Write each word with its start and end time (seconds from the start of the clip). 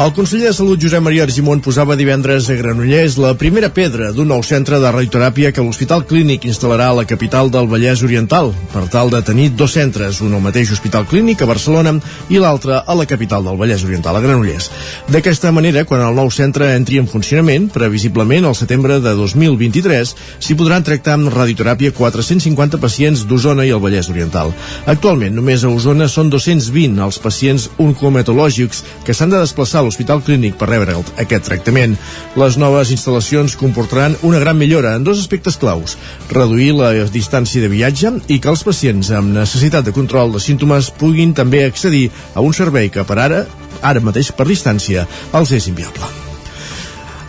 El 0.00 0.14
conseller 0.16 0.46
de 0.48 0.54
Salut 0.56 0.80
Josep 0.80 1.02
Maria 1.04 1.26
Argimon 1.26 1.58
posava 1.60 1.92
divendres 1.92 2.46
a 2.48 2.54
Granollers 2.56 3.18
la 3.20 3.34
primera 3.36 3.68
pedra 3.68 4.06
d'un 4.16 4.30
nou 4.32 4.40
centre 4.40 4.78
de 4.80 4.88
radioteràpia 4.94 5.50
que 5.52 5.60
l'Hospital 5.60 6.06
Clínic 6.08 6.46
instal·larà 6.48 6.86
a 6.88 6.94
la 6.96 7.04
capital 7.04 7.50
del 7.52 7.68
Vallès 7.68 8.00
Oriental, 8.06 8.48
per 8.72 8.86
tal 8.88 9.12
de 9.12 9.20
tenir 9.20 9.50
dos 9.60 9.74
centres, 9.76 10.22
un 10.24 10.32
al 10.32 10.40
mateix 10.40 10.72
Hospital 10.72 11.04
Clínic 11.10 11.42
a 11.44 11.48
Barcelona 11.50 11.92
i 12.32 12.40
l'altre 12.40 12.78
a 12.80 12.96
la 12.96 13.04
capital 13.04 13.44
del 13.44 13.58
Vallès 13.60 13.84
Oriental, 13.84 14.16
a 14.16 14.22
Granollers. 14.24 14.70
D'aquesta 15.12 15.52
manera, 15.52 15.84
quan 15.84 16.00
el 16.06 16.16
nou 16.16 16.32
centre 16.32 16.70
entri 16.78 16.96
en 16.96 17.04
funcionament, 17.04 17.68
previsiblement 17.68 18.48
al 18.48 18.56
setembre 18.56 19.02
de 19.04 19.12
2023, 19.20 20.14
s'hi 20.40 20.56
podran 20.56 20.88
tractar 20.88 21.18
amb 21.18 21.28
radioteràpia 21.36 21.92
450 21.92 22.80
pacients 22.80 23.26
d'Osona 23.28 23.68
i 23.68 23.74
el 23.76 23.84
Vallès 23.84 24.08
Oriental. 24.08 24.56
Actualment, 24.88 25.36
només 25.36 25.60
a 25.60 25.76
Osona 25.76 26.08
són 26.08 26.32
220 26.32 27.04
els 27.04 27.20
pacients 27.20 27.68
oncometològics 27.76 28.82
que 29.04 29.12
s'han 29.12 29.36
de 29.36 29.44
desplaçar 29.44 29.84
a 29.84 29.89
l'Hospital 29.90 30.22
Clínic 30.22 30.54
per 30.60 30.70
rebre 30.70 30.94
aquest 31.18 31.48
tractament. 31.48 31.96
Les 32.38 32.56
noves 32.60 32.92
instal·lacions 32.94 33.56
comportaran 33.58 34.16
una 34.26 34.38
gran 34.42 34.58
millora 34.58 34.94
en 34.94 35.04
dos 35.04 35.18
aspectes 35.18 35.58
claus. 35.60 35.98
Reduir 36.30 36.72
la 36.78 36.92
distància 37.10 37.62
de 37.62 37.72
viatge 37.72 38.14
i 38.30 38.38
que 38.38 38.52
els 38.52 38.64
pacients 38.66 39.10
amb 39.10 39.34
necessitat 39.34 39.84
de 39.86 39.96
control 39.96 40.32
de 40.36 40.42
símptomes 40.42 40.92
puguin 41.00 41.34
també 41.34 41.64
accedir 41.66 42.08
a 42.34 42.44
un 42.46 42.54
servei 42.56 42.88
que 42.94 43.04
per 43.04 43.18
ara, 43.18 43.44
ara 43.82 44.00
mateix 44.04 44.30
per 44.32 44.46
distància, 44.48 45.06
els 45.34 45.52
és 45.58 45.68
inviable. 45.68 46.20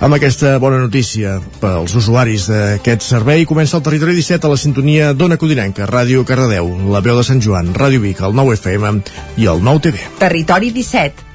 Amb 0.02 0.18
aquesta 0.18 0.56
bona 0.58 0.80
notícia 0.82 1.36
pels 1.62 1.94
usuaris 2.00 2.48
d'aquest 2.50 3.06
servei 3.06 3.46
comença 3.46 3.78
el 3.78 3.84
Territori 3.86 4.16
17 4.18 4.50
a 4.50 4.54
la 4.56 4.58
sintonia 4.58 5.12
d'Ona 5.14 5.38
Codinenca, 5.38 5.86
Ràdio 5.86 6.26
Cardedeu, 6.26 6.74
La 6.90 7.06
Veu 7.06 7.22
de 7.22 7.26
Sant 7.28 7.42
Joan, 7.46 7.70
Ràdio 7.78 8.02
Vic, 8.02 8.26
el 8.26 8.34
9 8.34 8.58
FM 8.58 8.96
i 9.38 9.52
el 9.52 9.62
9 9.62 9.86
TV. 9.86 10.08
Territori 10.24 10.74
17 10.74 11.31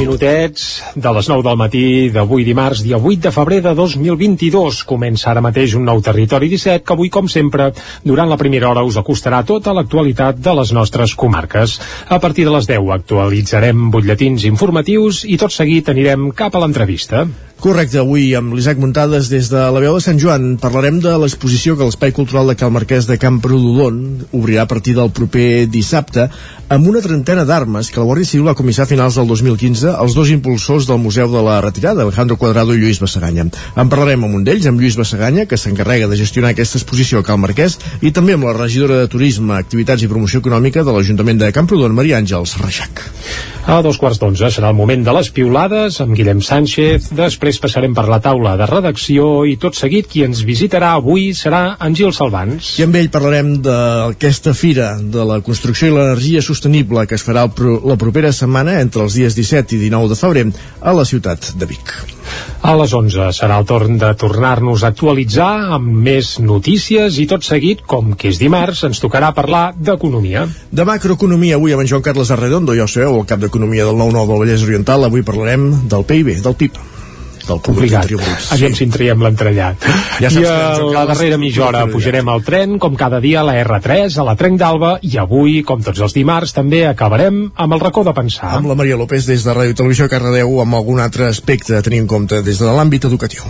Minutets 0.00 0.62
de 0.96 1.10
les 1.12 1.28
9 1.28 1.44
del 1.44 1.58
matí 1.60 1.84
d'avui 2.14 2.44
dimarts, 2.46 2.80
dia 2.80 2.96
8 2.96 3.26
de 3.26 3.32
febrer 3.34 3.58
de 3.60 3.74
2022. 3.76 4.80
Comença 4.88 5.28
ara 5.30 5.42
mateix 5.44 5.74
un 5.76 5.84
nou 5.84 6.00
Territori 6.00 6.48
17 6.48 6.86
que 6.86 6.94
avui, 6.96 7.10
com 7.12 7.28
sempre, 7.28 7.68
durant 8.06 8.30
la 8.30 8.38
primera 8.40 8.70
hora 8.70 8.84
us 8.86 8.96
acostarà 8.96 9.42
tota 9.44 9.74
l'actualitat 9.76 10.40
de 10.40 10.56
les 10.56 10.72
nostres 10.72 11.12
comarques. 11.14 11.76
A 12.08 12.20
partir 12.22 12.48
de 12.48 12.56
les 12.56 12.70
10 12.70 12.88
actualitzarem 12.96 13.90
butlletins 13.92 14.48
informatius 14.48 15.26
i 15.28 15.36
tot 15.36 15.52
seguit 15.52 15.92
anirem 15.92 16.30
cap 16.32 16.56
a 16.56 16.64
l'entrevista. 16.64 17.26
Correcte, 17.60 17.98
avui 18.00 18.30
amb 18.32 18.54
l'Isaac 18.56 18.78
Muntades 18.80 19.26
des 19.28 19.50
de 19.52 19.60
la 19.60 19.80
veu 19.84 19.92
de 19.92 20.00
Sant 20.00 20.16
Joan 20.16 20.54
parlarem 20.62 20.96
de 21.04 21.10
l'exposició 21.20 21.74
que 21.76 21.84
l'Espai 21.84 22.14
Cultural 22.16 22.48
de 22.48 22.54
Cal 22.56 22.72
Marquès 22.72 23.04
de 23.04 23.18
Camprodon 23.20 23.98
obrirà 24.32 24.64
a 24.64 24.70
partir 24.70 24.94
del 24.96 25.12
proper 25.12 25.66
dissabte 25.68 26.30
amb 26.72 26.88
una 26.88 27.02
trentena 27.04 27.44
d'armes 27.44 27.90
que 27.92 28.00
la 28.00 28.06
Guàrdia 28.08 28.30
Civil 28.30 28.46
va 28.46 28.54
comissar 28.56 28.86
a 28.86 28.88
finals 28.88 29.18
del 29.18 29.26
2015 29.28 29.92
els 29.92 30.16
dos 30.16 30.30
impulsors 30.32 30.88
del 30.88 31.02
Museu 31.02 31.28
de 31.28 31.42
la 31.44 31.58
Retirada, 31.60 32.06
Alejandro 32.06 32.38
Cuadrado 32.40 32.72
i 32.72 32.80
Lluís 32.80 33.02
Bassaganya. 33.02 33.48
En 33.74 33.90
parlarem 33.90 34.22
amb 34.24 34.38
un 34.38 34.44
d'ells, 34.46 34.68
amb 34.70 34.78
Lluís 34.78 34.94
Bassaganya, 34.96 35.48
que 35.50 35.58
s'encarrega 35.58 36.06
de 36.06 36.16
gestionar 36.20 36.54
aquesta 36.54 36.78
exposició 36.78 37.20
a 37.20 37.26
Cal 37.26 37.42
Marquès, 37.42 37.74
i 38.06 38.14
també 38.14 38.38
amb 38.38 38.46
la 38.46 38.54
regidora 38.54 39.00
de 39.02 39.10
Turisme, 39.10 39.58
Activitats 39.58 40.06
i 40.06 40.12
Promoció 40.12 40.38
Econòmica 40.44 40.86
de 40.86 40.94
l'Ajuntament 40.94 41.42
de 41.42 41.50
Camprodon, 41.52 41.98
Maria 41.98 42.22
Àngels 42.22 42.54
Reixac. 42.62 43.02
A 43.66 43.82
dos 43.82 43.98
quarts 43.98 44.22
d'onze 44.22 44.48
serà 44.54 44.70
el 44.70 44.78
moment 44.78 45.02
de 45.02 45.12
les 45.12 45.28
piulades 45.34 45.98
amb 46.00 46.14
Guillem 46.14 46.38
Sánchez, 46.40 47.10
després 47.18 47.49
passarem 47.58 47.94
per 47.96 48.06
la 48.06 48.20
taula 48.22 48.54
de 48.60 48.68
redacció 48.70 49.42
i 49.48 49.56
tot 49.60 49.74
seguit 49.78 50.06
qui 50.10 50.22
ens 50.26 50.44
visitarà 50.46 50.92
avui 50.98 51.30
serà 51.34 51.76
en 51.80 51.96
Gil 51.98 52.14
Salvans. 52.14 52.76
I 52.78 52.86
amb 52.86 53.00
ell 53.00 53.10
parlarem 53.10 53.56
d'aquesta 53.64 54.54
fira 54.54 54.92
de 55.00 55.26
la 55.26 55.40
construcció 55.42 55.90
i 55.90 55.96
l'energia 55.96 56.44
sostenible 56.44 57.06
que 57.10 57.18
es 57.18 57.26
farà 57.26 57.48
la 57.48 57.98
propera 57.98 58.30
setmana 58.36 58.78
entre 58.84 59.02
els 59.06 59.18
dies 59.18 59.34
17 59.34 59.76
i 59.76 59.82
19 59.88 60.14
de 60.14 60.20
febrer 60.22 60.46
a 60.80 60.94
la 60.94 61.08
ciutat 61.08 61.52
de 61.58 61.66
Vic. 61.70 61.94
A 62.60 62.74
les 62.76 62.92
11 62.92 63.30
serà 63.34 63.56
el 63.60 63.66
torn 63.68 63.96
de 64.00 64.10
tornar-nos 64.20 64.84
a 64.84 64.90
actualitzar 64.92 65.50
amb 65.76 65.88
més 66.06 66.34
notícies 66.44 67.16
i 67.22 67.26
tot 67.30 67.46
seguit, 67.46 67.80
com 67.88 68.12
que 68.20 68.28
és 68.30 68.40
dimarts, 68.42 68.84
ens 68.90 69.00
tocarà 69.02 69.32
parlar 69.36 69.70
d'economia. 69.76 70.44
De 70.70 70.86
macroeconomia, 70.86 71.56
avui 71.56 71.74
amb 71.74 71.86
en 71.86 71.90
Joan 71.94 72.04
Carles 72.04 72.30
Arredondo, 72.36 72.76
ja 72.76 72.84
ho 72.84 72.92
sabeu, 72.92 73.16
el 73.16 73.28
cap 73.32 73.40
d'economia 73.40 73.88
del 73.88 73.96
9-9 73.96 74.28
del 74.28 74.44
Vallès 74.44 74.68
Oriental, 74.68 75.08
avui 75.08 75.26
parlarem 75.26 75.70
del 75.88 76.06
PIB, 76.12 76.34
del 76.44 76.58
PIB 76.62 76.80
del 77.48 77.62
complicat. 77.64 78.10
Aviam 78.54 78.74
si 78.76 78.86
en 78.86 78.94
traiem 78.94 79.24
l'entrellat. 79.24 79.86
Ja 80.20 80.30
I 80.30 80.44
a 80.44 80.56
la 80.82 81.06
darrera 81.08 81.38
mitja 81.40 81.66
hora 81.68 81.86
pujarem 81.90 82.28
al 82.28 82.44
tren, 82.46 82.78
com 82.82 82.98
cada 82.98 83.20
dia 83.22 83.40
a 83.40 83.46
la 83.46 83.56
R3, 83.62 84.18
a 84.20 84.26
la 84.26 84.36
Trenc 84.40 84.60
d'Alba, 84.60 84.96
i 85.06 85.16
avui, 85.22 85.60
com 85.66 85.82
tots 85.84 86.02
els 86.04 86.16
dimarts, 86.16 86.54
també 86.56 86.84
acabarem 86.88 87.42
amb 87.54 87.78
el 87.78 87.82
racó 87.82 88.04
de 88.06 88.14
pensar. 88.16 88.54
Amb 88.58 88.70
la 88.70 88.78
Maria 88.78 88.98
López 89.00 89.26
des 89.30 89.46
de 89.46 89.56
Ràdio 89.56 89.78
Televisió 89.82 90.08
Cardedeu, 90.10 90.60
amb 90.64 90.78
algun 90.80 91.00
altre 91.00 91.30
aspecte 91.30 91.76
a 91.78 91.82
tenir 91.82 92.04
en 92.04 92.10
compte 92.10 92.42
des 92.46 92.60
de 92.60 92.70
l'àmbit 92.70 93.08
educatiu. 93.10 93.48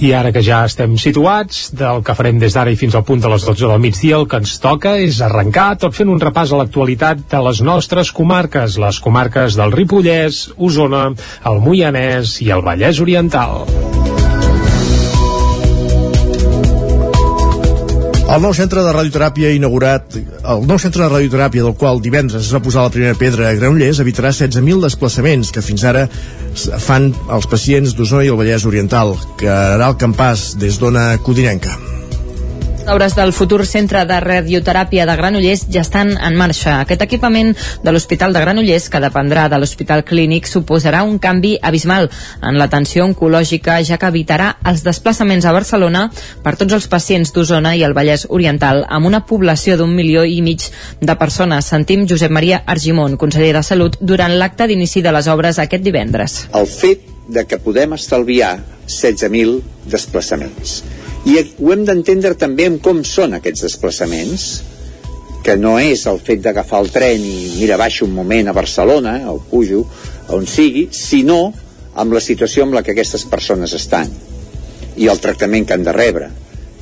I 0.00 0.12
ara 0.16 0.32
que 0.32 0.42
ja 0.44 0.62
estem 0.68 0.96
situats, 1.00 1.68
del 1.76 2.02
que 2.06 2.16
farem 2.16 2.40
des 2.40 2.56
d'ara 2.56 2.72
i 2.72 2.78
fins 2.80 2.96
al 2.96 3.04
punt 3.08 3.22
de 3.22 3.30
les 3.32 3.44
12 3.46 3.66
del 3.66 3.82
migdia, 3.82 4.16
el 4.20 4.28
que 4.30 4.40
ens 4.40 4.56
toca 4.62 4.96
és 4.98 5.20
arrencar 5.24 5.74
tot 5.82 5.96
fent 5.96 6.10
un 6.12 6.20
repàs 6.20 6.52
a 6.52 6.60
l'actualitat 6.60 7.26
de 7.30 7.44
les 7.48 7.62
nostres 7.66 8.12
comarques, 8.16 8.78
les 8.80 9.00
comarques 9.00 9.58
del 9.60 9.72
Ripollès, 9.76 10.46
Osona, 10.56 11.08
el 11.46 11.64
Moianès 11.64 12.40
i 12.44 12.52
el 12.54 12.64
Vallès 12.66 13.00
Oriental. 13.00 13.66
El 18.30 18.44
nou 18.44 18.52
centre 18.54 18.84
de 18.86 18.90
radioteràpia 18.94 19.48
inaugurat, 19.56 20.14
el 20.14 20.60
nou 20.62 20.78
centre 20.78 21.02
de 21.02 21.08
radioteràpia 21.10 21.64
del 21.64 21.74
qual 21.74 21.98
divendres 21.98 22.44
es 22.44 22.52
va 22.54 22.60
posar 22.62 22.84
la 22.84 22.92
primera 22.94 23.16
pedra 23.18 23.48
a 23.48 23.56
Granollers 23.58 23.98
evitarà 24.04 24.30
16.000 24.30 24.84
desplaçaments 24.84 25.50
que 25.50 25.64
fins 25.66 25.82
ara 25.82 26.04
fan 26.56 27.12
els 27.30 27.46
pacients 27.50 27.94
d'Osona 27.94 28.26
i 28.26 28.32
el 28.32 28.40
Vallès 28.40 28.66
Oriental, 28.68 29.14
el 29.44 29.96
campàs 30.00 30.52
des 30.60 30.80
d'Ona 30.82 31.12
Codinenca 31.24 31.99
obres 32.88 33.14
del 33.14 33.32
futur 33.32 33.64
centre 33.66 34.02
de 34.06 34.16
radioteràpia 34.20 35.04
de 35.06 35.14
Granollers 35.18 35.66
ja 35.72 35.82
estan 35.84 36.12
en 36.16 36.36
marxa. 36.38 36.78
Aquest 36.80 37.02
equipament 37.04 37.52
de 37.84 37.92
l'Hospital 37.92 38.32
de 38.32 38.42
Granollers, 38.42 38.88
que 38.90 39.00
dependrà 39.02 39.48
de 39.48 39.58
l'Hospital 39.58 40.04
Clínic, 40.04 40.48
suposarà 40.48 41.02
un 41.02 41.18
canvi 41.18 41.56
abismal 41.62 42.10
en 42.42 42.58
l'atenció 42.58 43.04
oncològica, 43.06 43.80
ja 43.86 43.98
que 43.98 44.10
evitarà 44.10 44.52
els 44.64 44.84
desplaçaments 44.86 45.46
a 45.46 45.54
Barcelona 45.56 46.06
per 46.44 46.56
tots 46.60 46.76
els 46.76 46.88
pacients 46.88 47.32
d'Osona 47.32 47.74
i 47.76 47.84
el 47.86 47.96
Vallès 47.96 48.26
Oriental, 48.28 48.84
amb 48.88 49.06
una 49.06 49.24
població 49.26 49.76
d'un 49.76 49.94
milió 49.94 50.24
i 50.24 50.40
mig 50.42 50.70
de 51.00 51.16
persones. 51.16 51.66
Sentim 51.66 52.06
Josep 52.06 52.30
Maria 52.30 52.62
Argimon, 52.66 53.16
conseller 53.16 53.52
de 53.56 53.64
Salut, 53.66 53.98
durant 54.00 54.36
l'acte 54.38 54.66
d'inici 54.70 55.02
de 55.02 55.12
les 55.12 55.28
obres 55.28 55.58
aquest 55.58 55.84
divendres. 55.84 56.46
El 56.54 56.66
fet 56.66 57.06
de 57.28 57.46
que 57.46 57.60
podem 57.62 57.94
estalviar 57.94 58.56
16.000 58.86 59.60
desplaçaments 59.86 60.80
i 61.28 61.36
ho 61.36 61.72
hem 61.72 61.84
d'entendre 61.84 62.34
també 62.40 62.66
en 62.70 62.78
com 62.82 63.02
són 63.04 63.36
aquests 63.36 63.66
desplaçaments 63.66 64.46
que 65.44 65.56
no 65.56 65.78
és 65.80 66.06
el 66.08 66.20
fet 66.24 66.42
d'agafar 66.44 66.80
el 66.84 66.90
tren 66.92 67.24
i 67.24 67.56
mira, 67.58 67.78
baixo 67.80 68.06
un 68.06 68.14
moment 68.16 68.48
a 68.48 68.56
Barcelona 68.56 69.16
o 69.32 69.38
pujo, 69.50 69.84
on 70.36 70.46
sigui, 70.46 70.88
sinó 70.92 71.52
amb 72.00 72.14
la 72.14 72.22
situació 72.24 72.64
amb 72.64 72.76
la 72.76 72.84
que 72.84 72.94
aquestes 72.94 73.24
persones 73.28 73.74
estan 73.76 74.12
i 74.96 75.08
el 75.08 75.20
tractament 75.20 75.66
que 75.66 75.76
han 75.76 75.86
de 75.86 75.96
rebre 75.96 76.30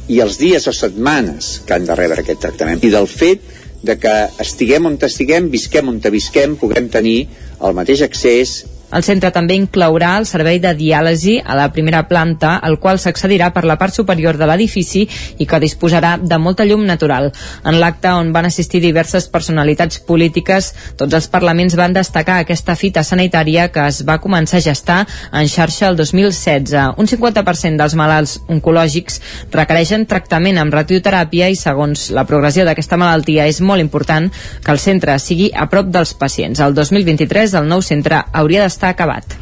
i 0.09 0.21
els 0.25 0.39
dies 0.41 0.67
o 0.67 0.73
setmanes 0.73 1.59
que 1.67 1.77
han 1.77 1.87
de 1.87 1.95
rebre 1.99 2.23
aquest 2.23 2.41
tractament. 2.41 2.81
I 2.83 2.91
del 2.95 3.07
fet 3.11 3.45
de 3.85 3.99
que 4.01 4.15
estiguem 4.41 4.89
on 4.89 4.97
estiguem, 5.05 5.51
visquem 5.53 5.89
on 5.93 6.01
visquem, 6.01 6.57
puguem 6.57 6.89
tenir 6.89 7.29
el 7.61 7.77
mateix 7.77 8.03
accés 8.07 8.65
el 8.89 9.05
centre 9.05 9.31
també 9.35 9.57
inclourà 9.59 10.15
el 10.19 10.27
servei 10.29 10.59
de 10.63 10.73
diàlisi 10.77 11.37
a 11.45 11.57
la 11.59 11.69
primera 11.73 12.07
planta, 12.09 12.55
al 12.57 12.79
qual 12.81 12.99
s'accedirà 12.99 13.51
per 13.53 13.67
la 13.69 13.77
part 13.77 13.93
superior 13.93 14.39
de 14.41 14.47
l'edifici 14.49 15.03
i 15.39 15.47
que 15.47 15.61
disposarà 15.61 16.17
de 16.17 16.39
molta 16.41 16.65
llum 16.65 16.87
natural. 16.89 17.29
En 17.69 17.79
l'acte 17.83 18.09
on 18.17 18.33
van 18.33 18.49
assistir 18.49 18.81
diverses 18.81 19.29
personalitats 19.29 20.01
polítiques, 20.01 20.71
tots 20.97 21.15
els 21.15 21.29
parlaments 21.29 21.77
van 21.77 21.93
destacar 21.93 22.39
aquesta 22.41 22.77
fita 22.81 23.05
sanitària 23.05 23.69
que 23.75 23.85
es 23.91 24.01
va 24.09 24.21
començar 24.25 24.63
a 24.63 24.65
gestar 24.65 24.99
en 25.33 25.49
xarxa 25.49 25.91
el 25.91 26.01
2016. 26.01 26.97
Un 26.97 27.11
50% 27.13 27.77
dels 27.77 27.97
malalts 27.99 28.39
oncològics 28.49 29.21
requereixen 29.53 30.07
tractament 30.09 30.59
amb 30.59 30.73
radioteràpia 30.75 31.51
i 31.53 31.61
segons 31.61 32.09
la 32.17 32.25
progressió 32.25 32.65
d'aquesta 32.65 32.97
malaltia 32.97 33.47
és 33.53 33.61
molt 33.61 33.85
important 33.85 34.31
que 34.65 34.73
el 34.73 34.81
centre 34.81 35.19
sigui 35.21 35.51
a 35.53 35.69
prop 35.69 35.93
dels 35.93 36.15
pacients. 36.17 36.61
El 36.65 36.75
2023 36.75 37.55
el 37.59 37.69
nou 37.69 37.85
centre 37.85 38.25
hauria 38.33 38.65
d'estar 38.65 38.78
està 38.79 38.95
acabat. 38.95 39.37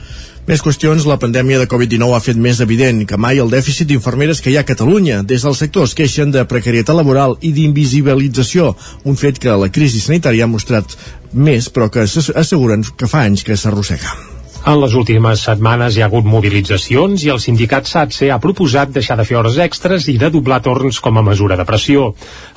Més 0.46 0.62
qüestions, 0.62 1.02
la 1.10 1.18
pandèmia 1.18 1.58
de 1.58 1.66
Covid-19 1.66 2.14
ha 2.14 2.22
fet 2.22 2.38
més 2.38 2.60
evident 2.62 3.00
que 3.08 3.18
mai 3.18 3.40
el 3.42 3.50
dèficit 3.50 3.88
d'infermeres 3.90 4.40
que 4.40 4.52
hi 4.52 4.56
ha 4.56 4.62
a 4.62 4.68
Catalunya. 4.68 5.24
Des 5.26 5.42
del 5.42 5.56
sector 5.58 5.88
es 5.88 5.96
queixen 5.98 6.30
de 6.30 6.44
precarietat 6.46 6.94
laboral 6.94 7.34
i 7.42 7.50
d'invisibilització, 7.56 8.70
un 9.10 9.18
fet 9.18 9.42
que 9.42 9.58
la 9.58 9.72
crisi 9.74 10.04
sanitària 10.04 10.46
ha 10.46 10.52
mostrat 10.52 10.94
més, 11.34 11.66
però 11.66 11.90
que 11.90 12.06
asseguren 12.06 12.86
que 12.94 13.10
fa 13.10 13.26
anys 13.26 13.42
que 13.42 13.58
s'arrossega. 13.58 14.35
En 14.66 14.80
les 14.82 14.94
últimes 14.98 15.44
setmanes 15.46 15.94
hi 15.94 16.00
ha 16.02 16.06
hagut 16.08 16.26
mobilitzacions 16.26 17.22
i 17.22 17.28
el 17.30 17.38
sindicat 17.38 17.86
SATSE 17.86 18.32
ha 18.34 18.40
proposat 18.42 18.90
deixar 18.96 19.14
de 19.20 19.22
fer 19.28 19.36
hores 19.38 19.60
extres 19.62 20.08
i 20.10 20.16
de 20.18 20.26
doblar 20.34 20.58
torns 20.64 20.98
com 21.04 21.20
a 21.20 21.22
mesura 21.22 21.54
de 21.60 21.66
pressió. 21.68 22.08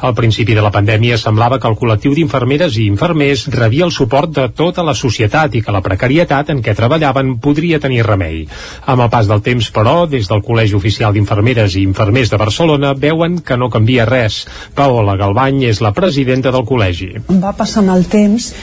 Al 0.07 0.15
principi 0.17 0.55
de 0.57 0.63
la 0.65 0.71
pandèmia 0.73 1.19
semblava 1.21 1.59
que 1.61 1.69
el 1.69 1.77
col·lectiu 1.77 2.17
d'infermeres 2.17 2.79
i 2.81 2.87
infermers 2.89 3.45
rebia 3.53 3.85
el 3.85 3.93
suport 3.93 4.33
de 4.39 4.47
tota 4.49 4.87
la 4.89 4.97
societat 4.97 5.53
i 5.53 5.61
que 5.61 5.77
la 5.77 5.83
precarietat 5.85 6.49
en 6.49 6.65
què 6.65 6.73
treballaven 6.73 7.35
podria 7.45 7.77
tenir 7.77 8.01
remei. 8.09 8.41
Amb 8.89 9.05
el 9.05 9.13
pas 9.13 9.29
del 9.29 9.45
temps, 9.45 9.69
però, 9.69 10.09
des 10.09 10.33
del 10.33 10.41
Col·legi 10.41 10.81
Oficial 10.81 11.13
d'Infermeres 11.13 11.77
i 11.77 11.85
Infermers 11.85 12.33
de 12.33 12.41
Barcelona 12.41 12.97
veuen 12.97 13.37
que 13.45 13.53
no 13.53 13.69
canvia 13.69 14.09
res. 14.09 14.47
Paola 14.73 15.13
Galbany 15.13 15.67
és 15.69 15.85
la 15.85 15.93
presidenta 15.93 16.49
del 16.49 16.65
col·legi. 16.65 17.13
Va 17.37 17.53
passant 17.53 17.93
el 17.93 18.09
temps 18.09 18.55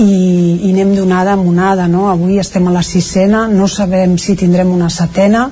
i, 0.00 0.12
i 0.64 0.72
anem 0.72 0.94
d'onada 0.96 1.36
en 1.36 1.46
onada 1.46 1.86
no? 1.88 2.08
avui 2.10 2.38
estem 2.40 2.66
a 2.68 2.74
la 2.74 2.82
sisena 2.82 3.46
no 3.48 3.68
sabem 3.68 4.16
si 4.18 4.36
tindrem 4.36 4.72
una 4.72 4.90
setena 4.90 5.50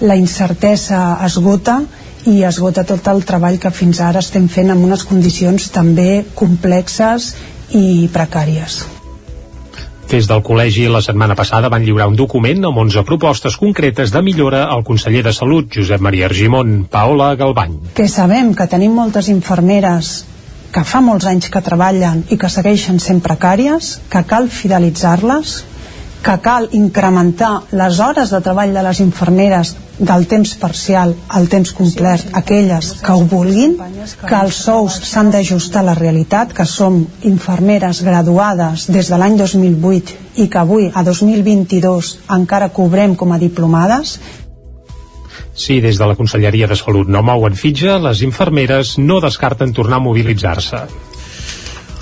la 0.00 0.16
incertesa 0.16 1.18
esgota 1.26 1.80
i 2.28 2.42
esgota 2.44 2.84
tot 2.86 3.08
el 3.10 3.24
treball 3.26 3.58
que 3.62 3.72
fins 3.74 4.00
ara 4.04 4.22
estem 4.22 4.48
fent 4.52 4.70
en 4.74 4.84
unes 4.84 5.04
condicions 5.08 5.70
també 5.74 6.24
complexes 6.34 7.32
i 7.74 8.08
precàries. 8.12 8.82
Des 10.08 10.24
del 10.24 10.40
col·legi 10.40 10.86
la 10.88 11.02
setmana 11.04 11.34
passada 11.36 11.68
van 11.68 11.84
lliurar 11.84 12.06
un 12.08 12.16
document 12.16 12.64
amb 12.64 12.80
11 12.80 13.04
propostes 13.04 13.58
concretes 13.60 14.12
de 14.14 14.22
millora 14.24 14.64
al 14.72 14.84
conseller 14.84 15.20
de 15.26 15.34
Salut, 15.36 15.68
Josep 15.74 16.00
Maria 16.00 16.30
Argimon, 16.30 16.86
Paola 16.90 17.34
Galbany. 17.36 17.76
Que 17.94 18.08
sabem 18.08 18.54
que 18.56 18.66
tenim 18.72 18.96
moltes 18.96 19.28
infermeres 19.28 20.24
que 20.78 20.84
fa 20.86 21.00
molts 21.02 21.26
anys 21.26 21.48
que 21.50 21.58
treballen 21.66 22.20
i 22.30 22.36
que 22.38 22.46
segueixen 22.54 23.00
sent 23.02 23.18
precàries, 23.24 23.96
que 24.12 24.20
cal 24.30 24.46
fidelitzar-les, 24.46 25.54
que 26.22 26.36
cal 26.44 26.68
incrementar 26.78 27.64
les 27.80 27.98
hores 27.98 28.30
de 28.30 28.38
treball 28.46 28.76
de 28.76 28.84
les 28.86 29.00
infermeres 29.02 29.74
del 29.98 30.28
temps 30.30 30.54
parcial 30.62 31.16
al 31.34 31.50
temps 31.50 31.74
complet, 31.74 32.28
aquelles 32.30 32.92
que 33.02 33.10
ho 33.10 33.26
vulguin, 33.26 33.74
que 34.22 34.38
els 34.38 34.62
sous 34.68 35.02
s'han 35.10 35.32
d'ajustar 35.34 35.82
a 35.82 35.88
la 35.90 35.98
realitat, 35.98 36.54
que 36.54 36.66
som 36.66 37.00
infermeres 37.26 38.04
graduades 38.06 38.86
des 38.86 39.10
de 39.10 39.18
l'any 39.18 39.34
2008 39.40 40.42
i 40.44 40.46
que 40.46 40.62
avui, 40.62 40.92
a 40.94 41.02
2022, 41.02 42.18
encara 42.38 42.70
cobrem 42.70 43.18
com 43.18 43.34
a 43.34 43.42
diplomades, 43.42 44.20
Sí, 45.58 45.80
des 45.82 45.98
de 45.98 46.06
la 46.06 46.14
Conselleria 46.14 46.68
de 46.70 46.76
Salut 46.78 47.08
no 47.10 47.24
mouen 47.26 47.58
fitxa, 47.58 47.98
les 47.98 48.22
infermeres 48.22 48.94
no 49.02 49.18
descarten 49.20 49.74
tornar 49.74 49.98
a 49.98 50.06
mobilitzar-se. 50.06 50.86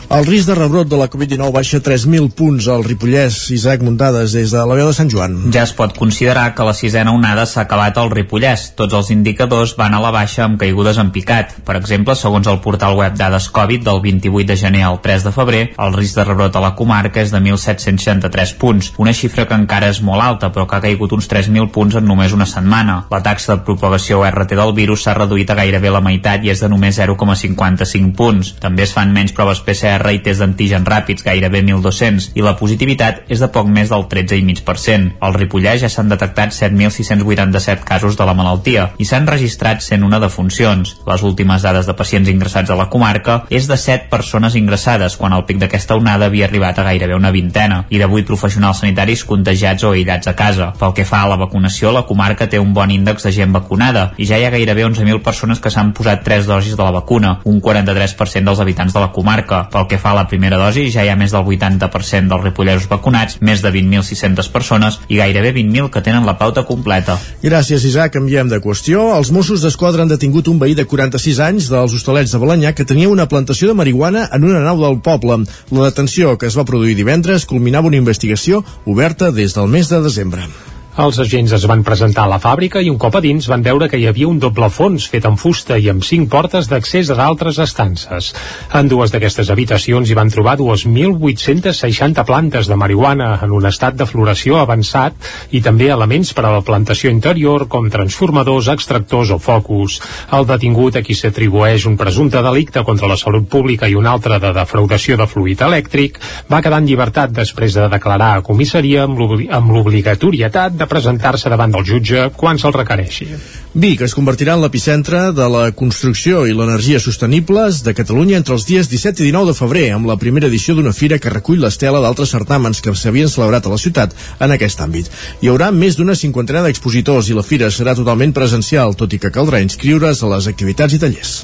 El 0.07 0.25
risc 0.25 0.47
de 0.47 0.55
rebrot 0.55 0.87
de 0.87 0.97
la 0.97 1.09
Covid-19 1.11 1.51
baixa 1.51 1.81
3.000 1.83 2.31
punts 2.39 2.69
al 2.71 2.85
Ripollès. 2.87 3.51
Isaac 3.51 3.81
Muntades, 3.83 4.37
des 4.37 4.53
de 4.55 4.61
la 4.63 4.77
veu 4.79 4.87
de 4.87 4.95
Sant 4.95 5.09
Joan. 5.11 5.35
Ja 5.51 5.65
es 5.67 5.73
pot 5.75 5.97
considerar 5.99 6.53
que 6.55 6.63
la 6.65 6.77
sisena 6.79 7.11
onada 7.11 7.43
s'ha 7.45 7.65
acabat 7.65 7.99
al 7.99 8.13
Ripollès. 8.13 8.69
Tots 8.79 8.95
els 8.95 9.11
indicadors 9.11 9.75
van 9.77 9.97
a 9.99 10.01
la 10.01 10.13
baixa 10.15 10.45
amb 10.45 10.61
caigudes 10.61 11.01
en 11.03 11.11
picat. 11.11 11.57
Per 11.67 11.75
exemple, 11.81 12.15
segons 12.15 12.47
el 12.47 12.61
portal 12.63 12.95
web 12.95 13.17
Dades 13.19 13.49
Covid 13.51 13.83
del 13.89 14.01
28 14.05 14.47
de 14.47 14.57
gener 14.61 14.85
al 14.87 15.01
3 15.03 15.27
de 15.27 15.33
febrer, 15.35 15.65
el 15.75 15.99
risc 15.99 16.21
de 16.21 16.25
rebrot 16.29 16.55
a 16.55 16.63
la 16.63 16.75
comarca 16.79 17.21
és 17.21 17.35
de 17.35 17.43
1.763 17.43 18.55
punts, 18.63 18.93
una 19.03 19.13
xifra 19.13 19.49
que 19.51 19.59
encara 19.59 19.91
és 19.91 20.01
molt 20.07 20.23
alta, 20.23 20.53
però 20.55 20.69
que 20.71 20.79
ha 20.79 20.85
caigut 20.87 21.19
uns 21.19 21.27
3.000 21.27 21.73
punts 21.75 21.99
en 21.99 22.07
només 22.07 22.33
una 22.33 22.47
setmana. 22.47 23.01
La 23.11 23.25
taxa 23.27 23.57
de 23.57 23.67
propagació 23.67 24.23
RT 24.31 24.55
del 24.55 24.73
virus 24.79 25.03
s'ha 25.03 25.19
reduït 25.19 25.51
a 25.51 25.59
gairebé 25.59 25.91
la 25.91 26.05
meitat 26.05 26.47
i 26.47 26.55
és 26.55 26.63
de 26.63 26.71
només 26.71 27.03
0,55 27.03 28.15
punts. 28.15 28.55
També 28.63 28.87
es 28.87 28.95
fan 28.95 29.11
menys 29.13 29.35
proves 29.35 29.67
PCR 29.67 29.96
PCR 29.97 30.13
i 30.13 30.21
test 30.25 30.43
d'antigen 30.43 30.85
ràpids, 30.87 31.25
gairebé 31.25 31.63
1.200, 31.65 32.31
i 32.37 32.45
la 32.45 32.57
positivitat 32.59 33.25
és 33.33 33.41
de 33.41 33.49
poc 33.53 33.69
més 33.71 33.91
del 33.91 34.05
13,5%. 34.11 35.17
Al 35.25 35.35
Ripollès 35.37 35.83
ja 35.83 35.91
s'han 35.93 36.11
detectat 36.13 36.55
7.687 36.55 37.85
casos 37.87 38.17
de 38.19 38.27
la 38.27 38.35
malaltia 38.37 38.91
i 38.99 39.07
s'han 39.09 39.29
registrat 39.29 39.83
101 39.85 40.21
defuncions. 40.21 40.97
Les 41.07 41.25
últimes 41.27 41.63
dades 41.65 41.89
de 41.89 41.97
pacients 41.97 42.29
ingressats 42.29 42.71
a 42.71 42.79
la 42.79 42.89
comarca 42.93 43.43
és 43.51 43.69
de 43.69 43.79
7 43.81 44.11
persones 44.13 44.57
ingressades, 44.57 45.17
quan 45.17 45.33
el 45.33 45.47
pic 45.49 45.61
d'aquesta 45.63 45.97
onada 45.97 46.29
havia 46.29 46.47
arribat 46.47 46.79
a 46.79 46.87
gairebé 46.91 47.17
una 47.17 47.33
vintena, 47.35 47.85
i 47.91 47.99
de 47.99 48.07
8 48.07 48.27
professionals 48.29 48.83
sanitaris 48.83 49.25
contagiats 49.25 49.85
o 49.85 49.95
aïllats 49.95 50.29
a 50.29 50.37
casa. 50.37 50.73
Pel 50.79 50.95
que 50.95 51.09
fa 51.09 51.23
a 51.25 51.31
la 51.31 51.41
vacunació, 51.41 51.93
la 51.93 52.07
comarca 52.07 52.49
té 52.51 52.61
un 52.61 52.75
bon 52.75 52.91
índex 52.91 53.27
de 53.27 53.33
gent 53.33 53.55
vacunada 53.55 54.11
i 54.17 54.29
ja 54.29 54.39
hi 54.39 54.47
ha 54.47 54.53
gairebé 54.53 54.87
11.000 54.87 55.23
persones 55.25 55.61
que 55.63 55.73
s'han 55.73 55.93
posat 55.97 56.25
3 56.27 56.47
dosis 56.47 56.77
de 56.77 56.83
la 56.83 56.95
vacuna, 56.95 57.39
un 57.45 57.61
43% 57.63 58.45
dels 58.45 58.61
habitants 58.61 58.95
de 58.95 59.01
la 59.01 59.13
comarca. 59.13 59.67
Pel 59.73 59.86
pel 59.87 59.95
que 59.95 60.03
fa 60.03 60.11
a 60.11 60.19
la 60.19 60.27
primera 60.27 60.59
dosi, 60.59 60.89
ja 60.91 61.05
hi 61.05 61.11
ha 61.11 61.17
més 61.19 61.33
del 61.33 61.47
80% 61.47 62.31
dels 62.31 62.45
ripolleros 62.45 62.89
vacunats, 62.91 63.39
més 63.41 63.63
de 63.63 63.71
20.600 63.71 64.51
persones 64.53 64.99
i 65.09 65.21
gairebé 65.21 65.53
20.000 65.55 65.91
que 65.95 66.03
tenen 66.03 66.27
la 66.27 66.37
pauta 66.39 66.67
completa. 66.67 67.19
Gràcies, 67.43 67.87
Isaac. 67.87 68.15
Canviem 68.17 68.49
de 68.49 68.61
qüestió. 68.65 69.11
Els 69.17 69.31
Mossos 69.35 69.63
d'Esquadra 69.63 70.03
han 70.03 70.13
detingut 70.13 70.49
un 70.49 70.59
veí 70.59 70.75
de 70.75 70.87
46 70.89 71.41
anys 71.45 71.71
dels 71.71 71.95
Hostalets 71.95 72.33
de 72.33 72.41
Balanyà 72.43 72.73
que 72.75 72.87
tenia 72.89 73.11
una 73.13 73.29
plantació 73.29 73.69
de 73.69 73.77
marihuana 73.79 74.29
en 74.33 74.47
una 74.49 74.63
nau 74.65 74.81
del 74.83 75.03
poble. 75.05 75.43
La 75.71 75.91
detenció 75.91 76.39
que 76.39 76.49
es 76.49 76.57
va 76.57 76.65
produir 76.65 76.97
divendres 76.97 77.47
culminava 77.47 77.93
una 77.93 78.01
investigació 78.01 78.65
oberta 78.87 79.31
des 79.31 79.55
del 79.55 79.69
mes 79.69 79.93
de 79.93 80.01
desembre. 80.03 80.49
Els 80.97 81.19
agents 81.21 81.53
es 81.53 81.65
van 81.69 81.83
presentar 81.85 82.23
a 82.25 82.31
la 82.31 82.39
fàbrica 82.41 82.81
i 82.81 82.89
un 82.89 82.97
cop 82.97 83.19
a 83.19 83.21
dins 83.21 83.45
van 83.53 83.61
veure 83.61 83.85
que 83.93 83.99
hi 84.01 84.07
havia 84.09 84.31
un 84.31 84.39
doble 84.41 84.71
fons 84.73 85.05
fet 85.13 85.27
amb 85.29 85.37
fusta 85.37 85.77
i 85.77 85.91
amb 85.93 86.01
cinc 86.01 86.31
portes 86.33 86.71
d'accés 86.71 87.11
a 87.13 87.17
d'altres 87.19 87.59
estances. 87.61 88.31
En 88.73 88.89
dues 88.89 89.13
d'aquestes 89.13 89.51
habitacions 89.53 90.09
hi 90.09 90.17
van 90.17 90.33
trobar 90.33 90.55
2.860 90.57 92.25
plantes 92.25 92.71
de 92.73 92.79
marihuana 92.81 93.27
en 93.45 93.53
un 93.53 93.69
estat 93.69 93.99
de 93.99 94.07
floració 94.09 94.57
avançat 94.63 95.29
i 95.53 95.61
també 95.61 95.91
elements 95.93 96.33
per 96.33 96.47
a 96.47 96.55
la 96.55 96.63
plantació 96.65 97.13
interior 97.13 97.67
com 97.69 97.91
transformadors, 97.93 98.73
extractors 98.73 99.35
o 99.37 99.39
focus. 99.39 99.99
El 100.33 100.49
detingut 100.49 100.97
a 100.97 101.05
qui 101.05 101.19
s'atribueix 101.21 101.85
un 101.93 102.01
presumpte 102.01 102.41
delicte 102.49 102.87
contra 102.89 103.13
la 103.13 103.21
salut 103.21 103.51
pública 103.53 103.85
i 103.85 103.99
un 104.01 104.09
altre 104.09 104.41
de 104.41 104.55
defraudació 104.63 105.21
de 105.21 105.29
fluid 105.29 105.61
elèctric 105.69 106.19
va 106.49 106.65
quedar 106.65 106.81
en 106.81 106.89
llibertat 106.89 107.37
després 107.37 107.77
de 107.77 107.85
declarar 107.93 108.33
a 108.39 108.43
comissaria 108.49 109.05
amb 109.05 109.77
l'obligatorietat 109.77 110.73
de 110.73 110.86
presentar-se 110.91 111.51
davant 111.53 111.73
del 111.75 111.85
jutge 111.87 112.29
quan 112.37 112.59
se'l 112.59 112.75
requereixi. 112.75 113.29
Vic 113.77 114.01
es 114.07 114.15
convertirà 114.17 114.55
en 114.57 114.63
l'epicentre 114.65 115.33
de 115.37 115.49
la 115.53 115.65
construcció 115.77 116.47
i 116.49 116.55
l'energia 116.57 117.01
sostenibles 117.03 117.83
de 117.85 117.95
Catalunya 117.95 118.39
entre 118.41 118.57
els 118.57 118.65
dies 118.69 118.89
17 118.89 119.21
i 119.23 119.29
19 119.29 119.53
de 119.53 119.57
febrer, 119.59 119.85
amb 119.93 120.09
la 120.09 120.17
primera 120.17 120.49
edició 120.49 120.75
d'una 120.75 120.95
fira 120.97 121.19
que 121.19 121.33
recull 121.33 121.61
l'estela 121.61 122.01
d'altres 122.01 122.33
certàmens 122.33 122.81
que 122.81 122.95
s'havien 122.95 123.29
celebrat 123.29 123.67
a 123.67 123.75
la 123.75 123.83
ciutat 123.83 124.17
en 124.41 124.57
aquest 124.57 124.81
àmbit. 124.81 125.13
Hi 125.43 125.53
haurà 125.53 125.73
més 125.75 125.99
d'una 126.01 126.17
cinquantena 126.17 126.65
d'expositors 126.65 127.29
i 127.29 127.37
la 127.37 127.45
fira 127.45 127.71
serà 127.71 127.95
totalment 127.99 128.33
presencial, 128.33 128.97
tot 128.97 129.13
i 129.13 129.21
que 129.21 129.35
caldrà 129.35 129.61
inscriure's 129.65 130.23
a 130.23 130.35
les 130.37 130.49
activitats 130.49 130.97
i 130.97 131.03
tallers. 131.03 131.39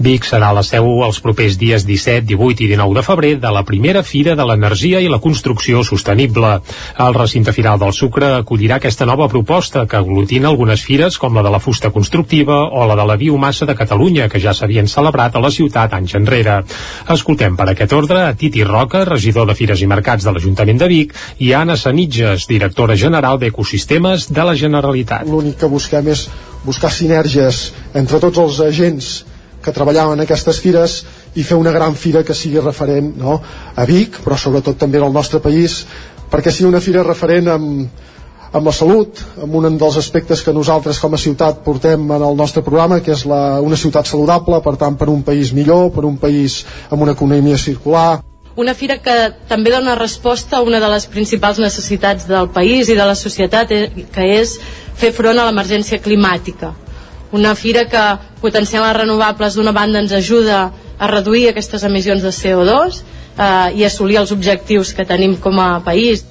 Vic 0.00 0.24
serà 0.24 0.48
la 0.56 0.62
seu 0.64 0.86
els 1.04 1.18
propers 1.20 1.58
dies 1.60 1.84
17, 1.84 2.24
18 2.24 2.64
i 2.64 2.68
19 2.70 2.94
de 2.96 3.02
febrer 3.04 3.32
de 3.36 3.50
la 3.52 3.60
primera 3.68 4.00
Fira 4.02 4.32
de 4.34 4.44
l'Energia 4.48 5.02
i 5.04 5.08
la 5.12 5.20
Construcció 5.20 5.82
Sostenible. 5.84 6.52
El 7.04 7.14
recinte 7.14 7.52
firal 7.52 7.78
del 7.78 7.92
Sucre 7.92 8.30
acollirà 8.38 8.78
aquesta 8.80 9.04
nova 9.04 9.28
proposta 9.28 9.84
que 9.86 9.98
aglutina 10.00 10.48
algunes 10.48 10.80
fires 10.80 11.18
com 11.20 11.36
la 11.36 11.42
de 11.44 11.52
la 11.52 11.60
fusta 11.60 11.90
constructiva 11.92 12.62
o 12.72 12.86
la 12.88 12.96
de 12.96 13.04
la 13.04 13.16
biomassa 13.20 13.68
de 13.68 13.76
Catalunya, 13.76 14.30
que 14.32 14.40
ja 14.40 14.54
s'havien 14.56 14.88
celebrat 14.88 15.36
a 15.36 15.42
la 15.44 15.50
ciutat 15.52 15.92
anys 15.92 16.14
enrere. 16.16 16.62
Escoltem 17.12 17.58
per 17.58 17.68
aquest 17.68 17.92
ordre 17.92 18.22
a 18.24 18.32
Titi 18.34 18.64
Roca, 18.64 19.04
regidor 19.04 19.50
de 19.50 19.58
Fires 19.58 19.82
i 19.84 19.90
Mercats 19.90 20.24
de 20.24 20.32
l'Ajuntament 20.32 20.80
de 20.80 20.88
Vic, 20.88 21.12
i 21.44 21.52
Anna 21.52 21.76
Sanitges, 21.76 22.48
directora 22.48 22.96
general 22.96 23.36
d'Ecosistemes 23.38 24.30
de 24.32 24.48
la 24.48 24.56
Generalitat. 24.56 25.28
L'únic 25.28 25.60
que 25.60 25.68
busquem 25.68 26.08
és 26.08 26.24
buscar 26.64 26.90
sinergies 26.94 27.68
entre 27.98 28.22
tots 28.22 28.40
els 28.40 28.62
agents 28.64 29.12
que 29.62 29.72
treballaven 29.72 30.18
en 30.18 30.24
aquestes 30.24 30.60
fires 30.60 31.02
i 31.38 31.44
fer 31.46 31.56
una 31.56 31.72
gran 31.72 31.94
fira 31.94 32.24
que 32.26 32.34
sigui 32.34 32.60
referent 32.60 33.14
no? 33.16 33.38
a 33.76 33.84
Vic, 33.88 34.18
però 34.24 34.36
sobretot 34.36 34.78
també 34.78 35.00
al 35.00 35.12
nostre 35.14 35.40
país, 35.40 35.82
perquè 36.30 36.52
sigui 36.52 36.68
una 36.68 36.82
fira 36.82 37.04
referent 37.06 37.48
amb, 37.52 38.02
amb 38.52 38.68
la 38.68 38.74
salut, 38.76 39.22
amb 39.42 39.54
un 39.56 39.78
dels 39.80 39.96
aspectes 40.00 40.42
que 40.44 40.52
nosaltres 40.52 41.00
com 41.00 41.14
a 41.14 41.20
ciutat 41.20 41.62
portem 41.64 42.04
en 42.10 42.26
el 42.26 42.36
nostre 42.36 42.64
programa, 42.66 43.00
que 43.00 43.14
és 43.14 43.24
la, 43.28 43.60
una 43.64 43.78
ciutat 43.80 44.10
saludable, 44.10 44.60
per 44.64 44.76
tant 44.80 44.98
per 45.00 45.08
un 45.12 45.22
país 45.24 45.54
millor, 45.56 45.90
per 45.94 46.04
un 46.08 46.18
país 46.20 46.62
amb 46.90 47.06
una 47.06 47.16
economia 47.16 47.56
circular. 47.56 48.20
Una 48.60 48.74
fira 48.76 48.98
que 49.00 49.16
també 49.48 49.72
dona 49.72 49.94
resposta 49.96 50.58
a 50.58 50.66
una 50.66 50.82
de 50.82 50.90
les 50.92 51.08
principals 51.08 51.62
necessitats 51.62 52.28
del 52.28 52.50
país 52.52 52.92
i 52.92 52.98
de 52.98 53.08
la 53.08 53.16
societat, 53.16 53.72
eh, 53.72 54.06
que 54.12 54.28
és 54.36 54.58
fer 55.00 55.14
front 55.16 55.38
a 55.40 55.48
l'emergència 55.48 56.02
climàtica 56.04 56.74
una 57.32 57.54
fira 57.56 57.86
que 57.88 58.02
potenciant 58.42 58.84
les 58.84 58.96
renovables 58.96 59.56
d'una 59.56 59.72
banda 59.72 60.00
ens 60.02 60.12
ajuda 60.12 60.66
a 60.98 61.08
reduir 61.10 61.48
aquestes 61.48 61.84
emissions 61.88 62.22
de 62.22 62.30
CO2 62.30 63.00
eh, 63.00 63.78
i 63.80 63.84
assolir 63.88 64.20
els 64.20 64.32
objectius 64.32 64.92
que 64.94 65.08
tenim 65.08 65.36
com 65.40 65.58
a 65.60 65.80
país. 65.84 66.24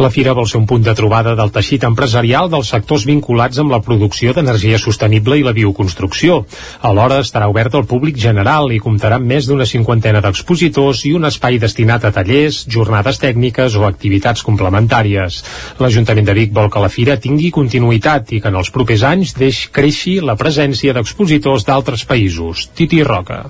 La 0.00 0.08
fira 0.08 0.32
vol 0.32 0.46
ser 0.48 0.56
un 0.56 0.64
punt 0.66 0.80
de 0.84 0.94
trobada 0.96 1.34
del 1.36 1.50
teixit 1.52 1.82
empresarial 1.84 2.48
dels 2.52 2.70
sectors 2.72 3.04
vinculats 3.04 3.60
amb 3.60 3.74
la 3.74 3.82
producció 3.84 4.32
d'energia 4.32 4.78
sostenible 4.80 5.36
i 5.36 5.44
la 5.44 5.52
bioconstrucció. 5.52 6.38
Alhora 6.88 7.20
estarà 7.20 7.50
obert 7.52 7.76
al 7.76 7.84
públic 7.90 8.16
general 8.16 8.72
i 8.72 8.80
comptarà 8.80 9.20
amb 9.20 9.28
més 9.28 9.50
d'una 9.50 9.68
cinquantena 9.68 10.24
d'expositors 10.24 11.04
i 11.10 11.12
un 11.18 11.28
espai 11.28 11.60
destinat 11.60 12.08
a 12.08 12.12
tallers, 12.16 12.64
jornades 12.72 13.20
tècniques 13.20 13.76
o 13.76 13.84
activitats 13.88 14.42
complementàries. 14.48 15.42
L'Ajuntament 15.78 16.28
de 16.28 16.38
Vic 16.40 16.54
vol 16.56 16.72
que 16.72 16.82
la 16.82 16.92
fira 16.92 17.20
tingui 17.20 17.52
continuïtat 17.52 18.32
i 18.32 18.40
que 18.40 18.48
en 18.48 18.56
els 18.62 18.72
propers 18.72 19.04
anys 19.12 19.36
deix 19.36 19.66
creixi 19.72 20.20
la 20.24 20.38
presència 20.40 20.96
d'expositors 20.96 21.68
d'altres 21.68 22.08
països. 22.08 22.70
Titi 22.72 23.04
Roca. 23.04 23.44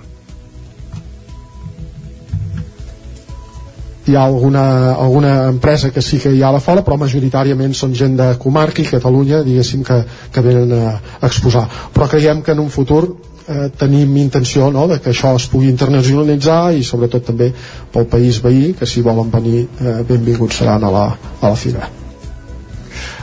Hi 4.07 4.17
ha 4.17 4.25
alguna, 4.25 4.95
alguna 4.95 5.49
empresa 5.49 5.91
que 5.91 6.03
sí 6.03 6.19
que 6.19 6.33
hi 6.35 6.43
ha 6.43 6.49
a 6.49 6.57
la 6.57 6.61
fora 6.61 6.83
però 6.83 6.99
majoritàriament 6.99 7.75
són 7.79 7.95
gent 7.95 8.17
de 8.19 8.33
comarca 8.43 8.83
i 8.83 8.89
Catalunya 8.89 9.43
diguéssim 9.47 9.85
que, 9.87 10.03
que 10.33 10.43
venen 10.43 10.73
a, 10.79 10.97
exposar. 11.23 11.69
Però 11.95 12.09
creiem 12.11 12.43
que 12.43 12.53
en 12.57 12.65
un 12.65 12.71
futur 12.71 13.03
eh, 13.47 13.71
tenim 13.79 14.17
intenció 14.17 14.71
no, 14.75 14.89
de 14.91 14.99
que 15.01 15.15
això 15.15 15.35
es 15.39 15.49
pugui 15.53 15.71
internacionalitzar 15.71 16.75
i 16.75 16.85
sobretot 16.87 17.31
també 17.31 17.53
pel 17.95 18.11
país 18.11 18.43
veí 18.43 18.73
que 18.79 18.87
si 18.87 19.03
volen 19.07 19.31
venir 19.31 19.67
eh, 19.67 19.99
benvinguts 20.09 20.63
seran 20.63 20.85
a 20.85 20.95
la, 20.95 21.09
a 21.41 21.51
la 21.51 21.59
fira 21.59 22.02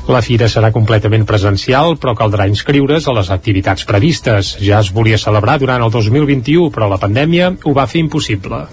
la 0.09 0.21
fira 0.25 0.49
serà 0.49 0.71
completament 0.75 1.25
presencial, 1.29 1.95
però 2.01 2.15
caldrà 2.17 2.47
inscriure's 2.49 3.07
a 3.07 3.15
les 3.17 3.29
activitats 3.33 3.85
previstes. 3.89 4.55
Ja 4.63 4.81
es 4.83 4.91
volia 4.95 5.19
celebrar 5.21 5.59
durant 5.61 5.83
el 5.85 5.93
2021, 5.93 6.69
però 6.73 6.89
la 6.89 6.99
pandèmia 7.01 7.51
ho 7.63 7.73
va 7.77 7.87
fer 7.87 8.03
impossible. 8.03 8.65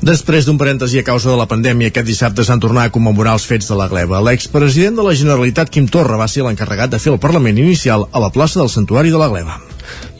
Després 0.00 0.46
d'un 0.46 0.58
parèntesi 0.60 1.00
a 1.00 1.06
causa 1.06 1.32
de 1.32 1.38
la 1.38 1.48
pandèmia, 1.50 1.90
aquest 1.92 2.06
dissabte 2.06 2.44
s'han 2.44 2.62
tornat 2.62 2.90
a 2.90 2.94
commemorar 2.94 3.36
els 3.38 3.46
fets 3.48 3.70
de 3.70 3.78
la 3.78 3.88
gleba. 3.92 4.22
L'expresident 4.22 4.98
de 4.98 5.06
la 5.06 5.16
Generalitat, 5.16 5.72
Quim 5.72 5.88
Torra, 5.88 6.20
va 6.20 6.28
ser 6.28 6.46
l'encarregat 6.46 6.92
de 6.92 7.02
fer 7.02 7.14
el 7.14 7.22
Parlament 7.22 7.58
inicial 7.58 8.08
a 8.12 8.22
la 8.22 8.30
plaça 8.30 8.60
del 8.60 8.72
Santuari 8.72 9.14
de 9.14 9.22
la 9.22 9.32
Gleba 9.32 9.60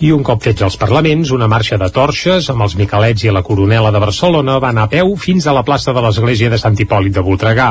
i 0.05 0.11
un 0.13 0.21
cop 0.27 0.43
fets 0.45 0.61
els 0.61 0.75
parlaments, 0.77 1.31
una 1.33 1.47
marxa 1.49 1.79
de 1.81 1.87
torxes 1.89 2.51
amb 2.53 2.67
els 2.67 2.75
Miquelets 2.77 3.23
i 3.25 3.31
la 3.33 3.41
Coronela 3.47 3.89
de 3.95 4.01
Barcelona 4.03 4.59
va 4.61 4.69
anar 4.75 4.85
a 4.85 4.91
peu 4.93 5.15
fins 5.17 5.47
a 5.47 5.55
la 5.57 5.63
plaça 5.65 5.95
de 5.97 6.03
l'Església 6.05 6.51
de 6.53 6.59
Sant 6.61 6.77
Hipòlit 6.77 7.15
de 7.15 7.23
Voltregà. 7.25 7.69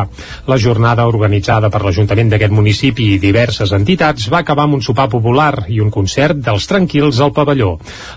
La 0.50 0.58
jornada 0.58 1.06
organitzada 1.06 1.70
per 1.70 1.84
l'Ajuntament 1.86 2.32
d'aquest 2.32 2.56
municipi 2.56 3.12
i 3.14 3.20
diverses 3.22 3.74
entitats 3.78 4.26
va 4.34 4.40
acabar 4.42 4.66
amb 4.66 4.80
un 4.80 4.82
sopar 4.82 5.06
popular 5.12 5.68
i 5.70 5.78
un 5.84 5.92
concert 5.94 6.40
dels 6.48 6.66
tranquils 6.66 7.20
al 7.22 7.34
pavelló. 7.36 7.76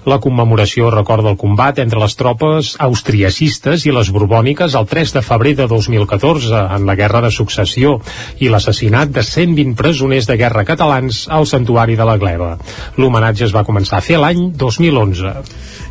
La 0.09 0.21
commemoració 0.25 0.89
recorda 0.95 1.29
el 1.35 1.37
combat 1.37 1.83
entre 1.85 2.01
les 2.01 2.17
tropes 2.17 2.73
austriacistes 2.81 3.85
i 3.85 3.93
les 3.93 4.13
borbòniques 4.15 4.79
el 4.79 4.89
3 4.89 5.15
de 5.19 5.25
febrer 5.27 5.55
de 5.61 5.69
2014 5.69 6.65
en 6.79 6.89
la 6.89 6.97
Guerra 6.97 7.21
de 7.27 7.33
Successió 7.35 7.99
i 8.41 8.49
l'assassinat 8.49 9.13
de 9.13 9.27
120 9.27 9.77
presoners 9.77 10.31
de 10.31 10.41
guerra 10.41 10.65
catalans 10.65 11.27
al 11.29 11.45
Santuari 11.47 11.99
de 11.99 12.09
la 12.09 12.17
Gleva. 12.17 12.55
L'homenatge 12.97 13.45
es 13.45 13.53
va 13.53 13.67
començar 13.69 13.98
a 13.99 14.05
fer 14.05 14.21
l'any 14.23 14.53
2011. 14.55 15.35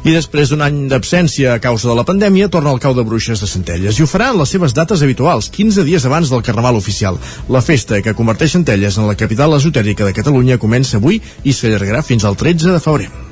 I 0.08 0.14
després 0.16 0.52
d'un 0.52 0.64
any 0.64 0.80
d'absència 0.92 1.58
a 1.58 1.62
causa 1.64 1.90
de 1.92 1.98
la 1.98 2.06
pandèmia, 2.08 2.48
torna 2.54 2.72
al 2.72 2.82
cau 2.84 2.96
de 2.96 3.04
bruixes 3.08 3.44
de 3.44 3.50
Centelles 3.52 4.00
i 4.00 4.06
ho 4.06 4.10
farà 4.10 4.32
en 4.32 4.40
les 4.42 4.56
seves 4.56 4.76
dates 4.78 5.04
habituals, 5.04 5.52
15 5.52 5.84
dies 5.88 6.08
abans 6.08 6.32
del 6.32 6.46
Carnaval 6.48 6.80
oficial. 6.80 7.20
La 7.52 7.64
festa 7.66 8.02
que 8.02 8.16
converteix 8.16 8.56
Centelles 8.56 8.98
en 8.98 9.12
la 9.12 9.20
capital 9.20 9.60
esotèrica 9.60 10.08
de 10.08 10.16
Catalunya 10.16 10.62
comença 10.62 11.02
avui 11.02 11.22
i 11.44 11.54
s'allargarà 11.54 12.06
fins 12.06 12.24
al 12.24 12.40
13 12.40 12.78
de 12.78 12.84
febrer. 12.84 13.27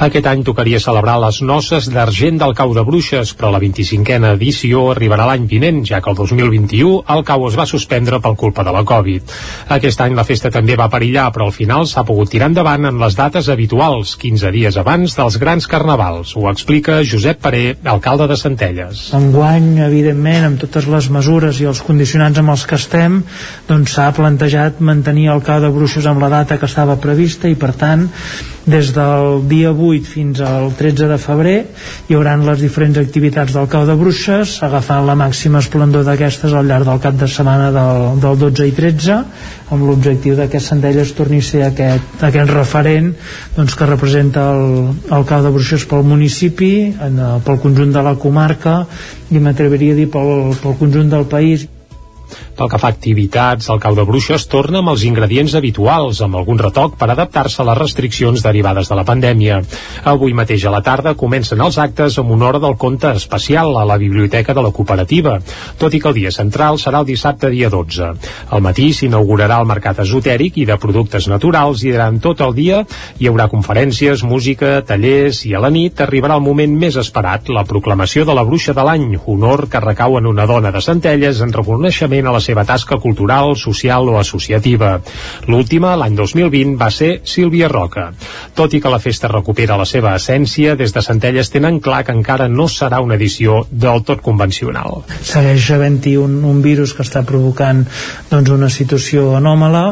Aquest 0.00 0.26
any 0.26 0.40
tocaria 0.40 0.80
celebrar 0.80 1.18
les 1.20 1.42
noces 1.44 1.86
d'argent 1.92 2.38
del 2.40 2.54
cau 2.56 2.72
de 2.72 2.82
bruixes, 2.82 3.34
però 3.36 3.50
la 3.52 3.60
25a 3.60 4.30
edició 4.32 4.86
arribarà 4.90 5.26
l'any 5.28 5.44
vinent, 5.50 5.82
ja 5.84 6.00
que 6.00 6.08
el 6.10 6.16
2021 6.16 7.02
el 7.12 7.20
cau 7.28 7.44
es 7.48 7.58
va 7.58 7.66
suspendre 7.68 8.18
per 8.24 8.32
culpa 8.40 8.64
de 8.64 8.72
la 8.72 8.82
Covid. 8.88 9.34
Aquest 9.76 10.00
any 10.00 10.16
la 10.16 10.24
festa 10.24 10.50
també 10.50 10.78
va 10.80 10.88
perillar, 10.88 11.26
però 11.34 11.50
al 11.50 11.54
final 11.54 11.84
s'ha 11.86 12.06
pogut 12.08 12.32
tirar 12.32 12.48
endavant 12.50 12.88
en 12.88 12.98
les 13.02 13.18
dates 13.18 13.50
habituals, 13.52 14.14
15 14.16 14.52
dies 14.56 14.78
abans 14.80 15.16
dels 15.18 15.36
grans 15.42 15.68
carnavals. 15.68 16.32
Ho 16.40 16.48
explica 16.50 17.02
Josep 17.04 17.42
Paré, 17.44 17.76
alcalde 17.84 18.30
de 18.32 18.40
Centelles. 18.40 19.04
Enguany, 19.18 19.76
evidentment, 19.84 20.48
amb 20.48 20.62
totes 20.64 20.88
les 20.88 21.10
mesures 21.12 21.60
i 21.60 21.68
els 21.68 21.84
condicionants 21.84 22.40
amb 22.40 22.56
els 22.56 22.64
que 22.66 22.80
estem, 22.80 23.20
doncs 23.68 23.98
s'ha 23.98 24.08
plantejat 24.16 24.80
mantenir 24.80 25.28
el 25.36 25.44
cau 25.44 25.60
de 25.60 25.70
bruixes 25.70 26.08
amb 26.08 26.24
la 26.24 26.32
data 26.32 26.58
que 26.58 26.70
estava 26.70 26.96
prevista 26.96 27.50
i, 27.52 27.58
per 27.60 27.74
tant, 27.76 28.08
des 28.66 28.92
del 28.94 29.42
dia 29.50 29.72
8 29.72 30.06
fins 30.06 30.40
al 30.40 30.70
13 30.78 31.08
de 31.10 31.18
febrer 31.18 31.56
hi 32.08 32.14
haurà 32.14 32.36
les 32.38 32.60
diferents 32.62 32.98
activitats 33.00 33.56
del 33.56 33.66
cau 33.68 33.86
de 33.88 33.96
bruixes 33.98 34.58
agafant 34.62 35.06
la 35.06 35.16
màxima 35.18 35.58
esplendor 35.58 36.04
d'aquestes 36.06 36.54
al 36.54 36.68
llarg 36.70 36.86
del 36.86 37.00
cap 37.02 37.18
de 37.18 37.26
setmana 37.26 37.72
del, 37.74 38.20
del 38.22 38.38
12 38.44 38.68
i 38.70 38.76
13 38.78 39.18
amb 39.72 39.86
l'objectiu 39.88 40.38
que 40.52 40.60
Centelles 40.60 41.12
torni 41.16 41.40
a 41.42 41.46
ser 41.48 41.62
aquest, 41.66 42.22
aquest 42.22 42.50
referent 42.54 43.12
doncs, 43.56 43.74
que 43.74 43.88
representa 43.88 44.50
el, 44.54 44.94
el 45.10 45.26
cau 45.26 45.42
de 45.42 45.50
bruixes 45.54 45.86
pel 45.88 46.06
municipi 46.06 46.72
en, 46.92 47.20
pel 47.44 47.58
conjunt 47.62 47.92
de 47.94 48.02
la 48.04 48.14
comarca 48.14 48.82
i 49.32 49.40
m'atreviria 49.40 49.96
a 49.96 50.00
dir 50.02 50.10
pel, 50.12 50.52
pel 50.62 50.78
conjunt 50.78 51.10
del 51.10 51.26
país 51.26 51.66
pel 52.56 52.70
que 52.70 52.80
fa 52.80 52.90
a 52.90 52.94
activitats, 52.94 53.68
el 53.72 53.80
cau 53.82 53.96
de 53.98 54.04
bruixes 54.06 54.46
torna 54.50 54.80
amb 54.82 54.92
els 54.92 55.04
ingredients 55.08 55.54
habituals, 55.58 56.20
amb 56.22 56.36
algun 56.38 56.60
retoc 56.60 56.96
per 57.00 57.10
adaptar-se 57.10 57.62
a 57.62 57.66
les 57.70 57.78
restriccions 57.78 58.44
derivades 58.44 58.90
de 58.90 58.98
la 58.98 59.06
pandèmia. 59.08 59.60
Avui 60.12 60.34
mateix 60.36 60.66
a 60.66 60.74
la 60.74 60.82
tarda 60.84 61.16
comencen 61.18 61.60
els 61.64 61.78
actes 61.82 62.18
amb 62.20 62.30
una 62.34 62.48
hora 62.48 62.60
del 62.62 62.76
conte 62.78 63.10
especial 63.16 63.76
a 63.76 63.84
la 63.88 63.98
Biblioteca 63.98 64.54
de 64.54 64.62
la 64.62 64.72
Cooperativa, 64.72 65.38
tot 65.78 65.94
i 65.94 66.00
que 66.00 66.10
el 66.12 66.18
dia 66.20 66.32
central 66.34 66.78
serà 66.78 67.02
el 67.02 67.08
dissabte 67.08 67.50
dia 67.50 67.70
12. 67.72 68.10
Al 68.50 68.64
matí 68.64 68.92
s'inaugurarà 68.92 69.60
el 69.62 69.68
mercat 69.70 70.02
esotèric 70.04 70.60
i 70.62 70.66
de 70.68 70.78
productes 70.80 71.28
naturals 71.32 71.82
i 71.82 71.92
durant 71.92 72.20
tot 72.22 72.40
el 72.44 72.54
dia 72.56 72.82
hi 73.18 73.28
haurà 73.30 73.48
conferències, 73.52 74.24
música, 74.26 74.80
tallers 74.86 75.42
i 75.48 75.54
a 75.54 75.62
la 75.62 75.70
nit 75.72 76.00
arribarà 76.04 76.38
el 76.38 76.46
moment 76.46 76.76
més 76.78 76.96
esperat, 77.00 77.50
la 77.52 77.64
proclamació 77.68 78.26
de 78.28 78.36
la 78.36 78.44
bruixa 78.46 78.74
de 78.76 78.84
l'any, 78.86 79.08
honor 79.26 79.66
que 79.72 79.82
recau 79.82 80.18
en 80.18 80.28
una 80.30 80.46
dona 80.46 80.72
de 80.72 80.82
Centelles 80.84 81.42
en 81.44 81.52
reconeixement 81.54 82.21
a 82.28 82.34
la 82.34 82.40
seva 82.40 82.64
tasca 82.68 82.98
cultural, 83.02 83.56
social 83.56 84.08
o 84.08 84.18
associativa. 84.20 84.94
L'última, 85.48 85.94
l'any 85.98 86.16
2020, 86.18 86.76
va 86.80 86.90
ser 86.90 87.10
Sílvia 87.28 87.68
Roca. 87.72 88.10
Tot 88.54 88.74
i 88.74 88.80
que 88.82 88.92
la 88.92 89.00
festa 89.02 89.30
recupera 89.32 89.78
la 89.80 89.86
seva 89.88 90.14
essència, 90.18 90.76
des 90.78 90.94
de 90.94 91.02
Centelles 91.04 91.50
tenen 91.52 91.80
clar 91.80 92.02
que 92.06 92.14
encara 92.16 92.48
no 92.48 92.68
serà 92.68 93.02
una 93.04 93.18
edició 93.18 93.62
del 93.70 94.04
tot 94.08 94.22
convencional. 94.24 95.02
Segueix 95.22 95.70
havent-hi 95.74 96.16
un, 96.20 96.40
un 96.48 96.62
virus 96.64 96.96
que 96.96 97.06
està 97.06 97.24
provocant 97.26 97.84
doncs, 98.30 98.52
una 98.52 98.70
situació 98.72 99.32
anòmala 99.38 99.86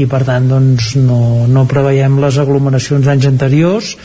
i 0.00 0.06
per 0.08 0.22
tant 0.24 0.48
doncs, 0.48 0.94
no, 0.96 1.46
no 1.48 1.66
preveiem 1.68 2.18
les 2.22 2.38
aglomeracions 2.40 3.06
d'anys 3.06 3.28
anteriors 3.28 3.96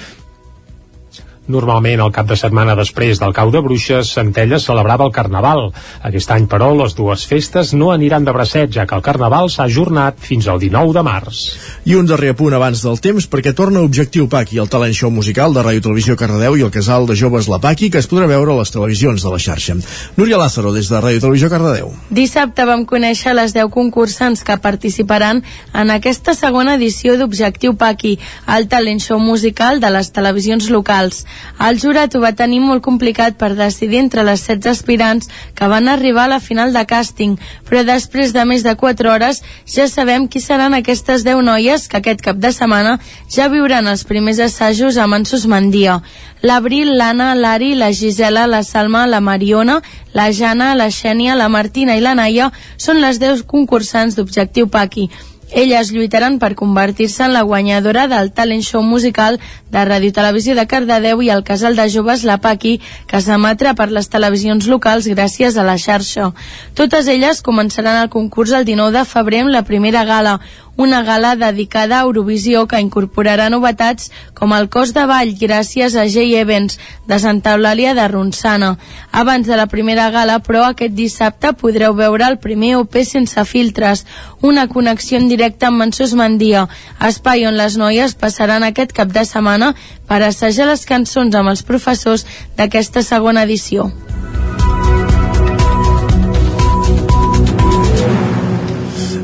Normalment, 1.47 2.01
el 2.03 2.11
cap 2.11 2.27
de 2.27 2.35
setmana 2.35 2.75
després 2.75 3.21
del 3.21 3.33
cau 3.35 3.51
de 3.53 3.61
bruixes, 3.63 4.09
Centelles 4.17 4.65
celebrava 4.67 5.05
el 5.07 5.13
Carnaval. 5.15 5.69
Aquest 6.03 6.31
any, 6.35 6.47
però, 6.51 6.73
les 6.75 6.95
dues 6.97 7.23
festes 7.29 7.71
no 7.73 7.93
aniran 7.93 8.27
de 8.27 8.33
bracet, 8.35 8.73
ja 8.75 8.85
que 8.85 8.97
el 8.97 9.03
Carnaval 9.05 9.47
s'ha 9.49 9.63
ajornat 9.63 10.19
fins 10.19 10.47
al 10.51 10.59
19 10.59 10.91
de 10.97 11.03
març. 11.07 11.43
I 11.87 11.95
un 11.95 12.09
darrer 12.09 12.33
punt 12.35 12.55
abans 12.57 12.81
del 12.83 12.99
temps, 12.99 13.29
perquè 13.31 13.53
torna 13.55 13.85
Objectiu 13.85 14.27
Paqui, 14.27 14.59
el 14.59 14.67
talent 14.67 14.95
show 14.97 15.11
musical 15.13 15.55
de 15.55 15.63
Ràdio 15.63 15.85
Televisió 15.87 16.17
Cardedeu 16.19 16.57
i 16.59 16.65
el 16.67 16.73
casal 16.73 17.07
de 17.07 17.15
joves 17.15 17.47
La 17.47 17.61
Paqui, 17.63 17.89
que 17.89 18.01
es 18.03 18.09
podrà 18.11 18.27
veure 18.27 18.51
a 18.51 18.59
les 18.59 18.73
televisions 18.75 19.23
de 19.23 19.31
la 19.31 19.39
xarxa. 19.39 19.77
Núria 20.17 20.37
Lázaro, 20.41 20.73
des 20.75 20.91
de 20.91 20.99
Ràdio 20.99 21.23
Televisió 21.23 21.49
Cardedeu. 21.53 21.93
Dissabte 22.11 22.67
vam 22.67 22.83
conèixer 22.89 23.35
les 23.37 23.55
10 23.55 23.71
concursants 23.71 24.43
que 24.43 24.59
participaran 24.59 25.43
en 25.73 25.95
aquesta 25.95 26.35
segona 26.35 26.75
edició 26.75 27.15
d'Objectiu 27.15 27.77
Paqui, 27.79 28.17
el 28.51 28.67
talent 28.67 28.99
show 28.99 29.19
musical 29.19 29.79
de 29.79 29.91
les 29.95 30.11
televisions 30.11 30.69
locals. 30.73 31.23
El 31.67 31.79
jurat 31.81 32.13
ho 32.15 32.21
va 32.21 32.35
tenir 32.37 32.59
molt 32.61 32.83
complicat 32.85 33.37
per 33.37 33.55
decidir 33.57 33.99
entre 34.03 34.23
les 34.27 34.43
16 34.45 34.69
aspirants 34.71 35.29
que 35.55 35.69
van 35.71 35.87
arribar 35.89 36.25
a 36.27 36.33
la 36.35 36.39
final 36.39 36.73
de 36.73 36.83
càsting, 36.85 37.37
però 37.69 37.83
després 37.87 38.33
de 38.33 38.45
més 38.45 38.63
de 38.63 38.75
4 38.75 39.11
hores 39.11 39.41
ja 39.65 39.87
sabem 39.87 40.27
qui 40.27 40.41
seran 40.43 40.77
aquestes 40.77 41.25
10 41.25 41.43
noies 41.47 41.87
que 41.87 41.97
aquest 41.97 42.21
cap 42.21 42.37
de 42.37 42.51
setmana 42.53 42.97
ja 43.33 43.49
viuran 43.49 43.87
els 43.87 44.05
primers 44.05 44.39
assajos 44.39 44.97
amb 44.97 45.17
en 45.17 45.25
Susmandia. 45.25 46.01
L'Abril, 46.41 46.93
l'Anna, 46.97 47.33
l'Ari, 47.35 47.73
la 47.75 47.91
Gisela, 47.91 48.45
la 48.45 48.61
Salma, 48.63 49.07
la 49.07 49.21
Mariona, 49.21 49.81
la 50.13 50.29
Jana, 50.31 50.75
la 50.75 50.91
Xènia, 50.93 51.35
la 51.35 51.49
Martina 51.49 51.97
i 51.97 52.03
la 52.03 52.13
Naia 52.13 52.51
són 52.77 53.01
les 53.01 53.17
10 53.17 53.41
concursants 53.49 54.15
d'Objectiu 54.15 54.69
Paqui. 54.69 55.09
Elles 55.51 55.93
lluitaran 55.95 56.39
per 56.39 56.55
convertir-se 56.59 57.23
en 57.23 57.31
la 57.33 57.41
guanyadora 57.47 58.07
del 58.11 58.33
talent 58.35 58.65
show 58.67 58.81
musical 58.83 59.39
de 59.71 59.83
Ràdio 59.87 60.11
Televisió 60.11 60.55
de 60.57 60.65
Cardedeu 60.67 61.21
i 61.23 61.29
el 61.31 61.43
casal 61.47 61.77
de 61.79 61.87
joves 61.89 62.25
La 62.27 62.37
Paqui, 62.43 62.81
que 63.07 63.21
s'emetrà 63.23 63.71
per 63.73 63.87
les 63.95 64.11
televisions 64.11 64.67
locals 64.67 65.07
gràcies 65.07 65.55
a 65.55 65.63
la 65.63 65.77
xarxa. 65.79 66.33
Totes 66.75 67.07
elles 67.07 67.39
començaran 67.41 68.01
el 68.01 68.11
concurs 68.11 68.51
el 68.51 68.67
19 68.67 68.91
de 68.97 69.05
febrer 69.07 69.45
amb 69.45 69.55
la 69.55 69.63
primera 69.63 70.03
gala, 70.03 70.39
una 70.77 71.01
gala 71.03 71.35
dedicada 71.35 71.99
a 71.99 72.05
Eurovisió 72.05 72.67
que 72.69 72.79
incorporarà 72.79 73.49
novetats 73.49 74.11
com 74.37 74.53
el 74.53 74.69
cos 74.69 74.93
de 74.93 75.03
ball 75.09 75.33
gràcies 75.41 75.97
a 75.97 76.05
Jay 76.07 76.35
Evans 76.37 76.77
de 77.09 77.19
Santa 77.19 77.55
Eulàlia 77.57 77.95
de 77.97 78.07
Ronçana. 78.07 78.77
Abans 79.11 79.47
de 79.47 79.57
la 79.57 79.67
primera 79.67 80.09
gala, 80.13 80.39
però, 80.39 80.63
aquest 80.67 80.93
dissabte 80.93 81.53
podreu 81.57 81.97
veure 81.97 82.29
el 82.29 82.37
primer 82.39 82.75
OP 82.77 83.01
sense 83.03 83.45
filtres, 83.45 84.05
una 84.41 84.67
connexió 84.67 85.17
en 85.17 85.27
directe 85.27 85.65
amb 85.65 85.81
Mansos 85.81 86.13
Mandia, 86.13 86.67
espai 87.01 87.47
on 87.49 87.57
les 87.57 87.77
noies 87.77 88.15
passaran 88.15 88.63
aquest 88.63 88.93
cap 88.93 89.11
de 89.11 89.25
setmana 89.25 89.73
per 90.07 90.21
assajar 90.23 90.69
les 90.69 90.85
cançons 90.85 91.35
amb 91.35 91.49
els 91.49 91.65
professors 91.65 92.27
d'aquesta 92.55 93.03
segona 93.03 93.43
edició. 93.49 93.91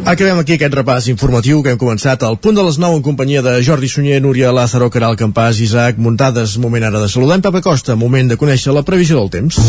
Acabem 0.04 0.36
aquí 0.36 0.58
aquest 0.58 0.74
repàs 0.76 1.06
informatiu 1.08 1.62
que 1.64 1.72
hem 1.72 1.78
començat 1.80 2.26
al 2.28 2.36
punt 2.36 2.58
de 2.58 2.64
les 2.68 2.76
9 2.76 2.98
en 3.00 3.04
companyia 3.06 3.40
de 3.42 3.54
Jordi 3.64 3.88
Sunyer, 3.88 4.18
Núria 4.20 4.50
Lázaro, 4.52 4.90
Caral 4.92 5.16
Campàs, 5.16 5.62
Isaac 5.64 5.96
Muntades. 5.96 6.58
Moment 6.60 6.84
ara 6.84 7.00
de 7.00 7.08
saludar 7.08 7.38
en 7.40 7.46
Papa 7.46 7.62
Costa, 7.64 7.96
moment 7.96 8.28
de 8.28 8.36
conèixer 8.36 8.76
la 8.76 8.84
previsió 8.84 9.22
del 9.22 9.32
temps. 9.32 9.62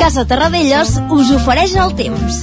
Casa 0.00 0.24
Terradellos 0.26 0.96
us 1.14 1.30
ofereix 1.36 1.76
el 1.78 1.94
temps. 1.94 2.40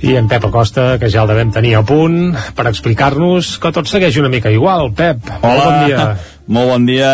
I 0.00 0.14
en 0.20 0.30
Pep 0.30 0.46
Acosta, 0.46 1.00
que 1.02 1.10
ja 1.10 1.24
el 1.24 1.32
devem 1.32 1.50
tenir 1.50 1.74
a 1.80 1.82
punt, 1.82 2.36
per 2.54 2.68
explicar-nos 2.70 3.56
que 3.58 3.74
tot 3.74 3.90
segueix 3.90 4.20
una 4.22 4.30
mica 4.30 4.54
igual. 4.54 4.92
Pep, 4.94 5.18
Hola, 5.42 5.50
molt 5.50 5.66
bon 5.66 5.90
dia. 5.90 6.06
Molt 6.50 6.66
bon 6.66 6.86
dia, 6.86 7.10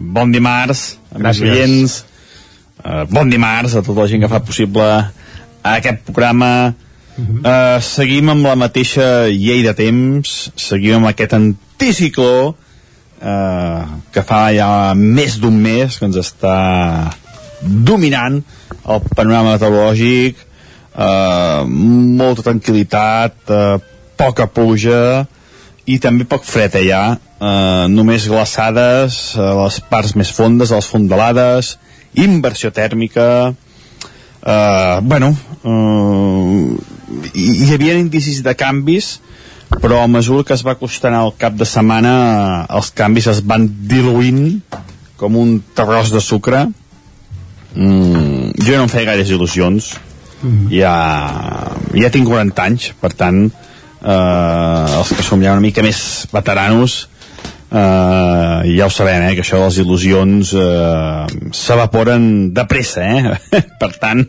bon 0.00 0.30
dimarts, 0.32 0.84
amics 1.12 1.42
Gràcies. 1.42 1.98
Uh, 2.78 3.04
bon 3.10 3.30
dimarts 3.30 3.74
a 3.74 3.82
tota 3.82 4.04
la 4.04 4.08
gent 4.10 4.22
que 4.22 4.30
fa 4.30 4.42
possible 4.44 4.86
aquest 5.66 6.04
programa. 6.06 6.74
Uh, 7.18 7.80
seguim 7.82 8.30
amb 8.30 8.46
la 8.46 8.54
mateixa 8.54 9.26
llei 9.26 9.64
de 9.66 9.74
temps, 9.74 10.34
seguim 10.54 11.00
amb 11.00 11.10
aquest 11.10 11.34
anticicló 11.34 12.52
uh, 12.52 13.80
que 14.14 14.22
fa 14.22 14.44
ja 14.54 14.68
més 14.94 15.40
d'un 15.42 15.56
mes 15.58 15.98
que 15.98 16.06
ens 16.06 16.20
està 16.22 16.58
dominant 17.62 18.38
el 18.38 19.02
panorama 19.18 19.56
meteorològic, 19.56 20.38
uh, 20.94 21.66
molta 21.66 22.46
tranquil·litat, 22.46 23.42
uh, 23.50 23.98
poca 24.18 24.46
pluja, 24.46 25.26
i 25.88 25.96
també 26.02 26.26
poc 26.28 26.44
fred 26.44 26.76
allà, 26.76 27.02
eh, 27.16 27.84
només 27.88 28.26
glaçades 28.28 29.18
a 29.40 29.52
les 29.62 29.78
parts 29.88 30.14
més 30.20 30.30
fondes, 30.36 30.70
a 30.70 30.80
les 30.80 30.88
fondalades, 30.90 31.76
inversió 32.14 32.70
tèrmica, 32.72 33.54
eh, 34.42 34.98
bueno, 35.02 35.36
eh, 35.64 36.76
hi, 37.34 37.72
havia 37.74 37.98
indicis 37.98 38.42
de 38.42 38.54
canvis, 38.54 39.18
però 39.82 40.02
a 40.02 40.08
mesura 40.08 40.44
que 40.44 40.54
es 40.56 40.64
va 40.64 40.78
costant 40.80 41.14
el 41.18 41.34
cap 41.38 41.56
de 41.58 41.66
setmana 41.68 42.12
els 42.72 42.90
canvis 42.96 43.28
es 43.34 43.42
van 43.44 43.68
diluint 43.90 44.62
com 45.20 45.36
un 45.36 45.58
terròs 45.76 46.12
de 46.14 46.22
sucre. 46.24 46.64
Mm, 47.74 48.54
jo 48.64 48.76
no 48.78 48.86
em 48.86 48.92
feia 48.92 49.10
gaires 49.12 49.30
il·lusions. 49.34 49.92
Ja, 50.70 50.94
ja 51.98 52.10
tinc 52.14 52.28
40 52.30 52.62
anys 52.62 52.92
per 53.00 53.10
tant 53.18 53.48
eh, 53.48 54.98
els 54.98 55.10
que 55.10 55.24
som 55.26 55.42
ja 55.42 55.50
una 55.56 55.64
mica 55.64 55.82
més 55.82 56.28
veteranos 56.30 57.08
eh, 57.70 58.76
ja 58.76 58.86
ho 58.86 58.90
sabem, 58.90 59.26
eh, 59.28 59.34
que 59.36 59.44
això 59.44 59.60
de 59.60 59.68
les 59.68 59.78
il·lusions 59.82 60.52
eh, 60.56 61.50
s'evaporen 61.52 62.52
de 62.54 62.64
pressa, 62.70 63.04
eh? 63.04 63.36
per 63.80 63.90
tant, 64.00 64.24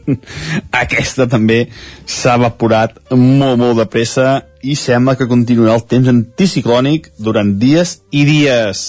aquesta 0.72 1.28
també 1.32 1.66
s'ha 2.06 2.38
evaporat 2.40 3.00
molt, 3.16 3.60
molt 3.62 3.80
de 3.80 3.88
pressa 3.92 4.30
i 4.64 4.76
sembla 4.76 5.16
que 5.16 5.30
continuarà 5.30 5.78
el 5.80 5.86
temps 5.88 6.12
anticiclònic 6.12 7.14
durant 7.18 7.56
dies 7.62 8.00
i 8.12 8.26
dies. 8.28 8.88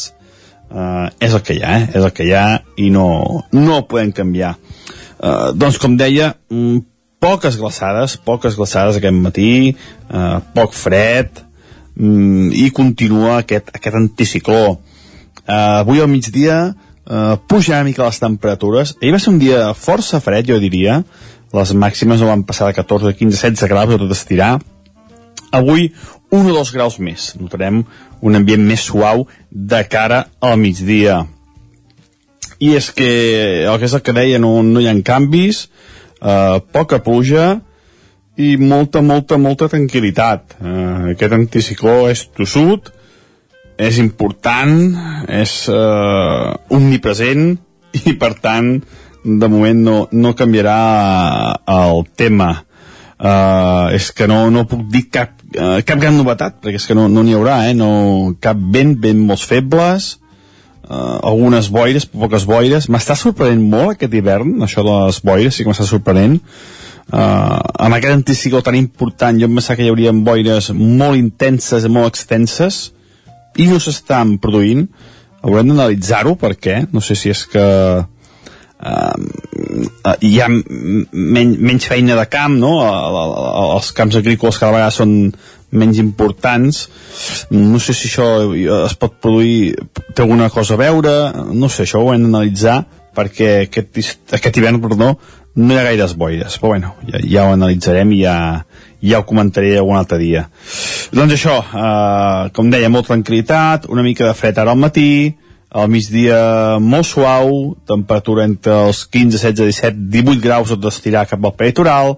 Eh, 0.71 1.07
és 1.26 1.35
el 1.35 1.42
que 1.47 1.59
hi 1.59 1.64
ha, 1.64 1.78
eh? 1.80 1.90
és 1.95 2.04
el 2.04 2.14
que 2.14 2.26
hi 2.26 2.35
ha 2.35 2.47
i 2.78 2.90
no, 2.95 3.09
no 3.54 3.83
podem 3.90 4.14
canviar. 4.14 4.54
Eh, 5.21 5.50
doncs, 5.59 5.78
com 5.83 5.97
deia, 5.99 6.35
mm, 6.50 6.87
poques 7.21 7.59
glaçades, 7.61 8.16
poques 8.25 8.57
glaçades 8.57 8.99
aquest 8.99 9.16
matí, 9.16 9.52
eh, 9.75 10.37
poc 10.54 10.75
fred, 10.75 11.42
mm, 11.97 12.52
i 12.54 12.70
continua 12.75 13.40
aquest, 13.40 13.73
aquest 13.75 13.97
anticicló. 13.97 14.78
Uh, 15.40 15.80
avui 15.80 16.00
al 16.00 16.11
migdia 16.11 16.61
uh, 16.70 17.37
puja 17.48 17.79
una 17.79 17.88
mica 17.88 18.07
les 18.07 18.20
temperatures. 18.22 18.94
Ahir 19.00 19.14
va 19.14 19.22
ser 19.22 19.33
un 19.35 19.40
dia 19.42 19.70
força 19.74 20.20
fred, 20.22 20.46
jo 20.50 20.61
diria. 20.62 21.00
Les 21.57 21.72
màximes 21.74 22.20
no 22.22 22.31
van 22.31 22.44
passar 22.46 22.68
de 22.70 22.76
14, 22.79 23.16
15, 23.18 23.40
16 23.40 23.70
graus, 23.70 23.96
tot 23.98 24.14
estirar. 24.14 24.59
Avui, 25.50 25.90
un 26.31 26.46
o 26.46 26.55
dos 26.55 26.70
graus 26.70 27.00
més. 27.03 27.33
Notarem 27.40 27.83
un 28.22 28.38
ambient 28.38 28.62
més 28.62 28.85
suau 28.87 29.26
de 29.50 29.83
cara 29.90 30.26
al 30.40 30.59
migdia. 30.61 31.24
I 32.61 32.74
és 32.76 32.90
que, 32.92 33.11
el 33.64 33.79
que 33.81 33.88
és 33.88 33.96
el 33.96 34.05
que 34.05 34.14
deia, 34.14 34.38
no, 34.38 34.61
no 34.62 34.83
hi 34.83 34.87
ha 34.87 34.94
canvis, 35.03 35.64
uh, 36.20 36.61
poca 36.72 37.00
pluja, 37.03 37.57
i 38.40 38.55
molta, 38.61 39.03
molta, 39.05 39.38
molta 39.40 39.68
tranquil·litat. 39.72 40.57
Uh, 40.61 41.12
aquest 41.14 41.37
anticicló 41.37 41.96
és 42.11 42.24
tossut, 42.37 42.90
és 43.81 44.00
important, 44.00 44.74
és 45.29 45.53
uh, 45.72 46.57
omnipresent 46.76 47.55
i, 48.00 48.16
per 48.20 48.35
tant, 48.40 48.74
de 49.24 49.48
moment 49.53 49.85
no, 49.85 49.96
no 50.12 50.35
canviarà 50.37 50.81
el 51.68 52.05
tema. 52.16 52.53
Uh, 53.20 53.92
és 53.92 54.09
que 54.16 54.24
no, 54.31 54.46
no 54.48 54.64
puc 54.68 54.87
dir 54.88 55.05
cap, 55.12 55.35
uh, 55.53 55.83
cap 55.85 56.00
gran 56.00 56.16
novetat, 56.16 56.57
perquè 56.62 56.81
és 56.81 56.88
que 56.88 56.96
no 56.96 57.05
n'hi 57.11 57.35
no 57.35 57.40
haurà, 57.42 57.59
eh? 57.68 57.76
no, 57.76 57.90
cap 58.40 58.57
vent, 58.57 58.94
vent 59.03 59.20
molt 59.29 59.44
febles, 59.44 60.14
uh, 60.88 61.18
algunes 61.29 61.68
boires, 61.68 62.09
poques 62.09 62.46
boires. 62.48 62.88
M'està 62.88 63.18
sorprenent 63.20 63.61
molt 63.61 63.98
aquest 63.98 64.16
hivern, 64.16 64.57
això 64.64 64.87
de 64.87 64.96
les 65.05 65.20
boires, 65.24 65.53
sí 65.57 65.66
que 65.66 65.72
m'està 65.72 65.88
sorprenent. 65.88 66.40
Uh, 67.11 67.59
amb 67.83 67.96
aquest 67.96 68.14
anticicló 68.14 68.61
tan 68.62 68.77
important 68.79 69.38
jo 69.40 69.49
em 69.49 69.57
pensava 69.59 69.81
que 69.81 69.87
hi 69.87 69.90
hauria 69.90 70.12
boires 70.14 70.70
molt 70.77 71.18
intenses 71.18 71.83
i 71.83 71.90
molt 71.90 72.12
extenses 72.12 72.92
i 73.59 73.66
no 73.66 73.81
s'estan 73.83 74.37
produint. 74.38 74.87
Haurem 75.42 75.73
d'analitzar-ho 75.73 76.37
perquè 76.38 76.85
no 76.92 77.03
sé 77.03 77.16
si 77.18 77.33
és 77.33 77.42
que 77.51 77.64
uh, 78.01 79.16
hi 80.23 80.35
ha 80.40 80.49
men 80.51 81.57
menys 81.59 81.88
feina 81.90 82.14
de 82.18 82.27
camp 82.31 82.55
no? 82.61 82.77
els 82.85 83.90
camps 83.96 84.20
agrícoles 84.20 84.61
cada 84.61 84.77
vegada 84.77 84.94
són 84.94 85.33
menys 85.70 85.99
importants. 86.03 86.85
No 87.51 87.79
sé 87.83 87.94
si 87.94 88.09
això 88.11 88.31
es 88.85 88.94
pot 88.99 89.18
produir 89.23 89.75
té 90.14 90.23
alguna 90.23 90.51
cosa 90.51 90.75
a 90.77 90.81
veure. 90.81 91.14
No 91.55 91.68
sé, 91.70 91.87
això 91.87 92.03
ho 92.03 92.14
hem 92.14 92.27
d'analitzar 92.27 92.85
perquè 93.14 93.66
aquest, 93.66 94.31
aquest 94.37 94.59
hivern 94.59 94.79
perdó, 94.83 95.14
no 95.56 95.74
hi 95.74 95.78
ha 95.78 95.84
gaires 95.88 96.14
boires, 96.16 96.56
però 96.60 96.74
bueno, 96.74 96.94
ja, 97.08 97.20
ja 97.26 97.44
ho 97.46 97.54
analitzarem 97.54 98.12
i 98.14 98.22
ja, 98.22 98.36
ja 99.02 99.20
ho 99.20 99.26
comentaré 99.26 99.76
algun 99.78 99.98
altre 99.98 100.18
dia. 100.20 100.46
Doncs 101.12 101.36
això, 101.36 101.58
eh, 101.60 102.50
com 102.56 102.70
deia, 102.70 102.90
molt 102.92 103.10
tranquil·litat, 103.10 103.88
una 103.90 104.04
mica 104.06 104.28
de 104.28 104.34
fred 104.38 104.58
ara 104.58 104.74
al 104.74 104.80
matí, 104.80 105.34
al 105.70 105.90
migdia 105.90 106.78
molt 106.82 107.06
suau, 107.06 107.76
temperatura 107.86 108.46
entre 108.48 108.74
els 108.88 109.04
15, 109.06 109.38
16, 109.38 109.66
17, 109.70 110.06
18 110.10 110.42
graus 110.42 110.72
tot 110.72 110.82
d'estirar 110.82 111.28
cap 111.30 111.44
al 111.44 111.54
peritoral, 111.58 112.16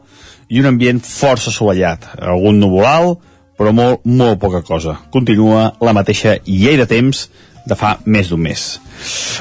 i 0.52 0.60
un 0.60 0.68
ambient 0.68 1.00
força 1.04 1.48
assolellat, 1.52 2.10
algun 2.20 2.60
nuvolal, 2.60 3.16
però 3.56 3.72
molt, 3.76 4.04
molt 4.04 4.40
poca 4.42 4.62
cosa. 4.66 4.98
Continua 5.12 5.70
la 5.80 5.94
mateixa 5.96 6.36
llei 6.48 6.76
de 6.80 6.88
temps 6.88 7.26
de 7.68 7.78
fa 7.78 7.96
més 8.04 8.32
d'un 8.32 8.42
mes. 8.42 8.66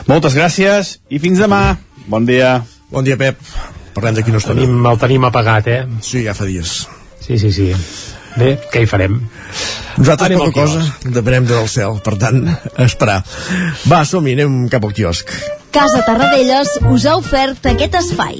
Moltes 0.07 0.37
gràcies 0.37 0.97
i 1.09 1.19
fins 1.19 1.41
demà. 1.41 1.63
Bon 2.07 2.25
dia. 2.27 2.59
Bon 2.91 3.03
dia, 3.03 3.17
Pep. 3.17 3.39
Parlem 3.95 4.17
de 4.17 4.23
qui 4.25 4.33
no 4.33 4.41
està. 4.41 4.55
Tenim, 4.55 4.81
el 4.87 4.99
tenim 5.01 5.27
apagat, 5.27 5.67
eh? 5.67 5.81
Sí, 6.05 6.23
ja 6.27 6.35
fa 6.37 6.47
dies. 6.49 6.81
Sí, 7.21 7.37
sí, 7.37 7.51
sí. 7.51 7.71
Bé, 8.37 8.53
què 8.71 8.83
hi 8.83 8.87
farem? 8.87 9.17
Nosaltres 9.97 10.29
Anem 10.29 10.39
poca 10.39 10.53
cosa, 10.61 10.83
depenem 11.03 11.49
del 11.49 11.67
cel, 11.71 11.99
per 12.05 12.15
tant, 12.21 12.45
esperar. 12.87 13.19
Va, 13.91 14.05
som-hi, 14.07 14.37
anem 14.39 14.63
cap 14.71 14.87
al 14.87 14.95
quiosc. 14.95 15.35
Casa 15.75 16.05
Tarradellas 16.07 16.77
us 16.91 17.07
ha 17.07 17.17
ofert 17.19 17.71
aquest 17.73 17.99
espai. 18.03 18.39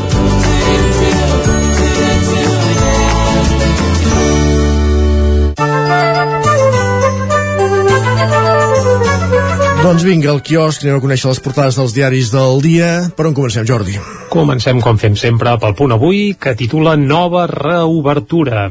Doncs 9.81 10.03
vinga, 10.05 10.29
al 10.29 10.43
quiosc, 10.45 10.83
anem 10.83 10.99
a 10.99 11.01
conèixer 11.01 11.25
les 11.31 11.39
portades 11.41 11.77
dels 11.79 11.95
diaris 11.95 12.27
del 12.29 12.59
dia. 12.61 12.89
Per 13.17 13.23
on 13.25 13.33
comencem, 13.33 13.65
Jordi? 13.65 13.95
Comencem, 14.29 14.77
com 14.77 14.99
fem 15.01 15.15
sempre, 15.17 15.55
pel 15.57 15.73
punt 15.79 15.95
avui, 15.95 16.35
que 16.37 16.53
titula 16.59 16.93
Nova 17.01 17.47
reobertura. 17.49 18.67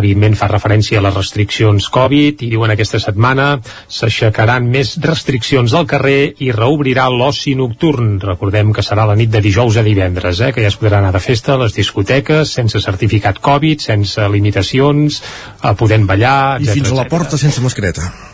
Evidentment 0.00 0.38
fa 0.40 0.48
referència 0.48 1.02
a 1.02 1.04
les 1.04 1.14
restriccions 1.20 1.90
Covid 1.92 2.40
i 2.48 2.50
diuen 2.54 2.72
aquesta 2.72 3.02
setmana 3.04 3.50
s'aixecaran 3.92 4.64
més 4.72 4.96
restriccions 5.04 5.76
al 5.76 5.84
carrer 5.90 6.32
i 6.40 6.48
reobrirà 6.56 7.10
l'oci 7.12 7.52
nocturn. 7.60 8.16
Recordem 8.24 8.72
que 8.72 8.88
serà 8.88 9.04
la 9.04 9.20
nit 9.20 9.36
de 9.36 9.44
dijous 9.44 9.76
a 9.76 9.84
divendres, 9.84 10.40
eh, 10.40 10.52
que 10.56 10.64
ja 10.64 10.72
es 10.72 10.80
podrà 10.80 11.04
anar 11.04 11.12
de 11.12 11.20
festa 11.28 11.58
a 11.58 11.60
les 11.66 11.76
discoteques, 11.76 12.56
sense 12.56 12.80
certificat 12.80 13.44
Covid, 13.44 13.84
sense 13.84 14.30
limitacions, 14.32 15.20
eh, 15.60 15.74
podent 15.76 16.08
ballar, 16.08 16.62
I 16.64 16.72
fins 16.72 16.88
a 16.88 17.02
la 17.04 17.10
porta 17.12 17.36
sense 17.36 17.60
mascareta. 17.60 18.32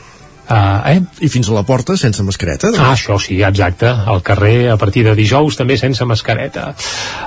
Uh, 0.51 0.83
eh? 0.91 1.01
I 1.23 1.29
fins 1.31 1.47
a 1.47 1.55
la 1.55 1.63
porta 1.63 1.95
sense 1.95 2.25
mascareta. 2.27 2.73
Doncs? 2.73 2.81
Ah, 2.83 2.95
això 2.97 3.15
sí, 3.23 3.37
exacte. 3.47 3.87
Al 3.87 4.19
carrer, 4.27 4.73
a 4.73 4.77
partir 4.81 5.05
de 5.07 5.13
dijous, 5.15 5.55
també 5.55 5.77
sense 5.79 6.03
mascareta. 6.03 6.73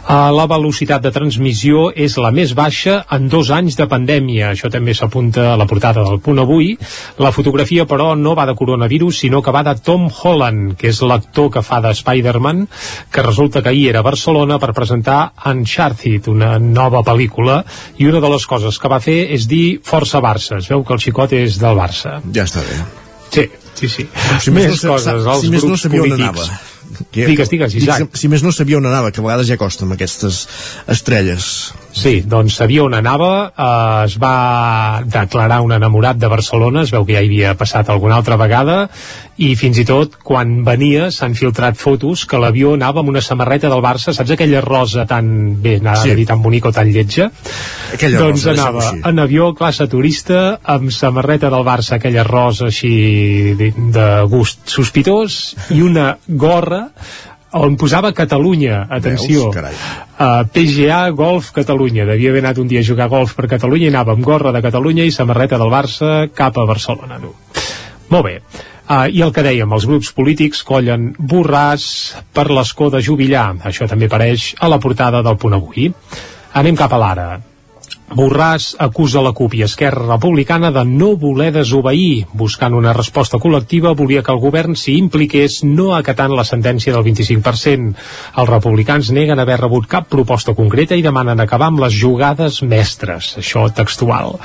Uh, 0.03 0.27
la 0.35 0.43
velocitat 0.51 1.05
de 1.05 1.11
transmissió 1.15 1.85
és 1.95 2.17
la 2.19 2.33
més 2.35 2.51
baixa 2.57 2.97
en 3.15 3.29
dos 3.31 3.47
anys 3.55 3.77
de 3.79 3.87
pandèmia. 3.87 4.49
Això 4.51 4.67
també 4.73 4.91
s'apunta 4.91 5.53
a 5.53 5.55
la 5.59 5.67
portada 5.69 6.03
del 6.03 6.19
punt 6.19 6.41
avui. 6.43 6.73
La 7.23 7.31
fotografia, 7.31 7.85
però, 7.87 8.09
no 8.19 8.33
va 8.35 8.45
de 8.49 8.57
coronavirus, 8.59 9.21
sinó 9.23 9.39
que 9.41 9.53
va 9.55 9.63
de 9.63 9.77
Tom 9.79 10.09
Holland, 10.11 10.75
que 10.75 10.91
és 10.91 10.99
l'actor 10.99 11.47
que 11.53 11.63
fa 11.63 11.79
de 11.79 11.93
Spider-Man, 11.95 12.65
que 13.07 13.23
resulta 13.23 13.61
que 13.63 13.71
ahir 13.71 13.87
era 13.93 14.03
a 14.03 14.07
Barcelona 14.09 14.59
per 14.59 14.73
presentar 14.75 15.31
Uncharted, 15.47 16.27
una 16.27 16.57
nova 16.59 17.05
pel·lícula, 17.07 17.61
i 18.03 18.11
una 18.11 18.19
de 18.19 18.33
les 18.35 18.49
coses 18.51 18.75
que 18.75 18.91
va 18.91 18.99
fer 18.99 19.21
és 19.31 19.47
dir 19.47 19.79
Força 19.79 20.19
Barça. 20.19 20.59
Es 20.59 20.67
veu 20.67 20.83
que 20.83 20.97
el 20.97 21.05
xicot 21.07 21.39
és 21.39 21.55
del 21.63 21.79
Barça. 21.79 22.19
Ja 22.35 22.43
està 22.43 22.67
bé. 22.67 22.81
Sí, 23.33 23.47
sí, 23.79 23.89
sí. 23.89 24.05
Si 24.43 24.51
més, 24.53 24.69
més 24.69 24.83
no, 24.83 24.93
coses, 24.93 25.25
els 25.25 25.41
si 25.41 25.49
més 25.53 25.65
no 25.65 25.77
sabia 25.79 26.03
on 26.03 26.11
polítics. 26.13 26.43
anava. 26.45 26.61
Que, 27.09 27.25
Digues, 27.25 27.49
digues, 27.49 27.75
Isaac. 27.79 28.03
Si, 28.13 28.23
si 28.25 28.29
més 28.29 28.43
no 28.45 28.51
sabia 28.53 28.77
on 28.77 28.85
anava, 28.85 29.09
que 29.11 29.21
a 29.23 29.25
vegades 29.25 29.49
ja 29.49 29.57
costa 29.57 29.87
amb 29.87 29.95
aquestes 29.95 30.43
estrelles. 30.93 31.47
Sí, 31.93 32.23
doncs 32.25 32.55
sabia 32.57 32.81
on 32.87 32.95
anava, 32.97 33.51
eh, 33.53 34.05
es 34.07 34.15
va 34.17 35.01
declarar 35.05 35.61
un 35.61 35.75
enamorat 35.75 36.17
de 36.17 36.27
Barcelona, 36.31 36.81
es 36.81 36.91
veu 36.91 37.05
que 37.05 37.13
ja 37.13 37.21
hi 37.21 37.29
havia 37.29 37.53
passat 37.55 37.89
alguna 37.93 38.15
altra 38.17 38.35
vegada, 38.41 38.87
i 39.37 39.51
fins 39.57 39.77
i 39.81 39.85
tot 39.85 40.17
quan 40.25 40.63
venia 40.65 41.11
s'han 41.13 41.35
filtrat 41.37 41.77
fotos 41.77 42.25
que 42.29 42.39
l'avió 42.41 42.73
anava 42.73 43.01
amb 43.01 43.11
una 43.13 43.21
samarreta 43.21 43.69
del 43.69 43.81
Barça, 43.85 44.13
saps 44.13 44.33
aquella 44.33 44.61
rosa 44.65 45.05
tan, 45.09 45.61
bé, 45.61 45.77
anava 45.81 46.01
Sí. 46.01 46.11
a 46.11 46.15
dir 46.15 46.25
tan 46.25 46.41
bonica 46.41 46.69
o 46.69 46.71
tan 46.71 46.89
lletja? 46.89 47.29
Aquella 47.93 48.19
doncs 48.19 48.45
rosa, 48.45 48.53
anava 48.53 49.09
en 49.09 49.19
avió, 49.19 49.53
classe 49.53 49.87
turista, 49.87 50.59
amb 50.63 50.89
samarreta 50.91 51.49
del 51.49 51.65
Barça, 51.65 51.95
aquella 51.97 52.23
rosa 52.23 52.71
així 52.71 53.53
de, 53.57 53.69
de 53.77 54.07
gust 54.29 54.65
sospitós, 54.65 55.55
i 55.69 55.81
una 55.81 56.17
gorra 56.27 56.87
on 57.53 57.77
posava 57.77 58.13
Catalunya, 58.15 58.83
atenció, 58.89 59.49
Veus? 59.53 59.85
Uh, 60.17 60.43
PGA 60.53 61.07
Golf 61.15 61.51
Catalunya 61.55 62.05
devia 62.09 62.33
haver 62.33 62.43
anat 62.45 62.59
un 62.61 62.67
dia 62.67 62.81
a 62.81 62.87
jugar 62.87 63.07
a 63.07 63.13
golf 63.13 63.35
per 63.37 63.47
Catalunya 63.51 63.89
i 63.89 63.93
anava 63.93 64.13
amb 64.17 64.25
gorra 64.25 64.51
de 64.53 64.61
Catalunya 64.65 65.05
i 65.05 65.13
samarreta 65.13 65.57
del 65.61 65.73
Barça 65.73 66.13
cap 66.33 66.57
a 66.57 66.67
Barcelona 66.69 67.21
no? 67.21 67.35
molt 68.09 68.29
bé 68.29 68.37
Uh, 68.83 69.07
I 69.07 69.21
el 69.23 69.31
que 69.31 69.45
dèiem, 69.45 69.71
els 69.71 69.85
grups 69.87 70.09
polítics 70.11 70.59
collen 70.67 71.13
borràs 71.15 71.85
per 72.35 72.49
l'escó 72.51 72.89
de 72.91 72.99
jubilar. 72.99 73.53
Això 73.63 73.87
també 73.87 74.09
apareix 74.09 74.49
a 74.59 74.67
la 74.67 74.79
portada 74.83 75.21
del 75.23 75.39
punt 75.39 75.55
avui. 75.55 75.87
Anem 76.59 76.75
cap 76.75 76.91
a 76.91 76.99
l'ara. 76.99 77.27
Borràs 78.13 78.75
acusa 78.77 79.21
la 79.25 79.31
CUP 79.33 79.55
i 79.57 79.63
Esquerra 79.65 80.05
Republicana 80.05 80.69
de 80.73 80.83
no 80.85 81.13
voler 81.17 81.49
desobeir. 81.55 82.27
Buscant 82.37 82.75
una 82.77 82.93
resposta 82.93 83.39
col·lectiva, 83.41 83.95
volia 83.97 84.21
que 84.21 84.33
el 84.33 84.41
govern 84.43 84.77
s'hi 84.77 84.99
impliqués 85.01 85.61
no 85.65 85.93
acatant 85.97 86.35
la 86.37 86.45
sentència 86.45 86.93
del 86.93 87.05
25%. 87.07 87.93
Els 88.37 88.51
republicans 88.51 89.09
neguen 89.17 89.41
haver 89.41 89.57
rebut 89.63 89.87
cap 89.89 90.09
proposta 90.11 90.53
concreta 90.53 90.95
i 90.95 91.05
demanen 91.05 91.41
acabar 91.41 91.71
amb 91.71 91.81
les 91.85 91.95
jugades 91.97 92.61
mestres. 92.61 93.33
Això 93.41 93.65
textual. 93.73 94.37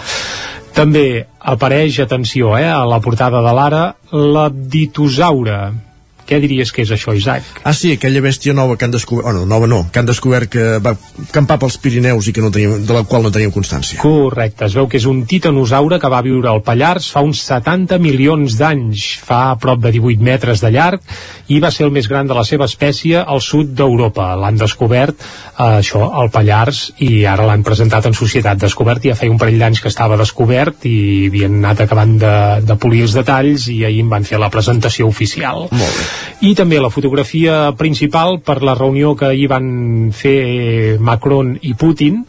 També 0.72 1.26
apareix, 1.40 1.98
atenció, 2.00 2.56
eh, 2.56 2.68
a 2.70 2.86
la 2.86 3.00
portada 3.04 3.42
de 3.42 3.52
l'Ara, 3.52 3.84
l'abditosaure. 4.12 5.87
Què 6.28 6.40
diries 6.42 6.70
que 6.74 6.84
és 6.84 6.90
això, 6.92 7.14
Isaac? 7.16 7.46
Ah, 7.64 7.72
sí, 7.72 7.94
aquella 7.96 8.20
bèstia 8.20 8.52
nova 8.52 8.76
que 8.76 8.84
han 8.84 8.92
descobert... 8.92 9.28
Oh, 9.30 9.32
no, 9.32 9.46
nova 9.48 9.68
no, 9.70 9.84
que 9.92 10.02
han 10.02 10.08
descobert 10.08 10.50
que 10.52 10.64
va 10.84 10.92
campar 11.32 11.56
pels 11.62 11.78
Pirineus 11.80 12.28
i 12.28 12.34
que 12.36 12.44
no 12.44 12.50
teníem, 12.52 12.82
de 12.84 12.96
la 12.96 13.04
qual 13.08 13.24
no 13.24 13.32
teníem 13.32 13.52
constància. 13.54 14.02
Correcte, 14.02 14.66
es 14.68 14.76
veu 14.76 14.90
que 14.92 15.00
és 15.00 15.06
un 15.08 15.22
titanosaure 15.28 15.96
que 16.02 16.10
va 16.12 16.20
viure 16.26 16.50
al 16.50 16.60
Pallars 16.66 17.08
fa 17.14 17.22
uns 17.24 17.40
70 17.46 17.96
milions 18.04 18.58
d'anys, 18.60 19.06
fa 19.24 19.40
a 19.54 19.56
prop 19.60 19.80
de 19.80 19.94
18 19.96 20.24
metres 20.24 20.60
de 20.64 20.72
llarg 20.74 21.16
i 21.48 21.62
va 21.64 21.72
ser 21.72 21.86
el 21.88 21.94
més 21.96 22.10
gran 22.12 22.28
de 22.28 22.36
la 22.36 22.44
seva 22.44 22.68
espècie 22.68 23.22
al 23.24 23.40
sud 23.44 23.72
d'Europa. 23.78 24.34
L'han 24.36 24.60
descobert, 24.60 25.16
eh, 25.22 25.80
això, 25.80 26.04
al 26.12 26.28
Pallars 26.34 26.84
i 27.08 27.24
ara 27.24 27.48
l'han 27.48 27.64
presentat 27.64 28.10
en 28.10 28.16
societat 28.18 28.60
descobert 28.60 29.08
ja 29.08 29.16
feia 29.16 29.32
un 29.32 29.40
parell 29.40 29.58
d'anys 29.64 29.80
que 29.80 29.88
estava 29.88 30.20
descobert 30.20 30.84
i 30.84 31.28
havien 31.32 31.60
anat 31.62 31.86
acabant 31.86 32.18
de, 32.20 32.36
de 32.68 32.76
polir 32.76 33.06
els 33.08 33.16
detalls 33.16 33.68
i 33.72 33.80
ahir 33.88 34.04
en 34.04 34.12
van 34.12 34.28
fer 34.28 34.40
la 34.42 34.52
presentació 34.52 35.08
oficial. 35.08 35.68
Molt 35.72 36.02
bé. 36.02 36.08
I 36.40 36.54
també 36.58 36.80
la 36.80 36.92
fotografia 36.94 37.72
principal 37.78 38.40
per 38.40 38.60
la 38.62 38.76
reunió 38.78 39.14
que 39.16 39.32
ahir 39.32 39.48
van 39.50 39.68
fer 40.14 40.96
Macron 41.00 41.56
i 41.62 41.74
Putin 41.78 42.24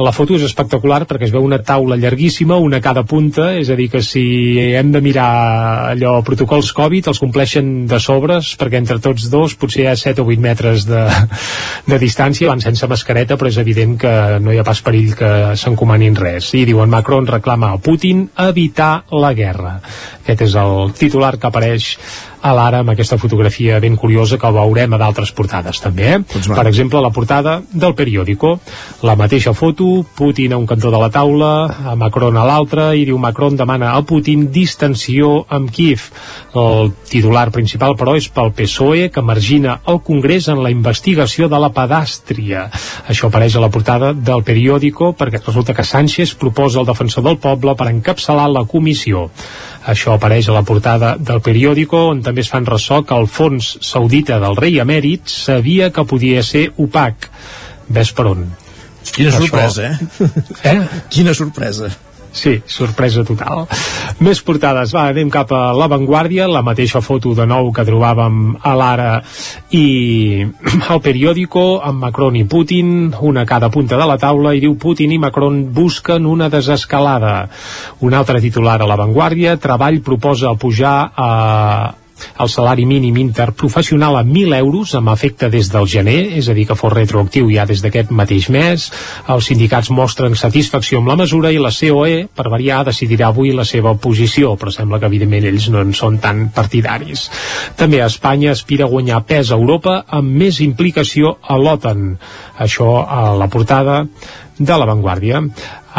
la 0.00 0.12
foto 0.16 0.32
és 0.38 0.42
espectacular 0.46 1.02
perquè 1.04 1.26
es 1.26 1.32
veu 1.34 1.44
una 1.44 1.58
taula 1.60 1.98
llarguíssima, 2.00 2.56
una 2.56 2.78
a 2.80 2.84
cada 2.84 3.02
punta, 3.04 3.50
és 3.60 3.68
a 3.68 3.76
dir, 3.76 3.90
que 3.92 4.00
si 4.00 4.22
hem 4.72 4.88
de 4.94 5.02
mirar 5.04 5.92
allò 5.92 6.14
protocols 6.24 6.72
Covid, 6.72 7.10
els 7.12 7.20
compleixen 7.20 7.84
de 7.90 8.00
sobres, 8.00 8.54
perquè 8.56 8.80
entre 8.80 8.96
tots 9.04 9.28
dos 9.28 9.52
potser 9.60 9.84
hi 9.84 9.90
ha 9.90 9.96
7 10.00 10.24
o 10.24 10.30
8 10.32 10.40
metres 10.40 10.88
de, 10.88 11.04
de 11.92 12.00
distància, 12.00 12.48
van 12.48 12.64
sense 12.64 12.88
mascareta, 12.88 13.36
però 13.36 13.52
és 13.52 13.60
evident 13.60 13.98
que 14.00 14.14
no 14.40 14.54
hi 14.54 14.62
ha 14.62 14.66
pas 14.66 14.80
perill 14.80 15.12
que 15.18 15.32
s'encomanin 15.60 16.16
res. 16.16 16.54
I 16.56 16.64
diuen 16.72 16.88
Macron 16.88 17.28
reclama 17.28 17.74
a 17.74 17.80
Putin 17.84 18.30
evitar 18.48 19.04
la 19.12 19.34
guerra. 19.36 19.76
Aquest 20.22 20.48
és 20.48 20.56
el 20.56 20.96
titular 20.96 21.36
que 21.36 21.52
apareix 21.52 21.92
a 22.42 22.52
l'ara 22.56 22.80
amb 22.82 22.90
aquesta 22.92 23.18
fotografia 23.22 23.78
ben 23.80 23.94
curiosa 23.96 24.38
que 24.40 24.50
veurem 24.54 24.92
a 24.92 24.98
d'altres 25.00 25.30
portades 25.36 25.78
també. 25.82 26.08
Eh? 26.16 26.18
Doncs 26.34 26.50
per 26.50 26.66
exemple, 26.66 27.00
la 27.00 27.12
portada 27.14 27.60
del 27.70 27.94
periòdico. 27.94 28.56
La 29.06 29.14
mateixa 29.16 29.54
foto, 29.54 30.02
Putin 30.18 30.52
a 30.52 30.58
un 30.58 30.66
cantó 30.66 30.90
de 30.90 30.98
la 30.98 31.10
taula, 31.14 31.52
a 31.92 31.94
Macron 31.98 32.36
a 32.36 32.46
l'altre, 32.48 32.90
i 32.98 33.06
diu 33.06 33.18
Macron 33.22 33.56
demana 33.56 33.92
a 33.94 34.02
Putin 34.06 34.48
distensió 34.52 35.44
amb 35.48 35.70
Kiev. 35.70 36.08
El 36.58 36.92
titular 37.08 37.48
principal, 37.54 37.94
però, 37.98 38.16
és 38.18 38.28
pel 38.32 38.52
PSOE, 38.56 39.08
que 39.14 39.22
margina 39.22 39.78
el 39.86 40.02
Congrés 40.02 40.50
en 40.50 40.62
la 40.64 40.72
investigació 40.74 41.48
de 41.48 41.62
la 41.62 41.70
pedàstria. 41.74 42.66
Això 43.08 43.30
apareix 43.30 43.56
a 43.56 43.62
la 43.62 43.70
portada 43.72 44.12
del 44.12 44.42
periòdico 44.46 45.12
perquè 45.18 45.42
resulta 45.44 45.74
que 45.76 45.86
Sánchez 45.86 46.34
proposa 46.40 46.80
el 46.80 46.88
defensor 46.88 47.24
del 47.26 47.38
poble 47.38 47.76
per 47.78 47.90
encapçalar 47.92 48.48
la 48.50 48.66
comissió. 48.66 49.28
Això 49.86 50.14
apareix 50.14 50.48
a 50.48 50.54
la 50.54 50.62
portada 50.62 51.16
del 51.18 51.40
periòdico, 51.42 52.04
on 52.12 52.22
també 52.22 52.44
es 52.44 52.50
fan 52.52 52.66
ressò 52.68 53.00
que 53.06 53.16
el 53.18 53.26
fons 53.26 53.78
saudita 53.82 54.38
del 54.42 54.54
rei 54.56 54.78
emèrit 54.82 55.26
sabia 55.26 55.90
que 55.90 56.04
podia 56.06 56.42
ser 56.46 56.68
opac. 56.78 57.28
Ves 57.88 58.12
per 58.14 58.26
on. 58.30 58.44
Quina 59.12 59.32
Això- 59.32 59.40
sorpresa, 59.42 59.90
eh? 59.90 60.28
Eh? 60.70 60.76
Quina 61.10 61.34
sorpresa. 61.34 61.90
Sí, 62.32 62.56
sorpresa 62.66 63.22
total. 63.28 63.66
Més 64.24 64.40
portades, 64.44 64.94
va, 64.96 65.04
anem 65.12 65.28
cap 65.32 65.52
a 65.52 65.60
l'avantguàrdia, 65.76 66.48
la 66.48 66.64
mateixa 66.64 67.02
foto 67.04 67.34
de 67.36 67.44
nou 67.48 67.68
que 67.76 67.84
trobàvem 67.84 68.56
a 68.56 68.72
l'Ara 68.78 69.10
i 69.76 69.84
al 70.92 71.02
periòdico, 71.04 71.82
amb 71.84 72.08
Macron 72.08 72.40
i 72.40 72.46
Putin, 72.48 73.12
una 73.20 73.44
a 73.44 73.48
cada 73.48 73.68
punta 73.70 74.00
de 74.00 74.08
la 74.08 74.16
taula, 74.18 74.56
i 74.56 74.64
diu 74.64 74.78
Putin 74.80 75.12
i 75.12 75.20
Macron 75.20 75.66
busquen 75.76 76.26
una 76.26 76.48
desescalada. 76.52 77.34
Un 78.00 78.16
altre 78.16 78.40
titular 78.40 78.80
a 78.80 78.88
l'avantguàrdia, 78.88 79.58
Treball 79.60 80.00
proposa 80.00 80.56
pujar 80.56 80.96
a 81.12 81.32
el 82.40 82.48
salari 82.48 82.86
mínim 82.86 83.16
interprofessional 83.20 84.16
a 84.18 84.24
1.000 84.24 84.56
euros 84.58 84.94
amb 84.98 85.12
efecte 85.12 85.50
des 85.50 85.70
del 85.72 85.88
gener, 85.88 86.20
és 86.38 86.48
a 86.48 86.54
dir, 86.56 86.66
que 86.68 86.76
fos 86.78 86.92
retroactiu 86.92 87.50
ja 87.52 87.66
des 87.68 87.82
d'aquest 87.82 88.10
mateix 88.10 88.48
mes. 88.52 88.88
Els 89.28 89.50
sindicats 89.50 89.90
mostren 89.90 90.36
satisfacció 90.38 91.00
amb 91.00 91.12
la 91.12 91.18
mesura 91.20 91.52
i 91.52 91.60
la 91.60 91.72
COE, 91.72 92.28
per 92.34 92.48
variar, 92.50 92.84
decidirà 92.88 93.28
avui 93.28 93.52
la 93.52 93.66
seva 93.68 93.94
posició, 93.94 94.56
però 94.56 94.72
sembla 94.74 95.00
que 95.00 95.10
evidentment 95.10 95.48
ells 95.50 95.68
no 95.72 95.82
en 95.82 95.92
són 95.96 96.18
tan 96.22 96.48
partidaris. 96.54 97.28
També 97.76 98.02
Espanya 98.04 98.52
aspira 98.52 98.86
a 98.86 98.92
guanyar 98.92 99.22
pes 99.28 99.50
a 99.50 99.58
Europa 99.58 100.02
amb 100.08 100.38
més 100.42 100.60
implicació 100.60 101.36
a 101.42 101.58
l'OTAN. 101.58 102.16
Això 102.62 102.90
a 103.02 103.32
la 103.36 103.48
portada 103.52 104.02
de 104.58 104.78
l'avantguàrdia. 104.78 105.42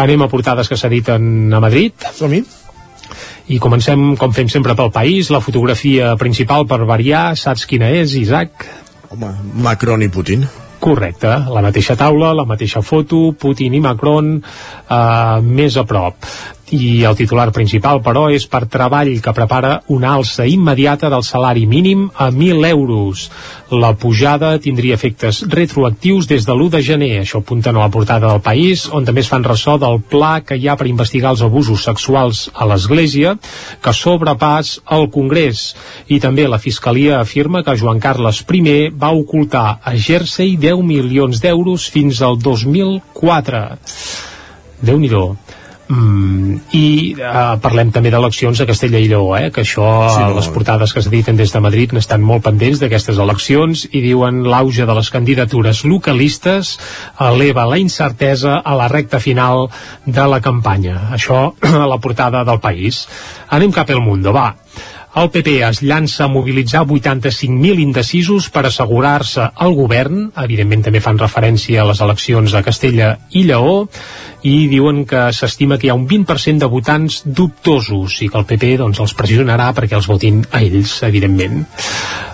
Anem 0.03 0.25
a 0.25 0.31
portades 0.31 0.69
que 0.69 0.79
s'editen 0.79 1.53
a 1.53 1.63
Madrid. 1.63 2.11
Som-hi. 2.17 2.62
I 3.51 3.59
comencem, 3.59 4.13
com 4.15 4.31
fem 4.31 4.47
sempre, 4.47 4.75
pel 4.75 4.91
país. 4.95 5.29
La 5.33 5.41
fotografia 5.43 6.13
principal, 6.19 6.67
per 6.69 6.83
variar, 6.87 7.33
saps 7.39 7.65
quina 7.67 7.91
és, 7.91 8.15
Isaac? 8.15 8.67
Home, 9.11 9.33
Macron 9.65 10.03
i 10.05 10.09
Putin. 10.09 10.45
Correcte, 10.83 11.29
la 11.47 11.61
mateixa 11.63 11.95
taula, 11.95 12.33
la 12.35 12.43
mateixa 12.47 12.81
foto, 12.83 13.29
Putin 13.39 13.75
i 13.77 13.79
Macron 13.83 14.33
eh, 14.35 15.37
més 15.43 15.77
a 15.79 15.85
prop. 15.87 16.27
I 16.71 17.03
el 17.03 17.15
titular 17.17 17.51
principal, 17.51 17.99
però, 18.03 18.27
és 18.31 18.45
per 18.47 18.63
treball 18.71 19.11
que 19.21 19.33
prepara 19.35 19.73
una 19.93 20.13
alça 20.17 20.45
immediata 20.47 21.09
del 21.11 21.25
salari 21.27 21.65
mínim 21.67 22.07
a 22.15 22.29
1.000 22.31 22.69
euros. 22.69 23.29
La 23.73 23.93
pujada 23.97 24.53
tindria 24.61 24.95
efectes 24.95 25.43
retroactius 25.49 26.27
des 26.29 26.45
de 26.45 26.53
l'1 26.53 26.69
de 26.69 26.81
gener. 26.81 27.11
Això 27.21 27.41
apunten 27.41 27.75
a 27.75 27.83
la 27.83 27.91
portada 27.93 28.29
del 28.31 28.41
país, 28.41 28.87
on 28.91 29.05
també 29.05 29.21
es 29.21 29.29
fan 29.29 29.43
ressò 29.43 29.77
del 29.81 29.99
pla 30.01 30.41
que 30.41 30.57
hi 30.57 30.67
ha 30.67 30.77
per 30.77 30.87
investigar 30.87 31.33
els 31.33 31.43
abusos 31.45 31.83
sexuals 31.83 32.49
a 32.53 32.67
l'Església, 32.69 33.35
que 33.81 33.93
sobrepàs 33.93 34.79
al 34.85 35.09
Congrés. 35.11 35.73
I 36.07 36.19
també 36.19 36.47
la 36.47 36.61
Fiscalia 36.61 37.19
afirma 37.19 37.63
que 37.63 37.77
Joan 37.77 37.99
Carles 37.99 38.43
I 38.53 38.89
va 38.89 39.11
ocultar 39.11 39.79
a 39.83 39.95
Jersey 39.95 40.57
10 40.57 40.83
milions 40.83 41.41
d'euros 41.41 41.89
fins 41.89 42.21
al 42.21 42.37
2004. 42.37 43.63
déu 44.83 44.99
nhi 44.99 45.09
Mm, 45.93 46.55
I 46.73 46.85
uh, 47.19 47.55
parlem 47.61 47.91
també 47.93 48.09
d'eleccions 48.09 48.57
a 48.63 48.65
Castella 48.65 48.97
i 49.03 49.09
Lleó, 49.11 49.27
eh, 49.37 49.51
que 49.53 49.61
això, 49.61 49.85
sí, 50.09 50.23
no. 50.23 50.31
les 50.39 50.47
portades 50.55 50.93
que 50.95 51.03
s'editen 51.05 51.37
des 51.37 51.53
de 51.53 51.61
Madrid 51.61 51.93
n'estan 51.93 52.23
molt 52.25 52.45
pendents 52.47 52.81
d'aquestes 52.81 53.19
eleccions 53.21 53.85
i 53.91 54.01
diuen 54.01 54.41
l'auge 54.49 54.87
de 54.89 54.95
les 54.97 55.11
candidatures 55.13 55.83
localistes 55.85 56.77
eleva 57.21 57.67
la 57.69 57.77
incertesa 57.81 58.57
a 58.63 58.77
la 58.79 58.89
recta 58.89 59.21
final 59.21 59.67
de 60.05 60.25
la 60.33 60.41
campanya. 60.41 61.11
Això 61.13 61.45
a 61.83 61.85
la 61.85 62.01
portada 62.01 62.41
del 62.47 62.63
país. 62.63 63.05
Anem 63.53 63.75
cap 63.75 63.93
al 63.93 64.01
Mundo, 64.01 64.33
va. 64.33 64.49
El 65.13 65.27
PP 65.29 65.59
es 65.61 65.83
llança 65.85 66.23
a 66.25 66.31
mobilitzar 66.31 66.81
85.000 66.89 67.81
indecisos 67.83 68.47
per 68.49 68.63
assegurar-se 68.65 69.45
al 69.45 69.75
govern. 69.77 70.31
Evidentment 70.41 70.87
també 70.87 71.03
fan 71.05 71.21
referència 71.21 71.83
a 71.83 71.85
les 71.85 72.01
eleccions 72.01 72.55
a 72.57 72.63
Castella 72.65 73.11
i 73.29 73.43
Lleó 73.45 73.83
i 74.49 74.55
diuen 74.71 75.03
que 75.05 75.27
s'estima 75.37 75.77
que 75.77 75.87
hi 75.87 75.93
ha 75.93 75.99
un 75.99 76.07
20% 76.09 76.65
de 76.65 76.71
votants 76.71 77.21
dubtosos 77.25 78.17
i 78.25 78.31
que 78.33 78.41
el 78.41 78.49
PP 78.49 78.73
doncs, 78.81 79.03
els 79.05 79.13
pressionarà 79.13 79.69
perquè 79.77 79.99
els 79.99 80.09
votin 80.09 80.41
a 80.49 80.65
ells, 80.65 80.97
evidentment. 81.05 81.61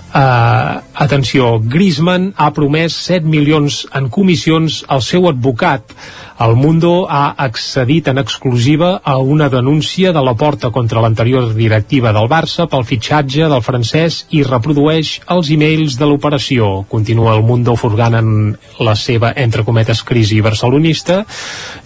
Uh, 0.10 0.82
atenció, 0.98 1.60
Griezmann 1.62 2.32
ha 2.36 2.50
promès 2.56 2.96
7 3.06 3.30
milions 3.30 3.84
en 3.94 4.10
comissions 4.10 4.82
al 4.90 5.04
seu 5.06 5.28
advocat 5.30 5.94
el 6.40 6.56
Mundo 6.56 7.06
ha 7.12 7.34
accedit 7.36 8.08
en 8.08 8.18
exclusiva 8.18 9.02
a 9.04 9.18
una 9.18 9.50
denúncia 9.50 10.14
de 10.14 10.22
la 10.24 10.34
porta 10.40 10.70
contra 10.72 11.02
l'anterior 11.04 11.50
directiva 11.54 12.14
del 12.16 12.30
Barça 12.32 12.64
pel 12.72 12.86
fitxatge 12.88 13.50
del 13.52 13.64
francès 13.66 14.22
i 14.32 14.46
reprodueix 14.48 15.18
els 15.36 15.50
e-mails 15.52 15.98
de 16.00 16.08
l'operació. 16.08 16.70
Continua 16.88 17.36
el 17.36 17.44
Mundo 17.44 17.76
furgant 17.76 18.16
en 18.22 18.32
la 18.80 18.96
seva, 18.96 19.34
entre 19.36 19.66
cometes, 19.68 20.06
crisi 20.08 20.40
barcelonista 20.40 21.26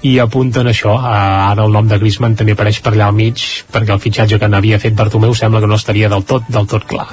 i 0.05 0.19
apunten 0.21 0.69
això. 0.69 0.99
Ara 1.01 1.65
el 1.65 1.73
nom 1.73 1.89
de 1.89 1.97
Griezmann 1.97 2.37
també 2.37 2.53
apareix 2.53 2.83
per 2.85 2.93
allà 2.93 3.09
al 3.09 3.17
mig 3.17 3.41
perquè 3.73 3.97
el 3.97 4.05
fitxatge 4.05 4.37
que 4.37 4.53
n'havia 4.53 4.77
fet 4.77 4.93
Bartomeu 4.93 5.33
sembla 5.33 5.65
que 5.65 5.73
no 5.73 5.81
estaria 5.81 6.13
del 6.13 6.29
tot, 6.29 6.45
del 6.45 6.69
tot 6.69 6.85
clar. 6.85 7.09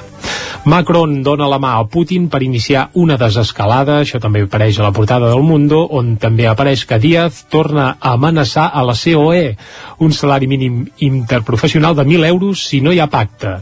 Macron 1.01 1.23
dona 1.25 1.47
la 1.49 1.57
mà 1.57 1.71
a 1.79 1.85
Putin 1.89 2.27
per 2.29 2.43
iniciar 2.45 2.91
una 2.93 3.15
desescalada, 3.17 3.95
això 4.03 4.19
també 4.21 4.43
apareix 4.45 4.77
a 4.77 4.83
la 4.85 4.91
portada 4.93 5.31
del 5.31 5.41
Mundo, 5.41 5.79
on 5.97 6.11
també 6.21 6.45
apareix 6.45 6.83
que 6.85 6.99
Díaz 7.01 7.47
torna 7.49 7.95
a 7.97 8.11
amenaçar 8.13 8.67
a 8.69 8.83
la 8.85 8.93
COE 8.93 9.55
un 9.97 10.13
salari 10.13 10.45
mínim 10.45 10.85
interprofessional 10.99 11.95
de 11.95 12.05
1.000 12.05 12.27
euros 12.27 12.67
si 12.67 12.81
no 12.81 12.93
hi 12.93 12.99
ha 12.99 13.09
pacte. 13.09 13.57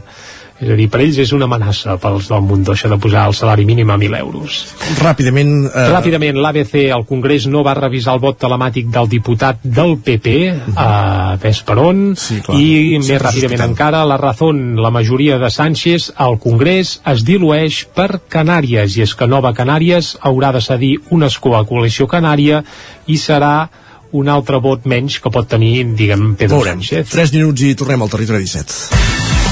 És 0.60 0.68
a 0.68 0.76
dir, 0.76 0.90
per 0.92 1.00
ells 1.00 1.16
és 1.22 1.30
una 1.32 1.46
amenaça 1.48 1.94
pels 2.00 2.26
del 2.28 2.42
Mundo 2.44 2.74
això 2.74 2.90
de 2.92 2.98
posar 3.00 3.22
el 3.30 3.34
salari 3.36 3.64
mínim 3.64 3.88
a 3.88 3.96
1.000 3.96 4.18
euros. 4.18 4.58
Ràpidament... 5.00 5.54
Eh... 5.70 5.84
Ràpidament, 5.88 6.36
l'ABC, 6.36 6.74
el 6.92 7.06
Congrés, 7.08 7.46
no 7.48 7.62
va 7.64 7.72
revisar 7.78 8.18
el 8.18 8.20
vot 8.20 8.36
telemàtic 8.40 8.90
del 8.92 9.08
diputat 9.08 9.64
del 9.64 9.96
PP, 10.04 10.34
uh 10.50 10.58
-huh. 10.58 10.74
a 10.76 11.36
ves 11.40 11.62
per 11.64 11.78
on, 11.78 12.14
sí, 12.16 12.42
clar. 12.44 12.58
i 12.60 13.00
sí, 13.00 13.08
més 13.08 13.22
ràpidament 13.22 13.64
encara, 13.70 14.04
la 14.04 14.18
raó, 14.20 14.52
la 14.52 14.90
majoria 14.90 15.38
de 15.38 15.50
Sánchez, 15.50 16.12
al 16.16 16.38
Congrés 16.38 17.00
es 17.06 17.24
dilueix 17.24 17.86
per 17.94 18.20
Canàries, 18.28 18.96
i 18.96 19.02
és 19.02 19.14
que 19.14 19.26
Nova 19.26 19.54
Canàries 19.54 20.18
haurà 20.20 20.52
de 20.52 20.60
cedir 20.60 21.00
un 21.10 21.22
escó 21.22 21.56
a 21.56 21.64
Coalició 21.64 22.06
Canària 22.06 22.64
i 23.06 23.16
serà 23.16 23.68
un 24.12 24.28
altre 24.28 24.58
vot 24.58 24.84
menys 24.84 25.20
que 25.20 25.30
pot 25.30 25.48
tenir, 25.48 25.86
diguem, 25.96 26.34
Pedro 26.36 26.56
Veurem. 26.56 26.82
Sánchez. 26.82 27.08
3 27.08 27.32
minuts 27.32 27.62
i 27.62 27.74
tornem 27.74 28.02
al 28.02 28.10
territori 28.10 28.44
17. 28.44 29.29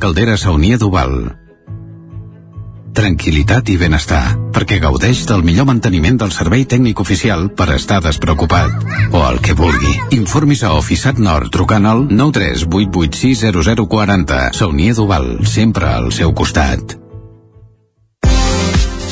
caldera 0.00 0.38
Saunier 0.40 0.78
Duval. 0.80 1.36
Tranquilitat 2.96 3.68
i 3.70 3.76
benestar, 3.78 4.34
perquè 4.50 4.80
gaudeix 4.82 5.22
del 5.28 5.44
millor 5.46 5.66
manteniment 5.68 6.18
del 6.22 6.32
servei 6.34 6.64
tècnic 6.66 7.00
oficial 7.04 7.50
per 7.54 7.68
estar 7.76 8.00
despreocupat. 8.02 8.70
O 9.12 9.28
el 9.28 9.38
que 9.44 9.54
vulgui. 9.54 9.94
Informis 10.16 10.64
a 10.64 10.72
Oficiat 10.78 11.18
Nord 11.20 11.50
trucant 11.54 11.86
al 11.86 12.08
938860040. 12.08 14.52
Saunier 14.56 14.94
Duval, 14.96 15.46
sempre 15.46 15.86
al 15.92 16.12
seu 16.16 16.34
costat. 16.34 17.09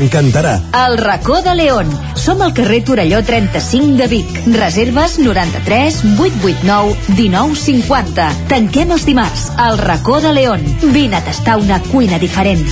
T'encantarà. 0.00 0.54
El 0.72 0.96
racó 0.96 1.42
de 1.44 1.52
León. 1.54 1.88
Som 2.16 2.40
al 2.40 2.54
carrer 2.56 2.78
Torelló 2.88 3.18
35 3.22 3.98
de 3.98 4.06
Vic. 4.08 4.30
Reserves 4.46 5.18
93 5.18 5.98
889 6.16 6.96
1950. 7.18 8.28
Tanquem 8.48 8.94
els 8.96 9.04
dimarts. 9.04 9.50
El 9.60 9.76
racó 9.76 10.22
de 10.24 10.32
León. 10.32 10.64
Vine 10.94 11.20
a 11.20 11.24
tastar 11.26 11.58
una 11.60 11.82
cuina 11.90 12.18
diferent. 12.18 12.64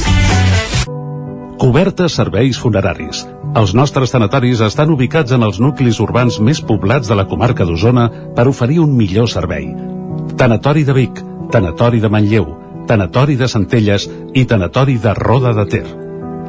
Cobertes 1.60 2.16
serveis 2.16 2.56
funeraris. 2.56 3.26
Els 3.52 3.76
nostres 3.76 4.16
tanatoris 4.16 4.64
estan 4.64 4.88
ubicats 4.96 5.36
en 5.36 5.44
els 5.44 5.60
nuclis 5.60 6.00
urbans 6.00 6.40
més 6.40 6.64
poblats 6.64 7.12
de 7.12 7.18
la 7.18 7.28
comarca 7.28 7.68
d'Osona 7.68 8.08
per 8.32 8.48
oferir 8.48 8.80
un 8.80 8.96
millor 8.96 9.28
servei. 9.28 9.68
Tanatori 10.40 10.88
de 10.88 10.96
Vic, 10.96 11.24
Tanatori 11.52 12.00
de 12.00 12.08
Manlleu, 12.08 12.52
Tanatori 12.88 13.36
de 13.36 13.52
Centelles 13.52 14.08
i 14.32 14.48
Tanatori 14.48 14.96
de 14.96 15.12
Roda 15.12 15.52
de 15.52 15.68
Ter. 15.68 16.07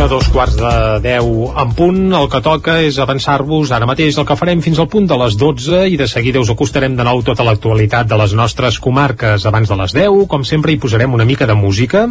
A 0.00 0.08
dos 0.08 0.28
quarts 0.32 0.54
de 0.56 0.72
deu 1.04 1.50
en 1.60 1.72
punt, 1.76 1.98
el 2.16 2.28
que 2.32 2.38
toca 2.40 2.78
és 2.80 2.96
avançar-vos 3.02 3.68
ara 3.74 3.88
mateix 3.88 4.16
el 4.16 4.24
que 4.24 4.36
farem 4.38 4.62
fins 4.64 4.78
al 4.80 4.88
punt 4.88 5.04
de 5.10 5.16
les 5.20 5.34
12 5.36 5.80
i 5.92 5.98
de 6.00 6.06
seguida 6.08 6.40
us 6.40 6.52
acostarem 6.52 6.94
de 6.96 7.04
nou 7.04 7.20
tota 7.26 7.44
l'actualitat 7.44 8.08
de 8.08 8.16
les 8.16 8.32
nostres 8.38 8.78
comarques. 8.80 9.44
Abans 9.44 9.68
de 9.68 9.76
les 9.76 9.92
10, 9.98 10.24
com 10.30 10.46
sempre, 10.46 10.72
hi 10.72 10.80
posarem 10.80 11.12
una 11.12 11.26
mica 11.28 11.44
de 11.44 11.56
música. 11.58 12.06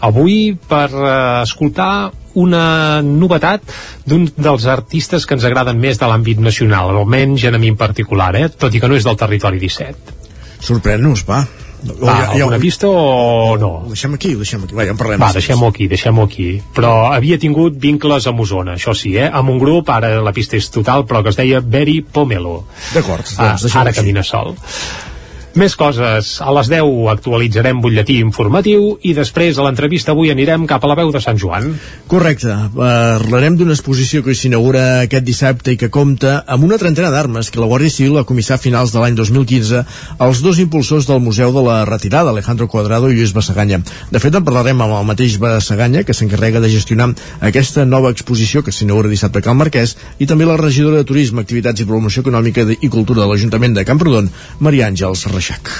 Avui 0.00 0.52
per 0.68 0.86
eh, 0.92 1.14
escoltar 1.42 2.12
una 2.38 3.02
novetat 3.02 3.74
d'un 4.06 4.28
dels 4.36 4.68
artistes 4.70 5.26
que 5.26 5.34
ens 5.34 5.48
agraden 5.48 5.80
més 5.82 5.98
de 5.98 6.06
l'àmbit 6.06 6.38
nacional, 6.38 6.94
almenys 6.94 7.48
a 7.50 7.56
mi 7.58 7.74
en 7.74 7.80
particular, 7.80 8.36
eh? 8.38 8.52
tot 8.54 8.70
i 8.74 8.78
que 8.78 8.92
no 8.92 8.94
és 8.94 9.08
del 9.08 9.18
territori 9.18 9.58
17. 9.58 10.20
Sorprèn-nos, 10.62 11.26
va. 11.26 11.42
Va, 11.82 12.16
alguna 12.30 12.58
pista 12.62 12.86
o 12.88 13.56
no? 13.58 13.70
Ho 13.84 13.88
deixem 13.90 14.14
aquí, 14.14 14.34
ho 14.34 14.42
deixem 14.42 14.62
aquí. 14.64 14.74
Va, 14.78 14.84
ja 14.86 14.92
en 14.94 14.98
parlem. 15.00 15.20
Va, 15.20 15.32
deixem-ho 15.34 15.66
aquí, 15.68 15.88
deixem-ho 15.90 16.22
aquí. 16.28 16.48
Però 16.76 16.92
havia 17.12 17.38
tingut 17.42 17.74
vincles 17.82 18.26
amb 18.30 18.40
Osona, 18.44 18.76
això 18.78 18.94
sí, 18.94 19.16
eh? 19.18 19.28
Amb 19.32 19.50
un 19.50 19.58
grup, 19.58 19.90
ara 19.90 20.12
la 20.22 20.32
pista 20.32 20.56
és 20.56 20.70
total, 20.70 21.04
però 21.06 21.22
que 21.22 21.30
es 21.34 21.36
deia 21.40 21.60
Beri 21.60 22.00
Pomelo. 22.02 22.64
D'acord, 22.94 23.26
Ah, 23.38 23.48
doncs 23.52 23.62
deixem 23.66 23.80
ara 23.80 23.90
així. 23.90 24.00
camina 24.00 24.22
sol. 24.22 24.54
Més 25.52 25.74
coses. 25.76 26.38
A 26.40 26.48
les 26.56 26.68
10 26.72 27.10
actualitzarem 27.12 27.82
butlletí 27.84 28.14
informatiu 28.24 28.94
i 29.04 29.10
després 29.12 29.58
a 29.58 29.66
l'entrevista 29.66 30.14
avui 30.14 30.30
anirem 30.32 30.64
cap 30.68 30.80
a 30.80 30.88
la 30.88 30.94
veu 30.96 31.10
de 31.12 31.20
Sant 31.20 31.36
Joan. 31.36 31.74
Correcte. 32.08 32.54
Parlarem 32.72 33.58
d'una 33.60 33.74
exposició 33.76 34.22
que 34.24 34.32
s'inaugura 34.32 35.02
aquest 35.02 35.26
dissabte 35.26 35.74
i 35.74 35.76
que 35.76 35.90
compta 35.92 36.38
amb 36.48 36.64
una 36.64 36.78
trentena 36.80 37.10
d'armes 37.12 37.50
que 37.52 37.60
la 37.60 37.68
Guàrdia 37.68 37.92
Civil 37.92 38.16
va 38.16 38.24
comissar 38.24 38.56
a 38.56 38.62
finals 38.62 38.94
de 38.94 39.02
l'any 39.02 39.18
2015 39.18 39.82
als 40.24 40.40
dos 40.40 40.60
impulsors 40.62 41.10
del 41.10 41.20
Museu 41.20 41.52
de 41.52 41.66
la 41.66 41.82
Retirada, 41.84 42.32
Alejandro 42.32 42.70
Cuadrado 42.72 43.12
i 43.12 43.18
Lluís 43.18 43.36
Bassaganya. 43.36 43.82
De 44.08 44.24
fet, 44.24 44.32
en 44.32 44.48
parlarem 44.48 44.80
amb 44.80 44.96
el 45.02 45.06
mateix 45.12 45.36
Bassaganya, 45.42 46.06
que 46.08 46.16
s'encarrega 46.16 46.64
de 46.64 46.72
gestionar 46.72 47.10
aquesta 47.44 47.84
nova 47.84 48.14
exposició 48.16 48.64
que 48.64 48.72
s'inaugura 48.72 49.12
dissabte 49.12 49.42
a 49.42 49.44
Can 49.44 49.60
Marquès, 49.60 49.98
i 50.16 50.30
també 50.30 50.48
la 50.48 50.56
regidora 50.56 51.02
de 51.02 51.08
Turisme, 51.12 51.44
Activitats 51.44 51.84
i 51.84 51.88
Promoció 51.92 52.24
Econòmica 52.24 52.64
i 52.80 52.88
Cultura 52.88 53.26
de 53.26 53.28
l'Ajuntament 53.28 53.76
de 53.76 53.84
Camprodon, 53.84 54.32
Maria 54.64 54.88
Àngels 54.88 55.28
Reixac. 55.42 55.70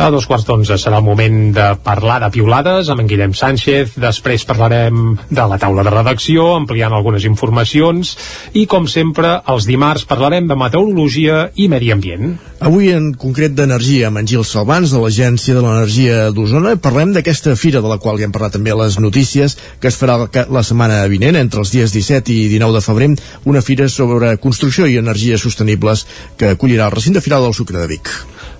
A 0.00 0.06
dos 0.10 0.24
quarts 0.26 0.46
d'onze 0.48 0.78
serà 0.80 0.96
el 0.98 1.04
moment 1.04 1.34
de 1.54 1.64
parlar 1.84 2.16
de 2.22 2.30
piulades 2.32 2.88
amb 2.90 3.02
en 3.02 3.08
Guillem 3.10 3.34
Sánchez, 3.36 3.92
després 4.00 4.46
parlarem 4.48 5.12
de 5.28 5.44
la 5.46 5.58
taula 5.60 5.84
de 5.84 5.92
redacció, 5.92 6.46
ampliant 6.56 6.94
algunes 6.96 7.26
informacions, 7.28 8.14
i 8.56 8.64
com 8.66 8.88
sempre, 8.88 9.34
els 9.52 9.68
dimarts 9.68 10.06
parlarem 10.08 10.48
de 10.48 10.56
meteorologia 10.58 11.50
i 11.54 11.68
medi 11.68 11.92
ambient. 11.92 12.32
Avui, 12.64 12.88
en 12.96 13.12
concret 13.20 13.52
d'energia, 13.54 14.08
amb 14.08 14.22
en 14.22 14.30
Gil 14.32 14.42
Salvans, 14.48 14.90
de 14.90 15.04
l'Agència 15.04 15.54
de 15.54 15.62
l'Energia 15.66 16.30
d'Osona, 16.34 16.74
parlem 16.80 17.12
d'aquesta 17.14 17.54
fira 17.60 17.84
de 17.84 17.92
la 17.92 18.00
qual 18.00 18.18
ja 18.18 18.26
hem 18.26 18.34
parlat 18.34 18.56
també 18.56 18.72
a 18.72 18.80
les 18.80 18.98
notícies, 18.98 19.58
que 19.78 19.92
es 19.92 20.00
farà 20.00 20.16
la- 20.24 20.64
setmana 20.64 21.04
vinent, 21.12 21.36
entre 21.36 21.60
els 21.60 21.70
dies 21.76 21.92
17 21.92 22.32
i 22.32 22.48
19 22.56 22.80
de 22.80 22.86
febrer, 22.88 23.12
una 23.44 23.62
fira 23.62 23.86
sobre 23.88 24.34
construcció 24.40 24.88
i 24.88 24.96
energies 24.96 25.44
sostenibles 25.44 26.06
que 26.40 26.56
acollirà 26.56 26.88
el 26.88 26.96
recinte 26.96 27.20
firal 27.20 27.44
del 27.44 27.54
Sucre 27.54 27.78
de 27.78 27.86
Vic. 27.86 28.08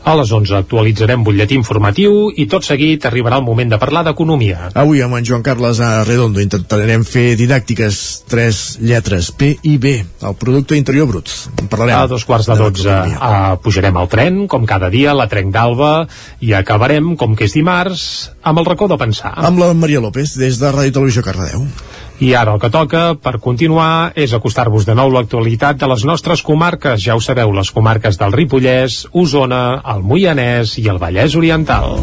A 0.01 0.15
les 0.17 0.31
11 0.33 0.55
actualitzarem 0.57 1.21
butlletí 1.25 1.55
informatiu 1.59 2.31
i 2.41 2.47
tot 2.49 2.65
seguit 2.65 3.05
arribarà 3.05 3.37
el 3.41 3.45
moment 3.45 3.69
de 3.69 3.79
parlar 3.81 4.01
d'economia. 4.07 4.71
Avui 4.81 5.03
amb 5.05 5.19
en 5.19 5.27
Joan 5.29 5.45
Carles 5.45 5.83
Arredondo 5.85 6.41
intentarem 6.41 7.05
fer 7.05 7.35
didàctiques 7.37 8.01
tres 8.31 8.79
lletres, 8.81 9.29
P 9.37 9.53
i 9.69 9.77
B, 9.83 9.95
el 10.01 10.37
producte 10.41 10.79
interior 10.81 11.11
brut. 11.11 11.29
En 11.61 11.69
parlarem. 11.69 11.99
A 11.99 12.09
dos 12.09 12.25
quarts 12.25 12.49
de 12.49 12.57
12 12.57 12.89
uh, 12.91 13.55
pujarem 13.61 14.01
al 14.01 14.09
tren, 14.09 14.47
com 14.49 14.65
cada 14.69 14.89
dia, 14.93 15.13
la 15.17 15.29
trenc 15.29 15.53
d'alba, 15.53 15.93
i 16.41 16.55
acabarem, 16.57 17.13
com 17.21 17.37
que 17.37 17.51
és 17.51 17.57
dimarts, 17.59 18.31
amb 18.41 18.63
el 18.63 18.71
racó 18.73 18.89
de 18.89 18.99
pensar. 19.01 19.37
Amb 19.37 19.61
la 19.61 19.75
Maria 19.77 20.01
López, 20.01 20.39
des 20.41 20.59
de 20.63 20.73
Ràdio 20.73 20.97
Televisió 20.97 21.27
Cardedeu. 21.27 21.69
I 22.21 22.35
ara 22.37 22.53
el 22.53 22.61
que 22.61 22.69
toca, 22.69 23.15
per 23.17 23.39
continuar, 23.41 24.13
és 24.13 24.35
acostar-vos 24.37 24.85
de 24.85 24.93
nou 24.97 25.09
l'actualitat 25.15 25.79
de 25.81 25.89
les 25.89 26.05
nostres 26.05 26.43
comarques. 26.45 27.01
Ja 27.01 27.17
ho 27.17 27.23
sabeu, 27.25 27.49
les 27.57 27.73
comarques 27.73 28.21
del 28.21 28.37
Ripollès, 28.37 29.07
Osona, 29.17 29.81
el 29.95 30.05
Moianès 30.05 30.77
i 30.83 30.85
el 30.93 31.01
Vallès 31.01 31.39
Oriental. 31.41 31.97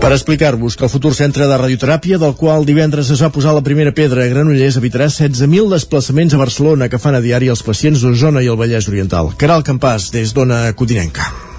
Per 0.00 0.14
explicar-vos 0.14 0.78
que 0.78 0.86
el 0.86 0.94
futur 0.94 1.12
centre 1.12 1.50
de 1.50 1.58
radioteràpia, 1.60 2.22
del 2.22 2.38
qual 2.38 2.64
divendres 2.64 3.10
es 3.10 3.20
va 3.20 3.34
posar 3.34 3.52
la 3.58 3.66
primera 3.66 3.92
pedra 3.92 4.22
a 4.24 4.30
Granollers, 4.30 4.78
evitarà 4.78 5.10
16.000 5.10 5.74
desplaçaments 5.74 6.38
a 6.38 6.40
Barcelona 6.46 6.88
que 6.88 7.02
fan 7.02 7.18
a 7.18 7.20
diari 7.20 7.50
els 7.50 7.66
pacients 7.66 8.06
d'Osona 8.06 8.46
i 8.46 8.48
el 8.48 8.62
Vallès 8.62 8.88
Oriental. 8.88 9.34
Caral 9.36 9.66
Campàs, 9.66 10.12
des 10.14 10.32
d'Ona 10.32 10.68
Codinenca. 10.72 11.49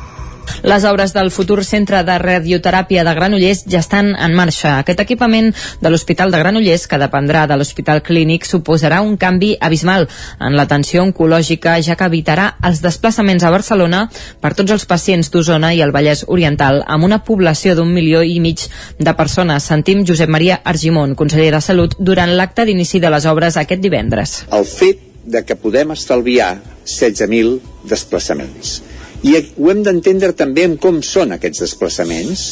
Les 0.64 0.84
obres 0.86 1.14
del 1.14 1.32
futur 1.32 1.64
centre 1.66 2.04
de 2.06 2.18
radioteràpia 2.22 3.04
de 3.04 3.14
Granollers 3.18 3.64
ja 3.70 3.80
estan 3.80 4.12
en 4.16 4.36
marxa. 4.38 4.78
Aquest 4.80 5.00
equipament 5.02 5.52
de 5.82 5.90
l'Hospital 5.90 6.32
de 6.32 6.40
Granollers, 6.42 6.88
que 6.88 7.00
dependrà 7.02 7.48
de 7.50 7.58
l'Hospital 7.58 8.04
Clínic, 8.06 8.46
suposarà 8.46 9.02
un 9.02 9.18
canvi 9.18 9.56
abismal 9.60 10.08
en 10.40 10.56
l'atenció 10.58 11.04
oncològica, 11.04 11.80
ja 11.82 11.98
que 11.98 12.10
evitarà 12.10 12.52
els 12.68 12.82
desplaçaments 12.82 13.44
a 13.44 13.52
Barcelona 13.54 14.04
per 14.42 14.54
tots 14.54 14.72
els 14.72 14.86
pacients 14.86 15.32
d'Osona 15.34 15.74
i 15.74 15.82
el 15.82 15.94
Vallès 15.96 16.26
Oriental, 16.28 16.84
amb 16.88 17.10
una 17.10 17.24
població 17.26 17.76
d'un 17.76 17.94
milió 17.94 18.22
i 18.22 18.40
mig 18.40 18.68
de 19.00 19.14
persones. 19.18 19.64
Sentim 19.64 20.06
Josep 20.06 20.30
Maria 20.30 20.62
Argimon, 20.64 21.16
conseller 21.16 21.52
de 21.56 21.62
Salut, 21.62 21.96
durant 21.98 22.30
l'acte 22.38 22.66
d'inici 22.66 23.00
de 23.00 23.10
les 23.10 23.26
obres 23.26 23.58
aquest 23.58 23.82
divendres. 23.82 24.46
el 24.52 24.66
fet 24.66 25.00
de 25.26 25.44
que 25.46 25.56
podem 25.56 25.92
estalviar 25.92 26.62
16.000 26.86 27.60
desplaçaments. 27.86 28.82
I 29.22 29.36
ho 29.38 29.70
hem 29.70 29.84
d'entendre 29.86 30.34
també 30.38 30.66
en 30.66 30.78
com 30.82 31.02
són 31.06 31.36
aquests 31.36 31.62
desplaçaments, 31.68 32.46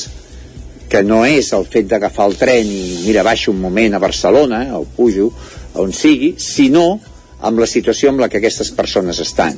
que 0.89 1.01
no 1.05 1.21
és 1.25 1.51
el 1.53 1.65
fet 1.69 1.87
d'agafar 1.89 2.27
el 2.29 2.37
tren 2.37 2.69
i 2.69 3.03
mira, 3.05 3.23
baixo 3.25 3.51
un 3.53 3.61
moment 3.61 3.95
a 3.95 4.01
Barcelona, 4.01 4.63
o 4.77 4.85
pujo, 4.97 5.29
on 5.81 5.93
sigui, 5.93 6.33
sinó 6.41 6.99
amb 7.45 7.61
la 7.61 7.67
situació 7.69 8.09
en 8.09 8.17
la 8.21 8.29
que 8.29 8.41
aquestes 8.41 8.71
persones 8.75 9.21
estan 9.21 9.57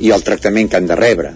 i 0.00 0.12
el 0.14 0.22
tractament 0.22 0.70
que 0.70 0.78
han 0.78 0.86
de 0.88 0.96
rebre 0.98 1.32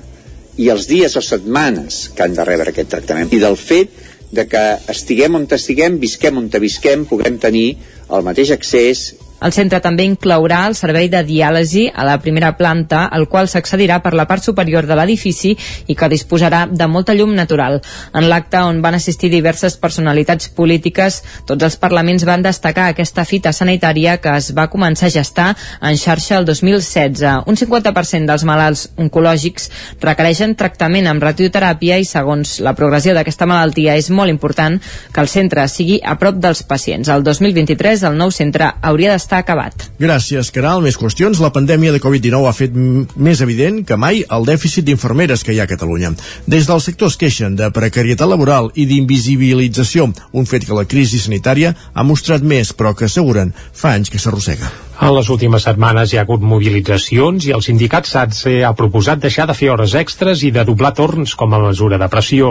i 0.60 0.68
els 0.72 0.86
dies 0.90 1.16
o 1.16 1.22
setmanes 1.24 2.08
que 2.14 2.24
han 2.24 2.34
de 2.36 2.44
rebre 2.44 2.72
aquest 2.72 2.90
tractament. 2.92 3.30
I 3.32 3.40
del 3.42 3.56
fet 3.56 3.92
de 4.30 4.46
que 4.46 4.62
estiguem 4.92 5.38
on 5.38 5.46
estiguem, 5.50 5.98
visquem 6.02 6.38
on 6.38 6.50
visquem, 6.50 7.06
puguem 7.08 7.38
tenir 7.42 7.78
el 8.10 8.26
mateix 8.26 8.52
accés 8.54 9.14
El 9.40 9.54
centre 9.56 9.80
també 9.80 10.04
inclourà 10.04 10.66
el 10.68 10.74
servei 10.76 11.08
de 11.08 11.22
diàlisi 11.24 11.86
a 11.88 12.04
la 12.04 12.18
primera 12.20 12.52
planta, 12.58 13.06
al 13.08 13.26
qual 13.28 13.48
s'accedirà 13.48 14.00
per 14.04 14.12
la 14.12 14.26
part 14.28 14.44
superior 14.44 14.84
de 14.86 14.96
l'edifici 14.98 15.54
i 15.88 15.96
que 15.96 16.08
disposarà 16.12 16.66
de 16.68 16.86
molta 16.86 17.14
llum 17.16 17.32
natural. 17.34 17.78
En 18.12 18.28
l'acte 18.28 18.60
on 18.60 18.82
van 18.84 18.98
assistir 18.98 19.30
diverses 19.32 19.78
personalitats 19.80 20.50
polítiques, 20.52 21.22
tots 21.48 21.64
els 21.64 21.78
parlaments 21.80 22.26
van 22.28 22.44
destacar 22.44 22.90
aquesta 22.90 23.24
fita 23.24 23.54
sanitària 23.56 24.18
que 24.20 24.34
es 24.36 24.50
va 24.56 24.68
començar 24.68 25.08
a 25.08 25.14
gestar 25.14 25.48
en 25.80 25.96
xarxa 25.96 26.36
el 26.38 26.44
2016. 26.44 27.24
Un 27.48 27.56
50% 27.56 28.28
dels 28.28 28.44
malalts 28.44 28.88
oncològics 29.00 29.70
requereixen 30.04 30.54
tractament 30.54 31.08
amb 31.08 31.24
radioteràpia 31.24 31.96
i 31.96 32.04
segons 32.04 32.58
la 32.60 32.76
progressió 32.76 33.16
d'aquesta 33.16 33.48
malaltia 33.48 33.96
és 33.96 34.10
molt 34.10 34.28
important 34.32 34.76
que 35.14 35.24
el 35.24 35.32
centre 35.32 35.64
sigui 35.68 36.00
a 36.04 36.18
prop 36.20 36.36
dels 36.36 36.62
pacients. 36.68 37.08
El 37.08 37.24
2023 37.24 38.04
el 38.10 38.20
nou 38.20 38.30
centre 38.34 38.74
hauria 38.84 39.14
d'estar 39.14 39.29
acabat. 39.38 39.86
Gràcies, 40.00 40.50
Caral. 40.50 40.82
Més 40.82 40.98
qüestions. 40.98 41.40
La 41.40 41.52
pandèmia 41.54 41.94
de 41.94 42.02
Covid-19 42.02 42.48
ha 42.48 42.56
fet 42.56 42.74
més 42.74 43.40
evident 43.40 43.80
que 43.86 43.96
mai 44.00 44.24
el 44.26 44.46
dèficit 44.48 44.84
d'infermeres 44.84 45.46
que 45.46 45.54
hi 45.54 45.60
ha 45.62 45.68
a 45.68 45.70
Catalunya. 45.70 46.12
Des 46.50 46.66
del 46.66 46.82
sector 46.82 47.12
es 47.12 47.18
queixen 47.20 47.56
de 47.56 47.70
precarietat 47.70 48.28
laboral 48.28 48.72
i 48.74 48.86
d'invisibilització, 48.90 50.10
un 50.32 50.46
fet 50.50 50.66
que 50.66 50.76
la 50.76 50.88
crisi 50.90 51.22
sanitària 51.22 51.74
ha 51.94 52.06
mostrat 52.06 52.42
més, 52.42 52.74
però 52.74 52.94
que 52.94 53.06
asseguren 53.06 53.54
fa 53.72 53.94
anys 53.94 54.10
que 54.10 54.18
s'arrossega. 54.18 54.89
En 55.00 55.14
les 55.16 55.28
últimes 55.32 55.64
setmanes 55.64 56.10
hi 56.12 56.18
ha 56.18 56.22
hagut 56.26 56.42
mobilitzacions 56.44 57.46
i 57.48 57.54
el 57.56 57.62
sindicat 57.64 58.04
SATSE 58.04 58.58
ha 58.68 58.74
proposat 58.76 59.22
deixar 59.22 59.46
de 59.48 59.54
fer 59.56 59.70
hores 59.72 59.94
extres 59.96 60.42
i 60.44 60.50
de 60.52 60.60
doblar 60.68 60.90
torns 60.98 61.32
com 61.40 61.54
a 61.56 61.60
mesura 61.62 61.96
de 62.02 62.08
pressió. 62.12 62.50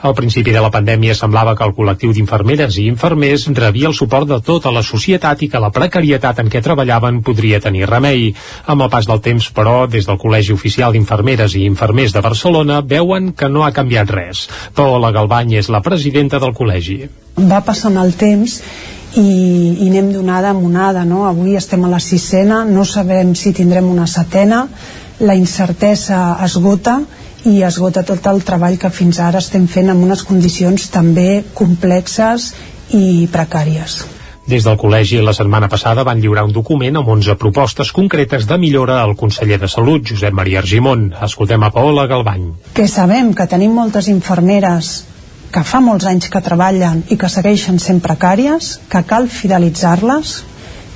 Al 0.00 0.14
principi 0.16 0.54
de 0.54 0.62
la 0.64 0.70
pandèmia 0.72 1.12
semblava 1.18 1.52
que 1.58 1.66
el 1.66 1.74
col·lectiu 1.76 2.14
d'infermeres 2.16 2.78
i 2.80 2.86
infermers 2.88 3.44
rebia 3.58 3.90
el 3.90 3.96
suport 3.98 4.30
de 4.30 4.38
tota 4.46 4.72
la 4.72 4.80
societat 4.80 5.44
i 5.44 5.50
que 5.52 5.60
la 5.60 5.68
precarietat 5.76 6.40
en 6.40 6.48
què 6.48 6.62
treballaven 6.64 7.18
podria 7.26 7.60
tenir 7.60 7.90
remei. 7.90 8.30
Amb 8.64 8.86
el 8.86 8.92
pas 8.94 9.08
del 9.10 9.20
temps, 9.20 9.50
però, 9.52 9.84
des 9.84 10.08
del 10.08 10.20
Col·legi 10.22 10.56
Oficial 10.56 10.96
d'Infermeres 10.96 11.58
i 11.60 11.66
Infermers 11.68 12.14
de 12.16 12.22
Barcelona 12.24 12.80
veuen 12.80 13.34
que 13.36 13.52
no 13.52 13.66
ha 13.66 13.74
canviat 13.76 14.14
res. 14.16 14.46
Paola 14.72 15.12
Galbany 15.12 15.58
és 15.60 15.68
la 15.68 15.82
presidenta 15.84 16.40
del 16.40 16.56
col·legi. 16.56 17.02
Va 17.44 17.60
passant 17.60 18.00
el 18.00 18.16
temps 18.16 18.56
i, 19.16 19.30
i 19.82 19.88
anem 19.88 20.12
d'onada 20.14 20.52
en 20.54 20.64
onada 20.64 21.04
no? 21.04 21.24
avui 21.26 21.56
estem 21.58 21.84
a 21.84 21.90
la 21.90 21.98
sisena 22.00 22.64
no 22.64 22.84
sabem 22.84 23.34
si 23.34 23.52
tindrem 23.52 23.88
una 23.90 24.06
setena 24.06 24.66
la 25.20 25.34
incertesa 25.34 26.38
esgota 26.44 27.00
i 27.48 27.62
esgota 27.64 28.04
tot 28.04 28.26
el 28.30 28.42
treball 28.44 28.78
que 28.78 28.90
fins 28.92 29.18
ara 29.20 29.40
estem 29.40 29.66
fent 29.68 29.90
en 29.90 30.00
unes 30.04 30.22
condicions 30.28 30.88
també 30.92 31.42
complexes 31.56 32.52
i 32.96 33.28
precàries. 33.32 34.00
Des 34.50 34.64
del 34.66 34.76
col·legi 34.80 35.20
la 35.22 35.34
setmana 35.36 35.68
passada 35.70 36.02
van 36.04 36.20
lliurar 36.20 36.42
un 36.48 36.52
document 36.52 36.96
amb 36.98 37.08
11 37.12 37.36
propostes 37.38 37.92
concretes 37.94 38.48
de 38.50 38.58
millora 38.58 38.98
al 39.02 39.14
conseller 39.16 39.60
de 39.62 39.68
Salut, 39.68 40.08
Josep 40.10 40.34
Maria 40.34 40.58
Argimon. 40.58 41.12
Escoltem 41.22 41.62
a 41.62 41.70
Paola 41.70 42.08
Galbany. 42.10 42.48
Que 42.74 42.88
sabem 42.88 43.30
que 43.36 43.46
tenim 43.46 43.76
moltes 43.76 44.08
infermeres 44.10 45.04
que 45.50 45.64
fa 45.66 45.80
molts 45.82 46.06
anys 46.06 46.30
que 46.30 46.42
treballen 46.44 47.02
i 47.10 47.18
que 47.18 47.28
segueixen 47.28 47.78
sent 47.82 48.00
precàries, 48.04 48.78
que 48.90 49.02
cal 49.06 49.28
fidelitzar-les, 49.28 50.34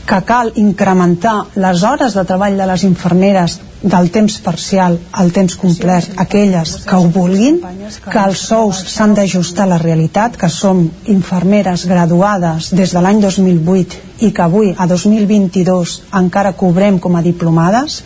que 0.05 0.21
cal 0.29 0.53
incrementar 0.61 1.47
les 1.57 1.83
hores 1.83 2.15
de 2.15 2.25
treball 2.29 2.59
de 2.61 2.67
les 2.69 2.85
infermeres 2.85 3.61
del 3.85 4.11
temps 4.11 4.39
parcial 4.41 4.97
al 5.13 5.31
temps 5.33 5.57
complet, 5.61 6.09
aquelles 6.17 6.77
que 6.89 6.97
ho 6.97 7.09
vulguin, 7.13 7.61
que 8.05 8.21
els 8.21 8.45
sous 8.49 8.81
s'han 8.95 9.15
d'ajustar 9.17 9.67
a 9.67 9.73
la 9.75 9.81
realitat, 9.81 10.39
que 10.41 10.49
som 10.49 10.87
infermeres 11.13 11.85
graduades 11.89 12.71
des 12.73 12.95
de 12.97 13.05
l'any 13.05 13.21
2008 13.21 14.25
i 14.25 14.33
que 14.33 14.45
avui, 14.45 14.73
a 14.77 14.87
2022, 14.89 15.99
encara 16.21 16.55
cobrem 16.57 16.99
com 16.99 17.17
a 17.17 17.25
diplomades, 17.25 18.03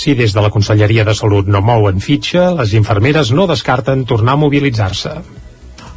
si 0.00 0.14
des 0.16 0.32
de 0.32 0.40
la 0.40 0.48
Conselleria 0.48 1.04
de 1.04 1.12
Salut 1.12 1.48
no 1.52 1.60
mouen 1.60 2.00
fitxa, 2.00 2.46
les 2.56 2.72
infermeres 2.78 3.34
no 3.36 3.44
descarten 3.50 4.06
tornar 4.08 4.38
a 4.38 4.40
mobilitzar-se. 4.46 5.12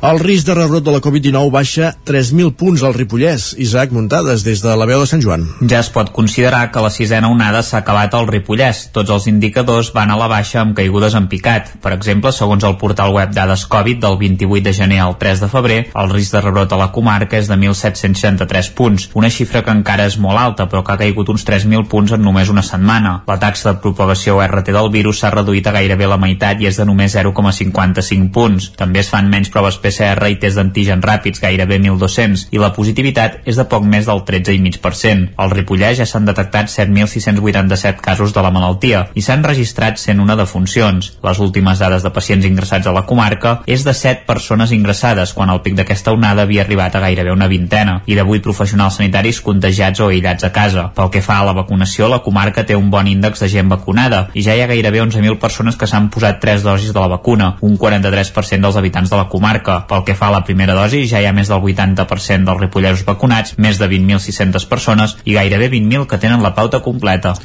El 0.04 0.18
risc 0.20 0.50
de 0.50 0.54
rebrot 0.58 0.84
de 0.84 0.92
la 0.92 1.00
Covid-19 1.00 1.48
baixa 1.48 1.94
3.000 2.04 2.52
punts 2.60 2.82
al 2.84 2.92
Ripollès. 2.92 3.54
Isaac 3.64 3.94
Muntades, 3.96 4.42
des 4.44 4.60
de 4.60 4.72
la 4.76 4.84
veu 4.84 5.00
de 5.00 5.08
Sant 5.08 5.22
Joan. 5.24 5.46
Ja 5.64 5.78
es 5.80 5.88
pot 5.96 6.10
considerar 6.12 6.74
que 6.74 6.82
la 6.84 6.90
sisena 6.92 7.30
onada 7.32 7.62
s'ha 7.64 7.78
acabat 7.80 8.12
al 8.20 8.28
Ripollès. 8.28 8.90
Tots 8.92 9.14
els 9.16 9.30
indicadors 9.32 9.94
van 9.96 10.12
a 10.12 10.18
la 10.20 10.28
baixa 10.28 10.60
amb 10.60 10.76
caigudes 10.76 11.16
en 11.16 11.30
picat. 11.32 11.72
Per 11.80 11.94
exemple, 11.96 12.34
segons 12.36 12.66
el 12.68 12.76
portal 12.82 13.14
web 13.16 13.32
Dades 13.32 13.64
Covid 13.72 14.02
del 14.04 14.18
28 14.20 14.66
de 14.66 14.74
gener 14.82 14.98
al 15.06 15.16
3 15.22 15.46
de 15.46 15.50
febrer, 15.54 15.80
el 15.96 16.12
risc 16.12 16.36
de 16.36 16.42
rebrot 16.44 16.76
a 16.76 16.82
la 16.82 16.90
comarca 16.92 17.40
és 17.40 17.48
de 17.48 17.56
1.763 17.56 18.74
punts, 18.76 19.08
una 19.16 19.32
xifra 19.32 19.64
que 19.64 19.72
encara 19.72 20.10
és 20.12 20.20
molt 20.20 20.36
alta, 20.44 20.68
però 20.68 20.84
que 20.84 20.98
ha 20.98 21.00
caigut 21.00 21.32
uns 21.32 21.48
3.000 21.48 21.88
punts 21.88 22.12
en 22.12 22.28
només 22.28 22.52
una 22.52 22.66
setmana. 22.74 23.22
La 23.32 23.40
taxa 23.40 23.72
de 23.72 23.80
propagació 23.80 24.44
RT 24.50 24.76
del 24.76 24.92
virus 24.92 25.24
s'ha 25.24 25.32
reduït 25.32 25.72
a 25.72 25.78
gairebé 25.80 26.12
la 26.12 26.20
meitat 26.20 26.60
i 26.60 26.68
és 26.68 26.84
de 26.84 26.90
només 26.92 27.16
0,55 27.16 28.32
punts. 28.36 28.72
També 28.76 29.00
es 29.00 29.16
fan 29.16 29.32
menys 29.32 29.48
proves 29.48 29.80
PCR 29.80 29.93
i 30.00 30.38
test 30.42 30.58
d'antígens 30.58 31.04
ràpids, 31.04 31.42
gairebé 31.42 31.80
1.200, 31.80 32.48
i 32.52 32.62
la 32.62 32.72
positivitat 32.74 33.42
és 33.46 33.58
de 33.60 33.66
poc 33.70 33.84
més 33.86 34.08
del 34.10 34.24
13,5%. 34.26 35.34
Al 35.38 35.52
Ripollès 35.52 36.00
ja 36.00 36.08
s'han 36.10 36.26
detectat 36.26 36.72
7.687 36.72 38.02
casos 38.02 38.34
de 38.34 38.42
la 38.42 38.52
malaltia 38.52 39.08
i 39.14 39.22
s'han 39.22 39.44
registrat 39.44 40.00
101 40.02 40.38
defuncions. 40.40 41.12
Les 41.24 41.40
últimes 41.40 41.80
dades 41.80 42.04
de 42.04 42.12
pacients 42.14 42.46
ingressats 42.46 42.88
a 42.88 42.96
la 42.96 43.06
comarca 43.06 43.60
és 43.68 43.84
de 43.84 43.94
7 43.94 44.26
persones 44.28 44.72
ingressades, 44.72 45.34
quan 45.34 45.50
el 45.50 45.62
pic 45.62 45.78
d'aquesta 45.78 46.14
onada 46.14 46.44
havia 46.44 46.64
arribat 46.64 46.96
a 46.96 47.04
gairebé 47.04 47.32
una 47.32 47.48
vintena, 47.48 48.02
i 48.06 48.16
de 48.16 48.24
8 48.24 48.44
professionals 48.44 49.00
sanitaris 49.00 49.42
contagiats 49.42 50.00
o 50.00 50.10
aïllats 50.10 50.44
a 50.44 50.52
casa. 50.56 50.90
Pel 50.96 51.12
que 51.14 51.22
fa 51.22 51.40
a 51.40 51.48
la 51.48 51.56
vacunació, 51.58 52.10
la 52.10 52.22
comarca 52.26 52.66
té 52.66 52.76
un 52.76 52.90
bon 52.92 53.08
índex 53.08 53.44
de 53.44 53.50
gent 53.50 53.70
vacunada 53.70 54.28
i 54.34 54.44
ja 54.46 54.56
hi 54.56 54.64
ha 54.64 54.70
gairebé 54.70 55.02
11.000 55.04 55.40
persones 55.40 55.78
que 55.80 55.88
s'han 55.90 56.10
posat 56.14 56.40
3 56.42 56.64
dosis 56.64 56.94
de 56.94 57.00
la 57.00 57.12
vacuna, 57.12 57.56
un 57.62 57.78
43% 57.78 58.62
dels 58.62 58.78
habitants 58.80 59.10
de 59.10 59.18
la 59.18 59.28
comarca. 59.30 59.83
Pel 59.90 60.06
que 60.08 60.16
fa 60.16 60.30
a 60.30 60.36
la 60.38 60.44
primera 60.48 60.76
dosi, 60.78 61.04
ja 61.10 61.22
hi 61.22 61.28
ha 61.28 61.34
més 61.36 61.52
del 61.52 61.62
80% 61.62 62.50
dels 62.50 62.62
ripollesos 62.62 63.06
vacunats, 63.08 63.58
més 63.58 63.82
de 63.82 63.90
20.600 63.92 64.70
persones 64.72 65.18
i 65.26 65.36
gairebé 65.38 65.70
20.000 65.74 66.08
que 66.08 66.22
tenen 66.22 66.44
la 66.46 66.56
pauta 66.56 66.82
completa. 66.86 67.36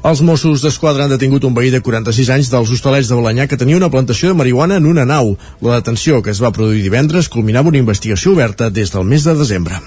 Els 0.00 0.22
Mossos 0.24 0.62
d'Esquadra 0.64 1.04
han 1.04 1.12
detingut 1.12 1.44
un 1.44 1.52
veí 1.52 1.68
de 1.68 1.82
46 1.84 2.30
anys 2.32 2.48
dels 2.48 2.70
hostalets 2.72 3.10
de 3.10 3.18
Balanyà 3.18 3.44
que 3.50 3.58
tenia 3.60 3.76
una 3.76 3.90
plantació 3.92 4.30
de 4.30 4.38
marihuana 4.38 4.78
en 4.80 4.86
una 4.88 5.04
nau. 5.04 5.34
La 5.60 5.74
detenció, 5.76 6.22
que 6.24 6.32
es 6.32 6.40
va 6.40 6.54
produir 6.56 6.80
divendres, 6.86 7.28
culminava 7.28 7.68
una 7.68 7.82
investigació 7.82 8.32
oberta 8.32 8.70
des 8.70 8.94
del 8.94 9.04
mes 9.04 9.28
de 9.28 9.36
desembre. 9.36 9.82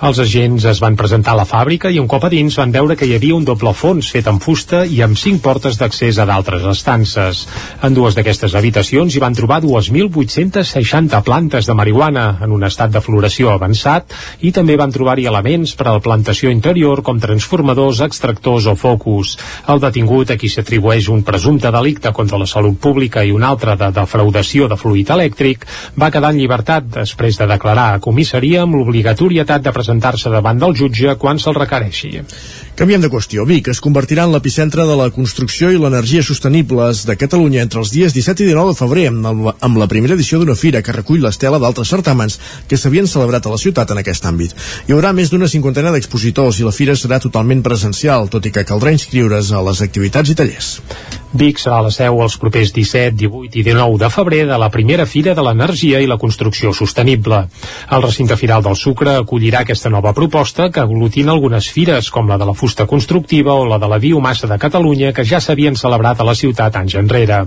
Els 0.00 0.16
agents 0.16 0.64
es 0.64 0.78
van 0.80 0.94
presentar 0.96 1.34
a 1.34 1.36
la 1.36 1.44
fàbrica 1.44 1.90
i 1.92 1.98
un 2.00 2.06
cop 2.08 2.22
a 2.24 2.30
dins 2.32 2.54
van 2.56 2.70
veure 2.72 2.94
que 2.96 3.04
hi 3.04 3.12
havia 3.18 3.34
un 3.36 3.44
doble 3.44 3.74
fons 3.76 4.06
fet 4.08 4.30
amb 4.30 4.40
fusta 4.40 4.78
i 4.88 5.02
amb 5.04 5.18
cinc 5.20 5.42
portes 5.44 5.76
d'accés 5.76 6.16
a 6.16 6.24
d'altres 6.24 6.64
estances. 6.70 7.42
En 7.84 7.92
dues 7.92 8.16
d'aquestes 8.16 8.54
habitacions 8.56 9.12
hi 9.12 9.20
van 9.20 9.36
trobar 9.36 9.58
2.860 9.60 11.20
plantes 11.26 11.68
de 11.68 11.76
marihuana 11.76 12.38
en 12.46 12.54
un 12.56 12.64
estat 12.64 12.94
de 12.94 13.02
floració 13.04 13.50
avançat 13.52 14.14
i 14.40 14.54
també 14.56 14.78
van 14.80 14.94
trobar-hi 14.94 15.26
elements 15.28 15.76
per 15.76 15.90
a 15.90 15.94
la 15.98 16.04
plantació 16.06 16.48
interior 16.48 17.04
com 17.04 17.20
transformadors, 17.20 18.00
extractors 18.08 18.70
o 18.72 18.76
focus. 18.80 19.34
El 19.68 19.84
detingut, 19.84 20.32
a 20.32 20.38
qui 20.40 20.48
s'atribueix 20.48 21.10
un 21.12 21.20
presumpte 21.28 21.68
delicte 21.76 22.14
contra 22.16 22.40
la 22.40 22.48
salut 22.48 22.80
pública 22.80 23.20
i 23.20 23.36
un 23.36 23.44
altre 23.44 23.76
de 23.76 23.92
defraudació 24.00 24.64
de 24.64 24.80
fluid 24.80 25.12
elèctric, 25.12 25.68
va 26.00 26.08
quedar 26.08 26.32
en 26.32 26.40
llibertat 26.40 26.88
després 26.96 27.36
de 27.36 27.52
declarar 27.52 27.90
a 27.92 28.00
comissaria 28.00 28.64
amb 28.64 28.80
l'obligatorietat 28.80 29.60
de 29.60 29.68
presentar 29.68 29.89
presentar-se 29.90 30.30
davant 30.30 30.58
del 30.58 30.76
jutge 30.76 31.16
quan 31.18 31.38
se'l 31.38 31.56
requereixi. 31.56 32.20
Canviem 32.78 33.02
de 33.02 33.10
qüestió. 33.10 33.44
Vic 33.44 33.68
es 33.68 33.80
convertirà 33.82 34.24
en 34.24 34.32
l'epicentre 34.32 34.86
de 34.86 34.96
la 34.96 35.10
construcció 35.10 35.70
i 35.70 35.78
l'energia 35.78 36.22
sostenibles 36.22 37.02
de 37.08 37.16
Catalunya 37.18 37.64
entre 37.66 37.80
els 37.82 37.90
dies 37.90 38.14
17 38.14 38.44
i 38.44 38.50
19 38.52 38.72
de 38.72 38.78
febrer 38.78 39.06
amb, 39.10 39.50
amb 39.52 39.80
la 39.80 39.88
primera 39.90 40.14
edició 40.14 40.38
d'una 40.38 40.54
fira 40.54 40.82
que 40.82 40.94
recull 40.94 41.20
l'estela 41.24 41.58
d'altres 41.58 41.90
certàmens 41.90 42.38
que 42.68 42.78
s'havien 42.78 43.10
celebrat 43.10 43.46
a 43.46 43.54
la 43.56 43.58
ciutat 43.58 43.90
en 43.90 44.00
aquest 44.00 44.24
àmbit. 44.30 44.54
Hi 44.86 44.94
haurà 44.94 45.12
més 45.12 45.32
d'una 45.32 45.50
cinquantena 45.50 45.92
d'expositors 45.92 46.60
i 46.60 46.68
la 46.68 46.76
fira 46.76 46.94
serà 46.96 47.18
totalment 47.20 47.64
presencial, 47.66 48.30
tot 48.30 48.46
i 48.46 48.54
que 48.54 48.64
caldrà 48.64 48.94
inscriure's 48.94 49.50
a 49.52 49.64
les 49.66 49.82
activitats 49.82 50.30
i 50.30 50.38
tallers. 50.38 50.76
Vic 51.30 51.60
serà 51.62 51.76
la 51.78 51.92
seu 51.94 52.16
els 52.24 52.34
propers 52.42 52.72
17, 52.74 53.14
18 53.14 53.60
i 53.60 53.62
19 53.62 53.98
de 54.02 54.08
febrer 54.10 54.40
de 54.48 54.56
la 54.58 54.66
primera 54.74 55.04
Fira 55.06 55.30
de 55.38 55.42
l'Energia 55.46 56.00
i 56.02 56.08
la 56.10 56.16
Construcció 56.18 56.72
Sostenible. 56.74 57.44
El 57.94 58.02
recinte 58.02 58.34
firal 58.34 58.64
del 58.66 58.74
Sucre 58.74 59.12
acollirà 59.20 59.60
aquesta 59.62 59.92
nova 59.94 60.10
proposta 60.12 60.66
que 60.74 60.82
aglutina 60.82 61.30
algunes 61.30 61.68
fires 61.70 62.08
com 62.10 62.26
la 62.26 62.38
de 62.40 62.48
la 62.48 62.54
fusta 62.58 62.86
constructiva 62.90 63.54
o 63.54 63.68
la 63.70 63.78
de 63.78 63.90
la 63.92 64.00
biomassa 64.02 64.50
de 64.50 64.58
Catalunya 64.58 65.12
que 65.14 65.24
ja 65.24 65.38
s'havien 65.38 65.78
celebrat 65.78 66.18
a 66.18 66.26
la 66.26 66.34
ciutat 66.34 66.80
anys 66.82 66.98
enrere. 66.98 67.44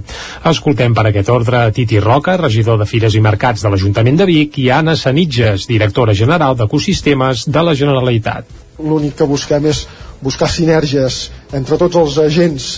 Escoltem 0.54 0.96
per 0.96 1.10
aquest 1.10 1.34
ordre 1.36 1.66
a 1.66 1.76
Titi 1.76 2.00
Roca, 2.00 2.38
regidor 2.40 2.80
de 2.80 2.88
Fires 2.88 3.20
i 3.20 3.26
Mercats 3.28 3.68
de 3.68 3.74
l'Ajuntament 3.74 4.24
de 4.24 4.30
Vic 4.32 4.62
i 4.64 4.70
Anna 4.72 4.96
Sanitges, 4.96 5.68
directora 5.68 6.16
general 6.16 6.56
d'Ecosistemes 6.56 7.50
de 7.52 7.68
la 7.68 7.76
Generalitat. 7.76 8.48
L'únic 8.80 9.20
que 9.20 9.28
busquem 9.28 9.68
és 9.68 9.84
buscar 10.24 10.48
sinergies 10.48 11.28
entre 11.52 11.76
tots 11.78 12.00
els 12.00 12.18
agents 12.24 12.72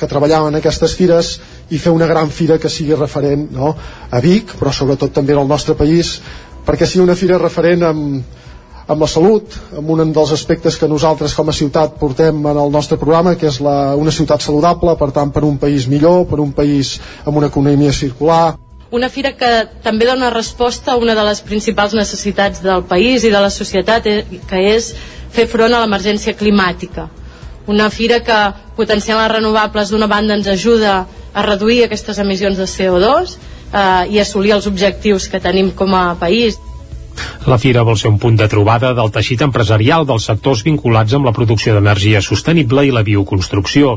que 0.00 0.08
treballaven 0.08 0.54
en 0.54 0.60
aquestes 0.60 0.94
fires 0.96 1.34
i 1.68 1.78
fer 1.78 1.92
una 1.92 2.08
gran 2.08 2.30
fira 2.32 2.58
que 2.58 2.72
sigui 2.72 2.96
referent 2.96 3.50
no? 3.52 3.74
a 4.10 4.20
Vic, 4.24 4.56
però 4.58 4.72
sobretot 4.72 5.12
també 5.12 5.36
al 5.36 5.48
nostre 5.48 5.76
país, 5.76 6.16
perquè 6.64 6.88
sigui 6.88 7.04
una 7.04 7.18
fira 7.18 7.38
referent 7.40 7.84
amb, 7.84 8.38
amb 8.90 9.04
la 9.04 9.10
salut, 9.10 9.58
amb 9.76 9.92
un 9.92 10.14
dels 10.16 10.32
aspectes 10.34 10.78
que 10.80 10.88
nosaltres 10.88 11.36
com 11.36 11.52
a 11.52 11.56
ciutat 11.56 12.00
portem 12.00 12.40
en 12.40 12.62
el 12.64 12.72
nostre 12.72 12.98
programa, 12.98 13.36
que 13.36 13.50
és 13.52 13.60
la, 13.60 13.94
una 14.00 14.14
ciutat 14.14 14.42
saludable, 14.42 14.96
per 14.96 15.12
tant 15.14 15.30
per 15.36 15.44
un 15.46 15.60
país 15.60 15.86
millor, 15.92 16.24
per 16.30 16.40
un 16.40 16.56
país 16.56 16.96
amb 17.26 17.36
una 17.42 17.52
economia 17.52 17.92
circular. 17.92 18.56
Una 18.90 19.12
fira 19.12 19.36
que 19.38 19.52
també 19.84 20.08
dona 20.08 20.32
resposta 20.34 20.96
a 20.96 20.98
una 20.98 21.14
de 21.14 21.28
les 21.28 21.44
principals 21.46 21.94
necessitats 21.94 22.64
del 22.64 22.82
país 22.88 23.22
i 23.22 23.30
de 23.30 23.38
la 23.38 23.52
societat, 23.54 24.10
eh, 24.10 24.42
que 24.50 24.66
és 24.72 24.94
fer 25.30 25.46
front 25.46 25.70
a 25.70 25.84
l'emergència 25.84 26.34
climàtica 26.34 27.06
una 27.70 27.88
fira 27.90 28.20
que 28.26 28.38
potenciant 28.76 29.20
les 29.20 29.32
renovables 29.32 29.92
d'una 29.92 30.08
banda 30.10 30.34
ens 30.34 30.48
ajuda 30.50 31.04
a 31.32 31.46
reduir 31.46 31.84
aquestes 31.84 32.18
emissions 32.18 32.58
de 32.58 32.66
CO2 32.66 33.36
eh, 33.36 34.10
i 34.10 34.18
assolir 34.18 34.56
els 34.56 34.66
objectius 34.66 35.28
que 35.30 35.40
tenim 35.42 35.70
com 35.78 35.94
a 35.94 36.16
país. 36.18 36.58
La 37.50 37.58
fira 37.58 37.82
vol 37.86 37.96
ser 37.98 38.10
un 38.10 38.18
punt 38.22 38.36
de 38.36 38.48
trobada 38.52 38.92
del 38.96 39.10
teixit 39.14 39.42
empresarial 39.46 40.06
dels 40.08 40.26
sectors 40.28 40.62
vinculats 40.66 41.14
amb 41.16 41.28
la 41.28 41.34
producció 41.36 41.74
d'energia 41.74 42.20
sostenible 42.24 42.84
i 42.86 42.92
la 42.94 43.04
bioconstrucció. 43.06 43.96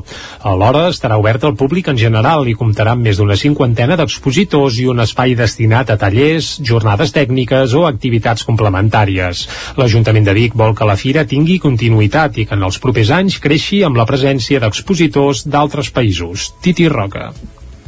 Alhora 0.52 0.88
estarà 0.92 1.18
obert 1.22 1.44
al 1.44 1.58
públic 1.60 1.90
en 1.92 2.00
general 2.00 2.48
i 2.48 2.58
comptarà 2.60 2.96
amb 2.96 3.08
més 3.08 3.20
d'una 3.20 3.38
cinquantena 3.40 3.98
d'expositors 4.00 4.80
i 4.84 4.88
un 4.92 5.04
espai 5.04 5.36
destinat 5.40 5.92
a 5.94 6.00
tallers, 6.02 6.54
jornades 6.72 7.16
tècniques 7.16 7.76
o 7.78 7.86
activitats 7.90 8.48
complementàries. 8.48 9.48
L'Ajuntament 9.78 10.30
de 10.30 10.38
Vic 10.38 10.56
vol 10.60 10.76
que 10.78 10.88
la 10.88 11.00
fira 11.00 11.28
tingui 11.30 11.60
continuïtat 11.64 12.40
i 12.40 12.48
que 12.48 12.58
en 12.58 12.64
els 12.70 12.80
propers 12.84 13.12
anys 13.22 13.40
creixi 13.44 13.84
amb 13.84 14.00
la 14.00 14.08
presència 14.10 14.64
d'expositors 14.64 15.48
d'altres 15.48 15.92
països. 15.94 16.54
Titi 16.64 16.88
Roca 16.90 17.32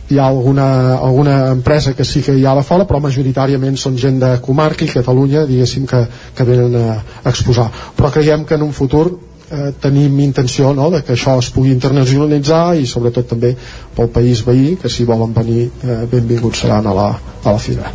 hi 0.09 0.19
ha 0.19 0.27
alguna, 0.27 0.97
alguna 0.97 1.51
empresa 1.51 1.93
que 1.93 2.05
sí 2.05 2.21
que 2.21 2.35
hi 2.37 2.45
ha 2.45 2.51
a 2.51 2.59
la 2.59 2.63
fora 2.63 2.85
però 2.85 2.99
majoritàriament 3.01 3.77
són 3.77 3.97
gent 3.97 4.19
de 4.21 4.35
comarca 4.41 4.85
i 4.85 4.91
Catalunya 4.91 5.45
diguéssim 5.49 5.87
que, 5.89 6.03
que 6.35 6.45
venen 6.45 6.75
a, 6.77 6.99
a 7.23 7.29
exposar. 7.29 7.69
Però 7.97 8.11
creiem 8.13 8.45
que 8.45 8.55
en 8.59 8.67
un 8.67 8.73
futur 8.73 9.07
eh, 9.49 9.73
tenim 9.81 10.19
intenció 10.19 10.73
no, 10.73 10.89
de 10.93 11.01
que 11.03 11.15
això 11.17 11.37
es 11.41 11.49
pugui 11.53 11.73
internacionalitzar 11.73 12.75
i 12.77 12.85
sobretot 12.89 13.33
també 13.33 13.55
pel 13.95 14.11
país 14.13 14.45
veí 14.45 14.75
que 14.81 14.89
si 14.89 15.05
volen 15.05 15.33
venir 15.33 15.69
eh, 15.83 16.03
benvinguts 16.11 16.65
seran 16.65 16.87
a 16.87 16.93
la, 16.93 17.11
a 17.43 17.51
la 17.51 17.61
fira 17.61 17.93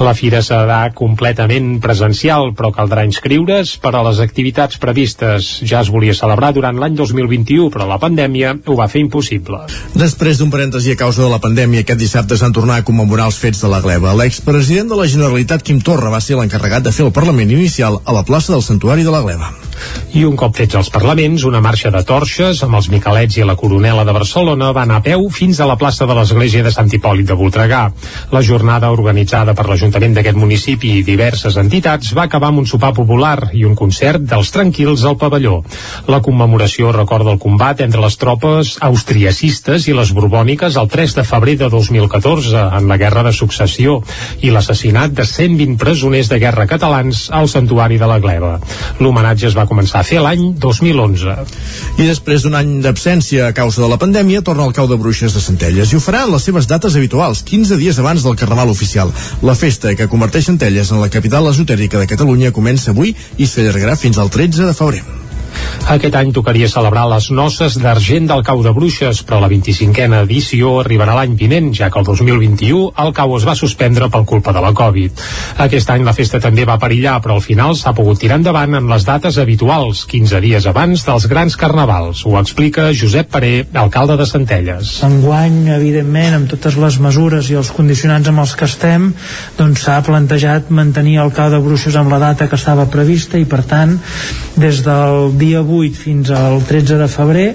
la 0.00 0.14
fira 0.16 0.42
serà 0.44 0.80
completament 0.96 1.76
presencial, 1.82 2.52
però 2.56 2.72
caldrà 2.74 3.04
inscriure's 3.06 3.76
per 3.82 3.94
a 3.96 4.02
les 4.06 4.20
activitats 4.24 4.80
previstes. 4.82 5.50
Ja 5.66 5.82
es 5.84 5.90
volia 5.92 6.16
celebrar 6.16 6.52
durant 6.56 6.78
l'any 6.80 6.96
2021, 6.98 7.70
però 7.74 7.88
la 7.88 8.00
pandèmia 8.02 8.56
ho 8.66 8.78
va 8.78 8.88
fer 8.92 9.04
impossible. 9.04 9.64
Després 9.96 10.40
d'un 10.40 10.52
parèntesi 10.52 10.94
a 10.94 11.00
causa 11.00 11.24
de 11.24 11.30
la 11.32 11.42
pandèmia, 11.42 11.84
aquest 11.84 12.02
dissabte 12.02 12.38
s'han 12.38 12.56
tornat 12.56 12.82
a 12.82 12.88
commemorar 12.88 13.30
els 13.30 13.40
fets 13.40 13.62
de 13.64 13.72
la 13.72 13.82
gleba. 13.84 14.16
L'expresident 14.16 14.92
de 14.92 15.00
la 15.00 15.08
Generalitat, 15.10 15.64
Quim 15.66 15.80
Torra, 15.80 16.12
va 16.12 16.20
ser 16.20 16.38
l'encarregat 16.40 16.86
de 16.86 16.94
fer 16.94 17.06
el 17.06 17.14
Parlament 17.16 17.50
inicial 17.50 18.00
a 18.04 18.16
la 18.16 18.26
plaça 18.26 18.52
del 18.52 18.66
Santuari 18.66 19.06
de 19.06 19.14
la 19.14 19.24
Gleba. 19.24 19.65
I 20.16 20.24
un 20.24 20.36
cop 20.38 20.56
fets 20.56 20.76
els 20.78 20.90
parlaments, 20.92 21.44
una 21.48 21.60
marxa 21.64 21.90
de 21.92 22.02
torxes 22.06 22.62
amb 22.64 22.78
els 22.78 22.88
Miquelets 22.92 23.36
i 23.36 23.44
la 23.46 23.56
Coronela 23.58 24.04
de 24.06 24.14
Barcelona 24.16 24.72
va 24.76 24.84
anar 24.86 25.00
a 25.00 25.04
peu 25.04 25.28
fins 25.30 25.60
a 25.60 25.68
la 25.68 25.76
plaça 25.80 26.06
de 26.08 26.14
l'Església 26.16 26.64
de 26.64 26.72
Sant 26.72 26.90
Hipòlit 26.92 27.28
de 27.28 27.36
Voltregà. 27.38 27.82
La 28.32 28.42
jornada 28.42 28.90
organitzada 28.94 29.54
per 29.54 29.66
l'Ajuntament 29.68 30.16
d'aquest 30.16 30.38
municipi 30.40 30.96
i 30.98 31.04
diverses 31.06 31.58
entitats 31.60 32.14
va 32.16 32.26
acabar 32.30 32.52
amb 32.52 32.62
un 32.62 32.68
sopar 32.70 32.92
popular 32.96 33.50
i 33.52 33.64
un 33.68 33.76
concert 33.76 34.22
dels 34.22 34.52
tranquils 34.54 35.04
al 35.04 35.18
pavelló. 35.20 35.60
La 36.08 36.22
commemoració 36.24 36.92
recorda 36.94 37.34
el 37.34 37.42
combat 37.42 37.82
entre 37.84 38.02
les 38.04 38.16
tropes 38.20 38.76
austriacistes 38.80 39.88
i 39.90 39.96
les 39.96 40.12
borbòniques 40.16 40.78
el 40.80 40.88
3 40.92 41.18
de 41.20 41.26
febrer 41.26 41.56
de 41.60 41.70
2014 41.72 42.66
en 42.80 42.88
la 42.88 42.98
Guerra 43.00 43.26
de 43.26 43.34
Successió 43.36 44.00
i 44.40 44.52
l'assassinat 44.54 45.12
de 45.16 45.26
120 45.28 45.76
presoners 45.80 46.30
de 46.32 46.40
guerra 46.42 46.66
catalans 46.70 47.26
al 47.34 47.50
Santuari 47.52 47.98
de 48.00 48.08
la 48.08 48.18
Gleva. 48.22 48.56
L'homenatge 49.00 49.50
es 49.50 49.56
va 49.58 49.65
començar 49.68 50.00
a 50.00 50.06
fer 50.06 50.22
l'any 50.22 50.54
2011. 50.62 51.36
I 51.98 52.06
després 52.08 52.46
d'un 52.46 52.56
any 52.58 52.72
d'absència 52.84 53.50
a 53.50 53.56
causa 53.56 53.82
de 53.82 53.90
la 53.90 53.98
pandèmia, 54.00 54.44
torna 54.46 54.64
al 54.66 54.74
cau 54.76 54.88
de 54.90 54.98
bruixes 55.00 55.34
de 55.34 55.42
Centelles 55.42 55.92
i 55.92 55.98
ho 55.98 56.02
farà 56.02 56.24
en 56.26 56.32
les 56.34 56.48
seves 56.48 56.70
dates 56.70 56.96
habituals, 56.96 57.42
15 57.46 57.78
dies 57.82 58.00
abans 58.02 58.24
del 58.24 58.38
Carnaval 58.38 58.72
oficial. 58.72 59.12
La 59.42 59.58
festa 59.58 59.94
que 59.98 60.08
converteix 60.08 60.48
Centelles 60.50 60.90
en 60.90 61.02
la 61.02 61.12
capital 61.12 61.50
esotèrica 61.52 62.00
de 62.00 62.10
Catalunya 62.10 62.54
comença 62.54 62.92
avui 62.94 63.16
i 63.36 63.46
s'allargarà 63.46 63.98
fins 64.00 64.18
al 64.18 64.32
13 64.32 64.70
de 64.70 64.74
febrer. 64.74 65.25
Aquest 65.86 66.16
any 66.18 66.32
tocaria 66.34 66.66
celebrar 66.66 67.04
les 67.06 67.28
noces 67.30 67.76
d'argent 67.78 68.24
del 68.26 68.42
cau 68.42 68.58
de 68.64 68.72
bruixes, 68.74 69.20
però 69.22 69.38
la 69.38 69.50
25a 69.52 70.24
edició 70.24 70.72
arribarà 70.80 71.14
l'any 71.14 71.36
vinent, 71.38 71.68
ja 71.78 71.92
que 71.94 72.00
el 72.00 72.08
2021 72.08 72.88
el 73.04 73.12
cau 73.14 73.36
es 73.36 73.46
va 73.46 73.54
suspendre 73.54 74.08
per 74.10 74.24
culpa 74.26 74.50
de 74.56 74.64
la 74.64 74.72
Covid. 74.74 75.22
Aquest 75.62 75.92
any 75.94 76.02
la 76.02 76.14
festa 76.16 76.40
també 76.42 76.64
va 76.66 76.78
perillar, 76.82 77.20
però 77.22 77.36
al 77.36 77.44
final 77.44 77.76
s'ha 77.78 77.94
pogut 77.94 78.18
tirar 78.18 78.40
endavant 78.40 78.74
en 78.80 78.90
les 78.90 79.06
dates 79.06 79.38
habituals, 79.38 80.02
15 80.10 80.40
dies 80.42 80.66
abans 80.66 81.06
dels 81.06 81.28
grans 81.30 81.54
carnavals. 81.56 82.24
Ho 82.26 82.34
explica 82.40 82.88
Josep 82.90 83.30
Paré, 83.30 83.52
alcalde 83.72 84.18
de 84.18 84.26
Centelles. 84.26 84.96
Enguany, 85.06 85.68
evidentment, 85.76 86.40
amb 86.40 86.50
totes 86.50 86.80
les 86.82 86.98
mesures 86.98 87.52
i 87.52 87.60
els 87.60 87.70
condicionants 87.76 88.32
amb 88.32 88.42
els 88.42 88.56
que 88.58 88.66
estem, 88.66 89.12
doncs 89.58 89.86
s'ha 89.86 90.00
plantejat 90.06 90.74
mantenir 90.74 91.20
el 91.22 91.30
cau 91.36 91.52
de 91.54 91.62
bruixes 91.62 91.94
amb 91.94 92.10
la 92.10 92.20
data 92.26 92.50
que 92.50 92.58
estava 92.58 92.90
prevista 92.90 93.38
i, 93.38 93.46
per 93.46 93.62
tant, 93.70 93.96
des 94.58 94.82
del 94.82 95.30
dia 95.38 95.55
dia 95.56 95.62
8 95.64 95.96
fins 95.96 96.30
al 96.30 96.60
13 96.64 96.98
de 97.00 97.08
febrer. 97.08 97.46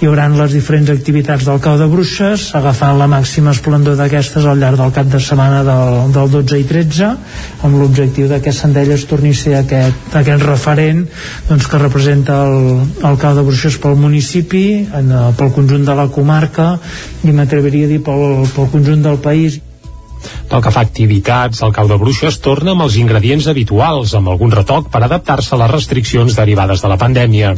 Hi 0.00 0.06
haurà 0.06 0.28
les 0.30 0.54
diferents 0.54 0.90
activitats 0.92 1.46
del 1.48 1.60
cau 1.60 1.78
de 1.78 1.88
bruixes 1.90 2.52
agafant 2.54 2.98
la 2.98 3.08
màxima 3.10 3.50
esplendor 3.50 3.96
d'aquestes 3.98 4.46
al 4.46 4.60
llarg 4.60 4.78
del 4.78 4.92
cap 4.94 5.08
de 5.10 5.18
setmana 5.18 5.64
del, 5.66 6.12
del 6.14 6.30
12 6.38 6.60
i 6.62 6.66
13 6.68 7.10
amb 7.66 7.78
l'objectiu 7.80 8.28
de 8.30 8.40
que 8.44 8.52
Sandelles 8.54 9.06
torni 9.10 9.34
a 9.34 9.38
ser 9.38 9.56
aquest, 9.58 10.14
aquest 10.14 10.44
referent 10.46 11.06
doncs, 11.48 11.66
que 11.66 11.82
representa 11.82 12.42
el, 12.46 12.84
el 13.02 13.18
cau 13.18 13.34
de 13.34 13.46
bruixes 13.46 13.78
pel 13.82 13.98
municipi 13.98 14.66
en, 14.86 15.14
pel 15.38 15.54
conjunt 15.56 15.86
de 15.88 15.96
la 15.98 16.08
comarca 16.12 16.76
i 17.24 17.34
m'atreviria 17.34 17.88
a 17.88 17.94
dir 17.94 18.02
pel, 18.04 18.44
pel 18.54 18.70
conjunt 18.74 19.02
del 19.08 19.18
país 19.24 19.58
pel 20.48 20.62
que 20.64 20.72
fa 20.74 20.82
a 20.82 20.88
activitats, 20.88 21.62
el 21.62 21.74
cau 21.76 21.88
de 21.90 21.98
bruixes 22.00 22.40
torna 22.44 22.72
amb 22.74 22.86
els 22.86 22.96
ingredients 23.00 23.46
habituals, 23.50 24.14
amb 24.16 24.32
algun 24.32 24.52
retoc 24.54 24.88
per 24.92 25.02
adaptar-se 25.04 25.54
a 25.54 25.60
les 25.62 25.70
restriccions 25.70 26.36
derivades 26.36 26.82
de 26.82 26.90
la 26.90 26.98
pandèmia. 27.00 27.54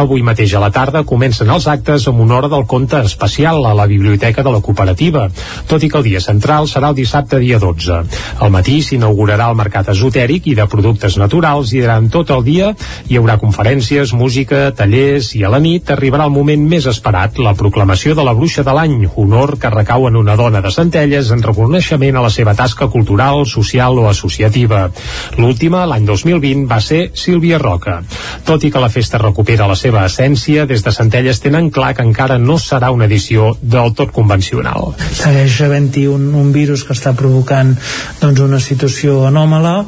Avui 0.00 0.22
mateix 0.26 0.54
a 0.54 0.62
la 0.62 0.70
tarda 0.74 1.04
comencen 1.08 1.50
els 1.50 1.66
actes 1.70 2.08
amb 2.10 2.20
una 2.24 2.36
hora 2.38 2.50
del 2.52 2.66
conte 2.70 3.00
especial 3.04 3.64
a 3.66 3.74
la 3.74 3.86
Biblioteca 3.90 4.42
de 4.42 4.52
la 4.52 4.60
Cooperativa, 4.60 5.28
tot 5.66 5.82
i 5.82 5.90
que 5.90 5.98
el 5.98 6.06
dia 6.06 6.20
central 6.20 6.68
serà 6.70 6.92
el 6.92 6.98
dissabte 6.98 7.40
dia 7.40 7.58
12. 7.58 8.00
Al 8.44 8.52
matí 8.54 8.80
s'inaugurarà 8.84 9.48
el 9.50 9.58
mercat 9.58 9.90
esotèric 9.94 10.50
i 10.52 10.56
de 10.58 10.68
productes 10.70 11.16
naturals 11.20 11.72
i 11.72 11.80
durant 11.80 12.10
tot 12.12 12.30
el 12.34 12.44
dia 12.44 12.72
hi 13.08 13.18
haurà 13.18 13.38
conferències, 13.40 14.12
música, 14.12 14.68
tallers 14.76 15.32
i 15.38 15.44
a 15.44 15.52
la 15.52 15.62
nit 15.62 15.90
arribarà 15.94 16.28
el 16.28 16.34
moment 16.34 16.68
més 16.68 16.86
esperat, 16.90 17.40
la 17.40 17.54
proclamació 17.58 18.14
de 18.14 18.24
la 18.26 18.34
bruixa 18.36 18.62
de 18.66 18.74
l'any, 18.76 18.96
honor 19.16 19.56
que 19.60 19.72
recau 19.72 20.08
en 20.08 20.20
una 20.20 20.36
dona 20.36 20.60
de 20.64 20.72
Centelles 20.74 21.30
en 21.34 21.42
reconeixement 21.42 22.03
a 22.12 22.24
la 22.24 22.30
seva 22.32 22.52
tasca 22.54 22.90
cultural, 22.92 23.46
social 23.48 23.96
o 23.98 24.08
associativa. 24.10 24.90
L'última, 25.38 25.86
l'any 25.88 26.04
2020, 26.04 26.66
va 26.68 26.80
ser 26.84 27.00
Sílvia 27.16 27.58
Roca. 27.62 28.00
Tot 28.44 28.64
i 28.64 28.70
que 28.70 28.82
la 28.82 28.92
festa 28.92 29.20
recupera 29.22 29.68
la 29.70 29.78
seva 29.78 30.04
essència, 30.04 30.66
des 30.68 30.84
de 30.84 30.92
Centelles 30.92 31.40
tenen 31.40 31.70
clar 31.72 31.94
que 31.96 32.04
encara 32.04 32.38
no 32.38 32.58
serà 32.60 32.92
una 32.92 33.08
edició 33.08 33.54
del 33.62 33.94
tot 33.96 34.12
convencional. 34.12 34.92
Segueix 35.16 35.60
havent-hi 35.64 36.06
un, 36.10 36.28
un 36.36 36.52
virus 36.52 36.84
que 36.84 36.92
està 36.96 37.14
provocant 37.16 37.74
doncs, 38.20 38.44
una 38.44 38.60
situació 38.60 39.22
anòmala 39.30 39.78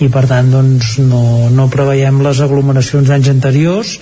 i 0.00 0.08
per 0.12 0.26
tant 0.28 0.50
doncs, 0.52 0.96
no, 1.04 1.50
no 1.52 1.68
preveiem 1.72 2.22
les 2.24 2.40
aglomeracions 2.44 3.08
d'anys 3.08 3.32
anteriors 3.32 3.96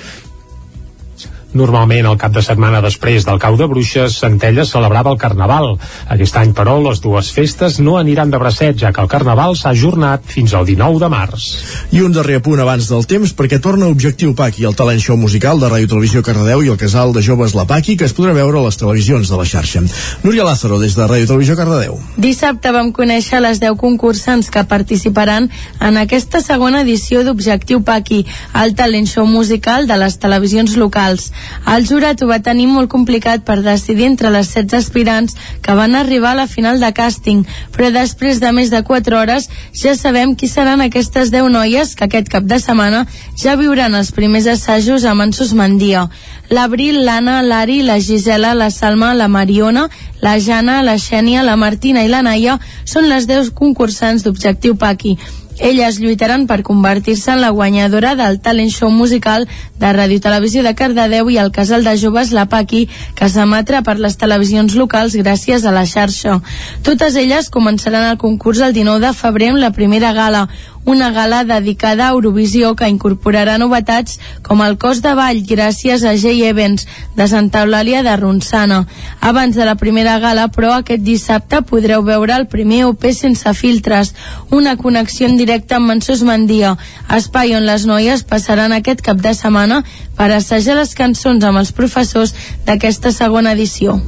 Normalment, 1.55 2.09
el 2.11 2.19
cap 2.19 2.33
de 2.35 2.43
setmana 2.43 2.81
després 2.83 3.25
del 3.27 3.39
cau 3.43 3.55
de 3.57 3.69
bruixes, 3.71 4.19
Centelles 4.19 4.73
celebrava 4.75 5.13
el 5.15 5.19
Carnaval. 5.23 5.77
Aquest 6.11 6.37
any, 6.41 6.51
però, 6.57 6.81
les 6.83 6.99
dues 7.05 7.31
festes 7.35 7.79
no 7.79 7.95
aniran 8.01 8.33
de 8.33 8.41
bracet, 8.43 8.77
ja 8.81 8.91
que 8.93 9.03
el 9.05 9.11
Carnaval 9.11 9.55
s'ha 9.55 9.71
ajornat 9.71 10.27
fins 10.27 10.55
al 10.55 10.67
19 10.67 10.99
de 10.99 11.11
març. 11.13 11.47
I 11.95 12.03
un 12.03 12.15
darrer 12.17 12.41
punt 12.43 12.59
abans 12.61 12.89
del 12.91 13.07
temps, 13.07 13.35
perquè 13.39 13.61
torna 13.63 13.87
Objectiu 13.93 14.35
Paqui, 14.35 14.67
el 14.67 14.75
talent 14.75 14.99
show 15.03 15.17
musical 15.17 15.63
de 15.63 15.71
Ràdio 15.71 15.93
Televisió 15.95 16.25
Cardedeu 16.27 16.65
i 16.65 16.73
el 16.73 16.81
casal 16.81 17.15
de 17.15 17.23
joves 17.23 17.55
La 17.55 17.67
Paqui, 17.71 17.97
que 17.97 18.09
es 18.09 18.17
podrà 18.17 18.35
veure 18.35 18.59
a 18.59 18.65
les 18.67 18.81
televisions 18.81 19.31
de 19.31 19.39
la 19.39 19.47
xarxa. 19.47 19.85
Núria 20.25 20.45
Lázaro, 20.47 20.81
des 20.83 20.99
de 20.99 21.07
Ràdio 21.07 21.31
Televisió 21.31 21.55
Cardedeu. 21.55 22.01
Dissabte 22.19 22.75
vam 22.75 22.91
conèixer 22.97 23.39
les 23.45 23.63
10 23.63 23.79
concursants 23.79 24.51
que 24.51 24.65
participaran 24.67 25.49
en 25.81 26.03
aquesta 26.03 26.43
segona 26.43 26.83
edició 26.83 27.23
d'Objectiu 27.23 27.85
Paqui, 27.87 28.25
el 28.59 28.75
talent 28.75 29.07
show 29.07 29.27
musical 29.31 29.87
de 29.87 29.99
les 30.03 30.19
televisions 30.19 30.75
locals. 30.81 31.31
El 31.75 31.87
jurat 31.89 32.21
ho 32.23 32.29
va 32.29 32.41
tenir 32.45 32.67
molt 32.69 32.91
complicat 32.93 33.45
per 33.45 33.63
decidir 33.65 34.07
entre 34.11 34.31
les 34.35 34.51
16 34.53 34.77
aspirants 34.79 35.37
que 35.63 35.77
van 35.79 35.95
arribar 35.95 36.33
a 36.33 36.41
la 36.43 36.47
final 36.47 36.81
de 36.81 36.91
càsting, 36.93 37.45
però 37.73 37.91
després 37.95 38.41
de 38.41 38.53
més 38.53 38.71
de 38.71 38.83
4 38.85 39.19
hores 39.19 39.49
ja 39.73 39.95
sabem 39.97 40.35
qui 40.37 40.49
seran 40.49 40.85
aquestes 40.85 41.33
10 41.33 41.51
noies 41.55 41.95
que 41.95 42.09
aquest 42.09 42.29
cap 42.33 42.45
de 42.45 42.61
setmana 42.61 43.05
ja 43.41 43.57
viuran 43.57 43.95
els 43.95 44.13
primers 44.13 44.47
assajos 44.51 45.05
amb 45.05 45.27
en 45.27 45.33
Susmandia. 45.33 46.09
L'Abril, 46.51 47.05
l'Anna, 47.05 47.41
l'Ari, 47.43 47.83
la 47.83 47.99
Gisela, 48.01 48.53
la 48.55 48.71
Salma, 48.71 49.15
la 49.15 49.29
Mariona, 49.29 49.89
la 50.21 50.39
Jana, 50.39 50.83
la 50.83 50.99
Xènia, 51.01 51.43
la 51.43 51.57
Martina 51.57 52.05
i 52.05 52.13
la 52.13 52.23
Naia 52.23 52.59
són 52.85 53.09
les 53.09 53.27
10 53.31 53.55
concursants 53.57 54.25
d'Objectiu 54.25 54.77
Paqui. 54.77 55.17
Elles 55.59 56.01
lluitaran 56.01 56.47
per 56.51 56.63
convertir-se 56.67 57.31
en 57.33 57.41
la 57.41 57.51
guanyadora 57.55 58.15
del 58.19 58.41
talent 58.43 58.73
show 58.75 58.91
musical 58.91 59.47
de 59.79 59.93
Ràdio 59.95 60.21
Televisió 60.21 60.65
de 60.67 60.75
Cardedeu 60.75 61.31
i 61.31 61.39
el 61.39 61.53
casal 61.55 61.85
de 61.87 61.95
joves 61.97 62.33
La 62.35 62.47
Paqui, 62.51 62.89
que 63.15 63.29
s'emetrà 63.31 63.85
per 63.87 63.97
les 64.03 64.19
televisions 64.19 64.75
locals 64.75 65.15
gràcies 65.15 65.65
a 65.65 65.75
la 65.75 65.87
xarxa. 65.87 66.41
Totes 66.83 67.15
elles 67.21 67.51
començaran 67.55 68.11
el 68.11 68.19
concurs 68.19 68.61
el 68.67 68.75
19 68.75 69.07
de 69.07 69.13
febrer 69.15 69.53
amb 69.55 69.63
la 69.63 69.71
primera 69.71 70.13
gala, 70.13 70.49
una 70.85 71.11
gala 71.11 71.45
dedicada 71.45 72.09
a 72.09 72.13
Eurovisió 72.13 72.75
que 72.77 72.89
incorporarà 72.93 73.57
novetats 73.59 74.19
com 74.43 74.63
el 74.65 74.77
cos 74.79 75.01
de 75.05 75.15
ball 75.17 75.43
gràcies 75.49 76.05
a 76.05 76.15
Jay 76.21 76.45
Evans 76.49 76.87
de 77.17 77.29
Santa 77.29 77.65
Eulàlia 77.65 78.03
de 78.05 78.17
Ronçana. 78.17 78.85
Abans 79.21 79.57
de 79.57 79.65
la 79.65 79.77
primera 79.81 80.19
gala, 80.19 80.49
però, 80.49 80.75
aquest 80.75 81.05
dissabte 81.07 81.63
podreu 81.63 82.05
veure 82.05 82.37
el 82.37 82.47
primer 82.47 82.85
OP 82.91 83.09
sense 83.13 83.55
filtres, 83.55 84.15
una 84.51 84.77
connexió 84.77 85.27
en 85.27 85.37
directe 85.41 85.75
amb 85.79 85.89
Mansús 85.89 86.23
Mandia, 86.23 86.77
espai 87.09 87.55
on 87.57 87.67
les 87.67 87.87
noies 87.87 88.25
passaran 88.25 88.73
aquest 88.73 89.01
cap 89.05 89.21
de 89.21 89.35
setmana 89.35 89.83
per 90.19 90.31
assajar 90.33 90.77
les 90.79 90.95
cançons 90.95 91.45
amb 91.45 91.63
els 91.63 91.73
professors 91.73 92.35
d'aquesta 92.67 93.13
segona 93.13 93.53
edició. 93.53 94.01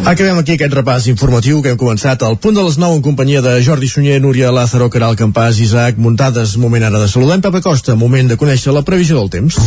Acabem 0.00 0.38
aquí 0.40 0.54
aquest 0.56 0.72
repàs 0.72 1.06
informatiu 1.12 1.60
que 1.60 1.74
hem 1.74 1.78
començat 1.78 2.22
al 2.24 2.38
punt 2.40 2.56
de 2.56 2.62
les 2.64 2.78
9 2.80 2.96
en 2.98 3.02
companyia 3.04 3.42
de 3.44 3.52
Jordi 3.62 3.88
Sunyer, 3.88 4.20
Núria 4.20 4.50
Lázaro, 4.50 4.88
Caral 4.90 5.16
Campàs, 5.16 5.60
Isaac 5.60 5.98
Muntades. 6.00 6.56
Moment 6.56 6.86
ara 6.88 7.02
de 7.02 7.08
saludar 7.08 7.36
en 7.36 7.44
Pepe 7.44 7.60
Costa. 7.60 7.94
Moment 8.00 8.30
de 8.30 8.38
conèixer 8.40 8.72
la 8.72 8.82
previsió 8.82 9.20
del 9.20 9.28
temps. 9.30 9.58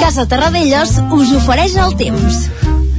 Casa 0.00 0.24
Terradellos 0.24 0.96
us 1.12 1.34
ofereix 1.36 1.76
el 1.76 1.92
temps. 2.00 2.48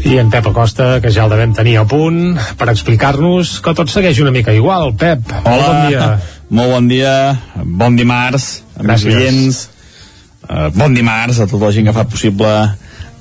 I 0.05 0.19
en 0.21 0.29
Pep 0.29 0.45
Acosta, 0.47 0.99
que 1.01 1.11
ja 1.11 1.25
el 1.25 1.33
devem 1.33 1.51
tenir 1.57 1.79
a 1.81 1.87
punt, 1.89 2.37
per 2.57 2.69
explicar-nos 2.71 3.57
que 3.65 3.73
tot 3.75 3.89
segueix 3.91 4.21
una 4.23 4.31
mica 4.31 4.53
igual. 4.55 4.93
Pep, 4.95 5.25
Hola, 5.43 5.65
bon 5.65 5.89
dia. 5.89 6.05
Molt 6.59 6.71
bon 6.77 6.87
dia, 6.89 7.11
bon 7.57 7.97
dimarts, 7.99 8.63
amics 8.79 9.03
oients. 9.05 9.59
Uh, 10.47 10.69
bon 10.73 10.95
dimarts 10.95 11.41
a 11.41 11.47
tota 11.49 11.67
la 11.67 11.73
gent 11.75 11.89
que 11.89 11.95
fa 11.95 12.07
possible 12.09 12.53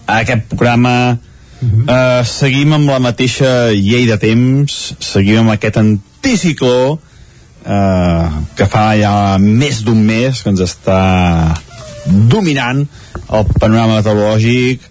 aquest 0.09 0.47
programa. 0.53 1.19
Uh, 1.59 2.23
seguim 2.23 2.77
amb 2.77 2.87
la 2.93 3.01
mateixa 3.03 3.71
llei 3.75 4.07
de 4.07 4.17
temps, 4.23 4.75
seguim 5.03 5.43
amb 5.43 5.57
aquest 5.57 5.81
anticicló 5.81 6.95
uh, 6.95 8.27
que 8.55 8.69
fa 8.71 8.93
ja 9.01 9.15
més 9.43 9.83
d'un 9.83 9.99
mes 10.07 10.39
que 10.39 10.53
ens 10.53 10.63
està 10.63 11.01
dominant 12.07 12.85
el 12.87 13.51
panorama 13.59 13.99
meteorològic, 13.99 14.87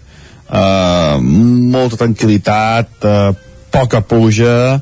uh, 0.52 1.16
molta 1.24 2.02
tranquil·litat, 2.04 2.92
uh, 3.00 3.32
poca 3.72 4.02
pluja, 4.04 4.78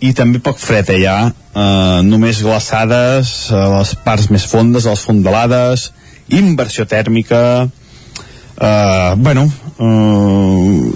i 0.00 0.14
també 0.16 0.40
poc 0.42 0.58
fred 0.62 0.90
eh, 0.94 1.02
ja. 1.04 1.18
Uh, 1.52 2.00
només 2.06 2.40
glaçades 2.44 3.50
a 3.52 3.66
les 3.76 3.94
parts 4.04 4.28
més 4.32 4.44
fondes, 4.48 4.86
a 4.86 4.94
les 4.94 5.04
fondalades 5.04 5.88
inversió 6.36 6.86
tèrmica 6.88 7.40
uh, 7.64 9.14
bueno 9.16 9.46
uh, 9.78 10.92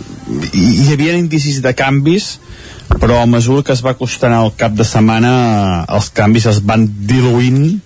hi, 0.53 0.65
hi 0.83 0.93
havia 0.93 1.17
indicis 1.19 1.61
de 1.65 1.73
canvis 1.77 2.37
però 3.01 3.23
a 3.23 3.27
mesura 3.27 3.65
que 3.65 3.73
es 3.73 3.83
va 3.85 3.95
acostant 3.95 4.35
el 4.37 4.53
cap 4.59 4.75
de 4.77 4.85
setmana 4.85 5.33
eh, 5.33 5.95
els 5.97 6.11
canvis 6.13 6.49
es 6.51 6.61
van 6.67 6.85
diluint 7.09 7.81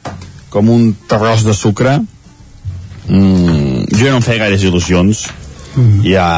com 0.51 0.70
un 0.72 0.88
terròs 1.09 1.44
de 1.47 1.55
sucre 1.55 1.99
mm, 2.01 3.86
jo 3.92 4.11
no 4.11 4.18
em 4.18 4.26
feia 4.26 4.42
gaires 4.47 4.64
il·lusions 4.66 5.26
mm. 5.76 6.01
ja, 6.09 6.28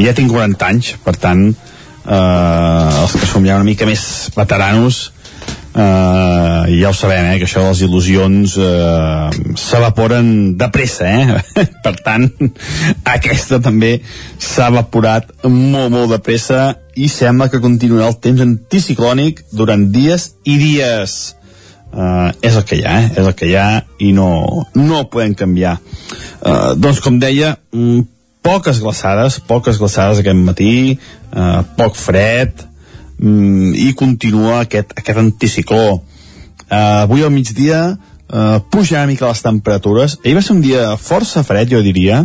ja 0.00 0.16
tinc 0.16 0.32
40 0.32 0.70
anys 0.70 0.94
per 1.04 1.16
tant 1.20 1.44
eh, 1.50 3.02
els 3.02 3.18
que 3.18 3.28
som 3.28 3.44
ja 3.44 3.58
una 3.60 3.68
mica 3.68 3.88
més 3.88 4.06
veteranos 4.36 5.10
eh, 5.76 6.80
ja 6.80 6.90
ho 6.90 6.94
sabem, 6.96 7.26
eh, 7.32 7.38
que 7.38 7.46
això 7.46 7.62
de 7.62 7.70
les 7.70 7.82
il·lusions 7.84 8.56
eh, 8.56 9.54
s'evaporen 9.60 10.56
de 10.56 10.68
pressa, 10.72 11.06
eh? 11.06 11.38
per 11.84 11.94
tant 12.04 12.26
aquesta 13.16 13.60
també 13.64 13.98
s'ha 14.38 14.70
evaporat 14.72 15.32
molt, 15.44 15.90
molt 15.92 16.12
de 16.14 16.20
pressa 16.24 16.66
i 16.96 17.10
sembla 17.12 17.50
que 17.52 17.60
continuarà 17.60 18.08
el 18.08 18.20
temps 18.24 18.44
anticiclònic 18.44 19.44
durant 19.52 19.90
dies 19.92 20.32
i 20.44 20.60
dies 20.60 21.16
Uh, 21.96 22.28
és 22.44 22.52
el 22.58 22.64
que 22.66 22.76
hi 22.76 22.82
ha, 22.84 22.96
eh? 22.98 23.12
és 23.14 23.24
el 23.24 23.32
que 23.32 23.46
hi 23.48 23.54
ha 23.56 23.78
i 24.04 24.10
no, 24.12 24.26
no 24.74 24.98
ho 24.98 25.04
podem 25.08 25.32
canviar 25.38 25.78
uh, 25.78 26.74
doncs 26.76 26.98
com 27.00 27.14
deia 27.16 27.54
mm, 27.72 28.02
poques 28.44 28.82
glaçades, 28.82 29.38
poques 29.48 29.78
glaçades 29.80 30.20
aquest 30.20 30.42
matí, 30.44 30.74
uh, 31.30 31.62
poc 31.78 31.96
fred 31.96 32.66
mm, 33.18 33.72
i 33.86 33.92
continua 33.98 34.60
aquest, 34.64 34.92
aquest 34.96 35.22
anticicló. 35.22 36.00
Uh, 36.66 37.06
avui 37.06 37.22
al 37.22 37.30
migdia 37.30 37.80
uh, 37.94 38.58
puja 38.70 38.98
una 38.98 39.10
mica 39.10 39.28
les 39.28 39.42
temperatures. 39.42 40.18
Ahir 40.24 40.36
va 40.38 40.42
ser 40.42 40.56
un 40.56 40.62
dia 40.64 40.96
força 41.00 41.44
fred 41.46 41.70
jo 41.70 41.82
diria. 41.84 42.24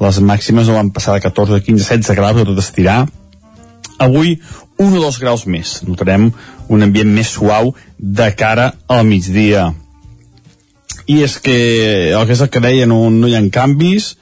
Les 0.00 0.20
màximes 0.24 0.68
no 0.68 0.78
van 0.78 0.92
passar 0.94 1.16
de 1.16 1.24
14, 1.26 1.60
15, 1.66 1.84
16 1.84 2.16
graus 2.16 2.40
a 2.40 2.46
tot 2.48 2.62
estirar. 2.62 3.02
Avui 4.00 4.38
un 4.80 4.96
o 4.96 5.02
dos 5.02 5.18
graus 5.20 5.44
més. 5.44 5.80
Notarem 5.84 6.30
un 6.72 6.86
ambient 6.86 7.10
més 7.12 7.34
suau 7.36 7.74
de 7.98 8.30
cara 8.32 8.72
al 8.88 9.04
migdia. 9.04 9.74
I 11.10 11.20
és 11.26 11.36
que 11.42 11.58
el 12.14 12.24
que 12.26 12.32
és 12.32 12.40
el 12.40 12.48
que 12.48 12.62
deia 12.64 12.86
no, 12.88 13.02
no 13.10 13.28
hi 13.28 13.36
ha 13.36 13.42
canvis. 13.52 14.14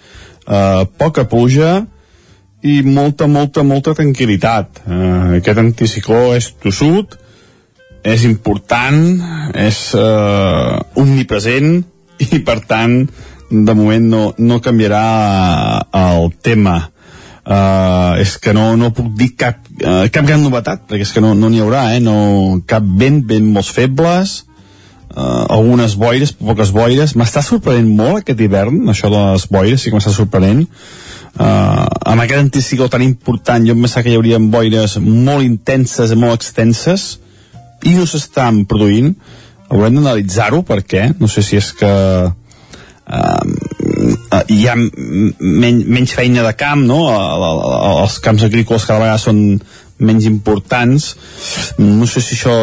Eh, 0.49 0.85
poca 0.99 1.29
pluja 1.29 1.85
i 2.67 2.83
molta, 2.83 3.29
molta, 3.31 3.63
molta 3.63 3.95
tranquil·litat. 3.95 4.83
Eh, 4.83 5.39
aquest 5.39 5.61
anticicló 5.63 6.35
és 6.35 6.51
tossut 6.63 7.15
és 8.09 8.25
important 8.25 8.99
és 9.59 9.79
eh, 9.99 10.75
omnipresent 11.03 11.83
i 12.27 12.41
per 12.47 12.61
tant 12.67 13.01
de 13.49 13.75
moment 13.75 14.07
no, 14.11 14.23
no 14.39 14.63
canviarà 14.65 15.05
el 15.97 16.33
tema. 16.43 16.81
Uh, 17.49 18.21
és 18.21 18.35
que 18.37 18.53
no, 18.53 18.75
no 18.77 18.91
puc 18.93 19.07
dir 19.17 19.31
cap, 19.41 19.63
uh, 19.81 20.03
cap 20.13 20.27
gran 20.29 20.43
novetat 20.45 20.83
perquè 20.85 21.07
és 21.07 21.13
que 21.17 21.23
no 21.25 21.31
n'hi 21.33 21.47
no 21.57 21.63
haurà 21.65 21.87
eh? 21.95 22.01
no, 22.05 22.59
cap 22.69 22.85
vent, 23.01 23.23
vent 23.25 23.47
molt 23.55 23.71
febles 23.73 24.35
uh, 25.15 25.47
algunes 25.49 25.95
boires, 25.97 26.35
poques 26.37 26.75
boires. 26.77 27.17
M'està 27.17 27.41
sorprenent 27.47 27.89
molt 27.89 28.21
aquest 28.21 28.43
hivern 28.45 28.93
això 28.93 29.09
de 29.09 29.23
les 29.31 29.49
boires, 29.49 29.81
sí 29.81 29.89
que 29.89 29.97
m'està 29.97 30.13
sorprenent. 30.13 30.67
uh, 30.67 31.08
amb 31.39 32.23
aquest 32.23 32.41
anticicló 32.41 32.89
tan 32.91 33.03
important 33.05 33.67
jo 33.67 33.75
em 33.77 33.83
pensava 33.85 34.05
que 34.05 34.11
hi 34.13 34.19
hauria 34.19 34.39
boires 34.43 34.97
molt 35.03 35.47
intenses 35.47 36.11
i 36.11 36.19
molt 36.19 36.41
extenses 36.41 37.19
i 37.87 37.95
no 37.95 38.07
s'estan 38.07 38.65
produint. 38.67 39.15
Haurem 39.69 39.99
d'analitzar-ho 39.99 40.65
perquè 40.67 41.13
no 41.21 41.29
sé 41.31 41.45
si 41.47 41.59
és 41.61 41.73
que 41.79 41.93
uh, 42.27 43.43
hi 44.49 44.63
ha 44.67 44.75
men 44.77 45.83
menys 45.87 46.15
feina 46.17 46.43
de 46.47 46.55
camp 46.59 46.83
no? 46.89 47.03
els 47.13 48.19
camps 48.25 48.47
agrícoles 48.49 48.87
cada 48.89 49.05
vegada 49.05 49.23
són 49.23 49.61
menys 49.99 50.27
importants. 50.31 51.13
No 51.79 52.07
sé 52.07 52.23
si 52.23 52.35
això 52.39 52.55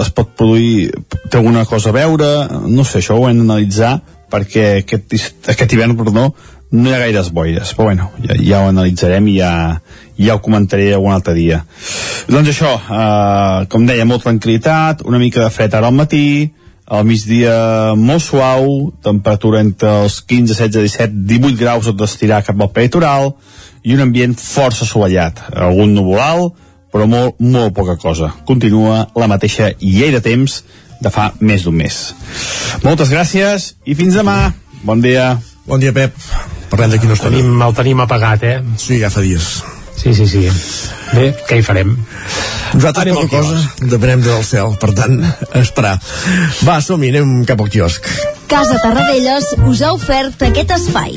es 0.00 0.10
pot 0.14 0.34
produir 0.38 0.90
té 1.30 1.38
alguna 1.38 1.64
cosa 1.66 1.90
a 1.90 1.96
veure. 1.96 2.28
No 2.66 2.84
sé, 2.86 3.00
això 3.02 3.18
ho 3.18 3.28
hem 3.28 3.42
d'analitzar 3.42 3.98
perquè 4.30 4.80
aquest, 4.82 5.14
aquest 5.52 5.72
hivern 5.72 5.94
perdó, 5.98 6.12
no 6.16 6.55
hi 6.72 6.92
ha 6.92 7.00
gaires 7.04 7.30
boires 7.32 7.72
però 7.74 7.90
bueno, 7.90 8.10
ja, 8.24 8.36
ja 8.42 8.60
ho 8.64 8.70
analitzarem 8.72 9.28
i 9.30 9.38
ja, 9.38 9.52
ja 10.18 10.36
ho 10.36 10.42
comentaré 10.42 10.92
algun 10.94 11.14
altre 11.14 11.34
dia 11.36 11.62
doncs 12.28 12.52
això, 12.52 12.76
eh, 12.76 13.66
com 13.70 13.86
deia 13.86 14.06
molt 14.08 14.26
tranquil·litat, 14.26 15.06
una 15.06 15.22
mica 15.22 15.44
de 15.44 15.50
fred 15.54 15.74
ara 15.74 15.92
al 15.92 15.96
matí 15.96 16.52
al 16.86 17.04
migdia 17.06 17.94
molt 17.98 18.22
suau, 18.22 18.92
temperatura 19.02 19.60
entre 19.64 19.90
els 20.04 20.20
15, 20.22 20.54
16, 20.54 20.84
17, 20.86 21.24
18 21.26 21.58
graus 21.58 21.88
tot 21.88 21.98
d'estirar 21.98 22.44
cap 22.46 22.60
al 22.62 22.70
peritoral 22.74 23.32
i 23.82 23.94
un 23.94 24.04
ambient 24.06 24.36
força 24.38 24.86
assolellat, 24.86 25.42
algun 25.50 25.94
nuvolal, 25.94 26.50
però 26.94 27.06
molt, 27.10 27.40
molt 27.42 27.74
poca 27.74 27.96
cosa. 28.00 28.32
Continua 28.46 29.04
la 29.18 29.30
mateixa 29.30 29.72
llei 29.82 30.14
de 30.14 30.22
temps 30.22 30.60
de 31.02 31.12
fa 31.12 31.32
més 31.40 31.66
d'un 31.66 31.76
mes. 31.76 32.02
Moltes 32.86 33.12
gràcies 33.12 33.72
i 33.84 33.98
fins 33.98 34.18
demà. 34.18 34.54
Bon 34.86 35.02
dia. 35.02 35.34
Bon 35.66 35.82
dia, 35.82 35.94
Pep. 35.94 36.14
Parlem 36.76 36.92
d'aquí 36.92 37.08
no 37.08 37.14
tenim, 37.16 37.46
el 37.64 37.72
tenim 37.72 38.00
apagat, 38.04 38.42
eh? 38.44 38.56
Sí, 38.76 38.98
ja 39.00 39.08
fa 39.08 39.22
dies. 39.24 39.46
Sí, 39.96 40.12
sí, 40.12 40.26
sí. 40.28 40.42
Bé, 41.16 41.30
què 41.48 41.56
hi 41.56 41.64
farem? 41.64 41.94
Nosaltres 42.74 43.06
Anem 43.06 43.16
poca 43.16 43.40
cosa, 43.40 43.86
depenem 43.94 44.20
del 44.26 44.44
cel, 44.44 44.76
per 44.82 44.90
tant, 44.98 45.16
esperar. 45.56 45.94
Va, 46.68 46.76
som-hi, 46.84 47.14
anem 47.14 47.46
cap 47.48 47.64
al 47.64 47.72
quiosc. 47.72 48.10
Casa 48.52 48.76
Tarradellas 48.84 49.54
us 49.70 49.80
ha 49.80 49.94
ofert 49.96 50.44
aquest 50.50 50.76
espai. 50.76 51.16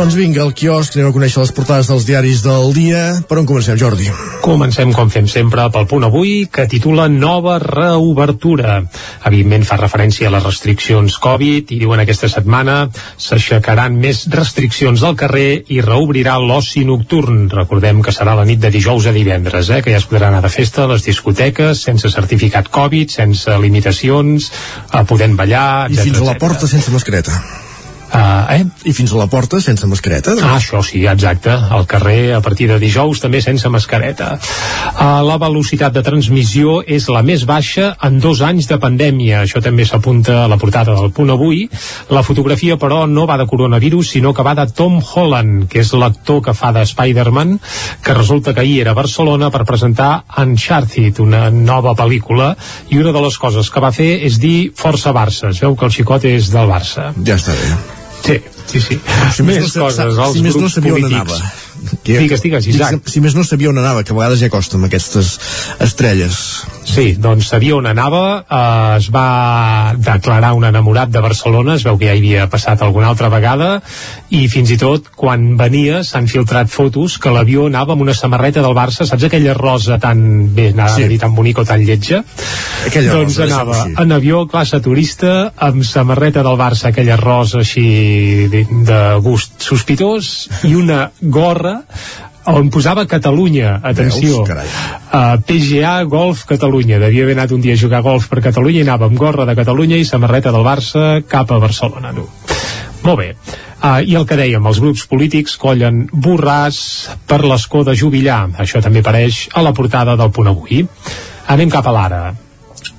Doncs 0.00 0.14
vinga, 0.16 0.40
al 0.40 0.54
quiosc, 0.56 0.94
anem 0.96 1.10
a 1.10 1.12
conèixer 1.12 1.42
les 1.42 1.50
portades 1.52 1.90
dels 1.90 2.06
diaris 2.08 2.38
del 2.40 2.70
dia. 2.72 3.00
Per 3.28 3.36
on 3.36 3.44
comencem, 3.44 3.76
Jordi? 3.76 4.06
Comencem, 4.40 4.94
com 4.96 5.12
fem 5.12 5.28
sempre, 5.28 5.66
pel 5.74 5.84
punt 5.90 6.06
avui, 6.08 6.46
que 6.48 6.64
titula 6.72 7.04
Nova 7.12 7.58
reobertura. 7.60 8.78
Evidentment 9.28 9.68
fa 9.68 9.76
referència 9.76 10.30
a 10.30 10.32
les 10.32 10.48
restriccions 10.48 11.18
Covid 11.20 11.76
i 11.76 11.82
diuen 11.84 12.00
aquesta 12.00 12.32
setmana 12.32 12.78
s'aixecaran 13.20 14.00
més 14.00 14.24
restriccions 14.32 15.04
al 15.04 15.20
carrer 15.20 15.66
i 15.68 15.84
reobrirà 15.84 16.40
l'oci 16.40 16.86
nocturn. 16.88 17.50
Recordem 17.52 18.00
que 18.00 18.16
serà 18.16 18.32
la 18.40 18.48
nit 18.48 18.64
de 18.64 18.72
dijous 18.72 19.04
a 19.04 19.12
divendres, 19.12 19.68
eh, 19.68 19.84
que 19.84 19.92
ja 19.92 20.00
es 20.00 20.08
podrà 20.08 20.32
anar 20.32 20.40
de 20.40 20.56
festa 20.56 20.86
a 20.86 20.94
les 20.94 21.04
discoteques, 21.12 21.84
sense 21.92 22.08
certificat 22.08 22.72
Covid, 22.72 23.12
sense 23.20 23.60
limitacions, 23.60 24.48
eh, 24.94 25.04
podent 25.04 25.36
ballar, 25.36 25.90
I 25.90 25.98
etc. 25.98 26.08
fins 26.08 26.22
a 26.24 26.30
la 26.32 26.40
porta 26.40 26.64
sense 26.64 26.88
mascareta. 26.88 27.59
Uh, 28.10 28.50
eh? 28.50 28.64
I 28.90 28.92
fins 28.96 29.12
a 29.14 29.18
la 29.20 29.28
porta 29.30 29.60
sense 29.62 29.86
mascareta? 29.86 30.34
Ah, 30.42 30.56
això 30.56 30.80
sí, 30.82 31.04
exacte. 31.06 31.52
Al 31.54 31.86
carrer, 31.86 32.34
a 32.34 32.40
partir 32.42 32.66
de 32.66 32.78
dijous, 32.82 33.20
també 33.22 33.38
sense 33.44 33.68
mascareta. 33.70 34.32
Uh, 34.90 35.20
la 35.26 35.36
velocitat 35.38 35.94
de 35.94 36.02
transmissió 36.02 36.80
és 36.82 37.06
la 37.12 37.22
més 37.22 37.44
baixa 37.46 37.92
en 38.02 38.18
dos 38.22 38.42
anys 38.42 38.66
de 38.70 38.80
pandèmia. 38.82 39.44
Això 39.44 39.62
també 39.62 39.86
s'apunta 39.86 40.40
a 40.44 40.48
la 40.50 40.58
portada 40.58 40.96
del 40.98 41.14
punt 41.14 41.30
avui. 41.30 41.62
La 42.10 42.24
fotografia, 42.26 42.78
però, 42.80 43.04
no 43.06 43.28
va 43.30 43.38
de 43.38 43.46
coronavirus, 43.46 44.10
sinó 44.16 44.34
que 44.34 44.46
va 44.46 44.56
de 44.58 44.66
Tom 44.74 44.98
Holland, 44.98 45.68
que 45.70 45.84
és 45.84 45.94
l'actor 45.94 46.42
que 46.42 46.56
fa 46.56 46.72
de 46.74 46.82
Spider-Man, 46.82 47.58
que 48.02 48.18
resulta 48.18 48.54
que 48.54 48.64
ahir 48.64 48.80
era 48.82 48.96
a 48.96 48.98
Barcelona 48.98 49.52
per 49.54 49.62
presentar 49.68 50.24
Uncharted, 50.42 51.22
una 51.22 51.46
nova 51.54 51.94
pel·lícula, 51.94 52.56
i 52.90 52.98
una 52.98 53.14
de 53.14 53.22
les 53.22 53.38
coses 53.38 53.70
que 53.70 53.86
va 53.86 53.94
fer 53.94 54.10
és 54.26 54.42
dir 54.42 54.72
Força 54.74 55.14
Barça. 55.14 55.54
Es 55.54 55.62
veu 55.62 55.78
que 55.78 55.86
el 55.86 55.94
xicot 55.94 56.26
és 56.26 56.50
del 56.50 56.70
Barça. 56.74 57.10
Ja 57.22 57.38
està 57.38 57.54
bé. 57.54 57.99
Sí, 58.26 58.36
sí, 58.66 58.80
sí. 58.80 59.00
Si 59.36 59.46
més 59.46 59.64
no 59.64 59.84
coses, 59.84 60.18
els 60.26 60.36
si 60.36 60.44
més 60.44 60.56
no 60.60 60.70
sabia 60.72 60.96
on 60.96 61.06
polítics. 61.06 61.99
Anava. 62.16 62.26
Digues, 62.26 62.42
digues, 62.42 62.66
Isaac. 62.66 63.08
Si 63.10 63.20
més 63.20 63.34
no 63.36 63.44
sabia 63.44 63.70
on 63.70 63.78
anava, 63.78 64.02
que 64.04 64.12
a 64.12 64.16
vegades 64.16 64.40
ja 64.40 64.50
costa 64.52 64.76
amb 64.78 64.86
aquestes 64.88 65.38
estrelles. 65.80 66.38
Sí, 66.90 67.14
doncs 67.20 67.48
sabia 67.52 67.76
on 67.76 67.86
anava, 67.86 68.22
eh, 68.42 68.96
es 68.98 69.10
va 69.14 69.92
declarar 69.96 70.52
un 70.54 70.64
enamorat 70.64 71.10
de 71.12 71.20
Barcelona, 71.22 71.74
es 71.78 71.84
veu 71.86 71.98
que 71.98 72.08
ja 72.08 72.14
hi 72.14 72.22
havia 72.22 72.48
passat 72.50 72.82
alguna 72.82 73.08
altra 73.12 73.28
vegada, 73.30 73.80
i 74.30 74.46
fins 74.48 74.70
i 74.74 74.78
tot 74.80 75.10
quan 75.16 75.56
venia 75.60 76.02
s'han 76.06 76.26
filtrat 76.30 76.70
fotos 76.70 77.18
que 77.18 77.30
l'avió 77.30 77.66
anava 77.66 77.94
amb 77.94 78.02
una 78.02 78.14
samarreta 78.14 78.62
del 78.64 78.74
Barça, 78.74 79.06
saps 79.06 79.24
aquella 79.28 79.54
rosa 79.54 79.98
tan 79.98 80.54
bé, 80.54 80.70
anava 80.72 80.90
Sí. 80.90 81.02
sí. 81.02 81.04
a 81.04 81.08
dir 81.08 81.18
tan 81.20 81.34
bonica 81.34 81.62
o 81.62 81.64
tan 81.64 81.84
lletja? 81.86 82.24
Aquella 82.86 83.12
doncs 83.12 83.36
rosa, 83.38 83.44
anava 83.44 83.76
així. 83.82 83.94
en 84.02 84.12
avió, 84.12 84.46
classe 84.48 84.80
turista, 84.80 85.52
amb 85.56 85.84
samarreta 85.84 86.42
del 86.42 86.56
Barça, 86.58 86.88
aquella 86.90 87.16
rosa 87.16 87.60
així 87.60 88.48
de 88.50 89.00
gust 89.22 89.60
sospitós, 89.62 90.48
i 90.64 90.74
una 90.74 91.10
gorra 91.20 91.82
on 92.50 92.70
posava 92.72 93.04
Catalunya, 93.06 93.78
atenció, 93.84 94.44
Veus? 94.48 94.76
Uh, 95.12 95.38
PGA 95.46 96.02
Golf 96.08 96.46
Catalunya 96.48 96.98
devia 96.98 97.26
haver 97.26 97.36
anat 97.36 97.52
un 97.52 97.60
dia 97.60 97.76
a 97.76 97.80
jugar 97.80 98.00
a 98.00 98.06
golf 98.06 98.30
per 98.32 98.40
Catalunya 98.42 98.80
i 98.80 98.86
anava 98.88 99.10
amb 99.10 99.18
gorra 99.20 99.44
de 99.48 99.56
Catalunya 99.58 100.00
i 100.00 100.08
samarreta 100.08 100.52
del 100.54 100.64
Barça 100.64 101.20
cap 101.28 101.52
a 101.52 101.60
Barcelona 101.60 102.14
no? 102.16 102.28
molt 103.04 103.20
bé 103.20 103.34
Uh, 103.80 104.02
I 104.04 104.12
el 104.18 104.26
que 104.28 104.36
dèiem, 104.36 104.66
els 104.68 104.78
grups 104.82 105.06
polítics 105.08 105.54
collen 105.56 106.02
borràs 106.12 106.80
per 107.24 107.38
l'escó 107.48 107.80
de 107.80 107.94
Jubillar. 107.96 108.50
Això 108.60 108.82
també 108.84 109.00
apareix 109.00 109.46
a 109.56 109.62
la 109.64 109.72
portada 109.72 110.18
del 110.20 110.28
punt 110.36 110.50
avui. 110.52 110.82
Anem 111.48 111.72
cap 111.72 111.88
a 111.88 111.94
l'ara. 111.96 112.20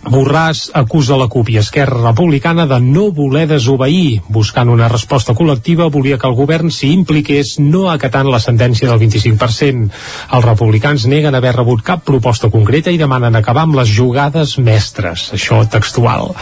Borràs 0.01 0.71
acusa 0.73 1.13
la 1.17 1.27
CUP 1.29 1.51
i 1.53 1.59
Esquerra 1.61 1.99
Republicana 2.01 2.65
de 2.65 2.79
no 2.81 3.11
voler 3.13 3.45
desobeir. 3.51 4.21
Buscant 4.33 4.71
una 4.73 4.87
resposta 4.89 5.35
col·lectiva, 5.37 5.91
volia 5.93 6.17
que 6.17 6.25
el 6.27 6.37
govern 6.37 6.73
s'hi 6.73 6.89
impliqués 6.95 7.59
no 7.61 7.85
acatant 7.91 8.31
la 8.31 8.39
sentència 8.41 8.89
del 8.89 8.97
25%. 9.03 9.91
Els 10.33 10.47
republicans 10.47 11.05
neguen 11.11 11.37
haver 11.37 11.53
rebut 11.59 11.85
cap 11.85 12.01
proposta 12.07 12.49
concreta 12.49 12.89
i 12.89 12.97
demanen 12.97 13.37
acabar 13.37 13.67
amb 13.67 13.77
les 13.77 13.93
jugades 13.93 14.57
mestres. 14.57 15.29
Això 15.37 15.61
textual. 15.69 16.33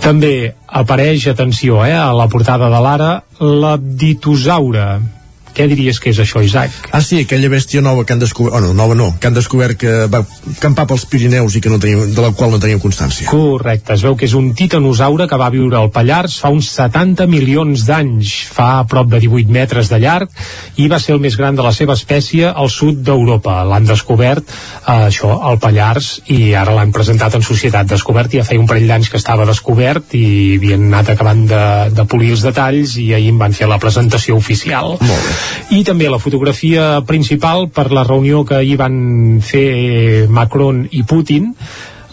També 0.00 0.54
apareix, 0.66 1.28
atenció, 1.28 1.84
eh, 1.84 1.92
a 1.92 2.14
la 2.16 2.28
portada 2.28 2.72
de 2.72 2.80
l'Ara, 2.80 3.12
la 3.40 3.76
ditosaura. 3.76 5.17
Què 5.58 5.66
diries 5.66 5.98
que 5.98 6.12
és 6.12 6.18
això, 6.22 6.38
Isaac? 6.38 6.70
Ah, 6.94 7.00
sí, 7.02 7.16
aquella 7.24 7.48
bèstia 7.50 7.80
nova 7.82 8.04
que 8.06 8.14
han 8.14 8.20
descobert... 8.22 8.54
Oh, 8.54 8.60
no, 8.62 8.70
nova 8.78 8.94
no, 8.94 9.08
que 9.18 9.26
han 9.26 9.34
descobert 9.34 9.74
que 9.80 9.94
va 10.06 10.20
campar 10.62 10.84
pels 10.86 11.02
Pirineus 11.10 11.56
i 11.58 11.62
que 11.64 11.72
no 11.72 11.80
tenim, 11.82 12.12
de 12.14 12.22
la 12.22 12.30
qual 12.30 12.52
no 12.54 12.60
teníem 12.62 12.78
constància. 12.78 13.26
Correcte, 13.26 13.96
es 13.96 14.04
veu 14.06 14.14
que 14.14 14.28
és 14.28 14.36
un 14.38 14.52
titanosaure 14.54 15.26
que 15.26 15.38
va 15.40 15.48
viure 15.50 15.80
al 15.80 15.90
Pallars 15.90 16.36
fa 16.38 16.52
uns 16.54 16.68
70 16.76 17.26
milions 17.26 17.82
d'anys, 17.88 18.36
fa 18.54 18.68
a 18.78 18.84
prop 18.86 19.10
de 19.10 19.18
18 19.24 19.50
metres 19.50 19.90
de 19.90 19.98
llarg 20.04 20.30
i 20.78 20.86
va 20.92 21.00
ser 21.02 21.16
el 21.16 21.24
més 21.26 21.34
gran 21.40 21.58
de 21.58 21.66
la 21.66 21.74
seva 21.74 21.98
espècie 21.98 22.46
al 22.46 22.70
sud 22.70 23.02
d'Europa. 23.02 23.58
L'han 23.66 23.90
descobert, 23.90 24.46
eh, 24.46 25.08
això, 25.08 25.32
al 25.42 25.58
Pallars 25.58 26.12
i 26.30 26.54
ara 26.54 26.76
l'han 26.78 26.94
presentat 26.94 27.34
en 27.34 27.42
societat 27.42 27.90
descobert, 27.90 28.30
ja 28.30 28.46
feia 28.46 28.62
un 28.62 28.70
parell 28.70 28.86
d'anys 28.86 29.10
que 29.10 29.18
estava 29.18 29.48
descobert 29.50 30.14
i 30.14 30.54
havien 30.60 30.86
anat 30.92 31.16
acabant 31.16 31.42
de, 31.50 31.64
de 31.98 32.06
polir 32.06 32.30
els 32.36 32.46
detalls 32.46 32.94
i 33.02 33.10
ahir 33.18 33.34
en 33.34 33.42
van 33.42 33.58
fer 33.58 33.66
la 33.66 33.82
presentació 33.82 34.38
oficial. 34.38 34.94
Molt 35.02 35.26
bé. 35.26 35.38
I 35.74 35.82
també 35.84 36.08
la 36.08 36.20
fotografia 36.22 37.02
principal 37.06 37.68
per 37.68 37.90
la 37.92 38.04
reunió 38.06 38.44
que 38.44 38.58
ahir 38.58 38.78
van 38.80 38.98
fer 39.44 40.26
Macron 40.28 40.86
i 40.90 41.04
Putin 41.08 41.52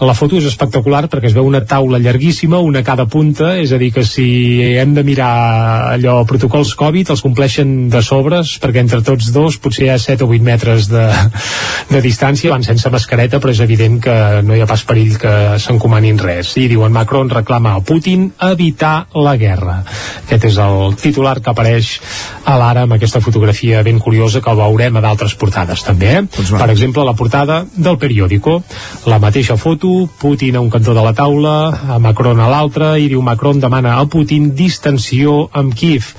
la 0.04 0.12
foto 0.12 0.36
és 0.36 0.44
espectacular 0.50 1.06
perquè 1.08 1.30
es 1.30 1.36
veu 1.36 1.46
una 1.48 1.62
taula 1.64 2.02
llarguíssima, 2.04 2.60
una 2.60 2.82
a 2.84 2.86
cada 2.88 3.06
punta, 3.08 3.54
és 3.62 3.72
a 3.72 3.78
dir, 3.80 3.94
que 3.96 4.04
si 4.04 4.26
hem 4.76 4.92
de 4.96 5.06
mirar 5.08 5.94
allò 5.94 6.18
protocols 6.28 6.74
Covid, 6.76 7.14
els 7.14 7.24
compleixen 7.24 7.88
de 7.94 8.02
sobres, 8.04 8.58
perquè 8.60 8.84
entre 8.84 9.00
tots 9.08 9.30
dos 9.32 9.56
potser 9.64 9.86
hi 9.86 9.92
ha 9.94 9.98
7 10.02 10.26
o 10.26 10.34
8 10.36 10.44
metres 10.44 10.90
de, 10.92 11.06
de 11.94 12.02
distància, 12.04 12.52
van 12.52 12.66
sense 12.68 12.92
mascareta, 12.92 13.40
però 13.40 13.54
és 13.56 13.62
evident 13.64 14.02
que 14.04 14.18
no 14.44 14.58
hi 14.58 14.66
ha 14.66 14.68
pas 14.68 14.84
perill 14.84 15.16
que 15.22 15.34
s'encomanin 15.64 16.20
res. 16.20 16.52
I 16.60 16.68
diuen 16.72 16.92
Macron 16.92 17.32
reclama 17.32 17.78
a 17.78 17.84
Putin 17.86 18.28
evitar 18.50 19.08
la 19.16 19.38
guerra. 19.40 19.78
Aquest 20.26 20.50
és 20.52 20.60
el 20.60 21.00
titular 21.00 21.38
que 21.40 21.54
apareix 21.54 21.94
a 22.44 22.58
l'ara 22.60 22.84
amb 22.84 22.98
aquesta 22.98 23.24
fotografia 23.24 23.80
ben 23.86 24.04
curiosa 24.04 24.44
que 24.44 24.58
veurem 24.60 25.00
a 25.00 25.06
d'altres 25.08 25.40
portades 25.40 25.88
també. 25.88 26.12
Eh? 26.20 26.22
per 26.56 26.70
exemple, 26.70 27.04
la 27.08 27.16
portada 27.16 27.64
del 27.76 27.98
periòdico. 27.98 28.60
La 29.08 29.20
mateixa 29.24 29.56
foto 29.58 29.85
Putin 30.20 30.56
a 30.58 30.62
un 30.64 30.70
cantó 30.74 30.94
de 30.96 31.04
la 31.04 31.14
taula, 31.16 31.54
a 31.96 31.98
Macron 32.02 32.40
a 32.42 32.48
l'altre, 32.52 32.92
i 33.02 33.08
diu 33.12 33.22
Macron 33.26 33.60
demana 33.64 33.96
a 34.00 34.06
Putin 34.12 34.50
distensió 34.58 35.36
amb 35.54 35.74
Kiev. 35.78 36.12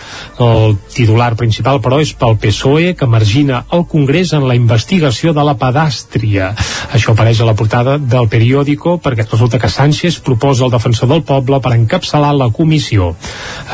El 0.42 0.76
titular 0.92 1.32
principal, 1.38 1.80
però, 1.84 1.98
és 2.02 2.12
pel 2.16 2.38
PSOE, 2.42 2.94
que 2.98 3.08
margina 3.10 3.64
el 3.76 3.86
Congrés 3.90 4.32
en 4.36 4.46
la 4.48 4.56
investigació 4.58 5.34
de 5.36 5.44
la 5.46 5.56
pedàstria. 5.60 6.52
Això 6.96 7.14
apareix 7.14 7.42
a 7.42 7.48
la 7.48 7.56
portada 7.58 7.98
del 7.98 8.30
periòdico, 8.32 8.96
perquè 9.04 9.28
resulta 9.28 9.60
que 9.62 9.72
Sánchez 9.72 10.20
proposa 10.26 10.66
el 10.66 10.74
defensor 10.74 11.12
del 11.12 11.24
poble 11.28 11.60
per 11.60 11.74
encapçalar 11.76 12.34
la 12.36 12.50
comissió. 12.54 13.12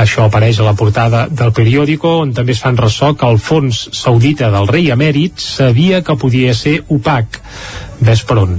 Això 0.02 0.26
apareix 0.26 0.60
a 0.60 0.68
la 0.68 0.76
portada 0.78 1.26
del 1.30 1.54
periòdico, 1.56 2.18
on 2.26 2.34
també 2.36 2.56
es 2.56 2.62
fan 2.64 2.80
ressò 2.80 3.14
que 3.16 3.28
el 3.28 3.38
fons 3.38 3.88
saudita 4.02 4.50
del 4.52 4.70
rei 4.70 4.92
emèrit 4.94 5.42
sabia 5.42 6.02
que 6.02 6.18
podia 6.18 6.54
ser 6.54 6.80
opac. 6.88 7.42
Ves 8.02 8.26
per 8.26 8.42
on. 8.46 8.56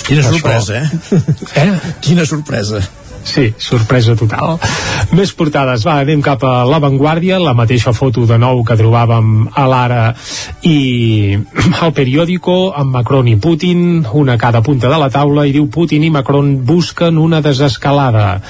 Quina 0.00 0.22
Això- 0.22 0.32
sorpresa, 0.32 0.82
eh? 0.82 1.22
Eh? 1.62 1.94
Quina 2.00 2.24
sorpresa. 2.26 2.80
Sí, 3.22 3.52
sorpresa 3.56 4.16
total. 4.18 4.56
Més 5.14 5.30
portades, 5.38 5.84
va, 5.86 6.00
anem 6.02 6.18
cap 6.24 6.42
a 6.42 6.64
l'avantguàrdia, 6.66 7.38
la 7.38 7.52
mateixa 7.54 7.92
foto 7.94 8.24
de 8.26 8.34
nou 8.34 8.64
que 8.66 8.74
trobàvem 8.74 9.46
a 9.54 9.66
l'Ara 9.70 10.00
i 10.66 11.38
al 11.86 11.92
periòdico, 11.94 12.72
amb 12.74 12.98
Macron 12.98 13.28
i 13.30 13.36
Putin, 13.36 14.02
una 14.18 14.34
a 14.34 14.40
cada 14.42 14.62
punta 14.66 14.90
de 14.90 14.98
la 14.98 15.10
taula, 15.10 15.46
i 15.46 15.54
diu 15.54 15.68
Putin 15.70 16.02
i 16.02 16.10
Macron 16.10 16.56
busquen 16.66 17.18
una 17.22 17.40
desescalada. 17.40 18.40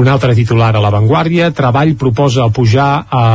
Un 0.00 0.08
altre 0.08 0.32
titular 0.34 0.72
a 0.74 0.80
l'avantguàrdia, 0.80 1.52
Treball 1.52 1.92
proposa 2.00 2.48
pujar 2.48 3.04
a 3.10 3.26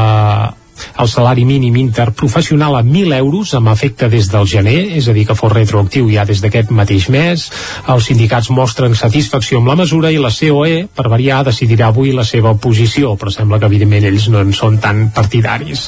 el 0.99 1.09
salari 1.11 1.45
mínim 1.45 1.75
interprofessional 1.79 2.75
a 2.77 2.83
1.000 2.83 3.15
euros 3.17 3.53
amb 3.57 3.71
efecte 3.73 4.09
des 4.09 4.29
del 4.31 4.47
gener, 4.47 4.97
és 4.97 5.07
a 5.07 5.13
dir, 5.13 5.25
que 5.27 5.35
fos 5.35 5.53
retroactiu 5.53 6.09
ja 6.11 6.25
des 6.25 6.41
d'aquest 6.41 6.71
mateix 6.71 7.09
mes. 7.09 7.45
Els 7.87 8.09
sindicats 8.09 8.49
mostren 8.49 8.95
satisfacció 8.95 9.59
amb 9.59 9.71
la 9.71 9.77
mesura 9.79 10.11
i 10.11 10.19
la 10.21 10.31
COE, 10.33 10.87
per 10.95 11.07
variar, 11.09 11.43
decidirà 11.47 11.89
avui 11.89 12.13
la 12.15 12.25
seva 12.27 12.55
posició, 12.55 13.15
però 13.19 13.33
sembla 13.33 13.59
que 13.59 13.69
evidentment 13.69 14.07
ells 14.09 14.29
no 14.29 14.43
en 14.43 14.53
són 14.53 14.79
tan 14.83 15.09
partidaris. 15.15 15.87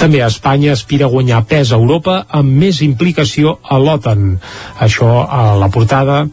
També 0.00 0.22
Espanya 0.24 0.72
aspira 0.72 1.06
a 1.06 1.12
guanyar 1.12 1.44
pes 1.48 1.72
a 1.72 1.78
Europa 1.80 2.24
amb 2.28 2.58
més 2.62 2.82
implicació 2.86 3.58
a 3.62 3.78
l'OTAN. 3.78 4.36
Això 4.80 5.10
a 5.28 5.54
la 5.60 5.70
portada 5.72 6.24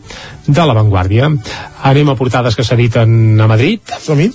de 0.47 0.67
l'avantguàrdia. 0.67 1.31
Anem 1.91 2.11
a 2.11 2.19
portades 2.19 2.55
que 2.55 2.65
s'editen 2.67 3.39
a 3.41 3.49
Madrid. 3.51 3.97
Som-hi. 4.03 4.31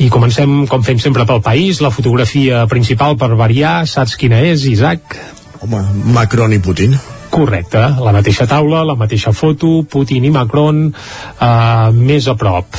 I 0.00 0.10
comencem, 0.12 0.66
com 0.70 0.84
fem 0.86 0.98
sempre, 1.02 1.26
pel 1.28 1.42
país. 1.44 1.80
La 1.84 1.92
fotografia 1.94 2.66
principal 2.70 3.16
per 3.20 3.32
variar, 3.38 3.84
saps 3.90 4.16
quina 4.20 4.40
és, 4.50 4.66
Isaac? 4.70 5.16
Home, 5.60 5.82
Macron 6.14 6.52
i 6.56 6.60
Putin. 6.62 6.96
Correcte, 7.30 7.78
la 8.02 8.10
mateixa 8.10 8.46
taula, 8.50 8.82
la 8.82 8.96
mateixa 8.98 9.30
foto, 9.30 9.84
Putin 9.86 10.24
i 10.26 10.32
Macron 10.34 10.88
eh, 10.90 11.90
més 11.94 12.26
a 12.26 12.34
prop. 12.34 12.74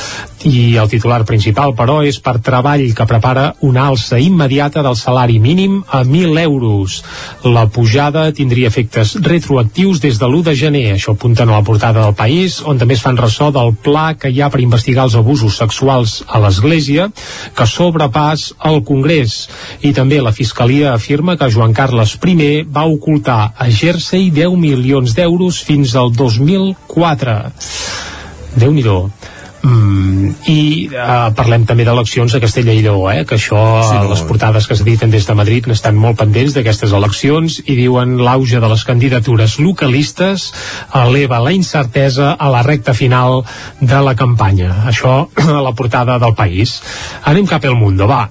I 0.48 0.76
el 0.76 0.88
titular 0.90 1.22
principal, 1.28 1.74
però, 1.78 2.00
és 2.06 2.18
per 2.22 2.38
treball 2.42 2.84
que 2.96 3.06
prepara 3.08 3.52
una 3.66 3.86
alça 3.90 4.18
immediata 4.20 4.82
del 4.82 4.96
salari 4.98 5.38
mínim 5.42 5.80
a 5.88 6.02
1.000 6.04 6.40
euros. 6.42 7.02
La 7.44 7.66
pujada 7.70 8.24
tindria 8.34 8.70
efectes 8.70 9.14
retroactius 9.22 10.00
des 10.02 10.18
de 10.18 10.26
l'1 10.26 10.42
de 10.48 10.54
gener. 10.58 10.84
Això 10.94 11.14
apunten 11.14 11.48
a 11.48 11.58
la 11.58 11.66
portada 11.66 12.02
del 12.02 12.16
País, 12.18 12.60
on 12.64 12.78
també 12.78 12.94
es 12.98 13.04
fan 13.04 13.18
ressò 13.18 13.50
del 13.54 13.74
pla 13.74 14.14
que 14.18 14.30
hi 14.30 14.42
ha 14.42 14.50
per 14.50 14.62
investigar 14.62 15.06
els 15.08 15.16
abusos 15.18 15.58
sexuals 15.58 16.22
a 16.26 16.40
l'Església, 16.42 17.08
que 17.54 17.66
sobrepàs 17.66 18.52
al 18.58 18.82
Congrés. 18.84 19.48
I 19.82 19.92
també 19.92 20.20
la 20.22 20.34
Fiscalia 20.34 20.94
afirma 20.94 21.36
que 21.36 21.50
Joan 21.50 21.72
Carles 21.72 22.18
I 22.22 22.62
va 22.64 22.84
ocultar 22.86 23.52
a 23.58 23.68
Jersey 23.70 24.30
10 24.30 24.56
milions 24.56 25.14
d'euros 25.14 25.62
fins 25.62 25.94
al 25.96 26.12
2004. 26.12 27.52
Déu-n'hi-do. 28.56 29.10
Mm, 29.62 30.30
i 30.50 30.88
uh, 30.90 31.28
parlem 31.38 31.62
també 31.68 31.84
d'eleccions 31.86 32.32
a 32.34 32.40
Castella 32.42 32.74
i 32.74 32.80
Lleó 32.82 33.04
eh? 33.12 33.20
que 33.22 33.36
això, 33.36 33.60
sí, 33.86 33.94
no. 33.94 34.08
les 34.10 34.24
portades 34.26 34.66
que 34.66 34.74
s'editen 34.74 35.12
des 35.12 35.28
de 35.28 35.36
Madrid 35.38 35.68
n'estan 35.70 35.94
molt 36.02 36.18
pendents 36.18 36.56
d'aquestes 36.56 36.90
eleccions 36.98 37.60
i 37.62 37.76
diuen 37.78 38.16
l'auge 38.18 38.58
de 38.58 38.72
les 38.72 38.82
candidatures 38.88 39.60
localistes 39.62 40.48
eleva 41.04 41.38
la 41.46 41.54
incertesa 41.54 42.32
a 42.34 42.50
la 42.50 42.64
recta 42.66 42.90
final 42.90 43.44
de 43.78 44.02
la 44.02 44.16
campanya 44.18 44.82
això 44.90 45.14
a 45.60 45.62
la 45.62 45.76
portada 45.78 46.18
del 46.18 46.34
país 46.34 46.80
anem 47.22 47.46
cap 47.46 47.62
al 47.62 47.78
Mundo, 47.78 48.10
va 48.10 48.24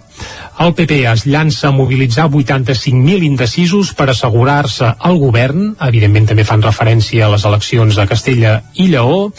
el 0.61 0.75
PP 0.77 0.97
es 1.09 1.23
llança 1.25 1.69
a 1.69 1.73
mobilitzar 1.73 2.27
85.000 2.29 3.23
indecisos 3.25 3.95
per 3.97 4.11
assegurar-se 4.11 4.91
al 4.93 5.17
govern. 5.17 5.71
Evidentment 5.87 6.27
també 6.29 6.45
fan 6.45 6.61
referència 6.61 7.25
a 7.25 7.31
les 7.33 7.45
eleccions 7.49 7.97
a 7.97 8.05
Castella 8.09 8.51
i 8.77 8.85
Lleó 8.91 9.31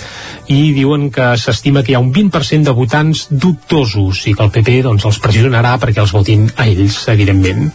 i 0.50 0.72
diuen 0.74 1.10
que 1.14 1.28
s'estima 1.38 1.84
que 1.86 1.92
hi 1.92 1.98
ha 1.98 2.02
un 2.02 2.10
20% 2.16 2.66
de 2.66 2.74
votants 2.74 3.28
dubtosos 3.30 4.24
i 4.26 4.34
que 4.34 4.42
el 4.42 4.50
PP 4.56 4.80
doncs, 4.88 5.06
els 5.06 5.20
pressionarà 5.22 5.76
perquè 5.78 6.02
els 6.02 6.14
votin 6.16 6.48
a 6.56 6.66
ells, 6.66 7.04
evidentment. 7.14 7.70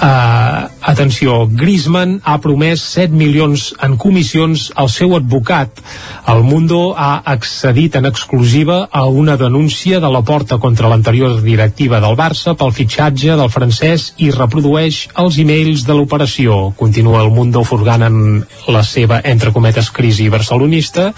Uh, 0.00 0.70
atenció, 0.88 1.42
Griezmann 1.50 2.20
ha 2.24 2.38
promès 2.40 2.80
7 2.94 3.12
milions 3.12 3.66
en 3.84 3.98
comissions 4.00 4.70
al 4.80 4.88
seu 4.88 5.12
advocat. 5.18 5.82
El 6.30 6.40
Mundo 6.46 6.94
ha 6.96 7.18
accedit 7.34 7.98
en 7.98 8.06
exclusiva 8.08 8.84
a 8.90 9.04
una 9.04 9.36
denúncia 9.36 10.00
de 10.00 10.08
la 10.08 10.22
porta 10.22 10.56
contra 10.62 10.88
l'anterior 10.88 11.42
directiva 11.42 12.00
del 12.00 12.16
Barça 12.16 12.54
pel 12.60 12.74
fitxatge 12.76 13.38
del 13.40 13.48
francès 13.52 14.10
i 14.20 14.28
reprodueix 14.34 15.06
els 15.22 15.38
e-mails 15.40 15.86
de 15.88 15.96
l'operació. 15.96 16.58
Continua 16.76 17.22
el 17.24 17.32
Mundo 17.32 17.62
furgant 17.64 18.04
en 18.04 18.18
la 18.68 18.82
seva, 18.84 19.22
entre 19.24 19.54
cometes, 19.56 19.88
crisi 19.96 20.28
barcelonista 20.32 21.08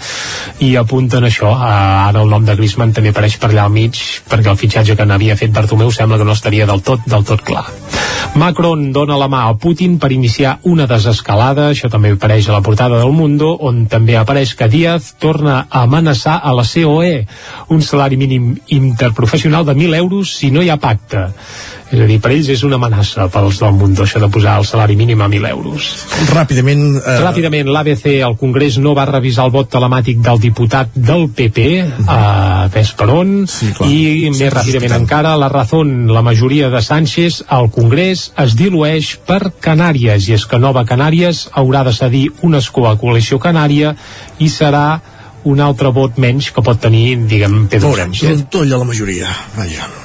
i 0.63 0.73
apunten 0.79 1.27
això. 1.27 1.51
Ara 1.53 2.23
el 2.23 2.31
nom 2.31 2.47
de 2.47 2.55
Griezmann 2.55 2.95
també 2.95 3.11
apareix 3.11 3.35
per 3.41 3.51
allà 3.51 3.67
al 3.67 3.75
mig 3.75 3.99
perquè 4.29 4.53
el 4.53 4.61
fitxatge 4.61 4.95
que 4.95 5.07
n'havia 5.09 5.35
fet 5.39 5.51
Bartomeu 5.53 5.91
sembla 5.91 6.21
que 6.21 6.27
no 6.27 6.37
estaria 6.37 6.69
del 6.69 6.81
tot, 6.85 7.03
del 7.09 7.27
tot 7.27 7.43
clar. 7.43 7.65
Macron 8.39 8.87
dona 8.95 9.17
la 9.19 9.27
mà 9.29 9.43
a 9.45 9.53
Putin 9.61 9.99
per 10.01 10.09
iniciar 10.15 10.55
una 10.65 10.87
desescalada, 10.89 11.67
això 11.69 11.89
també 11.91 12.13
apareix 12.15 12.47
a 12.49 12.55
la 12.55 12.63
portada 12.65 12.97
del 12.97 13.11
Mundo, 13.13 13.51
on 13.61 13.83
també 13.91 14.15
apareix 14.17 14.55
que 14.57 14.69
Díaz 14.71 15.11
torna 15.21 15.67
a 15.69 15.83
amenaçar 15.83 16.39
a 16.41 16.55
la 16.55 16.63
COE 16.65 17.27
un 17.69 17.83
salari 17.85 18.17
mínim 18.17 18.55
interprofessional 18.73 19.67
de 19.67 19.75
1.000 19.75 19.99
euros 19.99 20.33
si 20.33 20.49
no 20.49 20.63
hi 20.63 20.71
ha 20.73 20.79
pacte. 20.81 21.32
És 21.93 22.01
a 22.01 22.07
dir, 22.09 22.17
per 22.17 22.31
ells 22.33 22.47
és 22.49 22.63
una 22.65 22.79
amenaça 22.79 23.27
pels 23.29 23.59
del 23.61 23.75
Mundo 23.77 24.01
això 24.01 24.17
de 24.21 24.29
posar 24.33 24.55
el 24.57 24.65
salari 24.65 24.95
mínim 24.97 25.21
a 25.21 25.27
1.000 25.29 25.49
euros. 25.51 25.89
Ràpidament... 26.31 26.81
Eh... 26.97 27.17
Ràpidament, 27.21 27.69
l'ABC, 27.69 28.07
el 28.25 28.33
Congrés, 28.39 28.79
no 28.81 28.95
va 28.97 29.05
revisar 29.05 29.45
el 29.45 29.53
vot 29.53 29.69
telemàtic 29.69 30.23
del 30.25 30.41
diputat 30.41 30.89
del 30.95 31.27
PP, 31.29 31.67
uh 31.83 31.91
-huh. 31.91 32.07
a 32.09 32.67
ves 32.73 32.93
per 32.97 33.09
on, 33.13 33.45
sí, 33.47 33.69
clar. 33.77 33.89
i 33.91 34.29
més 34.29 34.41
sí, 34.41 34.49
ràpidament 34.49 34.95
sí, 34.95 35.01
encara, 35.03 35.37
la 35.37 35.49
raó, 35.53 35.83
la 35.83 36.21
majoria 36.25 36.69
de 36.69 36.81
Sánchez, 36.81 37.43
al 37.47 37.69
Congrés 37.69 38.31
es 38.37 38.55
dilueix 38.55 39.15
per 39.25 39.53
Canàries, 39.61 40.29
i 40.29 40.33
és 40.33 40.45
que 40.45 40.57
Nova 40.57 40.85
Canàries 40.85 41.49
haurà 41.53 41.83
de 41.83 41.93
cedir 41.93 42.31
un 42.41 42.55
escó 42.55 42.87
a 42.89 42.97
Coalició 42.97 43.39
Canària 43.39 43.95
i 44.39 44.49
serà 44.49 45.01
un 45.43 45.59
altre 45.59 45.91
vot 45.91 46.17
menys 46.17 46.51
que 46.51 46.61
pot 46.61 46.79
tenir, 46.79 47.17
diguem, 47.27 47.67
Pedro 47.67 47.95
Sánchez. 47.95 48.47
Veurem, 48.51 48.73
a 48.73 48.77
la 48.77 48.83
majoria, 48.83 49.27
vaja. 49.55 50.02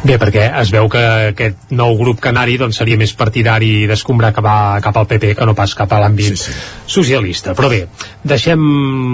Bé, 0.00 0.16
perquè 0.16 0.46
es 0.62 0.70
veu 0.72 0.86
que 0.88 1.00
aquest 1.30 1.72
nou 1.76 1.92
grup 1.98 2.22
canari 2.24 2.54
doncs, 2.60 2.78
seria 2.80 2.96
més 2.96 3.12
partidari 3.16 3.84
d'escombrar 3.90 4.30
cap, 4.32 4.46
a, 4.48 4.78
cap 4.80 4.96
al 4.96 5.08
PP 5.10 5.34
que 5.36 5.48
no 5.48 5.52
pas 5.58 5.74
cap 5.76 5.92
a 5.92 5.98
l'àmbit 6.00 6.38
sí, 6.38 6.38
sí. 6.48 6.54
socialista. 6.88 7.52
Però 7.58 7.68
bé, 7.68 7.82
deixem 8.24 8.62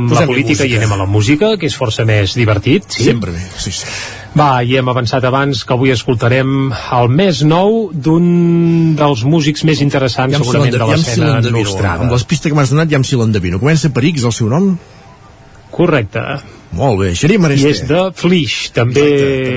Posem 0.07 0.20
la 0.20 0.28
política 0.30 0.62
música. 0.62 0.70
i 0.70 0.78
anem 0.78 0.95
a 0.95 1.01
la 1.03 1.09
música, 1.11 1.51
que 1.59 1.66
és 1.66 1.74
força 1.74 2.07
més 2.07 2.37
divertit. 2.39 2.87
Sí? 2.95 3.09
Sempre 3.11 3.34
bé, 3.34 3.43
sí, 3.59 3.74
sí. 3.74 3.91
Va, 4.37 4.61
i 4.62 4.76
hem 4.78 4.87
avançat 4.93 5.24
abans 5.26 5.64
que 5.66 5.74
avui 5.74 5.91
escoltarem 5.91 6.70
el 6.70 7.09
més 7.11 7.41
nou 7.43 7.89
d'un 7.91 8.95
dels 8.99 9.24
músics 9.26 9.64
més 9.66 9.82
interessants 9.82 10.37
ja 10.37 10.43
segurament 10.45 10.76
de 10.76 10.91
l'escena 10.93 11.41
si 11.43 11.55
nostrada. 11.57 12.05
Amb 12.05 12.14
les 12.14 12.26
pistes 12.30 12.53
que 12.53 12.59
m'has 12.59 12.70
donat 12.70 12.93
ja 12.93 13.01
em 13.01 13.07
si 13.09 13.18
l'endevino. 13.18 13.59
Comença 13.59 13.91
per 13.91 14.05
X, 14.12 14.28
el 14.28 14.37
seu 14.37 14.53
nom? 14.53 14.76
Correcte. 15.74 16.22
Molt 16.76 16.98
bé, 17.00 17.12
Xerim 17.14 17.46
Aresté. 17.46 17.68
I 17.68 17.72
és 17.72 17.82
de 17.88 18.00
Flix, 18.16 18.56
també, 18.76 19.04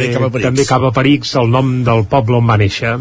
Exacte, 0.09 0.43
també 0.45 0.65
cava 0.69 0.91
per 0.95 1.07
X 1.09 1.35
el 1.41 1.49
nom 1.51 1.79
del 1.87 2.05
poble 2.11 2.37
on 2.39 2.47
va 2.47 2.59
néixer. 2.61 2.97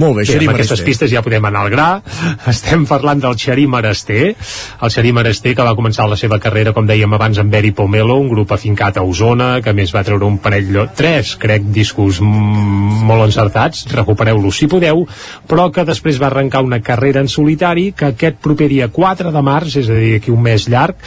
Molt 0.00 0.18
bé, 0.18 0.24
Xerim 0.26 0.50
Amb 0.50 0.56
aquestes 0.56 0.80
pistes 0.82 1.10
ja 1.12 1.22
podem 1.22 1.44
anar 1.46 1.64
al 1.64 1.70
gra. 1.70 1.88
Estem 2.52 2.82
parlant 2.88 3.20
del 3.22 3.36
Xerim 3.38 3.76
Aresté. 3.78 4.32
El 4.34 4.90
Xerim 4.90 5.20
Aresté 5.22 5.52
que 5.54 5.66
va 5.66 5.76
començar 5.78 6.08
la 6.10 6.18
seva 6.18 6.40
carrera, 6.42 6.72
com 6.74 6.88
dèiem 6.88 7.14
abans, 7.14 7.38
amb 7.38 7.54
Beri 7.54 7.70
Pomelo, 7.76 8.16
un 8.18 8.30
grup 8.32 8.56
afincat 8.56 8.98
a 8.98 9.04
Osona, 9.06 9.60
que 9.62 9.74
més 9.76 9.94
va 9.94 10.02
treure 10.06 10.26
un 10.26 10.40
parell, 10.42 10.80
tres, 10.98 11.36
crec, 11.38 11.68
discos 11.74 12.18
molt 12.24 13.28
encertats, 13.28 13.84
recupereu-los 13.94 14.58
si 14.58 14.68
podeu, 14.70 15.04
però 15.50 15.68
que 15.74 15.86
després 15.86 16.18
va 16.22 16.28
arrencar 16.32 16.64
una 16.66 16.80
carrera 16.82 17.22
en 17.22 17.30
solitari 17.30 17.92
que 17.94 18.10
aquest 18.10 18.42
proper 18.42 18.68
dia 18.72 18.90
4 18.90 19.30
de 19.34 19.44
març, 19.46 19.78
és 19.84 19.90
a 19.90 20.00
dir, 20.00 20.16
aquí 20.18 20.34
un 20.34 20.42
mes 20.42 20.66
llarg, 20.70 20.98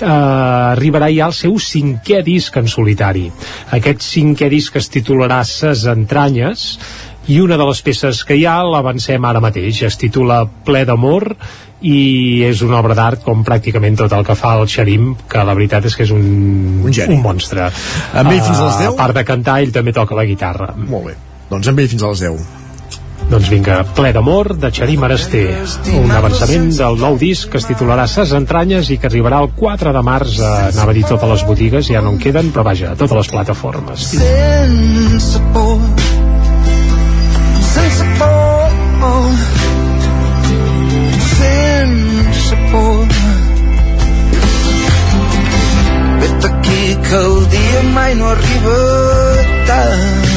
eh, 0.00 0.08
arribarà 0.08 1.10
ja 1.12 1.28
al 1.28 1.36
seu 1.36 1.58
cinquè 1.60 2.22
disc 2.24 2.56
en 2.56 2.68
solitari. 2.72 3.28
Aquest 3.76 4.04
cinquè 4.06 4.48
disc 4.52 4.76
es 4.80 4.88
titularà 4.92 5.42
Ses 5.44 5.84
entranyes, 5.90 6.78
i 7.28 7.40
una 7.40 7.56
de 7.60 7.66
les 7.68 7.82
peces 7.84 8.22
que 8.24 8.36
hi 8.38 8.46
ha 8.48 8.60
l'avancem 8.64 9.24
ara 9.28 9.42
mateix, 9.44 9.82
es 9.86 9.98
titula 10.00 10.44
Ple 10.64 10.84
d'amor 10.88 11.34
i 11.80 12.44
és 12.44 12.60
una 12.64 12.78
obra 12.80 12.96
d'art 12.96 13.24
com 13.24 13.44
pràcticament 13.44 13.96
tot 14.02 14.12
el 14.16 14.24
que 14.26 14.36
fa 14.36 14.54
el 14.60 14.68
Xerim 14.68 15.14
que 15.28 15.44
la 15.44 15.56
veritat 15.56 15.88
és 15.88 15.96
que 15.96 16.04
és 16.04 16.14
un, 16.16 16.24
un, 16.84 16.92
geni. 16.92 17.16
un 17.16 17.24
monstre. 17.24 17.70
Amb 18.12 18.32
ell 18.32 18.42
fins 18.44 18.58
a 18.58 18.70
les 18.70 18.80
10? 18.84 18.88
a 18.92 18.96
part 18.98 19.16
de 19.16 19.26
cantar 19.28 19.60
ell 19.64 19.72
també 19.72 19.96
toca 19.96 20.18
la 20.18 20.28
guitarra. 20.28 20.72
Molt 20.76 21.10
bé, 21.10 21.18
doncs 21.52 21.72
amb 21.72 21.84
ell 21.84 21.92
fins 21.92 22.04
a 22.04 22.14
les 22.14 22.26
10 22.28 22.48
doncs 23.30 23.46
vinga, 23.46 23.76
ple 23.94 24.10
d'amor 24.10 24.54
de 24.58 24.70
Xerim 24.74 25.04
Arasté, 25.06 25.42
un 25.94 26.10
avançament 26.10 26.66
del 26.74 26.98
nou 26.98 27.18
disc 27.20 27.50
que 27.52 27.60
es 27.60 27.66
titularà 27.68 28.08
Ses 28.10 28.32
entranyes 28.34 28.90
i 28.90 28.96
que 28.98 29.06
arribarà 29.06 29.38
el 29.44 29.52
4 29.54 29.92
de 29.94 30.02
març 30.02 30.40
a, 30.42 30.50
anava 30.72 30.90
a 30.90 30.96
dir 30.96 31.04
totes 31.06 31.30
les 31.36 31.44
botigues, 31.46 31.86
ja 31.92 32.02
no 32.02 32.14
en 32.16 32.18
queden, 32.22 32.50
però 32.50 32.64
vaja, 32.66 32.90
a 32.90 32.98
totes 32.98 33.20
les 33.20 33.30
plataformes. 33.30 34.08
Sense 34.16 35.44
por 35.54 35.89
sense 42.70 42.72
por 42.72 43.06
vet 46.20 46.44
aquí 46.44 46.96
que 47.08 47.14
el 47.14 47.48
dia 47.50 47.82
mai 47.94 48.14
no 48.14 48.28
arriba 48.28 48.76
tant 49.66 50.30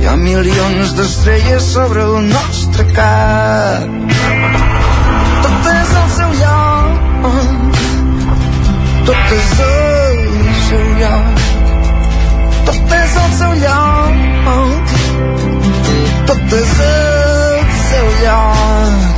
hi 0.00 0.06
ha 0.06 0.16
milions 0.16 0.94
d'estrelles 0.96 1.62
sobre 1.62 2.02
el 2.02 2.28
nostre 2.28 2.84
cap. 2.96 3.88
Tot 5.42 5.66
és 5.72 5.90
al 6.00 6.08
seu 6.16 6.30
lloc. 6.40 6.96
Tot 9.08 9.32
és 9.38 9.60
al 9.66 10.54
seu 10.68 10.84
lloc. 11.02 11.44
Tot 12.70 12.96
és 13.02 13.16
al 13.24 13.30
seu 13.42 13.52
lloc. 13.66 14.14
Tot 16.26 16.58
és 16.62 16.74
al 16.88 17.70
seu 17.90 18.06
lloc 18.24 19.17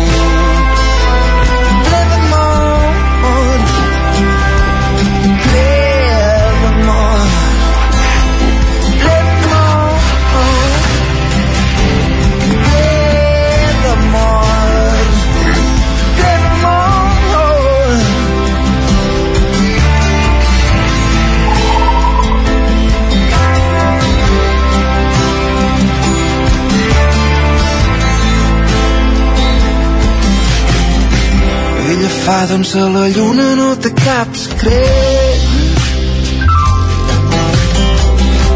fa 32.25 32.45
doncs 32.49 32.71
a 32.75 32.85
la 32.95 33.05
lluna 33.15 33.47
no 33.57 33.67
té 33.83 33.89
cap 33.97 34.35
secret 34.37 35.39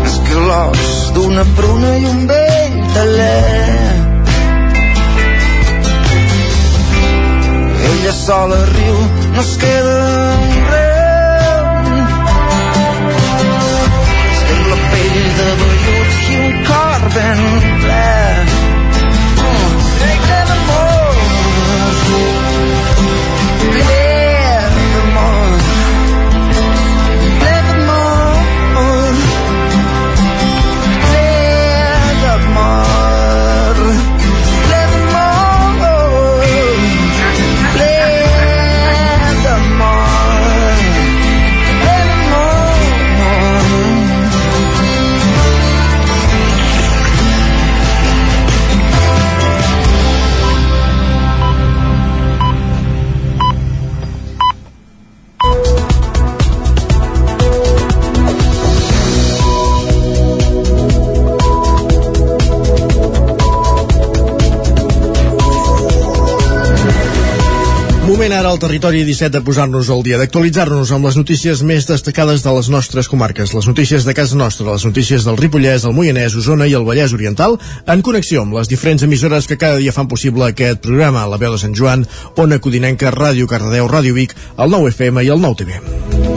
és 0.07 0.17
que 0.27 0.35
l'os 0.47 0.91
d'una 1.15 1.45
pruna 1.57 1.91
i 2.01 2.05
un 2.11 2.19
vell 2.31 2.75
taler 2.97 3.93
ella 7.91 8.13
sola 8.19 8.59
riu 8.75 8.99
no 9.37 9.41
es 9.45 9.53
queda 9.63 9.97
res 10.73 11.89
és 14.33 14.43
que 14.49 14.59
la 14.69 14.77
pell 14.91 15.17
de 15.39 15.49
vellut 15.63 16.21
i 16.35 16.37
un 16.49 16.61
cor 16.69 17.09
ben 17.17 17.43
ple 17.81 18.54
Moment 68.25 68.39
ara 68.41 68.49
al 68.49 68.57
territori 68.57 69.03
17 69.05 69.37
de 69.37 69.39
posar-nos 69.45 69.89
al 69.93 69.99
dia, 70.01 70.17
d'actualitzar-nos 70.17 70.89
amb 70.95 71.05
les 71.05 71.17
notícies 71.19 71.59
més 71.61 71.85
destacades 71.85 72.41
de 72.41 72.53
les 72.55 72.71
nostres 72.73 73.05
comarques, 73.05 73.53
les 73.53 73.67
notícies 73.69 74.01
de 74.01 74.15
casa 74.17 74.33
nostra, 74.33 74.65
les 74.65 74.85
notícies 74.87 75.27
del 75.27 75.37
Ripollès, 75.37 75.85
el 75.85 75.93
Moianès, 75.93 76.33
Osona 76.33 76.65
i 76.65 76.73
el 76.73 76.87
Vallès 76.87 77.13
Oriental, 77.13 77.59
en 77.85 78.01
connexió 78.01 78.41
amb 78.41 78.57
les 78.57 78.71
diferents 78.71 79.05
emissores 79.05 79.45
que 79.45 79.59
cada 79.61 79.77
dia 79.77 79.93
fan 79.93 80.09
possible 80.09 80.47
aquest 80.47 80.81
programa, 80.87 81.27
la 81.29 81.37
veu 81.37 81.53
de 81.53 81.61
Sant 81.61 81.77
Joan, 81.77 82.07
Ona 82.41 82.57
Codinenca, 82.57 83.13
Ràdio 83.13 83.45
Cardedeu, 83.45 83.85
Ràdio 83.93 84.17
Vic, 84.17 84.33
el 84.57 84.73
9 84.73 84.89
FM 84.95 85.21
i 85.21 85.29
el 85.29 85.45
9 85.45 85.61
TV. 85.61 86.34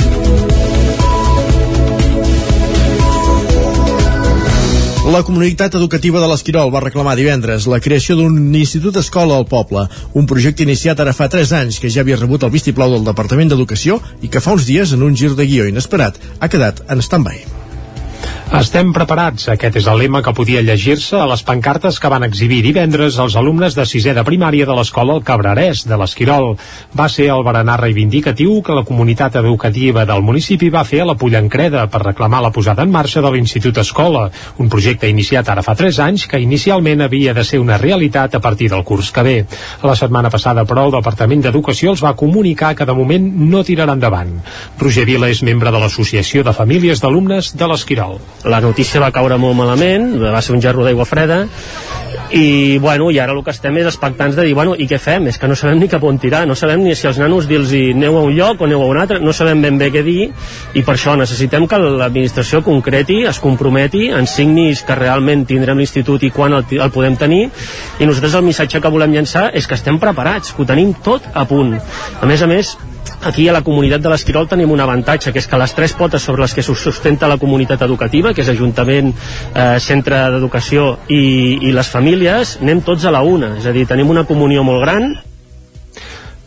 La 5.09 5.23
comunitat 5.25 5.73
educativa 5.79 6.21
de 6.21 6.27
l'Esquirol 6.29 6.69
va 6.69 6.83
reclamar 6.85 7.15
divendres 7.17 7.65
la 7.73 7.79
creació 7.81 8.19
d'un 8.19 8.35
institut 8.61 8.99
escola 9.01 9.39
al 9.41 9.47
poble, 9.49 9.87
un 10.13 10.27
projecte 10.29 10.67
iniciat 10.67 11.01
ara 11.01 11.15
fa 11.17 11.31
3 11.33 11.55
anys 11.63 11.79
que 11.81 11.89
ja 11.95 12.05
havia 12.05 12.19
rebut 12.21 12.45
el 12.45 12.53
vistiplau 12.53 12.93
del 12.93 13.09
Departament 13.09 13.49
d'Educació 13.49 14.03
i 14.21 14.29
que 14.29 14.43
fa 14.45 14.59
uns 14.59 14.69
dies, 14.69 14.93
en 14.93 15.07
un 15.07 15.17
gir 15.17 15.33
de 15.39 15.49
guió 15.49 15.65
inesperat, 15.71 16.21
ha 16.41 16.53
quedat 16.53 16.85
en 16.93 17.01
stand-by. 17.01 17.58
Estem 18.49 18.95
preparats. 18.97 19.45
Aquest 19.53 19.75
és 19.77 19.87
el 19.93 19.99
lema 20.01 20.23
que 20.25 20.33
podia 20.33 20.63
llegir-se 20.65 21.19
a 21.21 21.27
les 21.29 21.43
pancartes 21.45 21.99
que 22.01 22.09
van 22.09 22.25
exhibir 22.25 22.63
divendres 22.65 23.19
els 23.21 23.35
alumnes 23.37 23.75
de 23.77 23.85
sisè 23.85 24.15
de 24.17 24.23
primària 24.25 24.65
de 24.65 24.73
l'escola 24.73 25.19
El 25.19 25.21
Cabrerès, 25.23 25.83
de 25.85 25.99
l'Esquirol. 26.01 26.55
Va 26.97 27.11
ser 27.13 27.27
el 27.35 27.45
berenar 27.45 27.77
reivindicatiu 27.83 28.63
que 28.65 28.73
la 28.73 28.87
comunitat 28.89 29.37
educativa 29.43 30.07
del 30.09 30.25
municipi 30.25 30.71
va 30.73 30.87
fer 30.89 31.03
a 31.05 31.09
la 31.11 31.17
Pollancreda 31.21 31.85
per 31.93 32.01
reclamar 32.07 32.41
la 32.41 32.51
posada 32.51 32.87
en 32.89 32.95
marxa 32.95 33.21
de 33.21 33.35
l'Institut 33.35 33.83
Escola, 33.85 34.31
un 34.57 34.73
projecte 34.73 35.13
iniciat 35.13 35.53
ara 35.53 35.63
fa 35.63 35.77
3 35.77 36.01
anys 36.07 36.25
que 36.27 36.41
inicialment 36.41 37.05
havia 37.05 37.37
de 37.37 37.45
ser 37.45 37.61
una 37.61 37.77
realitat 37.77 38.35
a 38.35 38.41
partir 38.41 38.71
del 38.73 38.83
curs 38.83 39.13
que 39.13 39.27
ve. 39.29 39.37
La 39.85 39.97
setmana 39.97 40.33
passada, 40.33 40.65
però, 40.65 40.87
el 40.89 40.97
Departament 40.97 41.45
d'Educació 41.45 41.93
els 41.93 42.05
va 42.05 42.17
comunicar 42.17 42.73
que 42.75 42.89
de 42.89 42.97
moment 42.97 43.29
no 43.53 43.61
tirarà 43.61 43.93
endavant. 43.93 44.39
Roger 44.81 45.05
Vila 45.05 45.29
és 45.29 45.45
membre 45.45 45.69
de 45.71 45.85
l'Associació 45.85 46.49
de 46.49 46.57
Famílies 46.57 47.05
d'Alumnes 47.05 47.53
de 47.53 47.69
l'Esquirol 47.69 48.19
la 48.45 48.61
notícia 48.61 49.01
va 49.03 49.11
caure 49.11 49.39
molt 49.41 49.57
malament, 49.59 50.13
va 50.23 50.43
ser 50.45 50.55
un 50.55 50.63
gerro 50.63 50.85
d'aigua 50.87 51.07
freda, 51.09 51.45
i, 52.31 52.79
bueno, 52.79 53.11
i 53.11 53.19
ara 53.19 53.33
el 53.33 53.41
que 53.45 53.53
estem 53.55 53.79
és 53.81 53.89
expectants 53.89 54.37
de 54.37 54.45
dir, 54.45 54.55
bueno, 54.57 54.75
i 54.77 54.87
què 54.89 54.99
fem? 55.01 55.27
És 55.31 55.39
que 55.41 55.49
no 55.49 55.57
sabem 55.57 55.81
ni 55.81 55.89
cap 55.89 56.05
on 56.05 56.19
tirar, 56.21 56.45
no 56.47 56.55
sabem 56.59 56.83
ni 56.85 56.95
si 56.97 57.09
els 57.09 57.19
nanos 57.21 57.49
dir-los 57.49 57.73
aneu 57.73 58.19
a 58.19 58.25
un 58.27 58.35
lloc 58.37 58.61
o 58.61 58.69
aneu 58.69 58.83
a 58.85 58.89
un 58.91 59.01
altre, 59.01 59.19
no 59.21 59.33
sabem 59.33 59.63
ben 59.65 59.79
bé 59.81 59.91
què 59.95 60.05
dir, 60.05 60.29
i 60.75 60.85
per 60.85 60.95
això 60.95 61.17
necessitem 61.19 61.67
que 61.69 61.81
l'administració 61.81 62.63
concreti, 62.67 63.23
es 63.29 63.41
comprometi, 63.41 64.09
ens 64.15 64.37
signis 64.39 64.85
que 64.87 64.99
realment 64.99 65.47
tindrem 65.49 65.81
l'institut 65.81 66.29
i 66.29 66.33
quan 66.35 66.55
el, 66.59 66.67
el 66.69 66.93
podem 66.95 67.17
tenir, 67.17 67.47
i 67.99 68.09
nosaltres 68.09 68.37
el 68.39 68.47
missatge 68.47 68.83
que 68.85 68.93
volem 68.93 69.17
llançar 69.17 69.49
és 69.57 69.67
que 69.67 69.79
estem 69.79 69.99
preparats, 69.99 70.53
que 70.53 70.63
ho 70.63 70.69
tenim 70.69 70.95
tot 71.05 71.25
a 71.35 71.47
punt. 71.49 71.79
A 72.21 72.29
més 72.29 72.45
a 72.45 72.51
més, 72.51 72.77
Aquí 73.23 73.49
a 73.49 73.53
la 73.53 73.65
comunitat 73.67 74.03
de 74.03 74.13
l'Esquirol 74.13 74.47
tenim 74.49 74.71
un 74.71 74.81
avantatge, 74.81 75.33
que 75.35 75.43
és 75.43 75.49
que 75.51 75.59
les 75.59 75.75
tres 75.75 75.95
potes 75.99 76.23
sobre 76.23 76.45
les 76.45 76.55
que 76.55 76.63
sustenta 76.63 77.29
la 77.29 77.39
comunitat 77.39 77.83
educativa, 77.83 78.33
que 78.33 78.45
és 78.45 78.51
Ajuntament, 78.53 79.11
eh, 79.55 79.79
Centre 79.83 80.21
d'Educació 80.31 80.99
i, 81.09 81.59
i 81.69 81.73
les 81.75 81.91
famílies, 81.91 82.59
anem 82.63 82.85
tots 82.87 83.05
a 83.05 83.15
la 83.15 83.25
una. 83.27 83.57
És 83.59 83.67
a 83.67 83.75
dir, 83.75 83.89
tenim 83.91 84.11
una 84.11 84.25
comunió 84.29 84.63
molt 84.63 84.87
gran 84.87 85.17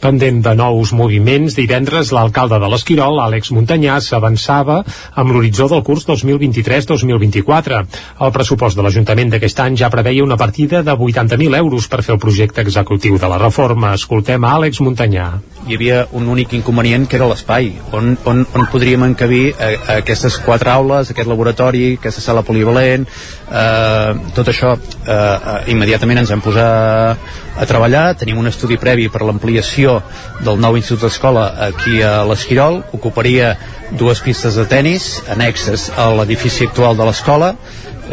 Pendent 0.01 0.41
de 0.41 0.53
nous 0.57 0.93
moviments, 0.97 1.53
divendres 1.53 2.09
l'alcalde 2.09 2.57
de 2.57 2.69
l'Esquirol, 2.73 3.19
Àlex 3.21 3.51
Muntanyà, 3.53 3.99
s'avançava 4.01 4.79
amb 5.13 5.29
l'horitzó 5.29 5.67
del 5.69 5.83
curs 5.85 6.07
2023-2024. 6.09 7.81
El 8.25 8.33
pressupost 8.33 8.79
de 8.79 8.81
l'Ajuntament 8.81 9.29
d'aquest 9.29 9.61
any 9.61 9.77
ja 9.77 9.91
preveia 9.93 10.25
una 10.25 10.39
partida 10.41 10.81
de 10.81 10.95
80.000 10.97 11.59
euros 11.59 11.85
per 11.87 12.01
fer 12.01 12.15
el 12.15 12.21
projecte 12.23 12.65
executiu 12.65 13.19
de 13.21 13.29
la 13.29 13.37
reforma. 13.37 13.93
Escoltem 13.93 14.41
a 14.41 14.55
Àlex 14.57 14.81
Muntanyà. 14.81 15.27
Hi 15.69 15.77
havia 15.77 16.01
un 16.17 16.25
únic 16.33 16.57
inconvenient 16.57 17.05
que 17.05 17.19
era 17.19 17.29
l'espai, 17.29 17.69
on, 17.93 18.15
on, 18.25 18.41
on 18.57 18.67
podríem 18.73 19.05
encabir 19.05 19.51
a, 19.53 19.69
a 19.69 19.99
aquestes 20.01 20.39
quatre 20.41 20.73
aules, 20.73 21.13
aquest 21.13 21.29
laboratori, 21.29 21.83
aquesta 21.99 22.25
sala 22.25 22.41
polivalent, 22.41 23.05
eh, 23.05 24.33
tot 24.33 24.49
això 24.49 24.73
eh, 24.73 25.13
eh, 25.13 25.59
immediatament 25.75 26.23
ens 26.23 26.33
hem 26.33 26.41
posat 26.41 27.50
a 27.61 27.67
treballar, 27.69 28.15
tenim 28.17 28.39
un 28.41 28.49
estudi 28.49 28.79
previ 28.81 29.05
per 29.13 29.21
l'ampliació 29.21 29.99
del 30.41 30.57
nou 30.61 30.77
Institut 30.79 31.05
d'Escola 31.05 31.45
aquí 31.69 32.01
a 32.01 32.23
l'Esquirol, 32.25 32.81
ocuparia 32.97 33.53
dues 33.99 34.23
pistes 34.25 34.57
de 34.57 34.65
tennis 34.65 35.19
annexes 35.29 35.91
a 35.93 36.09
l'edifici 36.17 36.65
actual 36.65 36.97
de 36.97 37.05
l'escola. 37.05 37.51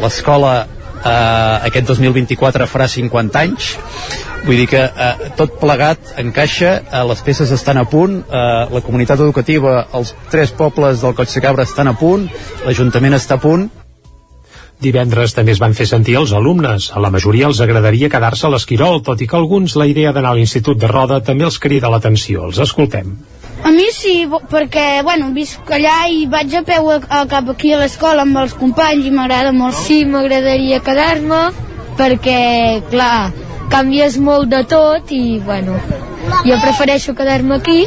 L'escola 0.02 0.52
eh, 1.00 1.68
aquest 1.70 1.88
2024 1.94 2.68
farà 2.68 2.90
50 2.92 3.40
anys. 3.40 3.72
Vull 4.44 4.60
dir 4.60 4.68
que 4.70 4.84
eh, 4.84 5.32
tot 5.40 5.56
plegat 5.62 6.12
encaixa, 6.20 6.76
eh, 6.84 7.02
les 7.08 7.24
peces 7.24 7.50
estan 7.54 7.80
a 7.80 7.86
punt 7.88 8.20
eh, 8.20 8.46
la 8.70 8.84
comunitat 8.84 9.24
educativa 9.24 9.80
els 9.96 10.12
tres 10.30 10.52
pobles 10.52 11.02
del 11.02 11.16
Coll 11.16 11.32
de 11.32 11.42
Cabra 11.42 11.66
estan 11.66 11.90
a 11.90 11.96
punt 11.98 12.28
l'Ajuntament 12.66 13.16
està 13.18 13.40
a 13.40 13.42
punt 13.42 13.66
Divendres 14.78 15.32
també 15.34 15.50
es 15.56 15.58
van 15.58 15.74
fer 15.74 15.88
sentir 15.90 16.14
els 16.20 16.32
alumnes. 16.36 16.92
A 16.94 17.00
la 17.02 17.10
majoria 17.10 17.48
els 17.50 17.58
agradaria 17.64 18.10
quedar-se 18.12 18.46
a 18.46 18.50
l'Esquirol, 18.52 19.00
tot 19.02 19.20
i 19.20 19.26
que 19.26 19.36
alguns 19.36 19.74
la 19.74 19.88
idea 19.90 20.12
d'anar 20.14 20.36
a 20.36 20.38
l'Institut 20.38 20.78
de 20.78 20.90
Roda 20.90 21.18
també 21.24 21.48
els 21.48 21.58
crida 21.58 21.90
l'atenció. 21.90 22.44
Els 22.46 22.60
escoltem. 22.62 23.16
A 23.66 23.72
mi 23.74 23.88
sí, 23.90 24.28
perquè, 24.52 25.02
bueno, 25.02 25.32
visc 25.34 25.72
allà 25.74 25.96
i 26.14 26.28
vaig 26.30 26.54
a 26.54 26.62
peu 26.62 26.92
a, 26.94 27.00
a 27.10 27.24
cap 27.26 27.50
aquí 27.50 27.72
a 27.74 27.80
l'escola 27.80 28.22
amb 28.22 28.38
els 28.44 28.54
companys 28.54 29.08
i 29.08 29.10
m'agrada 29.10 29.50
molt. 29.56 29.74
Sí, 29.82 30.04
m'agradaria 30.06 30.78
quedar-me 30.86 31.40
perquè, 31.98 32.38
clar, 32.92 33.32
canvies 33.72 34.20
molt 34.22 34.46
de 34.54 34.62
tot 34.70 35.10
i, 35.10 35.40
bueno, 35.42 35.74
jo 36.46 36.60
prefereixo 36.62 37.18
quedar-me 37.18 37.58
aquí 37.58 37.82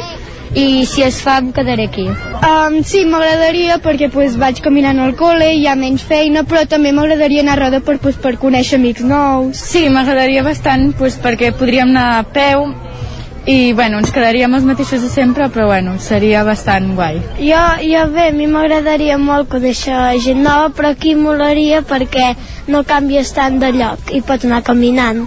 i 0.54 0.84
si 0.86 1.02
es 1.02 1.20
fa 1.24 1.38
em 1.40 1.50
quedaré 1.52 1.86
aquí. 1.88 2.06
Um, 2.42 2.82
sí, 2.84 3.04
m'agradaria 3.08 3.78
perquè 3.82 4.10
pues, 4.12 4.36
vaig 4.40 4.60
caminant 4.64 5.00
al 5.00 5.14
col·le, 5.16 5.52
hi 5.56 5.66
ha 5.66 5.76
menys 5.78 6.04
feina, 6.04 6.44
però 6.48 6.66
també 6.68 6.92
m'agradaria 6.92 7.44
anar 7.44 7.56
a 7.56 7.62
Roda 7.64 7.80
per, 7.80 7.98
pues, 8.02 8.18
per 8.20 8.36
conèixer 8.42 8.80
amics 8.80 9.04
nous. 9.06 9.56
Sí, 9.72 9.88
m'agradaria 9.88 10.44
bastant 10.44 10.90
pues, 10.98 11.16
perquè 11.22 11.52
podríem 11.56 11.94
anar 11.94 12.08
a 12.18 12.24
peu 12.28 12.68
i 13.46 13.72
bueno, 13.72 13.98
ens 13.98 14.12
quedaríem 14.14 14.52
els 14.54 14.66
mateixos 14.66 15.02
de 15.02 15.08
sempre 15.10 15.48
però 15.50 15.66
bueno, 15.66 15.96
seria 15.98 16.44
bastant 16.46 16.92
guai 16.94 17.18
jo, 17.40 17.62
jo 17.82 18.04
bé, 18.14 18.28
a 18.30 18.34
mi 18.36 18.46
m'agradaria 18.46 19.16
molt 19.18 19.50
conèixer 19.50 19.98
gent 20.22 20.44
nova 20.46 20.70
però 20.70 20.92
aquí 20.94 21.16
molaria 21.18 21.82
perquè 21.82 22.36
no 22.70 22.84
canvies 22.86 23.34
tant 23.34 23.58
de 23.58 23.72
lloc 23.74 24.14
i 24.14 24.22
pots 24.22 24.46
anar 24.46 24.62
caminant 24.62 25.24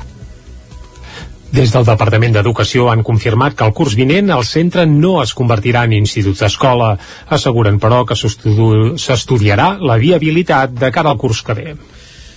des 1.56 1.72
del 1.72 1.86
Departament 1.88 2.34
d'Educació 2.36 2.90
han 2.92 3.04
confirmat 3.08 3.56
que 3.56 3.64
el 3.64 3.74
curs 3.78 3.96
vinent 3.96 4.32
el 4.36 4.44
centre 4.44 4.84
no 4.90 5.22
es 5.22 5.32
convertirà 5.38 5.86
en 5.88 5.94
institut 5.96 6.42
d'escola. 6.42 6.90
Asseguren, 7.38 7.80
però, 7.80 8.04
que 8.08 8.18
s'estudiarà 8.20 9.70
la 9.80 9.96
viabilitat 10.02 10.76
de 10.82 10.92
cara 10.92 11.14
al 11.14 11.22
curs 11.22 11.42
que 11.48 11.56
ve. 11.56 11.76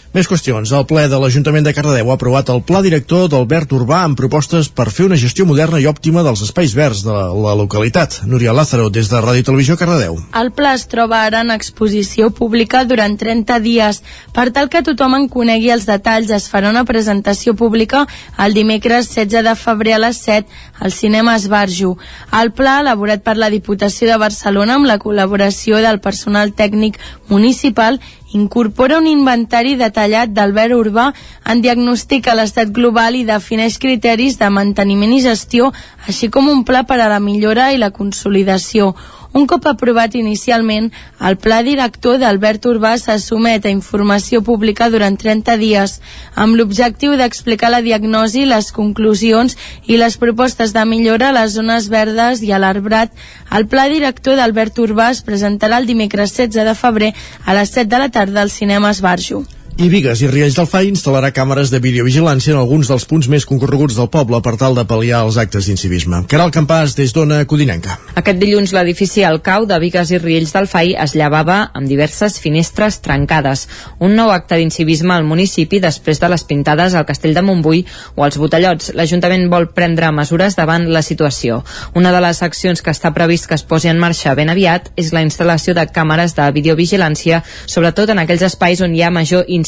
Més 0.09 0.25
qüestions. 0.25 0.71
El 0.73 0.87
ple 0.89 1.03
de 1.13 1.19
l'Ajuntament 1.21 1.67
de 1.67 1.73
Cardedeu 1.77 2.09
ha 2.09 2.15
aprovat 2.17 2.49
el 2.49 2.63
pla 2.65 2.81
director 2.81 3.27
d'Albert 3.29 3.75
Urbà 3.77 3.99
amb 4.07 4.17
propostes 4.17 4.71
per 4.73 4.87
fer 4.89 5.05
una 5.05 5.19
gestió 5.21 5.45
moderna 5.45 5.77
i 5.83 5.85
òptima 5.91 6.23
dels 6.25 6.41
espais 6.47 6.73
verds 6.73 7.03
de 7.05 7.13
la 7.13 7.53
localitat. 7.59 8.23
Núria 8.25 8.55
Lázaro, 8.57 8.87
des 8.89 9.11
de 9.13 9.21
Ràdio 9.21 9.45
Televisió 9.45 9.77
Cardedeu. 9.77 10.17
El 10.41 10.49
pla 10.57 10.73
es 10.79 10.87
troba 10.89 11.21
ara 11.27 11.43
en 11.45 11.53
exposició 11.53 12.31
pública 12.33 12.87
durant 12.89 13.19
30 13.21 13.61
dies. 13.61 14.01
Per 14.33 14.47
tal 14.57 14.71
que 14.73 14.81
tothom 14.87 15.19
en 15.19 15.27
conegui 15.29 15.69
els 15.77 15.85
detalls, 15.85 16.33
es 16.33 16.49
farà 16.49 16.73
una 16.73 16.87
presentació 16.89 17.53
pública 17.53 18.07
el 18.41 18.57
dimecres 18.57 19.13
16 19.13 19.45
de 19.45 19.55
febrer 19.61 19.99
a 19.99 20.03
les 20.07 20.23
7 20.25 20.49
al 20.81 20.93
cinema 20.93 21.37
Esbarjo. 21.37 21.99
El 22.33 22.55
pla, 22.57 22.79
elaborat 22.81 23.21
per 23.21 23.37
la 23.37 23.53
Diputació 23.53 24.09
de 24.09 24.17
Barcelona 24.17 24.81
amb 24.81 24.89
la 24.89 24.97
col·laboració 24.97 25.85
del 25.85 26.01
personal 26.01 26.57
tècnic 26.57 26.97
municipal, 27.29 28.01
incorpora 28.33 28.99
un 28.99 29.07
inventari 29.07 29.76
detallat 29.76 30.33
del 30.37 30.53
verd 30.53 30.76
urbà, 30.76 31.12
en 31.49 31.62
diagnostica 31.64 32.35
l'estat 32.37 32.72
global 32.74 33.16
i 33.16 33.24
defineix 33.29 33.79
criteris 33.81 34.39
de 34.41 34.51
manteniment 34.53 35.14
i 35.16 35.22
gestió, 35.24 35.72
així 36.07 36.29
com 36.29 36.49
un 36.49 36.64
pla 36.64 36.85
per 36.85 37.01
a 37.01 37.09
la 37.09 37.20
millora 37.20 37.72
i 37.72 37.81
la 37.81 37.91
consolidació. 37.91 38.95
Un 39.37 39.45
cop 39.47 39.66
aprovat 39.68 40.14
inicialment, 40.16 40.89
el 41.20 41.37
pla 41.37 41.59
director 41.62 42.16
d'Albert 42.20 42.64
Urbà 42.70 42.95
se 42.97 43.18
somet 43.20 43.66
a 43.66 43.72
informació 43.72 44.41
pública 44.47 44.89
durant 44.89 45.18
30 45.20 45.59
dies, 45.61 45.99
amb 46.35 46.57
l'objectiu 46.57 47.16
d'explicar 47.20 47.68
la 47.70 47.83
diagnosi, 47.85 48.47
les 48.49 48.72
conclusions 48.72 49.59
i 49.87 50.01
les 50.01 50.16
propostes 50.16 50.72
de 50.72 50.87
millora 50.89 51.29
a 51.29 51.37
les 51.37 51.53
zones 51.59 51.91
verdes 51.93 52.43
i 52.43 52.53
a 52.53 52.62
l'arbrat. 52.62 53.12
El 53.53 53.68
pla 53.68 53.89
director 53.93 54.41
d'Albert 54.41 54.81
Urbà 54.81 55.11
es 55.12 55.22
presentarà 55.22 55.83
el 55.83 55.87
dimecres 55.93 56.33
16 56.33 56.64
de 56.64 56.74
febrer 56.74 57.12
a 57.45 57.61
les 57.61 57.76
7 57.76 57.89
de 57.93 58.05
la 58.07 58.09
tarda 58.09 58.41
al 58.43 58.51
cinema 58.51 58.97
Esbarjo. 58.97 59.45
I 59.79 59.87
Vigues 59.87 60.18
i 60.24 60.26
Riells 60.26 60.57
del 60.59 60.66
FAI 60.66 60.89
instal·larà 60.91 61.29
càmeres 61.31 61.70
de 61.70 61.79
videovigilància 61.79 62.51
en 62.51 62.59
alguns 62.59 62.89
dels 62.91 63.05
punts 63.07 63.29
més 63.31 63.45
concorreguts 63.47 63.95
del 63.95 64.09
poble 64.11 64.41
per 64.43 64.57
tal 64.59 64.74
de 64.74 64.83
pal·liar 64.83 65.20
els 65.22 65.37
actes 65.39 65.68
d'incivisme. 65.68 66.24
Caral 66.26 66.51
Campàs, 66.51 66.97
des 66.99 67.12
d'Ona 67.14 67.45
Codinenca. 67.47 67.95
Aquest 68.18 68.41
dilluns 68.41 68.72
l'edifici 68.74 69.22
al 69.22 69.39
cau 69.47 69.68
de 69.70 69.79
Vigues 69.79 70.11
i 70.11 70.18
Riells 70.18 70.51
del 70.57 70.66
FAI 70.66 70.97
es 71.05 71.14
llevava 71.14 71.61
amb 71.79 71.87
diverses 71.87 72.41
finestres 72.43 72.99
trencades. 73.05 73.68
Un 74.03 74.16
nou 74.18 74.33
acte 74.35 74.59
d'incivisme 74.59 75.14
al 75.14 75.29
municipi 75.29 75.79
després 75.79 76.18
de 76.18 76.33
les 76.35 76.43
pintades 76.43 76.99
al 76.99 77.07
castell 77.07 77.39
de 77.39 77.47
Montbui 77.47 77.85
o 78.16 78.26
als 78.26 78.41
botellots. 78.43 78.91
L'Ajuntament 78.99 79.47
vol 79.47 79.68
prendre 79.79 80.11
mesures 80.11 80.59
davant 80.59 80.89
la 80.91 81.05
situació. 81.07 81.61
Una 81.95 82.11
de 82.11 82.24
les 82.26 82.43
accions 82.43 82.83
que 82.83 82.91
està 82.91 83.14
previst 83.14 83.47
que 83.47 83.55
es 83.55 83.62
posi 83.62 83.95
en 83.95 84.03
marxa 84.03 84.35
ben 84.35 84.51
aviat 84.51 84.91
és 84.99 85.14
la 85.14 85.22
instal·lació 85.22 85.79
de 85.79 85.87
càmeres 85.87 86.35
de 86.35 86.51
videovigilància, 86.59 87.45
sobretot 87.70 88.11
en 88.11 88.26
aquells 88.26 88.49
espais 88.51 88.83
on 88.83 88.99
hi 88.99 89.07
ha 89.07 89.14
major 89.14 89.47
incidència, 89.47 89.68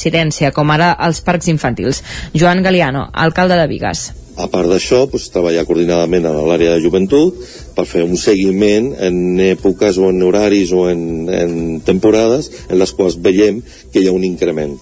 com 0.54 0.70
ara 0.70 0.94
els 1.06 1.20
parcs 1.20 1.48
infantils. 1.48 2.02
Joan 2.34 2.62
Galiano, 2.62 3.08
alcalde 3.12 3.56
de 3.60 3.68
Vigues. 3.70 4.10
A 4.40 4.46
part 4.48 4.70
d'això, 4.70 5.02
doncs, 5.10 5.26
treballar 5.34 5.66
coordinadament 5.68 6.24
en 6.24 6.36
l'àrea 6.48 6.72
de 6.76 6.80
joventut 6.80 7.40
per 7.76 7.84
fer 7.88 8.04
un 8.06 8.16
seguiment 8.16 8.92
en 9.02 9.40
èpoques 9.44 9.98
o 10.00 10.08
en 10.08 10.22
horaris 10.24 10.70
o 10.72 10.86
en, 10.88 11.02
en 11.28 11.80
temporades 11.84 12.48
en 12.68 12.78
les 12.80 12.92
quals 12.96 13.18
veiem 13.20 13.58
que 13.92 14.00
hi 14.00 14.08
ha 14.08 14.14
un 14.16 14.24
increment. 14.24 14.76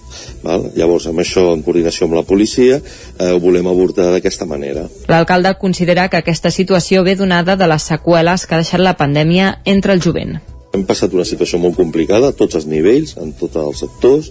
Val? 0.45 0.69
Llavors, 0.77 1.09
amb 1.11 1.23
això, 1.23 1.49
en 1.55 1.63
coordinació 1.65 2.07
amb 2.07 2.15
la 2.19 2.23
policia, 2.29 2.77
eh, 2.79 3.31
ho 3.33 3.41
volem 3.43 3.67
abordar 3.67 4.11
d'aquesta 4.13 4.47
manera. 4.47 4.85
L'alcalde 5.11 5.55
considera 5.59 6.07
que 6.07 6.21
aquesta 6.21 6.53
situació 6.55 7.03
ve 7.03 7.17
donada 7.19 7.57
de 7.59 7.67
les 7.67 7.89
seqüeles 7.91 8.45
que 8.45 8.55
ha 8.55 8.63
deixat 8.63 8.85
la 8.85 8.95
pandèmia 9.01 9.57
entre 9.65 9.97
el 9.97 10.05
jovent. 10.05 10.39
Hem 10.69 10.83
passat 10.85 11.13
una 11.17 11.25
situació 11.25 11.57
molt 11.57 11.73
complicada 11.79 12.29
a 12.29 12.35
tots 12.37 12.59
els 12.59 12.67
nivells, 12.69 13.15
en 13.17 13.31
tots 13.33 13.57
els 13.57 13.79
sectors, 13.81 14.29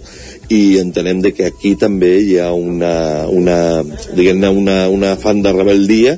i 0.49 0.79
entenem 0.81 1.21
de 1.21 1.31
que 1.37 1.49
aquí 1.49 1.75
també 1.77 2.15
hi 2.25 2.37
ha 2.41 2.51
una, 2.53 3.27
una, 3.29 3.59
una, 3.83 4.79
una 4.89 5.15
fan 5.21 5.43
de 5.45 5.53
rebeldia 5.53 6.17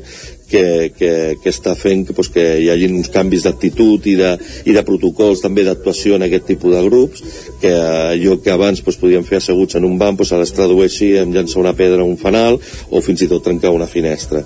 que, 0.52 0.92
que, 0.98 1.12
que 1.40 1.50
està 1.50 1.74
fent 1.80 2.04
que, 2.06 2.14
pues, 2.14 2.30
que 2.34 2.44
hi 2.60 2.68
hagi 2.74 2.90
uns 2.92 3.10
canvis 3.14 3.46
d'actitud 3.48 4.06
i, 4.12 4.18
de, 4.20 4.34
i 4.68 4.76
de 4.76 4.84
protocols 4.88 5.42
també 5.44 5.64
d'actuació 5.66 6.18
en 6.18 6.28
aquest 6.28 6.50
tipus 6.52 6.76
de 6.76 6.84
grups 6.90 7.24
que 7.64 7.72
allò 7.72 8.36
que 8.44 8.52
abans 8.54 8.84
pues, 8.84 9.00
podíem 9.02 9.24
fer 9.28 9.40
asseguts 9.40 9.80
en 9.80 9.88
un 9.88 9.96
banc 10.02 10.20
pues, 10.20 10.34
ara 10.36 10.48
es 10.48 10.54
tradueixi 10.58 11.14
en 11.22 11.32
llançar 11.36 11.64
una 11.64 11.76
pedra 11.78 12.04
a 12.04 12.10
un 12.10 12.20
fanal 12.20 12.60
o 12.90 13.04
fins 13.06 13.24
i 13.24 13.32
tot 13.32 13.48
trencar 13.48 13.72
una 13.72 13.88
finestra 13.88 14.44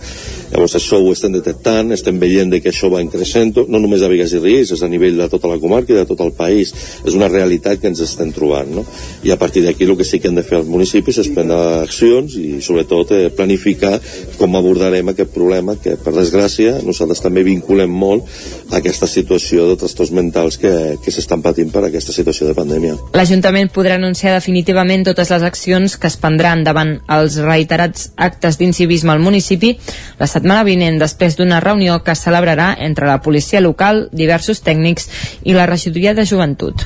llavors 0.56 0.76
això 0.80 1.00
ho 1.02 1.12
estem 1.12 1.34
detectant 1.36 1.92
estem 1.96 2.20
veient 2.20 2.54
que 2.62 2.72
això 2.72 2.90
va 2.92 3.02
increixent 3.04 3.58
no 3.68 3.80
només 3.82 4.04
a 4.04 4.10
Vigas 4.12 4.34
i 4.36 4.42
Riells, 4.42 4.72
és 4.76 4.84
a 4.84 4.90
nivell 4.92 5.18
de 5.20 5.28
tota 5.32 5.50
la 5.52 5.60
comarca 5.60 5.94
i 5.94 5.98
de 5.98 6.06
tot 6.08 6.22
el 6.24 6.32
país, 6.38 6.72
és 7.06 7.16
una 7.18 7.30
realitat 7.32 7.82
que 7.82 7.90
ens 7.92 8.02
estem 8.04 8.32
trobant 8.36 8.72
no? 8.78 8.86
i 9.24 9.34
a 9.34 9.38
partir 9.42 9.66
d'aquí 9.66 9.86
el 9.86 9.96
que 9.98 10.08
sí 10.08 10.20
que 10.20 10.30
hem 10.32 10.40
de 10.40 10.46
fer 10.48 10.60
als 10.60 10.70
municipis 10.72 11.20
és 11.22 11.32
prendre 11.36 11.58
accions 11.84 12.38
i 12.40 12.62
sobretot 12.64 13.12
eh, 13.16 13.30
planificar 13.36 13.98
com 14.40 14.56
abordarem 14.56 15.12
aquest 15.12 15.34
problema 15.36 15.76
que 15.82 15.98
per 16.02 16.14
desgràcia 16.16 16.80
nosaltres 16.86 17.24
també 17.24 17.44
vinculem 17.46 17.92
molt 17.92 18.26
a 18.72 18.80
aquesta 18.80 19.08
situació 19.10 19.70
de 19.70 19.78
trastorns 19.82 20.14
mentals 20.16 20.60
que, 20.62 20.72
que 21.04 21.14
s'estan 21.14 21.44
patint 21.46 21.72
per 21.74 21.86
aquesta 21.86 22.16
situació 22.16 22.48
de 22.48 22.56
pandèmia. 22.58 22.96
L'Ajuntament 23.16 23.72
podrà 23.76 24.00
anunciar 24.00 24.36
definitivament 24.36 25.06
totes 25.08 25.32
les 25.34 25.46
accions 25.46 25.98
que 26.00 26.10
es 26.12 26.18
prendran 26.22 26.64
davant 26.66 26.96
els 27.12 27.40
reiterats 27.44 28.10
actes 28.16 28.60
d'incivisme 28.62 29.14
al 29.14 29.24
municipi 29.24 29.76
la 30.20 30.30
setmana 30.46 30.64
vinent 30.68 31.00
després 31.02 31.34
d'una 31.40 31.58
reunió 31.60 32.04
que 32.06 32.14
es 32.14 32.22
celebrarà 32.22 32.76
entre 32.86 33.08
la 33.10 33.18
policia 33.26 33.64
local, 33.66 34.10
diversos 34.14 34.62
tècnics 34.62 35.10
i 35.44 35.58
la 35.58 35.66
regidoria 35.66 36.14
de 36.14 36.26
joventut. 36.26 36.86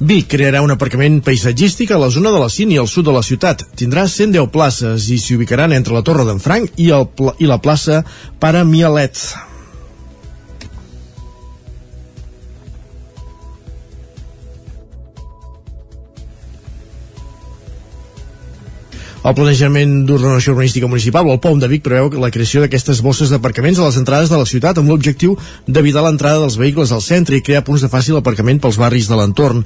Vic 0.00 0.26
crearà 0.34 0.60
un 0.60 0.74
aparcament 0.74 1.22
paisatgístic 1.22 1.94
a 1.94 2.00
la 2.02 2.10
zona 2.10 2.32
de 2.34 2.42
la 2.42 2.50
Cini, 2.50 2.76
al 2.76 2.90
sud 2.90 3.06
de 3.06 3.14
la 3.14 3.22
ciutat. 3.22 3.62
Tindrà 3.78 4.08
110 4.10 4.50
places 4.50 5.06
i 5.08 5.20
s'hi 5.22 5.38
ubicaran 5.38 5.72
entre 5.72 5.94
la 5.94 6.02
Torre 6.02 6.26
d'en 6.26 6.42
Franc 6.42 6.74
i, 6.76 6.90
el, 6.90 7.06
i 7.38 7.46
la 7.46 7.62
plaça 7.62 8.02
Pare 8.42 8.66
Mialet. 8.66 9.22
El 19.26 19.34
planejament 19.34 20.04
d'ordenació 20.06 20.52
urbanística 20.52 20.86
municipal 20.86 21.26
o 21.26 21.32
el 21.34 21.40
POM 21.42 21.58
de 21.58 21.66
Vic 21.66 21.82
preveu 21.82 22.12
la 22.22 22.28
creació 22.30 22.60
d'aquestes 22.62 23.00
bosses 23.02 23.32
d'aparcaments 23.32 23.80
a 23.80 23.88
les 23.88 23.96
entrades 23.98 24.30
de 24.30 24.38
la 24.38 24.46
ciutat 24.46 24.78
amb 24.78 24.92
l'objectiu 24.92 25.34
d'evitar 25.66 26.04
l'entrada 26.06 26.44
dels 26.44 26.54
vehicles 26.60 26.92
al 26.94 27.02
centre 27.02 27.34
i 27.34 27.42
crear 27.42 27.64
punts 27.66 27.82
de 27.82 27.90
fàcil 27.90 28.20
aparcament 28.20 28.62
pels 28.62 28.78
barris 28.78 29.10
de 29.10 29.18
l'entorn. 29.18 29.64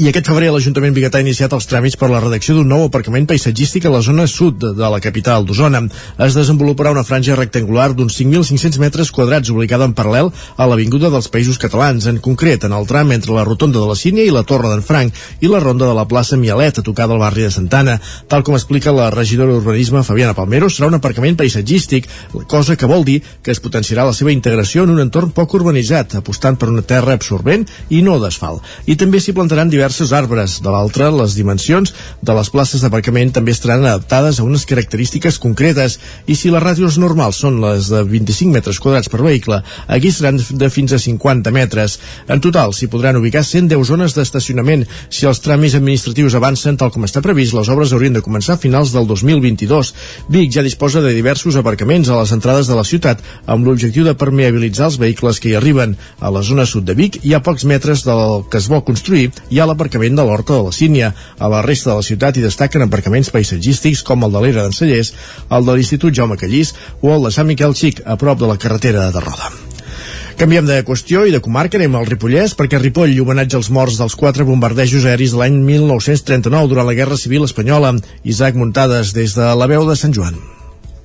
I 0.00 0.06
aquest 0.08 0.30
febrer 0.30 0.46
l'Ajuntament 0.48 0.94
Bigatà 0.96 1.18
ha 1.18 1.20
iniciat 1.20 1.52
els 1.52 1.66
tràmits 1.68 1.98
per 2.00 2.08
la 2.08 2.22
redacció 2.22 2.54
d'un 2.56 2.70
nou 2.72 2.86
aparcament 2.86 3.26
paisatgístic 3.28 3.84
a 3.84 3.90
la 3.92 3.98
zona 4.00 4.24
sud 4.30 4.62
de, 4.62 4.86
la 4.94 5.00
capital 5.04 5.44
d'Osona. 5.44 5.82
Es 6.24 6.32
desenvoluparà 6.38 6.94
una 6.94 7.02
franja 7.04 7.34
rectangular 7.36 7.90
d'uns 7.92 8.16
5.500 8.16 8.80
metres 8.80 9.10
quadrats 9.12 9.52
ubicada 9.52 9.84
en 9.84 9.92
paral·lel 9.98 10.30
a 10.32 10.68
l'Avinguda 10.70 11.10
dels 11.12 11.28
Països 11.28 11.58
Catalans, 11.60 12.06
en 12.08 12.16
concret 12.24 12.64
en 12.64 12.72
el 12.72 12.88
tram 12.88 13.12
entre 13.12 13.34
la 13.36 13.44
rotonda 13.44 13.76
de 13.76 13.90
la 13.90 13.98
Sínia 13.98 14.24
i 14.24 14.32
la 14.32 14.44
Torre 14.48 14.70
d'en 14.70 14.80
Franc 14.80 15.20
i 15.44 15.50
la 15.52 15.60
ronda 15.60 15.90
de 15.90 15.98
la 15.98 16.06
plaça 16.08 16.40
Mialet, 16.40 16.80
a 16.80 16.86
tocar 16.86 17.04
del 17.10 17.20
barri 17.20 17.44
de 17.44 17.52
Santana. 17.52 17.98
Tal 18.24 18.40
com 18.40 18.56
explica 18.56 18.96
la 18.96 19.10
regidora 19.12 19.52
d'Urbanisme 19.52 20.00
Fabiana 20.00 20.32
Palmero, 20.32 20.72
serà 20.72 20.88
un 20.88 20.96
aparcament 20.96 21.36
paisatgístic, 21.36 22.08
cosa 22.48 22.78
que 22.80 22.88
vol 22.88 23.04
dir 23.04 23.18
que 23.44 23.52
es 23.52 23.60
potenciarà 23.60 24.08
la 24.08 24.16
seva 24.16 24.32
integració 24.32 24.88
en 24.88 24.96
un 24.96 25.04
entorn 25.04 25.36
poc 25.36 25.60
urbanitzat, 25.60 26.16
apostant 26.24 26.56
per 26.56 26.72
una 26.72 26.88
terra 26.88 27.20
absorbent 27.20 27.68
i 27.92 28.00
no 28.00 28.16
d'asfalt. 28.16 28.64
I 28.88 28.96
també 28.96 29.20
s'hi 29.20 29.36
plantaran 29.36 29.68
diversos 29.68 29.89
diversos 29.90 30.12
arbres. 30.12 30.60
De 30.62 30.70
l'altra, 30.70 31.10
les 31.10 31.34
dimensions 31.34 31.90
de 32.22 32.34
les 32.36 32.50
places 32.50 32.82
d'aparcament 32.84 33.32
també 33.34 33.50
estaran 33.50 33.82
adaptades 33.82 34.38
a 34.38 34.44
unes 34.46 34.62
característiques 34.64 35.38
concretes 35.42 35.98
i 36.30 36.36
si 36.38 36.50
les 36.50 36.62
ràtios 36.62 36.98
normals 37.02 37.40
són 37.42 37.58
les 37.60 37.88
de 37.90 38.04
25 38.06 38.54
metres 38.54 38.78
quadrats 38.78 39.10
per 39.10 39.22
vehicle, 39.24 39.60
aquí 39.88 40.12
seran 40.12 40.38
de 40.38 40.68
fins 40.70 40.94
a 40.94 41.00
50 41.02 41.50
metres. 41.50 41.98
En 42.28 42.40
total, 42.40 42.72
s'hi 42.72 42.86
podran 42.86 43.18
ubicar 43.18 43.42
110 43.42 43.82
zones 43.88 44.14
d'estacionament. 44.14 44.86
Si 45.10 45.26
els 45.26 45.42
tràmits 45.42 45.74
administratius 45.74 46.38
avancen 46.38 46.78
tal 46.78 46.92
com 46.94 47.08
està 47.08 47.22
previst, 47.24 47.56
les 47.56 47.72
obres 47.72 47.92
haurien 47.92 48.14
de 48.14 48.22
començar 48.22 48.54
a 48.54 48.62
finals 48.62 48.94
del 48.94 49.10
2022. 49.10 49.92
Vic 50.30 50.54
ja 50.54 50.62
disposa 50.62 51.02
de 51.02 51.14
diversos 51.16 51.58
aparcaments 51.58 52.08
a 52.08 52.20
les 52.20 52.34
entrades 52.36 52.70
de 52.70 52.78
la 52.78 52.86
ciutat 52.86 53.24
amb 53.46 53.66
l'objectiu 53.66 54.06
de 54.06 54.14
permeabilitzar 54.14 54.92
els 54.92 55.00
vehicles 55.02 55.42
que 55.42 55.50
hi 55.50 55.58
arriben. 55.58 55.98
A 56.20 56.30
la 56.30 56.46
zona 56.46 56.68
sud 56.68 56.86
de 56.86 56.94
Vic 56.94 57.18
hi 57.24 57.34
ha 57.34 57.42
pocs 57.42 57.66
metres 57.66 58.06
del 58.06 58.46
que 58.50 58.60
es 58.60 58.70
vol 58.70 58.84
construir 58.86 59.30
hi 59.50 59.58
ha 59.58 59.66
l'aparcament 59.70 60.18
de 60.18 60.26
l'Horta 60.26 60.58
de 60.58 60.66
la 60.66 60.74
Sínia. 60.76 61.14
A 61.38 61.48
la 61.48 61.62
resta 61.64 61.92
de 61.92 61.96
la 62.02 62.06
ciutat 62.06 62.36
hi 62.36 62.44
destaquen 62.44 62.84
aparcaments 62.84 63.32
paisatgístics 63.32 64.04
com 64.04 64.26
el 64.26 64.36
de 64.36 64.44
l'Era 64.44 64.66
d'en 64.66 64.76
Cellers, 64.76 65.14
el 65.48 65.66
de 65.66 65.78
l'Institut 65.78 66.14
Jaume 66.14 66.36
Callís 66.36 66.74
o 67.00 67.14
el 67.16 67.26
de 67.26 67.34
Sant 67.34 67.48
Miquel 67.48 67.74
Xic, 67.78 68.04
a 68.04 68.18
prop 68.20 68.38
de 68.42 68.50
la 68.50 68.58
carretera 68.60 69.10
de 69.14 69.24
Roda. 69.24 69.50
Canviem 70.40 70.64
de 70.64 70.78
qüestió 70.88 71.26
i 71.28 71.34
de 71.34 71.40
comarca, 71.44 71.76
anem 71.76 71.98
al 71.98 72.06
Ripollès, 72.08 72.54
perquè 72.56 72.78
Ripoll 72.80 73.12
homenatge 73.20 73.58
als 73.58 73.68
morts 73.76 73.98
dels 74.00 74.16
quatre 74.16 74.46
bombardejos 74.48 75.04
aeris 75.04 75.34
l'any 75.36 75.58
1939 75.66 76.70
durant 76.72 76.88
la 76.88 76.96
Guerra 76.96 77.20
Civil 77.20 77.44
Espanyola. 77.44 77.92
Isaac 78.24 78.56
Muntades, 78.56 79.12
des 79.12 79.36
de 79.36 79.52
la 79.52 79.68
veu 79.68 79.84
de 79.84 79.98
Sant 80.00 80.16
Joan. 80.16 80.40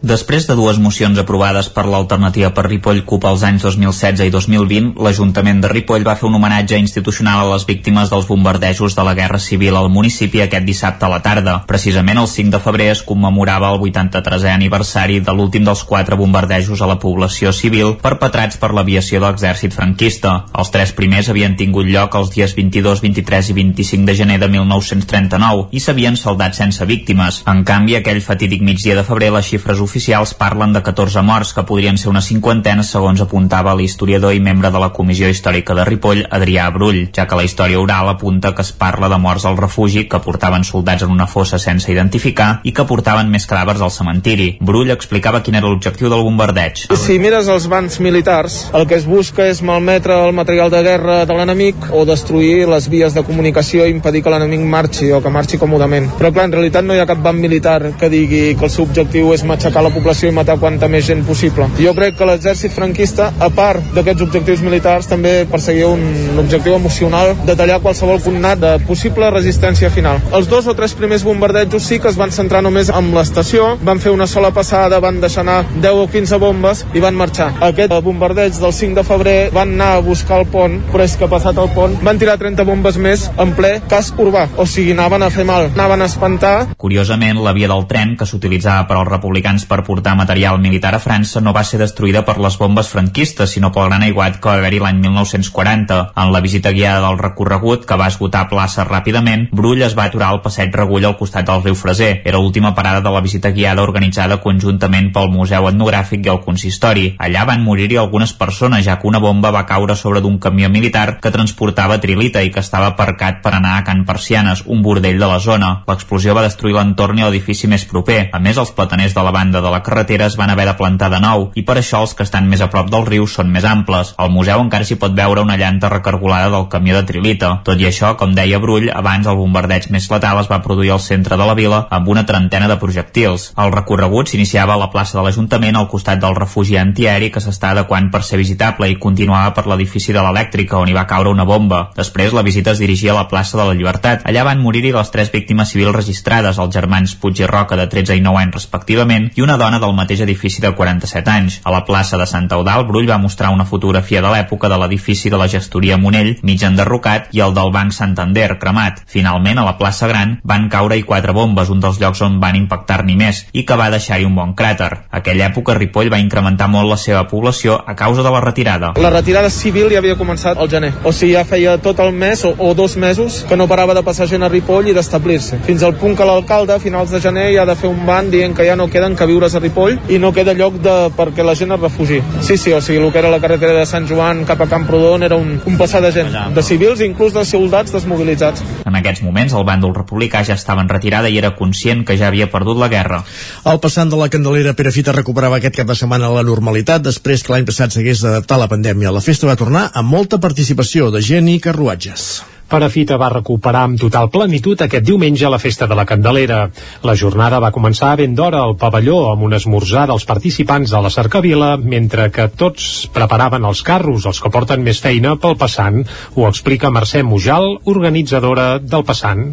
Després 0.02 0.46
de 0.46 0.56
dues 0.58 0.78
mocions 0.78 1.18
aprovades 1.18 1.70
per 1.74 1.86
l'alternativa 1.88 2.52
per 2.54 2.66
Ripoll 2.68 3.04
CUP 3.08 3.24
als 3.26 3.44
anys 3.48 3.64
2016 3.66 4.28
i 4.28 4.34
2020, 4.34 4.92
l'Ajuntament 5.02 5.62
de 5.64 5.70
Ripoll 5.72 6.04
va 6.06 6.18
fer 6.20 6.28
un 6.28 6.36
homenatge 6.38 6.78
institucional 6.78 7.46
a 7.46 7.54
les 7.54 7.66
víctimes 7.66 8.12
dels 8.12 8.28
bombardejos 8.28 8.96
de 8.96 9.06
la 9.08 9.16
Guerra 9.18 9.40
Civil 9.40 9.78
al 9.80 9.90
municipi 9.90 10.44
aquest 10.44 10.66
dissabte 10.68 11.08
a 11.08 11.10
la 11.10 11.22
tarda. 11.26 11.56
Precisament 11.68 12.20
el 12.22 12.28
5 12.28 12.54
de 12.54 12.62
febrer 12.62 12.90
es 12.92 13.04
commemorava 13.08 13.72
el 13.74 13.80
83è 13.80 14.52
aniversari 14.54 15.22
de 15.26 15.34
l'últim 15.34 15.66
dels 15.66 15.84
quatre 15.84 16.20
bombardejos 16.20 16.82
a 16.82 16.92
la 16.92 17.00
població 17.00 17.54
civil 17.54 17.96
perpetrats 18.02 18.60
per 18.62 18.74
l'aviació 18.76 19.22
de 19.22 19.30
l'exèrcit 19.30 19.74
franquista. 19.74 20.36
Els 20.54 20.74
tres 20.76 20.94
primers 20.94 21.32
havien 21.32 21.56
tingut 21.56 21.88
lloc 21.88 22.20
els 22.20 22.34
dies 22.36 22.54
22, 22.58 23.02
23 23.02 23.52
i 23.54 23.58
25 23.62 24.06
de 24.12 24.18
gener 24.22 24.40
de 24.44 24.52
1939 24.52 25.70
i 25.72 25.82
s'havien 25.82 26.20
saldat 26.20 26.54
sense 26.58 26.86
víctimes. 26.86 27.42
En 27.50 27.64
canvi, 27.66 27.96
aquell 27.96 28.22
fatídic 28.22 28.62
migdia 28.62 29.00
de 29.00 29.08
febrer 29.08 29.32
les 29.34 29.50
xifres 29.50 29.82
oficials 29.86 30.34
parlen 30.36 30.74
de 30.76 30.82
14 30.84 31.22
morts, 31.24 31.53
que 31.56 31.64
podrien 31.70 31.98
ser 32.02 32.10
una 32.12 32.24
cinquantena, 32.26 32.84
segons 32.84 33.22
apuntava 33.24 33.76
l'historiador 33.78 34.36
i 34.36 34.41
membre 34.44 34.72
de 34.74 34.82
la 34.82 34.91
Comissió 34.95 35.30
Històrica 35.32 35.78
de 35.78 35.86
Ripoll, 35.88 36.26
Adrià 36.36 36.68
Brull, 36.74 37.06
ja 37.16 37.28
que 37.30 37.38
la 37.40 37.45
història 37.48 37.80
oral 37.82 38.10
apunta 38.12 38.53
que 38.56 38.66
es 38.66 38.72
parla 38.76 39.10
de 39.12 39.20
morts 39.22 39.45
al 39.45 39.57
refugi 39.60 40.06
que 40.10 40.22
portaven 40.24 40.66
soldats 40.68 41.06
en 41.06 41.14
una 41.14 41.28
fossa 41.28 41.60
sense 41.62 41.91
identificar 41.91 42.60
i 42.64 42.74
que 42.76 42.86
portaven 42.90 43.30
més 43.32 43.48
cadàvers 43.49 43.84
al 43.86 43.94
cementiri. 43.94 44.49
Brull 44.60 44.94
explicava 44.94 45.41
quin 45.45 45.60
era 45.60 45.70
l'objectiu 45.70 46.10
del 46.12 46.24
bombardeig. 46.26 46.86
Si 47.06 47.20
mires 47.22 47.49
els 47.52 47.70
bancs 47.72 47.99
militars, 48.03 48.60
el 48.74 48.88
que 48.90 48.98
es 48.99 49.07
busca 49.10 49.45
és 49.49 49.62
malmetre 49.66 50.18
el 50.26 50.34
material 50.36 50.72
de 50.74 50.82
guerra 50.86 51.18
de 51.26 51.38
l'enemic 51.38 51.90
o 51.94 52.06
destruir 52.07 52.66
les 52.72 52.90
vies 52.90 53.14
de 53.16 53.24
comunicació 53.28 53.86
i 53.86 53.94
impedir 53.94 54.24
que 54.24 54.34
l'enemic 54.34 54.66
marxi 54.76 55.12
o 55.14 55.22
que 55.22 55.34
marxi 55.34 55.60
còmodament. 55.62 56.12
Però 56.20 56.32
clar, 56.34 56.48
en 56.49 56.56
realitat 56.57 56.86
no 56.86 56.95
hi 56.95 57.03
ha 57.03 57.10
cap 57.10 57.22
banc 57.22 57.40
militar 57.41 57.80
que 57.99 58.10
digui 58.10 58.44
que 58.56 58.66
el 58.68 58.72
seu 58.74 58.86
objectiu 58.86 59.34
és 59.36 59.44
matxacar 59.48 59.75
la 59.84 59.92
població 59.94 60.30
i 60.30 60.36
matar 60.36 60.58
quanta 60.62 60.90
més 60.92 61.06
gent 61.08 61.24
possible. 61.28 61.68
Jo 61.80 61.94
crec 61.98 62.18
que 62.20 62.28
l'exèrcit 62.28 62.74
franquista, 62.76 63.32
a 63.40 63.50
part 63.50 63.94
d'aquests 63.96 64.26
objectius 64.26 64.64
militars, 64.66 65.10
també 65.12 65.34
perseguia 65.52 65.90
un 65.92 66.40
objectiu 66.40 66.76
emocional 66.76 67.34
de 67.46 67.56
tallar 67.56 67.82
qualsevol 67.84 68.22
cognat 68.24 68.62
de 68.62 68.74
possible 68.88 69.30
resistència 69.34 69.92
final. 69.94 70.22
Els 70.36 70.50
dos 70.52 70.68
o 70.68 70.76
tres 70.78 70.96
primers 70.98 71.24
bombardejos 71.26 71.84
sí 71.84 72.00
que 72.00 72.10
es 72.12 72.20
van 72.20 72.32
centrar 72.32 72.62
només 72.66 72.90
en 72.94 73.12
l'estació, 73.16 73.76
van 73.84 74.00
fer 74.04 74.14
una 74.16 74.28
sola 74.28 74.52
passada, 74.56 75.00
van 75.04 75.20
deixar 75.22 75.44
anar 75.46 75.64
10 75.82 76.04
o 76.04 76.08
15 76.12 76.40
bombes 76.42 76.86
i 76.94 77.04
van 77.04 77.18
marxar. 77.18 77.52
Aquest 77.66 77.94
bombardeig 78.06 78.60
del 78.62 78.74
5 78.74 79.00
de 79.00 79.04
febrer 79.08 79.38
van 79.56 79.74
anar 79.76 79.96
a 79.96 80.04
buscar 80.06 80.40
el 80.42 80.48
pont, 80.52 80.80
però 80.92 81.04
és 81.06 81.16
que 81.20 81.30
passat 81.32 81.58
el 81.62 81.72
pont 81.76 81.98
van 82.06 82.20
tirar 82.22 82.38
30 82.42 82.66
bombes 82.68 82.98
més 83.02 83.28
en 83.42 83.54
ple 83.58 83.76
casc 83.90 84.20
urbà, 84.22 84.48
o 84.58 84.66
sigui, 84.70 84.94
anaven 84.96 85.26
a 85.26 85.32
fer 85.34 85.46
mal, 85.48 85.70
anaven 85.74 86.06
a 86.06 86.10
espantar. 86.10 86.56
Curiosament, 86.78 87.42
la 87.44 87.54
via 87.56 87.70
del 87.72 87.86
tren 87.90 88.16
que 88.20 88.28
s'utilitzava 88.30 88.88
per 88.90 89.00
als 89.00 89.12
republicans 89.12 89.65
per 89.68 89.84
portar 89.84 90.16
material 90.16 90.60
militar 90.62 90.94
a 90.96 91.02
França 91.04 91.42
no 91.42 91.54
va 91.54 91.64
ser 91.68 91.80
destruïda 91.82 92.24
per 92.26 92.38
les 92.42 92.58
bombes 92.58 92.90
franquistes, 92.92 93.52
sinó 93.52 93.72
pel 93.74 93.90
gran 93.90 94.06
aiguat 94.06 94.40
que 94.40 94.50
va 94.50 94.60
haver-hi 94.60 94.80
l'any 94.84 95.02
1940. 95.04 96.00
En 96.16 96.32
la 96.34 96.42
visita 96.46 96.72
guiada 96.72 97.02
del 97.08 97.20
recorregut, 97.20 97.86
que 97.86 97.98
va 98.00 98.08
esgotar 98.12 98.48
plaça 98.50 98.86
ràpidament, 98.88 99.48
Brull 99.52 99.84
es 99.86 99.98
va 99.98 100.08
aturar 100.10 100.30
al 100.32 100.42
passeig 100.46 100.74
Regull 100.76 101.06
al 101.06 101.18
costat 101.20 101.48
del 101.50 101.64
riu 101.64 101.76
Freser. 101.76 102.22
Era 102.26 102.40
l'última 102.40 102.74
parada 102.76 103.02
de 103.02 103.14
la 103.14 103.22
visita 103.26 103.52
guiada 103.52 103.84
organitzada 103.84 104.40
conjuntament 104.44 105.12
pel 105.16 105.32
Museu 105.34 105.70
Etnogràfic 105.70 106.26
i 106.26 106.34
el 106.34 106.42
Consistori. 106.46 107.06
Allà 107.20 107.46
van 107.50 107.64
morir-hi 107.66 108.00
algunes 108.02 108.34
persones, 108.34 108.86
ja 108.86 109.00
que 109.00 109.08
una 109.08 109.22
bomba 109.24 109.52
va 109.52 109.66
caure 109.66 109.96
sobre 109.96 110.22
d'un 110.22 110.40
camió 110.40 110.70
militar 110.70 111.20
que 111.22 111.32
transportava 111.32 112.00
trilita 112.02 112.44
i 112.44 112.52
que 112.52 112.64
estava 112.64 112.92
aparcat 112.94 113.42
per 113.44 113.56
anar 113.56 113.78
a 113.78 113.84
Can 113.88 114.06
Persianes, 114.06 114.64
un 114.66 114.82
bordell 114.86 115.20
de 115.20 115.30
la 115.30 115.40
zona. 115.40 115.72
L'explosió 115.88 116.36
va 116.36 116.46
destruir 116.46 116.76
l'entorn 116.76 117.20
i 117.20 117.26
l'edifici 117.26 117.70
més 117.72 117.86
proper. 117.90 118.30
A 118.34 118.40
més, 118.40 118.58
els 118.62 118.74
plataners 118.76 119.16
de 119.16 119.24
la 119.26 119.34
banda 119.36 119.55
de 119.61 119.72
la 119.72 119.82
carretera 119.84 120.26
es 120.26 120.38
van 120.38 120.49
haver 120.49 120.65
de 120.69 120.76
plantar 120.80 121.10
de 121.14 121.19
nou 121.23 121.49
i 121.56 121.64
per 121.68 121.77
això 121.80 122.02
els 122.03 122.15
que 122.15 122.26
estan 122.27 122.49
més 122.49 122.61
a 122.61 122.69
prop 122.73 122.90
del 122.91 123.06
riu 123.07 123.27
són 123.27 123.52
més 123.52 123.65
amples. 123.65 124.14
Al 124.18 124.32
museu 124.34 124.61
encara 124.61 124.88
s'hi 124.88 124.98
pot 125.02 125.15
veure 125.15 125.44
una 125.45 125.57
llanta 125.57 125.90
recargolada 125.91 126.49
del 126.53 126.68
camió 126.69 126.95
de 126.98 127.03
Trilita. 127.07 127.52
Tot 127.68 127.82
i 127.82 127.88
això, 127.90 128.15
com 128.19 128.36
deia 128.36 128.60
Brull, 128.64 128.90
abans 128.94 129.27
el 129.27 129.40
bombardeig 129.40 129.90
més 129.94 130.10
letal 130.11 130.41
es 130.41 130.49
va 130.52 130.61
produir 130.65 130.91
al 130.95 131.03
centre 131.03 131.38
de 131.38 131.48
la 131.48 131.56
vila 131.57 131.86
amb 131.90 132.10
una 132.11 132.26
trentena 132.26 132.68
de 132.72 132.80
projectils. 132.82 133.52
El 133.61 133.73
recorregut 133.76 134.32
s'iniciava 134.32 134.76
a 134.76 134.82
la 134.82 134.91
plaça 134.94 135.18
de 135.18 135.26
l'Ajuntament 135.26 135.80
al 135.80 135.90
costat 135.91 136.22
del 136.22 136.36
refugi 136.38 136.77
antiaeri 136.82 137.32
que 137.32 137.44
s'està 137.44 137.72
adequant 137.76 138.10
per 138.11 138.23
ser 138.23 138.40
visitable 138.41 138.90
i 138.91 138.99
continuava 139.02 139.53
per 139.56 139.68
l'edifici 139.69 140.14
de 140.15 140.23
l'elèctrica 140.23 140.80
on 140.82 140.90
hi 140.90 140.98
va 140.98 141.07
caure 141.10 141.34
una 141.34 141.45
bomba. 141.48 141.90
Després 141.95 142.34
la 142.34 142.44
visita 142.45 142.73
es 142.73 142.82
dirigia 142.84 143.14
a 143.14 143.19
la 143.19 143.27
plaça 143.32 143.57
de 143.57 143.65
la 143.68 143.76
Llibertat. 143.77 144.26
Allà 144.27 144.45
van 144.48 144.61
morir-hi 144.64 144.94
les 144.95 145.11
tres 145.14 145.32
víctimes 145.34 145.72
civils 145.72 145.95
registrades, 145.95 146.60
els 146.60 146.73
germans 146.73 147.15
Puig 147.22 147.41
i 147.41 147.49
Roca 147.49 147.77
de 147.80 147.88
13 147.91 148.18
i 148.19 148.23
9 148.26 148.41
anys 148.41 148.60
respectivament 148.60 149.30
i 149.36 149.45
una 149.46 149.58
dona 149.62 149.78
del 149.78 149.94
mateix 149.94 150.24
edifici 150.26 150.62
de 150.62 150.72
47 150.74 151.30
anys. 151.30 151.60
A 151.64 151.72
la 151.74 151.84
plaça 151.86 152.18
de 152.18 152.26
Sant 152.26 152.48
Eudal, 152.50 152.88
Brull 152.90 153.06
va 153.06 153.20
mostrar 153.22 153.52
una 153.54 153.66
fotografia 153.70 154.22
de 154.24 154.32
l'època 154.34 154.70
de 154.72 154.80
l'edifici 154.82 155.30
de 155.30 155.38
la 155.38 155.46
gestoria 155.48 156.00
Monell, 156.02 156.32
mig 156.42 156.64
enderrocat, 156.66 157.28
i 157.38 157.44
el 157.46 157.54
del 157.54 157.70
Banc 157.72 157.94
Santander, 157.94 158.56
cremat. 158.58 159.04
Finalment, 159.06 159.62
a 159.62 159.66
la 159.68 159.76
plaça 159.78 160.10
Gran, 160.10 160.40
van 160.44 160.66
caure-hi 160.74 161.04
quatre 161.06 161.36
bombes, 161.38 161.70
un 161.70 161.84
dels 161.84 162.00
llocs 162.02 162.24
on 162.26 162.40
van 162.42 162.58
impactar-n'hi 162.58 163.18
més, 163.20 163.44
i 163.54 163.66
que 163.70 163.78
va 163.78 163.92
deixar-hi 163.94 164.26
un 164.26 164.34
bon 164.34 164.56
cràter. 164.58 164.90
Aquella 165.14 165.52
època, 165.52 165.78
Ripoll 165.78 166.10
va 166.10 166.22
incrementar 166.24 166.68
molt 166.72 166.90
la 166.90 166.98
seva 166.98 167.28
població 167.30 167.78
a 167.86 167.94
causa 167.96 168.26
de 168.26 168.34
la 168.34 168.42
retirada. 168.42 168.96
La 168.98 169.14
retirada 169.14 169.54
civil 169.54 169.94
ja 169.94 170.02
havia 170.02 170.18
començat 170.18 170.58
al 170.58 170.72
gener. 170.74 170.92
O 171.04 171.14
sigui, 171.14 171.36
ja 171.38 171.46
feia 171.46 171.78
tot 171.78 172.02
el 172.02 172.12
mes 172.18 172.42
o, 172.50 172.56
o 172.58 172.74
dos 172.74 172.98
mesos 172.98 173.44
que 173.46 173.58
no 173.60 173.70
parava 173.70 173.94
de 173.94 174.02
passar 174.02 174.26
gent 174.32 174.42
a 174.42 174.50
Ripoll 174.50 174.90
i 174.90 174.98
d'establir-se. 174.98 175.62
Fins 175.70 175.86
al 175.86 175.94
punt 176.02 176.18
que 176.18 176.26
l'alcalde, 176.26 176.74
a 176.74 176.82
finals 176.82 177.14
de 177.14 177.22
gener, 177.22 177.52
ja 177.54 177.62
ha 177.62 177.70
de 177.70 177.78
fer 177.78 177.94
un 177.94 178.02
ban 178.10 178.34
dient 178.34 178.58
que 178.58 178.66
ja 178.66 178.74
no 178.80 178.90
queden 178.90 179.14
que 179.14 179.30
viures 179.36 179.56
a 179.56 179.60
Ripoll 179.60 179.98
i 180.12 180.20
no 180.22 180.32
queda 180.36 180.56
lloc 180.56 180.78
de, 180.84 180.95
perquè 181.16 181.44
la 181.44 181.56
gent 181.60 181.76
es 181.76 181.82
refugi. 181.82 182.22
Sí, 182.45 182.57
sí, 182.57 182.72
o 182.74 182.80
sigui, 182.82 183.02
el 183.03 183.12
que 183.12 183.20
era 183.20 183.32
la 183.34 183.41
carretera 183.44 183.76
de 183.76 183.86
Sant 183.90 184.07
Joan 184.07 184.45
cap 184.48 184.64
a 184.64 184.70
Camprodon 184.72 185.28
era 185.28 185.36
un, 185.40 185.57
un 185.60 185.78
passar 185.80 186.02
de 186.06 186.14
gent, 186.16 186.32
de 186.56 186.64
civils 186.64 187.03
i 187.03 187.10
inclús 187.10 187.36
de 187.36 187.44
soldats 187.48 187.94
desmobilitzats. 187.95 188.64
En 188.88 188.95
aquests 188.95 189.24
moments, 189.26 189.56
el 189.57 189.68
bàndol 189.68 189.95
republicà 189.95 190.45
ja 190.48 190.56
estava 190.56 190.86
en 190.86 190.91
retirada 190.91 191.30
i 191.30 191.40
era 191.41 191.56
conscient 191.60 192.06
que 192.07 192.18
ja 192.20 192.30
havia 192.32 192.49
perdut 192.52 192.80
la 192.80 192.91
guerra. 192.91 193.24
El 193.68 193.82
passant 193.84 194.12
de 194.12 194.20
la 194.20 194.30
Candelera 194.32 194.76
Perafita 194.78 195.16
recuperava 195.16 195.60
aquest 195.60 195.82
cap 195.82 195.91
de 195.91 195.99
setmana 195.99 196.32
la 196.32 196.45
normalitat 196.48 197.03
després 197.03 197.44
que 197.44 197.56
l'any 197.56 197.68
passat 197.68 197.95
s'hagués 197.95 198.24
d'adaptar 198.24 198.60
a 198.60 198.66
la 198.66 198.72
pandèmia. 198.72 199.14
La 199.14 199.24
festa 199.26 199.49
va 199.49 199.60
tornar 199.60 199.90
amb 199.94 200.12
molta 200.12 200.40
participació 200.40 201.12
de 201.12 201.24
gent 201.26 201.52
i 201.52 201.60
carruatges. 201.60 202.55
Perafita 202.66 203.20
va 203.22 203.30
recuperar 203.30 203.84
amb 203.86 204.00
total 204.02 204.32
plenitud 204.34 204.80
aquest 204.82 205.06
diumenge 205.06 205.50
la 205.54 205.60
festa 205.62 205.86
de 205.86 205.98
la 205.98 206.06
Candelera. 206.10 206.64
La 207.06 207.14
jornada 207.14 207.60
va 207.62 207.70
començar 207.76 208.16
ben 208.18 208.34
d'hora 208.36 208.64
al 208.66 208.74
pavelló 208.82 209.20
amb 209.30 209.46
un 209.46 209.54
esmorzar 209.54 210.08
dels 210.10 210.26
participants 210.26 210.90
de 210.90 211.02
la 211.06 211.12
cercavila, 211.14 211.76
mentre 211.78 212.32
que 212.34 212.48
tots 212.50 213.06
preparaven 213.14 213.70
els 213.70 213.84
carros, 213.86 214.26
els 214.26 214.42
que 214.42 214.50
porten 214.50 214.82
més 214.82 215.04
feina 215.04 215.36
pel 215.38 215.60
passant. 215.62 216.02
Ho 216.34 216.50
explica 216.50 216.90
Mercè 216.90 217.22
Mujal, 217.22 217.76
organitzadora 217.86 218.80
del 218.82 219.06
passant. 219.06 219.46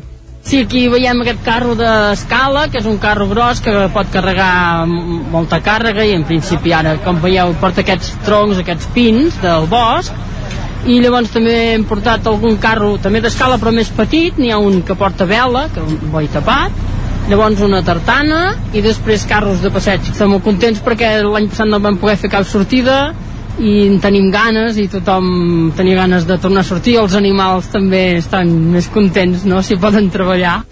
Sí, 0.43 0.65
aquí 0.65 0.89
veiem 0.91 1.21
aquest 1.23 1.45
carro 1.45 1.77
d'escala, 1.79 2.67
que 2.73 2.81
és 2.81 2.89
un 2.89 2.97
carro 2.99 3.29
gros 3.31 3.61
que 3.63 3.87
pot 3.95 4.09
carregar 4.11 4.89
molta 4.89 5.61
càrrega 5.63 6.09
i 6.09 6.17
en 6.17 6.25
principi 6.27 6.73
ara, 6.75 6.97
com 7.05 7.21
veieu, 7.23 7.53
porta 7.61 7.85
aquests 7.85 8.17
troncs, 8.27 8.59
aquests 8.65 8.89
pins 8.97 9.37
del 9.45 9.69
bosc 9.71 10.31
i 10.83 10.97
llavors 10.99 11.31
també 11.31 11.53
hem 11.77 11.85
portat 11.87 12.27
algun 12.27 12.57
carro 12.63 12.97
també 13.03 13.21
d'escala 13.23 13.59
però 13.63 13.71
més 13.75 13.91
petit. 13.95 14.39
N'hi 14.39 14.51
ha 14.51 14.59
un 14.59 14.81
que 14.83 14.97
porta 14.99 15.27
vela, 15.31 15.69
que 15.75 15.83
un 15.83 16.11
boi 16.11 16.27
tapat. 16.33 16.81
Llavors 17.31 17.61
una 17.63 17.85
tartana 17.87 18.41
i 18.75 18.83
després 18.83 19.29
carros 19.31 19.63
de 19.63 19.71
passeig. 19.71 20.11
Estem 20.11 20.33
molt 20.35 20.43
contents 20.43 20.83
perquè 20.83 21.15
l'any 21.23 21.47
passat 21.53 21.71
no 21.71 21.79
vam 21.83 22.01
poder 22.03 22.17
fer 22.19 22.33
cap 22.33 22.49
sortida 22.49 23.13
i 23.63 23.87
en 23.87 24.01
tenim 24.03 24.31
ganes 24.33 24.79
i 24.81 24.89
tothom 24.91 25.71
tenia 25.77 26.01
ganes 26.01 26.27
de 26.27 26.39
tornar 26.43 26.65
a 26.65 26.71
sortir. 26.73 26.99
Els 26.99 27.15
animals 27.15 27.71
també 27.71 28.19
estan 28.19 28.51
més 28.75 28.91
contents 28.91 29.47
no? 29.47 29.63
si 29.63 29.79
poden 29.79 30.11
treballar 30.11 30.65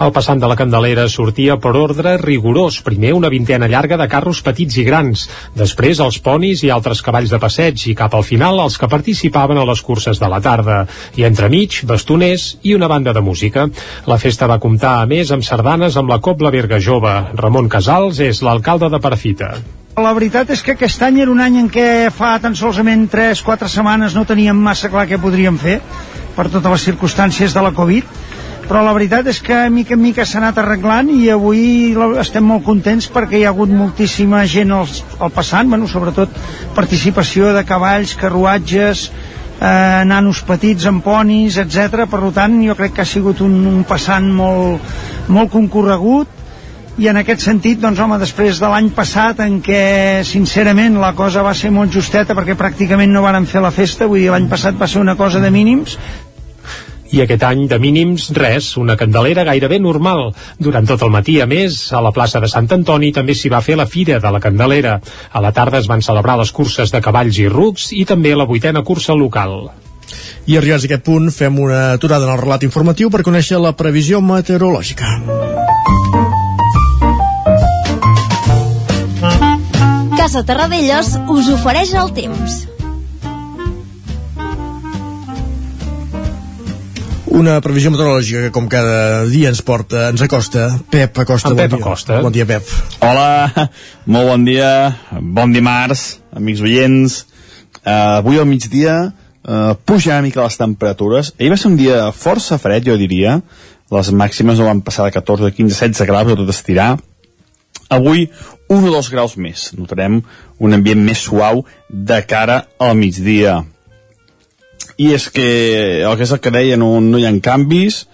el 0.00 0.12
passant 0.12 0.40
de 0.40 0.48
la 0.48 0.56
Candelera 0.58 1.06
sortia 1.08 1.56
per 1.56 1.72
ordre 1.78 2.16
rigorós. 2.20 2.80
Primer 2.84 3.14
una 3.16 3.30
vintena 3.32 3.68
llarga 3.70 3.96
de 3.96 4.08
carros 4.12 4.42
petits 4.44 4.76
i 4.76 4.84
grans, 4.84 5.26
després 5.56 6.02
els 6.04 6.18
ponis 6.20 6.64
i 6.66 6.70
altres 6.72 7.00
cavalls 7.04 7.32
de 7.32 7.40
passeig 7.40 7.86
i 7.88 7.94
cap 7.96 8.14
al 8.14 8.26
final 8.26 8.60
els 8.60 8.76
que 8.76 8.90
participaven 8.92 9.56
a 9.56 9.64
les 9.68 9.80
curses 9.82 10.20
de 10.20 10.28
la 10.28 10.42
tarda. 10.44 10.82
I 11.16 11.24
entremig, 11.28 11.80
bastoners 11.88 12.58
i 12.62 12.74
una 12.76 12.90
banda 12.92 13.14
de 13.16 13.24
música. 13.24 13.68
La 14.06 14.20
festa 14.20 14.50
va 14.50 14.60
comptar 14.60 14.98
a 15.00 15.08
més 15.08 15.32
amb 15.32 15.46
sardanes 15.46 15.96
amb 15.96 16.12
la 16.12 16.20
Cobla 16.20 16.52
Berga 16.52 16.80
Jove. 16.80 17.16
Ramon 17.40 17.72
Casals 17.72 18.20
és 18.20 18.42
l'alcalde 18.44 18.92
de 18.92 19.00
Parafita. 19.00 19.54
La 19.96 20.12
veritat 20.12 20.50
és 20.52 20.60
que 20.60 20.74
aquest 20.76 21.00
any 21.06 21.22
era 21.24 21.32
un 21.32 21.40
any 21.40 21.56
en 21.56 21.70
què 21.72 22.10
fa 22.12 22.34
tan 22.42 22.52
solament 22.52 23.06
3-4 23.08 23.70
setmanes 23.72 24.12
no 24.12 24.26
teníem 24.28 24.58
massa 24.60 24.92
clar 24.92 25.06
què 25.08 25.16
podríem 25.16 25.56
fer 25.56 25.78
per 26.36 26.50
totes 26.52 26.68
les 26.68 26.84
circumstàncies 26.90 27.56
de 27.56 27.62
la 27.64 27.72
Covid 27.72 28.25
però 28.66 28.82
la 28.82 28.94
veritat 28.96 29.28
és 29.30 29.38
que 29.44 29.58
mica 29.70 29.94
en 29.94 30.02
mica 30.02 30.24
s'ha 30.26 30.40
anat 30.40 30.58
arreglant 30.58 31.10
i 31.14 31.28
avui 31.30 31.94
estem 32.18 32.44
molt 32.46 32.64
contents 32.66 33.06
perquè 33.14 33.38
hi 33.38 33.44
ha 33.46 33.52
hagut 33.54 33.70
moltíssima 33.70 34.42
gent 34.50 34.74
al, 34.74 34.90
al 35.22 35.30
passant, 35.34 35.70
bueno, 35.70 35.86
sobretot 35.86 36.34
participació 36.74 37.52
de 37.54 37.62
cavalls, 37.68 38.16
carruatges, 38.18 39.06
eh, 39.60 40.02
nanos 40.10 40.42
petits 40.46 40.86
amb 40.90 41.04
ponis, 41.04 41.60
etc. 41.62 42.08
Per 42.10 42.32
tant, 42.34 42.58
jo 42.66 42.74
crec 42.74 42.96
que 42.96 43.04
ha 43.04 43.08
sigut 43.08 43.40
un, 43.46 43.54
un 43.70 43.84
passant 43.86 44.26
molt, 44.34 44.96
molt 45.28 45.52
concorregut 45.54 46.34
i 46.96 47.10
en 47.10 47.20
aquest 47.20 47.42
sentit, 47.44 47.76
doncs 47.78 48.00
home, 48.00 48.16
després 48.18 48.58
de 48.58 48.68
l'any 48.72 48.88
passat 48.96 49.42
en 49.44 49.58
què 49.62 50.24
sincerament 50.24 50.96
la 50.98 51.12
cosa 51.14 51.42
va 51.44 51.52
ser 51.54 51.68
molt 51.70 51.92
justeta 51.92 52.34
perquè 52.34 52.56
pràcticament 52.56 53.12
no 53.12 53.22
varen 53.22 53.44
fer 53.46 53.60
la 53.60 53.70
festa, 53.70 54.08
vull 54.08 54.22
dir, 54.22 54.30
l'any 54.32 54.48
passat 54.48 54.78
va 54.80 54.88
ser 54.88 55.02
una 55.02 55.14
cosa 55.18 55.42
de 55.42 55.52
mínims, 55.52 55.98
i 57.12 57.22
aquest 57.22 57.44
any 57.46 57.66
de 57.70 57.78
mínims 57.82 58.30
res, 58.36 58.72
una 58.80 58.96
candelera 58.98 59.44
gairebé 59.46 59.78
normal. 59.82 60.32
Durant 60.58 60.88
tot 60.88 61.02
el 61.06 61.12
matí, 61.14 61.38
a 61.40 61.46
més, 61.46 61.78
a 61.92 62.02
la 62.02 62.12
plaça 62.12 62.40
de 62.42 62.50
Sant 62.50 62.68
Antoni 62.72 63.12
també 63.14 63.34
s'hi 63.34 63.52
va 63.52 63.62
fer 63.62 63.76
la 63.78 63.86
Fira 63.86 64.18
de 64.20 64.32
la 64.32 64.42
Candelera. 64.42 64.98
A 65.32 65.42
la 65.44 65.52
tarda 65.52 65.78
es 65.78 65.88
van 65.90 66.02
celebrar 66.02 66.38
les 66.40 66.52
curses 66.52 66.92
de 66.92 67.02
cavalls 67.02 67.38
i 67.38 67.48
rucs 67.48 67.92
i 67.92 68.04
també 68.04 68.34
la 68.34 68.48
vuitena 68.48 68.82
cursa 68.82 69.14
local. 69.14 69.70
I 70.46 70.56
arribats 70.58 70.84
a 70.84 70.90
aquest 70.90 71.04
punt, 71.06 71.30
fem 71.34 71.58
una 71.58 71.92
aturada 71.96 72.26
en 72.28 72.34
el 72.36 72.42
relat 72.42 72.62
informatiu 72.66 73.10
per 73.10 73.24
conèixer 73.26 73.58
la 73.62 73.74
previsió 73.74 74.22
meteorològica. 74.22 75.18
Casa 80.16 80.42
Terradellos 80.46 81.12
us 81.30 81.52
ofereix 81.54 81.94
el 81.94 82.14
temps. 82.14 82.64
Una 87.34 87.56
previsió 87.58 87.90
meteorològica 87.90 88.44
que, 88.46 88.52
com 88.54 88.68
cada 88.70 89.24
dia, 89.26 89.50
ens 89.50 89.62
porta, 89.66 90.10
ens 90.12 90.22
acosta. 90.22 90.68
Pep 90.92 91.18
Acosta, 91.18 91.50
En 91.50 91.56
bon 91.56 91.62
Pep 91.62 91.72
dia. 91.72 91.80
Acosta. 91.82 92.20
Bon 92.22 92.34
dia, 92.34 92.46
Pep. 92.46 92.68
Hola, 93.02 93.66
molt 94.14 94.30
bon 94.30 94.44
dia, 94.46 94.70
bon 95.20 95.54
dimarts, 95.54 96.20
amics 96.36 96.62
oients. 96.62 97.18
Uh, 97.82 98.18
avui 98.20 98.38
al 98.38 98.46
migdia 98.46 98.96
uh, 99.10 99.74
puja 99.86 100.14
una 100.14 100.22
mica 100.28 100.44
les 100.44 100.58
temperatures. 100.60 101.32
Ahir 101.40 101.50
va 101.50 101.58
ser 101.58 101.72
un 101.72 101.76
dia 101.80 102.06
força 102.14 102.60
fred, 102.62 102.86
jo 102.86 102.98
diria. 103.00 103.40
Les 103.94 104.10
màximes 104.14 104.58
no 104.58 104.70
van 104.70 104.82
passar 104.86 105.06
de 105.06 105.14
14, 105.14 105.50
15, 105.54 105.74
16 105.74 106.08
graus 106.08 106.30
a 106.30 106.38
tot 106.38 106.54
estirar. 106.54 106.94
Avui, 107.90 108.28
un 108.70 108.86
o 108.86 108.90
dos 108.90 109.10
graus 109.10 109.36
més. 109.38 109.72
Notarem 109.78 110.20
un 110.58 110.74
ambient 110.74 111.02
més 111.02 111.26
suau 111.26 111.64
de 111.90 112.22
cara 112.26 112.64
al 112.82 112.94
migdia. 112.98 113.60
I 114.96 115.12
és 115.16 115.28
que 115.32 115.46
el 116.02 116.16
que 116.16 116.24
és 116.24 116.32
el 116.32 116.40
que 116.40 116.52
deia, 116.54 116.76
no, 116.80 116.96
no 117.04 117.20
hi 117.20 117.26
ha 117.28 117.34
canvis, 117.44 118.06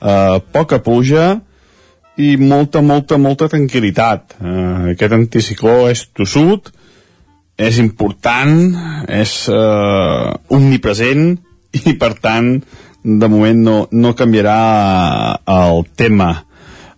eh, 0.00 0.38
poca 0.54 0.80
pluja 0.84 1.40
i 2.18 2.34
molta, 2.38 2.82
molta, 2.82 3.18
molta 3.18 3.48
tranquil·litat. 3.50 4.38
Eh, 4.38 4.92
aquest 4.94 5.14
anticicló 5.14 5.88
és 5.90 6.06
tossut, 6.14 6.72
és 7.58 7.78
important, 7.82 8.58
és 9.10 9.32
eh, 9.50 10.26
omnipresent 10.54 11.32
i 11.90 11.94
per 11.98 12.14
tant 12.22 12.52
de 13.02 13.30
moment 13.30 13.64
no, 13.64 13.78
no 13.92 14.14
canviarà 14.18 14.58
el 15.58 15.82
tema. 15.96 16.34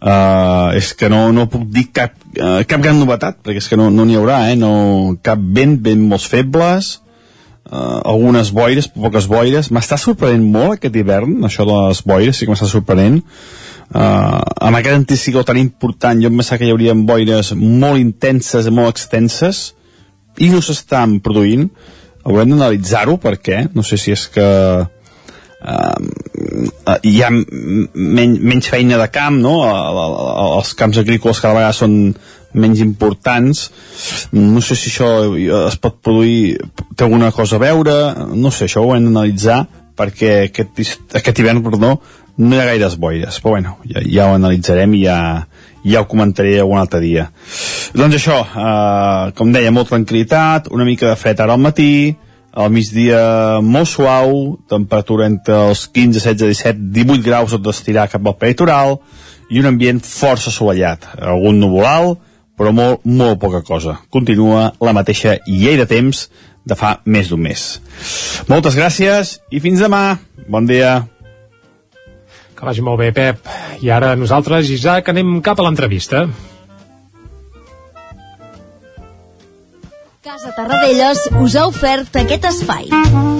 Uh, 0.00 0.72
és 0.78 0.94
que 0.96 1.10
no, 1.12 1.26
no 1.28 1.42
puc 1.52 1.66
dir 1.68 1.90
cap, 1.92 2.14
uh, 2.40 2.62
cap 2.64 2.80
gran 2.80 2.96
novetat, 2.96 3.42
perquè 3.44 3.60
és 3.60 3.66
que 3.68 3.76
no 3.76 3.90
n'hi 3.92 4.14
no 4.14 4.22
haurà, 4.22 4.38
eh? 4.48 4.54
no, 4.56 4.70
cap 5.20 5.36
vent, 5.36 5.74
vent 5.84 6.06
molt 6.08 6.24
febles, 6.24 6.94
uh, 7.70 8.00
algunes 8.04 8.50
boires, 8.52 8.90
poques 8.90 9.26
boires. 9.30 9.70
M'està 9.70 9.98
sorprenent 10.00 10.44
molt 10.44 10.78
aquest 10.78 10.96
hivern, 10.96 11.38
això 11.46 11.66
de 11.68 11.76
les 11.88 12.02
boires, 12.06 12.36
sí 12.36 12.46
que 12.46 12.54
m'està 12.54 12.68
sorprenent. 12.70 13.20
Uh, 13.90 14.38
amb 14.62 14.78
aquest 14.78 14.94
anticicló 14.94 15.42
tan 15.46 15.58
important, 15.58 16.20
jo 16.22 16.30
em 16.30 16.36
pensava 16.38 16.60
que 16.60 16.68
hi 16.68 16.74
hauria 16.74 16.94
boires 16.94 17.52
molt 17.58 17.98
intenses 18.02 18.68
i 18.68 18.74
molt 18.74 18.94
extenses, 18.94 19.70
i 20.38 20.50
no 20.52 20.62
s'estan 20.62 21.18
produint. 21.24 21.68
Haurem 22.24 22.52
d'analitzar-ho, 22.52 23.16
per 23.18 23.38
què? 23.40 23.64
No 23.74 23.82
sé 23.86 23.98
si 23.98 24.12
és 24.14 24.26
que 24.30 24.46
uh, 25.64 25.98
hi 27.02 27.16
ha 27.22 27.30
men 27.32 28.36
menys 28.40 28.70
feina 28.72 28.98
de 29.00 29.08
camp, 29.12 29.40
no? 29.42 29.56
Els 30.60 30.74
camps 30.78 31.00
agrícoles 31.00 31.40
cada 31.42 31.56
vegada 31.58 31.76
són 31.76 31.96
menys 32.54 32.80
importants. 32.84 33.70
No 34.32 34.60
sé 34.60 34.76
si 34.76 34.90
això 34.90 35.10
es 35.66 35.76
pot 35.80 36.00
produir, 36.02 36.58
té 36.96 37.04
alguna 37.06 37.30
cosa 37.32 37.56
a 37.56 37.62
veure, 37.62 37.96
no 38.34 38.50
sé, 38.50 38.66
això 38.68 38.82
ho 38.84 38.94
hem 38.96 39.06
d'analitzar 39.10 39.66
perquè 40.00 40.46
aquest, 40.48 40.78
est- 40.80 41.16
aquest 41.18 41.38
hivern, 41.42 41.60
perdó, 41.62 41.98
no 42.40 42.56
hi 42.56 42.60
ha 42.62 42.64
gaires 42.70 42.94
boires, 42.96 43.36
però 43.42 43.50
bueno, 43.58 43.76
ja, 43.84 44.00
ja 44.00 44.30
ho 44.30 44.34
analitzarem 44.38 44.94
i 44.96 45.02
ja, 45.04 45.18
ja 45.84 46.00
ho 46.00 46.06
comentaré 46.08 46.54
algun 46.62 46.78
altre 46.80 47.00
dia. 47.04 47.26
Doncs 47.92 48.16
això, 48.16 48.38
eh, 48.48 49.32
com 49.36 49.52
deia, 49.52 49.70
molt 49.74 49.90
tranquil·litat, 49.92 50.70
una 50.72 50.86
mica 50.88 51.10
de 51.10 51.16
fred 51.20 51.40
ara 51.44 51.52
al 51.52 51.60
matí, 51.60 52.16
al 52.56 52.70
migdia 52.72 53.60
molt 53.62 53.86
suau, 53.86 54.56
temperatura 54.72 55.28
entre 55.30 55.58
els 55.68 55.84
15, 55.92 56.16
16, 56.18 56.48
17, 56.48 56.80
18 56.96 57.22
graus 57.26 57.52
tot 57.52 57.62
d'estirar 57.62 58.08
cap 58.10 58.24
al 58.26 58.38
peritoral, 58.40 58.96
i 59.50 59.60
un 59.60 59.66
ambient 59.66 60.00
força 60.00 60.48
assolellat, 60.50 61.10
algun 61.20 61.60
nuvolal, 61.60 62.16
però 62.60 62.74
molt, 62.76 63.06
molt 63.08 63.40
poca 63.40 63.62
cosa. 63.64 63.96
Continua 64.12 64.66
la 64.84 64.92
mateixa 64.92 65.38
llei 65.48 65.78
de 65.80 65.86
temps 65.88 66.26
de 66.68 66.76
fa 66.76 66.98
més 67.08 67.30
d'un 67.32 67.40
mes. 67.40 67.62
Moltes 68.52 68.76
gràcies 68.76 69.38
i 69.48 69.62
fins 69.64 69.80
demà. 69.80 70.18
Bon 70.44 70.68
dia. 70.68 70.98
Que 72.52 72.68
vagi 72.68 72.84
molt 72.84 73.00
bé, 73.00 73.14
Pep. 73.16 73.48
I 73.80 73.88
ara 73.88 74.12
nosaltres, 74.12 74.68
Isaac, 74.68 75.08
anem 75.08 75.38
cap 75.40 75.56
a 75.56 75.64
l'entrevista. 75.64 76.26
Casa 80.20 80.52
Tarradellas 80.52 81.30
us 81.40 81.56
ha 81.56 81.64
ofert 81.72 82.20
aquest 82.20 82.44
espai. 82.52 83.39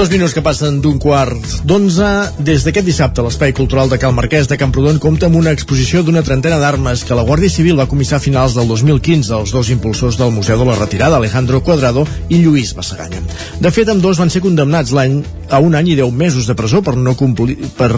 Dos 0.00 0.08
minuts 0.08 0.32
que 0.32 0.40
passen 0.40 0.78
d'un 0.80 0.96
quart 0.96 1.58
d'onze. 1.68 2.06
Des 2.40 2.62
d'aquest 2.64 2.86
dissabte, 2.88 3.20
l'Espai 3.20 3.52
Cultural 3.52 3.90
de 3.92 3.98
Cal 4.00 4.14
Marquès 4.16 4.46
de 4.48 4.56
Camprodon 4.56 4.96
compta 4.96 5.28
amb 5.28 5.36
una 5.36 5.52
exposició 5.52 6.00
d'una 6.00 6.22
trentena 6.24 6.56
d'armes 6.62 7.02
que 7.04 7.18
la 7.18 7.24
Guàrdia 7.28 7.52
Civil 7.52 7.76
va 7.76 7.84
comissar 7.90 8.16
a 8.16 8.24
finals 8.24 8.56
del 8.56 8.70
2015 8.72 9.34
als 9.36 9.52
dos 9.52 9.68
impulsors 9.68 10.16
del 10.16 10.32
Museu 10.32 10.56
de 10.56 10.70
la 10.70 10.78
Retirada, 10.78 11.18
Alejandro 11.20 11.60
Cuadrado 11.60 12.06
i 12.30 12.40
Lluís 12.40 12.72
Bassaganya. 12.78 13.20
De 13.60 13.74
fet, 13.76 13.92
amb 13.92 14.00
dos 14.00 14.16
van 14.16 14.32
ser 14.32 14.40
condemnats 14.40 14.96
l'any 14.96 15.20
a 15.50 15.58
un 15.58 15.74
any 15.74 15.90
i 15.92 15.96
deu 15.98 16.10
mesos 16.14 16.46
de 16.46 16.54
presó 16.54 16.80
per 16.86 16.96
no 16.96 17.16
complir, 17.18 17.56
per, 17.76 17.90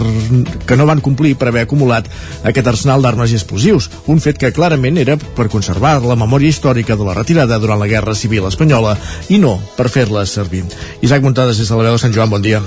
que 0.67 0.77
no 0.79 0.87
van 0.89 1.03
complir 1.05 1.35
per 1.39 1.51
haver 1.51 1.65
acumulat 1.67 2.09
aquest 2.43 2.71
arsenal 2.73 3.05
d'armes 3.05 3.31
i 3.31 3.37
explosius, 3.39 3.89
un 4.09 4.19
fet 4.23 4.41
que 4.41 4.53
clarament 4.55 4.97
era 4.97 5.17
per 5.17 5.49
conservar 5.53 5.99
la 6.03 6.17
memòria 6.19 6.49
històrica 6.49 6.97
de 6.97 7.07
la 7.07 7.15
retirada 7.17 7.61
durant 7.61 7.79
la 7.79 7.89
Guerra 7.91 8.17
Civil 8.17 8.49
Espanyola 8.49 8.97
i 9.29 9.39
no 9.39 9.59
per 9.77 9.91
fer-la 9.93 10.25
servir. 10.25 10.65
Isaac 11.01 11.23
Muntades 11.23 11.61
des 11.61 11.69
de 11.69 11.77
la 11.77 11.87
veu 11.87 11.97
de 11.97 12.03
Sant 12.03 12.13
Joan, 12.13 12.33
bon 12.33 12.41
dia. 12.41 12.61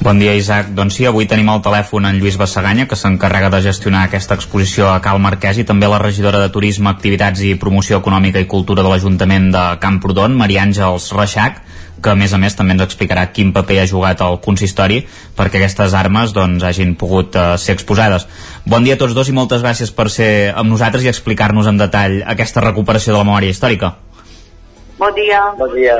Bon 0.00 0.16
dia, 0.16 0.32
Isaac. 0.32 0.70
Doncs 0.72 0.94
sí, 0.96 1.04
avui 1.04 1.26
tenim 1.28 1.50
al 1.52 1.60
telèfon 1.60 2.06
en 2.08 2.16
Lluís 2.16 2.38
Bassaganya, 2.40 2.86
que 2.88 2.96
s'encarrega 2.96 3.50
de 3.52 3.58
gestionar 3.66 4.06
aquesta 4.06 4.32
exposició 4.38 4.86
a 4.88 5.02
Cal 5.04 5.20
Marquès, 5.20 5.58
i 5.60 5.66
també 5.68 5.90
la 5.92 5.98
regidora 6.00 6.40
de 6.40 6.48
Turisme, 6.48 6.88
Activitats 6.88 7.42
i 7.44 7.52
Promoció 7.60 7.98
Econòmica 8.00 8.40
i 8.40 8.48
Cultura 8.48 8.80
de 8.80 8.88
l'Ajuntament 8.88 9.50
de 9.52 9.64
Camprodon, 9.82 10.38
Maria 10.40 10.64
Àngels 10.64 11.10
Reixac, 11.12 11.60
que 12.02 12.12
a 12.12 12.16
més 12.18 12.32
a 12.32 12.38
més 12.40 12.56
també 12.56 12.74
ens 12.76 12.84
explicarà 12.84 13.26
quin 13.34 13.52
paper 13.52 13.80
ha 13.82 13.88
jugat 13.90 14.22
el 14.24 14.38
consistori 14.44 15.02
perquè 15.36 15.60
aquestes 15.60 15.94
armes 15.96 16.34
doncs, 16.36 16.64
hagin 16.64 16.96
pogut 17.00 17.36
uh, 17.36 17.56
ser 17.60 17.76
exposades. 17.76 18.26
Bon 18.64 18.84
dia 18.84 18.96
a 18.96 19.00
tots 19.00 19.14
dos 19.16 19.28
i 19.28 19.36
moltes 19.36 19.64
gràcies 19.64 19.92
per 19.92 20.08
ser 20.12 20.30
amb 20.54 20.72
nosaltres 20.72 21.04
i 21.04 21.12
explicar-nos 21.12 21.68
en 21.70 21.80
detall 21.80 22.20
aquesta 22.26 22.64
recuperació 22.64 23.12
de 23.12 23.20
la 23.20 23.28
memòria 23.28 23.52
històrica. 23.52 23.94
Bon 25.00 25.14
dia. 25.16 25.44
Bon 25.58 25.70
dia. 25.76 25.96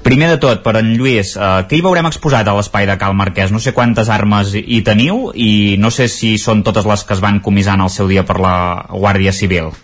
Primer 0.00 0.30
de 0.30 0.38
tot, 0.40 0.62
per 0.64 0.78
en 0.78 0.94
Lluís, 0.96 1.34
eh, 1.36 1.48
què 1.68 1.76
hi 1.76 1.82
veurem 1.84 2.06
exposat 2.08 2.48
a 2.48 2.54
l'espai 2.56 2.86
de 2.88 2.96
Cal 2.96 3.12
Marquès? 3.14 3.52
No 3.52 3.60
sé 3.60 3.74
quantes 3.76 4.08
armes 4.08 4.54
hi 4.56 4.80
teniu 4.86 5.28
i 5.34 5.76
no 5.78 5.90
sé 5.92 6.08
si 6.08 6.38
són 6.40 6.64
totes 6.64 6.88
les 6.88 7.04
que 7.04 7.12
es 7.14 7.20
van 7.20 7.42
comissar 7.44 7.76
en 7.76 7.84
el 7.84 7.92
seu 7.92 8.08
dia 8.08 8.24
per 8.24 8.40
la 8.40 8.56
Guàrdia 8.88 9.32
Civil. 9.36 9.74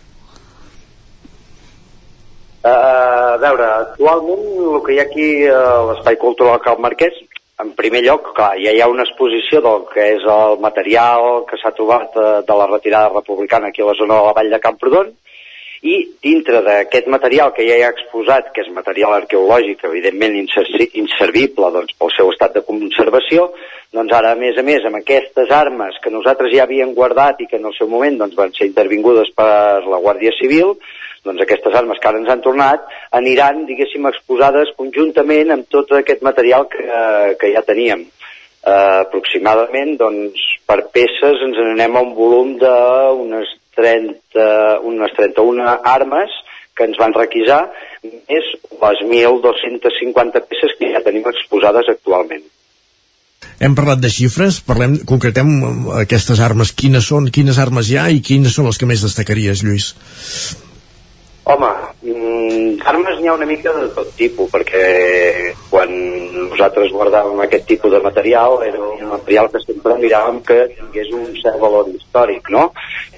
Uh, 2.66 3.34
a 3.36 3.38
veure, 3.38 3.66
actualment 3.84 4.40
el 4.58 4.80
que 4.82 4.94
hi 4.94 4.98
ha 4.98 5.04
aquí 5.06 5.26
a 5.46 5.58
l'Espai 5.86 6.16
Cultural 6.18 6.56
Cal 6.64 6.80
Marquès, 6.82 7.20
en 7.62 7.68
primer 7.78 8.00
lloc, 8.02 8.32
clar, 8.34 8.56
ja 8.58 8.72
hi 8.74 8.80
ha 8.82 8.88
una 8.90 9.04
exposició 9.06 9.60
del 9.62 9.84
que 9.92 10.06
és 10.16 10.26
el 10.32 10.58
material 10.64 11.44
que 11.46 11.60
s'ha 11.60 11.70
trobat 11.76 12.18
uh, 12.18 12.24
de 12.48 12.56
la 12.58 12.66
retirada 12.72 13.12
republicana 13.12 13.70
aquí 13.70 13.84
a 13.84 13.92
la 13.92 13.94
zona 14.00 14.18
de 14.18 14.26
la 14.26 14.34
Vall 14.40 14.50
de 14.50 14.60
Camprodon 14.64 15.14
i 15.86 15.94
dintre 16.24 16.64
d'aquest 16.66 17.06
material 17.12 17.54
que 17.54 17.68
ja 17.68 17.78
hi 17.78 17.86
ha 17.86 17.92
exposat, 17.94 18.50
que 18.50 18.64
és 18.64 18.74
material 18.74 19.14
arqueològic, 19.14 19.86
evidentment 19.86 20.34
inservible 20.40 21.70
doncs, 21.78 21.94
pel 22.00 22.14
seu 22.16 22.34
estat 22.34 22.58
de 22.58 22.66
conservació, 22.66 23.52
doncs 23.94 24.18
ara, 24.18 24.34
a 24.34 24.40
més 24.42 24.58
a 24.58 24.66
més, 24.66 24.82
amb 24.82 24.98
aquestes 25.04 25.54
armes 25.54 26.02
que 26.02 26.10
nosaltres 26.10 26.50
ja 26.56 26.66
havíem 26.66 26.96
guardat 26.98 27.44
i 27.44 27.46
que 27.46 27.60
en 27.60 27.70
el 27.70 27.78
seu 27.78 27.86
moment 27.92 28.18
doncs, 28.24 28.34
van 28.34 28.56
ser 28.56 28.66
intervingudes 28.72 29.30
per 29.36 29.86
la 29.86 30.02
Guàrdia 30.02 30.34
Civil, 30.40 30.74
doncs 31.26 31.42
aquestes 31.44 31.74
armes 31.78 32.00
que 32.00 32.10
ara 32.10 32.20
ens 32.22 32.30
han 32.32 32.42
tornat 32.44 32.86
aniran, 33.18 33.64
diguéssim, 33.68 34.06
exposades 34.10 34.72
conjuntament 34.78 35.52
amb 35.54 35.68
tot 35.72 35.92
aquest 35.98 36.24
material 36.26 36.68
que, 36.72 36.86
que 37.40 37.52
ja 37.54 37.64
teníem. 37.66 38.06
Uh, 38.66 39.04
aproximadament, 39.04 39.92
doncs, 40.00 40.40
per 40.66 40.80
peces 40.94 41.42
ens 41.46 41.58
n'anem 41.60 41.98
a 41.98 42.02
un 42.02 42.16
volum 42.16 42.56
d'unes 42.58 43.52
30, 43.78 44.48
unes 44.90 45.14
31 45.14 45.62
armes 45.86 46.34
que 46.76 46.88
ens 46.88 46.98
van 47.00 47.14
requisar, 47.16 47.62
més 48.02 48.50
les 48.82 49.00
1.250 49.06 50.44
peces 50.50 50.76
que 50.80 50.92
ja 50.92 51.04
tenim 51.06 51.24
exposades 51.30 51.88
actualment. 51.94 52.44
Hem 53.56 53.72
parlat 53.76 54.02
de 54.02 54.10
xifres, 54.12 54.58
parlem, 54.60 54.98
concretem 55.08 55.48
eh, 55.56 55.72
aquestes 56.02 56.42
armes, 56.44 56.74
quines 56.76 57.08
són, 57.08 57.30
quines 57.32 57.60
armes 57.62 57.88
hi 57.88 57.96
ha 57.96 58.10
i 58.12 58.20
quines 58.24 58.52
són 58.58 58.68
les 58.68 58.76
que 58.80 58.88
més 58.88 59.04
destacaries, 59.04 59.64
Lluís? 59.64 59.92
Home, 61.48 61.68
mm, 62.02 62.80
armes 62.90 63.20
n'hi 63.20 63.28
ha 63.30 63.34
una 63.36 63.46
mica 63.46 63.70
de 63.70 63.84
tot 63.94 64.08
tipus, 64.18 64.48
perquè 64.50 65.52
quan 65.70 65.92
nosaltres 66.34 66.90
guardàvem 66.90 67.38
aquest 67.44 67.68
tipus 67.68 67.92
de 67.92 68.00
material 68.02 68.64
era 68.66 68.80
un 68.82 69.04
material 69.12 69.46
que 69.52 69.60
sempre 69.62 69.94
miràvem 70.00 70.40
que 70.48 70.56
tingués 70.72 71.12
un 71.14 71.28
cert 71.38 71.60
valor 71.62 71.92
històric, 71.92 72.50
no? 72.50 72.64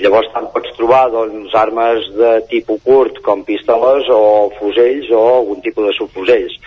Llavors 0.02 0.28
tant 0.34 0.50
pots 0.52 0.76
trobar 0.76 1.06
doncs, 1.14 1.56
armes 1.56 2.10
de 2.18 2.34
tipus 2.52 2.84
curt 2.84 3.22
com 3.24 3.46
pistoles 3.48 4.12
o 4.12 4.20
fusells 4.58 5.08
o 5.08 5.24
algun 5.38 5.64
tipus 5.64 5.88
de 5.88 5.96
subfusells. 5.96 6.60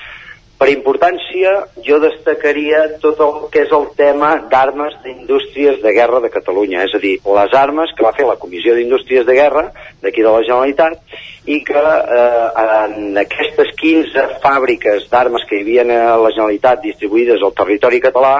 Per 0.61 0.67
importància, 0.69 1.51
jo 1.81 1.97
destacaria 1.97 2.83
tot 3.01 3.17
el 3.25 3.47
que 3.49 3.63
és 3.63 3.71
el 3.73 3.87
tema 3.97 4.27
d'armes 4.51 4.93
d'indústries 5.01 5.79
de 5.81 5.93
guerra 5.95 6.19
de 6.21 6.29
Catalunya, 6.29 6.83
és 6.85 6.93
a 6.93 6.99
dir, 7.01 7.15
les 7.25 7.55
armes 7.57 7.89
que 7.97 8.05
va 8.05 8.13
fer 8.13 8.27
la 8.27 8.37
Comissió 8.37 8.75
d'Indústries 8.77 9.25
de 9.25 9.33
Guerra 9.39 9.63
d'aquí 10.03 10.21
de 10.21 10.29
la 10.29 10.43
Generalitat 10.45 11.49
i 11.49 11.63
que 11.65 11.81
eh, 11.81 12.45
en 12.75 13.17
aquestes 13.23 13.73
15 13.81 14.27
fàbriques 14.45 15.09
d'armes 15.09 15.47
que 15.49 15.57
hi 15.57 15.63
havia 15.65 15.87
a 16.13 16.19
la 16.21 16.29
Generalitat 16.29 16.85
distribuïdes 16.85 17.41
al 17.41 17.57
territori 17.57 18.03
català, 18.05 18.35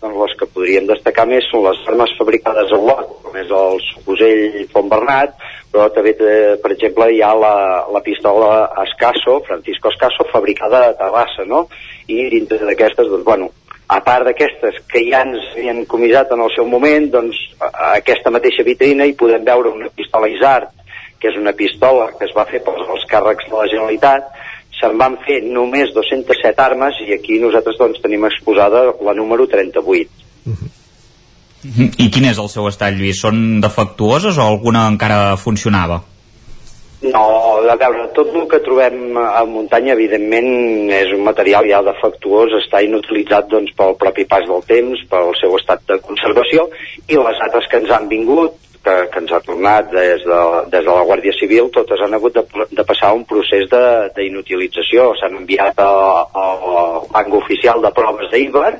doncs 0.00 0.16
les 0.20 0.34
que 0.38 0.48
podríem 0.52 0.86
destacar 0.88 1.26
més 1.28 1.46
són 1.50 1.64
les 1.66 1.82
armes 1.90 2.12
fabricades 2.18 2.72
a 2.72 2.78
Olot, 2.78 3.12
com 3.24 3.36
és 3.40 3.52
el 3.60 3.80
fusell 4.06 4.66
Font 4.72 4.90
Bernat, 4.92 5.36
però 5.72 5.88
també, 5.92 6.14
eh, 6.20 6.56
per 6.62 6.72
exemple, 6.72 7.10
hi 7.12 7.22
ha 7.24 7.32
la, 7.36 7.56
la 7.92 8.02
pistola 8.04 8.70
Escasso, 8.84 9.40
Francisco 9.48 9.92
Escasso, 9.92 10.28
fabricada 10.32 10.86
a 10.88 10.96
Tabassa, 10.96 11.44
no? 11.44 11.66
I 12.08 12.28
dintre 12.32 12.62
d'aquestes, 12.64 13.08
doncs, 13.12 13.24
bueno, 13.24 13.50
a 13.88 14.00
part 14.02 14.26
d'aquestes 14.26 14.80
que 14.90 15.04
ja 15.08 15.22
ens 15.26 15.52
havien 15.54 15.84
comissat 15.86 16.32
en 16.34 16.42
el 16.42 16.52
seu 16.54 16.66
moment, 16.68 17.10
doncs, 17.12 17.38
a, 17.60 17.92
aquesta 17.96 18.32
mateixa 18.34 18.66
vitrina 18.66 19.06
hi 19.06 19.14
podem 19.18 19.44
veure 19.46 19.74
una 19.74 19.92
pistola 19.94 20.30
Isart, 20.32 20.72
que 21.20 21.30
és 21.30 21.38
una 21.40 21.54
pistola 21.56 22.10
que 22.18 22.26
es 22.28 22.34
va 22.36 22.44
fer 22.48 22.60
pels 22.64 22.88
els 22.92 23.06
càrrecs 23.10 23.48
de 23.48 23.56
la 23.56 23.68
Generalitat, 23.70 24.32
se'n 24.80 24.96
van 25.00 25.16
fer 25.26 25.40
només 25.44 25.92
207 25.94 26.62
armes 26.62 26.98
i 27.06 27.14
aquí 27.16 27.40
nosaltres 27.42 27.78
doncs, 27.80 28.02
tenim 28.04 28.26
exposada 28.28 28.88
la 29.04 29.14
número 29.16 29.46
38. 29.48 30.26
I 31.98 32.10
quin 32.12 32.28
és 32.28 32.38
el 32.38 32.50
seu 32.52 32.68
estat, 32.68 32.94
Lluís? 32.94 33.18
Són 33.22 33.60
defectuoses 33.64 34.36
o 34.38 34.44
alguna 34.44 34.86
encara 34.92 35.36
funcionava? 35.40 36.02
No, 37.06 37.24
a 37.68 37.74
veure, 37.76 38.06
tot 38.16 38.30
el 38.32 38.46
que 38.50 38.60
trobem 38.64 39.18
a 39.20 39.42
muntanya, 39.48 39.92
evidentment, 39.94 40.88
és 40.96 41.12
un 41.12 41.26
material 41.26 41.66
ja 41.68 41.82
defectuós, 41.84 42.54
està 42.62 42.80
inutilitzat 42.84 43.50
doncs, 43.52 43.74
pel 43.76 43.96
propi 44.00 44.24
pas 44.30 44.46
del 44.48 44.64
temps, 44.68 45.02
pel 45.10 45.34
seu 45.40 45.56
estat 45.58 45.84
de 45.90 45.98
conservació, 46.06 46.64
i 47.06 47.18
les 47.20 47.42
altres 47.46 47.68
que 47.70 47.82
ens 47.82 47.92
han 47.92 48.08
vingut, 48.12 48.56
que, 48.86 48.94
que 49.10 49.22
ens 49.22 49.32
ha 49.34 49.42
tornat 49.42 49.90
des 49.90 50.22
de, 50.22 50.40
des 50.70 50.84
de 50.84 50.92
la 50.92 51.04
Guàrdia 51.08 51.34
Civil, 51.34 51.70
totes 51.74 52.02
han 52.04 52.14
hagut 52.14 52.38
de, 52.38 52.66
de 52.70 52.84
passar 52.86 53.12
un 53.16 53.24
procés 53.28 53.66
d'inutilització. 54.16 55.10
S'han 55.18 55.40
enviat 55.42 55.82
al 55.82 57.08
banc 57.10 57.38
oficial 57.40 57.82
de 57.82 57.92
proves 57.96 58.30
d'Iber 58.32 58.72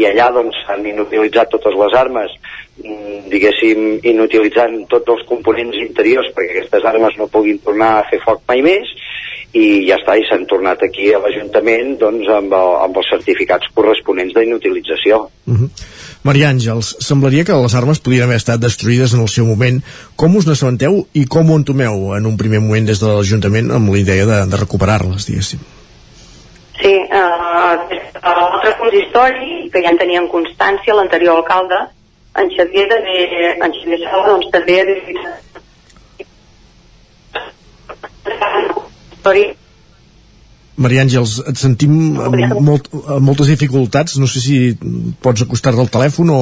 i 0.00 0.06
allà 0.08 0.30
doncs 0.32 0.56
s'han 0.64 0.86
inutilitzat 0.88 1.52
totes 1.52 1.76
les 1.76 1.96
armes, 2.00 2.32
mm, 2.80 3.28
diguéssim, 3.32 3.82
inutilitzant 4.08 4.78
tots 4.92 5.12
els 5.16 5.26
components 5.28 5.76
interiors 5.82 6.32
perquè 6.32 6.56
aquestes 6.56 6.88
armes 6.88 7.18
no 7.20 7.28
puguin 7.28 7.60
tornar 7.66 7.98
a 7.98 8.06
fer 8.08 8.22
foc 8.24 8.40
mai 8.48 8.64
més 8.64 8.88
i 9.52 9.66
ja 9.84 9.98
està, 10.00 10.16
i 10.16 10.24
s'han 10.24 10.46
tornat 10.48 10.80
aquí 10.86 11.12
a 11.12 11.20
l'Ajuntament 11.20 11.98
doncs, 12.00 12.28
amb, 12.32 12.54
el, 12.56 12.76
amb 12.86 13.02
els 13.02 13.10
certificats 13.12 13.68
corresponents 13.76 14.32
d'inutilització. 14.38 15.26
Maria 16.22 16.52
Àngels, 16.54 16.92
semblaria 17.02 17.44
que 17.44 17.56
les 17.58 17.74
armes 17.74 17.98
podrien 17.98 18.28
haver 18.28 18.38
estat 18.38 18.60
destruïdes 18.62 19.14
en 19.16 19.24
el 19.24 19.30
seu 19.32 19.46
moment. 19.48 19.80
Com 20.16 20.36
us 20.38 20.46
n'assabenteu 20.46 21.00
i 21.18 21.24
com 21.26 21.50
ho 21.50 21.56
entomeu 21.58 22.12
en 22.16 22.28
un 22.30 22.36
primer 22.38 22.60
moment 22.62 22.86
des 22.86 23.02
de 23.02 23.08
l'Ajuntament 23.10 23.72
amb 23.74 23.90
la 23.90 23.98
idea 23.98 24.26
de, 24.28 24.38
de 24.52 24.60
recuperar-les, 24.60 25.26
diguéssim? 25.26 25.64
Sí, 26.78 26.92
eh, 26.94 27.74
des 27.90 28.04
de 28.14 28.20
l'altre 28.22 28.76
consistori, 28.78 29.66
que 29.72 29.82
ja 29.82 29.90
en 29.90 29.98
teníem 29.98 30.28
constància, 30.30 30.94
l'anterior 30.94 31.42
alcalde, 31.42 31.80
en 32.38 32.54
Xavier, 32.54 32.86
també, 32.90 33.16
en 33.58 33.74
Xavier 33.80 34.00
Sala, 34.04 34.28
doncs 34.30 34.48
també 34.54 34.78
havia 34.84 35.00
consistori 39.22 39.44
Maria 40.80 41.02
Àngels, 41.04 41.34
et 41.50 41.58
sentim 41.60 42.16
amb, 42.16 42.36
molt, 42.64 42.88
amb 42.92 43.26
moltes 43.26 43.50
dificultats. 43.52 44.16
No 44.20 44.28
sé 44.30 44.40
si 44.40 44.56
pots 45.24 45.44
acostar-te 45.44 45.82
al 45.82 45.90
telèfon 45.92 46.32
o, 46.32 46.38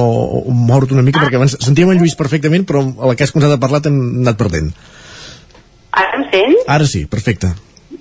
o 0.47 0.55
moure't 0.55 0.95
una 0.95 1.03
mica, 1.03 1.19
perquè 1.19 1.39
abans 1.39 1.57
sentíem 1.59 1.91
en 1.91 1.99
Lluís 1.99 2.15
perfectament, 2.19 2.63
però 2.67 2.85
a 2.85 3.11
la 3.11 3.17
que 3.17 3.27
has 3.27 3.35
començat 3.35 3.57
a 3.57 3.61
parlar 3.61 3.83
t'hem 3.83 3.99
anat 4.23 4.39
perdent. 4.39 4.71
Ara 5.91 6.21
em 6.21 6.29
sent? 6.31 6.55
Ara 6.71 6.87
sí, 6.87 7.03
perfecte. 7.11 7.51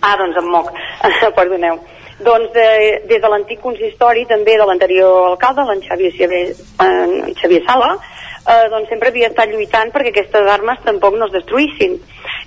Ah, 0.01 0.15
doncs 0.21 0.39
em 0.39 0.47
moc. 0.53 0.71
Perdoneu. 1.39 1.81
Doncs 2.21 2.53
de, 2.55 2.69
des 3.09 3.21
de 3.23 3.29
l'antic 3.33 3.63
consistori, 3.65 4.27
també 4.29 4.55
de 4.61 4.67
l'anterior 4.69 5.31
alcalde, 5.33 5.65
l'en 5.67 5.81
Xavier, 5.83 6.13
Xavier, 6.15 6.43
en 6.85 7.35
Xavier 7.41 7.63
Sala, 7.67 7.95
eh, 8.45 8.67
doncs 8.73 8.91
sempre 8.93 9.09
havia 9.09 9.31
estat 9.33 9.51
lluitant 9.53 9.93
perquè 9.95 10.13
aquestes 10.13 10.51
armes 10.55 10.83
tampoc 10.85 11.17
no 11.17 11.31
es 11.31 11.35
destruïssin. 11.39 11.97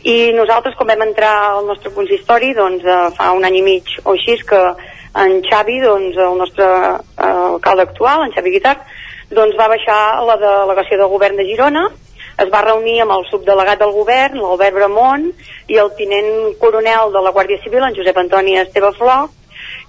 I 0.03 0.33
nosaltres, 0.35 0.75
quan 0.75 0.89
vam 0.91 1.05
entrar 1.05 1.31
al 1.53 1.67
nostre 1.67 1.93
consistori, 1.95 2.51
doncs 2.57 2.83
eh, 2.83 2.99
fa 3.15 3.31
un 3.31 3.45
any 3.47 3.61
i 3.61 3.63
mig 3.63 3.91
o 4.03 4.17
així, 4.17 4.35
que 4.43 4.59
en 5.15 5.37
Xavi, 5.45 5.77
doncs, 5.79 6.17
el 6.19 6.35
nostre 6.37 6.67
eh, 6.67 7.29
alcalde 7.53 7.85
actual, 7.87 8.25
en 8.25 8.33
Xavi 8.35 8.51
Guitar, 8.57 8.75
doncs 9.31 9.55
va 9.55 9.69
baixar 9.71 9.99
la 10.27 10.35
delegació 10.41 10.99
del 10.99 11.11
govern 11.13 11.39
de 11.39 11.45
Girona, 11.47 11.85
es 12.43 12.49
va 12.51 12.63
reunir 12.65 12.97
amb 13.03 13.13
el 13.15 13.23
subdelegat 13.29 13.79
del 13.79 13.93
govern, 13.95 14.41
l'Albert 14.41 14.75
Bramont, 14.75 15.29
i 15.69 15.79
el 15.79 15.93
tinent 15.95 16.57
coronel 16.59 17.13
de 17.13 17.23
la 17.23 17.31
Guàrdia 17.31 17.61
Civil, 17.63 17.85
en 17.85 17.95
Josep 17.95 18.19
Antoni 18.19 18.57
Esteve 18.59 18.91
Flor, 18.97 19.29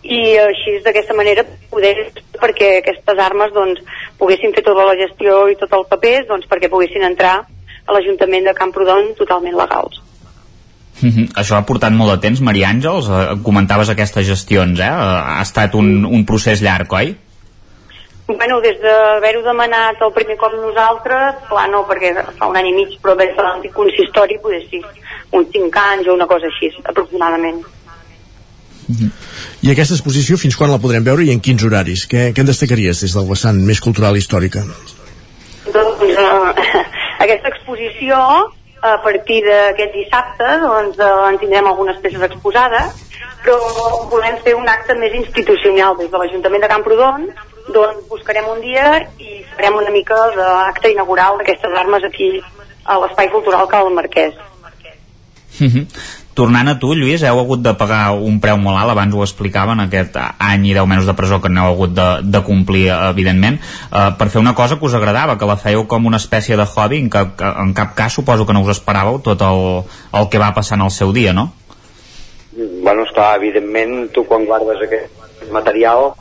i 0.04 0.36
així 0.38 0.76
d'aquesta 0.84 1.16
manera 1.16 1.42
poder 1.72 1.94
perquè 2.36 2.76
aquestes 2.78 3.18
armes 3.26 3.50
doncs, 3.56 3.80
poguessin 4.20 4.52
fer 4.54 4.62
tota 4.62 4.84
la 4.86 4.96
gestió 5.00 5.46
i 5.48 5.58
tot 5.58 5.72
el 5.74 5.88
papers 5.90 6.28
doncs, 6.28 6.46
perquè 6.46 6.70
poguessin 6.70 7.08
entrar 7.08 7.38
a 7.84 7.96
l'Ajuntament 7.96 8.46
de 8.46 8.58
Camprodon 8.58 9.14
totalment 9.18 9.56
legals. 9.56 10.03
Mhm. 11.00 11.34
Això 11.34 11.58
ha 11.58 11.66
portat 11.66 11.92
molt 11.92 12.12
de 12.14 12.18
temps, 12.28 12.40
Maria 12.40 12.70
Àngels. 12.70 13.10
Eh, 13.10 13.36
comentaves 13.42 13.90
aquestes 13.90 14.26
gestions, 14.26 14.78
eh? 14.80 14.88
Ha 14.88 15.42
estat 15.42 15.74
un, 15.74 16.04
un 16.04 16.24
procés 16.24 16.62
llarg, 16.62 16.92
oi? 16.92 17.16
Bueno, 18.26 18.60
des 18.64 18.78
d'haver-ho 18.80 19.42
demanat 19.44 20.00
el 20.00 20.12
primer 20.16 20.38
cop 20.40 20.54
nosaltres, 20.56 21.42
clar, 21.50 21.66
no, 21.68 21.82
perquè 21.84 22.14
fa 22.38 22.48
un 22.48 22.56
any 22.56 22.70
i 22.70 22.72
mig, 22.72 22.94
però 23.02 23.12
des 23.18 23.34
de 23.36 23.42
l'antic 23.44 23.74
consistori, 23.76 24.38
poder 24.40 24.62
sí, 24.70 24.80
uns 25.36 25.50
5 25.52 25.82
anys 25.82 26.08
o 26.08 26.14
una 26.14 26.26
cosa 26.30 26.48
així, 26.48 26.72
aproximadament. 26.84 27.60
I 29.64 29.70
aquesta 29.72 29.96
exposició 29.96 30.38
fins 30.40 30.56
quan 30.56 30.72
la 30.72 30.80
podrem 30.80 31.04
veure 31.04 31.24
i 31.24 31.32
en 31.32 31.40
quins 31.44 31.62
horaris? 31.64 32.06
Què, 32.08 32.30
què 32.32 32.40
en 32.40 32.48
destacaries 32.48 33.04
des 33.04 33.12
del 33.16 33.28
vessant 33.28 33.60
més 33.68 33.80
cultural 33.84 34.16
i 34.16 34.24
històrica? 34.24 34.64
Doncs 35.74 36.02
eh, 36.08 36.82
aquesta 37.24 37.52
exposició, 37.52 38.18
a 38.85 38.98
partir 39.02 39.40
d'aquest 39.47 39.94
dissabte, 39.97 40.48
doncs 40.61 40.98
eh, 41.01 41.11
en 41.31 41.39
tindrem 41.40 41.69
algunes 41.70 42.01
peces 42.05 42.23
exposades, 42.27 43.05
però 43.44 43.56
volem 44.11 44.36
fer 44.44 44.55
un 44.56 44.69
acte 44.69 44.97
més 44.98 45.15
institucional 45.16 45.97
des 46.01 46.11
de 46.12 46.20
l'Ajuntament 46.20 46.65
de 46.65 46.70
Camprodon, 46.73 47.28
doncs 47.73 48.02
buscarem 48.11 48.51
un 48.52 48.61
dia 48.61 48.90
i 49.20 49.40
farem 49.55 49.78
una 49.81 49.93
mica 49.94 50.19
d'acte 50.36 50.93
inaugural 50.93 51.40
d'aquestes 51.40 51.78
armes 51.85 52.05
aquí 52.05 52.28
a 52.85 52.98
l'Espai 53.01 53.31
Cultural 53.32 53.69
Cal 53.73 53.89
Marquès. 53.97 54.36
Mhm. 55.61 55.86
Tornant 56.35 56.66
a 56.66 56.74
tu, 56.82 56.90
Lluís, 56.98 57.23
heu 57.23 57.39
hagut 57.39 57.61
de 57.62 57.73
pagar 57.78 58.16
un 58.19 58.40
preu 58.43 58.56
molt 58.59 58.81
alt, 58.81 58.90
abans 58.90 59.15
ho 59.15 59.23
explicaven, 59.23 59.78
aquest 59.85 60.16
any 60.19 60.65
i 60.66 60.74
10 60.74 60.89
mesos 60.90 61.06
de 61.06 61.15
presó 61.15 61.39
que 61.40 61.51
n'heu 61.52 61.69
hagut 61.70 61.94
de, 61.94 62.06
de 62.27 62.40
complir, 62.43 62.89
evidentment, 62.97 63.61
eh, 63.61 64.09
per 64.19 64.28
fer 64.32 64.43
una 64.43 64.55
cosa 64.59 64.81
que 64.81 64.89
us 64.89 64.97
agradava, 64.98 65.39
que 65.39 65.47
la 65.47 65.59
fèieu 65.61 65.86
com 65.86 66.11
una 66.11 66.19
espècie 66.19 66.59
de 66.59 66.66
hobby, 66.66 66.98
en 67.05 67.12
cap, 67.15 67.39
en 67.39 67.70
cap 67.78 67.94
cas 67.94 68.19
suposo 68.19 68.47
que 68.48 68.56
no 68.56 68.65
us 68.66 68.74
esperàveu 68.74 69.20
tot 69.23 69.47
el, 69.47 69.85
el 70.19 70.28
que 70.32 70.43
va 70.43 70.51
passar 70.59 70.81
en 70.81 70.89
el 70.89 70.94
seu 70.94 71.15
dia, 71.15 71.32
no? 71.32 71.52
Bueno, 72.55 73.06
esclar, 73.06 73.36
evidentment, 73.39 74.11
tu 74.15 74.27
quan 74.27 74.47
guardes 74.51 74.82
aquest 74.89 75.51
material 75.55 76.12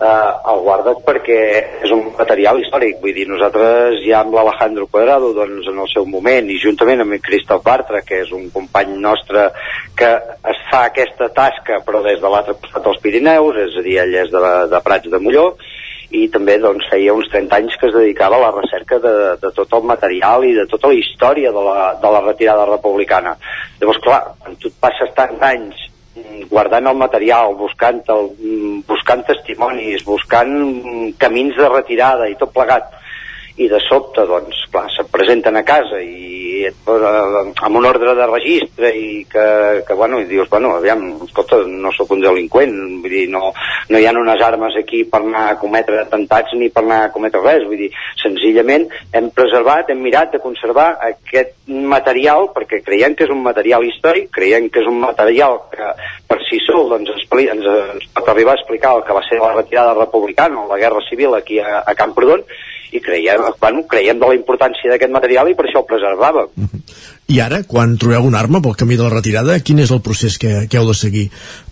eh, 0.00 0.32
el 0.52 0.62
guardes 0.64 1.00
perquè 1.06 1.38
és 1.84 1.92
un 1.94 2.10
material 2.18 2.60
històric, 2.60 2.98
vull 3.02 3.14
dir, 3.16 3.26
nosaltres 3.30 4.00
ja 4.04 4.20
amb 4.22 4.36
l'Alejandro 4.36 4.88
Cuadrado, 4.90 5.32
doncs 5.36 5.70
en 5.72 5.80
el 5.84 5.90
seu 5.92 6.06
moment, 6.10 6.50
i 6.50 6.60
juntament 6.62 7.04
amb 7.04 7.16
Cristóf 7.24 7.64
Bartra, 7.64 8.02
que 8.06 8.22
és 8.24 8.32
un 8.36 8.48
company 8.54 8.96
nostre 9.00 9.48
que 9.96 10.12
es 10.52 10.62
fa 10.70 10.86
aquesta 10.90 11.30
tasca, 11.34 11.80
però 11.86 12.02
des 12.04 12.20
de 12.20 12.32
l'altre 12.32 12.58
costat 12.60 12.84
dels 12.84 13.02
Pirineus, 13.04 13.58
és 13.66 13.80
a 13.80 13.86
dir, 13.86 13.98
ell 14.04 14.20
és 14.24 14.32
de, 14.32 14.54
de 14.72 14.84
Prats 14.84 15.12
de 15.12 15.22
Molló, 15.22 15.50
i 16.14 16.28
també 16.30 16.54
doncs, 16.62 16.86
feia 16.90 17.14
uns 17.16 17.26
30 17.32 17.56
anys 17.56 17.74
que 17.80 17.88
es 17.88 17.96
dedicava 17.96 18.38
a 18.38 18.44
la 18.44 18.52
recerca 18.54 19.00
de, 19.02 19.14
de 19.42 19.50
tot 19.56 19.72
el 19.74 19.88
material 19.88 20.44
i 20.46 20.54
de 20.54 20.66
tota 20.70 20.92
la 20.92 21.00
història 21.00 21.50
de 21.52 21.64
la, 21.66 21.88
de 22.02 22.12
la 22.14 22.22
retirada 22.28 22.68
republicana. 22.68 23.34
Llavors, 23.80 23.98
clar, 24.04 24.20
quan 24.38 24.54
tu 24.62 24.70
passes 24.80 25.10
tants 25.18 25.42
anys 25.42 25.85
guardant 26.50 26.86
el 26.90 26.96
material, 26.96 27.54
buscant, 27.58 28.02
el, 28.12 28.30
buscant 28.88 29.24
testimonis, 29.28 30.04
buscant 30.06 30.54
camins 31.20 31.56
de 31.58 31.68
retirada 31.72 32.28
i 32.30 32.36
tot 32.40 32.54
plegat, 32.54 32.92
i 33.56 33.68
de 33.72 33.80
sobte, 33.80 34.26
doncs, 34.28 34.66
clar, 34.72 34.88
se 34.92 35.06
presenten 35.08 35.56
a 35.56 35.64
casa 35.64 36.00
i 36.02 36.36
et 36.66 36.76
posa 36.84 37.10
amb 37.42 37.78
un 37.78 37.86
ordre 37.88 38.14
de 38.16 38.26
registre 38.28 38.90
i 38.96 39.24
que, 39.30 39.46
que 39.86 39.94
bueno, 39.94 40.20
i 40.20 40.26
dius, 40.28 40.48
bueno, 40.50 40.74
aviam, 40.76 41.04
escolta, 41.24 41.58
no 41.66 41.92
sóc 41.94 42.12
un 42.16 42.22
delinqüent, 42.24 42.74
vull 43.02 43.12
dir, 43.12 43.26
no, 43.32 43.52
no 43.92 44.00
hi 44.00 44.06
ha 44.06 44.14
unes 44.16 44.42
armes 44.44 44.76
aquí 44.80 45.02
per 45.08 45.22
anar 45.22 45.46
a 45.50 45.58
cometre 45.60 46.00
atemptats 46.02 46.56
ni 46.58 46.70
per 46.72 46.84
anar 46.84 47.00
a 47.06 47.10
cometre 47.14 47.42
res, 47.44 47.64
vull 47.68 47.80
dir, 47.80 47.90
senzillament 48.22 48.88
hem 49.16 49.30
preservat, 49.36 49.92
hem 49.92 50.04
mirat 50.04 50.36
de 50.36 50.42
conservar 50.42 50.88
aquest 51.08 51.56
material 51.66 52.50
perquè 52.56 52.82
creiem 52.84 53.16
que 53.16 53.26
és 53.26 53.32
un 53.32 53.42
material 53.44 53.84
històric, 53.86 54.30
creiem 54.36 54.70
que 54.72 54.84
és 54.84 54.90
un 54.90 55.00
material 55.02 55.60
que 55.72 55.92
per 56.28 56.40
si 56.48 56.60
sol 56.64 56.90
doncs, 56.92 57.12
ens, 57.16 57.66
ens 57.66 58.08
pot 58.14 58.32
arribar 58.32 58.56
a 58.56 58.60
explicar 58.60 58.96
el 58.96 59.04
que 59.06 59.16
va 59.16 59.24
ser 59.28 59.40
la 59.40 59.54
retirada 59.54 59.96
republicana 59.96 60.62
o 60.62 60.70
la 60.70 60.80
guerra 60.80 61.04
civil 61.08 61.34
aquí 61.36 61.60
a, 61.60 61.82
a 61.86 61.94
Camprodon 61.94 62.44
i 62.92 63.00
creiem, 63.02 63.42
bueno, 63.60 63.84
creiem 63.90 64.20
de 64.20 64.30
la 64.30 64.38
importància 64.38 64.92
d'aquest 64.92 65.12
material 65.14 65.50
i 65.50 65.56
per 65.58 65.66
això 65.66 65.82
el 65.82 65.90
preservàvem. 65.90 66.52
I 67.26 67.40
ara, 67.42 67.64
quan 67.66 67.96
trobeu 67.98 68.22
una 68.22 68.38
arma 68.38 68.60
pel 68.62 68.76
camí 68.78 68.94
de 68.94 69.02
la 69.02 69.10
retirada, 69.10 69.56
quin 69.58 69.80
és 69.82 69.90
el 69.90 69.98
procés 69.98 70.36
que, 70.38 70.68
que 70.70 70.78
heu 70.78 70.86
de 70.86 70.94
seguir 70.94 71.24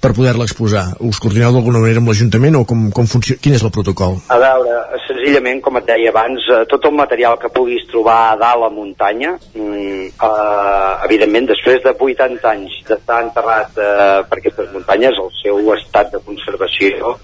per 0.02 0.10
poder-la 0.16 0.48
exposar? 0.48 0.82
Us 1.06 1.20
coordineu 1.22 1.54
d'alguna 1.54 1.78
manera 1.84 2.02
amb 2.02 2.10
l'Ajuntament 2.10 2.58
o 2.58 2.64
com, 2.66 2.88
com 2.96 3.06
funciona? 3.06 3.38
Quin 3.44 3.54
és 3.54 3.62
el 3.62 3.70
protocol? 3.76 4.18
A 4.34 4.38
veure, 4.42 4.80
senzillament, 5.04 5.60
com 5.62 5.78
et 5.78 5.86
deia 5.86 6.10
abans, 6.10 6.48
eh, 6.50 6.64
tot 6.72 6.88
el 6.90 6.96
material 6.98 7.38
que 7.38 7.52
puguis 7.54 7.86
trobar 7.92 8.16
a 8.32 8.34
dalt 8.40 8.66
a 8.66 8.72
muntanya, 8.74 9.36
mm, 9.54 10.08
eh, 10.10 10.90
evidentment, 11.06 11.46
després 11.52 11.78
de 11.86 11.94
80 11.94 12.50
anys 12.50 12.80
d'estar 12.90 13.20
enterrat 13.28 13.78
eh, 13.78 14.24
per 14.26 14.40
aquestes 14.40 14.74
muntanyes, 14.74 15.22
el 15.22 15.30
seu 15.38 15.70
estat 15.78 16.10
de 16.16 16.24
conservació 16.26 17.14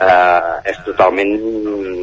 eh, 0.00 0.70
és 0.72 0.78
totalment 0.86 1.32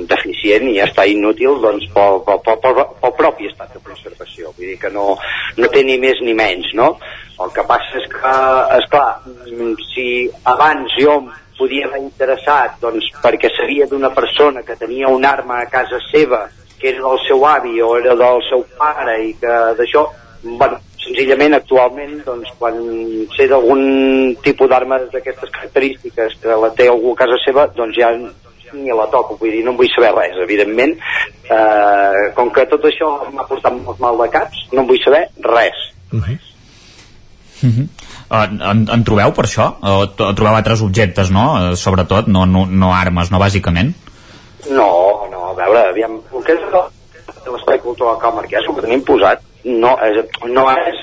deficient 0.09 0.67
i 0.69 0.77
està 0.83 1.05
inútil 1.09 1.59
doncs, 1.63 1.87
pel, 1.95 2.21
pel, 2.27 2.41
pel, 2.45 2.61
pel, 2.63 2.83
pel 3.01 3.15
propi 3.17 3.49
estat 3.49 3.73
de 3.73 3.83
conservació. 3.85 4.53
Vull 4.57 4.73
dir 4.73 4.77
que 4.81 4.93
no, 4.93 5.13
no 5.57 5.71
té 5.73 5.83
ni 5.83 5.97
més 6.01 6.21
ni 6.25 6.35
menys, 6.37 6.73
no? 6.77 6.95
El 7.39 7.53
que 7.55 7.63
passa 7.67 7.99
és 8.01 8.07
que, 8.11 8.33
és 8.77 8.89
clar, 8.91 9.11
si 9.93 10.07
abans 10.51 10.95
jo 10.99 11.21
podia 11.59 11.87
haver 11.87 12.01
interessat 12.03 12.77
doncs, 12.83 13.09
perquè 13.23 13.51
sabia 13.55 13.87
d'una 13.87 14.13
persona 14.15 14.63
que 14.63 14.77
tenia 14.79 15.11
una 15.11 15.33
arma 15.35 15.59
a 15.59 15.69
casa 15.71 15.99
seva 16.07 16.45
que 16.79 16.93
era 16.93 17.03
del 17.03 17.19
seu 17.27 17.43
avi 17.45 17.81
o 17.83 17.97
era 17.97 18.15
del 18.15 18.43
seu 18.47 18.63
pare 18.79 19.17
i 19.27 19.33
que 19.39 19.55
d'això, 19.75 20.05
bueno, 20.43 20.79
senzillament 21.03 21.55
actualment 21.57 22.19
doncs, 22.25 22.51
quan 22.59 22.77
sé 23.35 23.47
d'algun 23.47 24.35
tipus 24.43 24.69
d'armes 24.69 25.07
d'aquestes 25.13 25.51
característiques 25.55 26.37
que 26.41 26.59
la 26.63 26.71
té 26.75 26.89
algú 26.89 27.13
a 27.13 27.21
casa 27.23 27.39
seva 27.45 27.67
doncs 27.75 27.97
ja 27.97 28.11
ni 28.73 28.91
la 28.93 29.07
toco, 29.09 29.37
vull 29.39 29.49
dir, 29.49 29.63
no 29.65 29.73
en 29.73 29.79
vull 29.79 29.89
saber 29.89 30.11
res, 30.13 30.35
evidentment. 30.43 30.91
Eh, 31.49 32.27
com 32.37 32.51
que 32.53 32.67
tot 32.69 32.83
això 32.85 33.09
m'ha 33.33 33.47
portat 33.49 33.73
molt 33.73 33.97
mal 34.03 34.19
de 34.21 34.27
caps, 34.35 34.67
no 34.73 34.83
en 34.83 34.91
vull 34.91 35.01
saber 35.01 35.23
res. 35.41 35.79
Uh 36.11 36.21
-huh. 36.21 36.37
Uh 37.63 37.69
-huh. 37.69 37.87
Uh, 38.29 38.45
en, 38.71 38.85
en 38.93 39.03
trobeu 39.03 39.31
per 39.33 39.45
això? 39.45 39.65
O 39.81 40.07
trobeu 40.13 40.53
altres 40.53 40.81
objectes, 40.81 41.31
no? 41.31 41.45
Uh, 41.53 41.75
sobretot, 41.75 42.27
no, 42.27 42.45
no, 42.45 42.65
no 42.65 42.93
armes, 42.93 43.31
no 43.31 43.39
bàsicament? 43.39 43.93
No, 44.69 45.25
no, 45.31 45.49
a 45.49 45.53
veure, 45.57 45.89
aviam, 45.89 46.19
el 46.35 46.43
que 46.43 46.53
és 46.53 46.59
l'espai 47.49 47.79
cultural 47.79 48.19
Cal 48.21 48.35
Marquès, 48.35 48.67
que 48.75 48.81
tenim 48.81 49.01
posat, 49.01 49.41
no 49.69 49.95
és, 50.05 50.19
no 50.49 50.65
és 50.73 50.99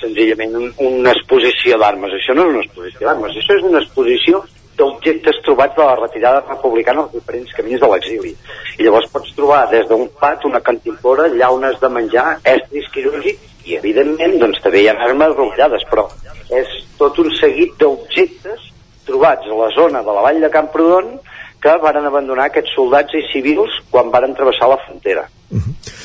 senzillament 0.00 0.54
un, 0.58 0.70
una 0.90 1.14
exposició 1.14 1.78
d'armes, 1.80 2.14
això 2.18 2.36
no 2.36 2.46
és 2.48 2.54
una 2.54 2.64
exposició 2.66 3.08
d'armes, 3.08 3.36
això 3.36 3.58
és 3.58 3.66
una 3.68 3.82
exposició 3.82 4.42
d'objectes 4.78 5.40
trobats 5.42 5.74
de 5.76 5.84
la 5.84 5.96
retirada 5.98 6.42
republicana 6.46 7.02
als 7.02 7.12
diferents 7.12 7.52
camins 7.56 7.80
de 7.82 7.90
l'exili. 7.90 8.32
I 8.78 8.86
llavors 8.86 9.08
pots 9.12 9.34
trobar 9.34 9.64
des 9.72 9.88
d'un 9.90 10.06
pat, 10.20 10.44
una 10.46 10.62
cantimplora, 10.62 11.26
llaunes 11.34 11.80
de 11.82 11.90
menjar, 11.90 12.28
estris 12.44 12.86
quirúrgics 12.94 13.66
i, 13.66 13.76
evidentment, 13.80 14.38
doncs 14.42 14.62
també 14.62 14.84
hi 14.84 14.90
ha 14.90 14.96
armes 15.08 15.34
rovellades, 15.34 15.86
però 15.90 16.06
és 16.54 16.70
tot 17.00 17.18
un 17.18 17.32
seguit 17.40 17.74
d'objectes 17.80 18.70
trobats 19.08 19.48
a 19.48 19.58
la 19.58 19.70
zona 19.74 20.04
de 20.04 20.14
la 20.14 20.24
vall 20.24 20.40
de 20.44 20.52
Camprodon 20.52 21.16
que 21.62 21.74
varen 21.82 22.06
abandonar 22.06 22.48
aquests 22.48 22.76
soldats 22.76 23.16
i 23.18 23.24
civils 23.32 23.80
quan 23.90 24.12
varen 24.14 24.36
travessar 24.38 24.70
la 24.70 24.78
frontera. 24.84 25.26
Uh 25.50 25.58
-huh. 25.58 25.97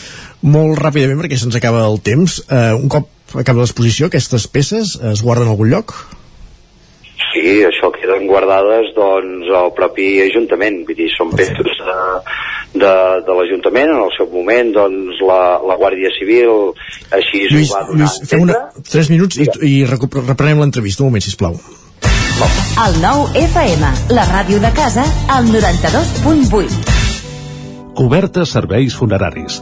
Molt 0.43 0.75
ràpidament, 0.81 1.21
perquè 1.21 1.37
se'ns 1.39 1.55
acaba 1.55 1.85
el 1.87 2.01
temps, 2.03 2.41
eh, 2.51 2.73
un 2.75 2.89
cop 2.91 3.07
acaba 3.39 3.63
l'exposició, 3.63 4.09
aquestes 4.09 4.47
peces 4.51 4.97
es 5.11 5.23
guarden 5.23 5.47
a 5.47 5.55
algun 5.55 5.71
lloc? 5.71 5.93
Sí, 7.31 7.63
això 7.65 7.89
queden 7.95 8.27
guardades 8.27 8.91
doncs, 8.97 9.47
al 9.55 9.71
propi 9.77 10.21
Ajuntament, 10.25 10.83
vull 10.85 10.97
dir, 10.97 11.09
són 11.15 11.31
peces 11.33 11.79
de, 11.79 11.95
de, 12.75 12.93
de 13.25 13.37
l'Ajuntament, 13.39 13.89
en 13.95 14.01
el 14.03 14.11
seu 14.17 14.27
moment 14.33 14.73
doncs, 14.75 15.21
la, 15.25 15.39
la 15.65 15.79
Guàrdia 15.79 16.11
Civil 16.19 16.73
així 17.15 17.47
Lluís, 17.47 17.71
ho 17.71 17.79
va 17.79 17.87
donar 17.89 18.09
Lluís 18.11 18.29
fem 18.29 18.45
una, 18.45 18.59
tres 18.91 19.09
minuts 19.13 19.39
i, 19.39 19.49
i 19.69 19.73
reprenem 19.87 20.61
l'entrevista, 20.61 21.01
un 21.05 21.13
moment, 21.13 21.25
sisplau. 21.25 21.57
El 22.83 22.93
nou 22.99 23.27
FM, 23.39 23.91
la 24.17 24.25
ràdio 24.27 24.59
de 24.61 24.71
casa, 24.75 25.05
al 25.31 25.47
92.8. 25.53 26.91
Cobertes 27.97 28.57
serveis 28.57 28.97
funeraris. 28.97 29.61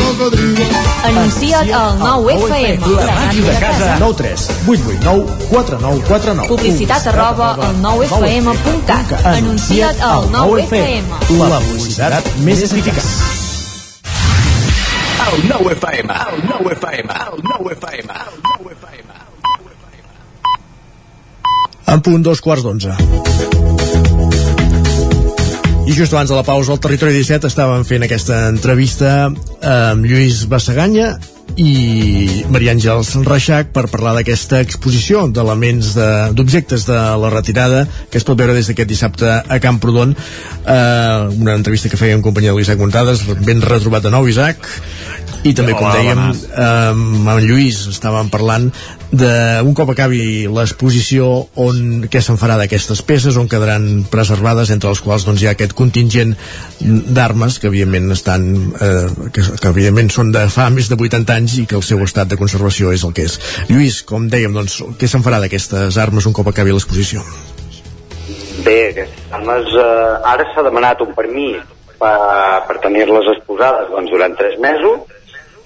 Anuncia't 1.03 1.71
al 1.73 1.97
9FM. 1.99 2.85
La 2.95 3.15
màquina 3.15 3.47
de 3.53 3.59
casa. 3.59 3.95
9 3.99 4.13
3 4.17 4.47
8 4.67 4.81
8 4.87 4.99
9 5.01 5.25
4 5.49 5.79
9 5.81 6.03
4 6.07 6.33
9. 6.35 6.47
Publicitat 6.47 7.07
arroba 7.07 7.53
al 7.55 7.75
9FM.cat. 7.81 9.25
Anuncia't 9.25 10.01
al 10.01 10.29
9FM. 10.29 11.03
La 11.39 11.59
publicitat 11.59 12.29
més 12.45 12.61
eficaç. 12.67 13.01
El 15.31 15.43
9FM, 15.47 16.11
el 16.11 16.41
9FM, 16.49 17.09
el 17.27 17.43
9FM, 17.49 18.09
el 18.27 18.35
9FM. 18.51 19.19
En 21.91 22.01
punt 22.01 22.23
dos 22.23 22.39
quarts 22.41 22.63
d'onze. 22.63 24.00
I 25.91 25.93
just 25.93 26.13
abans 26.13 26.29
de 26.29 26.35
la 26.37 26.43
pausa 26.47 26.71
al 26.71 26.79
Territori 26.79 27.11
17 27.11 27.49
estàvem 27.49 27.81
fent 27.83 28.05
aquesta 28.05 28.45
entrevista 28.47 29.25
amb 29.27 30.05
Lluís 30.07 30.45
Bassaganya 30.47 31.09
i 31.59 32.45
Maria 32.47 32.71
Àngels 32.71 33.09
Reixac 33.27 33.73
per 33.75 33.89
parlar 33.91 34.13
d'aquesta 34.15 34.61
exposició 34.63 35.25
d'elements 35.27 35.89
d'objectes 36.37 36.85
de, 36.87 36.95
de 36.95 37.19
la 37.25 37.31
retirada 37.33 37.81
que 38.07 38.21
es 38.21 38.23
pot 38.23 38.39
veure 38.39 38.55
des 38.55 38.71
d'aquest 38.71 38.87
dissabte 38.87 39.27
a 39.27 39.59
Camprodon. 39.59 40.15
Eh, 40.15 41.41
una 41.43 41.57
entrevista 41.59 41.91
que 41.91 41.99
feia 41.99 42.15
en 42.15 42.23
companyia 42.23 42.55
de 42.55 42.61
l'Isaac 42.61 42.79
Montades 42.79 43.25
ben 43.43 43.59
retrobat 43.59 44.07
de 44.07 44.15
nou 44.15 44.31
Isaac 44.31 44.63
i 45.41 45.53
també, 45.57 45.73
com 45.73 45.89
dèiem, 45.89 46.19
eh, 46.53 46.65
amb 46.91 47.29
en 47.31 47.39
Lluís 47.41 47.79
estàvem 47.89 48.27
parlant 48.29 48.67
de 49.09 49.31
un 49.65 49.73
cop 49.73 49.89
acabi 49.89 50.45
l'exposició 50.45 51.27
on 51.59 52.05
què 52.11 52.21
se'n 52.21 52.37
farà 52.37 52.59
d'aquestes 52.59 53.01
peces 53.07 53.39
on 53.41 53.49
quedaran 53.49 54.05
preservades 54.11 54.69
entre 54.69 54.91
les 54.91 55.01
quals 55.01 55.25
doncs, 55.25 55.41
hi 55.41 55.49
ha 55.49 55.55
aquest 55.55 55.73
contingent 55.77 56.35
d'armes 56.79 57.57
que 57.59 57.71
evidentment 57.71 58.13
estan 58.13 58.45
eh, 58.77 59.07
que, 59.33 59.41
que 59.41 59.71
evidentment 59.71 60.11
són 60.13 60.29
de 60.35 60.45
fa 60.53 60.69
més 60.69 60.91
de 60.91 60.99
80 60.99 61.33
anys 61.33 61.57
i 61.63 61.65
que 61.65 61.79
el 61.79 61.85
seu 61.87 62.03
estat 62.05 62.29
de 62.29 62.37
conservació 62.37 62.93
és 62.93 63.05
el 63.07 63.15
que 63.17 63.25
és. 63.25 63.39
Lluís, 63.71 64.03
com 64.05 64.29
dèiem, 64.29 64.53
doncs, 64.53 64.77
què 65.01 65.09
se'n 65.09 65.25
farà 65.25 65.41
d'aquestes 65.41 65.97
armes 65.97 66.29
un 66.29 66.37
cop 66.37 66.51
acabi 66.51 66.75
l'exposició? 66.75 67.25
Bé, 68.61 68.91
aquestes 68.91 69.33
armes 69.33 69.73
eh, 69.73 70.33
ara 70.35 70.45
s'ha 70.53 70.67
demanat 70.69 71.01
un 71.01 71.15
permís 71.17 71.65
per, 71.97 72.13
per 72.69 72.77
tenir-les 72.85 73.33
exposades 73.33 73.89
doncs, 73.89 74.13
durant 74.13 74.37
tres 74.37 74.59
mesos 74.61 75.17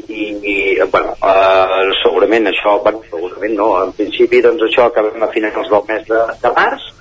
i, 0.10 0.26
i 0.52 0.56
bueno, 0.92 1.16
uh, 1.22 1.94
segurament 2.02 2.50
això, 2.52 2.78
bueno, 2.84 3.02
segurament 3.10 3.56
no, 3.58 3.70
en 3.84 3.94
principi 3.98 4.42
doncs 4.44 4.68
això 4.68 4.90
acabem 4.90 5.24
a 5.24 5.32
finals 5.34 5.72
del 5.72 5.88
mes 5.90 6.06
de, 6.10 6.22
de 6.44 6.54
març 6.58 6.92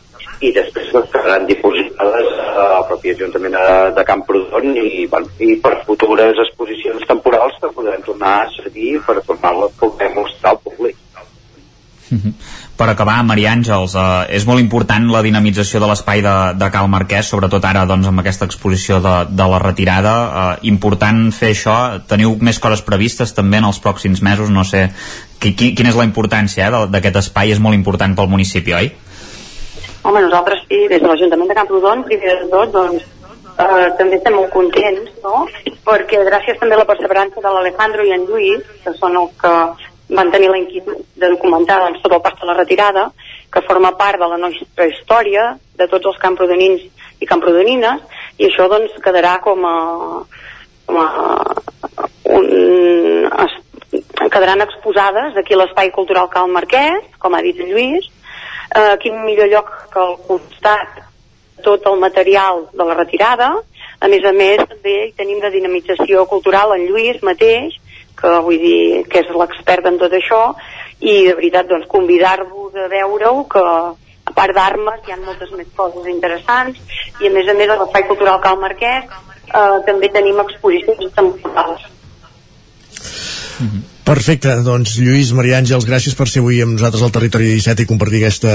i 0.45 0.51
després 0.55 0.91
doncs, 0.93 1.11
quedaran 1.13 1.47
dipositades 1.49 2.33
al 2.55 2.85
propi 2.89 3.15
Ajuntament 3.15 3.55
de, 3.57 3.69
de 3.99 4.05
Camprodon 4.09 4.75
i, 4.81 5.07
bueno, 5.11 5.31
i 5.39 5.55
per 5.63 5.77
futures 5.87 6.41
exposicions 6.47 7.07
temporals 7.09 7.57
que 7.63 7.73
podrem 7.77 8.03
tornar 8.07 8.35
a 8.43 8.51
servir 8.57 8.99
per 9.07 9.21
tornar-la 9.29 9.71
a 9.71 9.77
poder 9.81 10.11
mostrar 10.17 10.55
al 10.55 10.63
públic. 10.67 10.99
Per 12.77 12.89
acabar, 12.91 13.21
Maria 13.23 13.53
Àngels, 13.55 13.95
eh, 13.95 14.37
és 14.37 14.47
molt 14.49 14.61
important 14.63 15.07
la 15.13 15.23
dinamització 15.23 15.81
de 15.83 15.89
l'espai 15.91 16.23
de, 16.25 16.35
de 16.59 16.71
Cal 16.75 16.89
Marquès, 16.91 17.29
sobretot 17.31 17.65
ara 17.65 17.85
doncs, 17.87 18.09
amb 18.11 18.23
aquesta 18.23 18.49
exposició 18.49 18.99
de, 19.05 19.15
de 19.31 19.47
la 19.53 19.61
retirada. 19.63 20.15
Eh, 20.25 20.67
important 20.73 21.29
fer 21.37 21.53
això. 21.55 21.77
Teniu 22.11 22.35
més 22.43 22.59
coses 22.59 22.83
previstes 22.83 23.35
també 23.37 23.63
en 23.63 23.71
els 23.71 23.79
pròxims 23.85 24.25
mesos? 24.27 24.51
No 24.51 24.67
sé 24.67 24.89
qui, 25.39 25.55
qui, 25.55 25.73
quina 25.79 25.93
és 25.93 25.99
la 26.01 26.09
importància 26.09 26.69
eh, 26.71 26.85
d'aquest 26.91 27.23
espai? 27.23 27.55
És 27.55 27.63
molt 27.63 27.79
important 27.79 28.17
pel 28.19 28.31
municipi, 28.33 28.75
oi? 28.75 28.91
Home, 30.05 30.21
nosaltres 30.27 30.67
sí, 30.67 30.85
des 30.91 31.01
de 31.01 31.09
l'Ajuntament 31.09 31.49
de 31.49 31.57
Camprodon, 31.57 32.05
primer 32.05 32.35
de 32.43 32.51
tot, 32.53 32.75
doncs, 32.75 33.07
eh, 33.55 33.89
també 34.01 34.19
estem 34.19 34.35
molt 34.37 34.51
contents, 34.53 35.15
no? 35.23 35.47
Perquè 35.87 36.27
gràcies 36.27 36.59
també 36.61 36.77
a 36.77 36.83
la 36.83 36.91
perseverança 36.91 37.41
de 37.41 37.55
l'Alejandro 37.55 38.05
i 38.05 38.13
en 38.19 38.27
Lluís, 38.29 38.67
que 38.83 38.93
són 38.99 39.17
els 39.23 39.33
que 39.41 39.55
van 40.09 40.31
tenir 40.31 40.51
la 40.51 40.59
inquietud 40.59 41.01
de 41.17 41.31
documentar 41.33 41.81
doncs, 41.81 42.03
tot 42.03 42.13
el 42.13 42.23
pas 42.23 42.37
de 42.41 42.47
la 42.47 42.57
retirada, 42.59 43.11
que 43.53 43.63
forma 43.63 43.95
part 43.97 44.21
de 44.21 44.29
la 44.29 44.39
nostra 44.39 44.87
història, 44.91 45.55
de 45.79 45.89
tots 45.89 46.11
els 46.13 46.19
camprodonins 46.23 46.83
i 47.21 47.29
camprodonines, 47.29 48.03
i 48.39 48.49
això 48.49 48.69
doncs, 48.69 48.97
quedarà 49.05 49.39
com 49.45 49.65
a, 49.65 49.77
com 50.87 50.99
a 51.01 51.09
un, 52.35 52.49
es, 53.47 53.57
quedaran 54.31 54.65
exposades 54.65 55.39
aquí 55.39 55.55
a 55.55 55.63
l'Espai 55.63 55.93
Cultural 55.95 56.29
Cal 56.33 56.51
Marquès, 56.51 57.07
com 57.19 57.35
ha 57.35 57.43
dit 57.45 57.61
en 57.61 57.73
Lluís, 57.73 58.11
eh, 58.75 58.95
quin 59.01 59.23
millor 59.25 59.51
lloc 59.53 59.73
que 59.93 60.03
al 60.03 60.19
costat 60.29 61.01
tot 61.65 61.87
el 61.89 61.97
material 62.01 62.67
de 62.73 62.85
la 62.85 62.97
retirada, 62.99 63.55
a 64.01 64.09
més 64.11 64.25
a 64.27 64.35
més 64.37 64.61
també 64.69 64.95
hi 65.07 65.15
tenim 65.17 65.41
de 65.41 65.51
dinamització 65.55 66.27
cultural 66.29 66.75
en 66.75 66.85
Lluís 66.89 67.23
mateix, 67.25 67.79
que 68.21 68.33
vull 68.47 68.61
dir 68.63 69.05
que 69.11 69.23
és 69.25 69.31
l'expert 69.41 69.87
en 69.91 69.99
tot 70.01 70.13
això 70.17 70.41
i 71.01 71.15
de 71.29 71.35
veritat 71.39 71.69
doncs 71.71 71.91
convidar-vos 71.93 72.77
a 72.79 72.89
veure-ho 72.93 73.45
que 73.51 73.65
a 73.65 74.35
part 74.37 74.57
d'armes 74.57 75.05
hi 75.05 75.15
ha 75.15 75.21
moltes 75.23 75.51
més 75.59 75.69
coses 75.77 76.07
interessants 76.11 76.81
i 77.21 77.29
a 77.29 77.35
més 77.35 77.49
a 77.49 77.57
més 77.59 77.71
a 77.71 77.81
l'Espai 77.81 78.07
Cultural 78.09 78.41
Cal 78.45 78.61
Marquès 78.63 79.11
eh, 79.11 79.79
també 79.89 80.13
tenim 80.15 80.41
exposicions 80.45 81.13
temporals 81.19 81.91
Perfecte, 84.05 84.53
doncs 84.61 84.99
Lluís, 85.01 85.31
Maria 85.33 85.57
Àngels, 85.63 85.87
gràcies 85.89 86.17
per 86.19 86.27
ser 86.29 86.43
avui 86.43 86.59
amb 86.61 86.75
nosaltres 86.75 87.05
al 87.07 87.13
Territori 87.15 87.47
17 87.55 87.85
i 87.85 87.89
compartir 87.89 88.19
aquesta, 88.21 88.53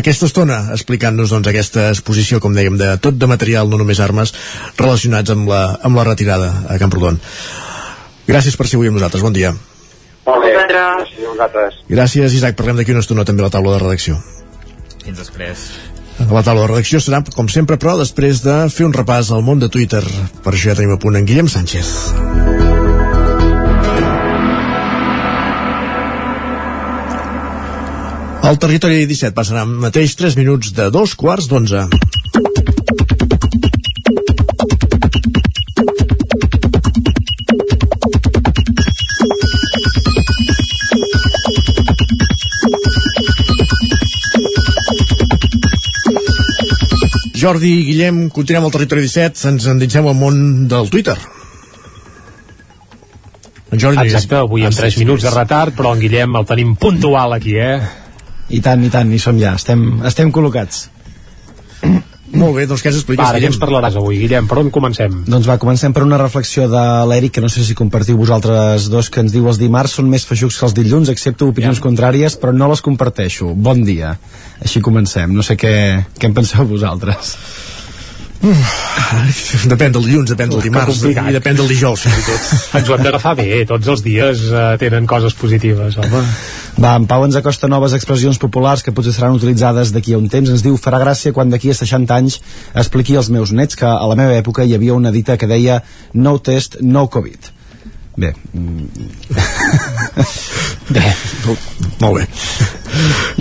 aquesta 0.00 0.28
estona 0.28 0.58
explicant-nos 0.76 1.32
doncs, 1.34 1.48
aquesta 1.50 1.88
exposició, 1.90 2.38
com 2.38 2.54
dèiem, 2.54 2.76
de 2.78 2.92
tot 3.02 3.18
de 3.18 3.26
material, 3.26 3.66
no 3.66 3.80
només 3.80 3.98
armes, 4.04 4.34
relacionats 4.78 5.34
amb 5.34 5.50
la, 5.50 5.62
amb 5.82 5.98
la 5.98 6.06
retirada 6.06 6.52
a 6.70 6.78
Camprodon. 6.78 7.18
Gràcies 8.28 8.56
per 8.60 8.68
ser 8.68 8.76
avui 8.76 8.90
amb 8.90 8.98
nosaltres. 9.00 9.24
Bon 9.24 9.32
dia. 9.32 9.54
Molt 10.28 10.44
bé. 10.44 10.52
Gràcies. 10.68 11.78
Gràcies, 11.88 12.34
Isaac. 12.36 12.58
Parlem 12.58 12.76
d'aquí 12.76 12.92
una 12.92 13.00
estona 13.04 13.24
també 13.24 13.44
a 13.44 13.48
la 13.48 13.54
taula 13.54 13.76
de 13.76 13.84
redacció. 13.84 14.18
Fins 15.04 15.16
després. 15.16 15.70
La 16.18 16.42
taula 16.42 16.66
de 16.66 16.68
redacció 16.74 17.00
serà, 17.00 17.22
com 17.34 17.48
sempre, 17.48 17.78
però 17.80 17.94
després 17.96 18.42
de 18.44 18.56
fer 18.74 18.84
un 18.88 18.92
repàs 18.92 19.30
al 19.32 19.44
món 19.46 19.62
de 19.62 19.70
Twitter. 19.72 20.02
Per 20.44 20.52
això 20.52 20.72
ja 20.72 20.76
tenim 20.76 20.96
a 20.96 21.00
punt 21.00 21.16
en 21.16 21.24
Guillem 21.24 21.48
Sánchez. 21.48 21.94
El 28.48 28.56
territori 28.56 29.02
17 29.04 29.36
passarà 29.36 29.64
mateix 29.68 30.14
3 30.16 30.36
minuts 30.38 30.72
de 30.76 30.90
dos 30.90 31.14
quarts 31.20 31.48
d'onze. 31.48 31.86
Jordi 47.38 47.70
i 47.78 47.84
Guillem, 47.86 48.24
continuem 48.34 48.66
al 48.66 48.74
territori 48.74 49.04
17, 49.06 49.44
ens 49.52 49.68
endinsem 49.70 50.06
al 50.10 50.16
món 50.18 50.66
del 50.70 50.90
Twitter. 50.90 51.16
En 53.68 53.78
Jordi 53.78 54.06
Exacte, 54.06 54.40
avui 54.40 54.64
amb 54.64 54.74
3 54.74 54.96
minuts 55.02 55.26
de 55.26 55.32
retard, 55.34 55.76
però 55.76 55.92
en 55.94 56.02
Guillem 56.02 56.38
el 56.40 56.46
tenim 56.48 56.74
puntual 56.80 57.36
aquí, 57.36 57.58
eh? 57.60 57.78
I 58.48 58.62
tant, 58.64 58.82
i 58.82 58.90
tant, 58.90 59.12
hi 59.12 59.20
som 59.22 59.38
ja, 59.38 59.52
estem, 59.60 59.84
estem 60.08 60.32
col·locats. 60.34 60.86
Molt 62.34 62.58
bé, 62.58 62.66
doncs 62.68 62.82
què 62.84 62.90
ens 62.90 62.98
expliques, 62.98 63.24
va, 63.24 63.36
Guillem? 63.38 63.54
ens 63.54 63.60
parlaràs 63.62 63.96
avui, 63.96 64.18
Guillem? 64.20 64.48
Per 64.50 64.58
on 64.60 64.68
comencem? 64.74 65.14
Doncs 65.28 65.48
va, 65.48 65.56
comencem 65.62 65.94
per 65.96 66.04
una 66.04 66.18
reflexió 66.20 66.66
de 66.68 66.82
l'Eric, 67.08 67.38
que 67.38 67.44
no 67.44 67.48
sé 67.52 67.64
si 67.64 67.76
compartiu 67.78 68.18
vosaltres 68.20 68.90
dos, 68.92 69.08
que 69.08 69.22
ens 69.24 69.32
diu 69.32 69.48
els 69.48 69.60
dimarts 69.60 69.96
són 69.98 70.10
més 70.12 70.26
feixucs 70.28 70.58
que 70.58 70.68
els 70.68 70.76
dilluns, 70.76 71.08
excepte 71.12 71.48
opinions 71.48 71.80
ja. 71.80 71.86
contràries, 71.88 72.36
però 72.36 72.52
no 72.52 72.68
les 72.68 72.84
comparteixo. 72.84 73.54
Bon 73.56 73.80
dia. 73.86 74.12
Així 74.60 74.84
comencem. 74.84 75.32
No 75.32 75.46
sé 75.46 75.56
què, 75.56 75.74
què 76.18 76.28
en 76.28 76.36
penseu 76.36 76.68
vosaltres. 76.68 77.36
Depèn 78.38 79.94
del 79.94 80.04
dilluns, 80.04 80.30
depèn 80.30 80.52
del 80.52 80.62
dimarts 80.62 81.00
i 81.10 81.14
depèn 81.34 81.56
del 81.58 81.70
dijous 81.70 82.04
fins 82.06 82.20
i 82.20 82.24
tot. 82.26 82.52
ens 82.78 82.88
ho 82.88 82.94
hem 82.94 83.02
d'agafar 83.02 83.34
bé, 83.40 83.48
tots 83.66 83.90
els 83.90 84.04
dies 84.04 84.44
uh, 84.52 84.76
tenen 84.78 85.08
coses 85.10 85.34
positives 85.38 85.98
home. 85.98 86.22
Va, 86.78 86.94
en 86.94 87.08
Pau 87.10 87.26
ens 87.26 87.38
acosta 87.40 87.70
noves 87.70 87.96
expressions 87.98 88.38
populars 88.38 88.86
que 88.86 88.94
potser 88.94 89.16
seran 89.16 89.34
utilitzades 89.34 89.90
d'aquí 89.94 90.14
a 90.14 90.22
un 90.22 90.30
temps. 90.30 90.54
Ens 90.54 90.62
diu, 90.62 90.78
farà 90.78 91.02
gràcia 91.02 91.34
quan 91.34 91.50
d'aquí 91.50 91.74
a 91.74 91.78
60 91.80 92.14
anys 92.14 92.38
expliqui 92.78 93.18
als 93.18 93.32
meus 93.34 93.50
nets 93.50 93.78
que 93.78 93.90
a 93.90 94.06
la 94.06 94.18
meva 94.18 94.38
època 94.38 94.62
hi 94.62 94.78
havia 94.78 94.94
una 94.94 95.14
dita 95.14 95.36
que 95.36 95.50
deia 95.50 95.82
no 96.14 96.38
test, 96.38 96.78
no 96.80 97.08
Covid 97.10 97.58
Bé. 98.18 98.34
Bé. 100.88 101.04
Molt 102.00 102.14
bé. 102.16 102.26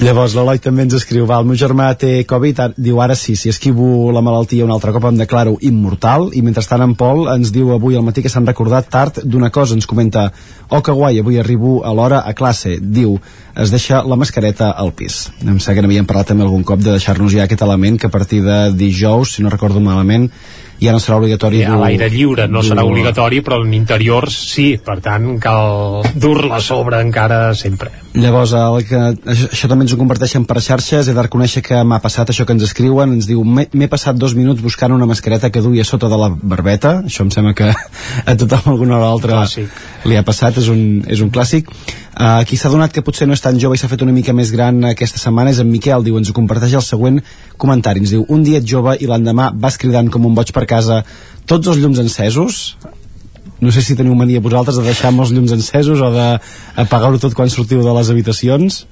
Llavors 0.02 0.36
l'Eloi 0.36 0.60
també 0.62 0.84
ens 0.86 0.96
escriu 0.98 1.26
va, 1.30 1.40
el 1.42 1.48
meu 1.48 1.58
germà 1.58 1.88
té 1.98 2.12
Covid, 2.30 2.60
ar, 2.62 2.68
diu 2.78 3.00
ara 3.02 3.16
sí, 3.18 3.38
si 3.40 3.50
esquivo 3.50 4.12
la 4.14 4.22
malaltia 4.26 4.66
un 4.66 4.74
altre 4.74 4.92
cop 4.94 5.08
em 5.10 5.18
declaro 5.18 5.56
immortal 5.66 6.28
i 6.38 6.44
mentrestant 6.46 6.84
en 6.84 6.94
Pol 7.00 7.26
ens 7.32 7.54
diu 7.56 7.72
avui 7.74 7.98
al 7.98 8.06
matí 8.06 8.22
que 8.26 8.32
s'han 8.34 8.46
recordat 8.50 8.92
tard 8.94 9.22
d'una 9.24 9.50
cosa, 9.54 9.78
ens 9.78 9.90
comenta 9.90 10.28
oh 10.70 10.84
que 10.84 10.94
guai, 10.94 11.22
avui 11.22 11.40
arribo 11.40 11.80
a 11.88 11.96
l'hora 11.96 12.22
a 12.28 12.36
classe 12.38 12.76
diu, 12.82 13.16
es 13.56 13.74
deixa 13.74 14.04
la 14.04 14.20
mascareta 14.20 14.70
al 14.76 14.94
pis 14.94 15.24
em 15.42 15.58
sembla 15.58 15.80
que 15.80 15.88
n'havíem 15.88 16.10
parlat 16.10 16.34
també 16.34 16.46
algun 16.46 16.68
cop 16.68 16.84
de 16.84 16.94
deixar-nos 16.94 17.34
ja 17.34 17.48
aquest 17.48 17.66
element 17.66 17.98
que 17.98 18.12
a 18.12 18.14
partir 18.14 18.44
de 18.46 18.60
dijous, 18.78 19.38
si 19.38 19.46
no 19.46 19.54
recordo 19.54 19.82
malament 19.82 20.30
ja 20.82 20.94
no 20.94 21.02
serà 21.02 21.18
obligatori 21.18 21.64
a 21.66 21.76
l'aire 21.80 22.10
lliure 22.14 22.48
no 22.48 22.62
serà 22.66 22.86
obligatori 22.86 23.42
però 23.46 23.60
en 23.64 23.74
interiors 23.74 24.36
sí, 24.52 24.68
per 24.84 25.00
tant 25.06 25.38
cal 25.42 26.06
dur-la 26.16 26.60
sobre 26.64 27.02
encara 27.02 27.54
sempre. 27.58 27.92
Llavors 28.18 28.54
el 28.58 28.80
que, 28.88 29.00
això, 29.30 29.50
això 29.54 29.70
també 29.70 29.86
ens 29.86 29.94
ho 29.94 30.00
comparteixen 30.00 30.46
per 30.50 30.62
xarxes? 30.64 31.10
He 31.10 31.16
de 31.18 31.26
reconèixer 31.26 31.62
que 31.66 31.82
m'ha 31.86 32.00
passat 32.04 32.32
això 32.34 32.48
que 32.48 32.56
ens 32.56 32.66
escriuen. 32.66 33.14
Ens 33.18 33.30
diu 33.30 33.44
m'he 33.46 33.90
passat 33.92 34.18
dos 34.18 34.36
minuts 34.38 34.64
buscant 34.64 34.96
una 34.96 35.10
mascareta 35.10 35.52
que 35.54 35.62
duia 35.66 35.86
sota 35.86 36.10
de 36.10 36.20
la 36.20 36.32
barbeta. 36.32 36.98
Això 37.06 37.26
em 37.26 37.32
sembla 37.34 37.54
que 37.58 37.70
a 38.32 38.38
tothom 38.40 38.74
alguna 38.74 38.98
hora 38.98 39.12
o 39.12 39.16
altra 39.18 39.46
li 40.08 40.18
ha 40.18 40.26
passat, 40.26 40.62
és 40.62 40.70
un, 40.74 40.84
és 41.08 41.22
un 41.22 41.34
clàssic 41.34 41.70
Uh, 42.18 42.42
qui 42.50 42.58
s'ha 42.58 42.72
donat 42.74 42.90
que 42.90 43.04
potser 43.06 43.28
no 43.30 43.36
és 43.38 43.44
tan 43.46 43.60
jove 43.62 43.78
i 43.78 43.80
s'ha 43.80 43.90
fet 43.92 44.02
una 44.02 44.14
mica 44.14 44.34
més 44.34 44.50
gran 44.50 44.80
aquesta 44.90 45.20
setmana 45.22 45.52
és 45.54 45.60
en 45.62 45.68
Miquel, 45.70 46.02
diu, 46.02 46.16
ens 46.18 46.32
ho 46.32 46.34
comparteix 46.34 46.74
el 46.80 46.82
següent 46.82 47.20
comentari, 47.62 48.02
ens 48.02 48.16
diu, 48.16 48.24
un 48.34 48.42
dia 48.42 48.58
ets 48.58 48.66
jove 48.72 48.96
i 48.98 49.06
l'endemà 49.06 49.52
vas 49.54 49.78
cridant 49.78 50.10
com 50.10 50.26
un 50.26 50.34
boig 50.34 50.50
per 50.56 50.66
casa. 50.66 51.04
Tots 51.46 51.70
els 51.70 51.78
llums 51.78 52.02
encesos? 52.02 52.62
No 53.62 53.70
sé 53.70 53.86
si 53.86 53.94
teniu 54.00 54.18
mania 54.18 54.42
vosaltres 54.42 54.82
de 54.82 54.88
deixar 54.90 55.14
molts 55.14 55.30
llums 55.36 55.54
encesos 55.54 56.02
o 56.02 56.10
d'apagar-ho 56.16 57.22
tot 57.22 57.38
quan 57.38 57.54
sortiu 57.54 57.86
de 57.86 57.94
les 58.00 58.10
habitacions 58.10 58.88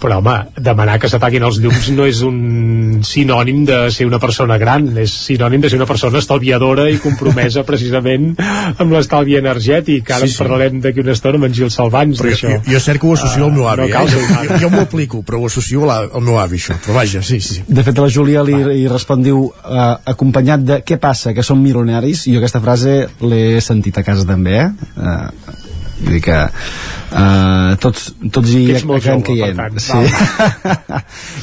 però 0.00 0.20
home, 0.20 0.36
demanar 0.56 0.98
que 1.00 1.10
s'apaguin 1.12 1.44
els 1.46 1.60
llums 1.62 1.90
no 1.96 2.06
és 2.08 2.22
un 2.26 3.00
sinònim 3.06 3.64
de 3.68 3.80
ser 3.94 4.06
una 4.08 4.20
persona 4.22 4.56
gran, 4.60 4.88
és 5.00 5.12
sinònim 5.26 5.64
de 5.64 5.70
ser 5.72 5.80
una 5.80 5.88
persona 5.88 6.20
estalviadora 6.20 6.88
i 6.90 7.00
compromesa 7.02 7.64
precisament 7.68 8.32
amb 8.40 8.94
l'estalvi 8.94 9.36
energètic. 9.40 10.08
Ara 10.10 10.26
sí, 10.26 10.32
sí. 10.32 10.38
en 10.38 10.44
parlarem 10.44 10.80
d'aquí 10.84 11.04
una 11.04 11.14
estona 11.16 11.40
amb 11.40 11.50
en 11.50 11.56
Gil 11.56 11.70
Salvans 11.72 12.20
però 12.20 12.34
jo, 12.36 12.56
jo 12.66 12.80
cert 12.82 13.00
que 13.00 13.08
ho 13.08 13.14
associo 13.16 13.44
uh, 13.44 13.48
al 13.48 13.54
meu 13.56 13.68
avi 13.68 13.88
no 13.90 14.02
eh? 14.02 14.10
jo, 14.12 14.58
jo 14.64 14.70
m'ho 14.72 14.82
aplico, 14.84 15.22
però 15.26 15.40
ho 15.40 15.48
associo 15.50 15.88
al 15.90 16.10
meu 16.24 16.38
avi 16.40 16.60
això, 16.60 16.76
però 16.84 16.98
vaja, 17.00 17.22
sí, 17.26 17.40
sí 17.44 17.64
de 17.66 17.84
fet 17.86 18.00
la 18.00 18.10
Júlia 18.12 18.44
li, 18.46 18.58
li 18.66 18.84
respon 18.90 19.24
diu 19.24 19.46
uh, 19.46 19.94
acompanyat 20.12 20.66
de 20.66 20.80
què 20.86 21.00
passa, 21.02 21.34
que 21.36 21.44
som 21.46 21.60
milionaris? 21.60 22.26
I 22.28 22.36
jo 22.36 22.42
aquesta 22.42 22.62
frase 22.64 22.94
l'he 23.24 23.60
sentit 23.64 24.00
a 24.00 24.06
casa 24.06 24.26
també 24.28 24.56
eh? 24.60 24.68
Uh, 24.96 25.59
vull 26.00 26.16
dir 26.16 26.22
que 26.24 26.36
uh, 26.40 27.76
tots, 27.82 28.10
tots 28.32 28.52
hi 28.56 28.62
acabem 28.76 29.22
caient 29.26 29.80
sí. 29.82 30.00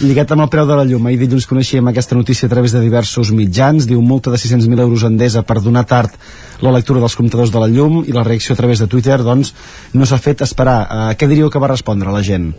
lligat 0.02 0.32
amb 0.36 0.46
el 0.48 0.52
preu 0.54 0.68
de 0.70 0.78
la 0.80 0.86
llum 0.88 1.08
ahir 1.08 1.20
dilluns 1.24 1.48
coneixíem 1.50 1.92
aquesta 1.92 2.18
notícia 2.18 2.50
a 2.50 2.54
través 2.54 2.74
de 2.76 2.82
diversos 2.84 3.32
mitjans 3.36 3.88
diu 3.90 4.02
multa 4.02 4.34
de 4.34 4.42
600.000 4.42 4.86
euros 4.88 5.06
endesa 5.08 5.46
per 5.48 5.60
donar 5.62 5.86
tard 5.90 6.18
la 6.66 6.74
lectura 6.74 7.04
dels 7.04 7.16
comptadors 7.16 7.54
de 7.54 7.62
la 7.62 7.70
llum 7.70 8.02
i 8.06 8.16
la 8.16 8.26
reacció 8.26 8.56
a 8.56 8.60
través 8.60 8.82
de 8.82 8.90
Twitter 8.90 9.22
doncs 9.24 9.54
no 9.94 10.10
s'ha 10.10 10.20
fet 10.22 10.44
esperar 10.48 10.80
uh, 10.86 11.14
què 11.14 11.30
diríeu 11.30 11.54
que 11.54 11.62
va 11.62 11.72
respondre 11.74 12.14
la 12.14 12.24
gent? 12.26 12.52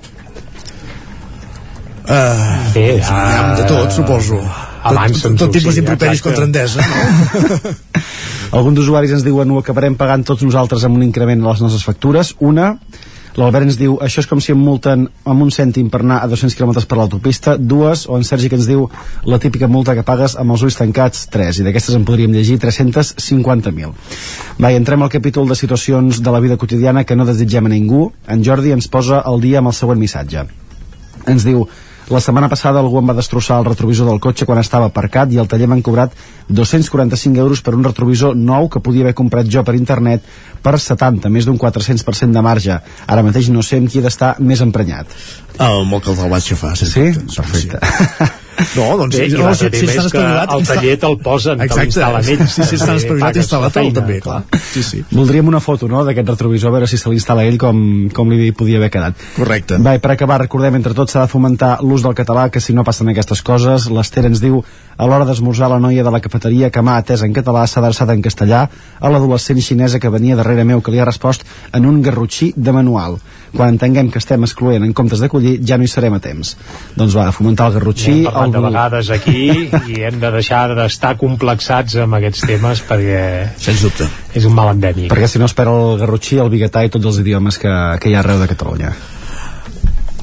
Uh, 2.09 2.73
Bé, 2.73 2.89
uh, 3.03 3.57
de 3.59 3.67
tot, 3.69 3.93
suposo 3.93 4.41
abans 4.89 5.21
tot, 5.21 5.35
tot 5.37 5.53
tipus 5.53 5.77
d'improperis 5.77 6.23
contra 6.25 6.47
Endesa 6.47 6.81
no? 6.81 7.59
alguns 8.53 8.81
usuaris 8.85 9.13
ens 9.19 9.27
diuen 9.27 9.51
ho 9.51 9.61
acabarem 9.61 9.97
pagant 9.99 10.25
tots 10.25 10.47
nosaltres 10.47 10.85
amb 10.85 10.97
un 10.97 11.07
increment 11.07 11.45
a 11.45 11.53
les 11.53 11.63
nostres 11.65 11.85
factures 11.85 12.35
una 12.41 12.75
L'Albert 13.39 13.69
ens 13.69 13.77
diu, 13.79 13.93
això 14.03 14.19
és 14.19 14.27
com 14.27 14.41
si 14.43 14.51
em 14.51 14.59
multen 14.59 15.05
amb 15.31 15.45
un 15.45 15.53
cèntim 15.55 15.87
per 15.93 16.01
anar 16.03 16.17
a 16.25 16.29
200 16.31 16.57
km 16.59 16.81
per 16.91 16.97
l'autopista, 16.99 17.55
dues, 17.55 18.07
o 18.11 18.17
en 18.19 18.25
Sergi 18.27 18.49
que 18.51 18.59
ens 18.59 18.67
diu 18.67 18.89
la 19.31 19.39
típica 19.39 19.69
multa 19.71 19.95
que 19.95 20.03
pagues 20.03 20.35
amb 20.43 20.57
els 20.57 20.65
ulls 20.67 20.79
tancats, 20.81 21.29
tres, 21.31 21.61
i 21.61 21.67
d'aquestes 21.67 21.95
en 21.95 22.07
podríem 22.09 22.35
llegir 22.35 22.59
350.000. 22.65 23.95
Va, 24.59 24.73
entrem 24.75 25.07
al 25.07 25.13
capítol 25.13 25.47
de 25.47 25.55
situacions 25.55 26.19
de 26.19 26.35
la 26.35 26.43
vida 26.43 26.59
quotidiana 26.59 27.05
que 27.07 27.15
no 27.15 27.29
desitgem 27.29 27.71
a 27.71 27.75
ningú. 27.77 28.09
En 28.27 28.43
Jordi 28.43 28.75
ens 28.75 28.91
posa 28.91 29.23
el 29.23 29.39
dia 29.45 29.63
amb 29.63 29.71
el 29.71 29.79
següent 29.79 30.03
missatge. 30.03 30.49
Ens 31.31 31.47
diu, 31.47 31.69
la 32.09 32.21
setmana 32.25 32.49
passada 32.49 32.81
algú 32.81 33.01
em 33.01 33.11
va 33.11 33.17
destrossar 33.17 33.59
el 33.61 33.67
retrovisor 33.69 34.09
del 34.09 34.21
cotxe 34.25 34.47
quan 34.49 34.61
estava 34.63 34.89
aparcat 34.89 35.33
i 35.33 35.39
al 35.39 35.49
taller 35.51 35.69
m'han 35.69 35.85
cobrat 35.85 36.15
245 36.49 37.43
euros 37.45 37.61
per 37.61 37.75
un 37.77 37.85
retrovisor 37.85 38.37
nou 38.37 38.69
que 38.73 38.81
podia 38.81 39.05
haver 39.05 39.15
comprat 39.19 39.51
jo 39.53 39.65
per 39.65 39.77
internet 39.77 40.25
per 40.63 40.79
70, 40.81 41.29
més 41.29 41.47
d'un 41.47 41.59
400% 41.61 42.33
de 42.35 42.43
marge. 42.43 42.81
Ara 43.07 43.23
mateix 43.23 43.53
no 43.53 43.63
sé 43.63 43.79
amb 43.79 43.93
qui 43.93 44.01
he 44.01 44.05
d'estar 44.05 44.35
més 44.41 44.65
emprenyat. 44.65 45.15
El 45.59 45.89
que 46.01 46.15
el 46.17 46.31
vaig 46.31 46.53
xafar. 46.53 46.77
Sí? 46.77 47.09
Perfecte. 47.37 47.81
Sí. 47.85 48.35
No, 48.77 48.87
doncs 48.99 49.17
Bé, 49.19 49.29
no, 49.33 49.53
si, 49.55 49.69
si 49.73 49.87
estàs 49.87 50.09
espavilat... 50.09 50.53
El 50.55 50.67
taller 50.67 50.95
te'l 51.03 51.17
posen, 51.23 51.63
te 51.63 51.79
l'instal·len 51.79 52.31
ells. 52.35 52.55
Sí, 52.55 52.67
si 52.67 52.79
estàs 52.79 53.03
espavilat, 53.03 53.39
instal·la 53.43 53.71
te'l 53.75 53.93
també, 53.95 54.19
clar. 54.25 54.41
Sí, 54.73 54.83
sí. 54.87 55.03
Voldríem 55.13 55.49
una 55.51 55.61
foto, 55.65 55.89
no?, 55.91 56.03
d'aquest 56.07 56.33
retrovisor, 56.35 56.73
a 56.73 56.77
veure 56.79 56.91
si 56.91 56.99
se 57.01 57.13
l'instal·la 57.13 57.47
ell 57.49 57.59
com, 57.61 57.81
com 58.15 58.35
li 58.35 58.51
podia 58.57 58.81
haver 58.83 58.91
quedat. 58.95 59.25
Correcte. 59.37 59.79
Va, 59.85 59.95
per 60.03 60.15
acabar, 60.15 60.41
recordem, 60.45 60.79
entre 60.81 60.97
tots 60.99 61.15
s'ha 61.15 61.27
de 61.27 61.33
fomentar 61.33 61.79
l'ús 61.87 62.05
del 62.07 62.17
català, 62.19 62.49
que 62.53 62.63
si 62.65 62.77
no 62.77 62.87
passen 62.87 63.13
aquestes 63.15 63.45
coses, 63.47 63.89
l'Ester 63.93 64.27
ens 64.29 64.43
diu 64.43 64.63
a 64.99 65.07
l'hora 65.07 65.27
d'esmorzar 65.29 65.71
la 65.71 65.79
noia 65.79 66.03
de 66.03 66.11
la 66.11 66.21
cafeteria 66.21 66.73
que 66.75 66.83
m'ha 66.83 66.99
atès 66.99 67.23
en 67.23 67.35
català 67.35 67.65
s'ha 67.67 67.79
adreçat 67.81 68.11
en 68.11 68.23
castellà 68.23 68.65
a 68.99 69.11
l'adolescent 69.13 69.61
xinesa 69.63 70.01
que 70.03 70.11
venia 70.11 70.37
darrere 70.37 70.67
meu 70.67 70.83
que 70.83 70.91
li 70.91 70.99
ha 70.99 71.07
respost 71.07 71.47
en 71.73 71.87
un 71.87 72.03
garrotxí 72.03 72.53
de 72.57 72.75
manual 72.75 73.21
quan 73.55 73.75
entenguem 73.75 74.11
que 74.13 74.21
estem 74.23 74.45
excloent 74.47 74.87
en 74.87 74.95
comptes 74.97 75.23
d'acollir 75.25 75.59
ja 75.67 75.79
no 75.79 75.87
hi 75.87 75.93
serem 75.93 76.17
a 76.17 76.23
temps. 76.23 76.55
Doncs 76.99 77.17
va, 77.19 77.29
fomentar 77.35 77.69
el 77.71 77.79
garrotxí 77.79 78.15
hem 78.21 78.25
parlat 78.31 78.49
el... 78.49 78.57
de 78.57 78.65
vegades 78.69 79.13
aquí 79.15 79.45
i 79.95 80.01
hem 80.09 80.23
de 80.23 80.33
deixar 80.39 80.65
d'estar 80.79 81.15
complexats 81.21 81.99
amb 82.05 82.19
aquests 82.21 82.47
temes 82.49 82.83
perquè 82.89 83.23
sens 83.59 83.85
dubte. 83.85 84.09
és 84.35 84.49
un 84.49 84.57
mal 84.57 84.73
endèmic. 84.75 85.11
Perquè 85.13 85.31
si 85.31 85.43
no 85.43 85.49
espera 85.51 85.75
el 85.75 86.01
garrotxí, 86.03 86.41
el 86.43 86.53
biguetà 86.53 86.85
i 86.85 86.93
tots 86.93 87.13
els 87.13 87.23
idiomes 87.25 87.61
que, 87.61 87.77
que 88.03 88.11
hi 88.11 88.19
ha 88.19 88.25
arreu 88.25 88.43
de 88.43 88.51
Catalunya 88.51 88.97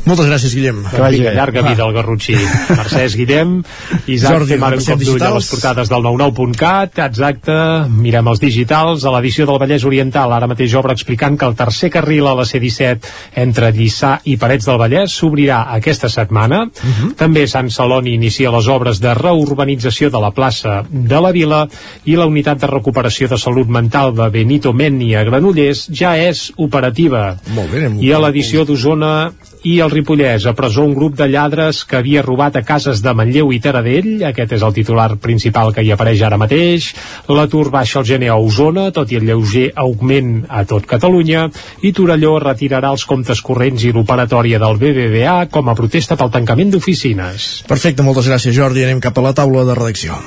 moltes 0.06 0.28
gràcies, 0.30 0.54
Guillem. 0.56 0.84
Que 0.92 1.02
vagi 1.02 1.22
bé. 1.24 1.34
Llarga 1.36 1.64
vida 1.66 1.84
al 1.86 1.94
Garrotxí. 1.96 2.36
Mercès, 2.70 3.16
Guillem. 3.18 3.58
Isaac, 4.16 4.36
Jordi, 4.36 4.54
fem 4.54 4.66
ara 4.68 4.80
un 4.80 4.86
cop 4.86 5.02
d'ull 5.02 5.26
a 5.26 5.32
les 5.36 5.50
portades 5.52 5.92
del 5.92 6.06
99.cat. 6.06 7.00
Exacte. 7.06 7.56
Mirem 7.90 8.30
els 8.32 8.42
digitals. 8.44 9.06
A 9.06 9.14
l'edició 9.16 9.48
del 9.50 9.60
Vallès 9.62 9.86
Oriental, 9.88 10.34
ara 10.36 10.50
mateix 10.52 10.76
obre 10.78 10.96
explicant 10.96 11.38
que 11.40 11.50
el 11.50 11.58
tercer 11.58 11.92
carril 11.94 12.30
a 12.30 12.36
la 12.38 12.46
C-17 12.46 13.12
entre 13.46 13.72
Lliçà 13.76 14.18
i 14.30 14.38
Parets 14.42 14.70
del 14.70 14.80
Vallès 14.82 15.18
s'obrirà 15.20 15.64
aquesta 15.76 16.10
setmana. 16.10 16.64
Uh 16.66 16.88
mhm. 16.88 16.94
-huh. 17.02 17.16
També 17.16 17.48
Sant 17.48 17.70
Celoni 17.70 18.14
inicia 18.14 18.52
les 18.52 18.68
obres 18.68 19.00
de 19.00 19.14
reurbanització 19.14 20.10
de 20.10 20.20
la 20.20 20.32
plaça 20.32 20.84
de 20.90 21.22
la 21.22 21.32
Vila 21.32 21.68
i 22.06 22.16
la 22.16 22.26
unitat 22.26 22.60
de 22.62 22.68
recuperació 22.68 23.28
de 23.28 23.38
salut 23.38 23.68
mental 23.68 24.14
de 24.16 24.30
Benito 24.30 24.74
Menni 24.74 25.16
a 25.16 25.24
Granollers 25.24 25.90
ja 25.92 26.18
és 26.18 26.52
operativa. 26.58 27.38
Molt 27.56 27.72
bé, 27.72 27.90
I 28.00 28.12
a 28.12 28.20
l'edició 28.20 28.66
d'Osona 28.66 29.32
I 29.66 29.80
el 29.82 29.90
Ripollès, 29.90 30.44
a 30.46 30.54
presó 30.54 30.84
un 30.86 30.94
grup 30.94 31.16
de 31.18 31.26
lladres 31.26 31.80
que 31.90 31.98
havia 31.98 32.22
robat 32.22 32.60
a 32.60 32.62
cases 32.62 33.00
de 33.02 33.14
Manlleu 33.18 33.50
i 33.50 33.58
Taradell. 33.64 34.22
Aquest 34.30 34.54
és 34.60 34.66
el 34.66 34.76
titular 34.76 35.08
principal 35.18 35.72
que 35.74 35.82
hi 35.82 35.90
apareix 35.96 36.22
ara 36.22 36.38
mateix. 36.38 36.92
L'atur 37.34 37.72
baixa 37.74 37.98
al 38.04 38.06
gener 38.06 38.30
a 38.30 38.38
Osona, 38.38 38.92
tot 38.94 39.10
i 39.10 39.18
el 39.18 39.26
lleuger 39.26 39.72
augment 39.74 40.44
a 40.54 40.62
tot 40.70 40.86
Catalunya. 40.86 41.48
I 41.82 41.96
Torelló 41.98 42.36
retirarà 42.44 42.94
els 42.94 43.08
comptes 43.10 43.42
corrents 43.42 43.88
i 43.90 43.94
l'operatòria 43.96 44.62
del 44.62 44.78
BBVA 44.78 45.40
com 45.50 45.74
a 45.74 45.78
protesta 45.80 46.14
pel 46.20 46.30
tancament 46.38 46.76
d'oficines. 46.76 47.66
Perfecte, 47.66 48.06
moltes 48.06 48.30
gràcies 48.30 48.54
Jordi. 48.54 48.86
Anem 48.86 49.02
cap 49.02 49.18
a 49.18 49.26
la 49.26 49.34
taula 49.34 49.66
de 49.66 49.82
redacció. 49.82 50.22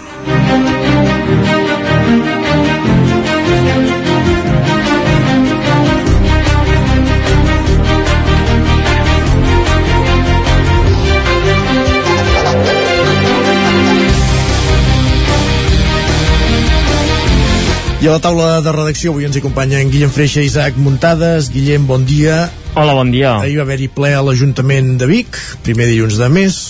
I 17.98 18.06
a 18.06 18.12
la 18.14 18.20
taula 18.22 18.60
de 18.62 18.70
redacció 18.70 19.10
avui 19.10 19.26
ens 19.26 19.34
acompanyen 19.40 19.88
Guillem 19.90 20.12
Freixa 20.14 20.38
i 20.38 20.46
Isaac 20.46 20.76
Muntades. 20.78 21.48
Guillem, 21.50 21.82
bon 21.88 22.04
dia. 22.06 22.44
Hola, 22.78 22.92
bon 22.94 23.10
dia. 23.10 23.32
Ahir 23.42 23.56
va 23.58 23.64
haver-hi 23.66 23.88
ple 23.90 24.12
a 24.14 24.20
l'Ajuntament 24.22 24.92
de 25.00 25.08
Vic, 25.10 25.34
primer 25.66 25.88
dilluns 25.90 26.14
de 26.20 26.28
mes, 26.30 26.60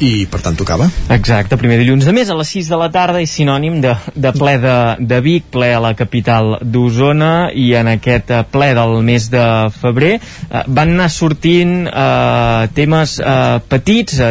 i 0.00 0.26
per 0.30 0.40
tant 0.44 0.56
tocava. 0.56 0.88
Exacte, 1.12 1.58
primer 1.60 1.78
dilluns 1.80 2.06
de 2.08 2.14
mes 2.16 2.30
a 2.30 2.36
les 2.38 2.52
6 2.56 2.70
de 2.72 2.78
la 2.80 2.88
tarda 2.92 3.20
i 3.20 3.28
sinònim 3.28 3.80
de, 3.84 3.94
de 4.14 4.32
ple 4.36 4.56
de, 4.62 4.76
de 5.00 5.20
Vic, 5.24 5.50
ple 5.52 5.70
a 5.76 5.80
la 5.82 5.92
capital 5.98 6.56
d'Osona 6.62 7.50
i 7.52 7.70
en 7.78 7.90
aquest 7.94 8.32
eh, 8.32 8.42
ple 8.50 8.70
del 8.76 8.96
mes 9.04 9.28
de 9.32 9.44
febrer 9.74 10.14
eh, 10.16 10.62
van 10.66 10.94
anar 10.96 11.10
sortint 11.12 11.74
eh, 11.88 12.70
temes 12.76 13.18
eh, 13.20 13.58
petits 13.68 14.20
eh, 14.24 14.30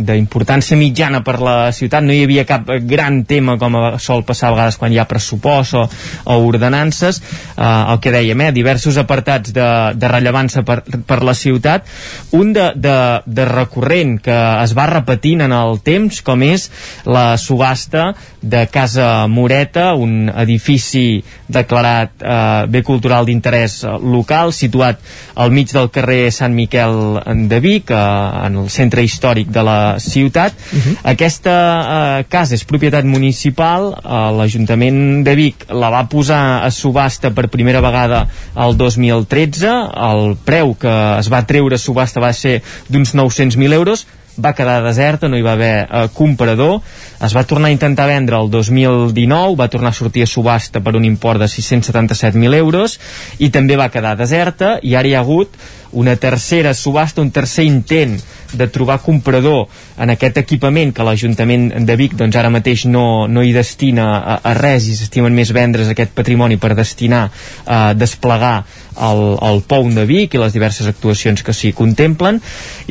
d'importància 0.00 0.78
mitjana 0.80 1.22
per 1.26 1.38
la 1.44 1.56
ciutat, 1.76 2.04
no 2.04 2.14
hi 2.16 2.24
havia 2.24 2.46
cap 2.48 2.70
gran 2.88 3.22
tema 3.28 3.58
com 3.60 3.76
sol 4.00 4.24
passar 4.26 4.48
a 4.50 4.56
vegades 4.56 4.78
quan 4.80 4.92
hi 4.92 5.00
ha 5.00 5.08
pressupost 5.08 5.76
o, 5.76 5.84
o 6.24 6.38
ordenances. 6.46 7.20
Eh, 7.56 7.62
el 7.64 8.00
que 8.02 8.14
dèiem, 8.14 8.46
eh, 8.46 8.52
diversos 8.54 8.98
apartats 9.00 9.52
de, 9.54 9.68
de 9.98 10.10
rellevància 10.10 10.64
per, 10.66 10.80
per 11.06 11.20
la 11.24 11.34
ciutat. 11.36 11.88
Un 12.38 12.52
de, 12.56 12.70
de, 12.76 12.96
de 13.26 13.48
recurrent 13.48 14.16
que 14.22 14.38
es 14.62 14.76
va 14.78 14.88
repetint 15.02 15.42
en 15.42 15.52
el 15.52 15.80
temps, 15.84 16.22
com 16.24 16.42
és 16.46 16.68
la 17.04 17.34
subhasta 17.36 18.12
de 18.42 18.66
Casa 18.70 19.26
Moreta, 19.30 19.92
un 19.94 20.30
edifici 20.30 21.22
declarat 21.52 22.22
eh, 22.22 22.66
bé 22.72 22.82
cultural 22.86 23.26
d'interès 23.28 23.82
local, 24.02 24.52
situat 24.54 25.02
al 25.38 25.52
mig 25.54 25.70
del 25.72 25.90
carrer 25.94 26.30
Sant 26.34 26.54
Miquel 26.54 27.20
de 27.50 27.60
Vic, 27.62 27.90
eh, 27.90 27.98
en 28.46 28.58
el 28.62 28.70
centre 28.72 29.04
històric 29.04 29.50
de 29.52 29.62
la 29.62 29.98
ciutat. 29.98 30.54
Uh 30.72 30.78
-huh. 30.78 30.96
Aquesta 31.14 31.56
eh, 31.58 32.24
casa 32.28 32.54
és 32.54 32.64
propietat 32.64 33.04
municipal, 33.04 33.92
eh, 33.92 34.30
l'Ajuntament 34.38 35.24
de 35.24 35.34
Vic 35.34 35.66
la 35.68 35.90
va 35.90 36.08
posar 36.08 36.64
a 36.64 36.70
subhasta 36.70 37.30
per 37.30 37.48
primera 37.48 37.80
vegada 37.80 38.28
el 38.56 38.76
2013, 38.76 39.68
el 39.96 40.36
preu 40.44 40.74
que 40.74 41.18
es 41.18 41.30
va 41.32 41.46
treure 41.46 41.74
a 41.74 41.78
subhasta 41.78 42.20
va 42.20 42.32
ser 42.32 42.62
d'uns 42.88 43.14
900.000 43.14 43.72
euros, 43.72 44.06
va 44.40 44.54
quedar 44.56 44.80
deserta, 44.84 45.28
no 45.28 45.36
hi 45.36 45.44
va 45.44 45.52
haver 45.56 45.74
eh, 45.84 46.06
comprador, 46.14 46.80
es 47.20 47.36
va 47.36 47.44
tornar 47.48 47.68
a 47.68 47.74
intentar 47.74 48.08
vendre 48.08 48.38
el 48.38 48.50
2019, 48.50 49.56
va 49.58 49.68
tornar 49.68 49.92
a 49.92 49.98
sortir 49.98 50.24
a 50.24 50.30
subhasta 50.30 50.80
per 50.80 50.96
un 50.96 51.04
import 51.04 51.42
de 51.42 51.50
677.000 51.52 52.56
euros 52.56 52.98
i 53.38 53.50
també 53.50 53.76
va 53.76 53.90
quedar 53.92 54.16
deserta 54.16 54.78
i 54.82 54.96
ara 54.96 55.08
hi 55.08 55.14
ha 55.14 55.22
hagut 55.24 55.56
una 55.92 56.16
tercera 56.16 56.74
subhasta, 56.74 57.22
un 57.22 57.30
tercer 57.30 57.64
intent 57.64 58.18
de 58.52 58.68
trobar 58.68 58.98
comprador 59.00 59.66
en 59.98 60.12
aquest 60.12 60.36
equipament 60.42 60.92
que 60.92 61.04
l'Ajuntament 61.06 61.70
de 61.86 61.96
Vic 61.96 62.16
doncs 62.20 62.36
ara 62.36 62.50
mateix 62.52 62.84
no, 62.84 63.26
no 63.28 63.44
hi 63.44 63.52
destina 63.56 64.08
a, 64.18 64.38
a 64.44 64.54
res 64.58 64.88
i 64.88 64.96
s'estimen 64.96 65.32
més 65.34 65.52
vendre's 65.56 65.88
aquest 65.92 66.12
patrimoni 66.16 66.58
per 66.60 66.74
destinar 66.76 67.24
a 67.64 67.80
desplegar 67.96 68.56
el, 69.00 69.22
el 69.40 69.62
POU 69.68 69.90
de 69.96 70.04
Vic 70.08 70.36
i 70.36 70.40
les 70.40 70.52
diverses 70.52 70.86
actuacions 70.88 71.42
que 71.42 71.54
s'hi 71.56 71.72
contemplen. 71.76 72.40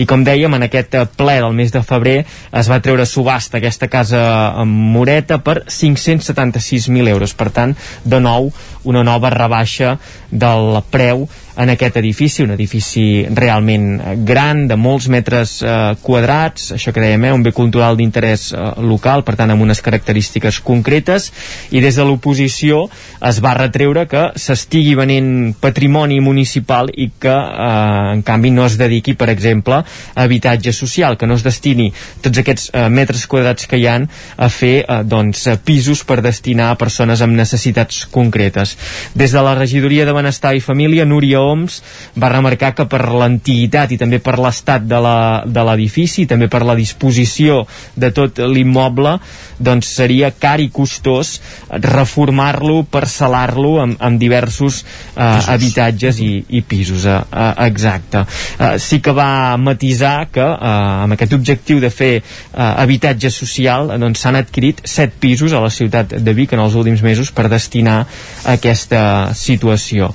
I 0.02 0.08
com 0.10 0.26
dèiem 0.26 0.54
en 0.58 0.66
aquest 0.66 0.98
ple 1.18 1.38
del 1.42 1.54
mes 1.58 1.74
de 1.74 1.84
febrer 1.86 2.18
es 2.26 2.72
va 2.72 2.82
treure 2.82 3.06
subhasta 3.06 3.60
aquesta 3.60 3.90
casa 3.92 4.22
amb 4.62 4.74
Moreta 4.96 5.40
per 5.44 5.62
576.000 5.68 7.14
euros. 7.14 7.36
Per 7.38 7.52
tant 7.54 7.76
de 8.04 8.20
nou 8.20 8.52
una 8.84 9.04
nova 9.06 9.30
rebaixa 9.30 9.98
del 10.32 10.82
preu 10.90 11.28
en 11.56 11.70
aquest 11.70 11.98
edifici, 12.00 12.44
un 12.44 12.54
edifici 12.56 13.26
realment 13.36 14.24
gran, 14.26 14.66
de 14.70 14.78
molts 14.80 15.08
metres 15.12 15.58
eh, 15.64 15.74
quadrats, 16.02 16.72
això 16.78 16.94
que 16.94 17.04
dèiem, 17.04 17.26
eh, 17.28 17.34
un 17.36 17.44
bé 17.44 17.52
cultural 17.56 17.98
d'interès 18.00 18.52
eh, 18.54 18.68
local, 18.86 19.26
per 19.28 19.36
tant 19.40 19.52
amb 19.52 19.66
unes 19.66 19.82
característiques 19.84 20.62
concretes, 20.64 21.32
i 21.72 21.82
des 21.84 21.98
de 21.98 22.06
l'oposició 22.08 22.86
es 23.28 23.42
va 23.44 23.56
retreure 23.58 24.06
que 24.10 24.30
s'estigui 24.40 24.96
venent 24.96 25.52
patrimoni 25.60 26.22
municipal 26.24 26.92
i 26.94 27.10
que, 27.20 27.34
eh, 27.34 28.16
en 28.16 28.24
canvi, 28.28 28.54
no 28.56 28.66
es 28.66 28.78
dediqui, 28.80 29.16
per 29.20 29.30
exemple, 29.34 29.82
a 29.82 30.24
habitatge 30.24 30.74
social, 30.74 31.18
que 31.18 31.28
no 31.28 31.36
es 31.36 31.44
destini 31.44 31.92
tots 32.22 32.40
aquests 32.42 32.70
eh, 32.72 32.88
metres 32.90 33.28
quadrats 33.28 33.68
que 33.68 33.80
hi 33.82 33.88
han 33.92 34.08
a 34.38 34.50
fer 34.50 34.74
eh, 34.86 35.02
doncs, 35.04 35.48
pisos 35.66 36.06
per 36.08 36.22
destinar 36.24 36.72
a 36.72 36.80
persones 36.80 37.22
amb 37.22 37.36
necessitats 37.36 38.06
concretes. 38.12 38.78
Des 39.16 39.36
de 39.36 39.44
la 39.44 39.56
regidoria 39.58 40.06
de 40.08 40.16
Benestar 40.16 40.56
i 40.56 40.64
Família, 40.64 41.06
Núria 41.06 41.41
Oms 41.42 41.82
va 42.22 42.32
remarcar 42.32 42.74
que 42.78 42.88
per 42.90 43.04
l'antiguitat 43.10 43.92
i 43.92 44.00
també 44.02 44.22
per 44.24 44.38
l'estat 44.40 44.86
de 44.88 45.66
l'edifici, 45.68 46.28
també 46.30 46.48
per 46.52 46.64
la 46.68 46.78
disposició 46.78 47.64
de 47.96 48.12
tot 48.16 48.40
l'immoble, 48.46 49.18
doncs 49.62 49.92
seria 49.96 50.32
car 50.32 50.60
i 50.62 50.70
costós 50.74 51.38
reformar-lo, 51.70 52.82
parcel·lar-lo 52.92 53.76
amb, 53.84 53.98
amb 54.02 54.20
diversos 54.22 54.82
eh, 54.82 55.24
habitatges 55.24 56.22
i, 56.24 56.32
i 56.58 56.64
pisos. 56.66 57.06
Eh, 57.06 57.18
eh, 57.18 57.54
exacte. 57.68 58.26
Eh, 58.60 58.74
sí 58.82 59.02
que 59.02 59.14
va 59.16 59.58
matisar 59.62 60.30
que 60.34 60.44
eh, 60.44 60.74
amb 61.06 61.18
aquest 61.18 61.36
objectiu 61.38 61.82
de 61.84 61.92
fer 61.94 62.14
eh, 62.18 62.24
habitatge 62.58 63.32
social 63.34 63.94
doncs 64.02 64.24
s'han 64.24 64.40
adquirit 64.40 64.82
set 64.88 65.18
pisos 65.22 65.54
a 65.54 65.62
la 65.64 65.72
ciutat 65.74 66.18
de 66.18 66.34
Vic 66.38 66.54
en 66.56 66.64
els 66.64 66.76
últims 66.78 67.04
mesos 67.06 67.32
per 67.32 67.50
destinar 67.52 68.02
a 68.02 68.58
aquesta 68.58 69.04
situació. 69.38 70.12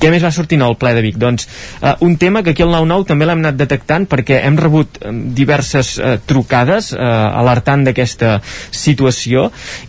Què 0.00 0.08
més 0.12 0.22
va 0.24 0.32
sortir 0.32 0.56
al 0.64 0.78
ple 0.80 0.94
de 0.96 1.02
Vic? 1.04 1.18
Doncs 1.20 1.46
eh, 1.46 1.94
un 2.06 2.16
tema 2.20 2.42
que 2.42 2.54
aquí 2.54 2.64
al 2.64 2.72
9-9 2.72 3.08
també 3.10 3.28
l'hem 3.28 3.42
anat 3.44 3.58
detectant 3.60 4.06
perquè 4.10 4.40
hem 4.46 4.56
rebut 4.60 5.00
eh, 5.00 5.12
diverses 5.36 5.96
eh, 5.98 6.16
trucades 6.26 6.92
eh, 6.96 7.00
alertant 7.00 7.84
d'aquesta 7.84 8.38
situació 8.44 8.89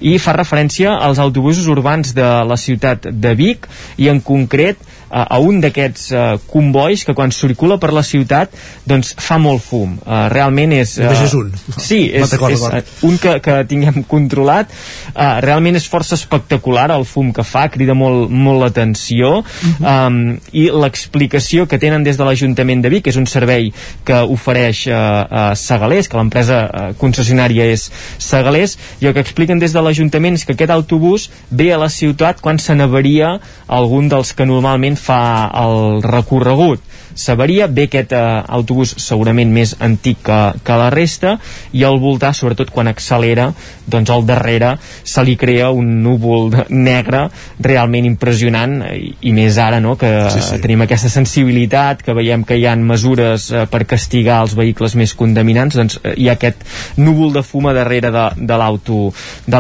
i 0.02 0.18
fa 0.22 0.36
referència 0.38 0.94
als 0.98 1.20
autobusos 1.20 1.68
urbans 1.72 2.14
de 2.18 2.30
la 2.48 2.58
ciutat 2.58 3.08
de 3.12 3.36
Vic 3.38 3.68
i 3.98 4.10
en 4.12 4.22
concret 4.22 4.78
a, 5.12 5.26
a 5.36 5.40
un 5.44 5.60
d'aquests 5.64 6.08
uh, 6.16 6.22
convois 6.50 7.04
que 7.06 7.16
quan 7.18 7.34
circula 7.36 7.78
per 7.82 7.92
la 7.94 8.04
ciutat 8.06 8.56
doncs 8.88 9.14
fa 9.20 9.38
molt 9.42 9.64
fum. 9.64 9.98
Uh, 10.06 10.28
realment 10.32 10.74
és... 10.76 10.96
Uh, 11.02 11.12
és 11.12 11.36
un. 11.38 11.52
Sí, 11.78 12.06
és, 12.08 12.32
és 12.32 12.66
uh, 12.66 12.80
un 13.08 13.18
que, 13.22 13.38
que 13.44 13.58
tinguem 13.70 14.02
controlat. 14.08 14.72
Uh, 15.12 15.40
realment 15.44 15.78
és 15.80 15.88
força 15.92 16.16
espectacular 16.16 16.90
el 16.96 17.06
fum 17.08 17.32
que 17.36 17.46
fa, 17.48 17.68
crida 17.74 17.96
molt, 17.98 18.32
molt 18.32 18.64
l'atenció 18.64 19.42
uh 19.42 19.44
-huh. 19.44 20.08
um, 20.08 20.40
i 20.52 20.70
l'explicació 20.72 21.68
que 21.68 21.80
tenen 21.80 22.04
des 22.04 22.18
de 22.18 22.24
l'Ajuntament 22.24 22.82
de 22.82 22.90
Vic, 22.90 23.04
que 23.04 23.10
és 23.10 23.18
un 23.18 23.28
servei 23.28 23.74
que 24.04 24.22
ofereix 24.22 24.88
uh, 24.88 24.94
uh, 24.94 25.56
Segalers, 25.56 26.08
que 26.08 26.18
l'empresa 26.18 26.64
uh, 26.66 26.94
concessionària 26.98 27.66
és 27.66 27.92
Segalers, 28.18 28.78
i 29.02 29.08
el 29.08 29.14
que 29.14 29.20
expliquen 29.20 29.60
des 29.60 29.74
de 29.74 29.82
l'Ajuntament 29.82 30.36
és 30.36 30.46
que 30.46 30.54
aquest 30.54 30.72
autobús 30.72 31.30
ve 31.50 31.74
a 31.74 31.78
la 31.78 31.90
ciutat 31.90 32.42
quan 32.42 32.60
se 32.60 32.76
n'avaria 32.76 33.40
algun 33.68 34.08
dels 34.10 34.34
que 34.34 34.46
normalment 34.46 34.98
fa 35.02 35.50
el 35.64 36.02
recorregut 36.06 36.91
s'avaria, 37.16 37.68
ve 37.68 37.88
aquest 37.90 38.16
eh, 38.16 38.24
autobús 38.48 38.96
segurament 39.02 39.52
més 39.54 39.76
antic 39.80 40.22
que, 40.26 40.40
que 40.64 40.80
la 40.80 40.90
resta 40.94 41.38
i 41.74 41.86
al 41.88 42.00
voltar, 42.02 42.34
sobretot 42.38 42.72
quan 42.72 42.92
accelera 42.92 43.52
doncs 43.92 44.12
al 44.14 44.26
darrere 44.26 44.76
se 45.04 45.24
li 45.26 45.36
crea 45.36 45.70
un 45.76 46.02
núvol 46.04 46.52
negre 46.70 47.26
realment 47.60 48.06
impressionant 48.08 48.78
i, 48.94 49.12
i 49.28 49.34
més 49.36 49.58
ara 49.62 49.82
no, 49.84 49.98
que 50.00 50.10
sí, 50.32 50.44
sí. 50.46 50.60
tenim 50.64 50.86
aquesta 50.86 51.12
sensibilitat 51.12 52.06
que 52.06 52.16
veiem 52.18 52.46
que 52.48 52.58
hi 52.60 52.68
ha 52.70 52.76
mesures 52.80 53.50
eh, 53.52 53.66
per 53.72 53.84
castigar 53.90 54.42
els 54.46 54.56
vehicles 54.58 54.96
més 55.00 55.16
contaminants 55.18 55.78
doncs 55.78 56.00
eh, 56.04 56.16
hi 56.18 56.30
ha 56.30 56.38
aquest 56.38 56.64
núvol 57.02 57.34
de 57.36 57.44
fuma 57.46 57.74
darrere 57.76 58.12
de, 58.14 58.26
de 58.38 58.58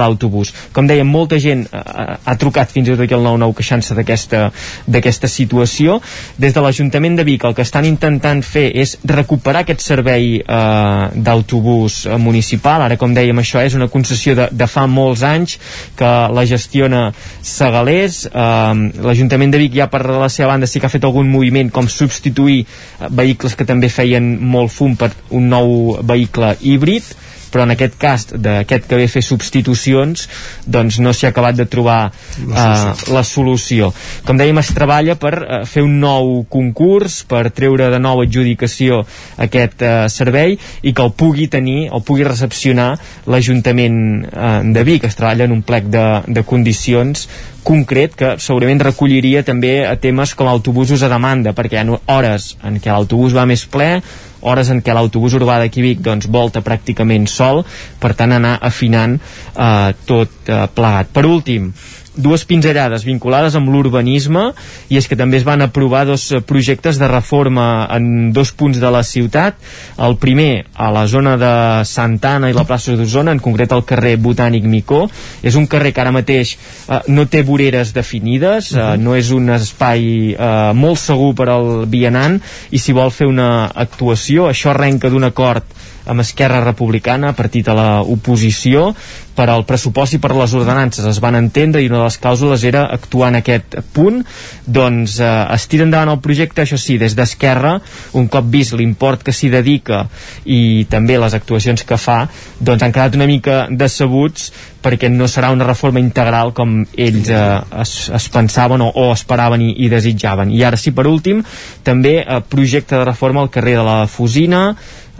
l'autobús. 0.01 0.53
Com 0.75 0.87
dèiem, 0.89 1.07
molta 1.07 1.39
gent 1.41 1.65
eh, 1.67 1.83
ha 2.23 2.37
trucat 2.39 2.71
fins 2.71 2.89
i 2.89 2.95
tot 2.95 3.03
aquí 3.05 3.17
al 3.17 3.25
9-9 3.25 3.57
queixant-se 3.59 3.97
d'aquesta 3.97 5.31
situació. 5.31 5.99
Des 6.41 6.55
de 6.55 6.63
l'Ajuntament 6.63 7.17
de 7.19 7.27
Vic 7.27 7.40
Vic 7.41 7.47
el 7.49 7.55
que 7.57 7.63
estan 7.65 7.85
intentant 7.89 8.41
fer 8.45 8.67
és 8.77 8.95
recuperar 9.09 9.63
aquest 9.63 9.81
servei 9.81 10.37
eh, 10.41 11.05
d'autobús 11.15 12.05
eh, 12.05 12.17
municipal, 12.21 12.83
ara 12.85 12.97
com 13.01 13.13
dèiem 13.15 13.41
això 13.41 13.63
és 13.65 13.73
una 13.73 13.89
concessió 13.89 14.35
de, 14.37 14.47
de 14.51 14.67
fa 14.69 14.85
molts 14.87 15.23
anys 15.25 15.57
que 15.97 16.11
la 16.35 16.45
gestiona 16.45 17.07
Segalers. 17.41 18.27
Eh, 18.29 19.01
l'Ajuntament 19.01 19.53
de 19.53 19.63
Vic 19.63 19.75
ja 19.79 19.89
per 19.89 20.03
la 20.05 20.29
seva 20.29 20.51
banda 20.53 20.69
sí 20.69 20.79
que 20.79 20.85
ha 20.85 20.93
fet 20.93 21.05
algun 21.07 21.31
moviment 21.31 21.71
com 21.73 21.89
substituir 21.89 22.61
eh, 22.61 23.09
vehicles 23.09 23.57
que 23.57 23.65
també 23.65 23.89
feien 23.89 24.35
molt 24.37 24.71
fum 24.71 24.95
per 24.95 25.11
un 25.31 25.49
nou 25.49 25.97
vehicle 26.05 26.55
híbrid 26.61 27.09
però 27.51 27.65
en 27.67 27.75
aquest 27.75 27.97
cas 27.99 28.27
d'aquest 28.31 28.87
que 28.89 28.99
ve 28.99 29.07
a 29.09 29.11
fer 29.11 29.23
substitucions 29.25 30.27
doncs 30.65 30.99
no 31.03 31.13
s'hi 31.13 31.27
ha 31.27 31.33
acabat 31.33 31.57
de 31.59 31.67
trobar 31.69 31.99
la 32.47 32.65
solució. 32.65 33.09
Uh, 33.11 33.15
la 33.15 33.23
solució 33.27 33.91
com 34.27 34.39
dèiem 34.39 34.61
es 34.61 34.71
treballa 34.75 35.17
per 35.19 35.33
uh, 35.41 35.61
fer 35.67 35.83
un 35.85 35.99
nou 36.01 36.33
concurs 36.51 37.21
per 37.29 37.43
treure 37.55 37.91
de 37.93 37.99
nou 38.01 38.23
adjudicació 38.23 39.01
aquest 39.41 39.85
uh, 39.85 40.07
servei 40.11 40.57
i 40.81 40.95
que 40.95 41.05
el 41.05 41.13
pugui 41.17 41.49
tenir 41.51 41.89
o 41.91 42.01
pugui 42.05 42.25
recepcionar 42.27 42.93
l'Ajuntament 43.27 44.01
uh, 44.31 44.59
de 44.63 44.85
Vic 44.87 45.07
es 45.09 45.19
treballa 45.19 45.47
en 45.49 45.57
un 45.59 45.65
plec 45.65 45.89
de, 45.91 46.05
de 46.27 46.45
condicions 46.47 47.27
concret 47.63 48.15
que 48.17 48.33
segurament 48.41 48.81
recolliria 48.81 49.43
també 49.47 49.81
a 49.85 49.95
temes 49.99 50.33
com 50.37 50.49
autobusos 50.49 51.03
a 51.03 51.09
demanda 51.11 51.53
perquè 51.57 51.79
hi 51.79 51.83
ha 51.83 51.99
hores 52.15 52.55
en 52.65 52.79
què 52.81 52.91
l'autobús 52.91 53.35
va 53.37 53.47
més 53.49 53.65
ple 53.69 53.93
hores 54.41 54.71
en 54.73 54.81
què 54.81 54.93
l'autobús 54.93 55.35
urbà 55.37 55.59
de 55.61 55.69
Quibic 55.69 56.01
doncs, 56.01 56.27
volta 56.31 56.63
pràcticament 56.65 57.27
sol, 57.29 57.63
per 58.01 58.13
tant 58.17 58.33
anar 58.35 58.57
afinant 58.65 59.17
eh, 59.17 59.93
tot 60.09 60.49
eh, 60.49 60.65
plegat. 60.73 61.11
Per 61.13 61.25
últim, 61.29 61.69
dues 62.15 62.43
pinzellades 62.47 63.05
vinculades 63.07 63.55
amb 63.55 63.71
l'urbanisme 63.71 64.49
i 64.91 64.97
és 64.99 65.07
que 65.07 65.17
també 65.19 65.39
es 65.39 65.45
van 65.47 65.63
aprovar 65.63 66.03
dos 66.09 66.27
eh, 66.31 66.41
projectes 66.43 66.99
de 66.99 67.07
reforma 67.07 67.87
en 67.95 68.31
dos 68.35 68.51
punts 68.51 68.79
de 68.81 68.91
la 68.91 69.03
ciutat. 69.03 69.55
El 69.97 70.17
primer 70.19 70.65
a 70.75 70.91
la 70.91 71.05
zona 71.07 71.37
de 71.39 71.53
Santana 71.87 72.51
i 72.51 72.57
la 72.57 72.65
plaça 72.67 72.95
d'Osona 72.97 73.31
en 73.31 73.39
concret 73.43 73.71
al 73.71 73.85
carrer 73.87 74.17
Botànic 74.19 74.67
Micó. 74.67 75.05
És 75.43 75.55
un 75.55 75.67
carrer 75.71 75.93
que 75.95 76.03
ara 76.03 76.15
mateix 76.15 76.55
eh, 76.57 77.01
no 77.07 77.27
té 77.31 77.43
voreres 77.47 77.93
definides 77.95 78.73
eh, 78.75 78.95
no 78.99 79.15
és 79.15 79.31
un 79.31 79.49
espai 79.55 80.35
eh, 80.35 80.71
molt 80.75 80.99
segur 80.99 81.31
per 81.37 81.47
al 81.53 81.71
vianant 81.91 82.41
i 82.71 82.79
si 82.81 82.95
vol 82.95 83.13
fer 83.15 83.29
una 83.31 83.71
actuació. 83.71 84.49
Això 84.51 84.73
arrenca 84.75 85.09
d'un 85.09 85.29
acord 85.31 85.79
amb 86.05 86.23
Esquerra 86.23 86.63
Republicana, 86.63 87.33
partit 87.37 87.67
a 87.69 87.75
l'oposició, 87.77 88.91
per 89.35 89.47
al 89.49 89.63
pressupost 89.65 90.15
i 90.15 90.19
per 90.21 90.33
les 90.35 90.53
ordenances. 90.57 91.05
Es 91.07 91.19
van 91.23 91.37
entendre 91.39 91.81
i 91.81 91.89
una 91.89 92.01
de 92.01 92.07
les 92.09 92.19
clàusules 92.21 92.63
era 92.67 92.83
actuar 92.93 93.31
en 93.31 93.39
aquest 93.39 93.77
punt. 93.95 94.21
Doncs 94.65 95.17
eh, 95.19 95.29
es 95.55 95.67
tira 95.71 95.87
endavant 95.87 96.13
el 96.13 96.21
projecte 96.23 96.63
això 96.65 96.79
sí, 96.79 96.97
des 97.01 97.15
d'Esquerra. 97.17 97.77
Un 98.19 98.27
cop 98.31 98.49
vist 98.51 98.75
l'import 98.77 99.23
que 99.23 99.33
s'hi 99.35 99.51
dedica 99.53 100.03
i 100.45 100.85
també 100.91 101.17
les 101.21 101.35
actuacions 101.37 101.85
que 101.87 101.97
fa 101.97 102.25
doncs 102.59 102.83
han 102.83 102.93
quedat 102.93 103.17
una 103.17 103.29
mica 103.29 103.65
decebuts 103.69 104.51
perquè 104.81 105.11
no 105.13 105.27
serà 105.29 105.51
una 105.53 105.67
reforma 105.67 106.01
integral 106.01 106.55
com 106.57 106.81
ells 106.97 107.29
eh, 107.29 107.41
es, 107.83 107.95
es 108.13 108.29
pensaven 108.33 108.81
o, 108.81 108.89
o 108.89 109.11
esperaven 109.13 109.63
i, 109.63 109.71
i 109.85 109.91
desitjaven. 109.91 110.51
I 110.51 110.65
ara 110.67 110.79
sí 110.79 110.93
per 110.95 111.07
últim 111.09 111.43
també 111.87 112.19
eh, 112.21 112.41
projecte 112.49 112.97
de 112.97 113.05
reforma 113.07 113.45
al 113.45 113.53
carrer 113.53 113.77
de 113.79 113.85
la 113.87 113.99
Fusina 114.11 114.71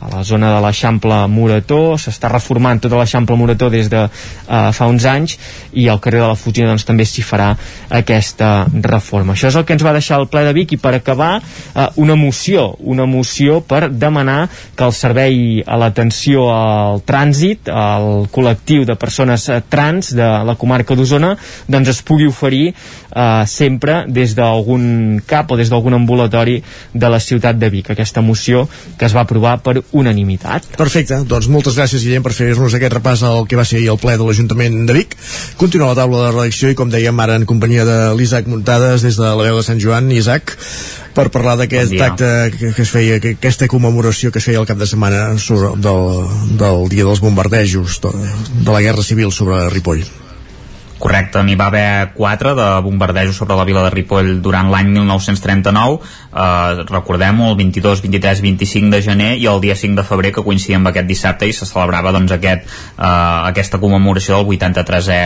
a 0.02 0.10
la 0.10 0.24
zona 0.26 0.50
de 0.56 0.62
l'Eixample 0.64 1.18
Morató, 1.30 1.96
s'està 2.02 2.30
reformant 2.32 2.80
tota 2.82 2.98
l'Eixample 2.98 3.38
Morató 3.38 3.70
des 3.70 3.90
de 3.92 4.02
uh, 4.08 4.72
fa 4.74 4.88
uns 4.90 5.06
anys 5.06 5.38
i 5.78 5.88
al 5.92 6.02
carrer 6.02 6.24
de 6.24 6.30
la 6.32 6.38
Fugina 6.40 6.72
doncs, 6.72 6.86
també 6.88 7.06
s'hi 7.06 7.22
farà 7.26 7.52
aquesta 8.02 8.66
reforma. 8.74 9.36
Això 9.36 9.52
és 9.52 9.58
el 9.60 9.66
que 9.68 9.76
ens 9.78 9.86
va 9.86 9.94
deixar 9.94 10.18
el 10.22 10.28
ple 10.32 10.44
de 10.48 10.56
Vic 10.58 10.74
i 10.74 10.80
per 10.82 10.96
acabar 10.98 11.36
uh, 11.38 11.88
una 12.02 12.18
moció, 12.18 12.72
una 12.80 13.06
moció 13.06 13.60
per 13.62 13.92
demanar 13.92 14.48
que 14.76 14.88
el 14.88 14.96
servei 14.98 15.62
a 15.62 15.78
l'atenció 15.78 16.48
al 16.54 17.04
trànsit, 17.06 17.70
al 17.70 18.26
col·lectiu 18.34 18.88
de 18.90 18.98
persones 18.98 19.48
uh, 19.50 19.62
trans 19.70 20.16
de 20.18 20.32
la 20.48 20.58
comarca 20.58 20.98
d'Osona, 20.98 21.36
doncs 21.70 21.94
es 21.94 22.02
pugui 22.02 22.26
oferir 22.32 22.72
uh, 22.72 23.46
sempre 23.46 24.02
des 24.10 24.34
d'algun 24.38 25.22
cap 25.30 25.54
o 25.54 25.60
des 25.60 25.70
d'algun 25.70 26.00
ambulatori 26.02 26.58
de 26.94 27.08
la 27.12 27.22
ciutat 27.22 27.62
de 27.62 27.70
Vic. 27.70 27.94
Aquesta 27.94 28.26
moció 28.26 28.66
que 28.98 29.06
es 29.06 29.16
va 29.16 29.28
aprovar 29.28 29.60
per 29.62 29.78
unanimitat. 29.92 30.66
Perfecte, 30.80 31.22
doncs 31.28 31.50
moltes 31.52 31.76
gràcies 31.78 32.04
Guillem 32.06 32.24
per 32.24 32.34
fer-nos 32.36 32.76
aquest 32.78 32.94
repàs 32.96 33.24
al 33.28 33.46
que 33.50 33.60
va 33.60 33.66
ser 33.68 33.80
ahir 33.80 33.92
el 33.94 34.00
ple 34.02 34.16
de 34.18 34.28
l'Ajuntament 34.28 34.86
de 34.88 34.96
Vic. 34.96 35.18
Continua 35.60 35.92
la 35.92 36.00
taula 36.00 36.26
de 36.26 36.32
redacció 36.36 36.72
i 36.72 36.78
com 36.80 36.92
dèiem 36.92 37.20
ara 37.24 37.38
en 37.40 37.48
companyia 37.50 37.86
de 37.88 38.00
l'Isaac 38.18 38.48
Muntades 38.52 39.06
des 39.08 39.20
de 39.20 39.28
la 39.28 39.48
veu 39.50 39.60
de 39.60 39.66
Sant 39.68 39.82
Joan. 39.84 40.12
Isaac, 40.12 40.56
per 41.16 41.28
parlar 41.34 41.58
d'aquest 41.60 41.92
bon 41.94 42.06
acte 42.08 42.32
que, 42.56 42.74
que 42.78 42.86
es 42.86 42.92
feia, 42.92 43.20
que, 43.24 43.36
aquesta 43.38 43.68
commemoració 43.72 44.32
que 44.32 44.40
es 44.40 44.48
feia 44.48 44.64
el 44.64 44.70
cap 44.70 44.80
de 44.80 44.88
setmana 44.88 45.38
sobre, 45.42 45.76
del, 45.84 46.26
del 46.62 46.88
dia 46.94 47.08
dels 47.08 47.24
bombardejos 47.24 48.02
de, 48.06 48.16
de 48.62 48.72
la 48.72 48.84
Guerra 48.84 49.04
Civil 49.06 49.34
sobre 49.36 49.64
Ripoll. 49.70 50.06
Correcte, 51.02 51.42
n'hi 51.44 51.56
va 51.58 51.72
haver 51.72 52.12
quatre 52.14 52.54
de 52.58 52.68
bombardejos 52.86 53.36
sobre 53.36 53.58
la 53.58 53.66
vila 53.66 53.82
de 53.88 53.90
Ripoll 53.94 54.36
durant 54.46 54.70
l'any 54.70 54.92
1939, 54.94 55.98
eh, 56.32 56.84
recordem-ho, 56.92 57.50
el 57.52 57.58
22, 57.58 58.04
23, 58.06 58.44
25 58.46 58.94
de 58.94 59.02
gener 59.02 59.32
i 59.42 59.48
el 59.50 59.62
dia 59.64 59.76
5 59.76 59.98
de 59.98 60.06
febrer 60.08 60.34
que 60.36 60.46
coincidia 60.46 60.78
amb 60.78 60.92
aquest 60.92 61.10
dissabte 61.10 61.50
i 61.50 61.58
se 61.58 61.66
celebrava 61.66 62.14
doncs, 62.14 62.36
aquest, 62.38 62.70
eh, 62.98 63.10
aquesta 63.50 63.82
commemoració 63.82 64.38
del 64.38 64.54
83è 64.54 65.22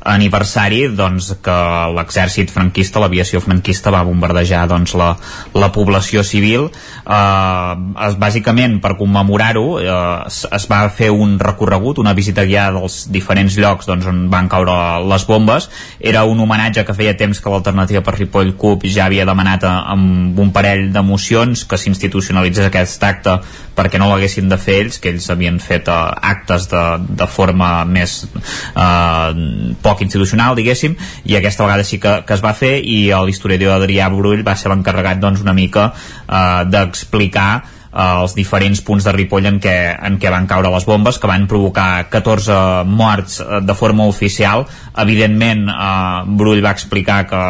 aniversari 0.00 0.86
doncs, 0.96 1.34
que 1.44 1.56
l'exèrcit 1.96 2.50
franquista, 2.52 3.00
l'aviació 3.02 3.40
franquista 3.44 3.92
va 3.92 4.02
bombardejar 4.06 4.66
doncs, 4.70 4.94
la, 4.98 5.12
la 5.54 5.70
població 5.74 6.24
civil. 6.26 6.68
Eh, 6.70 7.74
es, 8.06 8.16
bàsicament 8.20 8.78
per 8.80 8.96
commemorar-ho 9.00 9.66
eh, 9.80 9.90
es, 10.26 10.42
es 10.50 10.68
va 10.70 10.82
fer 10.94 11.10
un 11.12 11.38
recorregut 11.40 12.00
una 12.00 12.14
visita 12.16 12.44
guiada 12.48 12.80
dels 12.80 13.02
diferents 13.12 13.56
llocs 13.60 13.88
doncs, 13.90 14.08
on 14.10 14.26
van 14.32 14.48
caure 14.52 14.76
les 15.10 15.26
bombes. 15.28 15.68
Era 16.00 16.24
un 16.24 16.40
homenatge 16.40 16.84
que 16.86 16.96
feia 16.96 17.16
temps 17.18 17.40
que 17.40 17.52
l'alternativa 17.52 18.04
per 18.06 18.16
Ripoll 18.16 18.54
CUP 18.60 18.88
ja 18.88 19.06
havia 19.08 19.28
demanat 19.28 19.66
a, 19.68 19.74
amb 19.92 20.38
un 20.40 20.52
parell 20.54 20.88
d'emocions 20.94 21.66
que 21.68 21.78
s'institucionalitzés 21.80 22.70
aquest 22.70 23.04
acte 23.04 23.40
perquè 23.80 24.00
no 24.00 24.10
l'haguessin 24.10 24.52
de 24.52 24.60
fer 24.60 24.76
ells, 24.84 25.00
que 25.00 25.14
ells 25.14 25.30
havien 25.32 25.56
fet 25.64 25.88
eh, 25.88 25.98
actes 26.34 26.68
de, 26.68 26.84
de 27.22 27.28
forma 27.30 27.72
més 27.88 28.20
eh, 28.28 29.74
poc 29.80 30.04
institucional, 30.04 30.58
diguéssim, 30.58 30.98
i 31.24 31.40
aquesta 31.40 31.64
vegada 31.64 31.88
sí 31.88 32.00
que, 32.02 32.20
que 32.28 32.36
es 32.36 32.44
va 32.44 32.52
fer 32.56 32.76
i 32.84 33.02
l'historiador 33.24 33.80
Adrià 33.80 34.12
Brull 34.12 34.44
va 34.46 34.56
ser 34.60 34.72
l'encarregat 34.72 35.22
doncs, 35.22 35.44
una 35.46 35.56
mica 35.56 35.90
eh, 35.96 36.64
d'explicar 36.68 37.50
eh, 37.92 38.22
els 38.22 38.34
diferents 38.36 38.82
punts 38.86 39.06
de 39.06 39.14
Ripoll 39.16 39.48
en 39.50 39.60
què, 39.62 39.76
en 40.08 40.18
què 40.20 40.32
van 40.32 40.48
caure 40.50 40.72
les 40.72 40.86
bombes, 40.88 41.18
que 41.18 41.30
van 41.30 41.48
provocar 41.50 42.08
14 42.12 42.58
morts 42.88 43.40
eh, 43.40 43.62
de 43.66 43.78
forma 43.78 44.08
oficial. 44.10 44.66
Evidentment, 45.04 45.68
eh, 45.70 46.36
Brull 46.40 46.64
va 46.64 46.76
explicar 46.76 47.22
que 47.30 47.44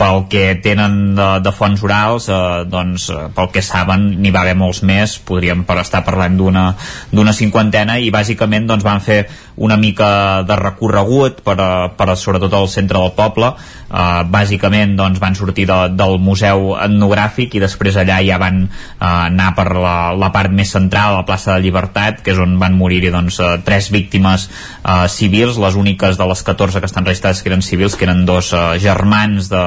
pel 0.00 0.24
que 0.32 0.54
tenen 0.64 1.14
de, 1.16 1.28
de 1.44 1.52
fonts 1.52 1.82
orals 1.84 2.30
eh, 2.32 2.40
doncs 2.72 3.10
eh, 3.12 3.26
pel 3.36 3.50
que 3.52 3.62
saben 3.64 4.06
n'hi 4.22 4.32
va 4.32 4.46
haver 4.46 4.56
molts 4.56 4.80
més, 4.86 5.18
podríem 5.28 5.66
per 5.68 5.76
estar 5.82 6.00
parlant 6.06 6.38
d'una 6.40 7.36
cinquantena 7.36 7.98
i 8.00 8.08
bàsicament 8.14 8.68
doncs 8.70 8.86
van 8.86 9.04
fer 9.04 9.20
una 9.60 9.76
mica 9.76 10.42
de 10.48 10.56
recorregut 10.56 11.42
per, 11.44 11.56
per 11.92 12.16
sobretot 12.16 12.54
al 12.56 12.68
centre 12.72 12.96
del 12.96 13.12
poble. 13.12 13.52
Uh, 13.90 14.22
bàsicament 14.30 14.94
doncs, 14.96 15.18
van 15.20 15.34
sortir 15.34 15.66
de, 15.68 15.76
del 15.98 16.16
museu 16.22 16.76
etnogràfic 16.78 17.56
i 17.58 17.62
després 17.62 17.98
allà 17.98 18.20
ja 18.24 18.38
van 18.40 18.62
uh, 18.62 19.26
anar 19.26 19.50
per 19.58 19.66
la, 19.74 19.94
la 20.16 20.30
part 20.32 20.54
més 20.54 20.70
central, 20.72 21.16
la 21.18 21.26
plaça 21.28 21.56
de 21.56 21.64
Llibertat 21.66 22.22
que 22.24 22.32
és 22.32 22.40
on 22.40 22.54
van 22.62 22.78
morir-hi 22.78 23.10
doncs, 23.12 23.40
uh, 23.42 23.58
tres 23.66 23.90
víctimes 23.92 24.46
uh, 24.48 25.04
civils, 25.10 25.58
les 25.60 25.76
úniques 25.76 26.16
de 26.16 26.30
les 26.30 26.44
14 26.46 26.80
que 26.80 26.88
estan 26.88 27.08
registrades 27.08 27.42
que 27.42 27.50
eren 27.52 27.66
civils 27.66 27.98
que 27.98 28.06
eren 28.06 28.22
dos 28.28 28.54
uh, 28.54 28.78
germans 28.80 29.50
de 29.50 29.64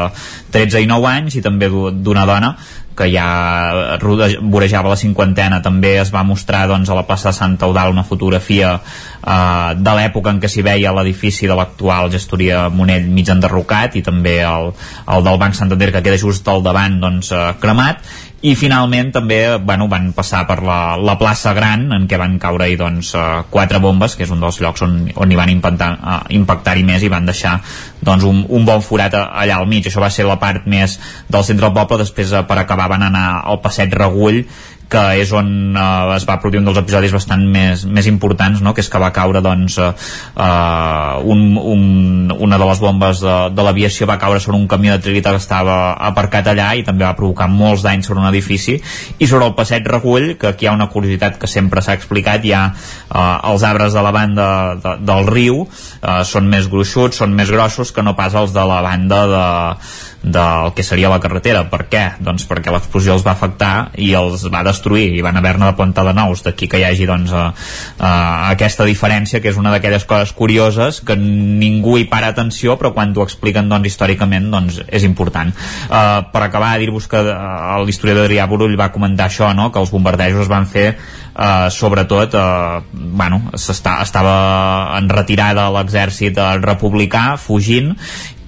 13 0.54 0.84
i 0.84 0.90
9 0.90 1.10
anys 1.10 1.38
i 1.40 1.44
també 1.46 1.70
d'una 1.70 2.26
dona 2.30 2.56
que 2.94 3.08
ja 3.10 3.98
vorejava 4.42 4.92
la 4.92 4.98
cinquantena. 5.00 5.62
També 5.66 5.96
es 6.00 6.12
va 6.14 6.24
mostrar 6.24 6.68
doncs, 6.70 6.90
a 6.90 6.98
la 6.98 7.06
plaça 7.08 7.32
de 7.32 7.38
Sant 7.38 7.58
Eudal 7.66 7.92
una 7.92 8.06
fotografia 8.06 8.76
eh, 8.78 9.70
de 9.78 9.96
l'època 9.98 10.34
en 10.34 10.42
què 10.42 10.52
s'hi 10.52 10.66
veia 10.66 10.94
l'edifici 10.94 11.50
de 11.50 11.58
l'actual 11.58 12.12
gestoria 12.14 12.68
Monell 12.70 13.10
mig 13.10 13.32
enderrocat 13.34 13.98
i 13.98 14.04
també 14.06 14.40
el, 14.46 14.72
el 15.08 15.26
del 15.26 15.42
Banc 15.42 15.58
Santander 15.58 15.92
que 15.92 16.04
queda 16.06 16.22
just 16.22 16.48
al 16.48 16.64
davant 16.66 17.00
doncs, 17.02 17.34
eh, 17.34 17.50
cremat 17.60 18.06
i 18.44 18.58
finalment 18.60 19.14
també 19.16 19.38
bueno, 19.64 19.86
van 19.88 20.10
passar 20.12 20.42
per 20.50 20.58
la, 20.68 20.98
la 21.00 21.16
plaça 21.16 21.54
Gran 21.56 21.86
en 21.96 22.10
què 22.12 22.18
van 22.20 22.36
caure 22.44 22.68
hi 22.68 22.76
doncs, 22.76 23.14
eh, 23.16 23.44
quatre 23.54 23.80
bombes 23.80 24.18
que 24.20 24.26
és 24.26 24.34
un 24.36 24.44
dels 24.44 24.60
llocs 24.60 24.84
on, 24.84 24.98
on 25.16 25.32
hi 25.32 25.38
van 25.40 25.52
impactar, 25.54 25.88
uh, 25.96 26.18
impactar-hi 26.36 26.84
més 26.84 27.06
i 27.08 27.12
van 27.14 27.30
deixar 27.30 27.54
doncs, 28.04 28.26
un, 28.28 28.42
un 28.52 28.68
bon 28.68 28.84
forat 28.84 29.16
allà 29.16 29.62
al 29.62 29.70
mig. 29.72 29.88
Això 29.88 30.04
va 30.04 30.12
ser 30.12 30.28
la 30.28 30.36
part 30.42 30.68
més 30.68 30.98
del 31.32 31.48
centre 31.48 31.70
del 31.70 31.78
poble. 31.78 32.02
Després 32.04 32.36
uh, 32.36 32.44
per 32.50 32.60
acabar 32.60 32.90
van 32.92 33.08
anar 33.08 33.26
al 33.48 33.62
passeig 33.64 33.96
Regull 33.96 34.44
que 34.94 35.04
és 35.24 35.32
on 35.34 35.50
eh, 35.74 36.16
es 36.16 36.26
va 36.30 36.38
produir 36.42 36.62
un 36.62 36.70
dels 36.70 36.80
episodis 36.84 37.14
bastant 37.16 37.44
més, 37.50 37.86
més 37.90 38.08
importants, 38.10 38.62
no? 38.62 38.74
que 38.76 38.84
és 38.84 38.90
que 38.92 39.02
va 39.02 39.12
caure 39.16 39.42
doncs, 39.44 39.80
eh, 39.82 39.90
uh, 40.38 41.20
un, 41.34 41.58
un, 41.58 42.34
una 42.34 42.60
de 42.62 42.68
les 42.70 42.82
bombes 42.84 43.24
de, 43.24 43.36
de 43.56 43.66
l'aviació 43.66 44.08
va 44.10 44.20
caure 44.22 44.42
sobre 44.44 44.60
un 44.60 44.68
camió 44.70 44.94
de 44.94 45.04
trilita 45.06 45.34
que 45.34 45.42
estava 45.42 45.78
aparcat 46.10 46.52
allà 46.52 46.70
i 46.78 46.86
també 46.86 47.08
va 47.08 47.16
provocar 47.18 47.50
molts 47.52 47.86
danys 47.86 48.10
sobre 48.10 48.22
un 48.22 48.30
edifici 48.30 48.78
i 48.78 49.30
sobre 49.30 49.50
el 49.50 49.58
passeig 49.58 49.88
Regull, 49.90 50.36
que 50.40 50.52
aquí 50.52 50.68
hi 50.68 50.72
ha 50.72 50.78
una 50.78 50.90
curiositat 50.94 51.40
que 51.42 51.50
sempre 51.50 51.82
s'ha 51.82 51.98
explicat, 51.98 52.46
hi 52.46 52.54
ha 52.54 52.64
uh, 52.70 53.52
els 53.52 53.66
arbres 53.68 53.98
de 53.98 54.06
la 54.06 54.14
banda 54.16 54.48
de, 54.78 54.96
del 55.04 55.30
riu 55.30 55.64
uh, 55.64 56.22
són 56.28 56.50
més 56.52 56.70
gruixuts, 56.72 57.24
són 57.24 57.34
més 57.38 57.52
grossos 57.52 57.92
que 57.94 58.06
no 58.06 58.18
pas 58.20 58.36
els 58.38 58.54
de 58.54 58.68
la 58.70 58.82
banda 58.86 59.24
de, 59.32 59.46
del 60.24 60.72
que 60.74 60.84
seria 60.84 61.12
la 61.12 61.20
carretera. 61.20 61.66
Per 61.70 61.84
què? 61.92 62.04
Doncs 62.24 62.48
perquè 62.48 62.72
l'explosió 62.72 63.14
els 63.18 63.26
va 63.26 63.34
afectar 63.36 63.92
i 64.00 64.14
els 64.16 64.46
va 64.52 64.64
destruir 64.64 65.10
i 65.18 65.22
van 65.22 65.38
haver-ne 65.38 65.68
de 65.68 65.76
plantar 65.78 66.06
de 66.08 66.14
nous. 66.16 66.44
D'aquí 66.46 66.70
que 66.72 66.80
hi 66.80 66.86
hagi 66.88 67.08
doncs, 67.10 67.34
a, 67.36 67.50
a, 68.00 68.12
aquesta 68.54 68.88
diferència, 68.88 69.42
que 69.44 69.52
és 69.52 69.60
una 69.60 69.74
d'aquelles 69.76 70.08
coses 70.08 70.32
curioses 70.34 71.02
que 71.04 71.18
ningú 71.20 71.98
hi 72.00 72.08
para 72.10 72.32
atenció, 72.32 72.78
però 72.80 72.94
quan 72.96 73.12
t'ho 73.14 73.26
expliquen 73.28 73.68
doncs, 73.70 73.92
històricament 73.92 74.48
doncs, 74.54 74.80
és 74.88 75.04
important. 75.04 75.52
Uh, 75.90 76.24
per 76.32 76.46
acabar, 76.48 76.78
dir-vos 76.80 77.10
que 77.12 77.20
uh, 77.20 77.84
l'historiador 77.84 78.30
Adrià 78.30 78.48
Borull 78.48 78.80
va 78.80 78.94
comentar 78.96 79.28
això, 79.28 79.52
no? 79.54 79.70
que 79.74 79.84
els 79.84 79.92
bombardejos 79.92 80.48
es 80.48 80.52
van 80.52 80.70
fer 80.70 80.94
Uh, 81.34 81.66
sobretot 81.74 82.36
uh, 82.38 82.84
bueno, 82.94 83.40
estava 83.58 84.34
en 85.00 85.08
retirada 85.10 85.64
l'exèrcit 85.74 86.38
republicà 86.62 87.24
fugint 87.42 87.96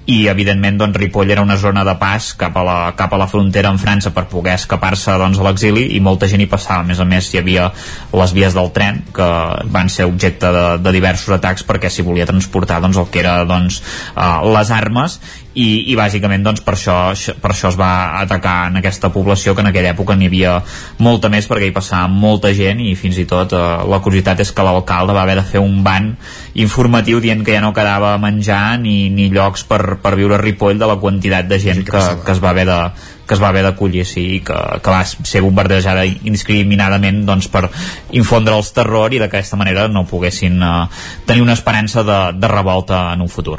i 0.06 0.26
evidentment 0.30 0.78
doncs, 0.78 0.96
Ripoll 1.00 1.30
era 1.34 1.42
una 1.42 1.56
zona 1.58 1.82
de 1.84 1.96
pas 1.98 2.28
cap 2.38 2.56
a 2.56 2.62
la, 2.66 2.76
cap 2.98 3.12
a 3.12 3.18
la 3.18 3.26
frontera 3.30 3.72
amb 3.72 3.82
França 3.82 4.12
per 4.14 4.26
poder 4.30 4.54
escapar-se 4.54 5.16
doncs, 5.18 5.40
a 5.40 5.46
l'exili 5.48 5.88
i 5.96 6.00
molta 6.00 6.28
gent 6.30 6.44
hi 6.44 6.50
passava, 6.50 6.84
a 6.84 6.86
més 6.86 7.00
a 7.02 7.06
més 7.08 7.32
hi 7.32 7.40
havia 7.42 7.70
les 8.14 8.34
vies 8.36 8.54
del 8.54 8.70
tren 8.76 9.02
que 9.14 9.30
van 9.74 9.90
ser 9.92 10.06
objecte 10.06 10.52
de, 10.54 10.66
de 10.82 10.94
diversos 10.94 11.34
atacs 11.38 11.66
perquè 11.66 11.90
s'hi 11.90 12.06
volia 12.06 12.28
transportar 12.28 12.78
doncs, 12.84 13.00
el 13.02 13.10
que 13.10 13.22
era 13.24 13.40
doncs, 13.48 13.82
uh, 14.14 14.46
les 14.54 14.70
armes 14.70 15.18
i, 15.56 15.68
i 15.90 15.96
bàsicament 15.96 16.44
doncs, 16.44 16.60
per, 16.64 16.74
això, 16.76 16.96
per 17.40 17.50
això 17.52 17.70
es 17.72 17.78
va 17.80 18.20
atacar 18.20 18.68
en 18.68 18.76
aquesta 18.82 19.08
població 19.14 19.54
que 19.56 19.64
en 19.64 19.70
aquella 19.70 19.94
època 19.94 20.16
n'hi 20.16 20.28
havia 20.28 20.58
molta 21.00 21.30
més 21.32 21.48
perquè 21.48 21.70
hi 21.70 21.76
passava 21.76 22.10
molta 22.12 22.52
gent 22.56 22.82
i 22.84 22.92
fins 22.98 23.16
i 23.22 23.26
tot 23.28 23.56
eh, 23.56 23.64
la 23.88 24.00
curiositat 24.04 24.44
és 24.44 24.52
que 24.52 24.66
l'alcalde 24.66 25.16
va 25.16 25.24
haver 25.24 25.38
de 25.40 25.46
fer 25.48 25.64
un 25.64 25.80
ban 25.86 26.12
informatiu 26.60 27.22
dient 27.24 27.44
que 27.44 27.56
ja 27.56 27.64
no 27.64 27.72
quedava 27.76 28.14
menjar 28.20 28.76
ni, 28.82 29.08
ni 29.08 29.30
llocs 29.32 29.64
per, 29.64 29.96
per 30.02 30.16
viure 30.20 30.36
a 30.36 30.42
Ripoll 30.42 30.80
de 30.80 30.90
la 30.92 31.00
quantitat 31.00 31.48
de 31.48 31.60
gent 31.62 31.84
que, 31.88 32.04
que 32.24 32.36
es 32.36 32.44
va 32.44 32.52
haver 32.52 32.68
de 32.68 32.80
que 33.26 33.34
es 33.34 33.42
va 33.42 33.48
haver 33.48 33.64
d'acollir 33.66 34.04
sí, 34.06 34.40
que, 34.46 34.54
que 34.54 34.92
va 34.92 35.00
ser 35.04 35.42
bombardejada 35.42 36.04
indiscriminadament 36.06 37.24
doncs, 37.26 37.48
per 37.50 37.64
infondre 38.14 38.54
els 38.54 38.70
terror 38.76 39.10
i 39.16 39.18
d'aquesta 39.18 39.58
manera 39.58 39.88
no 39.90 40.06
poguessin 40.06 40.62
uh, 40.62 40.86
tenir 41.26 41.42
una 41.42 41.56
esperança 41.58 42.06
de, 42.06 42.20
de 42.38 42.54
revolta 42.54 43.08
en 43.16 43.26
un 43.26 43.32
futur. 43.32 43.58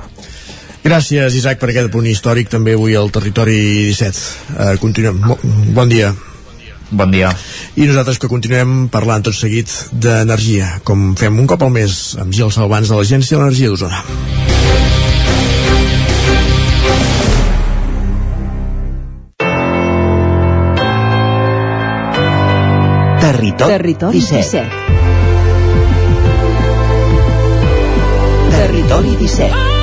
Gràcies, 0.84 1.36
Isaac, 1.36 1.60
per 1.60 1.70
aquest 1.72 1.92
punt 1.92 2.06
històric 2.08 2.50
també 2.50 2.74
avui 2.78 2.96
al 2.96 3.12
Territori 3.12 3.58
17. 3.90 4.24
Uh, 4.54 4.78
continuem. 4.82 5.20
Bon 5.76 5.90
dia. 5.90 6.14
Bon 6.90 7.12
dia. 7.12 7.34
I 7.76 7.86
nosaltres 7.90 8.20
que 8.20 8.30
continuem 8.32 8.88
parlant 8.92 9.26
tot 9.28 9.36
seguit 9.36 9.68
d'energia, 9.92 10.80
com 10.88 11.16
fem 11.20 11.40
un 11.40 11.48
cop 11.50 11.64
al 11.66 11.74
mes 11.76 12.16
amb 12.22 12.32
Gil 12.34 12.52
Salvans 12.54 12.88
de 12.88 12.96
l'Agència 12.96 13.36
de 13.36 13.44
l'Energia 13.44 13.70
d'Osona. 13.74 14.04
Territori, 23.28 23.72
Territori 23.74 24.20
17. 24.20 24.64
17. 24.64 24.98
Territori 28.56 29.16
17. 29.20 29.77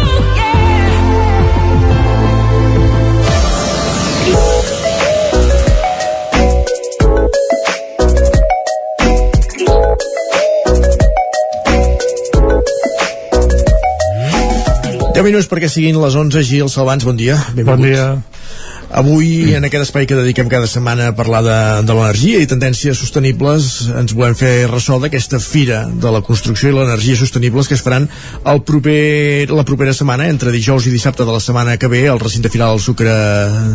Minuts 15.22 15.46
perquè 15.46 15.68
siguin 15.70 16.00
les 16.02 16.14
11. 16.18 16.42
Gil 16.42 16.70
Salvans, 16.72 17.04
bon 17.06 17.14
dia. 17.14 17.36
Benvinguts. 17.54 17.70
Bon 17.70 17.86
dia. 17.86 18.64
Avui, 18.94 19.54
en 19.56 19.64
aquest 19.66 19.88
espai 19.88 20.04
que 20.06 20.14
dediquem 20.14 20.46
cada 20.50 20.68
setmana 20.70 21.08
a 21.10 21.14
parlar 21.16 21.40
de, 21.42 21.56
de 21.86 21.94
l'energia 21.96 22.38
i 22.42 22.46
tendències 22.50 22.98
sostenibles, 22.98 23.88
ens 23.90 24.14
volem 24.14 24.36
fer 24.38 24.68
ressò 24.70 25.00
d'aquesta 25.02 25.40
fira 25.42 25.80
de 25.88 26.12
la 26.14 26.20
construcció 26.22 26.70
i 26.70 26.76
l'energia 26.76 27.18
sostenibles 27.18 27.66
que 27.66 27.74
es 27.74 27.82
faran 27.82 28.06
el 28.52 28.62
proper, 28.62 29.50
la 29.50 29.64
propera 29.66 29.96
setmana, 29.96 30.28
entre 30.30 30.54
dijous 30.54 30.86
i 30.86 30.94
dissabte 30.94 31.26
de 31.26 31.34
la 31.34 31.42
setmana 31.42 31.74
que 31.80 31.90
ve, 31.90 32.04
al 32.10 32.22
recinte 32.22 32.52
final 32.54 32.76
del 32.76 32.84
Sucre 32.84 33.16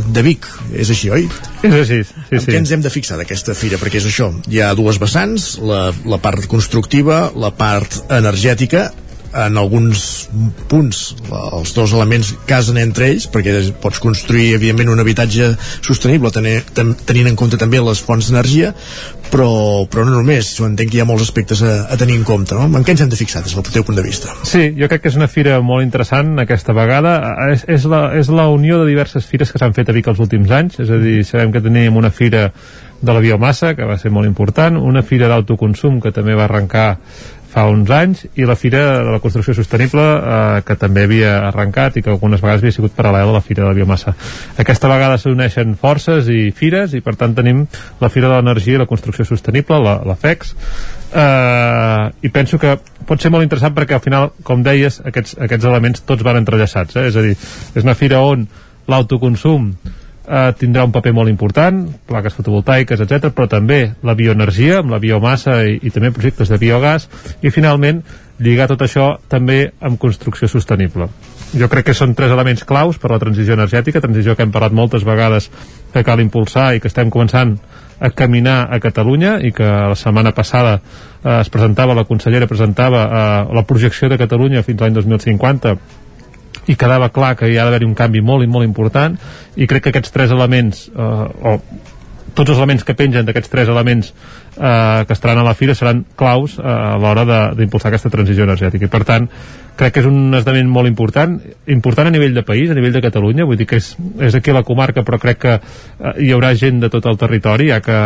de 0.07 0.23
Vic. 0.23 0.47
És 0.71 0.93
així, 0.95 1.11
oi? 1.11 1.27
És 1.63 1.75
així, 1.81 1.99
sí, 2.05 2.23
en 2.39 2.45
sí. 2.45 2.53
què 2.53 2.57
ens 2.61 2.71
hem 2.75 2.87
de 2.87 2.93
fixar 2.93 3.19
d'aquesta 3.19 3.57
fira? 3.59 3.81
Perquè 3.81 3.99
és 3.99 4.07
això, 4.07 4.31
hi 4.47 4.63
ha 4.63 4.71
dues 4.77 5.01
vessants, 5.03 5.57
la, 5.59 5.89
la 6.07 6.23
part 6.23 6.47
constructiva, 6.47 7.25
la 7.35 7.51
part 7.51 8.05
energètica, 8.07 8.87
en 9.33 9.57
alguns 9.61 10.29
punts 10.71 11.01
els 11.29 11.73
dos 11.75 11.93
elements 11.93 12.33
casen 12.49 12.79
entre 12.81 13.11
ells 13.11 13.27
perquè 13.29 13.55
pots 13.81 14.01
construir 14.01 14.55
evidentment 14.57 14.89
un 14.93 15.03
habitatge 15.03 15.51
sostenible 15.85 16.31
tenir, 16.33 16.59
ten, 16.73 16.95
tenint 17.05 17.29
en 17.29 17.37
compte 17.39 17.59
també 17.61 17.81
les 17.83 18.01
fonts 18.01 18.29
d'energia 18.29 18.73
però, 19.29 19.85
però 19.89 20.05
no 20.07 20.15
només, 20.17 20.51
jo 20.57 20.65
entenc 20.65 20.91
que 20.91 20.99
hi 20.99 21.03
ha 21.03 21.07
molts 21.07 21.27
aspectes 21.27 21.61
a, 21.61 21.73
a 21.93 21.97
tenir 22.01 22.17
en 22.17 22.25
compte, 22.25 22.57
no? 22.57 22.65
En 22.65 22.85
què 22.85 22.95
ens 22.95 23.03
hem 23.05 23.11
de 23.11 23.19
fixar 23.19 23.43
des 23.45 23.53
del 23.55 23.67
teu 23.69 23.85
punt 23.85 23.99
de 23.99 24.05
vista? 24.05 24.33
Sí, 24.47 24.71
jo 24.77 24.89
crec 24.89 25.03
que 25.03 25.11
és 25.11 25.19
una 25.19 25.29
fira 25.31 25.59
molt 25.65 25.85
interessant 25.85 26.33
aquesta 26.41 26.73
vegada, 26.73 27.15
és, 27.53 27.65
és, 27.69 27.85
la, 27.89 28.07
és 28.17 28.31
la 28.33 28.49
unió 28.49 28.81
de 28.81 28.89
diverses 28.89 29.27
fires 29.29 29.53
que 29.53 29.61
s'han 29.61 29.75
fet 29.77 29.89
a 29.89 29.95
Vic 29.95 30.09
els 30.09 30.21
últims 30.25 30.49
anys, 30.55 30.79
és 30.81 30.89
a 30.89 30.97
dir, 31.01 31.19
sabem 31.27 31.53
que 31.53 31.61
teníem 31.61 31.97
una 31.99 32.09
fira 32.09 32.49
de 32.99 33.13
la 33.15 33.21
biomassa, 33.23 33.75
que 33.77 33.87
va 33.87 33.97
ser 34.01 34.11
molt 34.11 34.27
important, 34.27 34.75
una 34.75 35.03
fira 35.07 35.29
d'autoconsum 35.31 36.01
que 36.03 36.11
també 36.15 36.35
va 36.35 36.49
arrencar 36.49 36.89
fa 37.49 37.65
uns 37.69 37.89
anys 37.89 38.25
i 38.37 38.45
la 38.45 38.55
Fira 38.59 38.81
de 38.99 39.13
la 39.15 39.19
Construcció 39.23 39.55
Sostenible 39.57 40.03
eh, 40.03 40.61
que 40.65 40.77
també 40.79 41.05
havia 41.07 41.33
arrencat 41.47 41.97
i 41.97 42.03
que 42.05 42.11
algunes 42.13 42.43
vegades 42.43 42.61
havia 42.61 42.75
sigut 42.75 42.93
paral·lel 42.97 43.31
a 43.31 43.35
la 43.39 43.43
Fira 43.45 43.63
de 43.63 43.71
la 43.71 43.77
Biomassa. 43.77 44.13
Aquesta 44.61 44.91
vegada 44.91 45.17
s'uneixen 45.21 45.73
forces 45.79 46.29
i 46.29 46.49
fires 46.55 46.93
i 46.93 47.01
per 47.05 47.15
tant 47.19 47.33
tenim 47.37 47.65
la 48.01 48.11
Fira 48.13 48.29
de 48.29 48.37
l'Energia 48.37 48.77
i 48.77 48.81
la 48.83 48.89
Construcció 48.89 49.25
Sostenible, 49.25 49.81
la, 49.81 49.97
la 50.05 50.17
FEX, 50.19 50.53
eh, 51.13 52.05
i 52.21 52.33
penso 52.33 52.61
que 52.61 52.77
pot 53.09 53.21
ser 53.21 53.33
molt 53.33 53.47
interessant 53.47 53.73
perquè 53.77 53.97
al 53.97 54.05
final, 54.05 54.29
com 54.45 54.61
deies, 54.65 55.01
aquests, 55.05 55.39
aquests 55.41 55.69
elements 55.69 56.05
tots 56.05 56.25
van 56.25 56.37
entrellaçats, 56.41 56.99
eh? 56.99 57.07
és 57.09 57.17
a 57.17 57.25
dir, 57.25 57.37
és 57.73 57.85
una 57.85 57.97
fira 57.97 58.21
on 58.25 58.45
l'autoconsum 58.89 59.73
eh, 60.29 60.53
tindrà 60.59 60.85
un 60.85 60.93
paper 60.93 61.13
molt 61.15 61.31
important, 61.31 61.81
plaques 62.07 62.37
fotovoltaiques, 62.37 63.01
etc, 63.01 63.33
però 63.33 63.49
també 63.49 63.81
la 64.05 64.15
bioenergia, 64.15 64.79
amb 64.83 64.93
la 64.93 65.01
biomassa 65.01 65.63
i, 65.65 65.79
i 65.81 65.93
també 65.93 66.13
projectes 66.15 66.51
de 66.51 66.59
biogàs, 66.61 67.09
i 67.41 67.51
finalment 67.53 68.03
lligar 68.39 68.69
tot 68.71 68.85
això 68.85 69.11
també 69.27 69.73
amb 69.83 69.99
construcció 69.99 70.47
sostenible. 70.47 71.09
Jo 71.57 71.67
crec 71.67 71.89
que 71.89 71.97
són 71.97 72.13
tres 72.15 72.31
elements 72.31 72.63
claus 72.63 72.99
per 73.01 73.11
la 73.11 73.19
transició 73.19 73.57
energètica, 73.57 74.01
transició 74.01 74.35
que 74.37 74.45
hem 74.45 74.53
parlat 74.53 74.75
moltes 74.75 75.03
vegades 75.03 75.49
que 75.93 76.05
cal 76.05 76.21
impulsar 76.21 76.75
i 76.75 76.79
que 76.79 76.91
estem 76.91 77.09
començant 77.09 77.57
a 77.99 78.11
caminar 78.15 78.69
a 78.71 78.79
Catalunya 78.79 79.39
i 79.43 79.51
que 79.51 79.65
la 79.65 79.95
setmana 79.97 80.31
passada 80.31 80.77
eh, 80.77 81.39
es 81.41 81.49
presentava, 81.51 81.97
la 81.97 82.05
consellera 82.07 82.47
presentava 82.47 83.01
eh, 83.03 83.55
la 83.55 83.65
projecció 83.67 84.07
de 84.07 84.17
Catalunya 84.21 84.63
fins 84.63 84.85
l'any 84.85 84.95
2050 84.95 85.75
i 86.69 86.77
quedava 86.77 87.09
clar 87.13 87.35
que 87.37 87.49
hi 87.49 87.57
ha 87.57 87.65
d'haver 87.65 87.85
un 87.87 87.95
canvi 87.97 88.21
molt 88.21 88.45
i 88.45 88.49
molt 88.51 88.67
important 88.67 89.17
i 89.57 89.67
crec 89.69 89.87
que 89.87 89.93
aquests 89.93 90.13
tres 90.13 90.35
elements 90.35 90.85
eh, 90.89 91.53
o 91.53 91.57
tots 92.39 92.53
els 92.53 92.59
elements 92.59 92.85
que 92.85 92.95
pengen 92.95 93.25
d'aquests 93.27 93.51
tres 93.51 93.71
elements 93.71 94.11
eh, 94.11 95.05
que 95.07 95.15
estaran 95.15 95.41
a 95.41 95.47
la 95.47 95.55
fira 95.57 95.75
seran 95.75 96.03
claus 96.15 96.57
eh, 96.59 96.65
a 96.65 96.97
l'hora 97.01 97.25
d'impulsar 97.57 97.89
aquesta 97.89 98.11
transició 98.13 98.45
energètica. 98.45 98.85
I 98.85 98.93
per 98.93 99.03
tant 99.07 99.27
crec 99.79 99.95
que 99.95 100.01
és 100.03 100.07
un 100.09 100.35
esdeveniment 100.35 100.71
molt 100.75 100.89
important, 100.89 101.37
important 101.71 102.09
a 102.09 102.11
nivell 102.11 102.35
de 102.35 102.43
país, 102.43 102.69
a 102.69 102.75
nivell 102.75 102.95
de 102.95 103.03
Catalunya, 103.05 103.45
vull 103.47 103.59
dir 103.59 103.67
que 103.69 103.79
és, 103.79 103.93
és 104.27 104.35
aquí 104.35 104.51
la 104.55 104.65
comarca, 104.67 105.05
però 105.07 105.19
crec 105.21 105.39
que 105.45 105.53
eh, 105.55 106.13
hi 106.25 106.33
haurà 106.35 106.51
gent 106.59 106.81
de 106.83 106.91
tot 106.91 107.07
el 107.07 107.19
territori, 107.21 107.69
ja 107.71 107.79
que 107.83 107.99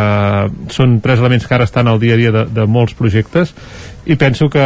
són 0.74 1.00
tres 1.04 1.22
elements 1.22 1.48
que 1.48 1.56
ara 1.58 1.66
estan 1.66 1.90
al 1.90 1.98
dia 2.02 2.14
a 2.14 2.20
dia 2.20 2.32
de, 2.34 2.46
de 2.54 2.68
molts 2.70 2.94
projectes, 2.98 3.54
i 4.06 4.18
penso 4.20 4.50
que 4.52 4.64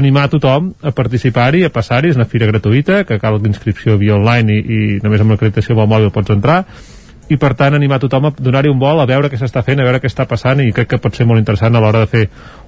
animar 0.00 0.26
a 0.26 0.32
tothom 0.32 0.72
a 0.82 0.94
participar-hi, 0.96 1.66
a 1.66 1.72
passar-hi, 1.74 2.10
és 2.10 2.18
una 2.18 2.28
fira 2.28 2.48
gratuïta, 2.50 3.04
que 3.06 3.20
cal 3.22 3.38
inscripció 3.46 3.98
via 4.00 4.16
online 4.16 4.56
i, 4.56 4.60
i 4.60 4.80
només 5.04 5.22
amb 5.22 5.36
l'acreditació 5.36 5.76
amb 5.76 5.84
el 5.86 5.92
mòbil 5.94 6.14
pots 6.14 6.34
entrar, 6.34 6.64
i 7.30 7.38
per 7.38 7.52
tant 7.58 7.76
animar 7.76 8.00
tothom 8.02 8.28
a 8.28 8.32
donar-hi 8.36 8.70
un 8.72 8.80
vol 8.80 9.00
a 9.00 9.06
veure 9.06 9.30
què 9.30 9.38
s'està 9.38 9.62
fent, 9.66 9.80
a 9.80 9.86
veure 9.86 10.00
què 10.02 10.10
està 10.10 10.26
passant 10.30 10.60
i 10.62 10.72
crec 10.74 10.90
que 10.90 11.00
pot 11.02 11.16
ser 11.16 11.26
molt 11.30 11.38
interessant 11.38 11.76
a 11.76 11.82
l'hora 11.82 12.02
de 12.04 12.10
fer 12.10 12.24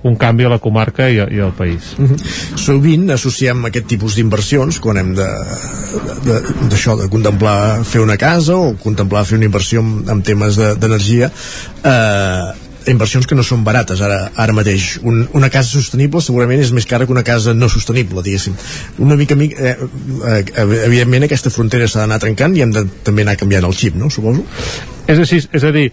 un 0.09 0.17
canvi 0.19 0.47
a 0.47 0.53
la 0.55 0.61
comarca 0.63 1.09
i, 1.11 1.19
i 1.19 1.41
al 1.43 1.55
país. 1.59 1.95
Mm 1.99 2.07
-hmm. 2.07 2.57
Sovint 2.57 3.11
associem 3.11 3.65
aquest 3.65 3.87
tipus 3.87 4.15
d'inversions 4.15 4.79
quan 4.79 4.99
hem 4.99 5.15
de 5.15 5.29
d'això, 6.69 6.97
de, 6.97 7.03
de, 7.03 7.03
de 7.03 7.09
contemplar 7.11 7.85
fer 7.85 8.01
una 8.01 8.17
casa 8.17 8.57
o 8.57 8.75
contemplar 8.77 9.25
fer 9.25 9.37
una 9.37 9.47
inversió 9.47 9.81
en, 9.81 10.05
en 10.09 10.23
temes 10.23 10.57
d'energia 10.57 11.29
de, 11.29 11.91
eh, 11.91 12.72
inversions 12.91 13.29
que 13.29 13.37
no 13.39 13.45
són 13.47 13.65
barates 13.67 14.01
ara, 14.05 14.31
ara 14.37 14.55
mateix. 14.57 14.97
Un, 15.03 15.27
una 15.39 15.51
casa 15.53 15.71
sostenible 15.75 16.23
segurament 16.25 16.63
és 16.63 16.73
més 16.75 16.87
cara 16.89 17.07
que 17.07 17.15
una 17.15 17.25
casa 17.27 17.55
no 17.55 17.69
sostenible, 17.73 18.25
diguéssim. 18.25 18.57
Una 19.03 19.19
mica, 19.21 19.37
eh, 19.37 19.77
eh, 19.77 20.43
evidentment 20.87 21.29
aquesta 21.29 21.53
frontera 21.55 21.89
s'ha 21.89 22.03
d'anar 22.03 22.21
trencant 22.23 22.57
i 22.57 22.65
hem 22.65 22.75
de 22.75 22.87
també 23.05 23.27
anar 23.27 23.39
canviant 23.41 23.69
el 23.69 23.77
xip, 23.77 23.99
no? 23.99 24.11
Suposo. 24.11 24.45
És 25.07 25.23
així, 25.23 25.43
és 25.53 25.65
a 25.65 25.73
dir, 25.75 25.89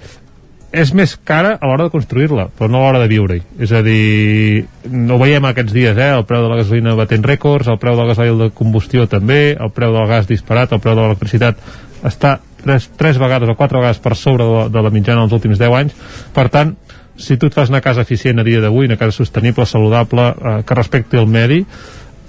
és 0.72 0.92
més 0.94 1.16
cara 1.26 1.56
a 1.58 1.70
l'hora 1.70 1.88
de 1.88 1.94
construir-la, 1.94 2.48
però 2.56 2.70
no 2.70 2.80
a 2.80 2.88
l'hora 2.88 3.02
de 3.02 3.10
viure-hi. 3.10 3.42
És 3.66 3.72
a 3.74 3.82
dir, 3.86 4.66
no 4.90 5.16
ho 5.16 5.22
veiem 5.22 5.46
aquests 5.50 5.74
dies, 5.74 5.98
eh? 5.98 6.12
El 6.14 6.28
preu 6.30 6.46
de 6.46 6.52
la 6.52 6.60
gasolina 6.62 6.98
batent 6.98 7.26
rècords, 7.26 7.70
el 7.72 7.80
preu 7.82 7.98
del 7.98 8.12
gasoil 8.12 8.38
de 8.44 8.52
combustió 8.56 9.08
també, 9.10 9.56
el 9.58 9.74
preu 9.74 9.96
del 9.96 10.08
gas 10.10 10.30
disparat, 10.30 10.74
el 10.74 10.84
preu 10.84 10.98
de 10.98 11.06
l'electricitat 11.06 11.58
està 12.06 12.38
tres, 12.64 12.90
tres 13.00 13.20
vegades 13.22 13.50
o 13.50 13.58
quatre 13.60 13.80
vegades 13.80 14.02
per 14.04 14.16
sobre 14.20 14.46
de 14.46 14.58
la, 14.58 14.68
de 14.70 14.84
la 14.86 14.94
mitjana 14.94 15.24
dels 15.24 15.38
últims 15.40 15.60
10 15.62 15.78
anys. 15.80 15.96
Per 16.36 16.48
tant, 16.54 16.76
si 17.20 17.38
tu 17.38 17.50
et 17.50 17.56
fas 17.56 17.72
una 17.72 17.84
casa 17.84 18.06
eficient 18.08 18.40
a 18.40 18.48
dia 18.48 18.62
d'avui, 18.64 18.88
una 18.88 19.00
casa 19.00 19.18
sostenible, 19.18 19.66
saludable, 19.66 20.30
eh, 20.32 20.56
que 20.66 20.78
respecti 20.78 21.20
el 21.20 21.28
medi, 21.28 21.64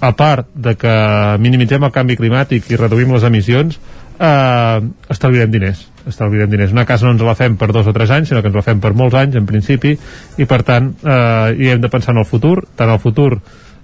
a 0.01 0.15
part 0.17 0.47
de 0.57 0.73
que 0.81 0.93
minimitzem 1.39 1.83
el 1.85 1.93
canvi 1.93 2.17
climàtic 2.17 2.71
i 2.71 2.79
reduïm 2.79 3.13
les 3.13 3.27
emissions, 3.27 3.77
eh, 4.17 4.79
estalviarem 5.13 5.53
diners 5.53 5.87
estalviarem 6.07 6.49
diners. 6.49 6.71
Una 6.71 6.85
casa 6.85 7.05
no 7.05 7.15
ens 7.15 7.23
la 7.25 7.35
fem 7.37 7.57
per 7.59 7.71
dos 7.73 7.87
o 7.87 7.93
tres 7.93 8.11
anys, 8.13 8.29
sinó 8.29 8.41
que 8.41 8.49
ens 8.49 8.57
la 8.57 8.65
fem 8.65 8.79
per 8.81 8.93
molts 8.97 9.17
anys, 9.17 9.37
en 9.37 9.47
principi, 9.49 9.95
i 10.37 10.47
per 10.49 10.61
tant 10.67 10.91
eh, 11.03 11.55
hi 11.57 11.71
hem 11.73 11.83
de 11.83 11.91
pensar 11.93 12.15
en 12.15 12.21
el 12.23 12.29
futur, 12.29 12.61
tant 12.75 12.91
el 12.91 13.01
futur 13.01 13.35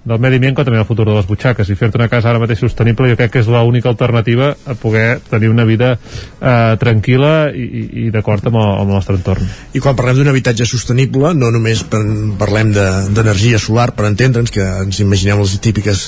del 0.08 0.22
medi 0.24 0.40
ambient 0.40 0.56
com 0.58 0.68
també 0.68 0.80
el 0.80 0.88
futur 0.88 1.06
de 1.10 1.16
les 1.18 1.28
butxaques. 1.28 1.70
I 1.70 1.78
fer-te 1.80 2.00
una 2.00 2.10
casa 2.12 2.32
ara 2.32 2.42
mateix 2.42 2.62
sostenible 2.64 3.10
jo 3.12 3.18
crec 3.20 3.34
que 3.34 3.44
és 3.44 3.50
l'única 3.52 3.90
alternativa 3.92 4.54
a 4.66 4.76
poder 4.80 5.20
tenir 5.30 5.52
una 5.52 5.66
vida 5.68 5.94
eh, 5.98 6.76
tranquil·la 6.82 7.34
i, 7.52 7.68
i, 8.06 8.10
d'acord 8.14 8.48
amb, 8.48 8.60
el, 8.62 8.72
amb 8.82 8.90
el 8.90 8.96
nostre 8.96 9.18
entorn. 9.20 9.48
I 9.76 9.84
quan 9.84 9.98
parlem 10.00 10.22
d'un 10.22 10.32
habitatge 10.32 10.68
sostenible 10.70 11.34
no 11.38 11.52
només 11.54 11.84
parlem 11.88 12.74
d'energia 12.74 13.58
de, 13.58 13.64
solar 13.64 13.90
per 13.98 14.08
entendre'ns 14.10 14.54
que 14.54 14.66
ens 14.86 15.02
imaginem 15.04 15.42
les 15.42 15.58
típiques 15.64 16.02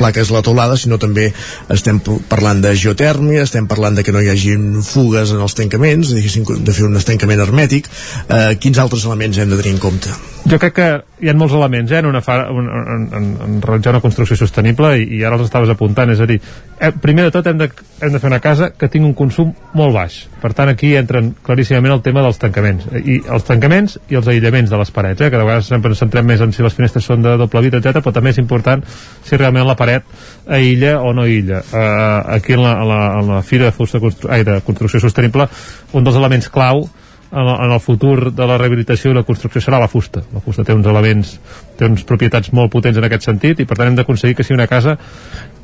plaques 0.00 0.30
a 0.30 0.38
la 0.38 0.44
teulada 0.46 0.78
sinó 0.80 0.98
també 1.02 1.28
estem 1.72 2.00
parlant 2.30 2.62
de 2.64 2.74
geotèrmia 2.78 3.44
estem 3.44 3.68
parlant 3.70 3.98
de 3.98 4.04
que 4.06 4.14
no 4.14 4.22
hi 4.22 4.30
hagi 4.32 4.56
fugues 4.86 5.32
en 5.34 5.42
els 5.44 5.56
tancaments 5.58 6.12
de 6.12 6.72
fer 6.72 6.86
un 6.86 6.96
estancament 6.96 7.42
hermètic. 7.42 7.88
Eh, 8.28 8.54
quins 8.60 8.78
altres 8.78 9.04
elements 9.08 9.38
hem 9.38 9.50
de 9.50 9.58
tenir 9.60 9.76
en 9.76 9.82
compte? 9.82 10.12
Jo 10.48 10.58
crec 10.58 10.74
que 10.74 10.88
hi 11.22 11.30
ha 11.30 11.34
molts 11.38 11.54
elements 11.54 11.92
eh, 11.92 12.00
en, 12.02 12.08
una 12.10 12.22
fa, 12.24 12.40
en, 12.50 12.70
en, 12.94 13.04
en 13.14 13.28
realitzar 13.62 13.94
una 13.94 14.02
construcció 14.04 14.36
sostenible 14.38 14.94
i, 15.00 15.06
i 15.18 15.22
ara 15.24 15.38
els 15.38 15.46
estaves 15.46 15.70
apuntant, 15.72 16.10
és 16.12 16.20
a 16.22 16.28
dir, 16.28 16.38
eh, 16.78 16.92
primer 17.02 17.26
de 17.26 17.32
tot 17.34 17.48
hem 17.50 17.58
de, 17.60 17.68
hem 18.00 18.14
de 18.14 18.20
fer 18.22 18.30
una 18.30 18.40
casa 18.44 18.70
que 18.78 18.88
tingui 18.92 19.10
un 19.10 19.16
consum 19.18 19.52
molt 19.78 19.94
baix. 19.96 20.18
Per 20.42 20.52
tant, 20.56 20.72
aquí 20.72 20.94
entren 20.98 21.32
claríssimament 21.46 21.94
el 21.94 22.02
tema 22.04 22.24
dels 22.24 22.40
tancaments. 22.42 22.88
I 22.98 23.20
els 23.22 23.46
tancaments 23.48 23.98
i 24.10 24.18
els 24.18 24.30
aïllaments 24.32 24.70
de 24.70 24.80
les 24.80 24.94
parets, 24.94 25.20
eh, 25.20 25.30
que 25.30 25.38
de 25.38 25.44
vegades 25.44 25.70
sempre 25.72 25.92
ens 25.92 26.02
centrem 26.04 26.26
més 26.26 26.42
en 26.44 26.54
si 26.54 26.64
les 26.64 26.74
finestres 26.78 27.06
són 27.08 27.22
de 27.24 27.36
doble 27.40 27.64
vida, 27.66 27.82
etc, 27.82 28.02
però 28.02 28.14
també 28.16 28.34
és 28.34 28.40
important 28.42 28.82
si 29.22 29.36
realment 29.36 29.68
la 29.68 29.78
paret 29.78 30.06
aïlla 30.48 30.98
o 31.02 31.12
no 31.12 31.26
aïlla. 31.26 31.62
Eh, 31.62 32.36
aquí 32.38 32.56
en 32.56 32.64
la, 32.64 32.74
en 32.80 32.88
la, 32.88 33.02
en 33.20 33.36
la 33.36 33.42
Fira 33.42 33.68
de, 33.68 33.76
Fusta 33.76 34.00
Constru 34.00 34.32
ai, 34.32 34.42
de 34.44 34.60
Construcció 34.66 35.00
Sostenible, 35.00 35.48
un 35.92 36.04
dels 36.04 36.18
elements 36.18 36.50
clau 36.52 36.86
en, 37.32 37.48
en 37.48 37.72
el 37.72 37.80
futur 37.80 38.30
de 38.32 38.46
la 38.46 38.58
rehabilitació 38.60 39.10
i 39.10 39.16
la 39.16 39.24
construcció 39.26 39.62
serà 39.64 39.80
la 39.80 39.88
fusta. 39.88 40.22
La 40.34 40.42
fusta 40.44 40.64
té 40.64 40.76
uns 40.76 40.86
elements, 40.86 41.34
té 41.78 41.88
uns 41.88 42.04
propietats 42.08 42.52
molt 42.52 42.72
potents 42.72 43.00
en 43.00 43.08
aquest 43.08 43.28
sentit 43.28 43.60
i 43.62 43.66
per 43.68 43.78
tant 43.78 43.90
hem 43.90 43.98
d'aconseguir 43.98 44.36
que 44.36 44.46
sigui 44.46 44.60
una 44.60 44.70
casa 44.70 44.98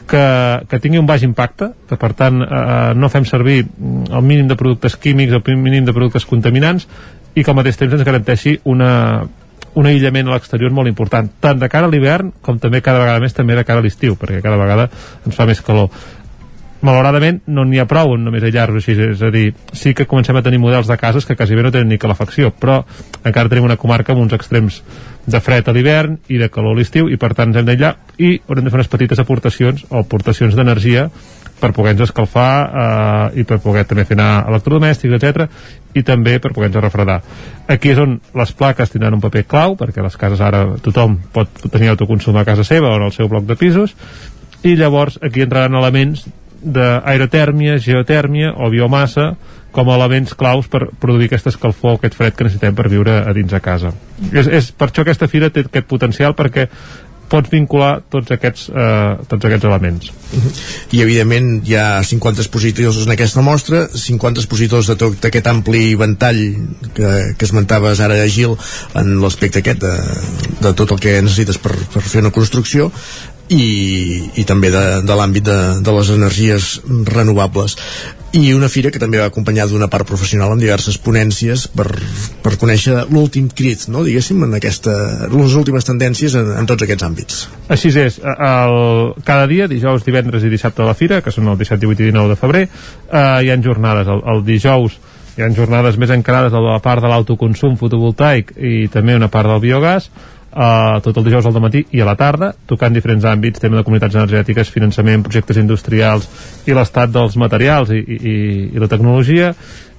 que, 0.09 0.25
que 0.69 0.81
tingui 0.81 0.99
un 0.99 1.07
baix 1.07 1.23
impacte, 1.27 1.73
que 1.89 1.99
per 2.01 2.15
tant 2.19 2.41
eh, 2.43 2.95
no 2.97 3.13
fem 3.13 3.29
servir 3.29 3.61
el 3.69 4.23
mínim 4.25 4.49
de 4.49 4.57
productes 4.57 4.97
químics, 4.97 5.37
el 5.37 5.61
mínim 5.61 5.85
de 5.85 5.95
productes 5.95 6.27
contaminants 6.27 6.89
i 7.35 7.45
que 7.45 7.53
al 7.53 7.59
mateix 7.59 7.77
temps 7.79 7.95
ens 7.95 8.07
garanteixi 8.07 8.57
una, 8.67 8.91
un 9.79 9.87
aïllament 9.87 10.31
a 10.31 10.37
l'exterior 10.37 10.73
molt 10.75 10.91
important, 10.91 11.29
tant 11.41 11.61
de 11.61 11.69
cara 11.71 11.87
a 11.87 11.93
l'hivern 11.93 12.33
com 12.43 12.59
també 12.59 12.81
cada 12.83 13.03
vegada 13.05 13.23
més 13.23 13.37
també 13.37 13.59
de 13.59 13.67
cara 13.69 13.85
a 13.85 13.85
l'estiu, 13.85 14.17
perquè 14.19 14.41
cada 14.43 14.59
vegada 14.61 14.89
ens 15.27 15.37
fa 15.37 15.47
més 15.47 15.61
calor 15.63 15.93
malauradament 16.81 17.41
no 17.51 17.65
n'hi 17.67 17.81
ha 17.83 17.89
prou 17.91 18.15
en 18.15 18.25
només 18.27 18.45
aïllar-los 18.45 18.85
així, 18.85 18.95
és 19.11 19.23
a 19.23 19.31
dir, 19.35 19.53
sí 19.73 19.95
que 19.95 20.07
comencem 20.07 20.37
a 20.39 20.43
tenir 20.47 20.61
models 20.63 20.91
de 20.91 20.97
cases 21.01 21.27
que 21.27 21.37
quasi 21.37 21.57
bé 21.59 21.65
no 21.67 21.73
tenen 21.75 21.91
ni 21.91 21.99
calefacció, 21.99 22.53
però 22.55 22.83
encara 23.25 23.49
tenim 23.49 23.67
una 23.67 23.79
comarca 23.81 24.15
amb 24.15 24.23
uns 24.23 24.37
extrems 24.37 24.83
de 25.27 25.41
fred 25.45 25.69
a 25.69 25.75
l'hivern 25.75 26.19
i 26.29 26.39
de 26.39 26.49
calor 26.49 26.77
a 26.77 26.79
l'estiu 26.79 27.11
i 27.11 27.19
per 27.21 27.35
tant 27.35 27.51
ens 27.51 27.59
hem 27.61 27.67
d'aïllar 27.69 27.97
i 28.19 28.39
haurem 28.47 28.65
de 28.65 28.71
fer 28.71 28.81
unes 28.81 28.95
petites 28.95 29.19
aportacions 29.21 29.85
o 29.91 29.99
aportacions 30.01 30.55
d'energia 30.57 31.09
per 31.59 31.73
poder-nos 31.75 32.13
escalfar 32.13 32.53
eh, 32.63 33.41
i 33.43 33.45
per 33.45 33.59
poder 33.59 33.83
també 33.91 34.07
fer 34.07 34.15
anar 34.15 34.47
electrodomèstics, 34.49 35.19
etc 35.19 35.49
i 35.99 36.05
també 36.07 36.39
per 36.39 36.53
poder-nos 36.55 36.85
refredar. 36.85 37.21
Aquí 37.67 37.93
és 37.93 38.01
on 38.01 38.19
les 38.39 38.53
plaques 38.57 38.93
tindran 38.93 39.17
un 39.17 39.23
paper 39.25 39.45
clau, 39.49 39.77
perquè 39.79 40.05
les 40.05 40.17
cases 40.21 40.41
ara 40.45 40.65
tothom 40.85 41.19
pot 41.35 41.65
tenir 41.73 41.93
autoconsum 41.93 42.37
a 42.39 42.47
casa 42.49 42.65
seva 42.65 42.93
o 42.93 42.99
en 43.01 43.09
el 43.09 43.15
seu 43.17 43.29
bloc 43.29 43.47
de 43.49 43.57
pisos, 43.59 43.97
i 44.63 44.77
llavors 44.77 45.19
aquí 45.23 45.43
entraran 45.45 45.79
elements 45.79 46.27
d'aerotèrmia, 46.63 47.79
geotèrmia 47.83 48.55
o 48.57 48.71
biomassa 48.71 49.33
com 49.73 49.91
a 49.91 49.97
elements 49.99 50.33
claus 50.35 50.67
per 50.71 50.89
produir 51.01 51.29
aquesta 51.29 51.53
escalfor, 51.53 51.99
aquest 51.99 52.17
fred 52.19 52.35
que 52.35 52.47
necessitem 52.47 52.75
per 52.75 52.89
viure 52.91 53.21
a 53.21 53.35
dins 53.37 53.53
a 53.53 53.61
casa. 53.63 53.93
És, 54.33 54.49
és 54.49 54.73
per 54.73 54.89
això 54.89 55.05
aquesta 55.05 55.29
fira 55.31 55.53
té 55.53 55.67
aquest 55.67 55.87
potencial 55.91 56.35
perquè 56.39 56.69
pots 57.29 57.51
vincular 57.53 58.01
tots 58.09 58.33
aquests, 58.33 58.69
eh, 58.73 59.25
tots 59.29 59.45
aquests 59.45 59.67
elements. 59.69 60.11
I 60.97 61.03
evidentment 61.05 61.51
hi 61.69 61.77
ha 61.77 62.03
50 62.05 62.43
expositors 62.43 63.03
en 63.05 63.13
aquesta 63.13 63.45
mostra, 63.45 63.85
50 63.93 64.41
expositors 64.43 64.89
de 64.89 64.97
tot 65.01 65.29
aquest 65.29 65.51
ampli 65.53 65.93
ventall 66.01 66.41
que, 66.97 67.11
que 67.37 67.49
esmentaves 67.49 68.01
ara, 68.05 68.19
Gil, 68.33 68.57
en 68.99 69.19
l'aspecte 69.23 69.61
aquest 69.63 69.85
de, 69.85 69.97
de 70.65 70.73
tot 70.73 70.97
el 70.97 71.03
que 71.05 71.19
necessites 71.21 71.61
per, 71.61 71.77
per 71.93 72.05
fer 72.05 72.25
una 72.25 72.35
construcció 72.35 72.89
i, 73.49 74.31
i 74.37 74.45
també 74.49 74.71
de, 74.73 74.85
de 75.05 75.17
l'àmbit 75.17 75.45
de, 75.47 75.59
de 75.85 75.93
les 75.97 76.11
energies 76.13 76.79
renovables 77.09 77.77
i 78.37 78.53
una 78.53 78.69
fira 78.69 78.91
que 78.93 79.01
també 79.01 79.21
va 79.21 79.31
acompanyada 79.31 79.73
d'una 79.73 79.89
part 79.89 80.05
professional 80.09 80.53
amb 80.53 80.61
diverses 80.61 80.99
ponències 81.01 81.65
per, 81.73 81.87
per 82.45 82.59
conèixer 82.61 83.07
l'últim 83.09 83.49
crit, 83.49 83.87
no? 83.89 84.03
diguéssim, 84.05 84.43
en 84.45 84.59
aquesta, 84.59 84.95
les 85.33 85.57
últimes 85.57 85.89
tendències 85.89 86.37
en, 86.37 86.53
en 86.61 86.69
tots 86.69 86.85
aquests 86.85 87.07
àmbits. 87.09 87.41
Així 87.73 87.93
és, 87.97 88.21
el, 88.21 89.15
cada 89.25 89.49
dia, 89.49 89.69
dijous, 89.71 90.05
divendres 90.05 90.45
i 90.45 90.53
dissabte 90.53 90.85
a 90.85 90.91
la 90.91 90.97
fira, 90.99 91.23
que 91.25 91.33
són 91.33 91.49
el 91.49 91.57
17, 91.57 91.81
18 91.87 92.05
i 92.05 92.11
19 92.13 92.35
de 92.35 92.41
febrer, 92.41 92.67
eh, 92.69 93.23
hi 93.47 93.49
ha 93.49 93.61
jornades. 93.65 94.13
El, 94.13 94.21
el 94.35 94.45
dijous 94.45 95.01
hi 95.39 95.47
ha 95.47 95.53
jornades 95.55 95.97
més 95.97 96.13
encarades 96.13 96.53
a 96.53 96.61
la 96.61 96.81
part 96.85 97.01
de 97.01 97.09
l'autoconsum 97.09 97.79
fotovoltaic 97.81 98.57
i 98.59 98.89
també 98.93 99.17
una 99.17 99.31
part 99.33 99.49
del 99.49 99.63
biogàs, 99.63 100.11
uh, 100.53 101.01
tot 101.05 101.17
el 101.17 101.27
dijous 101.27 101.47
al 101.47 101.61
matí 101.63 101.85
i 101.93 102.03
a 102.03 102.07
la 102.09 102.17
tarda, 102.19 102.53
tocant 102.67 102.95
diferents 102.95 103.27
àmbits, 103.29 103.61
tema 103.61 103.79
de 103.79 103.85
comunitats 103.87 104.17
energètiques, 104.19 104.71
finançament, 104.73 105.25
projectes 105.27 105.61
industrials 105.61 106.29
i 106.67 106.77
l'estat 106.77 107.13
dels 107.15 107.37
materials 107.41 107.93
i, 107.95 108.01
i, 108.01 108.35
i 108.75 108.83
la 108.83 108.91
tecnologia. 108.91 109.53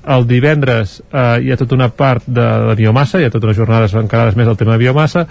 El 0.09 0.23
divendres 0.25 0.99
uh, 1.11 1.37
hi 1.43 1.51
ha 1.51 1.57
tota 1.59 1.75
una 1.75 1.89
part 1.91 2.23
de, 2.25 2.45
de 2.69 2.75
biomassa, 2.79 3.19
hi 3.19 3.27
ha 3.27 3.33
tota 3.33 3.49
unes 3.49 3.57
jornades 3.59 3.93
encarades 3.99 4.37
més 4.39 4.47
al 4.47 4.57
tema 4.57 4.77
de 4.77 4.85
biomassa, 4.85 5.27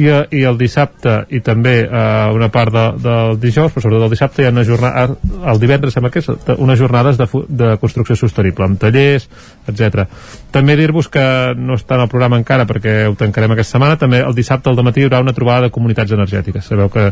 i, 0.00 0.08
i 0.08 0.42
el 0.48 0.58
dissabte 0.58 1.22
i 1.34 1.42
també 1.44 1.74
eh, 1.84 2.32
una 2.32 2.48
part 2.52 2.72
de, 2.72 2.84
del 3.02 3.38
dijous, 3.42 3.72
però 3.72 3.84
sobretot 3.84 4.06
el 4.06 4.14
dissabte 4.14 4.42
hi 4.42 4.48
ha 4.48 4.54
una 4.54 4.64
jornada, 4.64 5.16
el 5.52 5.60
divendres 5.62 5.96
sembla 5.96 6.12
que 6.12 6.22
és 6.22 6.28
unes 6.56 6.80
jornades 6.80 7.20
de, 7.20 7.28
de 7.48 7.74
construcció 7.82 8.16
sostenible 8.16 8.66
amb 8.66 8.80
tallers, 8.80 9.28
etc. 9.68 10.06
També 10.54 10.76
dir-vos 10.80 11.10
que 11.12 11.24
no 11.56 11.76
està 11.78 11.98
en 11.98 12.06
el 12.06 12.12
programa 12.12 12.40
encara 12.40 12.66
perquè 12.68 13.02
ho 13.10 13.16
tancarem 13.18 13.56
aquesta 13.56 13.76
setmana, 13.78 14.00
també 14.00 14.22
el 14.24 14.36
dissabte 14.36 14.70
al 14.70 14.82
matí 14.82 15.02
hi 15.02 15.08
haurà 15.08 15.22
una 15.22 15.36
trobada 15.36 15.68
de 15.68 15.74
comunitats 15.74 16.12
energètiques 16.12 16.66
sabeu 16.72 16.90
que 16.92 17.10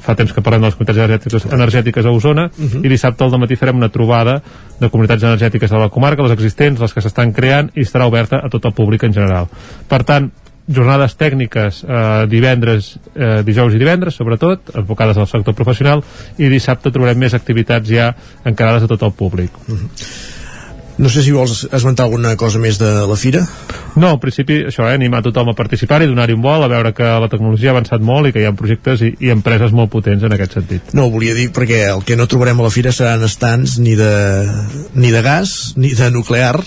fa 0.00 0.14
temps 0.16 0.32
que 0.32 0.42
parlem 0.42 0.62
de 0.62 0.70
les 0.70 0.76
comunitats 0.78 0.98
energètiques, 0.98 1.46
energètiques 1.52 2.06
a 2.06 2.10
Osona 2.10 2.46
uh 2.46 2.64
-huh. 2.64 2.84
i 2.84 2.88
dissabte 2.88 3.24
al 3.24 3.38
matí 3.38 3.56
farem 3.56 3.76
una 3.76 3.90
trobada 3.90 4.40
de 4.80 4.88
comunitats 4.88 5.22
energètiques 5.22 5.70
de 5.70 5.78
la 5.78 5.88
comarca, 5.88 6.22
les 6.22 6.32
existents, 6.32 6.80
les 6.80 6.94
que 6.94 7.00
s'estan 7.00 7.32
creant 7.32 7.70
i 7.74 7.80
estarà 7.80 8.06
oberta 8.06 8.40
a 8.42 8.48
tot 8.48 8.64
el 8.64 8.72
públic 8.72 9.02
en 9.02 9.12
general. 9.12 9.46
Per 9.88 10.02
tant, 10.04 10.30
jornades 10.70 11.16
tècniques 11.18 11.82
eh, 11.84 12.26
divendres, 12.30 12.94
eh, 13.14 13.40
dijous 13.46 13.74
i 13.74 13.80
divendres, 13.82 14.16
sobretot, 14.16 14.74
enfocades 14.80 15.18
al 15.18 15.28
sector 15.30 15.56
professional, 15.58 16.04
i 16.38 16.50
dissabte 16.52 16.92
trobarem 16.94 17.18
més 17.18 17.34
activitats 17.34 17.90
ja 17.90 18.12
encarades 18.44 18.86
a 18.86 18.90
tot 18.90 19.02
el 19.02 19.12
públic. 19.12 19.50
Mm 19.66 19.74
-hmm. 19.76 20.38
No 21.00 21.08
sé 21.08 21.22
si 21.24 21.32
vols 21.32 21.62
esmentar 21.72 22.04
alguna 22.04 22.34
cosa 22.36 22.60
més 22.60 22.76
de 22.78 22.88
la 23.08 23.16
fira. 23.16 23.40
No, 23.96 24.12
en 24.12 24.18
principi 24.20 24.58
això, 24.68 24.84
eh, 24.84 24.98
animar 24.98 25.22
tothom 25.24 25.48
a 25.48 25.54
participar 25.56 26.02
i 26.04 26.08
donar-hi 26.10 26.36
un 26.36 26.42
vol, 26.44 26.62
a 26.62 26.68
veure 26.68 26.92
que 26.92 27.08
la 27.24 27.30
tecnologia 27.32 27.70
ha 27.70 27.74
avançat 27.74 28.04
molt 28.04 28.28
i 28.28 28.34
que 28.34 28.42
hi 28.42 28.46
ha 28.46 28.52
projectes 28.56 29.00
i, 29.06 29.14
i 29.24 29.32
empreses 29.32 29.72
molt 29.72 29.90
potents 29.90 30.26
en 30.28 30.36
aquest 30.36 30.58
sentit. 30.58 30.92
No, 30.94 31.08
volia 31.10 31.34
dir 31.34 31.48
perquè 31.56 31.86
el 31.88 32.04
que 32.04 32.18
no 32.20 32.28
trobarem 32.28 32.60
a 32.60 32.68
la 32.68 32.74
fira 32.74 32.92
seran 32.92 33.24
estants 33.24 33.78
ni 33.80 33.96
de, 33.96 34.12
ni 34.94 35.10
de 35.10 35.24
gas 35.24 35.72
ni 35.80 35.94
de 35.96 36.10
nuclear, 36.12 36.60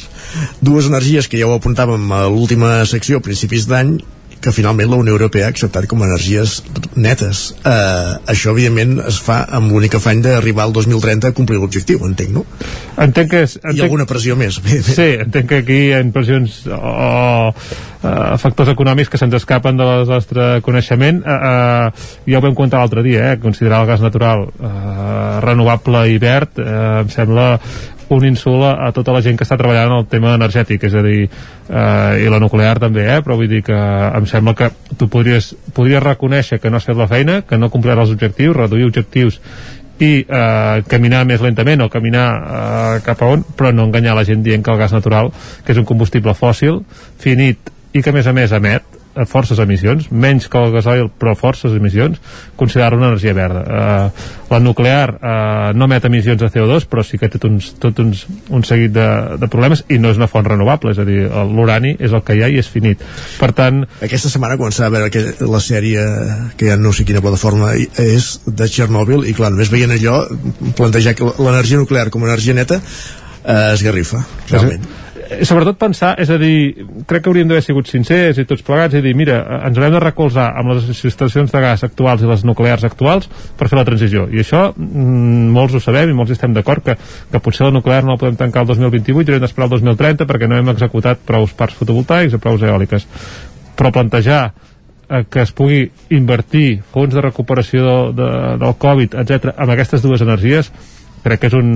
dues 0.61 0.89
energies 0.89 1.29
que 1.29 1.37
ja 1.37 1.47
ho 1.47 1.53
apuntàvem 1.53 2.09
a 2.11 2.25
l'última 2.25 2.79
secció 2.89 3.21
a 3.21 3.25
principis 3.25 3.69
d'any 3.69 3.99
que 4.43 4.51
finalment 4.51 4.91
la 4.91 4.99
Unió 4.99 5.15
Europea 5.15 5.47
ha 5.47 5.53
acceptat 5.53 5.87
com 5.89 6.03
a 6.03 6.09
energies 6.09 6.57
netes. 6.99 7.45
Uh, 7.63 8.19
això, 8.33 8.51
evidentment, 8.51 8.97
es 9.07 9.19
fa 9.23 9.43
amb 9.59 9.71
l'únic 9.71 9.95
afany 9.99 10.23
d'arribar 10.25 10.67
al 10.67 10.75
2030 10.75 11.31
a 11.31 11.37
complir 11.37 11.61
l'objectiu, 11.61 12.03
entenc, 12.07 12.35
no? 12.35 12.43
Entenc 12.99 13.31
que... 13.31 13.45
És, 13.47 13.55
entenc... 13.61 13.79
I 13.79 13.85
alguna 13.87 14.07
pressió 14.09 14.35
més. 14.39 14.59
Sí, 14.83 15.09
entenc 15.23 15.49
que 15.49 15.63
aquí 15.63 15.79
hi 15.87 15.93
ha 15.95 16.03
impressions 16.03 16.63
o 16.75 17.53
uh, 18.03 18.35
factors 18.41 18.73
econòmics 18.73 19.09
que 19.09 19.17
se'ns 19.17 19.33
escapen 19.39 19.79
del 19.79 20.05
nostre 20.09 20.61
coneixement. 20.65 21.23
Uh, 21.23 21.33
uh, 21.33 22.13
ja 22.29 22.39
ho 22.39 22.45
vam 22.45 22.55
comentar 22.55 22.83
l'altre 22.83 23.03
dia 23.05 23.31
eh, 23.31 23.39
considerar 23.41 23.81
el 23.83 23.89
gas 23.89 24.03
natural 24.03 24.47
uh, 24.47 25.39
renovable 25.43 26.05
i 26.11 26.19
verd 26.21 26.61
uh, 26.61 27.01
em 27.03 27.11
sembla 27.13 27.57
un 28.13 28.25
insult 28.25 28.63
a, 28.63 28.91
tota 28.93 29.13
la 29.13 29.21
gent 29.25 29.37
que 29.37 29.45
està 29.45 29.57
treballant 29.59 29.91
en 29.91 29.97
el 30.01 30.07
tema 30.11 30.33
energètic, 30.37 30.83
és 30.87 30.95
a 30.95 31.03
dir, 31.05 31.27
eh, 31.27 32.23
i 32.23 32.29
la 32.31 32.39
nuclear 32.41 32.77
també, 32.81 33.05
eh, 33.09 33.21
però 33.25 33.37
vull 33.39 33.49
dir 33.49 33.63
que 33.65 33.75
em 33.75 34.27
sembla 34.29 34.55
que 34.57 34.69
tu 34.97 35.09
podries, 35.09 35.53
podries 35.73 36.03
reconèixer 36.03 36.59
que 36.59 36.69
no 36.69 36.77
has 36.77 36.87
fet 36.89 36.99
la 36.99 37.07
feina, 37.07 37.41
que 37.41 37.57
no 37.57 37.71
compliràs 37.73 38.05
els 38.05 38.15
objectius, 38.15 38.55
reduir 38.55 38.87
objectius 38.89 39.39
i 39.99 40.25
eh, 40.25 40.83
caminar 40.89 41.23
més 41.29 41.41
lentament 41.41 41.85
o 41.85 41.89
caminar 41.89 42.27
eh, 42.33 43.03
cap 43.05 43.21
a 43.21 43.29
on, 43.35 43.45
però 43.57 43.73
no 43.73 43.87
enganyar 43.87 44.17
la 44.17 44.25
gent 44.27 44.43
dient 44.43 44.63
que 44.63 44.73
el 44.73 44.81
gas 44.81 44.95
natural, 44.95 45.31
que 45.65 45.73
és 45.73 45.79
un 45.79 45.87
combustible 45.87 46.35
fòssil, 46.37 46.81
finit 47.21 47.71
i 47.93 48.01
que 48.01 48.11
a 48.11 48.15
més 48.15 48.27
a 48.27 48.33
més 48.35 48.53
emet, 48.55 48.99
a 49.13 49.25
forces 49.29 49.59
emissions, 49.61 50.07
menys 50.09 50.47
que 50.49 50.57
el 50.57 50.71
gasoil, 50.73 51.09
però 51.21 51.35
forces 51.37 51.75
emissions, 51.77 52.17
considerar 52.57 52.97
una 52.97 53.11
energia 53.11 53.33
verda. 53.37 53.61
Uh, 53.61 54.47
la 54.49 54.59
nuclear 54.59 55.13
uh, 55.13 55.69
no 55.77 55.85
emet 55.85 56.07
emissions 56.09 56.41
de 56.41 56.49
CO2, 56.49 56.87
però 56.89 57.03
sí 57.05 57.19
que 57.21 57.29
té 57.29 57.41
uns, 57.45 57.73
tot 57.81 58.01
uns, 58.01 58.25
un 58.49 58.65
seguit 58.65 58.93
de, 58.95 59.05
de 59.41 59.49
problemes 59.53 59.85
i 59.93 59.99
no 60.01 60.09
és 60.09 60.17
una 60.17 60.29
font 60.31 60.47
renovable, 60.47 60.95
és 60.95 61.01
a 61.01 61.05
dir, 61.05 61.19
l'urani 61.29 61.93
és 61.99 62.13
el 62.13 62.23
que 62.25 62.37
hi 62.37 62.43
ha 62.45 62.49
i 62.49 62.57
és 62.61 62.71
finit. 62.73 63.05
Per 63.37 63.51
tant... 63.53 63.83
Aquesta 64.01 64.33
setmana 64.33 64.57
començava 64.57 64.89
a 64.89 64.95
veure 64.97 65.13
que 65.13 65.45
la 65.45 65.61
sèrie 65.61 66.07
que 66.57 66.71
ja 66.71 66.79
no 66.81 66.95
sé 66.95 67.05
quina 67.05 67.21
plataforma 67.21 67.75
és 67.77 68.33
de 68.47 68.69
Txernòbil 68.69 69.29
i 69.29 69.37
clar, 69.37 69.53
només 69.53 69.71
veient 69.73 69.93
allò 69.93 70.23
plantejar 70.73 71.13
que 71.19 71.29
l'energia 71.37 71.81
nuclear 71.81 72.09
com 72.09 72.25
a 72.25 72.31
energia 72.33 72.57
neta 72.57 72.81
eh, 72.81 73.73
esgarrifa, 73.77 74.25
realment. 74.49 74.81
Sí 74.81 74.93
Eh, 74.93 75.02
sobretot 75.47 75.77
pensar, 75.79 76.13
és 76.21 76.29
a 76.31 76.37
dir, 76.41 76.85
crec 77.07 77.23
que 77.23 77.29
hauríem 77.31 77.49
d'haver 77.49 77.63
sigut 77.65 77.89
sincers 77.89 78.39
i 78.41 78.45
tots 78.49 78.63
plegats 78.65 78.97
i 78.97 79.01
dir, 79.03 79.13
mira, 79.17 79.39
ens 79.67 79.77
haurem 79.77 79.95
de 79.95 80.01
recolzar 80.03 80.49
amb 80.59 80.73
les 80.73 80.89
instal·lacions 80.93 81.53
de 81.53 81.61
gas 81.63 81.85
actuals 81.87 82.23
i 82.23 82.29
les 82.29 82.43
nuclears 82.47 82.85
actuals 82.87 83.29
per 83.59 83.69
fer 83.71 83.79
la 83.79 83.85
transició. 83.87 84.25
I 84.31 84.41
això 84.43 84.65
mm, 84.71 85.49
molts 85.55 85.77
ho 85.77 85.83
sabem 85.83 86.11
i 86.11 86.17
molts 86.17 86.35
estem 86.35 86.55
d'acord 86.55 86.85
que, 86.85 86.97
que 87.31 87.43
potser 87.43 87.67
la 87.67 87.75
nuclear 87.75 88.03
no 88.03 88.15
la 88.15 88.21
podem 88.21 88.39
tancar 88.39 88.63
el 88.63 88.71
2028 88.73 89.13
i 89.13 89.33
haurem 89.33 89.45
d'esperar 89.45 89.69
el 89.69 89.75
2030 89.77 90.29
perquè 90.29 90.49
no 90.49 90.59
hem 90.59 90.73
executat 90.73 91.23
prou 91.27 91.47
parcs 91.57 91.79
fotovoltaics 91.79 92.37
o 92.37 92.41
prou 92.43 92.59
eòliques. 92.59 93.07
Però 93.77 93.91
plantejar 93.93 94.41
eh, 94.49 95.23
que 95.29 95.43
es 95.43 95.53
pugui 95.55 95.85
invertir 96.15 96.81
fons 96.93 97.13
de 97.13 97.23
recuperació 97.23 97.85
de, 97.85 98.17
de, 98.19 98.33
del 98.65 98.75
Covid, 98.81 99.19
etc 99.23 99.53
amb 99.55 99.75
aquestes 99.75 100.03
dues 100.03 100.21
energies 100.25 100.71
crec 101.23 101.43
que 101.43 101.49
és 101.51 101.55
un, 101.57 101.69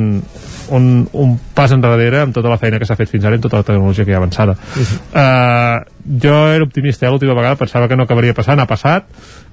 un, 0.75 0.87
un 1.13 1.35
pas 1.55 1.71
enrere 1.71 2.21
amb 2.25 2.35
tota 2.35 2.51
la 2.51 2.59
feina 2.61 2.79
que 2.79 2.87
s'ha 2.87 2.97
fet 2.99 3.11
fins 3.11 3.25
ara 3.25 3.37
en 3.37 3.43
tota 3.43 3.61
la 3.61 3.67
tecnologia 3.67 4.05
que 4.05 4.11
hi 4.11 4.17
ha 4.17 4.21
avançada 4.21 4.53
uh 4.57 4.81
-huh. 4.81 4.99
uh, 5.13 5.97
jo 6.21 6.35
era 6.53 6.63
optimista 6.63 7.05
eh, 7.05 7.09
l'última 7.09 7.33
vegada, 7.33 7.55
pensava 7.55 7.87
que 7.87 7.95
no 7.95 8.03
acabaria 8.03 8.33
passant 8.33 8.59
ha 8.59 8.65
passat, 8.65 9.03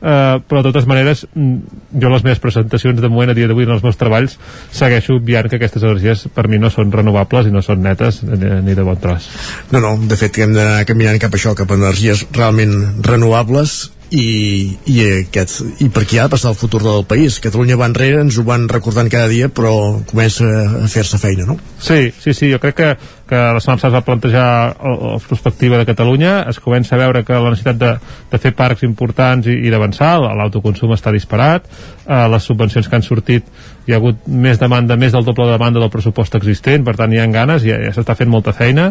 uh, 0.00 0.38
però 0.48 0.62
de 0.62 0.70
totes 0.70 0.86
maneres 0.86 1.26
mm, 1.34 1.56
jo 2.00 2.08
les 2.08 2.24
meves 2.24 2.38
presentacions 2.38 3.00
de 3.00 3.08
moment 3.08 3.30
a 3.30 3.34
dia 3.34 3.48
d'avui 3.48 3.64
en 3.64 3.70
els 3.70 3.82
meus 3.82 3.96
treballs 3.96 4.38
segueixo 4.70 5.14
obviant 5.14 5.48
que 5.48 5.56
aquestes 5.56 5.82
energies 5.82 6.28
per 6.34 6.48
mi 6.48 6.58
no 6.58 6.70
són 6.70 6.92
renovables 6.92 7.46
i 7.46 7.50
no 7.50 7.62
són 7.62 7.82
netes 7.82 8.22
ni, 8.22 8.62
ni 8.62 8.74
de 8.74 8.82
bon 8.82 8.96
tros 8.96 9.30
No, 9.72 9.80
no, 9.80 9.98
de 9.98 10.16
fet 10.16 10.38
hem 10.38 10.54
d'anar 10.54 10.84
caminant 10.84 11.18
cap 11.18 11.34
a 11.34 11.36
això, 11.36 11.54
cap 11.54 11.70
a 11.70 11.74
energies 11.74 12.26
realment 12.32 13.02
renovables 13.02 13.90
i, 14.14 14.76
i, 14.86 14.98
aquest, 15.24 15.60
i 15.82 15.88
per 15.92 16.04
aquí 16.04 16.18
ha 16.18 16.28
de 16.28 16.34
passar 16.34 16.52
el 16.52 16.58
futur 16.58 16.80
del 16.84 17.04
país. 17.10 17.40
Catalunya 17.42 17.78
va 17.80 17.88
enrere, 17.90 18.22
ens 18.22 18.38
ho 18.38 18.44
van 18.46 18.68
recordant 18.70 19.10
cada 19.12 19.28
dia, 19.32 19.50
però 19.52 19.74
comença 20.10 20.46
a 20.84 20.88
fer-se 20.90 21.20
feina, 21.22 21.48
no? 21.48 21.58
Sí, 21.82 22.12
sí, 22.22 22.34
sí, 22.36 22.50
jo 22.52 22.60
crec 22.62 22.78
que, 22.78 22.90
que 23.28 23.36
la 23.36 23.60
setmana 23.60 23.78
passada 23.78 23.90
es 23.90 23.96
va 23.96 24.04
plantejar 24.04 24.48
la 24.78 25.18
perspectiva 25.28 25.78
de 25.78 25.86
Catalunya, 25.88 26.34
es 26.50 26.60
comença 26.60 26.94
a 26.94 27.00
veure 27.00 27.24
que 27.24 27.32
la 27.32 27.52
necessitat 27.54 27.78
de, 27.80 27.92
de 28.30 28.40
fer 28.40 28.52
parcs 28.56 28.84
importants 28.84 29.48
i, 29.48 29.56
i 29.64 29.72
d'avançar, 29.72 30.18
l'autoconsum 30.20 30.92
està 30.92 31.12
disparat, 31.14 31.64
eh, 32.04 32.26
les 32.28 32.44
subvencions 32.44 32.88
que 32.88 32.98
han 32.98 33.06
sortit 33.06 33.48
hi 33.84 33.92
ha 33.92 33.98
hagut 34.00 34.26
més 34.28 34.60
demanda, 34.60 34.96
més 34.96 35.12
del 35.12 35.24
doble 35.24 35.46
de 35.48 35.56
demanda 35.56 35.80
del 35.80 35.92
pressupost 35.92 36.36
existent, 36.38 36.84
per 36.84 36.96
tant 37.00 37.12
hi 37.12 37.20
ha 37.20 37.26
ganes, 37.32 37.64
ja, 37.64 37.78
ja 37.80 37.92
s'està 37.96 38.16
fent 38.16 38.30
molta 38.32 38.54
feina 38.56 38.90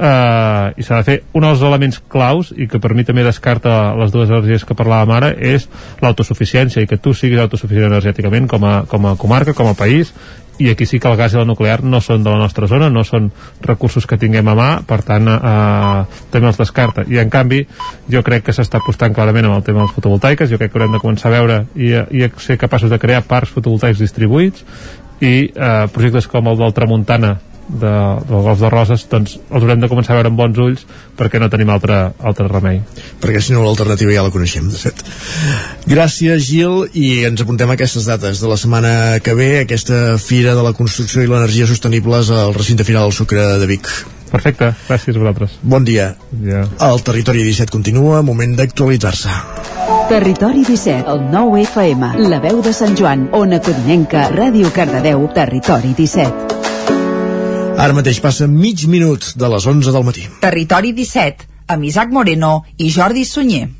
eh, 0.00 0.66
i 0.76 0.84
s'ha 0.84 1.00
de 1.00 1.06
fer 1.08 1.16
un 1.36 1.44
dels 1.44 1.64
elements 1.64 2.00
claus 2.12 2.52
i 2.56 2.68
que 2.68 2.80
per 2.80 2.94
mi 2.96 3.04
també 3.04 3.24
descarta 3.26 3.94
les 4.00 4.12
dues 4.12 4.28
energies 4.32 4.64
que 4.64 4.76
parlàvem 4.76 5.12
ara 5.16 5.32
és 5.36 5.68
l'autosuficiència 6.00 6.84
i 6.84 6.88
que 6.90 7.00
tu 7.00 7.14
siguis 7.16 7.40
autosuficient 7.40 7.90
energèticament 7.90 8.48
com 8.48 8.64
a, 8.64 8.76
com 8.88 9.08
a 9.08 9.16
comarca, 9.20 9.56
com 9.56 9.68
a 9.68 9.76
país 9.76 10.14
i 10.60 10.68
aquí 10.68 10.84
sí 10.86 11.00
que 11.00 11.08
el 11.08 11.16
gas 11.16 11.32
i 11.32 11.38
la 11.40 11.46
nuclear 11.48 11.80
no 11.82 12.02
són 12.04 12.24
de 12.24 12.30
la 12.30 12.38
nostra 12.38 12.68
zona, 12.68 12.90
no 12.92 13.00
són 13.04 13.30
recursos 13.64 14.06
que 14.06 14.18
tinguem 14.20 14.48
a 14.52 14.54
mà, 14.58 14.68
per 14.86 15.00
tant 15.08 15.28
eh, 15.32 16.20
també 16.30 16.50
els 16.50 16.60
descarta. 16.60 17.06
I 17.08 17.20
en 17.22 17.32
canvi 17.32 17.62
jo 18.12 18.22
crec 18.26 18.44
que 18.46 18.54
s'està 18.56 18.82
apostant 18.82 19.16
clarament 19.16 19.48
amb 19.48 19.56
el 19.56 19.66
tema 19.66 19.84
dels 19.84 19.94
fotovoltaiques, 19.96 20.50
jo 20.52 20.60
crec 20.60 20.74
que 20.74 20.80
haurem 20.80 20.98
de 20.98 21.02
començar 21.02 21.30
a 21.32 21.36
veure 21.38 21.60
i, 21.74 21.94
i 21.96 22.28
ser 22.44 22.60
capaços 22.60 22.92
de 22.92 23.00
crear 23.00 23.24
parcs 23.24 23.54
fotovoltaics 23.56 24.04
distribuïts 24.04 24.66
i 25.20 25.34
eh, 25.48 25.86
projectes 25.94 26.28
com 26.28 26.52
el 26.52 26.60
del 26.60 26.76
Tramuntana 26.76 27.38
de, 27.70 27.94
del 28.28 28.44
Golf 28.46 28.60
de 28.60 28.70
Roses 28.72 29.06
doncs 29.10 29.36
els 29.38 29.62
haurem 29.62 29.80
de 29.82 29.90
començar 29.90 30.14
a 30.14 30.20
veure 30.20 30.32
amb 30.32 30.40
bons 30.40 30.60
ulls 30.62 30.84
perquè 31.18 31.40
no 31.40 31.50
tenim 31.52 31.70
altre, 31.72 32.00
altre 32.18 32.48
remei 32.50 32.80
perquè 33.22 33.42
si 33.44 33.54
no 33.54 33.64
l'alternativa 33.64 34.14
ja 34.14 34.26
la 34.26 34.34
coneixem 34.34 34.70
de 34.70 34.80
fet 34.80 35.02
gràcies 35.90 36.46
Gil 36.48 36.86
i 36.92 37.24
ens 37.28 37.42
apuntem 37.44 37.70
a 37.70 37.78
aquestes 37.78 38.08
dates 38.10 38.42
de 38.42 38.50
la 38.50 38.58
setmana 38.60 38.94
que 39.24 39.36
ve 39.38 39.50
aquesta 39.64 40.16
Fira 40.20 40.56
de 40.58 40.64
la 40.66 40.74
Construcció 40.76 41.22
i 41.22 41.30
l'Energia 41.30 41.68
Sostenibles 41.70 42.32
al 42.34 42.56
recinte 42.56 42.86
final 42.88 43.08
del 43.08 43.16
Sucre 43.16 43.52
de 43.60 43.70
Vic 43.70 43.90
Perfecte, 44.30 44.70
gràcies 44.86 45.16
a 45.16 45.18
vosaltres. 45.18 45.56
Bon 45.62 45.84
dia. 45.84 46.12
Ja. 46.44 46.62
El 46.86 47.02
Territori 47.02 47.42
17 47.42 47.74
continua, 47.74 48.22
moment 48.22 48.54
d'actualitzar-se. 48.60 49.34
Territori 50.10 50.62
17, 50.66 51.10
el 51.10 51.26
9 51.34 51.64
FM, 51.66 52.14
la 52.30 52.40
veu 52.42 52.62
de 52.62 52.74
Sant 52.74 52.96
Joan, 52.98 53.28
Ona 53.34 53.60
Codinenca, 53.62 54.28
Ràdio 54.34 54.70
Cardedeu, 54.74 55.26
Territori 55.34 55.94
17. 55.98 56.69
Ara 57.80 57.94
mateix 57.96 58.18
passa 58.20 58.44
mig 58.44 58.82
minut 58.92 59.30
de 59.40 59.48
les 59.48 59.66
11 59.70 59.92
del 59.94 60.02
matí. 60.04 60.26
Territori 60.42 60.92
17, 60.92 61.46
amb 61.72 61.86
Isaac 61.88 62.12
Moreno 62.12 62.58
i 62.76 62.90
Jordi 62.92 63.24
Sunyer. 63.24 63.70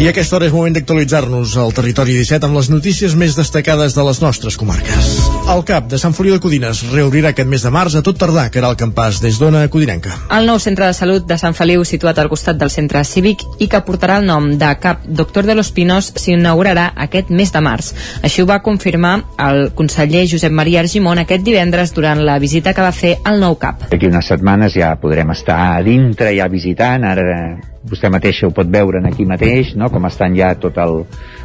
I 0.00 0.08
aquesta 0.08 0.36
hora 0.36 0.48
és 0.48 0.56
moment 0.56 0.72
d'actualitzar-nos 0.72 1.58
al 1.60 1.76
territori 1.76 2.16
17 2.16 2.48
amb 2.48 2.62
les 2.62 2.72
notícies 2.72 3.12
més 3.12 3.36
destacades 3.36 3.92
de 3.96 4.08
les 4.08 4.24
nostres 4.24 4.56
comarques. 4.60 5.33
El 5.44 5.60
CAP 5.68 5.90
de 5.92 5.98
Sant 6.00 6.14
Feliu 6.16 6.32
de 6.32 6.40
Codines 6.40 6.78
reobrirà 6.88 7.34
aquest 7.34 7.48
mes 7.50 7.60
de 7.60 7.68
març 7.68 7.92
a 7.98 8.00
tot 8.02 8.16
tardar, 8.16 8.46
que 8.50 8.56
era 8.62 8.70
el 8.72 8.78
campàs 8.80 9.18
des 9.20 9.36
d'Ona 9.36 9.66
Codinenca. 9.68 10.14
El 10.32 10.48
nou 10.48 10.56
centre 10.58 10.86
de 10.88 10.96
salut 10.96 11.26
de 11.28 11.36
Sant 11.36 11.52
Feliu, 11.52 11.82
situat 11.84 12.16
al 12.18 12.30
costat 12.32 12.56
del 12.56 12.72
centre 12.72 13.02
cívic 13.04 13.44
i 13.60 13.68
que 13.68 13.82
portarà 13.84 14.16
el 14.22 14.24
nom 14.24 14.46
de 14.56 14.70
CAP 14.80 15.04
Doctor 15.20 15.44
de 15.44 15.58
los 15.58 15.68
Pinos, 15.76 16.14
s'inaugurarà 16.16 16.86
aquest 17.06 17.28
mes 17.28 17.52
de 17.52 17.60
març. 17.60 17.92
Així 18.24 18.40
ho 18.40 18.48
va 18.48 18.62
confirmar 18.64 19.18
el 19.44 19.68
conseller 19.76 20.24
Josep 20.32 20.56
Maria 20.62 20.80
Argimon 20.80 21.20
aquest 21.20 21.44
divendres 21.44 21.92
durant 21.92 22.24
la 22.24 22.38
visita 22.40 22.72
que 22.72 22.88
va 22.88 22.96
fer 22.96 23.18
al 23.22 23.36
nou 23.44 23.60
CAP. 23.60 23.90
D'aquí 23.92 24.08
unes 24.08 24.32
setmanes 24.32 24.80
ja 24.80 24.94
podrem 24.96 25.36
estar 25.36 25.60
a 25.76 25.84
dintre 25.84 26.32
ja 26.38 26.48
visitant, 26.48 27.04
ara 27.04 27.60
vostè 27.84 28.08
mateixa 28.08 28.48
ho 28.48 28.54
pot 28.56 28.72
veure 28.72 29.04
aquí 29.04 29.28
mateix, 29.28 29.74
no? 29.76 29.92
com 29.92 30.08
estan 30.08 30.32
ja 30.40 30.54
tot 30.56 30.80
el 30.80 31.02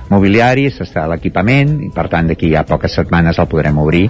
mobiliari, 0.09 0.67
s'està 0.73 1.05
l'equipament 1.09 1.77
i 1.87 1.91
per 1.95 2.07
tant 2.11 2.29
d'aquí 2.29 2.53
a 2.55 2.65
poques 2.67 2.97
setmanes 2.99 3.39
el 3.39 3.49
podrem 3.51 3.77
obrir. 3.81 4.07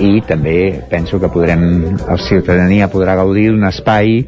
I 0.00 0.20
també 0.28 0.58
penso 0.90 1.20
que 1.20 1.32
podrem, 1.32 1.64
la 2.04 2.18
ciutadania 2.20 2.90
podrà 2.92 3.16
gaudir 3.20 3.50
d'un 3.50 3.66
espai 3.68 4.20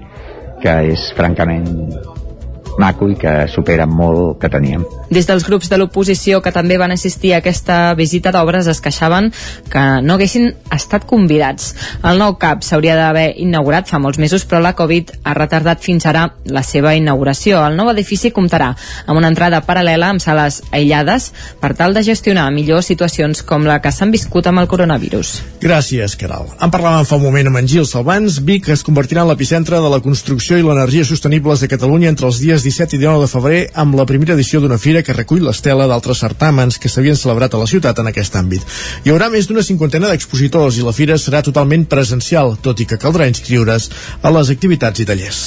que 0.63 0.75
és 0.95 1.11
francament 1.17 1.69
maco 2.79 3.09
i 3.11 3.17
que 3.19 3.47
supera 3.53 3.87
molt 3.87 4.39
que 4.41 4.51
teníem. 4.53 4.85
Des 5.13 5.27
dels 5.29 5.45
grups 5.45 5.69
de 5.69 5.79
l'oposició 5.79 6.41
que 6.41 6.53
també 6.55 6.79
van 6.81 6.95
assistir 6.95 7.35
a 7.35 7.43
aquesta 7.43 7.95
visita 7.99 8.33
d'obres 8.33 8.69
es 8.71 8.81
queixaven 8.81 9.31
que 9.73 9.83
no 10.03 10.17
haguessin 10.17 10.53
estat 10.73 11.05
convidats. 11.09 11.75
El 12.03 12.21
nou 12.23 12.37
CAP 12.41 12.65
s'hauria 12.65 12.97
d'haver 12.97 13.33
inaugurat 13.43 13.89
fa 13.89 14.01
molts 14.01 14.21
mesos, 14.23 14.47
però 14.49 14.63
la 14.63 14.75
Covid 14.79 15.13
ha 15.25 15.35
retardat 15.37 15.83
fins 15.85 16.07
ara 16.09 16.29
la 16.45 16.63
seva 16.65 16.95
inauguració. 16.97 17.61
El 17.67 17.77
nou 17.77 17.91
edifici 17.93 18.33
comptarà 18.33 18.73
amb 19.07 19.19
una 19.19 19.29
entrada 19.33 19.63
paral·lela 19.67 20.09
amb 20.13 20.23
sales 20.23 20.63
aïllades 20.73 21.31
per 21.61 21.75
tal 21.77 21.95
de 21.95 22.05
gestionar 22.07 22.49
millor 22.53 22.83
situacions 22.83 23.43
com 23.47 23.67
la 23.69 23.81
que 23.83 23.93
s'han 23.93 24.13
viscut 24.15 24.49
amb 24.49 24.63
el 24.63 24.71
coronavirus. 24.71 25.35
Gràcies, 25.63 26.17
Caral. 26.19 26.49
En 26.63 26.73
parlàvem 26.73 27.07
fa 27.09 27.19
un 27.21 27.27
moment 27.27 27.53
amb 27.53 27.61
en 27.61 27.69
Gil 27.69 27.87
Salvans. 27.87 28.41
Vic 28.47 28.69
es 28.73 28.85
convertirà 28.87 29.23
en 29.23 29.31
l'epicentre 29.31 29.81
de 29.83 29.93
la 29.93 30.01
construcció 30.05 30.59
i 30.59 30.65
l'energia 30.65 31.05
sostenibles 31.05 31.63
de 31.63 31.71
Catalunya 31.71 32.11
entre 32.11 32.27
els 32.31 32.41
dies 32.43 32.62
dies 32.63 32.79
17 32.79 32.97
i 32.97 32.99
19 32.99 33.23
de 33.23 33.31
febrer 33.31 33.61
amb 33.83 33.97
la 33.99 34.07
primera 34.07 34.35
edició 34.37 34.61
d'una 34.61 34.79
fira 34.79 35.03
que 35.03 35.17
recull 35.17 35.43
l'estela 35.47 35.89
d'altres 35.91 36.23
certàmens 36.23 36.79
que 36.79 36.91
s'havien 36.93 37.19
celebrat 37.19 37.55
a 37.55 37.63
la 37.63 37.69
ciutat 37.71 37.99
en 37.99 38.11
aquest 38.13 38.39
àmbit. 38.39 38.63
Hi 39.05 39.13
haurà 39.13 39.31
més 39.33 39.49
d'una 39.49 39.67
cinquantena 39.67 40.13
d'expositors 40.13 40.79
i 40.79 40.87
la 40.87 40.95
fira 40.97 41.19
serà 41.19 41.43
totalment 41.43 41.89
presencial, 41.91 42.57
tot 42.63 42.81
i 42.81 42.89
que 42.89 43.01
caldrà 43.03 43.29
inscriure's 43.31 43.91
a 44.23 44.35
les 44.39 44.55
activitats 44.55 45.03
i 45.03 45.09
tallers. 45.09 45.45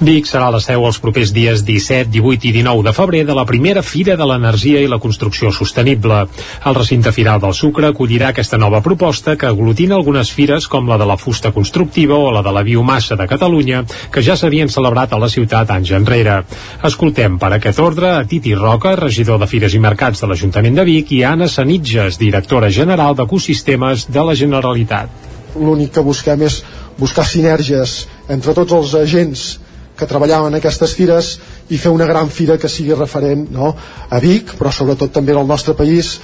Vic 0.00 0.26
serà 0.26 0.48
la 0.50 0.58
seu 0.62 0.82
els 0.86 0.98
propers 1.02 1.30
dies 1.34 1.60
17, 1.62 2.08
18 2.10 2.48
i 2.48 2.52
19 2.56 2.82
de 2.86 2.92
febrer 2.96 3.20
de 3.28 3.34
la 3.36 3.44
primera 3.46 3.82
Fira 3.86 4.16
de 4.18 4.26
l'Energia 4.26 4.80
i 4.82 4.88
la 4.90 4.98
Construcció 4.98 5.52
Sostenible. 5.54 6.24
El 6.66 6.74
recinte 6.74 7.12
firal 7.12 7.40
del 7.42 7.54
Sucre 7.54 7.92
acollirà 7.92 8.32
aquesta 8.32 8.58
nova 8.58 8.80
proposta 8.82 9.36
que 9.38 9.46
aglutina 9.46 9.94
algunes 9.94 10.32
fires 10.34 10.66
com 10.66 10.90
la 10.90 10.98
de 10.98 11.06
la 11.06 11.16
fusta 11.20 11.52
constructiva 11.52 12.18
o 12.18 12.32
la 12.34 12.42
de 12.42 12.52
la 12.52 12.64
biomassa 12.66 13.16
de 13.16 13.28
Catalunya, 13.30 13.84
que 14.10 14.22
ja 14.26 14.36
s'havien 14.36 14.72
celebrat 14.72 15.12
a 15.12 15.22
la 15.22 15.30
ciutat 15.30 15.70
anys 15.70 15.94
enrere. 15.94 16.40
Escoltem 16.82 17.38
per 17.38 17.52
aquest 17.54 17.78
ordre 17.78 18.16
a 18.16 18.26
Titi 18.26 18.56
Roca, 18.58 18.96
regidor 18.96 19.38
de 19.38 19.46
Fires 19.46 19.74
i 19.74 19.82
Mercats 19.82 20.22
de 20.24 20.32
l'Ajuntament 20.32 20.82
de 20.82 20.88
Vic, 20.88 21.12
i 21.14 21.22
Anna 21.22 21.46
Sanitges, 21.48 22.18
directora 22.18 22.70
general 22.70 23.14
d'Ecosistemes 23.14 24.08
de 24.10 24.24
la 24.24 24.34
Generalitat. 24.34 25.30
L'únic 25.54 25.92
que 25.94 26.02
busquem 26.02 26.42
és 26.42 26.62
buscar 26.98 27.26
sinergies 27.28 28.06
entre 28.28 28.54
tots 28.56 28.72
els 28.72 28.94
agents 28.98 29.61
que 30.02 30.10
treballaven 30.10 30.50
en 30.50 30.58
aquestes 30.58 30.96
fires 30.98 31.36
i 31.70 31.78
fer 31.78 31.92
una 31.94 32.08
gran 32.10 32.30
fira 32.34 32.58
que 32.58 32.70
sigui 32.70 32.96
referent 32.98 33.46
no? 33.54 33.70
a 34.10 34.18
Vic, 34.22 34.56
però 34.58 34.72
sobretot 34.74 35.12
també 35.14 35.36
al 35.36 35.46
nostre 35.46 35.76
país, 35.78 36.16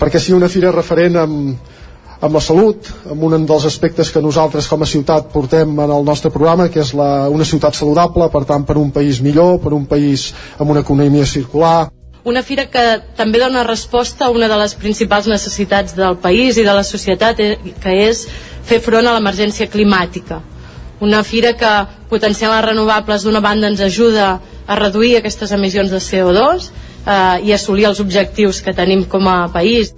perquè 0.00 0.20
sigui 0.22 0.38
una 0.38 0.48
fira 0.52 0.72
referent 0.72 1.18
amb, 1.20 1.74
amb 2.16 2.38
la 2.38 2.40
salut, 2.40 2.88
amb 3.12 3.26
un 3.28 3.44
dels 3.44 3.66
aspectes 3.68 4.10
que 4.12 4.24
nosaltres 4.24 4.68
com 4.72 4.82
a 4.82 4.88
ciutat 4.88 5.28
portem 5.34 5.76
en 5.76 5.92
el 5.98 6.08
nostre 6.08 6.32
programa, 6.32 6.70
que 6.72 6.80
és 6.80 6.94
la, 6.96 7.28
una 7.28 7.44
ciutat 7.44 7.76
saludable, 7.76 8.30
per 8.32 8.46
tant 8.48 8.64
per 8.64 8.78
un 8.80 8.90
país 8.94 9.20
millor, 9.20 9.60
per 9.60 9.74
un 9.76 9.84
país 9.86 10.30
amb 10.56 10.72
una 10.72 10.80
economia 10.86 11.28
circular. 11.28 11.90
Una 12.26 12.42
fira 12.42 12.66
que 12.72 12.82
també 13.14 13.38
dona 13.38 13.62
resposta 13.68 14.26
a 14.26 14.32
una 14.34 14.48
de 14.50 14.56
les 14.58 14.74
principals 14.74 15.28
necessitats 15.30 15.94
del 15.94 16.16
país 16.18 16.56
i 16.56 16.64
de 16.66 16.74
la 16.74 16.82
societat, 16.82 17.38
eh, 17.38 17.76
que 17.78 17.96
és 18.08 18.26
fer 18.66 18.80
front 18.82 19.06
a 19.06 19.14
l'emergència 19.14 19.68
climàtica 19.70 20.40
una 21.00 21.22
fira 21.24 21.52
que 21.58 21.72
potenciant 22.10 22.52
les 22.54 22.64
renovables 22.64 23.24
d'una 23.24 23.42
banda 23.44 23.68
ens 23.68 23.82
ajuda 23.84 24.40
a 24.66 24.78
reduir 24.78 25.16
aquestes 25.18 25.52
emissions 25.52 25.90
de 25.92 26.00
CO2 26.00 26.70
eh, 27.06 27.46
i 27.46 27.52
assolir 27.52 27.86
els 27.90 28.00
objectius 28.00 28.62
que 28.62 28.74
tenim 28.74 29.04
com 29.04 29.28
a 29.28 29.46
país. 29.52 29.92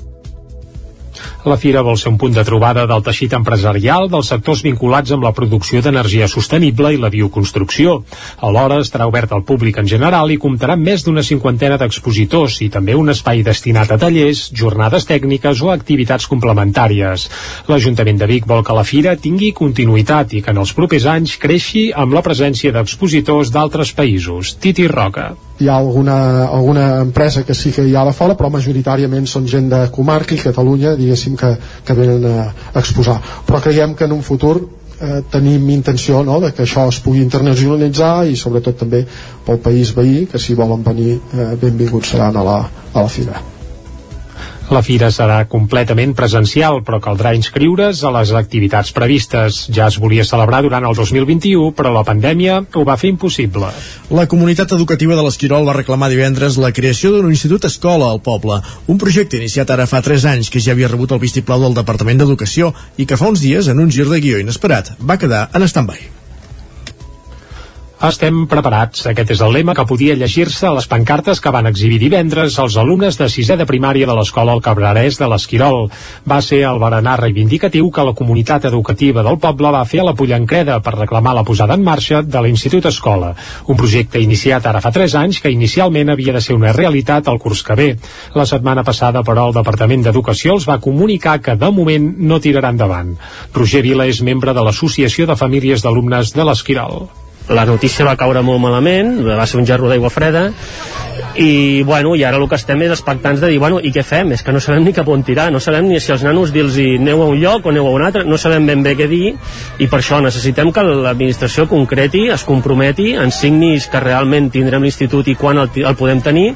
La 1.48 1.56
fira 1.56 1.82
vol 1.86 1.96
ser 1.98 2.10
un 2.12 2.18
punt 2.20 2.34
de 2.34 2.44
trobada 2.44 2.84
del 2.90 3.02
teixit 3.06 3.34
empresarial 3.36 4.08
dels 4.12 4.30
sectors 4.32 4.62
vinculats 4.66 5.12
amb 5.14 5.24
la 5.26 5.32
producció 5.36 5.80
d'energia 5.82 6.28
sostenible 6.28 6.92
i 6.94 7.00
la 7.00 7.10
bioconstrucció. 7.14 8.02
Alhora 8.44 8.80
estarà 8.84 9.08
obert 9.08 9.32
al 9.32 9.44
públic 9.48 9.78
en 9.80 9.88
general 9.88 10.32
i 10.34 10.38
comptarà 10.42 10.76
amb 10.76 10.88
més 10.90 11.06
d'una 11.06 11.24
cinquantena 11.26 11.78
d'expositors 11.80 12.60
i 12.66 12.70
també 12.74 12.96
un 12.98 13.08
espai 13.14 13.42
destinat 13.46 13.92
a 13.94 13.98
tallers, 14.02 14.48
jornades 14.52 15.08
tècniques 15.08 15.62
o 15.62 15.72
activitats 15.74 16.28
complementàries. 16.30 17.28
L'Ajuntament 17.68 18.20
de 18.20 18.30
Vic 18.30 18.46
vol 18.46 18.64
que 18.64 18.76
la 18.76 18.86
fira 18.86 19.16
tingui 19.16 19.54
continuïtat 19.56 20.36
i 20.38 20.44
que 20.44 20.54
en 20.54 20.62
els 20.64 20.74
propers 20.76 21.08
anys 21.16 21.36
creixi 21.40 21.88
amb 21.94 22.16
la 22.16 22.24
presència 22.26 22.74
d'expositors 22.74 23.54
d'altres 23.54 23.94
països. 23.96 24.56
Titi 24.60 24.88
Roca 24.88 25.32
hi 25.58 25.68
ha 25.68 25.76
alguna, 25.76 26.46
alguna 26.46 27.00
empresa 27.02 27.42
que 27.44 27.54
sí 27.54 27.72
que 27.72 27.84
hi 27.86 27.94
ha 27.96 28.04
de 28.06 28.14
fora, 28.14 28.36
però 28.38 28.50
majoritàriament 28.54 29.26
són 29.26 29.46
gent 29.50 29.68
de 29.72 29.80
comarca 29.94 30.34
i 30.34 30.42
Catalunya, 30.42 30.94
diguéssim, 30.98 31.36
que, 31.36 31.54
que 31.84 31.98
venen 31.98 32.26
a, 32.30 32.48
a 32.72 32.78
exposar. 32.78 33.18
Però 33.46 33.60
creiem 33.64 33.94
que 33.98 34.06
en 34.06 34.14
un 34.14 34.22
futur 34.22 34.56
eh, 35.00 35.20
tenim 35.30 35.68
intenció 35.74 36.22
no, 36.22 36.38
de 36.40 36.52
que 36.54 36.62
això 36.66 36.86
es 36.92 37.02
pugui 37.02 37.22
internacionalitzar 37.26 38.28
i 38.30 38.38
sobretot 38.38 38.78
també 38.84 39.04
pel 39.46 39.62
país 39.64 39.94
veí, 39.96 40.26
que 40.30 40.38
si 40.38 40.54
volen 40.58 40.86
venir 40.86 41.18
eh, 41.18 41.54
benvinguts 41.60 42.14
seran 42.14 42.38
a 42.38 42.50
la, 42.50 42.58
a 42.92 43.02
la 43.02 43.08
fira. 43.08 43.57
La 44.68 44.82
fira 44.84 45.08
serà 45.08 45.38
completament 45.48 46.10
presencial, 46.12 46.82
però 46.84 46.98
caldrà 47.00 47.30
inscriure's 47.32 48.02
a 48.04 48.10
les 48.12 48.34
activitats 48.36 48.90
previstes. 48.92 49.62
Ja 49.72 49.86
es 49.88 49.96
volia 49.96 50.26
celebrar 50.28 50.60
durant 50.66 50.84
el 50.84 50.98
2021, 50.98 51.70
però 51.78 51.94
la 51.94 52.04
pandèmia 52.04 52.58
ho 52.76 52.84
va 52.84 52.98
fer 53.00 53.08
impossible. 53.14 53.70
La 54.12 54.26
comunitat 54.28 54.74
educativa 54.76 55.16
de 55.16 55.24
l'Esquirol 55.24 55.64
va 55.64 55.78
reclamar 55.78 56.10
divendres 56.12 56.60
la 56.60 56.74
creació 56.76 57.14
d'un 57.14 57.32
institut 57.32 57.64
escola 57.64 58.12
al 58.12 58.20
poble, 58.20 58.60
un 58.92 59.00
projecte 59.00 59.40
iniciat 59.40 59.72
ara 59.72 59.88
fa 59.88 60.04
3 60.04 60.28
anys 60.34 60.52
que 60.52 60.60
ja 60.60 60.76
havia 60.76 60.92
rebut 60.92 61.16
el 61.16 61.24
vistiplau 61.24 61.64
del 61.64 61.80
Departament 61.80 62.20
d'Educació 62.20 62.74
i 62.98 63.08
que 63.08 63.16
fa 63.16 63.32
uns 63.32 63.40
dies, 63.40 63.72
en 63.72 63.80
un 63.80 63.88
gir 63.88 64.04
de 64.12 64.20
guió 64.20 64.44
inesperat, 64.44 64.98
va 65.00 65.16
quedar 65.16 65.48
en 65.56 65.64
stand-by. 65.64 66.17
Estem 67.98 68.44
preparats. 68.46 69.08
Aquest 69.10 69.32
és 69.34 69.40
el 69.42 69.50
lema 69.56 69.72
que 69.74 69.82
podia 69.82 70.14
llegir-se 70.14 70.68
a 70.68 70.70
les 70.76 70.86
pancartes 70.86 71.40
que 71.42 71.50
van 71.50 71.66
exhibir 71.66 71.96
divendres 71.98 72.54
els 72.62 72.76
alumnes 72.78 73.16
de 73.18 73.26
sisè 73.26 73.56
de 73.58 73.66
primària 73.66 74.06
de 74.06 74.14
l'escola 74.14 74.54
El 74.54 74.62
Cabrerès 74.62 75.18
de 75.18 75.26
l'Esquirol. 75.26 75.88
Va 76.30 76.38
ser 76.46 76.60
el 76.68 76.78
berenar 76.78 77.16
reivindicatiu 77.18 77.90
que 77.90 78.04
la 78.06 78.14
comunitat 78.14 78.68
educativa 78.70 79.26
del 79.26 79.40
poble 79.42 79.74
va 79.74 79.82
fer 79.82 80.04
a 80.04 80.06
la 80.06 80.14
Pollancreda 80.14 80.78
per 80.78 80.94
reclamar 80.94 81.34
la 81.34 81.42
posada 81.42 81.74
en 81.74 81.82
marxa 81.82 82.22
de 82.22 82.44
l'Institut 82.46 82.86
Escola, 82.86 83.34
un 83.66 83.82
projecte 83.82 84.22
iniciat 84.22 84.70
ara 84.70 84.78
fa 84.78 84.94
3 84.94 85.18
anys 85.18 85.42
que 85.42 85.50
inicialment 85.50 86.14
havia 86.14 86.38
de 86.38 86.46
ser 86.46 86.54
una 86.54 86.70
realitat 86.72 87.26
al 87.26 87.42
curs 87.42 87.66
que 87.66 87.74
ve. 87.74 87.92
La 88.38 88.46
setmana 88.46 88.86
passada, 88.86 89.26
però, 89.26 89.50
el 89.50 89.58
Departament 89.58 90.06
d'Educació 90.06 90.54
els 90.54 90.70
va 90.70 90.78
comunicar 90.78 91.40
que 91.42 91.58
de 91.58 91.74
moment 91.74 92.12
no 92.30 92.38
tirarà 92.38 92.70
endavant. 92.70 93.16
Roger 93.58 93.82
Vila 93.82 94.06
és 94.06 94.22
membre 94.22 94.54
de 94.54 94.62
l'Associació 94.62 95.26
de 95.26 95.42
Famílies 95.46 95.82
d'Alumnes 95.82 96.36
de 96.38 96.46
l'Esquirol 96.46 97.08
la 97.48 97.64
notícia 97.64 98.04
va 98.04 98.16
caure 98.20 98.42
molt 98.44 98.60
malament, 98.60 99.18
va 99.24 99.46
ser 99.46 99.60
un 99.60 99.66
gerro 99.66 99.88
d'aigua 99.88 100.10
freda, 100.12 100.48
i, 101.38 101.82
bueno, 101.82 102.14
i 102.16 102.24
ara 102.26 102.38
el 102.38 102.46
que 102.50 102.58
estem 102.58 102.82
és 102.84 102.92
expectants 102.92 103.40
de 103.40 103.50
dir, 103.52 103.58
bueno, 103.62 103.78
i 103.80 103.92
què 103.94 104.02
fem? 104.06 104.32
És 104.34 104.42
que 104.44 104.52
no 104.54 104.60
sabem 104.62 104.84
ni 104.84 104.92
cap 104.94 105.08
on 105.08 105.22
tirar, 105.26 105.48
no 105.54 105.60
sabem 105.62 105.86
ni 105.88 106.00
si 106.02 106.12
els 106.14 106.24
nanos 106.26 106.52
dir-los 106.54 106.78
aneu 106.78 107.22
a 107.22 107.28
un 107.30 107.38
lloc 107.40 107.66
o 107.66 107.72
aneu 107.72 107.86
a 107.86 107.94
un 107.94 108.04
altre, 108.04 108.24
no 108.28 108.38
sabem 108.38 108.66
ben 108.66 108.82
bé 108.84 108.94
què 108.98 109.08
dir, 109.10 109.34
i 109.78 109.88
per 109.88 110.00
això 110.00 110.20
necessitem 110.24 110.72
que 110.74 110.84
l'administració 110.86 111.68
concreti, 111.70 112.26
es 112.34 112.44
comprometi, 112.48 113.12
ens 113.18 113.40
signis 113.44 113.88
que 113.90 114.02
realment 114.02 114.50
tindrem 114.54 114.84
l'institut 114.84 115.30
i 115.30 115.36
quan 115.38 115.62
el, 115.62 115.70
el 115.78 115.98
podem 115.98 116.22
tenir, 116.24 116.48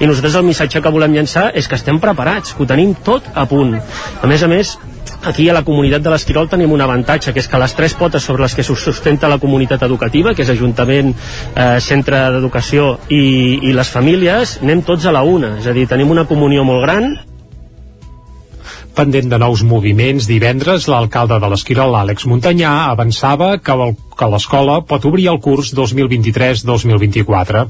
i 0.00 0.10
nosaltres 0.10 0.40
el 0.40 0.48
missatge 0.48 0.82
que 0.82 0.94
volem 0.94 1.14
llançar 1.14 1.50
és 1.54 1.68
que 1.68 1.78
estem 1.78 2.00
preparats, 2.02 2.54
que 2.54 2.64
ho 2.64 2.68
tenim 2.68 2.96
tot 3.06 3.30
a 3.34 3.46
punt. 3.50 3.76
A 4.20 4.30
més 4.30 4.42
a 4.42 4.50
més, 4.50 4.76
Aquí 5.24 5.48
a 5.48 5.54
la 5.56 5.64
comunitat 5.64 6.02
de 6.04 6.10
l'Esquirol 6.12 6.50
tenim 6.52 6.72
un 6.76 6.82
avantatge, 6.84 7.32
que 7.32 7.40
és 7.40 7.48
que 7.48 7.60
les 7.60 7.72
tres 7.72 7.94
potes 7.96 8.24
sobre 8.28 8.44
les 8.44 8.54
que 8.54 8.62
sustenta 8.62 9.30
la 9.32 9.38
comunitat 9.40 9.82
educativa, 9.86 10.34
que 10.34 10.44
és 10.44 10.50
Ajuntament, 10.52 11.14
eh, 11.56 11.80
Centre 11.80 12.20
d'Educació 12.34 12.98
i, 13.08 13.60
i 13.70 13.72
les 13.72 13.88
famílies, 13.88 14.58
anem 14.62 14.84
tots 14.84 15.06
a 15.08 15.14
la 15.16 15.24
una. 15.24 15.56
És 15.62 15.70
a 15.70 15.72
dir, 15.72 15.86
tenim 15.88 16.12
una 16.12 16.26
comunió 16.28 16.64
molt 16.68 16.84
gran 16.84 17.14
Pendent 18.94 19.26
de 19.26 19.38
nous 19.42 19.64
moviments, 19.66 20.28
divendres 20.30 20.84
l'alcalde 20.86 21.40
de 21.42 21.48
l'Esquirol, 21.50 21.96
Àlex 21.98 22.28
Muntanyà, 22.30 22.72
avançava 22.92 23.56
que 23.58 23.74
el 23.74 23.96
que 24.14 24.28
l'escola 24.30 24.78
pot 24.86 25.02
obrir 25.10 25.26
el 25.32 25.40
curs 25.42 25.72
2023-2024. 25.74 27.64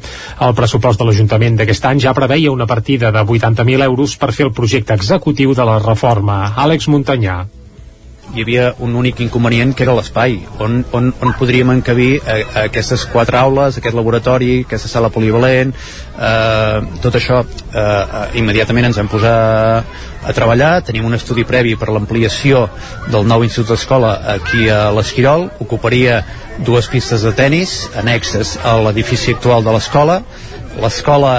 El 0.44 0.54
pressupost 0.60 1.00
de 1.00 1.08
l'Ajuntament 1.08 1.56
d'aquest 1.56 1.88
any 1.88 2.04
ja 2.04 2.12
preveia 2.12 2.52
una 2.52 2.68
partida 2.68 3.08
de 3.14 3.24
80.000 3.24 3.88
euros 3.88 4.18
per 4.20 4.32
fer 4.36 4.50
el 4.50 4.52
projecte 4.52 4.92
executiu 5.00 5.56
de 5.56 5.64
la 5.64 5.80
reforma. 5.80 6.42
Àlex 6.60 6.92
Muntanyà 6.92 7.40
hi 8.34 8.42
havia 8.42 8.74
un 8.82 8.96
únic 8.98 9.20
inconvenient 9.22 9.74
que 9.76 9.84
era 9.86 9.94
l'espai 9.94 10.40
on, 10.58 10.80
on, 10.92 11.12
on 11.22 11.34
podríem 11.38 11.70
encabir 11.76 12.18
a, 12.26 12.38
a 12.42 12.64
aquestes 12.68 13.06
quatre 13.12 13.38
aules, 13.38 13.78
aquest 13.78 13.94
laboratori 13.94 14.64
aquesta 14.64 14.90
sala 14.90 15.12
polivalent 15.14 15.74
eh, 15.74 16.98
tot 17.04 17.14
això 17.20 17.40
eh, 17.44 17.78
eh, 17.78 18.26
immediatament 18.42 18.90
ens 18.90 18.98
vam 18.98 19.10
posar 19.12 19.36
a 20.24 20.32
treballar, 20.32 20.80
tenim 20.86 21.04
un 21.04 21.14
estudi 21.14 21.44
previ 21.44 21.74
per 21.76 21.90
l'ampliació 21.92 22.64
del 23.12 23.26
nou 23.28 23.44
Institut 23.44 23.74
d'Escola 23.74 24.14
aquí 24.34 24.70
a 24.72 24.88
l'Esquirol, 24.96 25.50
ocuparia 25.60 26.22
dues 26.64 26.88
pistes 26.88 27.26
de 27.26 27.34
tennis 27.36 27.90
annexes 28.00 28.56
a 28.64 28.78
l'edifici 28.86 29.34
actual 29.34 29.66
de 29.66 29.74
l'escola. 29.74 30.22
L'escola 30.80 31.34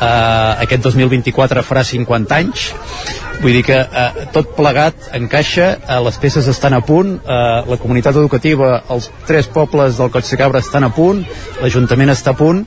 eh, 0.00 0.64
aquest 0.66 0.82
2024 0.88 1.64
farà 1.66 1.84
50 1.84 2.36
anys. 2.36 2.70
Vull 3.40 3.56
dir 3.56 3.62
que 3.64 3.78
eh, 3.78 4.26
tot 4.34 4.52
plegat 4.56 5.12
encaixa, 5.16 5.70
eh, 5.80 6.00
les 6.04 6.18
peces 6.20 6.48
estan 6.50 6.76
a 6.76 6.82
punt 6.84 7.14
eh, 7.20 7.46
la 7.70 7.78
comunitat 7.80 8.18
educativa 8.20 8.82
els 8.92 9.08
tres 9.28 9.48
pobles 9.48 9.96
del 10.00 10.12
Coll 10.12 10.26
de 10.28 10.40
Cabra 10.40 10.60
estan 10.60 10.84
a 10.84 10.92
punt 10.92 11.24
l'Ajuntament 11.62 12.12
està 12.12 12.34
a 12.34 12.40
punt 12.40 12.66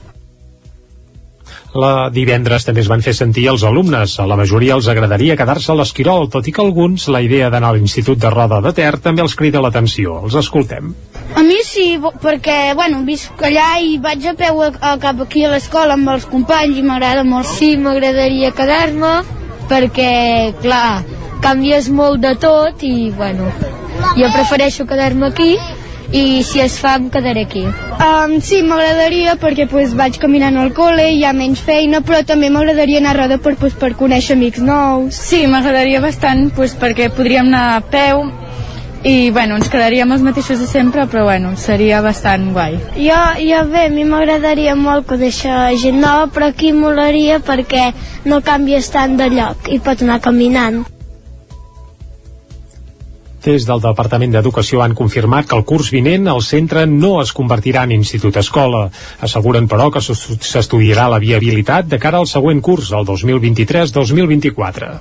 la 1.74 2.10
divendres 2.14 2.66
també 2.68 2.84
es 2.84 2.90
van 2.90 3.02
fer 3.02 3.14
sentir 3.18 3.48
els 3.50 3.64
alumnes. 3.66 4.16
A 4.20 4.28
la 4.30 4.38
majoria 4.38 4.76
els 4.78 4.88
agradaria 4.92 5.38
quedar-se 5.40 5.72
a 5.74 5.78
l'Esquirol, 5.78 6.30
tot 6.34 6.48
i 6.48 6.54
que 6.54 6.62
alguns 6.62 7.08
la 7.10 7.22
idea 7.26 7.50
d'anar 7.50 7.74
a 7.74 7.78
l'Institut 7.78 8.22
de 8.22 8.30
Roda 8.34 8.62
de 8.62 8.74
Ter 8.78 8.92
també 9.02 9.24
els 9.26 9.36
crida 9.36 9.62
l'atenció. 9.64 10.20
Els 10.24 10.38
escoltem. 10.44 10.94
A 11.36 11.44
mi 11.46 11.60
sí, 11.66 11.98
perquè, 12.22 12.74
bueno, 12.78 13.02
visc 13.08 13.42
allà 13.42 13.78
i 13.82 13.98
vaig 14.02 14.28
a 14.30 14.36
peu 14.38 14.62
a, 14.62 14.72
a 14.94 14.96
cap 15.02 15.24
aquí 15.26 15.46
a 15.46 15.54
l'escola 15.54 15.98
amb 15.98 16.14
els 16.14 16.28
companys 16.30 16.78
i 16.78 16.86
m'agrada 16.86 17.26
molt. 17.26 17.50
Sí, 17.58 17.74
m'agradaria 17.78 18.54
quedar-me 18.54 19.16
perquè, 19.70 20.54
clar, 20.62 21.04
canvies 21.42 21.90
molt 21.90 22.22
de 22.24 22.36
tot 22.40 22.84
i, 22.86 23.10
bueno, 23.18 23.50
jo 24.18 24.30
prefereixo 24.36 24.86
quedar-me 24.86 25.32
aquí 25.32 25.56
i 26.14 26.44
si 26.46 26.62
es 26.62 26.78
fa 26.80 26.96
em 27.00 27.10
quedaré 27.10 27.44
aquí. 27.48 27.64
Um, 27.66 28.38
sí, 28.42 28.62
m'agradaria 28.64 29.36
perquè 29.42 29.66
pues, 29.70 29.96
vaig 29.98 30.20
caminant 30.22 30.60
al 30.62 30.72
col·le, 30.78 31.10
hi 31.18 31.26
ha 31.26 31.34
menys 31.34 31.64
feina, 31.66 32.04
però 32.06 32.22
també 32.28 32.52
m'agradaria 32.54 33.02
anar 33.02 33.16
a 33.16 33.20
Roda 33.24 33.40
per, 33.42 33.56
pues, 33.58 33.74
per 33.74 33.96
conèixer 33.98 34.38
amics 34.38 34.62
nous. 34.62 35.18
Sí, 35.18 35.44
m'agradaria 35.50 36.04
bastant 36.04 36.52
pues, 36.56 36.78
perquè 36.78 37.10
podríem 37.14 37.50
anar 37.50 37.66
a 37.80 37.82
peu 37.82 38.28
i 39.04 39.32
bueno, 39.36 39.58
ens 39.60 39.68
quedaríem 39.68 40.14
els 40.16 40.22
mateixos 40.24 40.62
de 40.64 40.68
sempre 40.70 41.04
però 41.12 41.26
bueno, 41.28 41.58
seria 41.60 42.00
bastant 42.02 42.54
guai 42.56 42.78
jo, 42.96 43.20
jo 43.44 43.60
bé, 43.68 43.88
a 43.90 43.92
mi 43.92 44.06
m'agradaria 44.08 44.78
molt 44.80 45.10
conèixer 45.10 45.76
gent 45.82 46.00
nova 46.00 46.30
però 46.32 46.48
aquí 46.54 46.72
molaria 46.72 47.42
perquè 47.44 47.90
no 48.32 48.40
canvies 48.42 48.88
tant 48.96 49.18
de 49.20 49.28
lloc 49.34 49.68
i 49.68 49.82
pots 49.84 50.08
anar 50.08 50.22
caminant 50.24 50.86
des 53.46 53.68
del 53.68 53.82
Departament 53.84 54.32
d'Educació 54.34 54.82
han 54.84 54.96
confirmat 54.96 55.50
que 55.50 55.58
el 55.60 55.66
curs 55.68 55.92
vinent 55.94 56.30
el 56.32 56.42
centre 56.46 56.86
no 56.88 57.16
es 57.22 57.34
convertirà 57.36 57.84
en 57.84 57.96
institut-escola. 57.98 58.88
Asseguren, 59.28 59.68
però, 59.68 59.90
que 59.92 60.02
s'estudiarà 60.04 61.10
la 61.12 61.22
viabilitat 61.24 61.92
de 61.92 62.00
cara 62.00 62.24
al 62.24 62.30
següent 62.32 62.62
curs, 62.62 62.92
el 62.92 63.06
2023-2024. 63.10 64.94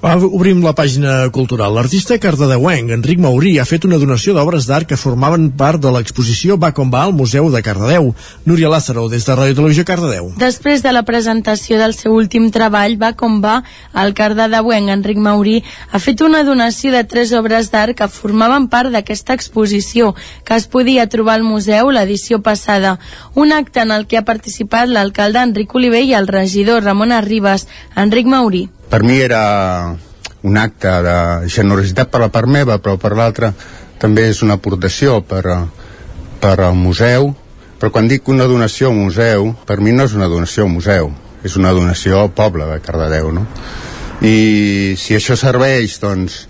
Obrim 0.00 0.62
la 0.64 0.72
pàgina 0.72 1.26
cultural. 1.28 1.74
L'artista 1.76 2.16
cardedeuenc 2.16 2.88
Enric 2.94 3.18
Maurí 3.20 3.50
ha 3.60 3.66
fet 3.68 3.84
una 3.84 3.98
donació 4.00 4.32
d'obres 4.32 4.64
d'art 4.64 4.88
que 4.88 4.96
formaven 4.96 5.50
part 5.60 5.76
de 5.82 5.92
l'exposició 5.92 6.56
Va 6.56 6.70
com 6.72 6.88
va 6.88 7.02
al 7.04 7.12
Museu 7.12 7.50
de 7.52 7.60
Cardedeu. 7.60 8.14
Núria 8.48 8.70
Lázaro, 8.72 9.10
des 9.12 9.26
de 9.28 9.36
Ràdio 9.36 9.58
Televisió 9.58 9.84
Cardedeu. 9.84 10.30
Després 10.40 10.80
de 10.80 10.94
la 10.96 11.02
presentació 11.04 11.76
del 11.76 11.92
seu 11.92 12.16
últim 12.16 12.48
treball, 12.48 12.96
Va 12.96 13.12
com 13.12 13.42
va, 13.44 13.58
el 13.92 14.14
cardedeuenc 14.16 14.88
Enric 14.96 15.20
Maurí 15.20 15.58
ha 15.92 16.00
fet 16.00 16.24
una 16.24 16.42
donació 16.48 16.96
de 16.96 17.04
tres 17.04 17.36
obres 17.36 17.68
d'art 17.68 17.92
que 18.00 18.08
formaven 18.08 18.70
part 18.72 18.88
d'aquesta 18.96 19.36
exposició, 19.36 20.14
que 20.48 20.56
es 20.56 20.64
podia 20.64 21.10
trobar 21.12 21.36
al 21.36 21.44
museu 21.44 21.92
l'edició 21.92 22.40
passada. 22.40 22.96
Un 23.34 23.52
acte 23.52 23.84
en 23.84 23.92
el 23.92 24.08
que 24.08 24.16
ha 24.16 24.24
participat 24.24 24.88
l'alcalde 24.88 25.44
Enric 25.44 25.74
Oliver 25.76 26.04
i 26.08 26.16
el 26.16 26.26
regidor 26.26 26.88
Ramon 26.88 27.12
Arribas. 27.12 27.68
Enric 28.00 28.24
Maurí 28.24 28.70
per 28.90 29.04
mi 29.06 29.20
era 29.22 29.94
un 30.42 30.56
acte 30.56 30.90
de 31.04 31.16
generositat 31.46 32.10
per 32.10 32.20
la 32.24 32.30
part 32.32 32.48
meva, 32.50 32.80
però 32.82 32.96
per 32.98 33.14
l'altra 33.14 33.52
també 34.00 34.26
és 34.32 34.40
una 34.42 34.56
aportació 34.58 35.20
per, 35.22 35.44
per 36.40 36.56
al 36.64 36.74
museu, 36.74 37.30
però 37.78 37.92
quan 37.92 38.08
dic 38.08 38.28
una 38.28 38.48
donació 38.48 38.90
al 38.90 38.96
museu, 38.96 39.52
per 39.66 39.78
mi 39.80 39.92
no 39.92 40.08
és 40.08 40.16
una 40.16 40.28
donació 40.28 40.66
al 40.66 40.72
museu, 40.72 41.12
és 41.44 41.56
una 41.56 41.72
donació 41.76 42.18
al 42.20 42.32
poble 42.36 42.66
de 42.68 42.80
Cardedeu, 42.84 43.30
no? 43.32 43.46
I 44.20 44.96
si 45.00 45.14
això 45.16 45.36
serveix, 45.38 45.96
doncs, 46.02 46.42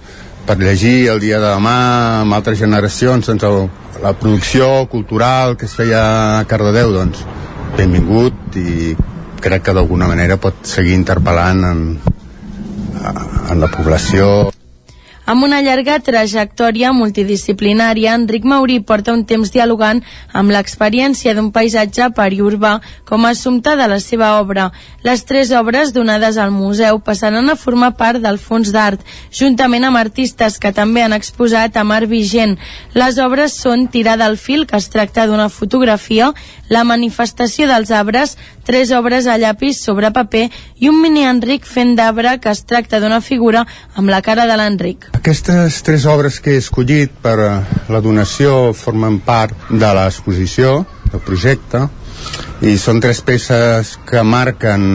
per 0.47 0.57
llegir 0.59 1.11
el 1.13 1.21
dia 1.23 1.39
de 1.39 1.53
demà 1.53 1.77
amb 2.23 2.35
altres 2.35 2.59
generacions, 2.59 3.29
doncs 3.29 3.47
el, 3.47 3.69
la 4.03 4.15
producció 4.19 4.89
cultural 4.91 5.59
que 5.59 5.69
es 5.69 5.77
feia 5.77 6.01
a 6.41 6.45
Cardedeu, 6.51 6.95
doncs, 6.95 7.23
benvingut 7.77 8.57
i 8.59 8.95
crec 9.41 9.69
que 9.69 9.75
d'alguna 9.77 10.09
manera 10.11 10.41
pot 10.41 10.67
seguir 10.67 10.97
interpel·lant 10.99 11.63
en, 11.69 11.85
en 13.51 13.61
la 13.61 13.71
població 13.77 14.51
amb 15.31 15.45
una 15.47 15.61
llarga 15.63 16.01
trajectòria 16.03 16.89
multidisciplinària, 16.91 18.17
Enric 18.19 18.47
Maurí 18.51 18.81
porta 18.83 19.13
un 19.15 19.21
temps 19.31 19.53
dialogant 19.55 20.01
amb 20.35 20.51
l'experiència 20.51 21.37
d'un 21.37 21.53
paisatge 21.55 22.09
periurbà 22.17 22.73
com 23.07 23.23
a 23.23 23.31
assumpte 23.37 23.77
de 23.79 23.87
la 23.93 24.01
seva 24.03 24.33
obra. 24.41 24.65
Les 25.07 25.23
tres 25.29 25.53
obres 25.55 25.93
donades 25.95 26.35
al 26.35 26.51
museu 26.51 26.99
passaran 27.07 27.47
a 27.47 27.55
formar 27.55 27.93
part 28.01 28.19
del 28.25 28.41
fons 28.43 28.73
d'art, 28.75 29.05
juntament 29.31 29.87
amb 29.87 30.01
artistes 30.01 30.59
que 30.59 30.75
també 30.75 31.07
han 31.07 31.15
exposat 31.15 31.79
a 31.79 31.87
Mar 31.87 32.09
Vigent. 32.11 32.59
Les 32.99 33.23
obres 33.23 33.55
són 33.55 33.87
Tirada 33.87 34.27
al 34.27 34.35
fil, 34.35 34.67
que 34.67 34.83
es 34.83 34.91
tracta 34.91 35.29
d'una 35.31 35.49
fotografia, 35.49 36.33
La 36.71 36.85
manifestació 36.85 37.67
dels 37.67 37.91
arbres, 37.91 38.37
tres 38.71 38.93
obres 38.95 39.27
a 39.27 39.35
llapis 39.35 39.81
sobre 39.83 40.13
paper 40.15 40.45
i 40.79 40.87
un 40.87 41.01
mini 41.03 41.25
Enric 41.27 41.65
fent 41.67 41.97
d'arbre 41.99 42.37
que 42.39 42.53
es 42.55 42.61
tracta 42.63 43.01
d'una 43.03 43.19
figura 43.19 43.65
amb 43.99 44.13
la 44.13 44.21
cara 44.23 44.45
de 44.47 44.55
l'Enric. 44.55 45.09
Aquestes 45.19 45.81
tres 45.83 46.07
obres 46.07 46.39
que 46.39 46.55
he 46.55 46.61
escollit 46.63 47.11
per 47.25 47.35
a 47.43 47.51
la 47.91 48.01
donació 48.05 48.71
formen 48.79 49.19
part 49.27 49.67
de 49.71 49.91
l'exposició, 49.99 50.85
del 51.11 51.25
projecte, 51.27 51.83
i 52.63 52.77
són 52.79 53.03
tres 53.03 53.25
peces 53.27 53.97
que 54.07 54.23
marquen 54.23 54.87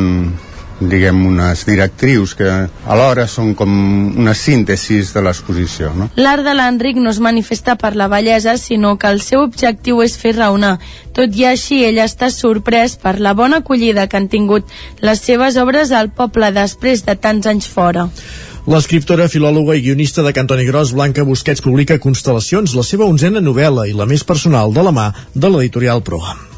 diguem, 0.79 1.25
unes 1.27 1.63
directrius 1.67 2.33
que 2.35 2.49
alhora 2.91 3.25
són 3.31 3.53
com 3.55 3.71
una 4.19 4.33
síntesis 4.35 5.13
de 5.15 5.23
l'exposició. 5.23 5.91
No? 5.95 6.09
L'art 6.19 6.45
de 6.45 6.55
l'Enric 6.55 6.99
no 6.99 7.13
es 7.13 7.21
manifesta 7.23 7.77
per 7.79 7.95
la 7.95 8.09
bellesa, 8.11 8.57
sinó 8.57 8.95
que 8.99 9.11
el 9.11 9.21
seu 9.23 9.45
objectiu 9.45 10.01
és 10.03 10.17
fer 10.19 10.35
raonar. 10.35 10.77
Tot 11.15 11.35
i 11.35 11.47
així, 11.47 11.83
ell 11.87 12.01
està 12.03 12.31
sorprès 12.33 12.97
per 12.99 13.17
la 13.19 13.33
bona 13.33 13.61
acollida 13.63 14.07
que 14.07 14.19
han 14.19 14.27
tingut 14.31 14.67
les 15.01 15.23
seves 15.23 15.57
obres 15.61 15.91
al 15.91 16.11
poble 16.11 16.51
després 16.55 17.05
de 17.07 17.15
tants 17.15 17.47
anys 17.47 17.69
fora. 17.71 18.09
L'escriptora, 18.65 19.27
filòloga 19.29 19.75
i 19.77 19.83
guionista 19.85 20.23
de 20.25 20.33
Cantoni 20.33 20.65
Gros, 20.65 20.95
Blanca 20.97 21.23
Busquets, 21.23 21.61
publica 21.61 21.99
Constel·lacions, 22.01 22.73
la 22.73 22.83
seva 22.83 23.05
onzena 23.05 23.43
novel·la 23.43 23.85
i 23.85 23.93
la 23.93 24.09
més 24.09 24.25
personal 24.25 24.73
de 24.73 24.83
la 24.87 24.95
mà 24.95 25.11
de 25.35 25.53
l'editorial 25.53 26.01
Proa. 26.01 26.54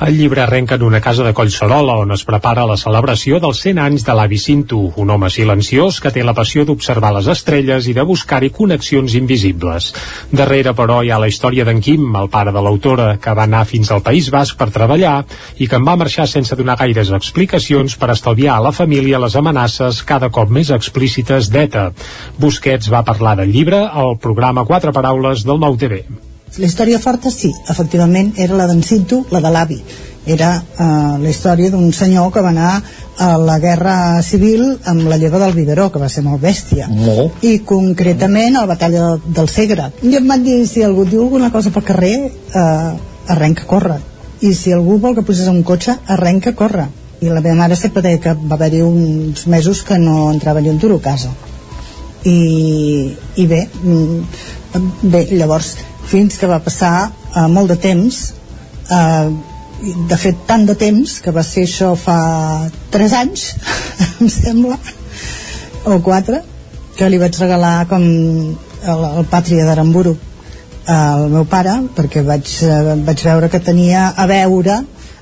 El 0.00 0.16
llibre 0.16 0.40
arrenca 0.40 0.76
en 0.76 0.82
una 0.82 0.98
casa 1.04 1.22
de 1.22 1.34
Collserola 1.36 1.98
on 2.00 2.14
es 2.14 2.22
prepara 2.24 2.62
la 2.64 2.78
celebració 2.80 3.36
dels 3.42 3.58
100 3.60 3.80
anys 3.84 4.04
de 4.06 4.14
l'avi 4.16 4.38
Cinto, 4.40 4.78
un 4.96 5.10
home 5.12 5.28
silenciós 5.28 5.98
que 6.00 6.08
té 6.14 6.22
la 6.24 6.32
passió 6.32 6.64
d'observar 6.64 7.10
les 7.12 7.28
estrelles 7.28 7.84
i 7.84 7.92
de 7.98 8.06
buscar-hi 8.08 8.48
connexions 8.56 9.12
invisibles. 9.18 9.90
Darrere, 10.32 10.72
però, 10.78 11.02
hi 11.04 11.12
ha 11.12 11.18
la 11.20 11.28
història 11.28 11.66
d'en 11.68 11.84
Quim, 11.84 12.08
el 12.16 12.32
pare 12.32 12.56
de 12.56 12.62
l'autora, 12.64 13.10
que 13.20 13.36
va 13.36 13.44
anar 13.44 13.66
fins 13.68 13.92
al 13.92 14.00
País 14.00 14.32
Basc 14.32 14.56
per 14.56 14.70
treballar 14.72 15.18
i 15.60 15.68
que 15.68 15.76
en 15.76 15.84
va 15.84 15.98
marxar 16.00 16.24
sense 16.32 16.56
donar 16.56 16.78
gaires 16.80 17.12
explicacions 17.20 17.98
per 18.00 18.14
estalviar 18.16 18.56
a 18.56 18.64
la 18.70 18.72
família 18.72 19.20
les 19.20 19.36
amenaces 19.36 20.00
cada 20.08 20.32
cop 20.32 20.48
més 20.48 20.72
explícites 20.72 21.52
d'ETA. 21.52 21.90
Busquets 22.40 22.88
va 22.88 23.04
parlar 23.04 23.36
del 23.44 23.52
llibre 23.52 23.84
al 23.84 24.16
programa 24.16 24.64
Quatre 24.64 24.96
Paraules 24.96 25.44
del 25.44 25.60
Nou 25.60 25.76
TV. 25.76 26.06
La 26.58 26.66
història 26.66 26.98
forta, 26.98 27.30
sí, 27.30 27.52
efectivament, 27.70 28.32
era 28.36 28.56
la 28.58 28.66
d'en 28.66 28.82
Cinto, 28.82 29.22
la 29.30 29.38
de 29.40 29.50
l'avi. 29.54 29.76
Era 30.26 30.50
eh, 30.58 30.86
la 31.22 31.30
història 31.30 31.70
d'un 31.70 31.92
senyor 31.94 32.32
que 32.34 32.42
va 32.42 32.50
anar 32.50 32.72
a 33.22 33.28
la 33.38 33.58
guerra 33.62 33.94
civil 34.26 34.64
amb 34.90 35.06
la 35.08 35.16
lleva 35.16 35.38
del 35.38 35.54
Biberó, 35.54 35.88
que 35.92 36.02
va 36.02 36.08
ser 36.10 36.24
molt 36.26 36.42
bèstia. 36.42 36.88
Molt. 36.90 37.44
I 37.46 37.60
concretament 37.68 38.56
a 38.56 38.64
la 38.64 38.72
batalla 38.72 39.12
del 39.24 39.48
Segre. 39.48 39.92
I 40.02 40.16
em 40.18 40.26
van 40.26 40.42
dir, 40.42 40.58
si 40.66 40.82
algú 40.82 41.06
diu 41.06 41.22
alguna 41.22 41.52
cosa 41.54 41.70
pel 41.70 41.86
carrer, 41.86 42.14
eh, 42.30 42.90
arrenca 43.30 43.62
a 43.62 43.70
córrer. 43.70 44.00
I 44.40 44.54
si 44.56 44.72
algú 44.74 44.98
vol 44.98 45.14
que 45.14 45.24
posés 45.26 45.48
un 45.52 45.62
cotxe, 45.62 45.94
arrenca 46.08 46.50
a 46.50 46.58
córrer. 46.58 46.88
I 47.20 47.28
la 47.30 47.44
meva 47.44 47.54
mare 47.54 47.76
sempre 47.76 48.02
deia 48.02 48.18
que 48.18 48.34
va 48.34 48.56
haver-hi 48.56 48.82
uns 48.82 49.46
mesos 49.46 49.84
que 49.84 49.98
no 49.98 50.32
entrava 50.32 50.60
ni 50.60 50.72
un 50.72 50.80
duro 50.80 50.96
a 50.96 51.04
casa. 51.04 51.30
I, 52.24 53.14
i 53.36 53.46
bé, 53.46 53.62
mm, 53.82 55.06
bé, 55.12 55.26
llavors 55.30 55.76
fins 56.10 56.38
que 56.38 56.50
va 56.50 56.60
passar 56.64 56.94
eh, 57.08 57.46
molt 57.48 57.70
de 57.72 57.78
temps 57.80 58.20
eh, 58.90 59.26
de 60.10 60.18
fet 60.20 60.42
tant 60.48 60.66
de 60.68 60.76
temps 60.76 61.18
que 61.24 61.32
va 61.32 61.44
ser 61.46 61.64
això 61.68 61.92
fa 61.96 62.18
3 62.92 63.18
anys 63.20 63.46
em 64.20 64.32
sembla 64.32 64.78
o 65.88 66.00
4 66.04 66.40
que 66.98 67.08
li 67.08 67.20
vaig 67.20 67.38
regalar 67.40 67.86
com 67.88 68.02
el, 68.04 69.06
el 69.20 69.30
pàtria 69.30 69.64
d'Aramburu 69.64 70.16
al 70.90 71.28
meu 71.30 71.44
pare 71.48 71.76
perquè 71.96 72.24
vaig, 72.26 72.48
eh, 72.66 72.96
vaig 73.06 73.22
veure 73.24 73.48
que 73.52 73.62
tenia 73.62 74.10
a 74.16 74.26
veure 74.26 74.80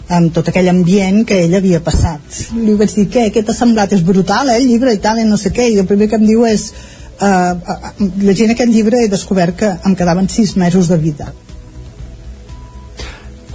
amb 0.08 0.32
tot 0.32 0.48
aquell 0.48 0.70
ambient 0.70 1.24
que 1.28 1.42
ell 1.44 1.54
havia 1.58 1.80
passat. 1.84 2.38
Li 2.56 2.74
vaig 2.78 2.94
dir, 2.96 3.08
què, 3.12 3.26
què 3.32 3.42
t'ha 3.44 3.54
semblat? 3.54 3.92
és 3.92 4.04
brutal, 4.04 4.48
eh, 4.48 4.56
el 4.56 4.68
llibre 4.68 4.94
i 4.94 5.00
tal, 5.04 5.18
i 5.18 5.24
no 5.28 5.36
sé 5.36 5.52
què. 5.52 5.68
I 5.68 5.80
el 5.82 5.86
primer 5.86 6.08
que 6.08 6.16
em 6.16 6.24
diu 6.26 6.46
és 6.48 6.72
eh, 7.20 8.06
llegint 8.22 8.54
aquest 8.54 8.72
llibre 8.72 9.04
he 9.04 9.12
descobert 9.12 9.58
que 9.58 9.74
em 9.84 9.98
quedaven 9.98 10.28
sis 10.32 10.56
mesos 10.56 10.88
de 10.88 10.98
vida 11.02 11.32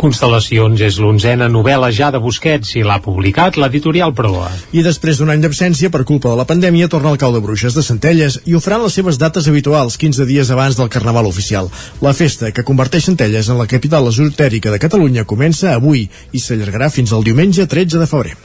Constel·lacions 0.03 0.81
és 0.83 0.97
l'onzena 0.99 1.45
novel·la 1.47 1.87
ja 1.95 2.09
de 2.11 2.19
Busquets 2.19 2.73
i 2.75 2.81
l'ha 2.83 2.97
publicat 2.99 3.55
l'editorial 3.55 4.11
Proa. 4.17 4.49
I 4.75 4.83
després 4.83 5.21
d'un 5.21 5.31
any 5.31 5.39
d'absència 5.45 5.91
per 5.93 6.01
culpa 6.09 6.33
de 6.33 6.39
la 6.41 6.47
pandèmia 6.49 6.89
torna 6.91 7.13
al 7.13 7.19
cau 7.21 7.31
de 7.31 7.39
bruixes 7.45 7.77
de 7.77 7.85
Centelles 7.87 8.41
i 8.43 8.57
ho 8.57 8.59
faran 8.59 8.83
les 8.83 8.99
seves 8.99 9.21
dates 9.21 9.47
habituals 9.47 9.95
15 10.01 10.27
dies 10.27 10.51
abans 10.51 10.75
del 10.75 10.91
Carnaval 10.91 11.29
oficial. 11.29 11.71
La 12.03 12.11
festa, 12.17 12.51
que 12.51 12.67
converteix 12.67 13.07
Centelles 13.07 13.47
en 13.47 13.61
la 13.61 13.69
capital 13.77 14.09
esotèrica 14.11 14.73
de 14.73 14.81
Catalunya, 14.83 15.23
comença 15.23 15.71
avui 15.71 16.09
i 16.09 16.41
s'allargarà 16.41 16.91
fins 16.91 17.13
al 17.13 17.23
diumenge 17.23 17.69
13 17.69 18.03
de 18.03 18.09
febrer. 18.09 18.35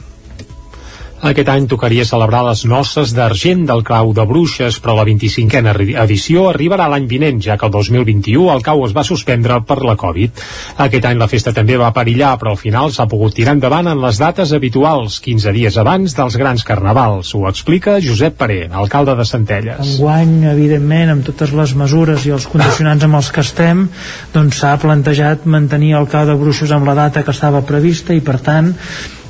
Aquest 1.19 1.49
any 1.51 1.65
tocaria 1.67 2.05
celebrar 2.07 2.45
les 2.47 2.61
noces 2.63 3.11
d'argent 3.11 3.65
del 3.67 3.81
Cau 3.83 4.13
de 4.15 4.23
Bruixes, 4.23 4.77
però 4.79 4.93
la 4.95 5.03
25a 5.03 5.73
edició 6.05 6.45
arribarà 6.47 6.85
l'any 6.87 7.09
vinent, 7.11 7.41
ja 7.43 7.57
que 7.59 7.67
el 7.67 7.73
2021 7.73 8.45
el 8.53 8.63
cau 8.63 8.85
es 8.85 8.93
va 8.95 9.03
suspendre 9.03 9.57
per 9.67 9.81
la 9.83 9.97
Covid. 9.99 10.39
Aquest 10.85 11.09
any 11.09 11.19
la 11.19 11.27
festa 11.27 11.51
també 11.51 11.75
va 11.81 11.91
perillar, 11.91 12.37
però 12.39 12.55
al 12.55 12.61
final 12.61 12.95
s'ha 12.95 13.09
pogut 13.11 13.35
tirar 13.35 13.57
endavant 13.57 13.91
en 13.91 13.99
les 13.99 14.21
dates 14.21 14.55
habituals, 14.55 15.19
15 15.25 15.53
dies 15.59 15.81
abans 15.83 16.15
dels 16.15 16.39
grans 16.39 16.63
carnavals. 16.63 17.33
Ho 17.35 17.43
explica 17.51 17.99
Josep 17.99 18.39
Paré, 18.39 18.61
alcalde 18.71 19.17
de 19.19 19.27
Centelles. 19.27 19.95
Enguany, 19.97 20.47
evidentment, 20.55 21.15
amb 21.17 21.27
totes 21.27 21.51
les 21.51 21.75
mesures 21.75 22.23
i 22.29 22.35
els 22.39 22.47
condicionants 22.47 23.03
amb 23.03 23.19
els 23.19 23.35
que 23.35 23.43
estem, 23.43 23.89
doncs 24.31 24.63
s'ha 24.63 24.77
plantejat 24.79 25.43
mantenir 25.43 25.97
el 25.99 26.07
Cau 26.07 26.23
de 26.31 26.39
Bruixes 26.39 26.71
amb 26.71 26.87
la 26.87 26.95
data 27.03 27.27
que 27.27 27.35
estava 27.35 27.65
prevista 27.67 28.15
i, 28.15 28.23
per 28.23 28.39
tant, 28.39 28.77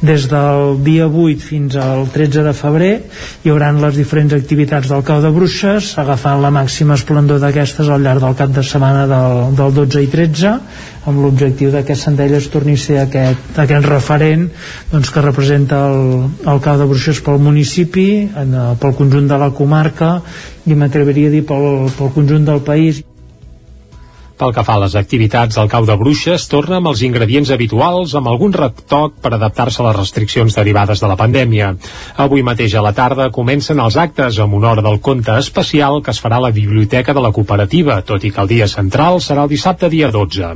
des 0.02 0.28
del 0.32 0.78
dia 0.84 1.08
8 1.08 1.44
fins 1.44 1.76
al 1.76 2.08
13 2.14 2.44
de 2.46 2.54
febrer 2.56 2.92
hi 3.44 3.52
haurà 3.52 3.72
les 3.76 3.98
diferents 4.00 4.34
activitats 4.34 4.88
del 4.92 5.04
cau 5.04 5.20
de 5.22 5.32
bruixes 5.36 5.92
agafant 6.00 6.40
la 6.42 6.52
màxima 6.56 6.96
esplendor 6.96 7.42
d'aquestes 7.44 7.90
al 7.90 8.02
llarg 8.06 8.24
del 8.24 8.38
cap 8.40 8.54
de 8.56 8.64
setmana 8.64 9.06
del, 9.12 9.56
del 9.60 9.76
12 9.82 10.06
i 10.06 10.12
13 10.14 10.54
amb 11.10 11.24
l'objectiu 11.24 11.74
que 11.86 11.96
Centelles 11.96 12.48
torni 12.54 12.78
a 12.78 12.84
ser 12.86 13.00
aquest, 13.02 13.60
aquest 13.60 13.86
referent 13.88 14.48
doncs, 14.92 15.12
que 15.12 15.26
representa 15.26 15.84
el, 15.92 16.30
el 16.48 16.64
cau 16.64 16.80
de 16.80 16.88
bruixes 16.88 17.20
pel 17.26 17.40
municipi 17.44 18.10
en, 18.40 18.56
pel 18.80 18.96
conjunt 18.96 19.28
de 19.28 19.38
la 19.42 19.52
comarca 19.52 20.20
i 20.68 20.76
m'atreviria 20.76 21.28
a 21.32 21.36
dir 21.36 21.46
pel, 21.48 21.90
pel 21.98 22.12
conjunt 22.16 22.48
del 22.48 22.64
país 22.64 23.04
pel 24.40 24.54
que 24.56 24.64
fa 24.64 24.78
a 24.78 24.84
les 24.86 24.96
activitats, 24.96 25.58
el 25.60 25.68
cau 25.68 25.84
de 25.88 25.96
bruixes 26.00 26.46
torna 26.48 26.78
amb 26.80 26.88
els 26.94 27.02
ingredients 27.04 27.50
habituals 27.52 28.14
amb 28.16 28.30
algun 28.32 28.54
retoc 28.56 29.18
per 29.20 29.34
adaptar-se 29.36 29.82
a 29.84 29.90
les 29.90 29.98
restriccions 29.98 30.56
derivades 30.56 31.04
de 31.04 31.10
la 31.12 31.18
pandèmia. 31.20 31.74
Avui 32.24 32.46
mateix 32.48 32.78
a 32.80 32.84
la 32.86 32.94
tarda 32.96 33.30
comencen 33.36 33.82
els 33.84 33.98
actes 34.00 34.40
amb 34.40 34.56
hora 34.60 34.84
del 34.86 35.02
conte 35.04 35.36
especial 35.38 36.00
que 36.04 36.14
es 36.16 36.22
farà 36.24 36.38
a 36.40 36.46
la 36.48 36.54
Biblioteca 36.56 37.14
de 37.14 37.24
la 37.24 37.34
Cooperativa, 37.36 38.00
tot 38.08 38.24
i 38.24 38.32
que 38.32 38.42
el 38.42 38.48
dia 38.48 38.68
central 38.72 39.20
serà 39.20 39.44
el 39.44 39.52
dissabte 39.52 39.90
dia 39.92 40.08
12. 40.12 40.54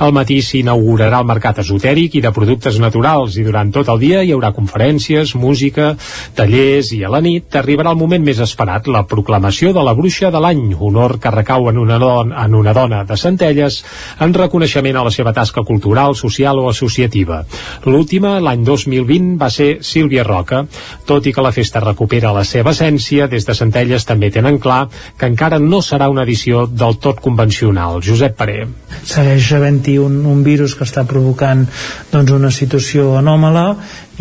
Al 0.00 0.16
matí 0.16 0.40
s'inaugurarà 0.40 1.20
el 1.20 1.28
mercat 1.28 1.60
esotèric 1.60 2.16
i 2.16 2.24
de 2.24 2.32
productes 2.32 2.80
naturals 2.80 3.36
i 3.36 3.44
durant 3.44 3.72
tot 3.74 3.92
el 3.92 4.00
dia 4.00 4.24
hi 4.24 4.32
haurà 4.32 4.54
conferències, 4.56 5.34
música, 5.36 5.92
tallers 6.34 6.94
i 6.96 7.02
a 7.04 7.12
la 7.12 7.20
nit 7.20 7.60
arribarà 7.60 7.92
el 7.92 8.00
moment 8.00 8.24
més 8.24 8.40
esperat, 8.40 8.88
la 8.88 9.04
proclamació 9.04 9.74
de 9.76 9.84
la 9.84 9.94
bruixa 9.98 10.32
de 10.32 10.40
l'any, 10.40 10.72
honor 10.80 11.18
que 11.20 11.36
recau 11.36 11.68
en 11.68 11.84
una, 11.84 12.00
don 12.00 12.32
en 12.32 12.54
una 12.56 12.72
dona 12.72 13.04
de 13.04 13.20
Centelles 13.26 13.82
en 14.22 14.34
reconeixement 14.36 15.00
a 15.00 15.04
la 15.06 15.12
seva 15.14 15.34
tasca 15.36 15.64
cultural, 15.66 16.14
social 16.18 16.62
o 16.62 16.68
associativa. 16.70 17.42
L'última, 17.86 18.36
l'any 18.40 18.64
2020, 18.64 19.34
va 19.40 19.50
ser 19.50 19.68
Sílvia 19.86 20.24
Roca. 20.26 20.64
Tot 21.06 21.26
i 21.26 21.34
que 21.34 21.44
la 21.44 21.52
festa 21.54 21.82
recupera 21.82 22.34
la 22.36 22.44
seva 22.46 22.72
essència, 22.74 23.28
des 23.30 23.46
de 23.46 23.54
Centelles 23.56 24.06
també 24.06 24.30
tenen 24.34 24.60
clar 24.62 24.86
que 25.18 25.28
encara 25.30 25.58
no 25.62 25.82
serà 25.82 26.08
una 26.12 26.24
edició 26.26 26.66
del 26.66 26.98
tot 27.02 27.20
convencional. 27.24 28.00
Josep 28.04 28.36
Paré. 28.38 28.64
Segueix 29.06 29.52
havent-hi 29.56 29.98
un, 30.02 30.22
un 30.26 30.42
virus 30.46 30.76
que 30.76 30.86
està 30.86 31.06
provocant 31.08 31.66
doncs, 32.12 32.34
una 32.36 32.52
situació 32.54 33.14
anòmala 33.20 33.68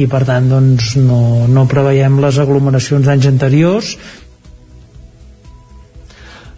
i 0.02 0.10
per 0.12 0.26
tant 0.28 0.50
doncs, 0.52 0.96
no, 1.00 1.48
no 1.48 1.68
preveiem 1.72 2.20
les 2.24 2.40
aglomeracions 2.42 3.08
d'anys 3.08 3.30
anteriors 3.32 3.96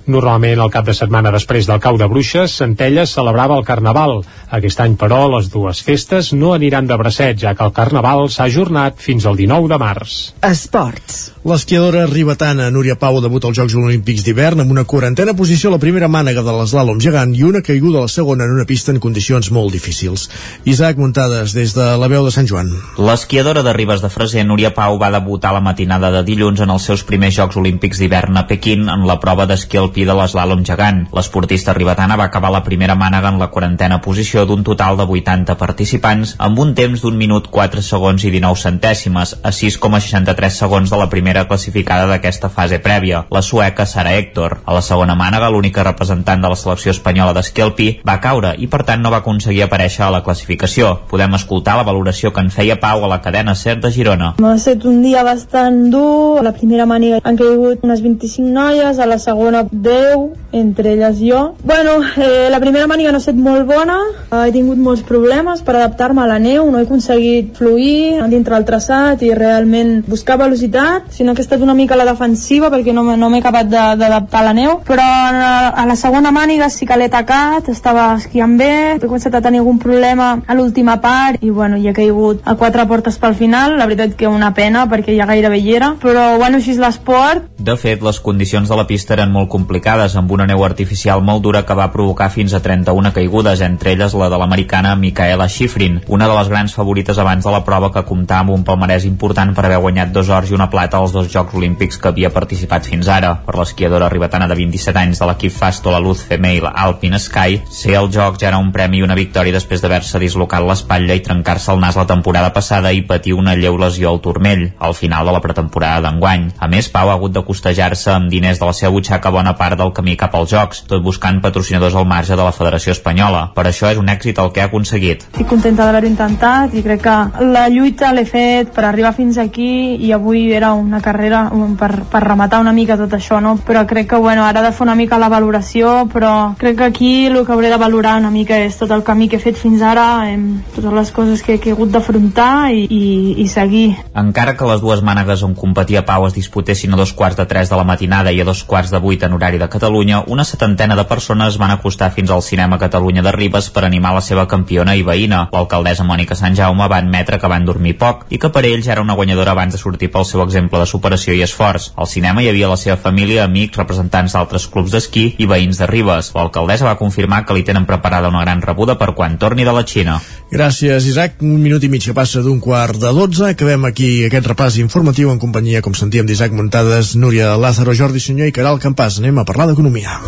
Normalment, 0.07 0.61
el 0.63 0.71
cap 0.71 0.85
de 0.87 0.95
setmana 0.95 1.33
després 1.35 1.67
del 1.67 1.81
cau 1.83 1.97
de 1.99 2.07
bruixes, 2.07 2.53
Centelles 2.61 3.11
celebrava 3.17 3.57
el 3.59 3.65
Carnaval. 3.67 4.21
Aquest 4.55 4.79
any, 4.79 4.95
però, 4.95 5.25
les 5.33 5.49
dues 5.51 5.81
festes 5.83 6.31
no 6.31 6.53
aniran 6.55 6.87
de 6.87 6.95
bracet, 6.95 7.35
ja 7.41 7.51
que 7.53 7.67
el 7.67 7.75
Carnaval 7.75 8.29
s'ha 8.31 8.47
ajornat 8.47 9.01
fins 9.03 9.27
al 9.27 9.35
19 9.35 9.67
de 9.67 9.81
març. 9.81 10.19
Esports. 10.47 11.25
L'esquiadora 11.47 12.05
ribetana 12.07 12.65
Núria 12.71 12.97
Pau 12.99 13.21
debuta 13.23 13.47
als 13.47 13.55
Jocs 13.55 13.75
Olímpics 13.79 14.25
d'hivern 14.25 14.59
amb 14.59 14.71
una 14.73 14.83
quarantena 14.83 15.31
posició 15.31 15.69
a 15.69 15.75
la 15.77 15.79
primera 15.79 16.09
mànega 16.11 16.41
de 16.43 16.51
l'eslàlom 16.51 16.99
gegant 16.99 17.31
i 17.37 17.45
una 17.47 17.61
caiguda 17.63 18.01
a 18.01 18.03
la 18.03 18.11
segona 18.11 18.43
en 18.43 18.51
una 18.57 18.65
pista 18.67 18.91
en 18.91 18.99
condicions 18.99 19.47
molt 19.55 19.71
difícils. 19.71 20.25
Isaac 20.67 20.99
Muntades, 20.99 21.53
des 21.55 21.71
de 21.75 21.85
la 21.99 22.09
veu 22.11 22.25
de 22.25 22.33
Sant 22.35 22.49
Joan. 22.51 22.73
L'esquiadora 22.99 23.63
de 23.63 23.71
Ribes 23.77 24.03
de 24.03 24.11
Freser, 24.11 24.43
Núria 24.43 24.73
Pau, 24.75 24.99
va 24.99 25.11
debutar 25.13 25.53
la 25.55 25.63
matinada 25.63 26.11
de 26.17 26.25
dilluns 26.27 26.59
en 26.63 26.75
els 26.75 26.83
seus 26.83 27.05
primers 27.07 27.39
Jocs 27.39 27.55
Olímpics 27.63 28.03
d'hivern 28.03 28.35
a 28.35 28.43
Pequín 28.51 28.87
en 28.91 29.07
la 29.07 29.15
prova 29.23 29.47
d'esquí 29.47 29.79
alpí 29.79 29.96
de 30.05 30.13
l'eslàlom 30.17 30.63
gegant. 30.67 31.05
L'esportista 31.15 31.73
ribetana 31.73 32.17
va 32.19 32.27
acabar 32.29 32.51
la 32.51 32.63
primera 32.63 32.95
mànega 32.95 33.31
en 33.31 33.39
la 33.39 33.49
quarantena 33.53 34.01
posició 34.01 34.45
d'un 34.45 34.63
total 34.63 34.97
de 34.97 35.05
80 35.07 35.55
participants 35.57 36.35
amb 36.37 36.59
un 36.59 36.73
temps 36.75 37.01
d'un 37.01 37.17
minut 37.17 37.47
4 37.49 37.81
segons 37.81 38.23
i 38.23 38.31
19 38.33 38.61
centèsimes 38.61 39.35
a 39.41 39.51
6,63 39.55 40.59
segons 40.61 40.91
de 40.91 40.97
la 40.99 41.09
primera 41.09 41.47
classificada 41.47 42.07
d'aquesta 42.11 42.49
fase 42.49 42.79
prèvia, 42.83 43.25
la 43.31 43.41
sueca 43.41 43.85
Sara 43.85 44.13
Héctor. 44.17 44.59
A 44.65 44.73
la 44.73 44.81
segona 44.81 45.15
mànega, 45.15 45.49
l'única 45.49 45.83
representant 45.83 46.41
de 46.43 46.51
la 46.51 46.59
selecció 46.59 46.91
espanyola 46.91 47.33
d'esquí 47.37 47.63
alpí 47.63 47.87
va 48.07 48.19
caure 48.21 48.53
i 48.57 48.67
per 48.67 48.83
tant 48.87 49.01
no 49.01 49.11
va 49.13 49.21
aconseguir 49.23 49.63
aparèixer 49.65 50.05
a 50.05 50.11
la 50.13 50.23
classificació. 50.25 50.93
Podem 51.09 51.33
escoltar 51.37 51.77
la 51.77 51.87
valoració 51.87 52.33
que 52.33 52.43
en 52.43 52.51
feia 52.53 52.79
Pau 52.81 53.03
a 53.03 53.11
la 53.11 53.21
cadena 53.21 53.55
SER 53.55 53.77
de 53.81 53.91
Girona. 53.91 54.33
Ha 54.43 54.53
estat 54.55 54.85
un 54.85 55.01
dia 55.05 55.23
bastant 55.27 55.87
dur. 55.93 56.39
A 56.39 56.45
la 56.45 56.53
primera 56.55 56.85
mànega 56.89 57.21
han 57.23 57.37
caigut 57.39 57.83
unes 57.85 58.03
25 58.05 58.49
noies, 58.53 58.99
a 58.99 59.07
la 59.09 59.19
segona 59.21 59.63
10, 59.87 60.27
entre 60.51 60.93
elles 60.93 61.19
jo. 61.19 61.55
Bueno, 61.63 61.99
eh, 62.15 62.47
la 62.51 62.59
primera 62.59 62.87
màniga 62.87 63.11
no 63.11 63.19
ha 63.19 63.23
estat 63.23 63.35
molt 63.35 63.67
bona, 63.67 63.97
he 64.45 64.51
tingut 64.51 64.79
molts 64.81 65.03
problemes 65.07 65.63
per 65.63 65.75
adaptar-me 65.75 66.23
a 66.23 66.27
la 66.29 66.39
neu, 66.39 66.67
no 66.71 66.79
he 66.79 66.87
aconseguit 66.87 67.53
fluir 67.57 68.21
dintre 68.31 68.57
el 68.57 68.65
traçat 68.67 69.23
i 69.23 69.33
realment 69.35 70.01
buscar 70.07 70.37
velocitat, 70.39 71.11
sinó 71.15 71.33
que 71.33 71.41
he 71.41 71.47
estat 71.47 71.63
una 71.63 71.75
mica 71.77 71.95
a 71.95 72.01
la 72.01 72.07
defensiva 72.09 72.71
perquè 72.73 72.93
no, 72.95 73.03
no 73.15 73.29
m'he 73.31 73.41
acabat 73.43 73.69
d'adaptar 73.69 74.41
a 74.41 74.47
la 74.49 74.55
neu, 74.57 74.79
però 74.87 75.03
a 75.03 75.85
la 75.87 75.95
segona 75.99 76.31
màniga 76.35 76.69
sí 76.73 76.87
que 76.87 76.97
l'he 76.97 77.09
atacat, 77.11 77.69
estava 77.73 78.09
esquiant 78.17 78.57
bé, 78.59 78.73
he 78.97 79.05
començat 79.05 79.35
a 79.35 79.43
tenir 79.43 79.61
algun 79.63 79.79
problema 79.79 80.33
a 80.45 80.57
l'última 80.57 80.97
part 81.01 81.43
i 81.43 81.51
bueno, 81.51 81.77
hi 81.77 81.89
he 81.89 81.95
caigut 81.95 82.43
a 82.45 82.55
quatre 82.59 82.85
portes 82.87 83.19
pel 83.21 83.35
final, 83.37 83.77
la 83.77 83.87
veritat 83.89 84.15
que 84.17 84.27
una 84.27 84.53
pena 84.57 84.85
perquè 84.89 85.15
ja 85.17 85.27
gairebé 85.29 85.59
hi 85.61 85.75
era, 85.75 85.93
però 86.01 86.37
bueno, 86.37 86.57
així 86.57 86.73
és 86.75 86.81
l'esport. 86.81 87.47
De 87.57 87.75
fet, 87.79 88.03
les 88.03 88.19
condicions 88.23 88.69
de 88.69 88.77
la 88.77 88.87
pista 88.89 89.15
eren 89.17 89.31
molt 89.33 89.49
complicades, 89.51 89.76
amb 89.85 90.31
una 90.31 90.45
neu 90.47 90.63
artificial 90.65 91.21
molt 91.21 91.43
dura 91.43 91.63
que 91.65 91.75
va 91.75 91.91
provocar 91.91 92.29
fins 92.31 92.53
a 92.53 92.59
31 92.63 93.11
caigudes, 93.13 93.61
entre 93.61 93.91
elles 93.91 94.13
la 94.13 94.29
de 94.29 94.37
l'americana 94.37 94.95
Micaela 94.95 95.47
Schifrin, 95.47 96.01
una 96.07 96.27
de 96.27 96.33
les 96.33 96.47
grans 96.49 96.73
favorites 96.73 97.17
abans 97.17 97.43
de 97.43 97.51
la 97.51 97.63
prova 97.63 97.91
que 97.91 98.03
comptava 98.03 98.41
amb 98.41 98.55
un 98.55 98.63
palmarès 98.63 99.05
important 99.05 99.53
per 99.53 99.65
haver 99.65 99.79
guanyat 99.83 100.11
dos 100.13 100.29
ors 100.29 100.49
i 100.49 100.55
una 100.55 100.69
plata 100.69 100.97
als 100.97 101.11
dos 101.11 101.27
Jocs 101.31 101.53
Olímpics 101.53 101.97
que 101.97 102.07
havia 102.07 102.31
participat 102.31 102.85
fins 102.87 103.07
ara. 103.07 103.35
Per 103.45 103.55
l'esquiadora 103.57 104.09
ribetana 104.09 104.47
de 104.47 104.55
27 104.55 104.99
anys 104.99 105.19
de 105.19 105.27
l'equip 105.27 105.51
Fasto 105.51 105.91
la 105.91 105.99
Luz 105.99 106.23
Female 106.23 106.71
Alpine 106.73 107.19
Sky, 107.19 107.61
ser 107.69 107.97
el 107.99 108.09
joc 108.13 108.39
ja 108.39 108.47
era 108.49 108.61
un 108.61 108.71
premi 108.71 109.01
i 109.01 109.05
una 109.05 109.17
victòria 109.17 109.53
després 109.53 109.81
d'haver-se 109.83 110.21
dislocat 110.23 110.63
l'espatlla 110.63 111.17
i 111.17 111.23
trencar-se 111.25 111.73
el 111.73 111.81
nas 111.83 111.97
la 111.99 112.07
temporada 112.07 112.53
passada 112.53 112.93
i 112.93 113.03
patir 113.03 113.35
una 113.35 113.55
lleu 113.55 113.77
lesió 113.77 114.09
al 114.09 114.21
turmell, 114.21 114.71
al 114.79 114.95
final 114.95 115.27
de 115.27 115.35
la 115.35 115.41
pretemporada 115.43 116.01
d'enguany. 116.07 116.51
A 116.57 116.67
més, 116.71 116.89
Pau 116.89 117.09
ha 117.11 117.17
hagut 117.17 117.35
de 117.35 117.43
costejar-se 117.43 118.13
amb 118.13 118.31
diners 118.31 118.61
de 118.61 118.65
la 118.65 118.73
seva 118.73 118.93
butxaca 118.95 119.33
bona 119.33 119.57
part 119.59 119.66
del 119.75 119.91
camí 119.91 120.15
cap 120.15 120.35
als 120.35 120.53
Jocs, 120.53 120.83
tot 120.87 121.03
buscant 121.03 121.41
patrocinadors 121.41 121.95
al 121.95 122.07
marge 122.07 122.35
de 122.35 122.43
la 122.43 122.53
Federació 122.55 122.93
Espanyola. 122.95 123.51
Per 123.55 123.65
això 123.67 123.91
és 123.91 123.99
un 123.99 124.07
èxit 124.13 124.39
el 124.39 124.51
que 124.53 124.61
ha 124.61 124.69
aconseguit. 124.71 125.25
Estic 125.33 125.49
contenta 125.49 125.85
d'haver-ho 125.85 126.07
intentat 126.07 126.73
i 126.77 126.83
crec 126.85 127.03
que 127.03 127.17
la 127.43 127.67
lluita 127.73 128.13
l'he 128.13 128.25
fet 128.29 128.71
per 128.75 128.85
arribar 128.85 129.13
fins 129.17 129.37
aquí 129.41 129.97
i 130.05 130.11
avui 130.15 130.51
era 130.53 130.73
una 130.77 131.01
carrera 131.01 131.47
per, 131.79 131.91
per 132.09 132.23
rematar 132.23 132.61
una 132.61 132.73
mica 132.73 132.97
tot 132.97 133.13
això, 133.17 133.41
no? 133.43 133.57
Però 133.65 133.83
crec 133.89 134.09
que, 134.11 134.21
bueno, 134.21 134.45
ara 134.45 134.61
de 134.63 134.71
fer 134.71 134.85
una 134.85 134.95
mica 134.95 135.19
la 135.19 135.29
valoració, 135.29 136.07
però 136.13 136.53
crec 136.57 136.77
que 136.77 136.87
aquí 136.87 137.11
el 137.27 137.43
que 137.45 137.53
hauré 137.53 137.69
de 137.69 137.81
valorar 137.81 138.17
una 138.21 138.31
mica 138.31 138.57
és 138.63 138.77
tot 138.77 138.91
el 138.91 139.03
camí 139.03 139.27
que 139.27 139.37
he 139.37 139.43
fet 139.43 139.57
fins 139.57 139.81
ara, 139.81 140.29
em, 140.29 140.61
totes 140.75 140.93
les 140.93 141.11
coses 141.11 141.43
que, 141.43 141.57
que 141.59 141.71
he 141.71 141.75
hagut 141.75 141.91
d'afrontar 141.93 142.71
i, 142.73 142.85
i, 142.89 143.03
i 143.43 143.47
seguir. 143.51 143.87
Encara 144.17 144.55
que 144.57 144.69
les 144.69 144.81
dues 144.83 145.03
mànegues 145.05 145.43
on 145.47 145.55
competia 145.57 146.05
Pau 146.07 146.27
es 146.27 146.35
disputessin 146.37 146.93
a 146.93 146.99
dos 146.99 147.13
quarts 147.17 147.37
de 147.39 147.47
tres 147.49 147.71
de 147.71 147.79
la 147.79 147.87
matinada 147.87 148.31
i 148.31 148.41
a 148.41 148.47
dos 148.47 148.63
quarts 148.63 148.93
de 148.93 149.01
vuit 149.03 149.23
en 149.23 149.33
horari 149.33 149.56
de 149.57 149.69
Catalunya, 149.69 150.23
una 150.27 150.43
setantena 150.45 150.95
de 150.95 151.05
persones 151.09 151.57
van 151.57 151.71
acostar 151.71 152.11
fins 152.15 152.31
al 152.31 152.41
cinema 152.41 152.79
Catalunya 152.79 153.23
de 153.25 153.31
Ribes 153.31 153.69
per 153.69 153.83
animar 153.85 154.13
la 154.15 154.21
seva 154.21 154.47
campiona 154.47 154.95
i 154.95 155.03
veïna. 155.03 155.47
L'alcaldessa 155.53 156.05
Mònica 156.07 156.35
Sant 156.35 156.55
Jaume 156.55 156.87
va 156.87 156.99
admetre 157.01 157.39
que 157.39 157.49
van 157.51 157.65
dormir 157.65 157.97
poc 157.97 158.25
i 158.29 158.39
que 158.41 158.51
per 158.53 158.65
ells 158.65 158.87
era 158.87 159.01
una 159.01 159.15
guanyadora 159.17 159.51
abans 159.51 159.73
de 159.73 159.81
sortir 159.81 160.11
pel 160.13 160.25
seu 160.25 160.43
exemple 160.43 160.79
de 160.79 160.89
superació 160.89 161.33
i 161.33 161.43
esforç. 161.45 161.91
Al 161.95 162.07
cinema 162.07 162.43
hi 162.43 162.49
havia 162.51 162.69
la 162.71 162.77
seva 162.77 162.97
família, 162.97 163.43
amics, 163.45 163.77
representants 163.77 164.33
d'altres 164.37 164.67
clubs 164.71 164.91
d'esquí 164.93 165.27
i 165.37 165.49
veïns 165.49 165.81
de 165.81 165.87
Ribes. 165.89 166.31
L'alcaldessa 166.35 166.87
va 166.87 166.97
confirmar 166.99 167.43
que 167.45 167.57
li 167.57 167.65
tenen 167.67 167.85
preparada 167.85 168.29
una 168.33 168.43
gran 168.45 168.61
rebuda 168.61 168.97
per 168.97 169.13
quan 169.13 169.37
torni 169.37 169.65
de 169.67 169.73
la 169.73 169.85
Xina. 169.85 170.19
Gràcies, 170.51 171.07
Isaac. 171.09 171.41
Un 171.43 171.59
minut 171.61 171.83
i 171.83 171.89
mig 171.91 172.05
que 172.05 172.15
passa 172.15 172.41
d'un 172.43 172.59
quart 172.63 172.99
de 173.01 173.11
dotze. 173.13 173.49
Acabem 173.51 173.85
aquí 173.89 174.09
aquest 174.25 174.47
repàs 174.47 174.77
informatiu 174.79 175.31
en 175.33 175.41
companyia, 175.41 175.81
com 175.83 175.95
sentíem, 175.97 176.27
d'Isaac 176.27 176.53
Montades, 176.55 177.15
Núria 177.19 177.55
Lázaro, 177.59 177.95
Jordi 177.97 178.21
Senyor 178.23 178.47
i 178.47 178.55
Caral 178.55 178.79
Campàs. 178.79 179.19
Anem 179.19 179.36
a 179.39 179.45
parlar 179.45 179.67
d'economia. 179.69 180.19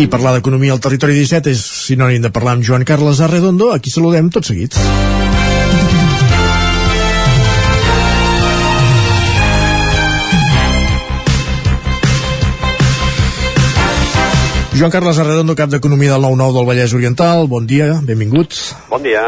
I 0.00 0.06
parlar 0.08 0.32
d'economia 0.36 0.72
al 0.72 0.80
territori 0.80 1.18
17 1.18 1.52
és 1.52 1.64
sinònim 1.90 2.24
de 2.24 2.30
parlar 2.32 2.56
amb 2.56 2.64
Joan 2.64 2.86
Carles 2.88 3.20
Arredondo, 3.20 3.72
a 3.74 3.80
qui 3.84 3.92
saludem 3.92 4.30
tot 4.32 4.48
seguit. 4.48 4.78
Joan 14.80 14.92
Carles 14.94 15.18
Arredondo, 15.20 15.52
cap 15.52 15.68
d'Economia 15.68 16.14
del 16.14 16.22
9-9 16.24 16.54
del 16.56 16.64
Vallès 16.64 16.92
Oriental. 16.96 17.42
Bon 17.52 17.66
dia, 17.68 17.98
benvinguts. 18.00 18.60
Bon 18.88 19.02
dia. 19.04 19.20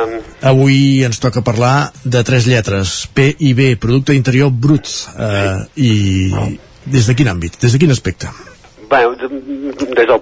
Avui 0.49 1.03
ens 1.05 1.21
toca 1.21 1.43
parlar 1.45 1.91
de 2.09 2.23
tres 2.25 2.47
lletres, 2.49 2.95
P 3.13 3.27
i 3.37 3.51
B, 3.53 3.75
Producte 3.77 4.17
Interior 4.17 4.49
Brut. 4.49 4.89
Eh, 5.13 5.59
I 5.77 5.93
des 6.89 7.05
de 7.05 7.17
quin 7.19 7.29
àmbit, 7.29 7.59
des 7.61 7.77
de 7.77 7.83
quin 7.83 7.93
aspecte? 7.93 8.33
Bé, 8.89 9.03
des 9.21 10.09
del, 10.09 10.17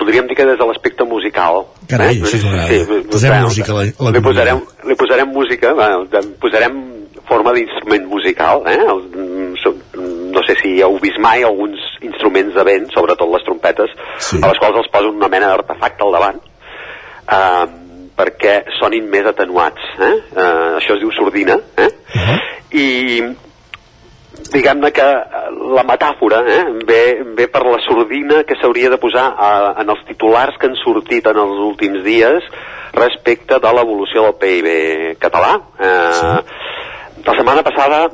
podríem 0.00 0.32
dir 0.32 0.38
que 0.40 0.48
des 0.48 0.56
de 0.56 0.70
l'aspecte 0.70 1.04
musical. 1.04 1.66
Carai, 1.92 2.16
eh? 2.16 2.24
això 2.24 2.40
m'agrada. 2.46 2.72
Sí, 2.72 3.04
Posem 3.12 3.36
bé, 3.36 3.42
música 3.44 3.72
a 3.72 3.76
la, 3.76 3.82
a 3.82 3.84
li 3.84 3.92
l'economia. 3.92 4.24
posarem, 4.30 4.64
li 4.88 4.96
posarem 5.04 5.36
música, 5.36 5.76
bé, 5.76 6.24
posarem 6.40 6.80
forma 7.32 7.56
d'instrument 7.56 8.08
musical, 8.12 8.64
eh? 8.68 8.78
El, 8.78 9.04
so- 9.62 9.76
no 10.32 10.42
sé 10.46 10.56
si 10.62 10.78
heu 10.80 10.96
vist 11.02 11.20
mai 11.20 11.44
alguns 11.44 11.80
instruments 12.04 12.54
de 12.56 12.64
vent, 12.66 12.88
sobretot 12.94 13.30
les 13.32 13.44
trompetes, 13.46 13.92
sí. 14.18 14.40
a 14.40 14.48
les 14.50 14.60
quals 14.62 14.80
els 14.80 14.90
posen 14.92 15.20
una 15.20 15.30
mena 15.32 15.52
d'artefacte 15.52 16.06
al 16.06 16.16
davant, 16.16 16.40
eh, 17.36 17.64
perquè 18.16 18.56
sonin 18.78 19.08
més 19.12 19.28
atenuats. 19.28 19.94
Eh? 19.98 20.14
Eh, 20.32 20.68
això 20.80 20.96
es 20.96 21.04
diu 21.04 21.12
sordina, 21.16 21.58
eh? 21.76 21.88
Uh 21.88 22.26
-huh. 22.26 22.38
I 22.72 22.88
diguem-ne 24.52 24.90
que 24.92 25.04
eh, 25.04 25.50
la 25.76 25.84
metàfora 25.84 26.42
eh, 26.46 26.64
ve, 26.86 27.22
ve 27.36 27.48
per 27.48 27.64
la 27.66 27.80
sordina 27.86 28.42
que 28.44 28.56
s'hauria 28.60 28.90
de 28.90 28.98
posar 28.98 29.34
a, 29.36 29.50
en 29.80 29.90
els 29.90 30.04
titulars 30.08 30.56
que 30.58 30.66
han 30.66 30.76
sortit 30.76 31.26
en 31.26 31.36
els 31.36 31.58
últims 31.70 32.02
dies 32.04 32.42
respecte 32.92 33.58
de 33.58 33.72
l'evolució 33.72 34.22
del 34.22 34.34
PIB 34.40 34.68
català. 35.18 35.60
Eh, 35.78 36.12
sí. 36.12 36.80
La 37.20 37.34
setmana 37.36 37.62
passada 37.62 38.06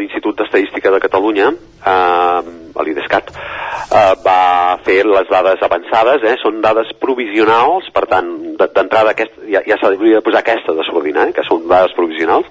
l'Institut 0.00 0.38
d'Estadística 0.40 0.90
de 0.90 0.98
Catalunya, 0.98 1.50
eh, 1.86 2.40
l'IDESCAT, 2.82 3.30
eh, 3.30 4.14
va 4.24 4.78
fer 4.84 5.04
les 5.06 5.28
dades 5.28 5.60
avançades, 5.62 6.24
eh, 6.24 6.36
són 6.42 6.60
dades 6.60 6.90
provisionals, 6.98 7.90
per 7.92 8.06
tant, 8.06 8.56
de- 8.56 8.70
d'entrada 8.74 9.14
ja, 9.14 9.62
ja 9.66 9.76
s'hauria 9.76 10.16
de 10.16 10.22
posar 10.22 10.40
aquesta 10.40 10.72
de 10.72 10.84
sordina, 10.88 11.28
eh, 11.28 11.32
que 11.32 11.44
són 11.44 11.68
dades 11.68 11.92
provisionals, 11.92 12.46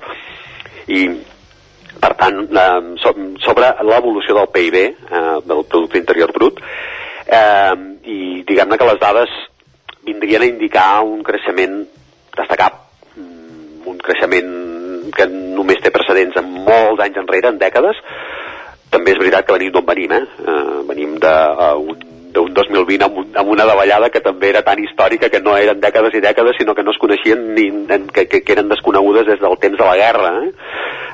i 0.87 1.09
per 1.99 2.13
tant, 2.15 2.47
eh, 2.47 2.95
so, 3.03 3.13
sobre 3.43 3.73
l'evolució 3.83 4.35
del 4.35 4.47
PIB, 4.53 4.75
eh, 4.75 5.37
del 5.43 5.65
Producte 5.65 5.97
Interior 5.97 6.31
Brut, 6.31 6.61
eh, 7.27 7.75
i 8.05 8.43
diguem-ne 8.47 8.77
que 8.77 8.85
les 8.85 8.99
dades 8.99 9.29
vindrien 10.03 10.41
a 10.41 10.45
indicar 10.45 11.03
un 11.03 11.23
creixement 11.23 11.83
destacat, 12.37 12.73
mm, 13.17 13.87
un 13.87 13.97
creixement 13.97 14.78
que 15.15 15.27
només 15.29 15.81
té 15.83 15.91
precedents 15.95 16.37
en 16.41 16.53
molts 16.67 17.03
anys 17.05 17.19
enrere, 17.21 17.53
en 17.53 17.59
dècades. 17.61 17.99
També 18.89 19.13
és 19.13 19.19
veritat 19.21 19.45
que 19.45 19.57
venim 19.57 19.73
d'on 19.73 19.85
venim, 19.85 20.15
eh? 20.15 20.23
eh 20.45 20.79
venim 20.89 21.17
d'un 21.21 22.07
d'un 22.29 22.53
2020 22.53 23.03
amb, 23.05 23.17
un, 23.17 23.29
amb 23.41 23.49
una 23.49 23.65
davallada 23.65 24.09
que 24.13 24.21
també 24.21 24.51
era 24.51 24.61
tan 24.65 24.79
històrica 24.83 25.31
que 25.33 25.41
no 25.41 25.55
eren 25.57 25.81
dècades 25.81 26.13
i 26.13 26.21
dècades 26.21 26.59
sinó 26.59 26.75
que 26.77 26.83
no 26.85 26.93
es 26.93 26.99
coneixien 27.01 27.41
ni 27.55 27.69
que, 28.13 28.27
que, 28.29 28.41
que 28.45 28.53
eren 28.53 28.69
desconegudes 28.69 29.25
des 29.25 29.41
del 29.41 29.57
temps 29.57 29.79
de 29.79 29.87
la 29.87 29.95
guerra 29.97 30.29
eh? 30.43 30.51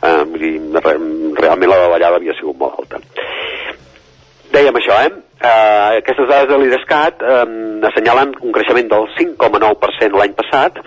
Eh, 0.09 0.23
dir, 0.35 0.51
re, 0.75 0.97
realment 1.39 1.71
la 1.71 1.79
davallada 1.85 2.19
havia 2.19 2.35
sigut 2.35 2.59
molt 2.59 2.81
alta 2.83 2.99
dèiem 4.55 4.75
això, 4.79 4.99
eh? 5.07 5.13
Uh, 5.35 5.99
aquestes 5.99 6.29
dades 6.29 6.47
de 6.47 6.57
l'IDESCAT 6.61 7.23
um, 7.27 7.55
assenyalen 7.89 8.31
un 8.39 8.53
creixement 8.55 8.87
del 8.91 9.09
5,9% 9.17 10.19
l'any 10.19 10.35
passat 10.37 10.79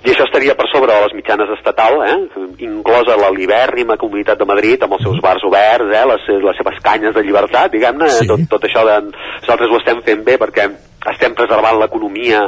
i 0.00 0.12
això 0.14 0.24
estaria 0.24 0.54
per 0.56 0.64
sobre 0.72 0.94
de 0.94 1.00
les 1.04 1.14
mitjanes 1.18 1.50
estatal, 1.58 1.98
eh? 2.06 2.44
inclosa 2.64 3.18
la 3.20 3.28
libèrrima 3.34 3.98
Comunitat 4.00 4.38
de 4.40 4.46
Madrid 4.48 4.86
amb 4.86 4.96
els 4.96 5.04
seus 5.04 5.20
bars 5.20 5.44
oberts, 5.44 5.92
eh? 5.92 6.04
les, 6.08 6.28
les 6.46 6.60
seves 6.60 6.78
canyes 6.84 7.12
de 7.16 7.24
llibertat, 7.26 7.68
diguem-ne, 7.74 8.08
sí. 8.16 8.28
tot, 8.30 8.46
tot 8.54 8.64
això 8.68 8.86
de, 8.88 8.96
nosaltres 9.10 9.68
ho 9.68 9.82
estem 9.82 10.00
fent 10.06 10.24
bé 10.24 10.38
perquè 10.40 10.70
estem 11.12 11.36
preservant 11.36 11.78
l'economia 11.80 12.42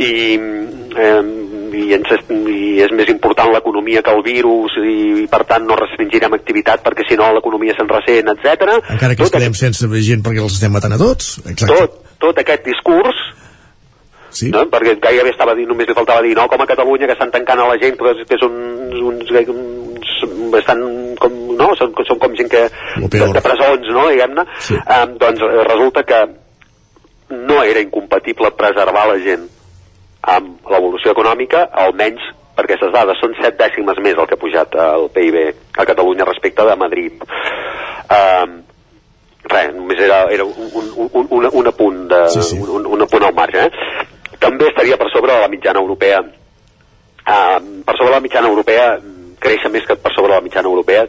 i, 0.00 0.10
eh, 0.36 1.20
i, 1.76 1.84
ens, 1.96 2.12
i 2.32 2.60
és 2.84 2.92
més 2.96 3.12
important 3.12 3.52
l'economia 3.52 4.02
que 4.04 4.12
el 4.16 4.24
virus 4.24 4.76
i, 4.80 4.96
i 5.24 5.28
per 5.32 5.44
tant 5.48 5.68
no 5.68 5.76
restringirem 5.76 6.36
activitat 6.36 6.84
perquè 6.84 7.04
si 7.08 7.20
no 7.20 7.28
l'economia 7.36 7.76
se'n 7.76 7.92
ressent, 7.92 8.32
etc. 8.32 8.76
Encara 8.96 9.16
que 9.16 9.28
ens 9.28 9.36
quedem 9.36 9.56
sense 9.56 9.88
gent 10.08 10.24
perquè 10.24 10.44
els 10.44 10.56
estem 10.56 10.72
matant 10.72 10.96
a 10.96 11.00
tots. 11.00 11.36
Exacte. 11.44 11.72
Tot, 11.72 12.14
tot 12.24 12.44
aquest 12.44 12.68
discurs 12.68 13.20
Sí. 14.36 14.50
no? 14.52 14.66
perquè 14.72 14.96
gairebé 15.00 15.32
estava 15.32 15.54
dient, 15.56 15.70
només 15.70 15.88
li 15.88 15.96
faltava 15.96 16.24
dir 16.24 16.34
no, 16.36 16.44
com 16.52 16.60
a 16.60 16.68
Catalunya 16.68 17.08
que 17.08 17.16
estan 17.16 17.32
tancant 17.32 17.62
a 17.62 17.68
la 17.70 17.78
gent 17.80 17.96
que, 17.96 18.14
que 18.28 18.38
són 18.40 18.56
uns, 18.92 19.30
uns 19.32 20.58
estan 20.60 20.82
com, 21.20 21.36
no? 21.56 21.70
són, 21.78 21.94
són 22.08 22.20
com 22.20 22.34
gent 22.36 22.50
que 22.52 22.66
de, 22.68 23.22
de 23.22 23.44
presons, 23.44 23.88
no? 23.96 24.08
diguem-ne 24.12 24.44
sí. 24.60 24.76
um, 24.76 25.14
doncs 25.22 25.44
resulta 25.70 26.04
que 26.08 26.22
no 27.30 27.62
era 27.64 27.82
incompatible 27.82 28.52
preservar 28.58 29.06
la 29.10 29.18
gent 29.24 29.48
amb 30.26 30.68
l'evolució 30.72 31.14
econòmica, 31.14 31.68
almenys 31.86 32.22
perquè 32.56 32.76
aquestes 32.76 32.92
dades 32.94 33.18
són 33.20 33.34
set 33.38 33.58
dècimes 33.60 33.98
més 34.02 34.16
el 34.16 34.28
que 34.28 34.36
ha 34.36 34.40
pujat 34.40 34.76
el 34.80 35.10
PIB 35.12 35.36
a 35.76 35.84
Catalunya 35.84 36.24
respecte 36.24 36.64
de 36.64 36.76
Madrid. 36.80 37.24
Um, 38.16 38.54
res, 39.52 39.74
només 39.76 40.00
era, 40.02 40.22
era 40.32 40.46
un, 40.46 40.70
un, 40.72 40.88
un, 41.04 41.28
un, 41.36 41.48
un 41.60 41.70
apunt 41.70 42.06
de, 42.10 42.22
sí, 42.32 42.44
sí. 42.50 42.60
Un, 42.62 42.88
un 42.96 43.04
apunt 43.04 43.26
al 43.28 43.36
marge. 43.36 43.66
Eh? 43.68 44.06
També 44.42 44.70
estaria 44.70 44.98
per 45.00 45.10
sobre 45.12 45.34
de 45.34 45.44
la 45.44 45.52
mitjana 45.52 45.82
europea. 45.82 46.22
Uh, 47.26 47.82
per 47.82 47.96
sobre 47.96 48.12
de 48.12 48.18
la 48.18 48.24
mitjana 48.24 48.48
europea 48.48 48.96
créixer 49.42 49.70
més 49.72 49.86
que 49.86 49.96
per 49.98 50.12
sobre 50.14 50.32
de 50.32 50.38
la 50.38 50.44
mitjana 50.44 50.70
europea 50.70 51.06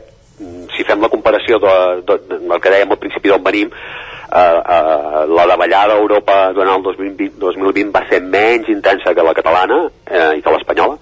si 0.75 0.85
fem 0.85 1.01
la 1.01 1.09
comparació 1.09 1.57
de, 1.61 1.73
de, 2.06 2.17
de, 2.30 2.38
del 2.43 2.61
que 2.61 2.73
dèiem 2.73 2.93
al 2.93 3.01
principi 3.01 3.31
d'on 3.31 3.43
venim 3.45 3.72
eh, 3.72 4.39
eh, 4.39 5.23
la 5.33 5.45
davallada 5.49 5.95
a 5.95 6.01
Europa 6.03 6.35
durant 6.53 6.77
el 6.77 6.85
2020, 6.85 7.39
2020 7.41 7.95
va 7.95 8.03
ser 8.09 8.22
menys 8.22 8.69
intensa 8.69 9.15
que 9.17 9.25
la 9.25 9.33
catalana 9.38 9.80
eh, 10.06 10.38
i 10.38 10.43
que 10.45 10.53
l'espanyola 10.53 10.99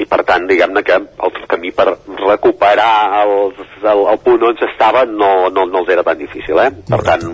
i 0.00 0.06
per 0.08 0.22
tant 0.28 0.46
diguem-ne 0.48 0.82
que 0.84 0.96
el 0.96 1.46
camí 1.48 1.72
per 1.76 1.88
recuperar 2.20 3.24
els, 3.24 3.64
el, 3.80 4.04
el 4.12 4.20
punt 4.24 4.48
on 4.50 4.60
s'estava 4.60 5.06
no, 5.08 5.48
no, 5.48 5.64
no 5.64 5.80
els 5.82 5.96
era 5.96 6.04
tan 6.04 6.20
difícil 6.20 6.60
eh? 6.60 6.70
per 6.92 7.00
tant 7.08 7.24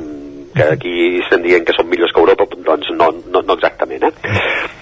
que 0.56 0.68
aquí 0.76 0.94
estem 1.22 1.44
dient 1.44 1.66
que 1.66 1.74
són 1.76 1.88
millors 1.90 2.14
que 2.14 2.22
Europa 2.22 2.48
doncs 2.56 2.92
no, 2.96 3.10
no, 3.30 3.42
no 3.42 3.56
exactament 3.58 4.08
eh? 4.08 4.12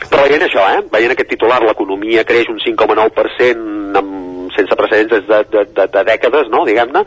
però 0.08 0.26
veient 0.26 0.46
això, 0.46 0.66
eh? 0.76 0.84
veient 0.92 1.14
aquest 1.14 1.32
titular 1.34 1.60
l'economia 1.64 2.26
creix 2.28 2.50
un 2.52 2.60
5,9% 2.62 4.00
amb 4.00 4.20
sense 4.54 4.76
precedents 4.78 5.10
des 5.10 5.24
de, 5.26 5.40
de, 5.50 5.64
de, 5.74 5.86
de 5.90 6.02
dècades, 6.06 6.50
no?, 6.52 6.62
diguem-ne, 6.68 7.02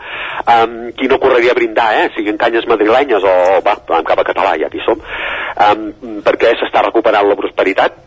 um, 0.54 0.74
qui 0.98 1.08
no 1.08 1.20
correria 1.24 1.54
a 1.54 1.58
brindar, 1.58 1.88
eh?, 2.02 2.10
siguin 2.16 2.40
canyes 2.42 2.68
madrilenyes 2.68 3.24
o, 3.24 3.36
va, 3.64 3.78
cap 3.88 4.20
a 4.20 4.28
català, 4.28 4.58
ja 4.60 4.68
aquí 4.68 4.82
som, 4.84 5.00
um, 5.00 5.88
perquè 6.26 6.52
s'està 6.60 6.84
recuperant 6.84 7.30
la 7.30 7.38
prosperitat, 7.40 8.04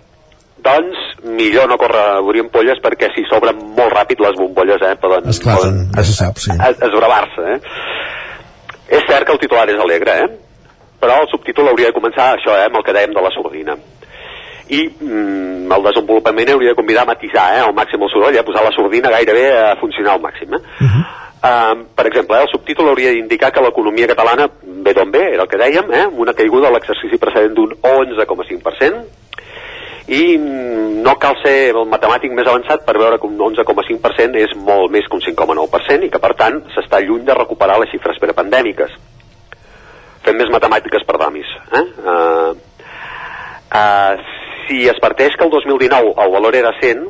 doncs 0.61 1.01
millor 1.25 1.69
no 1.69 1.79
córrer 1.81 2.01
a 2.01 2.21
obrir 2.21 2.45
ampolles 2.45 2.81
perquè 2.85 3.09
si 3.15 3.25
s'obren 3.29 3.57
molt 3.77 3.95
ràpid 3.95 4.21
les 4.21 4.37
bombolles 4.37 4.83
eh, 4.85 4.93
poden, 5.01 5.29
Esclaten, 5.33 5.87
ja 5.97 6.05
se 6.05 6.17
sap, 6.19 6.37
sí. 6.37 6.53
es, 6.53 6.83
esbravar-se 6.85 7.47
eh? 7.55 7.59
és 8.99 9.07
cert 9.09 9.25
que 9.25 9.33
el 9.33 9.41
titular 9.41 9.65
és 9.73 9.81
alegre 9.81 10.19
eh? 10.27 10.29
Però 11.01 11.23
el 11.23 11.31
subtítol 11.33 11.71
hauria 11.71 11.91
de 11.91 11.97
començar 11.97 12.35
això 12.35 12.57
eh, 12.57 12.67
amb 12.69 12.77
el 12.81 12.85
que 12.87 12.97
dèiem 12.97 13.17
de 13.17 13.25
la 13.25 13.33
sordina 13.35 13.77
i 14.71 14.85
mm, 14.87 15.71
el 15.75 15.87
desenvolupament 15.89 16.53
hauria 16.53 16.75
de 16.75 16.79
convidar 16.79 17.03
a 17.03 17.11
matisar 17.11 17.47
eh, 17.57 17.65
al 17.65 17.75
màxim 17.75 18.03
el 18.03 18.13
soroll, 18.13 18.39
a 18.39 18.47
posar 18.47 18.63
la 18.67 18.75
sordina 18.77 19.11
gairebé 19.11 19.49
a 19.59 19.75
funcionar 19.81 20.15
al 20.15 20.23
màxim 20.23 20.55
eh? 20.55 20.63
Uh 20.81 20.87
-huh. 20.87 21.09
Um, 21.41 21.87
per 21.97 22.07
exemple, 22.07 22.37
eh, 22.37 22.43
el 22.43 22.51
subtítol 22.53 22.89
hauria 22.89 23.13
d'indicar 23.13 23.51
que 23.51 23.63
l'economia 23.63 24.07
catalana 24.07 24.51
ve 24.63 24.93
d'on 24.93 25.11
ve, 25.11 25.23
era 25.33 25.43
el 25.43 25.49
que 25.49 25.57
dèiem, 25.57 25.87
eh, 25.91 26.03
amb 26.03 26.19
una 26.19 26.35
caiguda 26.35 26.69
a 26.69 26.71
l'exercici 26.71 27.17
precedent 27.17 27.55
d'un 27.55 27.73
11,5%, 27.81 29.07
i 30.09 30.37
mm, 30.37 31.01
no 31.01 31.15
cal 31.23 31.39
ser 31.43 31.71
el 31.71 31.87
matemàtic 31.89 32.35
més 32.37 32.47
avançat 32.47 32.85
per 32.85 32.99
veure 32.99 33.19
que 33.19 33.27
un 33.27 33.39
11,5% 33.39 34.37
és 34.37 34.53
molt 34.57 34.93
més 34.93 35.09
que 35.09 35.17
un 35.17 35.23
5,9% 35.23 36.05
i 36.05 36.11
que 36.11 36.21
per 36.21 36.35
tant 36.35 36.61
s'està 36.75 37.01
lluny 37.01 37.25
de 37.25 37.39
recuperar 37.39 37.79
les 37.81 37.93
xifres 37.95 38.19
prepandèmiques 38.21 38.93
fem 40.27 40.37
més 40.39 40.53
matemàtiques 40.53 41.07
per 41.09 41.19
damis 41.21 41.49
eh? 41.77 41.85
Uh, 42.05 42.53
uh, 43.75 44.15
si 44.67 44.85
es 44.91 45.01
parteix 45.03 45.37
que 45.37 45.47
el 45.47 45.53
2019 45.55 46.15
el 46.25 46.33
valor 46.37 46.57
era 46.57 46.73
100 46.81 47.07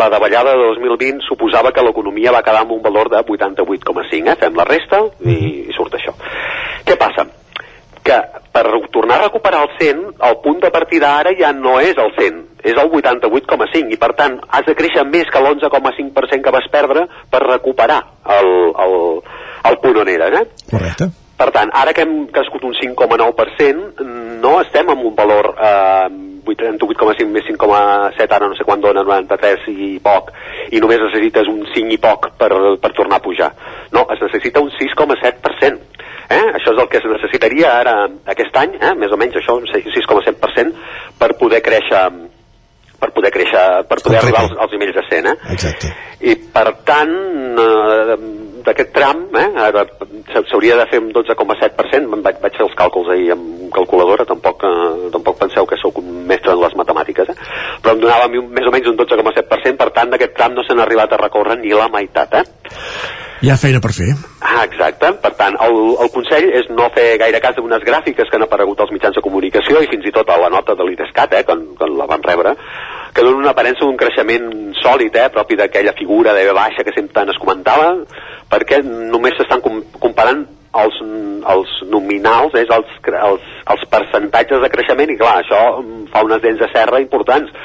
la 0.00 0.08
davallada 0.08 0.54
de 0.54 0.70
2020 0.78 1.26
suposava 1.26 1.72
que 1.74 1.82
l'economia 1.82 2.34
va 2.34 2.44
quedar 2.46 2.62
amb 2.62 2.76
un 2.76 2.82
valor 2.82 3.10
de 3.10 3.22
88,5 3.24 4.32
eh? 4.32 4.38
fem 4.38 4.56
la 4.58 4.66
resta 4.68 5.02
i, 5.26 5.36
i 5.66 5.76
surt 5.76 5.98
això 5.98 6.14
què 6.86 6.98
passa? 6.98 7.26
que 8.02 8.16
per 8.50 8.64
tornar 8.90 9.18
a 9.18 9.24
recuperar 9.26 9.62
el 9.62 9.74
100, 9.78 10.00
el 10.28 10.36
punt 10.42 10.60
de 10.62 10.70
partida 10.72 11.12
ara 11.18 11.34
ja 11.36 11.52
no 11.52 11.78
és 11.80 11.98
el 12.00 12.14
100, 12.16 12.40
és 12.64 12.72
el 12.72 12.90
88,5 12.90 13.92
i 13.92 13.98
per 14.00 14.12
tant 14.18 14.38
has 14.48 14.66
de 14.66 14.74
créixer 14.78 15.04
més 15.06 15.28
que 15.30 15.42
l'11,5% 15.42 16.42
que 16.44 16.54
vas 16.56 16.68
perdre 16.72 17.06
per 17.30 17.42
recuperar 17.44 18.00
el, 18.38 18.52
el, 18.86 18.96
el 19.70 19.80
punt 19.84 20.00
on 20.02 20.14
eres. 20.16 20.40
Eh? 20.40 20.70
Correcte. 20.72 21.12
Per 21.40 21.48
tant, 21.54 21.70
ara 21.72 21.94
que 21.96 22.04
hem 22.04 22.26
crescut 22.34 22.66
un 22.68 22.74
5,9%, 22.76 24.04
no 24.44 24.58
estem 24.60 24.90
en 24.92 25.06
un 25.08 25.14
valor 25.16 25.54
eh, 25.56 26.08
38,5 26.50 27.28
més 27.32 27.46
5,7, 27.48 28.26
ara 28.36 28.48
no 28.48 28.56
sé 28.58 28.66
quan 28.68 28.82
dona, 28.82 29.04
93 29.06 29.68
i 29.72 29.92
poc, 30.04 30.32
i 30.72 30.82
només 30.82 31.00
necessites 31.06 31.48
un 31.48 31.62
5 31.70 31.96
i 31.96 32.00
poc 32.02 32.28
per, 32.40 32.50
per 32.82 32.90
tornar 32.96 33.20
a 33.20 33.24
pujar. 33.24 33.48
No, 33.94 34.04
es 34.12 34.20
necessita 34.26 34.60
un 34.60 34.68
6,7%. 34.74 35.86
Eh? 36.30 36.42
Això 36.58 36.74
és 36.74 36.78
el 36.78 36.90
que 36.90 37.00
es 37.00 37.08
necessitaria 37.10 37.72
ara 37.80 37.94
aquest 38.34 38.60
any, 38.60 38.76
eh? 38.78 38.92
més 38.98 39.10
o 39.10 39.18
menys 39.18 39.40
això, 39.40 39.56
un 39.58 39.66
6,7% 39.66 40.76
per 41.18 41.32
poder 41.40 41.62
créixer 41.64 42.04
per 43.00 43.08
poder 43.16 43.30
créixer, 43.32 43.60
per 43.88 43.96
poder 44.04 44.18
arribar 44.20 44.42
als, 44.44 44.52
als 44.60 44.72
nivells 44.76 44.98
de 44.98 45.04
100, 45.08 45.28
eh? 45.30 45.52
Exacte. 45.54 45.90
I 46.28 46.34
per 46.52 46.66
tant, 46.84 47.14
eh, 47.64 48.16
d'aquest 48.66 48.92
tram, 48.94 49.22
eh, 49.38 49.48
ara 49.66 49.84
s'hauria 50.50 50.76
de 50.80 50.86
fer 50.90 51.00
un 51.02 51.10
12,7%, 51.14 52.20
vaig, 52.26 52.40
vaig 52.42 52.58
fer 52.58 52.66
els 52.66 52.76
càlculs 52.78 53.10
ahir 53.14 53.32
amb 53.36 53.70
calculadora, 53.74 54.26
tampoc, 54.28 54.64
eh, 54.64 55.10
tampoc 55.14 55.38
penseu 55.38 55.66
que 55.66 55.78
sóc 55.80 55.98
un 56.02 56.26
mestre 56.26 56.52
en 56.52 56.60
les 56.60 56.76
matemàtiques, 56.76 57.32
eh? 57.32 57.38
però 57.82 57.94
em 57.94 58.04
donava 58.04 58.28
més 58.28 58.66
o 58.66 58.74
menys 58.74 58.92
un 58.92 59.00
12,7%, 59.00 59.76
per 59.80 59.90
tant, 59.96 60.10
d'aquest 60.10 60.36
tram 60.36 60.54
no 60.54 60.62
n'ha 60.62 60.86
arribat 60.86 61.12
a 61.12 61.22
recórrer 61.24 61.58
ni 61.58 61.74
la 61.74 61.88
meitat, 61.92 62.34
eh? 62.34 62.44
Hi 63.40 63.48
ha 63.48 63.54
feina 63.56 63.78
per 63.80 63.94
fer. 63.96 64.10
Ah, 64.44 64.66
exacte. 64.66 65.08
Per 65.22 65.30
tant, 65.38 65.54
el, 65.64 65.76
el 66.04 66.10
consell 66.12 66.50
és 66.58 66.66
no 66.76 66.90
fer 66.92 67.14
gaire 67.22 67.38
cas 67.40 67.54
d'unes 67.56 67.80
gràfiques 67.86 68.28
que 68.28 68.36
han 68.36 68.44
aparegut 68.44 68.82
als 68.84 68.92
mitjans 68.92 69.16
de 69.16 69.22
comunicació 69.24 69.80
i 69.80 69.88
fins 69.88 70.04
i 70.10 70.12
tot 70.12 70.28
a 70.28 70.36
la 70.42 70.50
nota 70.52 70.74
de 70.76 70.84
l'IDESCAT, 70.84 71.38
eh, 71.38 71.46
quan, 71.48 71.62
quan 71.78 71.94
la 71.96 72.08
van 72.10 72.26
rebre, 72.26 72.52
que 73.16 73.24
donen 73.24 73.40
una 73.40 73.54
aparença 73.54 73.86
d'un 73.86 73.96
creixement 73.96 74.50
sòlid, 74.82 75.16
eh, 75.16 75.30
propi 75.32 75.56
d'aquella 75.56 75.96
figura 75.96 76.36
de 76.36 76.44
baixa 76.52 76.84
que 76.84 76.92
sempre 76.92 77.16
tant 77.16 77.32
es 77.32 77.40
comentava, 77.40 77.94
perquè 78.52 78.82
només 78.84 79.38
s'estan 79.40 79.64
com, 79.64 79.80
comparant 80.04 80.44
els, 80.84 81.00
els 81.54 81.72
nominals, 81.88 82.52
és 82.60 82.68
els, 82.76 82.92
els, 83.08 83.48
els 83.72 83.88
percentatges 83.96 84.60
de 84.60 84.72
creixement, 84.76 85.16
i 85.16 85.16
clar, 85.16 85.38
això 85.40 85.64
fa 86.12 86.26
unes 86.28 86.44
dents 86.44 86.60
de 86.60 86.68
serra 86.76 87.00
importants, 87.00 87.56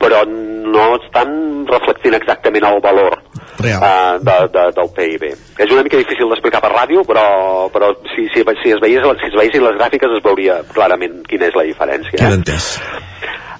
però 0.00 0.24
no 0.24 0.88
estan 0.96 1.66
reflectint 1.68 2.16
exactament 2.16 2.64
el 2.72 2.80
valor 2.80 3.20
uh, 3.60 4.18
de, 4.22 4.36
de, 4.54 4.64
del 4.78 4.90
PIB. 4.96 5.26
És 5.64 5.74
una 5.74 5.84
mica 5.86 6.00
difícil 6.00 6.30
d'explicar 6.32 6.62
per 6.64 6.72
ràdio, 6.72 7.04
però, 7.08 7.26
però 7.74 7.92
si, 8.14 8.26
si, 8.34 8.44
si, 8.62 8.74
es 8.74 8.82
veies, 8.82 9.06
si 9.20 9.30
es 9.30 9.38
veiessin 9.38 9.66
les 9.66 9.78
gràfiques 9.78 10.16
es 10.16 10.24
veuria 10.24 10.60
clarament 10.72 11.22
quina 11.28 11.48
és 11.50 11.58
la 11.58 11.66
diferència. 11.68 12.18
Queda 12.18 12.40
entès. 12.40 12.72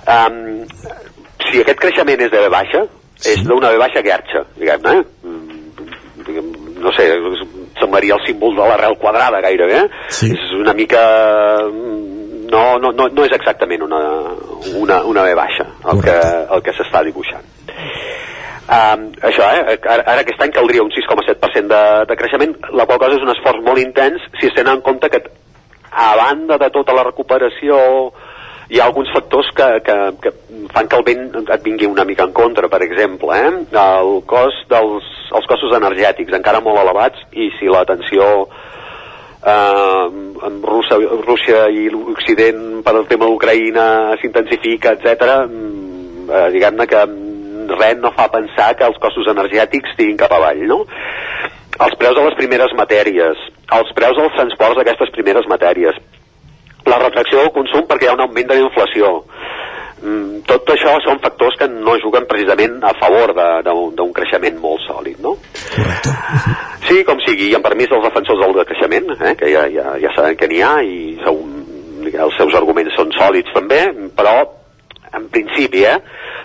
Um, 0.02 0.64
si 1.48 1.62
aquest 1.62 1.80
creixement 1.82 2.24
és 2.24 2.32
de 2.32 2.42
B 2.44 2.50
baixa, 2.52 2.86
sí. 3.16 3.34
és 3.34 3.44
d'una 3.46 3.72
B 3.74 3.80
baixa 3.82 4.04
guerxa, 4.04 4.46
diguem-ne, 4.58 4.98
eh? 5.00 6.42
no 6.82 6.90
sé, 6.96 7.06
semblaria 7.78 8.16
el 8.16 8.24
símbol 8.26 8.56
de 8.56 8.66
l'arrel 8.66 8.96
quadrada 8.98 9.42
gairebé, 9.44 9.84
eh? 9.84 10.06
sí. 10.10 10.32
és 10.34 10.54
una 10.58 10.74
mica 10.74 11.02
no, 12.52 12.78
no, 12.78 12.92
no, 12.92 13.08
no 13.08 13.24
és 13.24 13.32
exactament 13.32 13.82
una, 13.86 14.00
una, 14.76 15.00
una 15.08 15.24
B 15.24 15.34
baixa 15.38 15.66
el 15.92 16.02
que, 16.04 16.16
el 16.56 16.64
que 16.66 16.74
s'està 16.76 17.02
dibuixant. 17.06 17.46
Um, 18.62 19.08
això, 19.26 19.42
eh? 19.42 19.74
Ara, 19.82 20.04
ara 20.06 20.20
aquest 20.22 20.42
any 20.44 20.52
caldria 20.54 20.84
un 20.84 20.92
6,7% 20.94 21.66
de, 21.72 21.80
de 22.08 22.16
creixement, 22.16 22.52
la 22.78 22.86
qual 22.86 23.00
cosa 23.02 23.18
és 23.18 23.24
un 23.24 23.32
esforç 23.34 23.64
molt 23.66 23.82
intens 23.82 24.22
si 24.38 24.46
es 24.48 24.54
tenen 24.54 24.78
en 24.78 24.84
compte 24.86 25.10
que 25.10 25.22
a 25.92 26.12
banda 26.16 26.58
de 26.62 26.68
tota 26.72 26.94
la 26.94 27.02
recuperació 27.08 27.78
hi 28.72 28.78
ha 28.80 28.86
alguns 28.86 29.10
factors 29.12 29.50
que, 29.56 29.66
que, 29.84 29.96
que 30.22 30.30
fan 30.72 30.86
que 30.88 30.96
el 30.96 31.04
vent 31.04 31.24
et 31.42 31.64
vingui 31.64 31.90
una 31.90 32.06
mica 32.08 32.24
en 32.24 32.32
contra, 32.32 32.70
per 32.72 32.80
exemple, 32.86 33.34
eh? 33.36 33.50
el 33.82 34.14
cost 34.30 34.70
dels 34.70 35.10
els 35.32 35.48
costos 35.48 35.74
energètics 35.76 36.36
encara 36.36 36.62
molt 36.64 36.80
elevats 36.80 37.26
i 37.32 37.50
si 37.58 37.68
la 37.68 37.82
tensió 37.88 38.28
eh, 38.46 40.06
amb 40.48 40.64
Rússia, 40.70 41.00
Rússia 41.26 41.66
i 41.72 41.88
l'Occident 41.92 42.80
per 42.86 42.94
al 42.96 43.08
tema 43.10 43.28
d'Ucraïna 43.28 44.16
s'intensifica, 44.22 44.94
etc. 44.96 45.36
Eh, 46.30 46.48
diguem-ne 46.56 46.88
que 46.88 47.04
res 47.70 47.98
no 48.00 48.12
fa 48.16 48.28
pensar 48.32 48.72
que 48.78 48.86
els 48.88 48.98
costos 49.02 49.28
energètics 49.32 49.92
estiguin 49.92 50.18
cap 50.20 50.32
avall, 50.36 50.64
no? 50.68 50.82
Els 51.82 51.94
preus 51.98 52.16
de 52.16 52.24
les 52.26 52.38
primeres 52.38 52.74
matèries, 52.78 53.38
els 53.78 53.92
preus 53.96 54.18
dels 54.18 54.34
transports 54.36 54.78
d'aquestes 54.78 55.12
primeres 55.14 55.48
matèries, 55.50 55.98
la 56.86 56.98
retracció 56.98 57.40
del 57.40 57.52
consum 57.54 57.86
perquè 57.88 58.06
hi 58.06 58.12
ha 58.12 58.16
un 58.18 58.24
augment 58.26 58.50
de 58.50 58.58
la 58.58 58.66
inflació. 58.66 59.12
Mm, 60.02 60.42
tot 60.50 60.66
això 60.74 60.96
són 61.04 61.20
factors 61.22 61.54
que 61.60 61.68
no 61.70 61.94
juguen 62.02 62.26
precisament 62.30 62.80
a 62.82 62.90
favor 62.98 63.32
d'un 63.36 64.14
creixement 64.16 64.58
molt 64.62 64.82
sòlid, 64.88 65.20
no? 65.22 65.36
Correcte. 65.76 66.14
Sí, 66.88 67.04
com 67.06 67.20
sigui, 67.22 67.52
i 67.52 67.54
amb 67.54 67.64
permís 67.64 67.90
dels 67.92 68.02
defensors 68.08 68.42
del 68.42 68.64
creixement, 68.66 69.12
eh, 69.20 69.36
que 69.38 69.52
ja, 69.52 69.68
ja, 69.70 69.94
ja 70.02 70.10
saben 70.16 70.34
que 70.40 70.48
n'hi 70.50 70.58
ha 70.66 70.74
i 70.82 70.96
segon, 71.22 71.62
els 72.10 72.34
seus 72.40 72.56
arguments 72.58 72.98
són 72.98 73.14
sòlids 73.14 73.54
també, 73.54 73.84
però 74.18 74.34
en 75.12 75.28
principi, 75.28 75.84
eh, 75.84 75.98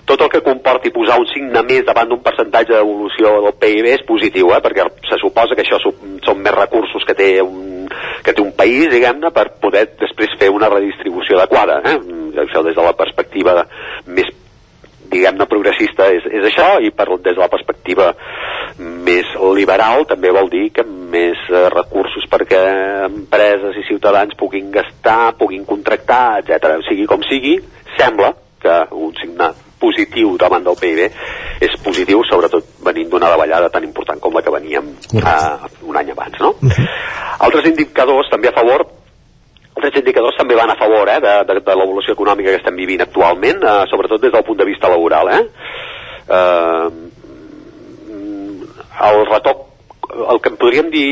tot 0.05 0.21
el 0.21 0.29
que 0.29 0.43
comporti 0.43 0.91
posar 0.95 1.19
un 1.19 1.27
signe 1.31 1.63
més 1.67 1.85
davant 1.87 2.09
d'un 2.09 2.23
percentatge 2.23 2.73
d'evolució 2.73 3.33
del 3.43 3.55
PIB 3.59 3.91
és 3.93 4.05
positiu, 4.07 4.51
eh, 4.53 4.61
perquè 4.63 4.87
se 5.09 5.19
suposa 5.21 5.55
que 5.55 5.63
això 5.65 5.79
són 5.81 6.41
més 6.41 6.55
recursos 6.55 7.05
que 7.07 7.15
té 7.15 7.29
un, 7.41 7.87
que 8.23 8.33
té 8.33 8.41
un 8.41 8.53
país, 8.55 8.89
diguem-ne, 8.91 9.31
per 9.31 9.49
poder 9.61 9.85
després 9.99 10.35
fer 10.39 10.49
una 10.51 10.69
redistribució 10.69 11.39
adequada. 11.39 11.81
Eh? 11.85 11.97
Això 12.43 12.63
des 12.63 12.75
de 12.75 12.83
la 12.83 12.93
perspectiva 12.97 13.63
més 14.07 14.29
diguem-ne 15.07 15.47
progressista 15.47 16.09
és, 16.11 16.25
és 16.27 16.43
això 16.49 16.81
i 16.83 16.91
per, 16.91 17.07
des 17.23 17.35
de 17.37 17.39
la 17.39 17.47
perspectiva 17.51 18.09
més 18.77 19.29
liberal 19.55 20.03
també 20.09 20.33
vol 20.35 20.49
dir 20.51 20.65
que 20.75 20.83
més 20.83 21.39
eh, 21.47 21.63
recursos 21.73 22.27
perquè 22.29 22.59
empreses 23.07 23.79
i 23.79 23.85
ciutadans 23.87 24.35
puguin 24.37 24.67
gastar, 24.73 25.37
puguin 25.39 25.63
contractar, 25.65 26.41
etc. 26.41 26.81
Sigui 26.89 27.07
com 27.09 27.23
sigui, 27.29 27.55
sembla 27.95 28.33
que 28.61 28.75
un 28.91 29.13
signe 29.19 29.49
positiu 29.79 30.35
davant 30.41 30.63
del 30.65 30.77
PIB 30.79 31.03
és 31.61 31.75
positiu, 31.83 32.23
sobretot 32.25 32.65
venint 32.85 33.09
d'una 33.09 33.29
davallada 33.29 33.69
tan 33.69 33.85
important 33.85 34.19
com 34.19 34.33
la 34.33 34.41
que 34.41 34.53
veníem 34.53 34.89
uh, 35.21 35.67
un 35.85 35.97
any 35.97 36.11
abans, 36.11 36.39
no? 36.41 36.55
Uh 36.61 36.69
-huh. 36.69 36.87
Altres 37.39 37.65
indicadors 37.65 38.29
també 38.29 38.49
a 38.49 38.57
favor 38.57 38.87
altres 39.77 39.99
indicadors 40.01 40.37
també 40.37 40.55
van 40.55 40.71
a 40.71 40.75
favor 40.75 41.07
eh, 41.09 41.19
de, 41.21 41.33
de, 41.45 41.59
de 41.61 41.75
l'evolució 41.75 42.13
econòmica 42.13 42.49
que 42.49 42.57
estem 42.57 42.75
vivint 42.75 43.01
actualment, 43.01 43.61
eh, 43.61 43.85
sobretot 43.91 44.21
des 44.21 44.31
del 44.33 44.43
punt 44.43 44.57
de 44.57 44.65
vista 44.65 44.89
laboral. 44.89 45.29
Eh? 45.29 45.43
Eh, 46.37 46.89
el 49.07 49.25
retoc 49.29 49.66
el 50.07 50.39
que 50.41 50.51
en 50.53 50.57
podríem 50.59 50.89
dir 50.93 51.09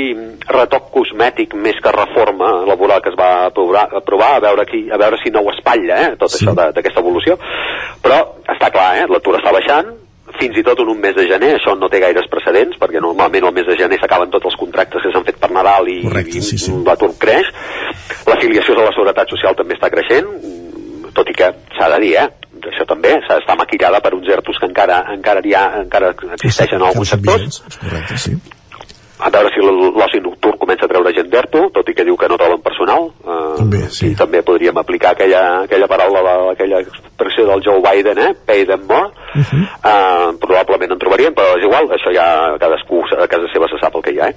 retoc 0.47 0.87
cosmètic 0.93 1.53
més 1.59 1.77
que 1.83 1.91
reforma 1.91 2.51
laboral 2.67 3.01
que 3.03 3.11
es 3.11 3.17
va 3.19 3.47
aprovar, 3.49 3.89
aprovar 3.99 4.35
a, 4.37 4.41
veure 4.47 4.65
qui, 4.69 4.85
a 4.89 4.99
veure 5.01 5.19
si 5.21 5.33
no 5.33 5.43
ho 5.43 5.51
espatlla 5.51 5.99
eh, 6.05 6.15
tot 6.19 6.31
sí. 6.31 6.45
això 6.45 6.55
d'aquesta 6.55 7.03
evolució 7.03 7.35
però 8.03 8.21
està 8.55 8.71
clar, 8.71 8.89
eh, 9.01 9.07
l'atur 9.11 9.37
està 9.39 9.51
baixant 9.55 9.91
fins 10.39 10.57
i 10.59 10.63
tot 10.67 10.79
en 10.83 10.89
un 10.91 10.99
mes 10.99 11.15
de 11.15 11.25
gener, 11.29 11.53
això 11.55 11.75
no 11.79 11.87
té 11.91 11.99
gaires 12.03 12.25
precedents, 12.31 12.75
perquè 12.81 13.01
normalment 13.03 13.45
el 13.47 13.53
mes 13.55 13.67
de 13.67 13.77
gener 13.79 13.99
s'acaben 14.01 14.33
tots 14.33 14.49
els 14.49 14.57
contractes 14.59 15.03
que 15.03 15.11
s'han 15.13 15.27
fet 15.27 15.37
per 15.39 15.51
Nadal 15.53 15.87
i, 15.91 15.99
Correcte, 16.03 16.41
sí, 16.43 16.57
sí. 16.59 16.73
l'atur 16.85 17.13
creix. 17.21 17.51
L'afiliació 18.27 18.75
a 18.75 18.89
la 18.89 18.95
Seguretat 18.97 19.31
Social 19.31 19.55
també 19.55 19.77
està 19.77 19.91
creixent, 19.93 20.27
tot 21.15 21.31
i 21.31 21.37
que 21.37 21.51
s'ha 21.77 21.87
de 21.93 22.01
dir, 22.03 22.11
eh, 22.19 22.27
això 22.73 22.87
també 22.89 23.13
està 23.21 23.55
maquillada 23.55 24.01
per 24.03 24.15
uns 24.17 24.27
ERTOs 24.35 24.59
que 24.59 24.69
encara, 24.71 25.03
encara, 25.13 25.45
hi 25.45 25.55
ha, 25.55 25.65
encara 25.85 26.11
existeixen 26.33 26.81
en 26.81 26.89
alguns 26.89 27.15
sectors. 27.15 27.63
Correcte, 27.79 28.19
sí 28.27 28.37
a 29.17 29.29
veure 29.31 29.49
si 29.53 29.61
l'oci 29.63 30.19
nocturn 30.19 30.57
comença 30.59 30.85
a 30.85 30.91
treure 30.91 31.13
gent 31.15 31.29
d'ERTO, 31.31 31.69
tot 31.75 31.87
i 31.87 31.93
que 31.95 32.03
diu 32.03 32.17
que 32.19 32.27
no 32.27 32.37
troben 32.39 32.63
personal. 32.63 33.07
Uh, 33.23 33.55
també, 33.61 33.85
sí. 33.95 34.09
I 34.11 34.17
també 34.19 34.41
podríem 34.43 34.75
aplicar 34.81 35.13
aquella, 35.15 35.43
aquella 35.63 35.87
paraula, 35.87 36.35
aquella 36.51 36.81
expressió 36.83 37.45
del 37.47 37.63
Joe 37.63 37.79
Biden, 37.85 38.19
eh? 38.19 38.33
pay 38.45 38.65
them 38.65 38.83
more. 38.89 39.13
Uh 39.35 39.41
-huh. 39.41 39.63
uh, 39.83 40.37
probablement 40.39 40.91
en 40.91 40.99
trobarien, 40.99 41.33
però 41.33 41.55
és 41.57 41.63
igual, 41.63 41.87
això 41.95 42.11
ja 42.11 42.57
cadascú 42.59 43.03
a 43.19 43.27
casa 43.27 43.47
seva 43.53 43.67
se 43.67 43.79
sap 43.79 43.95
el 43.95 44.01
que 44.01 44.11
hi 44.11 44.19
ha. 44.19 44.27
Eh? 44.27 44.35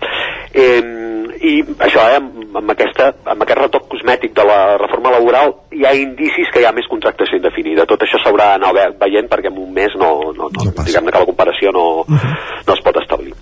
eh 0.54 1.08
I 1.38 1.62
això, 1.62 2.02
eh, 2.10 2.16
amb, 2.16 2.56
amb, 2.56 2.70
aquesta, 2.70 3.12
amb 3.24 3.42
aquest 3.42 3.60
retoc 3.60 3.88
cosmètic 3.88 4.32
de 4.34 4.44
la 4.44 4.76
reforma 4.76 5.10
laboral, 5.10 5.54
hi 5.70 5.84
ha 5.86 5.94
indicis 5.94 6.50
que 6.52 6.60
hi 6.60 6.66
ha 6.66 6.72
més 6.72 6.88
contractació 6.90 7.36
indefinida. 7.36 7.86
Tot 7.86 8.02
això 8.02 8.18
s'haurà 8.18 8.58
d'anar 8.58 8.72
veient 8.98 9.28
perquè 9.30 9.46
en 9.46 9.58
un 9.58 9.72
mes 9.72 9.94
no, 9.94 10.32
no, 10.34 10.48
no, 10.50 10.64
no 10.64 10.84
diguem 10.84 11.06
que 11.06 11.18
la 11.18 11.30
comparació 11.30 11.70
no, 11.70 12.00
uh 12.00 12.06
-huh. 12.08 12.34
no 12.66 12.74
es 12.74 12.82
pot 12.82 12.96
establir. 12.96 13.34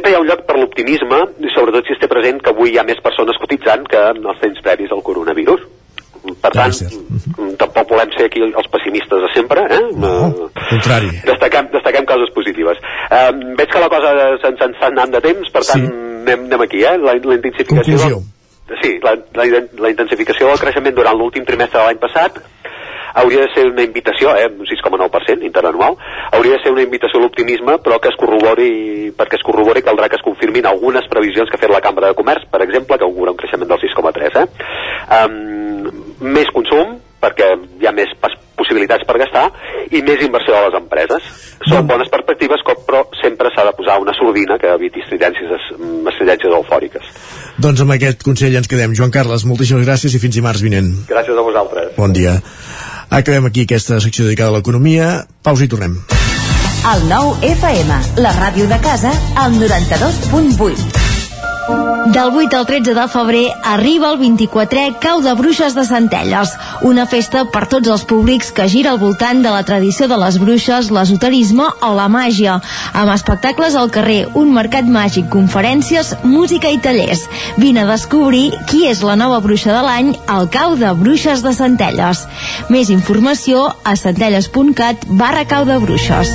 Sempre 0.00 0.14
hi 0.14 0.16
ha 0.16 0.20
un 0.22 0.28
lloc 0.30 0.46
per 0.48 0.54
l'optimisme, 0.56 1.16
i 1.44 1.50
sobretot 1.52 1.84
si 1.84 1.92
es 1.92 1.98
té 2.00 2.08
present 2.08 2.38
que 2.40 2.48
avui 2.54 2.70
hi 2.72 2.78
ha 2.80 2.84
més 2.88 3.02
persones 3.04 3.36
cotitzant 3.36 3.82
que 3.84 4.00
en 4.14 4.22
els 4.32 4.38
temps 4.40 4.62
previs 4.64 4.94
al 4.96 5.02
coronavirus. 5.04 5.66
Per 6.40 6.50
tant, 6.54 6.72
mm, 6.72 7.50
tampoc 7.60 7.90
volem 7.92 8.14
ser 8.14 8.30
aquí 8.30 8.40
els 8.46 8.70
pessimistes 8.72 9.26
de 9.26 9.28
sempre, 9.34 9.66
eh? 9.76 9.80
No, 10.00 10.12
al 10.24 10.70
contrari. 10.70 11.10
Destaquem, 11.26 11.68
destaquem 11.74 12.08
coses 12.08 12.32
positives. 12.32 12.80
Eh, 13.10 13.28
veig 13.60 13.68
que 13.68 13.82
la 13.84 13.90
cosa 13.92 14.14
se'ns 14.40 14.62
se 14.62 14.70
està 14.70 14.88
anant 14.88 15.12
de 15.12 15.20
temps, 15.20 15.52
per 15.52 15.64
tant, 15.68 15.84
sí. 15.84 15.92
anem, 16.24 16.48
anem 16.48 16.64
aquí, 16.64 16.80
eh? 16.80 16.96
La, 16.96 17.18
la 17.20 17.36
intensificació... 17.36 18.00
Conclusió. 18.00 18.22
Sí, 18.80 18.96
la, 19.04 19.16
la, 19.36 19.62
la 19.84 19.92
intensificació 19.92 20.48
del 20.48 20.64
creixement 20.64 20.96
durant 20.96 21.20
l'últim 21.20 21.44
trimestre 21.44 21.82
de 21.82 21.90
l'any 21.90 22.00
passat 22.00 22.40
hauria 23.14 23.46
de 23.46 23.52
ser 23.54 23.66
una 23.70 23.82
invitació, 23.82 24.34
eh, 24.36 24.48
un 24.50 24.66
6,9% 24.66 25.46
interanual, 25.46 25.96
hauria 26.32 26.56
de 26.56 26.62
ser 26.62 26.72
una 26.72 26.82
invitació 26.86 27.20
a 27.20 27.24
l'optimisme, 27.24 27.78
però 27.84 28.00
que 28.00 28.12
es 28.12 28.18
corrobori, 28.20 29.12
perquè 29.16 29.38
es 29.38 29.46
corrobori 29.46 29.82
caldrà 29.82 30.08
que 30.08 30.18
es 30.20 30.26
confirmin 30.26 30.66
algunes 30.66 31.08
previsions 31.10 31.50
que 31.50 31.58
ha 31.58 31.64
fet 31.64 31.72
la 31.72 31.82
Cambra 31.84 32.10
de 32.10 32.18
Comerç, 32.18 32.46
per 32.50 32.62
exemple, 32.62 32.98
que 32.98 33.08
augura 33.08 33.32
un 33.32 33.40
creixement 33.40 33.68
del 33.68 33.80
6,3%. 33.80 34.40
Eh? 34.40 34.48
Um, 35.20 36.04
més 36.20 36.50
consum, 36.54 36.98
perquè 37.20 37.48
hi 37.80 37.88
ha 37.88 37.92
més 37.92 38.12
possibilitats 38.60 39.04
per 39.08 39.16
gastar 39.20 39.46
i 39.92 40.02
més 40.04 40.22
inversió 40.24 40.54
de 40.56 40.62
les 40.66 40.76
empreses. 40.80 41.26
Són 41.68 41.88
bones 41.88 42.08
perspectives, 42.12 42.62
però 42.86 43.02
sempre 43.20 43.52
s'ha 43.54 43.66
de 43.68 43.74
posar 43.76 43.98
una 44.02 44.14
sordina 44.16 44.58
que 44.60 44.72
eviti 44.72 45.02
estridències, 45.04 45.68
estridències 46.12 46.56
eufòriques. 46.60 47.10
Doncs 47.60 47.84
amb 47.84 47.96
aquest 47.96 48.24
consell 48.26 48.56
ens 48.60 48.70
quedem. 48.70 48.96
Joan 48.96 49.12
Carles, 49.14 49.44
moltíssimes 49.48 49.84
gràcies 49.88 50.16
i 50.16 50.22
fins 50.22 50.40
dimarts 50.40 50.64
vinent. 50.64 50.94
Gràcies 51.10 51.36
a 51.36 51.44
vosaltres. 51.50 51.92
Bon 52.00 52.16
dia. 52.16 52.38
Acabem 53.10 53.50
aquí 53.50 53.66
aquesta 53.66 53.98
secció 54.00 54.24
dedicada 54.24 54.54
a 54.54 54.58
l'economia. 54.60 55.26
Pausa 55.42 55.66
i 55.66 55.70
tornem. 55.72 55.98
El 56.94 57.02
nou 57.10 57.34
FM, 57.44 58.00
la 58.24 58.32
ràdio 58.38 58.70
de 58.70 58.78
casa, 58.80 59.12
al 59.36 59.58
92.8. 59.58 61.09
Del 62.10 62.30
8 62.34 62.56
al 62.56 62.66
13 62.66 62.94
de 62.94 63.06
febrer 63.06 63.52
arriba 63.62 64.08
el 64.10 64.18
24è 64.18 64.96
Cau 64.98 65.20
de 65.22 65.30
Bruixes 65.38 65.76
de 65.76 65.84
Centelles, 65.86 66.56
una 66.82 67.04
festa 67.06 67.44
per 67.52 67.68
tots 67.70 67.86
els 67.92 68.02
públics 68.08 68.48
que 68.56 68.66
gira 68.72 68.90
al 68.90 68.98
voltant 68.98 69.44
de 69.44 69.52
la 69.52 69.62
tradició 69.68 70.08
de 70.10 70.18
les 70.18 70.40
bruixes, 70.42 70.88
l'esoterisme 70.90 71.68
o 71.86 71.92
la 71.94 72.08
màgia, 72.10 72.56
amb 72.98 73.14
espectacles 73.14 73.76
al 73.78 73.92
carrer, 73.94 74.24
un 74.34 74.50
mercat 74.56 74.90
màgic, 74.90 75.28
conferències, 75.30 76.16
música 76.24 76.72
i 76.74 76.80
tallers. 76.82 77.22
Vine 77.62 77.84
a 77.84 77.90
descobrir 77.92 78.50
qui 78.66 78.88
és 78.90 79.04
la 79.06 79.14
nova 79.14 79.38
bruixa 79.44 79.70
de 79.76 79.86
l'any 79.86 80.10
al 80.26 80.50
Cau 80.50 80.74
de 80.80 80.90
Bruixes 80.98 81.46
de 81.46 81.54
Centelles. 81.54 82.26
Més 82.74 82.90
informació 82.90 83.68
a 83.84 83.94
centelles.cat 83.94 85.06
barra 85.20 85.46
Cau 85.46 85.68
de 85.68 85.78
Bruixes. 85.78 86.34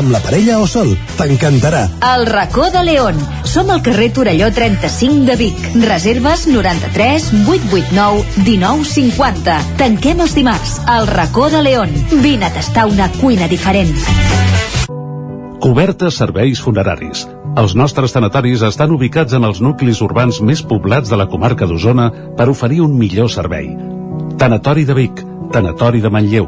amb 0.01 0.11
la 0.11 0.19
parella 0.23 0.57
o 0.59 0.67
sol. 0.67 0.95
T'encantarà. 1.17 1.85
El 2.11 2.25
racó 2.25 2.69
de 2.73 2.83
León. 2.83 3.17
Som 3.45 3.69
al 3.69 3.83
carrer 3.85 4.09
Torelló 4.13 4.49
35 4.51 5.25
de 5.29 5.35
Vic. 5.37 5.59
Reserves 5.85 6.47
93 6.47 7.29
889 7.45 8.25
1950. 8.45 9.57
Tanquem 9.77 10.23
els 10.25 10.33
dimarts. 10.35 10.79
El 10.89 11.07
racó 11.07 11.49
de 11.53 11.61
León. 11.61 11.93
Vine 12.23 12.49
a 12.49 12.53
tastar 12.53 12.87
una 12.89 13.11
cuina 13.19 13.47
diferent. 13.51 13.93
Cobertes 15.61 16.17
serveis 16.17 16.61
funeraris. 16.65 17.27
Els 17.61 17.75
nostres 17.75 18.15
tanatoris 18.15 18.63
estan 18.65 18.93
ubicats 18.95 19.35
en 19.37 19.45
els 19.45 19.61
nuclis 19.61 20.01
urbans 20.01 20.39
més 20.41 20.63
poblats 20.65 21.11
de 21.11 21.19
la 21.19 21.27
comarca 21.29 21.67
d'Osona 21.69 22.09
per 22.37 22.49
oferir 22.49 22.81
un 22.81 22.97
millor 22.97 23.29
servei. 23.29 23.69
Tanatori 24.41 24.87
de 24.87 24.95
Vic, 24.97 25.21
Tanatori 25.51 26.01
de 26.01 26.09
Manlleu, 26.09 26.47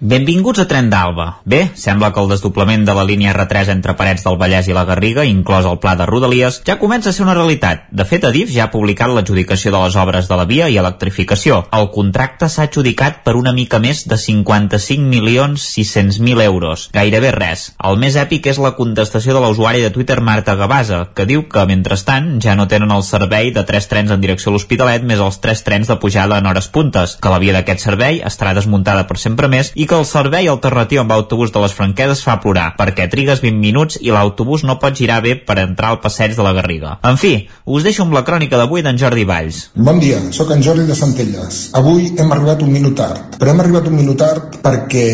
Benvinguts 0.00 0.60
a 0.62 0.68
Tren 0.70 0.86
d'Alba. 0.92 1.40
Bé, 1.42 1.72
sembla 1.74 2.12
que 2.14 2.20
el 2.22 2.28
desdoblament 2.30 2.84
de 2.86 2.94
la 2.94 3.02
línia 3.02 3.32
R3 3.32 3.72
entre 3.72 3.96
Parets 3.98 4.22
del 4.22 4.36
Vallès 4.38 4.68
i 4.70 4.74
la 4.76 4.84
Garriga, 4.86 5.24
inclòs 5.26 5.66
el 5.66 5.80
pla 5.82 5.96
de 5.98 6.04
Rodalies, 6.06 6.60
ja 6.62 6.76
comença 6.78 7.10
a 7.10 7.16
ser 7.16 7.24
una 7.24 7.34
realitat. 7.34 7.88
De 7.90 8.06
fet, 8.06 8.22
Adif 8.22 8.52
ja 8.54 8.68
ha 8.68 8.70
publicat 8.70 9.10
l'adjudicació 9.10 9.72
de 9.74 9.80
les 9.82 9.96
obres 9.98 10.28
de 10.30 10.38
la 10.38 10.44
via 10.46 10.68
i 10.70 10.76
electrificació. 10.78 11.64
El 11.74 11.90
contracte 11.90 12.46
s'ha 12.46 12.68
adjudicat 12.68 13.24
per 13.24 13.34
una 13.34 13.50
mica 13.56 13.80
més 13.82 14.04
de 14.06 14.14
55 14.22 15.02
milions 15.02 15.64
600.000 15.72 16.46
euros. 16.46 16.86
Gairebé 16.94 17.34
res. 17.34 17.66
El 17.82 17.98
més 17.98 18.14
èpic 18.14 18.46
és 18.54 18.62
la 18.62 18.76
contestació 18.78 19.34
de 19.34 19.42
l'usuari 19.42 19.82
de 19.82 19.90
Twitter 19.90 20.20
Marta 20.22 20.54
Gavasa, 20.54 21.08
que 21.10 21.26
diu 21.26 21.48
que, 21.50 21.66
mentrestant, 21.66 22.36
ja 22.38 22.54
no 22.54 22.68
tenen 22.70 22.94
el 22.94 23.02
servei 23.02 23.50
de 23.50 23.66
tres 23.66 23.90
trens 23.90 24.14
en 24.14 24.22
direcció 24.22 24.54
a 24.54 24.56
l'Hospitalet 24.60 25.02
més 25.02 25.18
els 25.18 25.42
tres 25.42 25.66
trens 25.66 25.90
de 25.90 25.98
pujada 25.98 26.38
en 26.38 26.46
hores 26.46 26.70
puntes, 26.70 27.18
que 27.18 27.34
la 27.34 27.42
via 27.42 27.58
d'aquest 27.58 27.82
servei 27.82 28.22
estarà 28.22 28.54
desmuntada 28.54 29.08
per 29.10 29.18
sempre 29.18 29.50
més 29.50 29.74
i 29.74 29.87
que 29.88 29.96
el 29.96 30.04
servei 30.06 30.46
alternatiu 30.52 31.00
amb 31.00 31.14
autobús 31.16 31.50
de 31.54 31.62
les 31.62 31.72
Franqueses 31.74 32.20
fa 32.22 32.36
plorar, 32.42 32.74
perquè 32.76 33.08
trigues 33.10 33.40
20 33.42 33.58
minuts 33.62 33.98
i 34.04 34.12
l'autobús 34.12 34.62
no 34.68 34.76
pot 34.82 34.94
girar 35.00 35.22
bé 35.24 35.34
per 35.48 35.56
entrar 35.62 35.94
al 35.94 36.00
passeig 36.04 36.36
de 36.36 36.44
la 36.44 36.52
Garriga. 36.58 36.98
En 37.08 37.16
fi, 37.18 37.32
us 37.64 37.86
deixo 37.88 38.04
amb 38.04 38.14
la 38.14 38.22
crònica 38.28 38.60
d'avui 38.60 38.84
d'en 38.84 39.00
Jordi 39.00 39.24
Valls. 39.28 39.62
Bon 39.88 39.98
dia, 39.98 40.20
sóc 40.36 40.52
en 40.54 40.62
Jordi 40.62 40.86
de 40.86 40.98
Centelles. 40.98 41.60
Avui 41.80 42.12
hem 42.14 42.32
arribat 42.36 42.62
un 42.62 42.72
minut 42.76 42.98
tard, 43.00 43.38
però 43.40 43.54
hem 43.54 43.64
arribat 43.64 43.88
un 43.88 43.96
minut 43.96 44.20
tard 44.20 44.60
perquè 44.62 45.06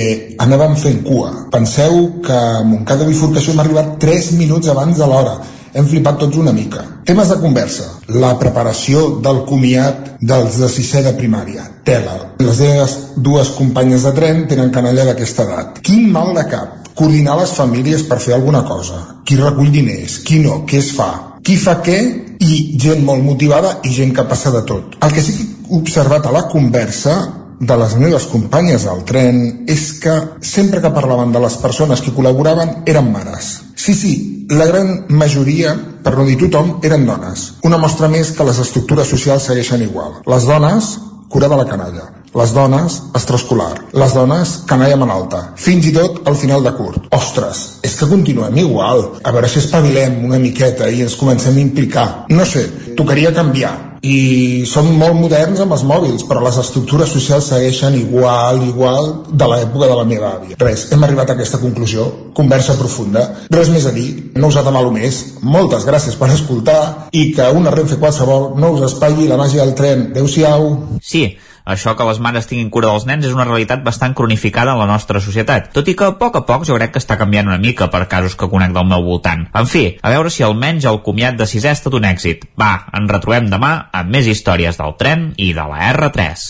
anàvem 0.43 0.77
fent 0.83 1.03
cua. 1.07 1.31
Penseu 1.55 2.09
que 2.27 2.35
a 2.35 2.63
Montcada 2.67 3.07
Bifurcació 3.09 3.55
hem 3.55 3.63
arribat 3.65 3.99
3 4.03 4.35
minuts 4.41 4.75
abans 4.75 4.99
de 4.99 5.09
l'hora 5.09 5.39
hem 5.75 5.87
flipat 5.91 6.21
tots 6.23 6.39
una 6.39 6.53
mica. 6.55 6.85
Temes 7.05 7.29
de 7.33 7.37
conversa. 7.43 7.89
La 8.15 8.33
preparació 8.39 9.05
del 9.25 9.43
comiat 9.49 10.15
dels 10.21 10.59
de 10.63 10.71
sisè 10.71 11.03
de 11.05 11.13
primària. 11.19 11.67
Tela. 11.85 12.17
Les 12.41 12.61
dues, 12.63 12.97
dues 13.17 13.53
companyes 13.59 14.07
de 14.07 14.15
tren 14.17 14.45
tenen 14.51 14.73
canalla 14.75 15.09
d'aquesta 15.11 15.45
edat. 15.49 15.81
Quin 15.85 16.11
mal 16.15 16.33
de 16.39 16.47
cap. 16.51 16.91
Coordinar 16.95 17.37
les 17.41 17.53
famílies 17.59 18.07
per 18.07 18.21
fer 18.23 18.37
alguna 18.37 18.63
cosa. 18.69 19.01
Qui 19.27 19.37
recull 19.41 19.73
diners, 19.75 20.21
qui 20.25 20.39
no, 20.45 20.63
què 20.69 20.79
es 20.79 20.93
fa. 20.95 21.11
Qui 21.45 21.59
fa 21.61 21.81
què 21.85 21.99
i 22.45 22.79
gent 22.81 23.03
molt 23.05 23.25
motivada 23.25 23.81
i 23.85 23.93
gent 23.93 24.15
que 24.15 24.25
passa 24.31 24.53
de 24.55 24.63
tot. 24.69 24.95
El 25.03 25.13
que 25.13 25.23
sí 25.23 25.35
que 25.35 25.45
he 25.49 25.81
observat 25.81 26.27
a 26.29 26.33
la 26.33 26.47
conversa 26.53 27.17
de 27.61 27.77
les 27.81 27.97
meves 28.01 28.27
companyes 28.31 28.87
al 28.91 29.05
tren 29.09 29.67
és 29.71 29.85
que 30.03 30.15
sempre 30.41 30.81
que 30.83 30.93
parlaven 30.95 31.33
de 31.35 31.43
les 31.45 31.59
persones 31.63 32.03
que 32.03 32.15
col·laboraven 32.17 32.83
eren 32.91 33.13
mares. 33.13 33.55
Sí, 33.77 33.95
sí, 33.95 34.15
la 34.51 34.67
gran 34.71 35.07
majoria, 35.09 35.77
per 36.05 36.17
no 36.17 36.27
dir 36.29 36.39
tothom, 36.41 36.79
eren 36.83 37.07
dones. 37.07 37.47
Una 37.65 37.81
mostra 37.81 38.11
més 38.13 38.35
que 38.35 38.49
les 38.49 38.61
estructures 38.61 39.09
socials 39.09 39.49
segueixen 39.51 39.87
igual. 39.87 40.21
Les 40.27 40.49
dones, 40.51 40.97
cura 41.29 41.49
de 41.49 41.63
la 41.63 41.71
canalla 41.71 42.11
les 42.35 42.51
dones, 42.53 42.97
extraescolar, 43.15 43.75
les 43.95 44.15
dones, 44.15 44.57
canalla 44.67 44.99
malalta, 44.99 45.41
fins 45.55 45.87
i 45.87 45.93
tot 45.95 46.25
al 46.27 46.35
final 46.35 46.65
de 46.67 46.73
curt. 46.75 47.07
Ostres, 47.15 47.61
és 47.87 47.95
que 47.95 48.09
continuem 48.11 48.59
igual. 48.65 49.05
A 49.23 49.33
veure 49.35 49.51
si 49.51 49.61
espavilem 49.63 50.25
una 50.27 50.41
miqueta 50.43 50.91
i 50.91 51.05
ens 51.07 51.15
comencem 51.21 51.55
a 51.55 51.63
implicar. 51.63 52.09
No 52.35 52.47
sé, 52.47 52.67
tocaria 52.99 53.35
canviar. 53.35 53.94
I 54.05 54.65
som 54.69 54.91
molt 55.01 55.17
moderns 55.17 55.63
amb 55.65 55.73
els 55.73 55.85
mòbils, 55.89 56.27
però 56.29 56.43
les 56.45 56.59
estructures 56.61 57.13
socials 57.15 57.49
segueixen 57.53 57.97
igual, 57.97 58.61
igual 58.67 59.09
de 59.31 59.49
l'època 59.49 59.89
de 59.89 59.97
la 59.97 60.05
meva 60.09 60.35
àvia. 60.37 60.59
Res, 60.61 60.91
hem 60.93 61.07
arribat 61.07 61.33
a 61.33 61.39
aquesta 61.39 61.61
conclusió. 61.63 62.05
Conversa 62.37 62.77
profunda. 62.77 63.25
Res 63.55 63.71
més 63.73 63.87
a 63.89 63.95
dir, 63.95 64.09
no 64.37 64.51
us 64.53 64.59
ha 64.61 64.67
de 64.67 64.75
mal 64.75 64.91
més. 64.93 65.23
Moltes 65.41 65.89
gràcies 65.89 66.19
per 66.21 66.29
escoltar 66.35 67.09
i 67.13 67.31
que 67.33 67.49
una 67.57 67.73
Renfe 67.73 67.97
qualsevol 68.03 68.53
no 68.61 68.75
us 68.77 68.85
espatlli 68.91 69.31
la 69.31 69.41
màgia 69.41 69.65
del 69.65 69.75
tren. 69.79 70.11
Adéu-siau. 70.13 70.71
Sí, 71.01 71.25
això 71.65 71.95
que 71.97 72.05
les 72.05 72.19
mares 72.21 72.45
tinguin 72.45 72.69
cura 72.69 72.91
dels 72.91 73.07
nens 73.09 73.25
és 73.25 73.33
una 73.33 73.47
realitat 73.49 73.81
bastant 73.85 74.13
cronificada 74.17 74.75
en 74.75 74.83
la 74.83 74.89
nostra 74.91 75.21
societat, 75.25 75.71
tot 75.73 75.89
i 75.89 75.95
que 75.97 76.11
a 76.11 76.17
poc 76.21 76.37
a 76.37 76.43
poc 76.45 76.67
jo 76.69 76.77
crec 76.77 76.93
que 76.93 77.01
està 77.01 77.17
canviant 77.17 77.49
una 77.49 77.61
mica 77.63 77.89
per 77.89 78.03
casos 78.11 78.37
que 78.37 78.51
conec 78.53 78.75
del 78.77 78.85
meu 78.91 79.01
voltant. 79.07 79.47
En 79.57 79.71
fi, 79.71 79.87
a 80.03 80.13
veure 80.13 80.29
si 80.29 80.45
almenys 80.45 80.85
el 80.91 81.01
comiat 81.07 81.39
de 81.41 81.49
sisè 81.49 81.73
és 81.73 81.81
tot 81.81 81.97
un 81.97 82.05
èxit. 82.05 82.45
Va, 82.61 82.73
ens 82.93 83.09
retrobem 83.11 83.49
demà 83.49 83.73
amb 83.95 84.11
més 84.11 84.27
històries 84.27 84.77
del 84.81 84.97
tren 84.99 85.31
i 85.39 85.53
de 85.55 85.65
la 85.71 85.93
R3. 85.95 86.49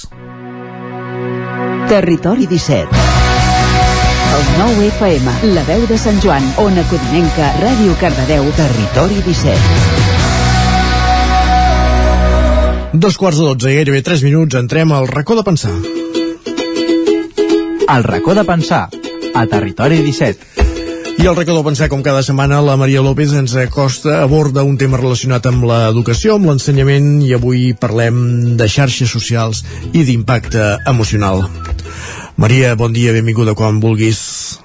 Territori 1.93 2.49
17 2.49 3.35
el 4.35 4.43
9 4.59 4.87
FM, 4.89 5.31
la 5.55 5.63
veu 5.63 5.85
de 5.87 5.95
Sant 6.01 6.17
Joan, 6.19 6.43
Ona 6.59 6.83
Codinenca, 6.91 7.53
Ràdio 7.61 7.95
Cardedeu, 8.01 8.49
Territori 8.57 9.21
17. 9.23 9.55
Dos 12.99 13.15
quarts 13.21 13.39
de 13.39 13.47
dotze 13.47 13.71
i 13.71 13.77
gairebé 13.79 14.03
tres 14.07 14.27
minuts 14.27 14.59
entrem 14.59 14.91
al 14.97 15.07
racó 15.07 15.39
de 15.39 15.47
pensar. 15.47 15.77
El 17.95 18.03
racó 18.11 18.35
de 18.35 18.45
pensar, 18.49 18.89
a 19.35 19.47
Territori 19.47 20.03
17. 20.03 20.64
I 21.19 21.27
el 21.31 21.37
de 21.39 21.63
pensar, 21.65 21.89
com 21.89 22.03
cada 22.03 22.23
setmana, 22.23 22.61
la 22.61 22.75
Maria 22.77 23.03
López 23.03 23.33
ens 23.33 23.55
acosta, 23.57 24.23
aborda 24.23 24.65
un 24.67 24.77
tema 24.77 24.99
relacionat 24.99 25.47
amb 25.47 25.65
l'educació, 25.69 26.35
amb 26.35 26.51
l'ensenyament, 26.51 27.23
i 27.23 27.33
avui 27.37 27.73
parlem 27.79 28.57
de 28.59 28.69
xarxes 28.69 29.15
socials 29.15 29.63
i 29.93 30.03
d'impacte 30.05 30.75
emocional. 30.91 31.47
Maria, 32.37 32.75
bon 32.75 32.93
dia, 32.93 33.15
benvinguda 33.15 33.55
quan 33.55 33.81
vulguis. 33.81 34.64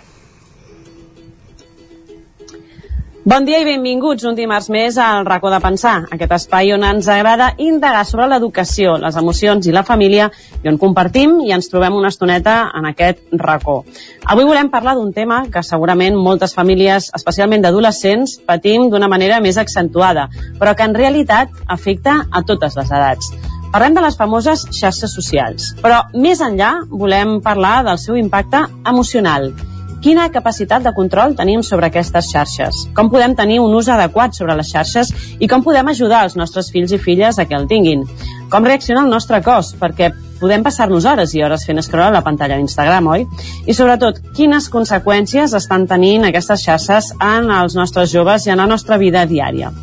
Bon 3.29 3.45
dia 3.45 3.59
i 3.61 3.65
benvinguts 3.67 4.25
un 4.25 4.33
dimarts 4.33 4.71
més 4.73 4.95
al 4.97 5.19
racó 5.27 5.51
de 5.53 5.59
pensar, 5.61 6.07
aquest 6.15 6.31
espai 6.33 6.71
on 6.73 6.81
ens 6.87 7.05
agrada 7.13 7.51
indagar 7.61 8.01
sobre 8.09 8.25
l'educació, 8.31 8.95
les 8.97 9.19
emocions 9.21 9.67
i 9.69 9.75
la 9.75 9.83
família 9.85 10.31
i 10.63 10.71
on 10.71 10.79
compartim 10.81 11.35
i 11.45 11.53
ens 11.53 11.69
trobem 11.69 11.93
una 11.99 12.09
estoneta 12.09 12.55
en 12.73 12.89
aquest 12.89 13.21
racó. 13.37 13.83
Avui 14.25 14.49
volem 14.49 14.73
parlar 14.73 14.97
d'un 14.97 15.13
tema 15.13 15.43
que 15.53 15.61
segurament 15.61 16.17
moltes 16.17 16.57
famílies, 16.57 17.11
especialment 17.13 17.61
d'adolescents, 17.61 18.39
patim 18.49 18.89
d'una 18.89 19.11
manera 19.13 19.37
més 19.45 19.61
accentuada, 19.61 20.25
però 20.57 20.73
que 20.73 20.89
en 20.89 20.97
realitat 20.97 21.53
afecta 21.67 22.23
a 22.31 22.41
totes 22.41 22.81
les 22.81 22.89
edats. 22.89 23.29
Parlem 23.69 23.93
de 23.93 24.09
les 24.09 24.17
famoses 24.17 24.65
xarxes 24.73 25.13
socials, 25.13 25.75
però 25.85 26.07
més 26.17 26.41
enllà 26.41 26.79
volem 26.89 27.43
parlar 27.45 27.83
del 27.85 28.01
seu 28.01 28.17
impacte 28.17 28.65
emocional 28.89 29.51
Quina 29.99 30.29
capacitat 30.31 30.85
de 30.85 30.93
control 30.95 31.33
tenim 31.35 31.59
sobre 31.59 31.89
aquestes 31.89 32.29
xarxes? 32.31 32.85
Com 32.95 33.09
podem 33.11 33.33
tenir 33.35 33.57
un 33.59 33.73
ús 33.75 33.89
adequat 33.91 34.37
sobre 34.37 34.55
les 34.55 34.69
xarxes 34.71 35.11
i 35.43 35.47
com 35.51 35.63
podem 35.65 35.91
ajudar 35.91 36.21
els 36.23 36.37
nostres 36.39 36.69
fills 36.71 36.93
i 36.95 36.99
filles 37.03 37.35
a 37.35 37.45
que 37.45 37.57
el 37.57 37.67
tinguin? 37.67 38.05
Com 38.49 38.63
reacciona 38.63 39.03
el 39.03 39.11
nostre 39.11 39.41
cos? 39.43 39.73
Perquè 39.81 40.13
podem 40.39 40.63
passar-nos 40.63 41.03
hores 41.03 41.35
i 41.35 41.43
hores 41.43 41.67
fent 41.67 41.83
scroll 41.83 42.07
a 42.07 42.15
la 42.15 42.23
pantalla 42.23 42.55
d'Instagram, 42.55 43.11
oi? 43.11 43.27
I 43.67 43.75
sobretot, 43.75 44.23
quines 44.37 44.71
conseqüències 44.71 45.57
estan 45.59 45.83
tenint 45.87 46.29
aquestes 46.29 46.63
xarxes 46.63 47.11
en 47.19 47.51
els 47.51 47.75
nostres 47.75 48.13
joves 48.15 48.47
i 48.47 48.55
en 48.55 48.63
la 48.63 48.71
nostra 48.71 48.95
vida 48.97 49.27
diària? 49.27 49.73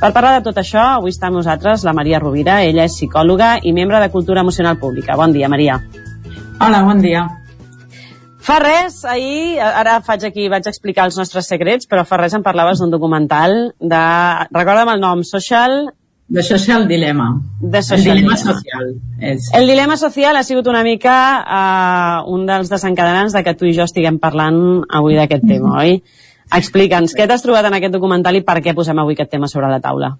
Per 0.00 0.10
parlar 0.10 0.40
de 0.40 0.48
tot 0.50 0.58
això, 0.58 0.82
avui 0.96 1.14
està 1.14 1.28
amb 1.30 1.38
nosaltres 1.38 1.86
la 1.86 1.94
Maria 1.94 2.18
Rovira. 2.18 2.64
Ella 2.66 2.88
és 2.88 2.96
psicòloga 2.98 3.58
i 3.62 3.76
membre 3.76 4.02
de 4.02 4.10
Cultura 4.10 4.42
Emocional 4.42 4.80
Pública. 4.82 5.14
Bon 5.14 5.30
dia, 5.30 5.48
Maria. 5.48 5.78
Hola, 6.58 6.82
bon 6.82 7.04
dia. 7.04 7.28
Fa 8.40 8.56
res, 8.62 9.02
ahir, 9.04 9.60
ara 9.60 9.98
faig 10.04 10.24
aquí, 10.24 10.48
vaig 10.48 10.66
explicar 10.70 11.04
els 11.08 11.18
nostres 11.20 11.48
secrets, 11.50 11.88
però 11.88 12.06
fa 12.08 12.16
res 12.22 12.34
em 12.36 12.44
parlaves 12.44 12.80
d'un 12.80 12.92
documental 12.92 13.72
de... 13.78 14.04
Recorda'm 14.56 14.94
el 14.94 15.02
nom, 15.02 15.24
Social... 15.28 15.82
De 16.30 16.44
Social 16.46 16.86
Dilemma. 16.86 17.26
De 17.58 17.80
social 17.82 18.14
el 18.14 18.20
dilema 18.20 18.36
dilemma. 18.36 18.54
social. 18.54 18.90
És. 19.32 19.48
El 19.58 19.66
dilema 19.66 19.96
social 19.98 20.38
ha 20.38 20.44
sigut 20.46 20.68
una 20.70 20.84
mica 20.86 21.14
uh, 21.42 22.30
un 22.30 22.44
dels 22.46 22.70
desencadenants 22.70 23.34
de 23.34 23.42
que 23.42 23.56
tu 23.58 23.66
i 23.66 23.74
jo 23.74 23.82
estiguem 23.82 24.20
parlant 24.22 24.84
avui 24.86 25.18
d'aquest 25.18 25.42
tema, 25.50 25.74
oi? 25.82 25.98
Explica'ns, 26.54 27.16
què 27.18 27.26
t'has 27.26 27.42
trobat 27.42 27.66
en 27.66 27.74
aquest 27.80 27.98
documental 27.98 28.38
i 28.38 28.44
per 28.46 28.60
què 28.62 28.76
posem 28.78 29.02
avui 29.02 29.18
aquest 29.18 29.34
tema 29.34 29.50
sobre 29.50 29.74
la 29.74 29.82
taula? 29.82 30.14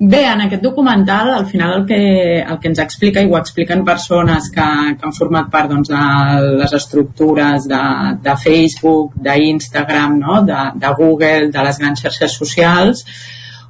Bé, 0.00 0.20
en 0.30 0.40
aquest 0.44 0.62
documental, 0.62 1.32
al 1.34 1.46
final 1.46 1.72
el 1.80 1.86
que, 1.86 2.38
el 2.38 2.58
que 2.62 2.68
ens 2.70 2.78
explica, 2.78 3.18
i 3.18 3.26
ho 3.26 3.38
expliquen 3.38 3.80
persones 3.84 4.46
que, 4.54 4.66
que 4.94 5.06
han 5.08 5.14
format 5.16 5.48
part 5.50 5.72
doncs, 5.72 5.88
de 5.90 6.52
les 6.60 6.74
estructures 6.78 7.66
de, 7.66 7.80
de 8.22 8.34
Facebook, 8.38 9.16
d'Instagram, 9.24 10.14
no? 10.20 10.36
de, 10.46 10.60
de 10.78 10.92
Google, 11.00 11.48
de 11.50 11.64
les 11.66 11.80
grans 11.82 12.04
xarxes 12.04 12.36
socials, 12.38 13.02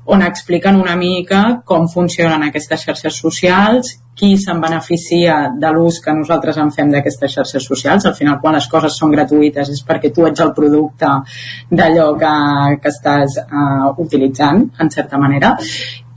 on 0.09 0.21
expliquen 0.27 0.77
una 0.77 0.97
mica 1.01 1.63
com 1.65 1.89
funcionen 1.89 2.45
aquestes 2.45 2.85
xarxes 2.85 3.17
socials, 3.25 3.95
qui 4.19 4.35
se'n 4.37 4.61
beneficia 4.61 5.37
de 5.63 5.71
l'ús 5.73 6.01
que 6.05 6.13
nosaltres 6.13 6.59
en 6.59 6.73
fem 6.75 6.91
d'aquestes 6.93 7.39
xarxes 7.39 7.69
socials. 7.71 8.05
Al 8.05 8.17
final, 8.19 8.37
quan 8.43 8.57
les 8.57 8.67
coses 8.69 8.97
són 9.01 9.15
gratuïtes 9.15 9.71
és 9.73 9.81
perquè 9.87 10.11
tu 10.13 10.27
ets 10.27 10.43
el 10.45 10.53
producte 10.57 11.13
d'allò 11.71 12.09
que, 12.21 12.35
que 12.83 12.93
estàs 12.93 13.39
uh, 13.45 13.95
utilitzant, 14.05 14.65
en 14.83 14.91
certa 14.91 15.21
manera 15.23 15.55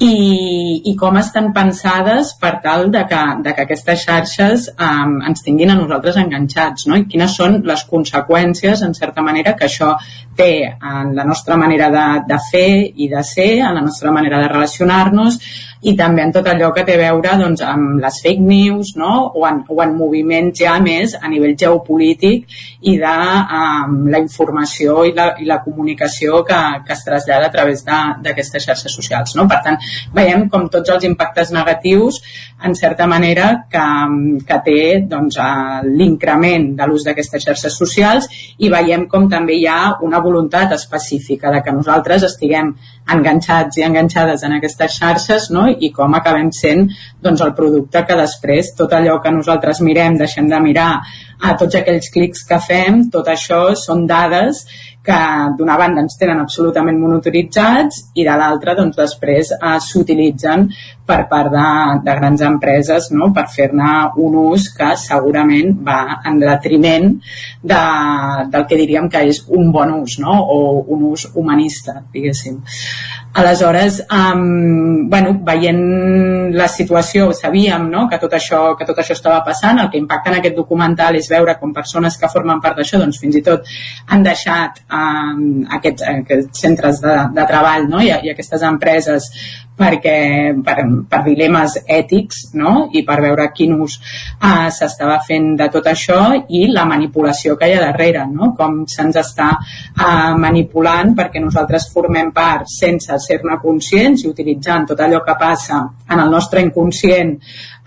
i, 0.02 0.82
i 0.90 0.96
com 0.98 1.18
estan 1.20 1.52
pensades 1.54 2.34
per 2.42 2.56
tal 2.64 2.88
de 2.94 3.04
que, 3.10 3.20
de 3.46 3.54
que 3.54 3.66
aquestes 3.66 4.06
xarxes 4.08 4.68
um, 4.74 5.20
ens 5.30 5.46
tinguin 5.46 5.74
a 5.74 5.78
nosaltres 5.78 6.18
enganxats, 6.18 6.88
no? 6.90 6.98
I 6.98 7.06
quines 7.12 7.36
són 7.38 7.60
les 7.70 7.86
conseqüències, 7.90 8.82
en 8.88 8.98
certa 8.98 9.22
manera, 9.26 9.54
que 9.60 9.68
això 9.70 9.94
té 10.38 10.54
en 10.66 11.16
la 11.16 11.26
nostra 11.28 11.58
manera 11.58 11.90
de, 11.94 12.06
de 12.28 12.40
fer 12.52 12.70
i 12.96 13.10
de 13.12 13.24
ser, 13.24 13.52
en 13.60 13.76
la 13.76 13.84
nostra 13.84 14.12
manera 14.12 14.40
de 14.42 14.48
relacionar-nos, 14.52 15.40
i 15.82 15.96
també 15.98 16.22
en 16.22 16.32
tot 16.34 16.46
allò 16.46 16.70
que 16.76 16.84
té 16.86 16.94
a 16.94 17.02
veure 17.02 17.34
doncs, 17.40 17.64
amb 17.66 18.02
les 18.04 18.20
fake 18.22 18.44
news 18.46 18.94
no? 19.00 19.14
o, 19.34 19.46
en, 19.48 19.64
o 19.68 19.80
en 19.82 19.96
moviments 19.98 20.62
ja 20.62 20.76
més 20.84 21.16
a 21.18 21.30
nivell 21.32 21.56
geopolític 21.58 22.46
i 22.86 22.98
de 23.02 23.14
um, 23.42 23.96
la 24.14 24.22
informació 24.22 25.02
i 25.10 25.16
la, 25.18 25.32
i 25.42 25.50
la 25.50 25.62
comunicació 25.66 26.44
que, 26.46 26.60
que 26.86 26.94
es 26.94 27.04
trasllada 27.06 27.50
a 27.50 27.54
través 27.54 27.82
d'aquestes 27.86 28.68
xarxes 28.68 28.94
socials. 28.94 29.34
No? 29.38 29.48
Per 29.50 29.62
tant, 29.66 29.80
veiem 30.14 30.48
com 30.54 30.68
tots 30.70 30.94
els 30.94 31.08
impactes 31.10 31.54
negatius 31.56 32.22
en 32.62 32.78
certa 32.78 33.08
manera 33.10 33.50
que, 33.72 33.86
que 34.46 34.62
té 34.68 34.82
doncs, 35.10 35.40
l'increment 35.90 36.72
de 36.78 36.90
l'ús 36.90 37.08
d'aquestes 37.08 37.48
xarxes 37.48 37.78
socials 37.78 38.30
i 38.62 38.70
veiem 38.70 39.08
com 39.10 39.26
també 39.32 39.58
hi 39.58 39.66
ha 39.66 39.96
una 40.06 40.21
voluntat 40.24 40.74
específica 40.76 41.52
de 41.52 41.62
que 41.66 41.74
nosaltres 41.76 42.24
estiguem 42.28 42.72
enganxats 43.16 43.80
i 43.80 43.86
enganxades 43.88 44.46
en 44.48 44.58
aquestes 44.58 44.98
xarxes 45.00 45.50
no? 45.52 45.68
i 45.70 45.92
com 45.96 46.16
acabem 46.18 46.52
sent 46.56 46.88
doncs, 47.22 47.42
el 47.42 47.54
producte 47.58 48.06
que 48.08 48.18
després 48.20 48.74
tot 48.78 48.94
allò 48.94 49.20
que 49.22 49.34
nosaltres 49.34 49.82
mirem, 49.82 50.18
deixem 50.22 50.50
de 50.50 50.62
mirar 50.64 50.92
a 51.42 51.56
tots 51.58 51.76
aquells 51.80 52.12
clics 52.14 52.46
que 52.48 52.60
fem, 52.62 53.08
tot 53.14 53.28
això 53.32 53.64
són 53.76 54.06
dades 54.10 54.66
que 55.06 55.20
d'una 55.58 55.78
banda 55.80 56.04
ens 56.04 56.18
tenen 56.20 56.40
absolutament 56.44 57.00
monitoritzats 57.02 58.02
i 58.22 58.26
de 58.28 58.36
l'altra 58.38 58.76
doncs, 58.78 58.98
després 59.00 59.50
eh, 59.56 59.78
s'utilitzen 59.82 60.68
per 61.12 61.26
part 61.32 61.50
de, 61.52 61.68
de 62.06 62.16
grans 62.20 62.44
empreses 62.46 63.10
no? 63.18 63.32
per 63.36 63.48
fer-ne 63.52 63.92
un 64.22 64.38
ús 64.44 64.70
que 64.78 64.92
segurament 65.02 65.74
va 65.88 66.22
en 66.30 66.38
detriment 66.44 67.10
de, 67.64 67.82
del 68.54 68.68
que 68.70 68.80
diríem 68.80 69.10
que 69.10 69.26
és 69.34 69.42
un 69.50 69.74
bon 69.74 69.98
ús 70.02 70.20
no? 70.22 70.38
o 70.38 70.60
un 70.94 71.10
ús 71.12 71.28
humanista, 71.34 71.98
diguéssim. 72.14 72.62
Aleshores, 73.34 74.06
um, 74.12 75.10
bueno, 75.10 75.38
veient 75.48 76.52
la 76.52 76.68
situació, 76.68 77.30
sabíem 77.32 77.86
no? 77.88 78.04
que, 78.12 78.18
tot 78.20 78.34
això, 78.36 78.60
que 78.76 78.88
tot 78.88 78.98
això 79.00 79.16
estava 79.16 79.40
passant, 79.46 79.80
el 79.80 79.88
que 79.94 80.02
impacta 80.02 80.34
en 80.34 80.40
aquest 80.42 80.58
documental 80.58 81.16
és 81.16 81.30
veure 81.32 81.56
com 81.60 81.72
persones 81.72 82.18
que 82.20 82.30
formen 82.34 82.60
part 82.60 82.82
d'això 82.82 83.00
doncs, 83.00 83.22
fins 83.24 83.40
i 83.40 83.44
tot 83.46 83.72
han 84.12 84.28
deixat 84.28 84.84
um, 84.92 85.64
aquests, 85.80 86.04
aquests 86.12 86.66
centres 86.66 87.00
de, 87.06 87.16
de 87.38 87.48
treball 87.48 87.88
no? 87.88 88.04
I, 88.04 88.12
i 88.12 88.34
aquestes 88.34 88.68
empreses 88.68 89.32
perquè 89.82 90.16
per, 90.64 90.78
per 91.10 91.22
dilemes 91.26 91.80
ètics 91.82 92.52
no? 92.60 92.90
i 92.94 93.04
per 93.08 93.18
veure 93.24 93.50
quin 93.56 93.74
ús 93.82 93.98
uh, 93.98 94.70
s'estava 94.74 95.18
fent 95.26 95.56
de 95.60 95.68
tot 95.74 95.90
això 95.90 96.20
i 96.54 96.68
la 96.72 96.86
manipulació 96.90 97.58
que 97.58 97.70
hi 97.70 97.76
ha 97.78 97.84
darrere, 97.88 98.28
no? 98.30 98.52
com 98.58 98.84
se'ns 98.90 99.18
està 99.22 99.50
uh, 99.58 100.32
manipulant 100.38 101.16
perquè 101.18 101.42
nosaltres 101.42 101.90
formem 101.94 102.32
part 102.36 102.70
sense 102.70 103.18
ser-ne 103.26 103.58
conscients 103.64 104.26
i 104.26 104.32
utilitzant 104.32 104.92
tot 104.92 105.02
allò 105.02 105.24
que 105.26 105.38
passa 105.40 105.82
en 106.12 106.20
el 106.20 106.30
nostre 106.30 106.62
inconscient 106.62 107.36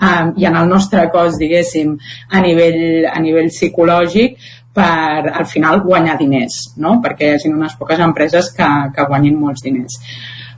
um, 0.01 0.35
i 0.37 0.47
en 0.49 0.57
el 0.59 0.69
nostre 0.69 1.07
cos, 1.13 1.39
diguéssim, 1.41 1.95
a 2.31 2.43
nivell, 2.45 3.07
a 3.11 3.19
nivell 3.23 3.51
psicològic 3.53 4.39
per 4.75 5.31
al 5.31 5.47
final 5.47 5.83
guanyar 5.85 6.17
diners, 6.19 6.75
no? 6.83 6.99
perquè 7.03 7.29
hi 7.29 7.37
hagi 7.37 7.53
unes 7.53 7.77
poques 7.79 8.01
empreses 8.03 8.51
que, 8.57 8.71
que 8.95 9.07
guanyin 9.11 9.39
molts 9.39 9.63
diners. 9.63 10.01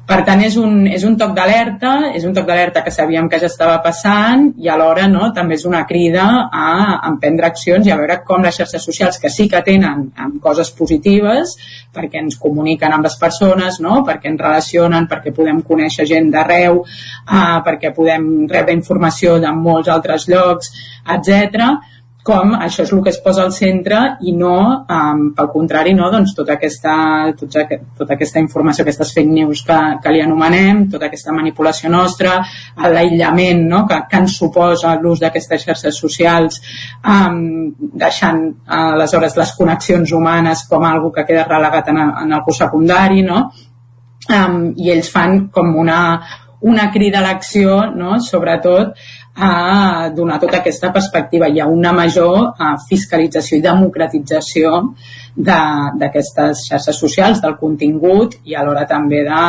Per 0.06 0.20
tant, 0.22 0.38
és 0.46 0.54
un, 0.60 0.84
és 0.86 1.02
un 1.02 1.16
toc 1.18 1.32
d'alerta, 1.34 2.12
és 2.14 2.22
un 2.28 2.34
toc 2.34 2.44
d'alerta 2.46 2.84
que 2.86 2.92
sabíem 2.94 3.26
que 3.26 3.40
ja 3.42 3.48
estava 3.50 3.80
passant 3.82 4.44
i 4.62 4.68
alhora 4.70 5.08
no, 5.10 5.32
també 5.34 5.56
és 5.58 5.64
una 5.66 5.80
crida 5.88 6.26
a 6.46 6.68
emprendre 7.08 7.48
accions 7.48 7.88
i 7.88 7.90
a 7.90 7.96
veure 7.98 8.20
com 8.28 8.46
les 8.46 8.54
xarxes 8.54 8.86
socials, 8.86 9.18
que 9.18 9.32
sí 9.34 9.48
que 9.50 9.64
tenen 9.66 10.04
amb 10.22 10.38
coses 10.44 10.70
positives, 10.78 11.56
perquè 11.96 12.22
ens 12.22 12.38
comuniquen 12.38 12.94
amb 12.94 13.08
les 13.08 13.18
persones, 13.18 13.80
no? 13.82 14.04
perquè 14.06 14.30
ens 14.30 14.44
relacionen, 14.46 15.10
perquè 15.10 15.34
podem 15.34 15.58
conèixer 15.66 16.06
gent 16.06 16.30
d'arreu, 16.30 16.84
eh, 16.86 17.58
perquè 17.66 17.90
podem 17.96 18.46
rebre 18.46 18.78
informació 18.78 19.40
de 19.42 19.50
molts 19.58 19.90
altres 19.90 20.30
llocs, 20.30 20.70
etc 21.18 21.95
com 22.26 22.56
això 22.58 22.82
és 22.82 22.90
el 22.92 23.02
que 23.04 23.12
es 23.12 23.20
posa 23.22 23.44
al 23.46 23.52
centre 23.54 23.98
i 24.26 24.32
no, 24.34 24.56
um, 24.90 25.20
pel 25.36 25.50
contrari, 25.52 25.92
no, 25.94 26.08
doncs 26.10 26.34
tota 26.34 26.56
aquesta, 26.56 26.94
tota, 27.38 27.62
tota 27.98 28.16
aquesta 28.16 28.42
informació, 28.42 28.82
aquestes 28.82 29.12
fake 29.14 29.30
news 29.30 29.62
que, 29.68 29.76
que 30.02 30.14
li 30.14 30.22
anomenem, 30.24 30.86
tota 30.90 31.06
aquesta 31.06 31.34
manipulació 31.36 31.90
nostra, 31.92 32.40
l'aïllament 32.82 33.62
no, 33.70 33.84
que, 33.86 34.00
que 34.10 34.22
ens 34.24 34.34
suposa 34.40 34.96
l'ús 35.02 35.22
d'aquestes 35.22 35.68
xarxes 35.68 36.00
socials, 36.02 36.58
um, 37.06 37.38
deixant 37.94 38.42
uh, 38.48 38.96
aleshores 38.96 39.38
les 39.38 39.54
connexions 39.60 40.16
humanes 40.16 40.66
com 40.70 40.84
algo 40.88 41.12
que 41.14 41.26
queda 41.28 41.46
relegat 41.46 41.94
en, 41.94 42.02
en 42.24 42.34
el 42.34 42.42
curs 42.42 42.64
secundari, 42.66 43.22
no? 43.26 43.46
Um, 44.26 44.72
i 44.82 44.90
ells 44.90 45.12
fan 45.14 45.44
com 45.54 45.76
una, 45.78 46.00
una 46.60 46.90
crida 46.92 47.20
a 47.20 47.26
l'acció, 47.26 47.86
no? 47.94 48.18
sobretot 48.20 48.94
a 49.36 50.08
donar 50.16 50.38
tota 50.40 50.58
aquesta 50.62 50.90
perspectiva. 50.92 51.48
Hi 51.48 51.60
ha 51.60 51.66
una 51.68 51.92
major 51.92 52.54
uh, 52.56 52.72
fiscalització 52.88 53.58
i 53.58 53.64
democratització 53.64 54.78
d'aquestes 55.36 56.56
de, 56.56 56.62
xarxes 56.70 57.00
socials, 57.00 57.42
del 57.44 57.58
contingut 57.60 58.38
i 58.48 58.56
alhora 58.56 58.86
també 58.88 59.20
de, 59.26 59.42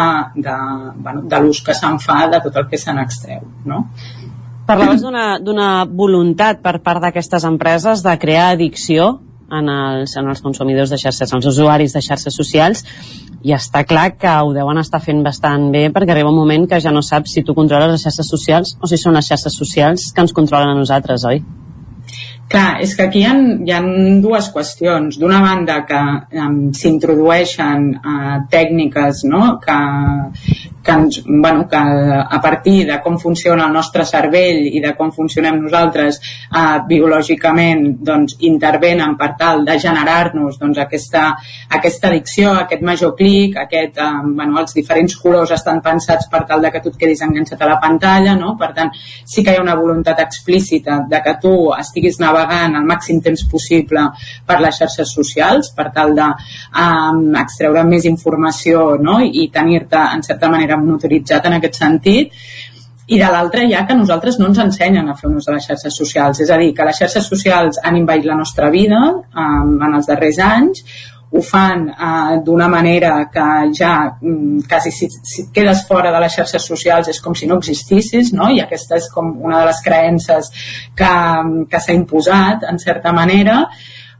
de, 0.43 0.57
bueno, 0.99 1.23
de 1.23 1.39
l'ús 1.39 1.63
que 1.63 1.75
se'n 1.77 2.01
fa 2.03 2.25
de 2.33 2.41
tot 2.43 2.59
el 2.59 2.67
que 2.67 2.79
se 2.81 2.93
n'extreu. 2.93 3.45
No? 3.65 3.85
Parlaves 4.67 4.99
d'una 4.99 5.69
voluntat 5.87 6.59
per 6.59 6.81
part 6.83 6.99
d'aquestes 7.05 7.47
empreses 7.47 8.03
de 8.03 8.17
crear 8.19 8.49
addicció 8.51 9.13
en 9.51 9.69
els, 9.71 10.15
en 10.19 10.27
els 10.27 10.41
consumidors 10.43 10.91
de 10.91 10.99
xarxes, 10.99 11.31
en 11.31 11.39
els 11.39 11.49
usuaris 11.53 11.95
de 11.95 12.03
xarxes 12.03 12.35
socials 12.35 12.83
i 13.47 13.53
està 13.55 13.83
clar 13.87 14.09
que 14.19 14.31
ho 14.43 14.51
deuen 14.55 14.81
estar 14.81 14.99
fent 15.03 15.21
bastant 15.23 15.69
bé 15.71 15.87
perquè 15.93 16.15
arriba 16.15 16.33
un 16.33 16.39
moment 16.39 16.67
que 16.67 16.81
ja 16.83 16.91
no 16.91 17.03
saps 17.05 17.37
si 17.37 17.45
tu 17.47 17.55
controles 17.55 17.93
les 17.93 18.03
xarxes 18.03 18.33
socials 18.33 18.75
o 18.81 18.89
si 18.89 18.99
són 18.99 19.15
les 19.15 19.29
xarxes 19.29 19.55
socials 19.55 20.11
que 20.13 20.25
ens 20.25 20.35
controlen 20.35 20.73
a 20.73 20.77
nosaltres, 20.79 21.25
oi? 21.29 21.43
Clar, 22.47 22.79
és 22.79 22.93
que 22.95 23.03
aquí 23.03 23.19
hi 23.19 23.27
ha, 23.27 23.33
hi 23.67 23.73
ha 23.75 23.81
dues 24.23 24.47
qüestions. 24.55 25.17
D'una 25.19 25.41
banda, 25.43 25.81
que 25.87 25.99
um, 26.39 26.55
s'introdueixen 26.71 27.89
uh, 27.97 28.37
tècniques 28.51 29.25
no? 29.27 29.57
que, 29.63 29.75
que, 30.87 30.93
ens, 30.93 31.21
bueno, 31.25 31.67
que 31.67 31.77
a 31.77 32.39
partir 32.41 32.87
de 32.87 33.01
com 33.03 33.17
funciona 33.19 33.65
el 33.67 33.73
nostre 33.73 34.05
cervell 34.07 34.63
i 34.71 34.79
de 34.79 34.93
com 34.95 35.11
funcionem 35.11 35.59
nosaltres 35.59 36.19
eh, 36.21 36.79
biològicament 36.87 37.97
doncs, 38.07 38.37
intervenen 38.47 39.17
per 39.19 39.33
tal 39.39 39.65
de 39.67 39.75
generar-nos 39.83 40.55
doncs, 40.61 40.79
aquesta, 40.85 41.25
aquesta 41.75 42.07
addicció, 42.07 42.53
aquest 42.61 42.85
major 42.87 43.13
clic, 43.19 43.57
aquest, 43.65 43.99
eh, 43.99 44.23
bueno, 44.29 44.61
els 44.61 44.77
diferents 44.77 45.17
colors 45.19 45.51
estan 45.57 45.83
pensats 45.83 46.29
per 46.31 46.45
tal 46.47 46.63
de 46.63 46.71
que 46.71 46.81
tu 46.83 46.93
et 46.93 47.01
quedis 47.03 47.25
enganxat 47.27 47.61
a 47.61 47.69
la 47.73 47.79
pantalla, 47.83 48.37
no? 48.39 48.55
per 48.57 48.71
tant 48.77 48.93
sí 48.95 49.43
que 49.43 49.51
hi 49.51 49.59
ha 49.59 49.65
una 49.65 49.75
voluntat 49.75 50.23
explícita 50.23 51.01
de 51.11 51.21
que 51.25 51.35
tu 51.43 51.53
estiguis 51.75 52.21
navegant 52.23 52.79
el 52.79 52.87
màxim 52.87 53.19
temps 53.25 53.43
possible 53.51 54.07
per 54.47 54.61
les 54.63 54.79
xarxes 54.79 55.11
socials 55.19 55.73
per 55.75 55.89
tal 55.91 56.15
de 56.15 56.31
eh, 56.31 57.43
extreure 57.43 57.83
més 57.83 58.07
informació 58.07 58.93
no? 59.03 59.19
i 59.19 59.49
tenir-te 59.51 59.99
en 60.15 60.23
certa 60.23 60.47
manera 60.47 60.76
monitoritzat 60.83 61.45
en 61.47 61.57
aquest 61.57 61.79
sentit 61.81 62.33
i 63.07 63.19
de 63.19 63.27
l'altra 63.31 63.63
ja 63.71 63.85
que 63.87 63.95
nosaltres 63.95 64.37
no 64.39 64.49
ens 64.51 64.59
ensenyen 64.59 65.07
a 65.07 65.15
fer 65.15 65.29
un 65.29 65.37
ús 65.39 65.45
de 65.47 65.53
les 65.55 65.67
xarxes 65.69 65.95
socials, 65.95 66.41
és 66.43 66.49
a 66.51 66.57
dir, 66.59 66.73
que 66.75 66.87
les 66.87 66.97
xarxes 66.99 67.29
socials 67.31 67.79
han 67.83 67.99
invaït 67.99 68.27
la 68.27 68.35
nostra 68.35 68.71
vida 68.73 68.99
um, 69.15 69.77
en 69.79 69.93
els 69.95 70.09
darrers 70.09 70.39
anys, 70.43 70.83
ho 71.27 71.41
fan 71.43 71.85
uh, 71.91 72.37
d'una 72.43 72.67
manera 72.71 73.13
que 73.31 73.47
ja 73.75 73.93
um, 74.21 74.59
quasi 74.67 74.91
si, 74.91 75.07
si 75.23 75.47
quedes 75.55 75.85
fora 75.87 76.11
de 76.11 76.19
les 76.23 76.35
xarxes 76.35 76.67
socials 76.71 77.07
és 77.11 77.19
com 77.23 77.35
si 77.35 77.47
no 77.47 77.59
existissis, 77.61 78.33
no? 78.35 78.49
i 78.51 78.59
aquesta 78.63 78.99
és 78.99 79.07
com 79.13 79.33
una 79.39 79.61
de 79.61 79.69
les 79.71 79.81
creences 79.83 80.51
que, 80.95 81.13
que 81.71 81.83
s'ha 81.83 81.95
imposat 81.95 82.67
en 82.67 82.79
certa 82.83 83.15
manera, 83.15 83.61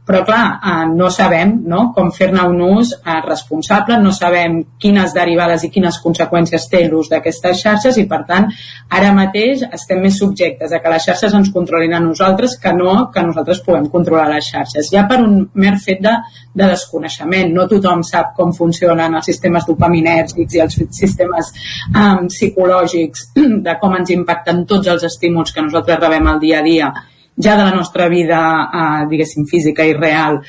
però 0.08 0.22
clar, 0.24 0.44
eh, 0.64 0.86
no 0.96 1.10
sabem 1.12 1.58
no, 1.68 1.82
com 1.92 2.08
fer-ne 2.16 2.46
un 2.48 2.62
ús 2.64 2.94
eh, 2.96 3.18
responsable, 3.26 3.98
no 4.00 4.12
sabem 4.16 4.62
quines 4.80 5.12
derivades 5.12 5.66
i 5.66 5.70
quines 5.74 5.98
conseqüències 6.00 6.64
té 6.72 6.80
l'ús 6.88 7.10
d'aquestes 7.12 7.60
xarxes 7.60 7.98
i 8.00 8.06
per 8.08 8.22
tant 8.30 8.48
ara 8.96 9.10
mateix 9.12 9.66
estem 9.68 10.00
més 10.00 10.16
subjectes 10.22 10.72
a 10.72 10.80
que 10.80 10.92
les 10.94 11.04
xarxes 11.10 11.36
ens 11.36 11.50
controlin 11.52 11.92
a 11.92 12.00
nosaltres 12.00 12.56
que 12.62 12.72
no 12.72 13.10
que 13.12 13.26
nosaltres 13.26 13.60
puguem 13.66 13.90
controlar 13.92 14.30
les 14.32 14.48
xarxes. 14.48 14.88
Ja 14.94 15.04
per 15.10 15.20
un 15.26 15.42
mer 15.60 15.74
fet 15.84 16.00
de, 16.04 16.14
de 16.56 16.70
desconeixement, 16.72 17.52
no 17.52 17.68
tothom 17.68 18.00
sap 18.06 18.32
com 18.38 18.56
funcionen 18.56 19.20
els 19.20 19.28
sistemes 19.28 19.68
dopaminèrgics 19.68 20.56
i 20.56 20.64
els 20.64 20.80
sistemes 20.96 21.52
um, 21.92 22.26
psicològics 22.32 23.28
de 23.68 23.76
com 23.82 24.00
ens 24.00 24.16
impacten 24.16 24.64
tots 24.72 24.88
els 24.88 25.04
estímuls 25.12 25.52
que 25.52 25.68
nosaltres 25.68 26.00
rebem 26.00 26.32
al 26.32 26.40
dia 26.40 26.64
a 26.64 26.66
dia 26.66 26.92
ja 27.38 27.56
de 27.56 27.64
la 27.64 27.74
nostra 27.74 28.08
vida, 28.08 28.40
eh, 28.72 29.06
diguéssim, 29.10 29.46
física 29.46 29.86
i 29.86 29.94
real, 29.94 30.40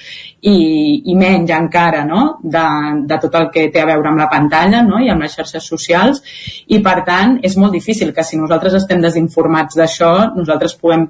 i, 0.41 0.57
i 1.11 1.15
menys 1.15 1.51
encara 1.53 2.03
no? 2.07 2.39
de, 2.41 2.65
de 3.05 3.19
tot 3.21 3.35
el 3.35 3.49
que 3.53 3.67
té 3.73 3.83
a 3.83 3.87
veure 3.89 4.09
amb 4.09 4.21
la 4.21 4.29
pantalla 4.31 4.81
no? 4.85 5.01
i 5.03 5.09
amb 5.11 5.25
les 5.25 5.35
xarxes 5.37 5.69
socials, 5.69 6.23
i 6.67 6.81
per 6.85 6.99
tant 7.05 7.37
és 7.43 7.57
molt 7.57 7.75
difícil 7.77 8.13
que 8.15 8.25
si 8.25 8.39
nosaltres 8.39 8.79
estem 8.81 9.03
desinformats 9.03 9.77
d'això, 9.77 10.13
nosaltres 10.35 10.77
puguem 10.79 11.07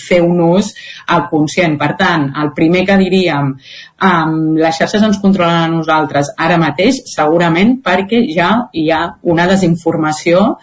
fer 0.00 0.20
un 0.22 0.40
ús 0.44 0.72
al 1.06 1.26
conscient. 1.30 1.76
Per 1.78 1.94
tant, 1.98 2.28
el 2.42 2.52
primer 2.56 2.84
que 2.88 2.98
diríem, 3.00 3.54
um, 4.02 4.36
les 4.58 4.76
xarxes 4.76 5.06
ens 5.06 5.20
controlen 5.22 5.62
a 5.62 5.70
nosaltres 5.72 6.34
ara 6.36 6.58
mateix, 6.58 7.02
segurament 7.14 7.78
perquè 7.84 8.24
ja 8.34 8.50
hi 8.72 8.90
ha 8.90 9.06
una 9.22 9.46
desinformació 9.50 10.56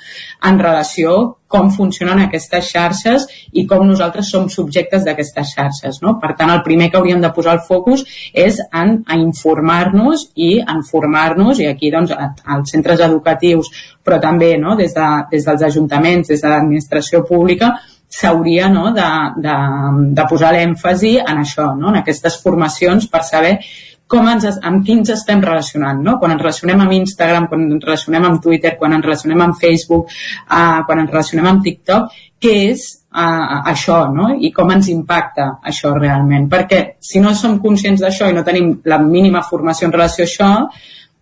en 0.43 0.59
relació 0.59 1.37
com 1.47 1.69
funcionen 1.71 2.19
aquestes 2.25 2.69
xarxes 2.73 3.25
i 3.55 3.63
com 3.67 3.85
nosaltres 3.87 4.29
som 4.33 4.49
subjectes 4.51 5.05
d'aquestes 5.07 5.53
xarxes. 5.55 6.01
No? 6.03 6.17
Per 6.19 6.33
tant, 6.35 6.51
el 6.51 6.63
primer 6.65 6.89
que 6.91 6.99
hauríem 6.99 7.23
de 7.23 7.31
posar 7.35 7.55
el 7.55 7.63
focus 7.67 8.03
és 8.35 8.59
en 8.75 8.97
informar-nos 9.15 10.27
i 10.35 10.57
en 10.59 10.83
formar-nos, 10.83 11.61
i 11.63 11.69
aquí 11.71 11.91
doncs, 11.93 12.11
als 12.11 12.75
centres 12.75 13.03
educatius, 13.07 13.71
però 14.03 14.19
també 14.23 14.57
no? 14.59 14.75
des, 14.75 14.93
de, 14.95 15.07
des 15.31 15.47
dels 15.47 15.63
ajuntaments, 15.71 16.27
des 16.27 16.43
de 16.43 16.51
l'administració 16.51 17.23
pública, 17.27 17.77
s'hauria 18.07 18.69
no, 18.71 18.91
de, 18.95 19.07
de, 19.43 19.57
de 20.15 20.25
posar 20.29 20.53
l'èmfasi 20.55 21.17
en 21.21 21.43
això, 21.43 21.73
no, 21.75 21.91
en 21.91 22.01
aquestes 22.01 22.39
formacions 22.43 23.09
per 23.11 23.23
saber 23.27 23.57
com 24.07 24.27
ens, 24.31 24.45
amb 24.63 24.85
qui 24.87 24.95
ens 24.95 25.09
estem 25.11 25.41
relacionant, 25.43 25.99
no? 26.03 26.15
Quan 26.19 26.33
ens 26.33 26.41
relacionem 26.41 26.79
amb 26.85 26.95
Instagram, 26.95 27.49
quan 27.51 27.65
ens 27.67 27.83
relacionem 27.83 28.27
amb 28.29 28.41
Twitter, 28.43 28.77
quan 28.79 28.95
ens 28.95 29.03
relacionem 29.03 29.43
amb 29.43 29.57
Facebook, 29.59 30.13
uh, 30.47 30.79
quan 30.87 31.03
ens 31.03 31.11
relacionem 31.11 31.49
amb 31.51 31.65
TikTok, 31.65 32.15
què 32.39 32.53
és 32.69 32.85
uh, 33.11 33.57
això, 33.67 34.05
no? 34.15 34.29
I 34.39 34.53
com 34.55 34.71
ens 34.71 34.87
impacta 34.93 35.49
això 35.67 35.91
realment. 35.97 36.47
Perquè 36.47 36.83
si 37.03 37.19
no 37.19 37.35
som 37.35 37.59
conscients 37.59 38.05
d'això 38.05 38.31
i 38.31 38.37
no 38.37 38.45
tenim 38.47 38.77
la 38.87 39.01
mínima 39.03 39.43
formació 39.43 39.89
en 39.89 39.97
relació 39.97 40.23
a 40.23 40.31
això, 40.31 40.51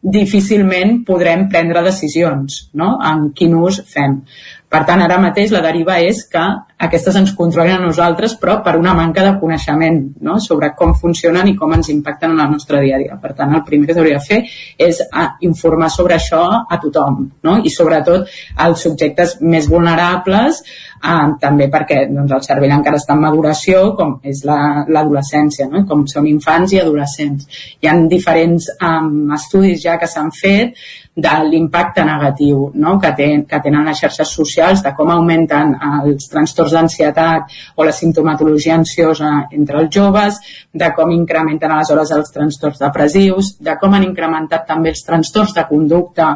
difícilment 0.05 0.99
podrem 1.05 1.47
prendre 1.49 1.81
decisions 1.81 2.67
no? 2.77 2.91
en 3.01 3.31
quin 3.33 3.55
ús 3.57 3.81
fem. 3.89 4.19
Per 4.65 4.81
tant, 4.83 5.01
ara 5.05 5.19
mateix 5.21 5.51
la 5.53 5.61
deriva 5.61 5.99
és 6.01 6.23
que 6.31 6.41
aquestes 6.85 7.15
ens 7.15 7.31
controlen 7.37 7.77
a 7.77 7.83
nosaltres, 7.85 8.33
però 8.41 8.57
per 8.65 8.73
una 8.79 8.95
manca 8.97 9.23
de 9.23 9.35
coneixement 9.39 9.99
no? 10.25 10.39
sobre 10.43 10.71
com 10.75 10.91
funcionen 10.97 11.47
i 11.47 11.53
com 11.55 11.71
ens 11.75 11.91
impacten 11.93 12.33
en 12.33 12.41
el 12.43 12.49
nostre 12.51 12.81
dia 12.83 12.97
a 12.97 12.99
dia. 12.99 13.19
Per 13.21 13.31
tant, 13.37 13.53
el 13.55 13.63
primer 13.67 13.87
que 13.87 13.95
s'hauria 13.95 14.17
de 14.17 14.25
fer 14.25 14.41
és 14.87 14.99
a, 15.05 15.27
informar 15.47 15.91
sobre 15.93 16.17
això 16.17 16.41
a 16.65 16.79
tothom, 16.81 17.21
no? 17.45 17.59
i 17.63 17.71
sobretot 17.71 18.27
als 18.65 18.83
subjectes 18.87 19.37
més 19.45 19.69
vulnerables, 19.71 20.59
eh, 20.97 21.29
també 21.39 21.69
perquè 21.71 22.01
doncs, 22.09 22.35
el 22.35 22.43
cervell 22.49 22.75
encara 22.75 22.99
està 22.99 23.15
en 23.15 23.23
maduració, 23.23 23.85
com 23.95 24.17
és 24.25 24.43
l'adolescència, 24.49 25.69
la, 25.69 25.77
no? 25.77 25.85
com 25.87 26.03
són 26.11 26.27
infants 26.27 26.75
i 26.75 26.81
adolescents. 26.83 27.47
Hi 27.79 27.91
ha 27.91 27.95
diferents 28.11 28.67
eh, 28.75 28.93
estudis 29.39 29.85
ja 29.85 29.99
que 30.01 30.09
s'han 30.11 30.33
fet 30.35 30.75
de 31.15 31.33
l'impacte 31.47 32.03
negatiu 32.03 32.71
no? 32.75 32.97
que, 32.99 33.11
ten, 33.15 33.45
que 33.47 33.59
tenen 33.63 33.85
les 33.87 34.01
xarxes 34.03 34.33
socials, 34.35 34.81
de 34.83 34.91
com 34.97 35.13
augmenten 35.13 35.71
els 36.01 36.27
trastorns 36.27 36.75
d'ansietat 36.75 37.55
o 37.79 37.85
la 37.87 37.93
simptomatologia 37.95 38.75
ansiosa 38.75 39.31
entre 39.55 39.79
els 39.79 39.93
joves, 39.95 40.41
de 40.75 40.91
com 40.97 41.13
incrementen 41.15 41.71
aleshores 41.71 42.11
els 42.17 42.35
trastorns 42.35 42.83
depressius, 42.83 43.53
de 43.63 43.77
com 43.79 43.95
han 43.95 44.03
incrementat 44.09 44.67
també 44.67 44.91
els 44.91 45.05
trastorns 45.07 45.55
de 45.55 45.63
conducta 45.69 46.33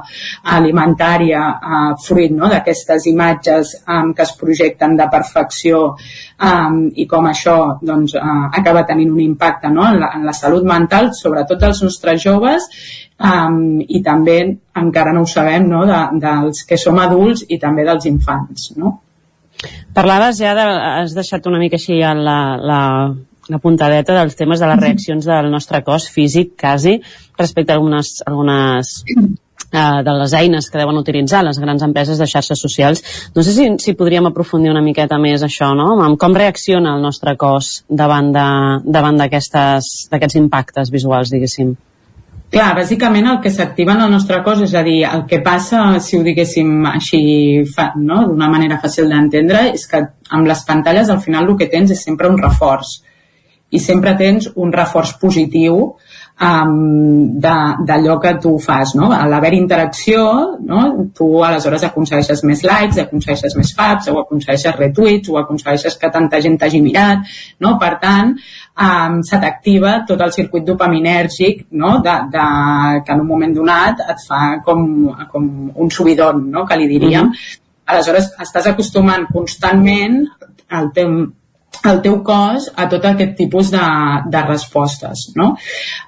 alimentària 0.56 1.43
eh, 1.59 1.83
fruit 2.06 2.32
no? 2.32 2.48
d'aquestes 2.48 3.09
imatges 3.11 3.75
eh, 3.82 4.01
que 4.16 4.24
es 4.24 4.35
projecten 4.40 4.95
de 4.95 5.09
perfecció 5.11 5.90
eh, 6.40 6.80
i 7.01 7.06
com 7.09 7.27
això 7.30 7.58
doncs, 7.82 8.16
eh, 8.16 8.40
acaba 8.61 8.85
tenint 8.88 9.11
un 9.11 9.22
impacte 9.24 9.72
no? 9.74 9.85
en, 9.88 10.00
la, 10.01 10.11
en 10.16 10.26
la 10.27 10.34
salut 10.34 10.66
mental, 10.68 11.11
sobretot 11.18 11.59
dels 11.61 11.84
nostres 11.85 12.24
joves 12.24 12.68
um, 13.19 13.80
i 13.82 14.01
també 14.06 14.40
encara 14.80 15.14
no 15.16 15.26
ho 15.26 15.30
sabem 15.30 15.68
no, 15.69 15.85
de, 15.90 16.01
dels 16.24 16.66
que 16.68 16.80
som 16.80 17.00
adults 17.00 17.45
i 17.50 17.59
també 17.61 17.85
dels 17.88 18.09
infants 18.11 18.72
no? 18.77 19.00
Parlaves 19.93 20.40
ja, 20.40 20.53
de, 20.56 20.64
has 21.03 21.16
deixat 21.18 21.48
una 21.50 21.59
mica 21.59 21.76
així 21.76 21.98
la, 22.00 22.40
la, 22.64 22.82
la 23.51 23.59
puntadeta 23.59 24.16
dels 24.16 24.38
temes 24.40 24.61
de 24.61 24.69
les 24.72 24.80
reaccions 24.80 25.27
del 25.27 25.50
nostre 25.51 25.82
cos 25.84 26.08
físic, 26.14 26.53
quasi, 26.59 26.95
respecte 27.38 27.74
a 27.74 27.80
algunes, 27.80 28.22
algunes 28.30 29.01
eh, 29.72 30.04
de 30.04 30.14
les 30.22 30.34
eines 30.34 30.70
que 30.70 30.80
deuen 30.80 30.98
utilitzar 30.98 31.44
les 31.46 31.60
grans 31.60 31.84
empreses 31.86 32.18
de 32.18 32.28
xarxes 32.28 32.62
socials. 32.62 33.04
No 33.36 33.44
sé 33.44 33.54
si, 33.54 33.68
si 33.84 33.96
podríem 33.98 34.30
aprofundir 34.30 34.72
una 34.72 34.86
miqueta 34.86 35.20
més 35.22 35.44
això, 35.46 35.74
no? 35.78 35.92
Amb 36.04 36.20
com 36.20 36.36
reacciona 36.36 36.96
el 36.96 37.06
nostre 37.06 37.36
cos 37.38 37.84
davant 37.90 38.34
d'aquests 38.34 40.42
impactes 40.42 40.92
visuals, 40.92 41.34
diguéssim. 41.34 41.76
Clar, 42.50 42.72
bàsicament 42.74 43.28
el 43.30 43.36
que 43.44 43.52
s'activa 43.54 43.94
en 43.94 44.08
el 44.08 44.10
nostre 44.10 44.40
cos, 44.42 44.64
és 44.66 44.72
a 44.74 44.82
dir, 44.82 45.04
el 45.06 45.28
que 45.30 45.38
passa, 45.46 45.84
si 46.02 46.18
ho 46.18 46.24
diguéssim 46.26 46.88
així, 46.90 47.20
no? 48.02 48.24
d'una 48.32 48.48
manera 48.50 48.80
fàcil 48.82 49.12
d'entendre, 49.12 49.68
és 49.76 49.86
que 49.86 50.02
amb 50.34 50.50
les 50.50 50.64
pantalles 50.66 51.12
al 51.14 51.22
final 51.22 51.46
el 51.46 51.60
que 51.60 51.70
tens 51.70 51.94
és 51.94 52.02
sempre 52.08 52.32
un 52.32 52.42
reforç. 52.42 53.04
I 53.70 53.78
sempre 53.78 54.16
tens 54.18 54.48
un 54.58 54.74
reforç 54.74 55.14
positiu 55.22 55.92
um, 56.40 57.40
d'allò 57.40 58.18
que 58.19 58.34
tu 58.42 58.58
fas, 58.59 58.93
no? 58.95 59.11
A 59.11 59.26
l'haver 59.27 59.53
interacció, 59.58 60.24
no? 60.64 61.09
tu 61.16 61.27
aleshores 61.43 61.84
aconsegueixes 61.84 62.43
més 62.48 62.64
likes, 62.64 63.00
aconsegueixes 63.03 63.56
més 63.59 63.74
faps, 63.76 64.09
o 64.11 64.19
aconsegueixes 64.22 64.76
retweets, 64.77 65.30
o 65.30 65.40
aconsegueixes 65.42 65.98
que 66.00 66.11
tanta 66.14 66.40
gent 66.42 66.58
t'hagi 66.59 66.82
mirat, 66.84 67.26
no? 67.59 67.76
Per 67.82 67.93
tant, 68.01 68.35
um, 68.80 69.19
se 69.27 69.40
t'activa 69.42 70.00
tot 70.08 70.22
el 70.24 70.34
circuit 70.35 70.66
dopaminèrgic 70.68 71.68
no? 71.72 71.98
de, 72.06 72.16
de, 72.34 72.45
que 73.06 73.16
en 73.16 73.26
un 73.26 73.27
moment 73.27 73.56
donat 73.56 74.06
et 74.08 74.27
fa 74.27 74.59
com, 74.66 74.85
com 75.32 75.50
un 75.76 75.92
subidon, 75.92 76.45
no? 76.53 76.66
que 76.66 76.77
li 76.80 76.88
diríem. 76.88 77.27
Mm 77.27 77.34
-hmm. 77.34 77.66
Aleshores, 77.90 78.32
estàs 78.40 78.68
acostumant 78.69 79.26
constantment 79.34 80.27
el 80.69 80.92
teu, 80.93 81.09
el 81.88 82.01
teu 82.03 82.17
cos 82.25 82.67
a 82.75 82.88
tot 82.91 83.06
aquest 83.08 83.35
tipus 83.38 83.72
de, 83.72 83.85
de 84.32 84.41
respostes. 84.48 85.30
No? 85.40 85.53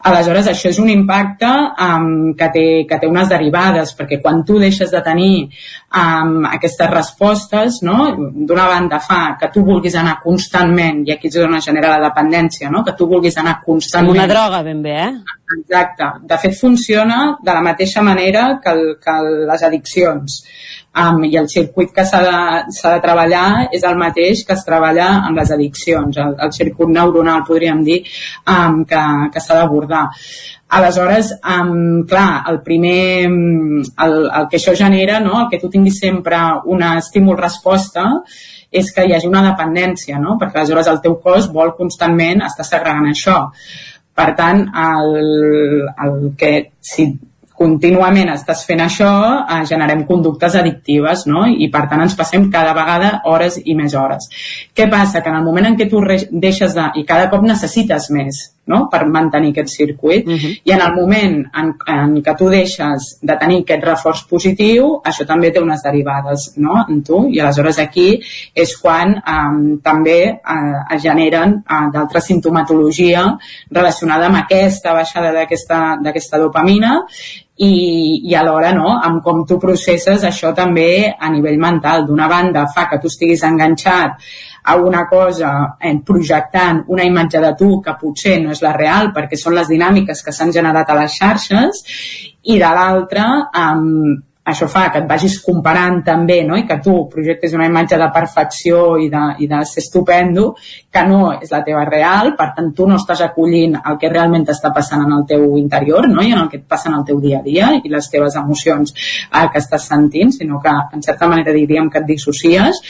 Aleshores, 0.09 0.49
això 0.51 0.71
és 0.71 0.79
un 0.83 0.89
impacte 0.91 1.51
um, 1.85 2.33
que, 2.37 2.49
té, 2.53 2.65
que 2.89 2.99
té 2.99 3.09
unes 3.09 3.29
derivades, 3.31 3.95
perquè 3.97 4.19
quan 4.21 4.43
tu 4.47 4.59
deixes 4.61 4.91
de 4.91 5.03
tenir 5.05 5.33
um, 5.95 6.45
aquestes 6.47 6.89
respostes, 6.89 7.81
no? 7.83 8.11
d'una 8.47 8.67
banda 8.67 8.99
fa 9.03 9.35
que 9.39 9.49
tu 9.53 9.63
vulguis 9.67 9.95
anar 9.99 10.17
constantment, 10.23 11.03
i 11.07 11.15
aquí 11.15 11.31
és 11.31 11.37
on 11.43 11.57
es 11.59 11.67
genera 11.67 11.95
la 11.95 12.07
dependència, 12.07 12.71
no? 12.71 12.83
que 12.87 12.95
tu 12.97 13.07
vulguis 13.11 13.37
anar 13.37 13.59
constantment... 13.65 14.15
Com 14.15 14.23
una 14.23 14.31
droga, 14.31 14.63
ben 14.67 14.81
bé, 14.85 14.97
eh? 15.03 15.39
Exacte. 15.57 16.07
De 16.27 16.37
fet, 16.39 16.55
funciona 16.55 17.37
de 17.43 17.53
la 17.53 17.63
mateixa 17.65 18.01
manera 18.01 18.59
que, 18.63 18.71
el, 18.71 18.85
que 19.03 19.17
les 19.49 19.65
addiccions 19.67 20.37
um, 20.95 21.19
i 21.27 21.35
el 21.39 21.49
circuit 21.51 21.91
que 21.95 22.05
s'ha 22.07 22.21
de, 22.23 22.39
de 22.71 22.93
treballar 23.03 23.67
és 23.75 23.83
el 23.87 23.99
mateix 23.99 24.45
que 24.47 24.55
es 24.55 24.63
treballa 24.67 25.09
amb 25.27 25.39
les 25.41 25.51
addiccions, 25.51 26.17
el, 26.23 26.37
el 26.47 26.55
circuit 26.55 26.91
neuronal 26.95 27.43
podríem 27.47 27.83
dir 27.87 28.01
um, 28.47 28.83
que, 28.87 29.03
que 29.33 29.43
s'ha 29.43 29.59
d'abordar. 29.59 30.07
Aleshores, 30.71 31.33
um, 31.43 32.03
clar, 32.07 32.43
el 32.47 32.61
primer, 32.63 33.27
el, 33.27 34.13
el 34.23 34.45
que 34.49 34.59
això 34.59 34.75
genera, 34.77 35.19
no? 35.19 35.41
el 35.41 35.49
que 35.51 35.59
tu 35.59 35.69
tinguis 35.69 35.99
sempre 35.99 36.39
una 36.71 36.93
estímul-resposta, 37.01 38.05
és 38.71 38.93
que 38.95 39.03
hi 39.03 39.11
hagi 39.17 39.27
una 39.27 39.43
dependència, 39.49 40.19
no? 40.19 40.37
perquè 40.39 40.61
aleshores 40.61 40.87
el 40.87 41.01
teu 41.03 41.17
cos 41.19 41.49
vol 41.51 41.73
constantment 41.75 42.45
estar 42.47 42.63
segregant 42.67 43.09
això. 43.11 43.41
Per 44.15 44.29
tant, 44.37 44.63
el, 44.71 45.11
el 46.05 46.15
que 46.39 46.53
si 46.79 47.09
contínuament 47.61 48.31
estàs 48.33 48.63
fent 48.65 48.81
això, 48.81 49.11
eh, 49.43 49.61
generem 49.69 50.05
conductes 50.07 50.55
addictives, 50.57 51.27
no? 51.29 51.43
I 51.45 51.67
per 51.73 51.83
tant 51.91 52.01
ens 52.01 52.15
passem 52.17 52.47
cada 52.53 52.73
vegada 52.77 53.11
hores 53.29 53.59
i 53.63 53.75
més 53.77 53.93
hores. 53.97 54.29
Què 54.73 54.87
passa? 54.89 55.21
Que 55.21 55.29
en 55.29 55.37
el 55.41 55.45
moment 55.45 55.69
en 55.69 55.77
què 55.77 55.89
tu 55.91 56.01
deixes 56.31 56.73
de... 56.77 56.87
i 56.95 57.05
cada 57.05 57.29
cop 57.29 57.45
necessites 57.45 58.09
més, 58.15 58.41
no? 58.67 58.87
per 58.91 59.05
mantenir 59.09 59.51
aquest 59.51 59.69
circuit 59.69 60.27
uh 60.27 60.33
-huh. 60.33 60.53
i 60.63 60.71
en 60.71 60.81
el 60.81 60.93
moment 60.93 61.45
en, 61.53 61.73
en 61.87 62.15
què 62.23 62.35
tu 62.37 62.49
deixes 62.49 63.17
de 63.21 63.35
tenir 63.37 63.61
aquest 63.61 63.83
reforç 63.83 64.25
positiu 64.29 65.01
això 65.03 65.25
també 65.25 65.51
té 65.51 65.59
unes 65.59 65.81
derivades 65.83 66.53
no? 66.57 66.85
en 66.89 67.01
tu 67.03 67.27
i 67.29 67.39
aleshores 67.39 67.79
aquí 67.79 68.19
és 68.53 68.77
quan 68.77 69.15
um, 69.15 69.79
també 69.83 70.39
uh, 70.55 70.95
es 70.95 71.01
generen 71.01 71.63
uh, 71.69 71.91
d'altra 71.93 72.21
sintomatologia 72.21 73.37
relacionada 73.71 74.25
amb 74.25 74.37
aquesta 74.37 74.93
baixada 74.93 75.31
d'aquesta 75.31 76.37
dopamina 76.37 77.05
i, 77.57 77.73
i 78.29 78.35
alhora 78.35 78.71
no, 78.73 78.95
amb 79.03 79.21
com 79.23 79.43
tu 79.47 79.59
processes 79.59 80.23
això 80.23 80.53
també 80.55 81.11
a 81.11 81.29
nivell 81.29 81.59
mental. 81.59 82.05
D'una 82.07 82.29
banda 82.31 82.65
fa 82.73 82.87
que 82.89 82.99
tu 83.01 83.11
estiguis 83.11 83.43
enganxat 83.43 84.25
a 84.63 84.75
una 84.77 85.05
cosa 85.09 85.75
eh, 85.79 85.97
projectant 86.05 86.83
una 86.87 87.03
imatge 87.03 87.41
de 87.41 87.53
tu 87.57 87.79
que 87.81 87.95
potser 87.99 88.37
no 88.41 88.51
és 88.53 88.61
la 88.61 88.75
real 88.77 89.09
perquè 89.13 89.37
són 89.37 89.55
les 89.57 89.69
dinàmiques 89.71 90.21
que 90.21 90.33
s'han 90.33 90.53
generat 90.53 90.89
a 90.89 90.97
les 90.99 91.15
xarxes 91.17 91.81
i 92.43 92.59
de 92.61 92.69
l'altra 92.77 93.25
eh, 93.49 94.21
això 94.43 94.65
fa 94.67 94.87
que 94.89 95.03
et 95.03 95.07
vagis 95.09 95.35
comparant 95.45 95.99
també 96.05 96.39
no? 96.47 96.55
i 96.57 96.65
que 96.65 96.79
tu 96.81 96.95
projectes 97.09 97.53
una 97.53 97.67
imatge 97.69 97.97
de 98.01 98.07
perfecció 98.13 98.97
i 98.97 99.07
de, 99.11 99.21
i 99.45 99.47
de 99.47 99.59
ser 99.69 99.83
estupendo 99.83 100.47
que 100.91 101.03
no 101.05 101.19
és 101.35 101.51
la 101.53 101.61
teva 101.65 101.83
real, 101.85 102.33
per 102.37 102.49
tant 102.55 102.71
tu 102.73 102.87
no 102.89 102.97
estàs 102.97 103.21
acollint 103.27 103.77
el 103.77 103.99
que 104.01 104.09
realment 104.09 104.47
està 104.49 104.73
passant 104.73 105.05
en 105.05 105.13
el 105.19 105.27
teu 105.29 105.45
interior 105.61 106.09
no? 106.09 106.25
i 106.25 106.33
en 106.33 106.41
el 106.41 106.49
que 106.49 106.57
et 106.57 106.65
passa 106.65 106.89
en 106.89 106.97
el 106.97 107.05
teu 107.05 107.21
dia 107.21 107.39
a 107.39 107.45
dia 107.45 107.69
i 107.77 107.93
les 107.93 108.09
teves 108.09 108.37
emocions 108.41 108.95
eh, 108.95 109.45
que 109.53 109.61
estàs 109.61 109.85
sentint, 109.93 110.33
sinó 110.33 110.59
que 110.63 110.73
en 110.73 111.05
certa 111.05 111.29
manera 111.29 111.53
diríem 111.53 111.91
que 111.91 112.01
et 112.01 112.09
dissocies 112.09 112.81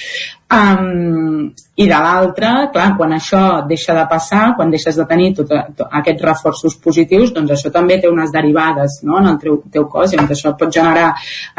Um, 0.52 1.54
I 1.80 1.86
de 1.88 1.98
l'altra, 2.04 2.50
clar, 2.74 2.90
quan 2.98 3.14
això 3.16 3.42
deixa 3.68 3.94
de 3.96 4.04
passar, 4.10 4.42
quan 4.58 4.70
deixes 4.74 4.98
de 5.00 5.06
tenir 5.08 5.30
tot, 5.38 5.54
tot 5.78 5.96
aquests 6.00 6.26
reforços 6.28 6.76
positius, 6.84 7.32
doncs 7.34 7.54
això 7.56 7.72
també 7.72 7.98
té 8.02 8.12
unes 8.12 8.34
derivades 8.36 9.00
no? 9.08 9.18
en 9.22 9.32
el 9.32 9.38
teu, 9.40 9.62
teu 9.72 9.88
cos, 9.90 10.12
i 10.12 10.20
això 10.20 10.52
pot 10.60 10.74
generar 10.76 11.14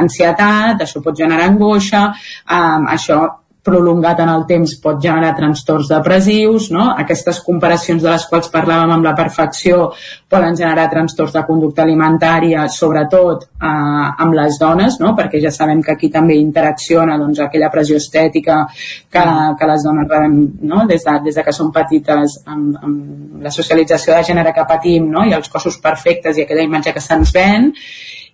ansietat, 0.05 0.85
això 0.85 1.01
pot 1.03 1.17
generar 1.17 1.49
angoixa, 1.49 2.05
um, 2.45 2.87
això 2.93 3.23
prolongat 3.63 4.21
en 4.25 4.31
el 4.33 4.43
temps 4.47 4.75
pot 4.83 4.99
generar 5.03 5.33
trastorns 5.39 5.89
depressius, 5.93 6.69
no? 6.75 6.89
aquestes 6.99 7.39
comparacions 7.47 8.03
de 8.03 8.11
les 8.11 8.25
quals 8.27 8.51
parlàvem 8.51 8.91
amb 8.97 9.07
la 9.07 9.15
perfecció 9.19 9.93
poden 10.31 10.57
generar 10.59 10.89
trastorns 10.91 11.37
de 11.37 11.45
conducta 11.47 11.85
alimentària, 11.87 12.67
sobretot 12.67 13.47
eh, 13.47 13.71
amb 14.27 14.35
les 14.35 14.59
dones, 14.59 14.99
no? 15.03 15.15
perquè 15.19 15.41
ja 15.43 15.55
sabem 15.55 15.83
que 15.83 15.95
aquí 15.95 16.11
també 16.11 16.41
interacciona 16.41 17.19
doncs, 17.21 17.45
aquella 17.47 17.71
pressió 17.71 18.01
estètica 18.03 18.65
que, 18.67 19.27
que 19.59 19.71
les 19.71 19.87
dones 19.87 20.11
rebem 20.11 20.39
no? 20.67 20.87
des, 20.91 21.07
de, 21.07 21.19
des 21.29 21.39
de 21.39 21.47
que 21.47 21.55
són 21.55 21.71
petites 21.75 22.41
amb, 22.47 22.81
amb 22.83 23.45
la 23.47 23.55
socialització 23.55 24.17
de 24.17 24.27
gènere 24.27 24.55
que 24.57 24.67
patim 24.67 25.07
no? 25.13 25.23
i 25.23 25.37
els 25.39 25.53
cossos 25.53 25.79
perfectes 25.83 26.39
i 26.39 26.47
aquella 26.47 26.67
imatge 26.67 26.97
que 26.97 27.05
se'ns 27.05 27.31
ven 27.37 27.71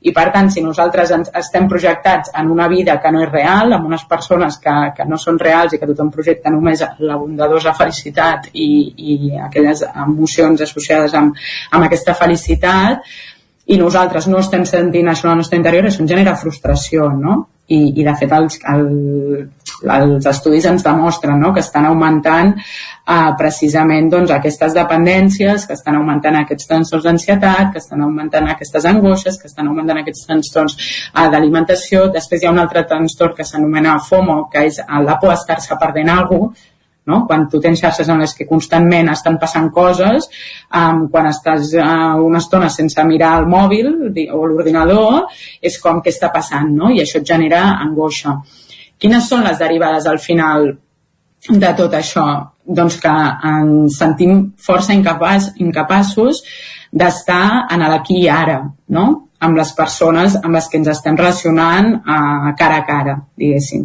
i 0.00 0.12
per 0.14 0.28
tant 0.34 0.50
si 0.54 0.62
nosaltres 0.62 1.10
ens, 1.14 1.30
estem 1.40 1.66
projectats 1.70 2.30
en 2.38 2.50
una 2.54 2.68
vida 2.70 2.98
que 3.02 3.10
no 3.10 3.22
és 3.24 3.32
real, 3.32 3.72
amb 3.74 3.88
unes 3.90 4.04
persones 4.10 4.58
que, 4.62 4.76
que 4.96 5.06
no 5.08 5.18
són 5.18 5.40
reals 5.42 5.74
i 5.74 5.80
que 5.80 5.88
tothom 5.90 6.12
projecta 6.14 6.52
només 6.54 6.84
la 7.00 7.18
bondadosa 7.18 7.74
felicitat 7.74 8.50
i, 8.52 8.70
i 8.96 9.18
aquelles 9.48 9.82
emocions 9.88 10.62
associades 10.68 11.16
amb, 11.18 11.36
amb 11.72 11.88
aquesta 11.88 12.14
felicitat 12.14 13.02
i 13.68 13.76
nosaltres 13.76 14.30
no 14.30 14.38
estem 14.40 14.64
sentint 14.64 15.10
això 15.10 15.26
en 15.28 15.34
el 15.34 15.42
nostre 15.42 15.58
interior, 15.58 15.84
això 15.84 16.04
ens 16.04 16.12
genera 16.14 16.38
frustració, 16.40 17.10
no? 17.12 17.40
I, 17.68 17.78
i 18.00 18.04
de 18.04 18.14
fet 18.16 18.32
els, 18.32 18.56
el, 18.72 18.86
els 19.94 20.28
estudis 20.30 20.66
ens 20.70 20.84
demostren 20.86 21.40
no? 21.40 21.52
que 21.54 21.60
estan 21.60 21.86
augmentant 21.88 22.54
eh, 22.56 23.30
precisament 23.40 24.08
doncs, 24.12 24.32
aquestes 24.34 24.76
dependències, 24.76 25.66
que 25.68 25.76
estan 25.76 25.98
augmentant 26.00 26.40
aquests 26.40 26.70
trastorns 26.70 27.04
d'ansietat, 27.08 27.74
que 27.74 27.82
estan 27.82 28.06
augmentant 28.06 28.48
aquestes 28.54 28.88
angoixes, 28.88 29.36
que 29.40 29.50
estan 29.50 29.68
augmentant 29.68 30.00
aquests 30.02 30.26
trastorns 30.30 30.78
eh, 30.78 31.28
d'alimentació. 31.34 32.08
Després 32.14 32.42
hi 32.42 32.48
ha 32.48 32.56
un 32.56 32.64
altre 32.64 32.86
trastorn 32.88 33.36
que 33.36 33.46
s'anomena 33.46 33.98
FOMO, 34.08 34.40
que 34.52 34.66
és 34.70 34.80
la 35.04 35.20
por 35.20 35.34
a 35.34 35.38
estar-se 35.38 35.76
perdent 35.80 36.14
alguna 36.16 36.48
cosa, 36.48 36.74
no? 37.08 37.22
quan 37.26 37.46
tu 37.50 37.60
tens 37.64 37.80
xarxes 37.80 38.08
en 38.12 38.20
les 38.22 38.34
que 38.36 38.46
constantment 38.48 39.10
estan 39.12 39.38
passant 39.40 39.70
coses, 39.74 40.28
um, 40.76 41.06
quan 41.12 41.30
estàs 41.30 41.72
uh, 41.78 42.18
una 42.24 42.42
estona 42.42 42.68
sense 42.72 43.04
mirar 43.08 43.34
el 43.40 43.48
mòbil 43.50 43.90
o 44.28 44.42
l'ordinador, 44.44 45.24
és 45.62 45.78
com 45.82 46.02
què 46.04 46.12
està 46.14 46.32
passant, 46.34 46.68
no? 46.68 46.92
i 46.92 47.00
això 47.04 47.22
et 47.22 47.28
genera 47.28 47.64
angoixa. 47.80 48.38
Quines 48.98 49.28
són 49.30 49.46
les 49.46 49.58
derivades 49.60 50.06
al 50.10 50.18
final 50.18 50.72
de 51.48 51.72
tot 51.78 51.94
això? 51.94 52.26
Doncs 52.68 52.98
que 53.00 53.14
ens 53.48 53.96
sentim 53.96 54.42
força 54.60 54.92
incapaç, 54.92 55.54
incapaços 55.64 56.42
d'estar 56.92 57.68
en 57.72 57.84
l'aquí 57.88 58.24
i 58.24 58.28
ara, 58.32 58.60
no? 58.92 59.06
Amb 59.38 59.56
les 59.56 59.70
persones 59.76 60.34
amb 60.40 60.56
les 60.56 60.66
que 60.68 60.78
ens 60.80 60.90
estem 60.90 61.16
relacionant 61.16 61.92
a 62.02 62.54
cara 62.58 62.80
a 62.80 62.84
cara, 62.86 63.14
diguéssim. 63.38 63.84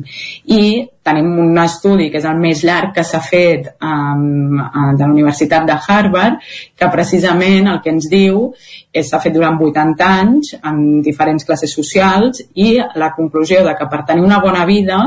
I 0.50 0.64
tenim 1.04 1.34
un 1.44 1.58
estudi 1.60 2.08
que 2.10 2.18
és 2.22 2.26
el 2.26 2.40
més 2.40 2.64
llarg 2.66 2.94
que 2.96 3.04
s'ha 3.06 3.20
fet 3.22 3.68
um, 3.84 4.56
de 4.98 5.04
la 5.04 5.12
Universitat 5.12 5.68
de 5.68 5.76
Harvard, 5.76 6.40
que 6.80 6.90
precisament 6.94 7.68
el 7.70 7.82
que 7.84 7.92
ens 7.94 8.08
diu 8.12 8.48
és 8.94 9.10
s'ha 9.10 9.20
fet 9.22 9.36
durant 9.36 9.60
80 9.60 10.08
anys 10.08 10.54
en 10.62 10.80
diferents 11.06 11.46
classes 11.46 11.76
socials 11.76 12.42
i 12.56 12.78
la 12.96 13.12
conclusió 13.18 13.62
de 13.68 13.76
que 13.78 13.90
per 13.92 14.06
tenir 14.08 14.24
una 14.24 14.40
bona 14.42 14.66
vida 14.70 15.02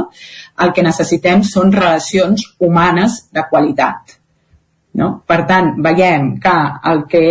el 0.62 0.72
que 0.76 0.84
necessitem 0.84 1.42
són 1.46 1.72
relacions 1.72 2.44
humanes 2.60 3.24
de 3.32 3.46
qualitat 3.50 4.15
no? 4.96 5.08
Per 5.28 5.42
tant, 5.48 5.74
veiem 5.84 6.30
que 6.42 6.54
el 6.90 7.02
que, 7.10 7.24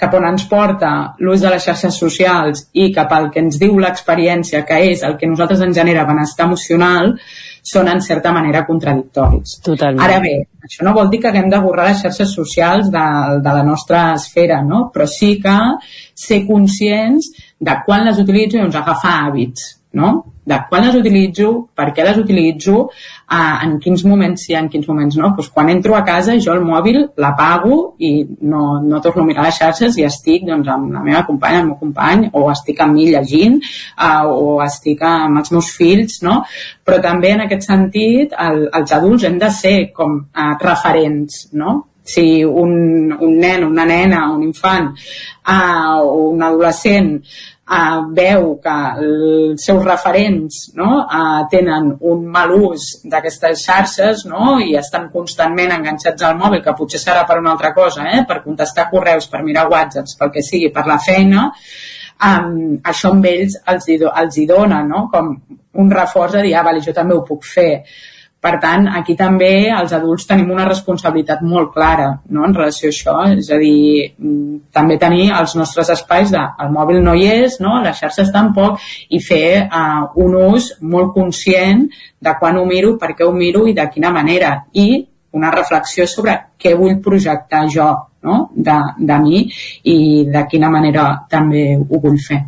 cap 0.00 0.14
on 0.18 0.26
ens 0.28 0.46
porta 0.50 0.92
l'ús 1.22 1.44
de 1.44 1.52
les 1.52 1.64
xarxes 1.64 1.98
socials 2.02 2.64
i 2.74 2.90
cap 2.94 3.12
al 3.14 3.30
que 3.30 3.42
ens 3.44 3.58
diu 3.60 3.78
l'experiència, 3.78 4.64
que 4.66 4.80
és 4.90 5.04
el 5.06 5.14
que 5.20 5.30
nosaltres 5.30 5.62
ens 5.64 5.78
genera 5.78 6.06
benestar 6.08 6.48
emocional, 6.48 7.14
són 7.68 7.88
en 7.92 8.00
certa 8.02 8.32
manera 8.32 8.64
contradictoris. 8.66 9.58
Totalment. 9.64 10.02
Ara 10.02 10.18
bé, 10.24 10.34
això 10.64 10.86
no 10.86 10.94
vol 10.96 11.10
dir 11.12 11.20
que 11.22 11.30
haguem 11.30 11.50
de 11.52 11.60
borrar 11.62 11.88
les 11.90 12.02
xarxes 12.02 12.32
socials 12.34 12.90
de, 12.90 13.06
de 13.44 13.56
la 13.60 13.64
nostra 13.66 14.12
esfera, 14.16 14.62
no? 14.64 14.88
però 14.94 15.06
sí 15.06 15.36
que 15.42 15.56
ser 16.14 16.44
conscients 16.48 17.30
de 17.58 17.76
quan 17.84 18.06
les 18.08 18.18
utilitzo 18.22 18.58
i 18.58 18.64
ens 18.64 18.78
agafar 18.78 19.18
hàbits, 19.26 19.74
no? 19.92 20.16
de 20.48 20.56
quan 20.68 20.86
les 20.86 20.96
utilitzo, 20.96 21.48
per 21.76 21.90
què 21.92 22.04
les 22.06 22.16
utilitzo, 22.16 22.86
uh, 22.88 23.56
en 23.66 23.74
quins 23.84 24.04
moments 24.08 24.46
sí, 24.46 24.54
en 24.56 24.70
quins 24.72 24.86
moments 24.88 25.18
no. 25.20 25.34
Pues 25.36 25.50
quan 25.52 25.68
entro 25.68 25.96
a 25.96 26.00
casa 26.06 26.38
jo 26.40 26.54
el 26.54 26.64
mòbil 26.64 27.02
l'apago 27.20 27.78
i 28.00 28.12
no, 28.48 28.62
no 28.80 29.02
torno 29.04 29.26
a 29.26 29.28
mirar 29.28 29.44
les 29.44 29.58
xarxes 29.60 29.98
i 30.00 30.06
estic 30.08 30.46
doncs, 30.48 30.70
amb 30.72 30.94
la 30.96 31.04
meva 31.04 31.24
companya, 31.28 31.60
el 31.60 31.68
meu 31.68 31.76
company, 31.80 32.30
o 32.32 32.46
estic 32.54 32.80
amb 32.80 32.96
mi 32.96 33.10
llegint, 33.10 33.60
uh, 33.60 34.24
o 34.32 34.56
estic 34.64 35.04
amb 35.04 35.42
els 35.42 35.52
meus 35.52 35.70
fills, 35.76 36.22
no? 36.24 36.40
Però 36.84 37.02
també 37.04 37.34
en 37.36 37.44
aquest 37.44 37.68
sentit 37.68 38.32
el, 38.48 38.64
els 38.80 38.96
adults 38.96 39.28
hem 39.28 39.36
de 39.42 39.52
ser 39.52 39.76
com 39.92 40.16
uh, 40.24 40.50
referents, 40.64 41.44
no? 41.52 41.76
Si 42.08 42.42
un, 42.44 42.72
un 43.12 43.36
nen, 43.38 43.66
una 43.68 43.84
nena, 43.88 44.24
un 44.32 44.42
infant 44.46 44.90
uh, 44.94 46.00
o 46.00 46.30
un 46.30 46.42
adolescent 46.42 47.10
uh, 47.68 48.00
veu 48.16 48.54
que 48.64 48.76
els 49.04 49.66
seus 49.68 49.84
referents 49.84 50.62
no, 50.78 51.02
uh, 51.04 51.42
tenen 51.52 51.90
un 52.00 52.24
mal 52.32 52.54
ús 52.56 52.88
d'aquestes 53.12 53.66
xarxes 53.66 54.24
no, 54.30 54.56
i 54.64 54.72
estan 54.80 55.10
constantment 55.12 55.76
enganxats 55.76 56.24
al 56.24 56.40
mòbil, 56.40 56.64
que 56.64 56.76
potser 56.78 57.02
serà 57.02 57.26
per 57.28 57.38
una 57.42 57.52
altra 57.56 57.74
cosa, 57.76 58.08
eh, 58.14 58.24
per 58.28 58.40
contestar 58.46 58.88
correus, 58.90 59.28
per 59.28 59.44
mirar 59.44 59.68
whatsapps, 59.68 60.16
pel 60.18 60.32
que 60.34 60.44
sigui, 60.44 60.72
per 60.72 60.86
la 60.88 60.98
feina, 61.02 61.48
um, 62.24 62.78
això 62.88 63.12
amb 63.12 63.28
ells 63.28 63.58
els 63.68 63.88
hi, 63.88 64.00
els 64.08 64.38
hi 64.38 64.46
dona 64.48 64.82
no? 64.86 65.06
com 65.12 65.34
un 65.78 65.90
reforç 65.92 66.38
a 66.38 66.46
dir, 66.46 66.56
ah, 66.56 66.64
vale, 66.66 66.82
jo 66.84 66.96
també 66.96 67.14
ho 67.14 67.26
puc 67.26 67.44
fer 67.46 67.72
per 68.40 68.54
tant, 68.62 68.86
aquí 68.94 69.16
també 69.18 69.66
els 69.74 69.92
adults 69.96 70.28
tenim 70.28 70.52
una 70.54 70.66
responsabilitat 70.68 71.40
molt 71.42 71.72
clara 71.74 72.06
no? 72.30 72.44
en 72.46 72.54
relació 72.54 72.86
a 72.86 72.92
això, 72.92 73.14
és 73.34 73.48
a 73.50 73.58
dir, 73.58 74.12
mm, 74.14 74.58
també 74.74 74.98
tenir 74.98 75.32
els 75.34 75.56
nostres 75.58 75.90
espais 75.90 76.30
de 76.30 76.42
el 76.62 76.70
mòbil 76.74 77.02
no 77.02 77.16
hi 77.18 77.26
és, 77.32 77.58
no? 77.60 77.80
les 77.82 77.98
xarxes 77.98 78.30
tampoc, 78.34 78.78
i 79.10 79.18
fer 79.18 79.66
uh, 79.66 80.06
un 80.22 80.36
ús 80.38 80.70
molt 80.80 81.10
conscient 81.16 81.88
de 82.20 82.34
quan 82.38 82.60
ho 82.60 82.66
miro, 82.66 82.94
per 82.98 83.16
què 83.18 83.26
ho 83.26 83.32
miro 83.34 83.66
i 83.66 83.74
de 83.74 83.88
quina 83.90 84.12
manera. 84.14 84.52
I 84.72 84.86
una 85.34 85.50
reflexió 85.50 86.06
sobre 86.06 86.36
què 86.58 86.76
vull 86.78 87.00
projectar 87.02 87.64
jo 87.74 87.88
no? 88.22 88.38
de, 88.54 88.78
de 88.98 89.18
mi 89.24 89.42
i 89.82 89.98
de 90.30 90.46
quina 90.50 90.70
manera 90.70 91.10
també 91.30 91.72
ho 91.74 92.00
vull 92.06 92.22
fer. 92.22 92.44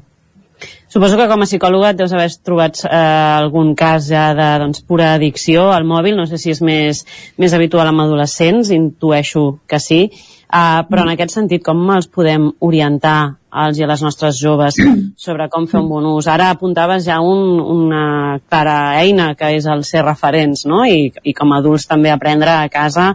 Suposo 0.91 1.15
que 1.15 1.29
com 1.31 1.39
a 1.39 1.47
psicòloga 1.47 1.93
et 1.93 1.99
deus 2.01 2.11
haver 2.11 2.33
trobat 2.43 2.81
eh, 2.83 2.99
algun 2.99 3.77
cas 3.79 4.09
ja 4.11 4.33
de 4.35 4.47
doncs, 4.59 4.81
pura 4.83 5.13
addicció 5.15 5.69
al 5.71 5.85
mòbil, 5.87 6.17
no 6.19 6.25
sé 6.27 6.41
si 6.43 6.51
és 6.51 6.59
més, 6.67 7.05
més 7.39 7.53
habitual 7.55 7.87
amb 7.87 8.03
adolescents, 8.03 8.73
intueixo 8.75 9.61
que 9.71 9.79
sí, 9.79 10.01
eh, 10.11 10.81
però 10.91 11.05
en 11.05 11.13
aquest 11.13 11.37
sentit 11.37 11.63
com 11.63 11.85
els 11.95 12.11
podem 12.11 12.49
orientar 12.67 13.37
als 13.63 13.79
i 13.79 13.87
a 13.87 13.91
les 13.93 14.03
nostres 14.03 14.41
joves 14.43 14.81
sobre 15.27 15.47
com 15.53 15.69
fer 15.71 15.79
un 15.79 15.87
bon 15.93 16.09
ús. 16.11 16.27
Ara 16.27 16.51
apuntaves 16.57 17.07
ja 17.07 17.21
un, 17.23 17.61
una 17.63 18.41
clara 18.49 18.99
eina 18.99 19.37
que 19.39 19.53
és 19.61 19.71
el 19.71 19.87
ser 19.87 20.03
referents, 20.03 20.67
no? 20.67 20.83
I, 20.83 21.07
i 21.23 21.37
com 21.39 21.55
a 21.55 21.61
adults 21.63 21.87
també 21.87 22.11
aprendre 22.11 22.57
a 22.57 22.67
casa 22.67 23.13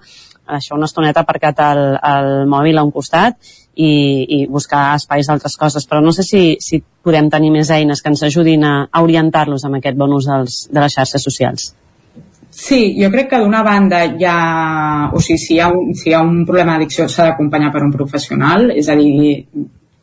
això 0.47 0.75
una 0.75 0.89
estoneta 0.89 1.23
aparcat 1.23 1.61
el, 1.65 1.83
el 1.97 2.31
mòbil 2.49 2.77
a 2.77 2.83
un 2.85 2.91
costat 2.93 3.37
i, 3.75 3.91
i 4.37 4.39
buscar 4.47 4.95
espais 4.95 5.27
d'altres 5.27 5.57
coses, 5.59 5.87
però 5.89 6.01
no 6.03 6.13
sé 6.15 6.23
si, 6.23 6.43
si 6.61 6.81
podem 6.81 7.29
tenir 7.29 7.51
més 7.53 7.71
eines 7.73 8.01
que 8.01 8.13
ens 8.13 8.23
ajudin 8.27 8.63
a, 8.63 8.75
a 8.91 9.03
orientar-los 9.03 9.65
amb 9.65 9.79
aquest 9.79 9.97
bon 9.99 10.13
ús 10.15 10.29
dels, 10.29 10.61
de 10.71 10.83
les 10.83 10.95
xarxes 10.95 11.25
socials. 11.27 11.73
Sí, 12.55 12.95
jo 12.95 13.09
crec 13.11 13.27
que 13.33 13.39
d'una 13.43 13.65
banda 13.67 14.05
hi 14.05 14.23
ha, 14.23 15.09
o 15.11 15.19
sigui, 15.19 15.41
si 15.43 15.57
hi 15.57 15.59
ha 15.59 15.67
un, 15.75 15.89
si 15.97 16.09
hi 16.09 16.13
ha 16.15 16.21
un 16.23 16.45
problema 16.47 16.77
d'addicció 16.77 17.09
s'ha 17.11 17.31
d'acompanyar 17.31 17.73
per 17.73 17.83
un 17.83 17.91
professional, 17.91 18.69
és 18.71 18.87
a 18.87 18.95
dir, 18.95 19.41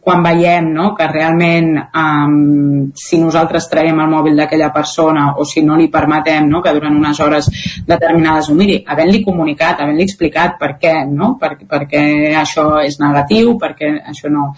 quan 0.03 0.19
veiem 0.19 0.67
no, 0.75 0.89
que 0.99 1.07
realment 1.07 1.77
um, 1.79 2.89
si 2.99 3.21
nosaltres 3.23 3.69
traiem 3.71 4.01
el 4.03 4.09
mòbil 4.11 4.41
d'aquella 4.41 4.73
persona 4.75 5.29
o 5.39 5.45
si 5.47 5.63
no 5.63 5.77
li 5.79 5.87
permetem 5.93 6.49
no, 6.51 6.59
que 6.65 6.73
durant 6.75 6.97
unes 6.99 7.21
hores 7.23 7.47
determinades 7.87 8.51
ho 8.51 8.57
miri, 8.59 8.81
havent-li 8.83 9.23
comunicat, 9.23 9.79
havent-li 9.79 10.03
explicat 10.09 10.59
per 10.59 10.73
què, 10.83 10.97
no? 11.07 11.37
per, 11.39 11.53
perquè 11.71 12.03
això 12.41 12.67
és 12.83 12.99
negatiu, 12.99 13.55
perquè 13.63 13.93
això 14.11 14.33
no, 14.33 14.49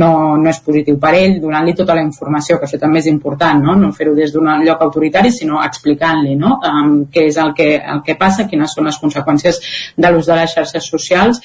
no, 0.00 0.10
no 0.40 0.48
és 0.48 0.64
positiu 0.64 0.96
per 1.02 1.12
ell, 1.20 1.36
donant-li 1.44 1.76
tota 1.76 2.00
la 2.00 2.06
informació, 2.06 2.56
que 2.56 2.64
això 2.64 2.80
també 2.80 3.04
és 3.04 3.12
important, 3.12 3.60
no, 3.60 3.76
no 3.76 3.92
fer-ho 3.92 4.16
des 4.16 4.32
d'un 4.32 4.48
lloc 4.64 4.80
autoritari, 4.88 5.28
sinó 5.28 5.60
explicant-li 5.60 6.38
no? 6.40 6.56
um, 6.64 7.02
què 7.12 7.28
és 7.28 7.36
el 7.36 7.52
que, 7.52 7.74
el 7.84 8.00
que 8.06 8.16
passa, 8.16 8.48
quines 8.48 8.72
són 8.72 8.88
les 8.88 8.96
conseqüències 9.04 9.60
de 9.92 10.08
l'ús 10.08 10.32
de 10.32 10.40
les 10.40 10.56
xarxes 10.56 10.88
socials, 10.88 11.44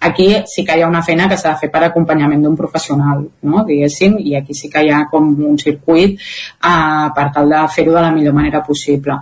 Aquí 0.00 0.28
sí 0.46 0.64
que 0.64 0.76
hi 0.78 0.82
ha 0.82 0.88
una 0.88 1.02
feina 1.02 1.28
que 1.28 1.36
s'ha 1.36 1.54
de 1.54 1.62
fer 1.62 1.70
per 1.74 1.82
acompanyament 1.84 2.44
d'un 2.44 2.56
professional, 2.56 3.24
no? 3.42 3.64
diguéssim, 3.66 4.18
i 4.22 4.36
aquí 4.38 4.54
sí 4.54 4.70
que 4.70 4.84
hi 4.84 4.92
ha 4.94 5.04
com 5.10 5.32
un 5.50 5.58
circuit 5.58 6.14
eh, 6.18 7.08
per 7.16 7.26
tal 7.34 7.50
de 7.50 7.64
fer-ho 7.74 7.96
de 7.96 8.04
la 8.04 8.12
millor 8.14 8.36
manera 8.36 8.62
possible 8.62 9.18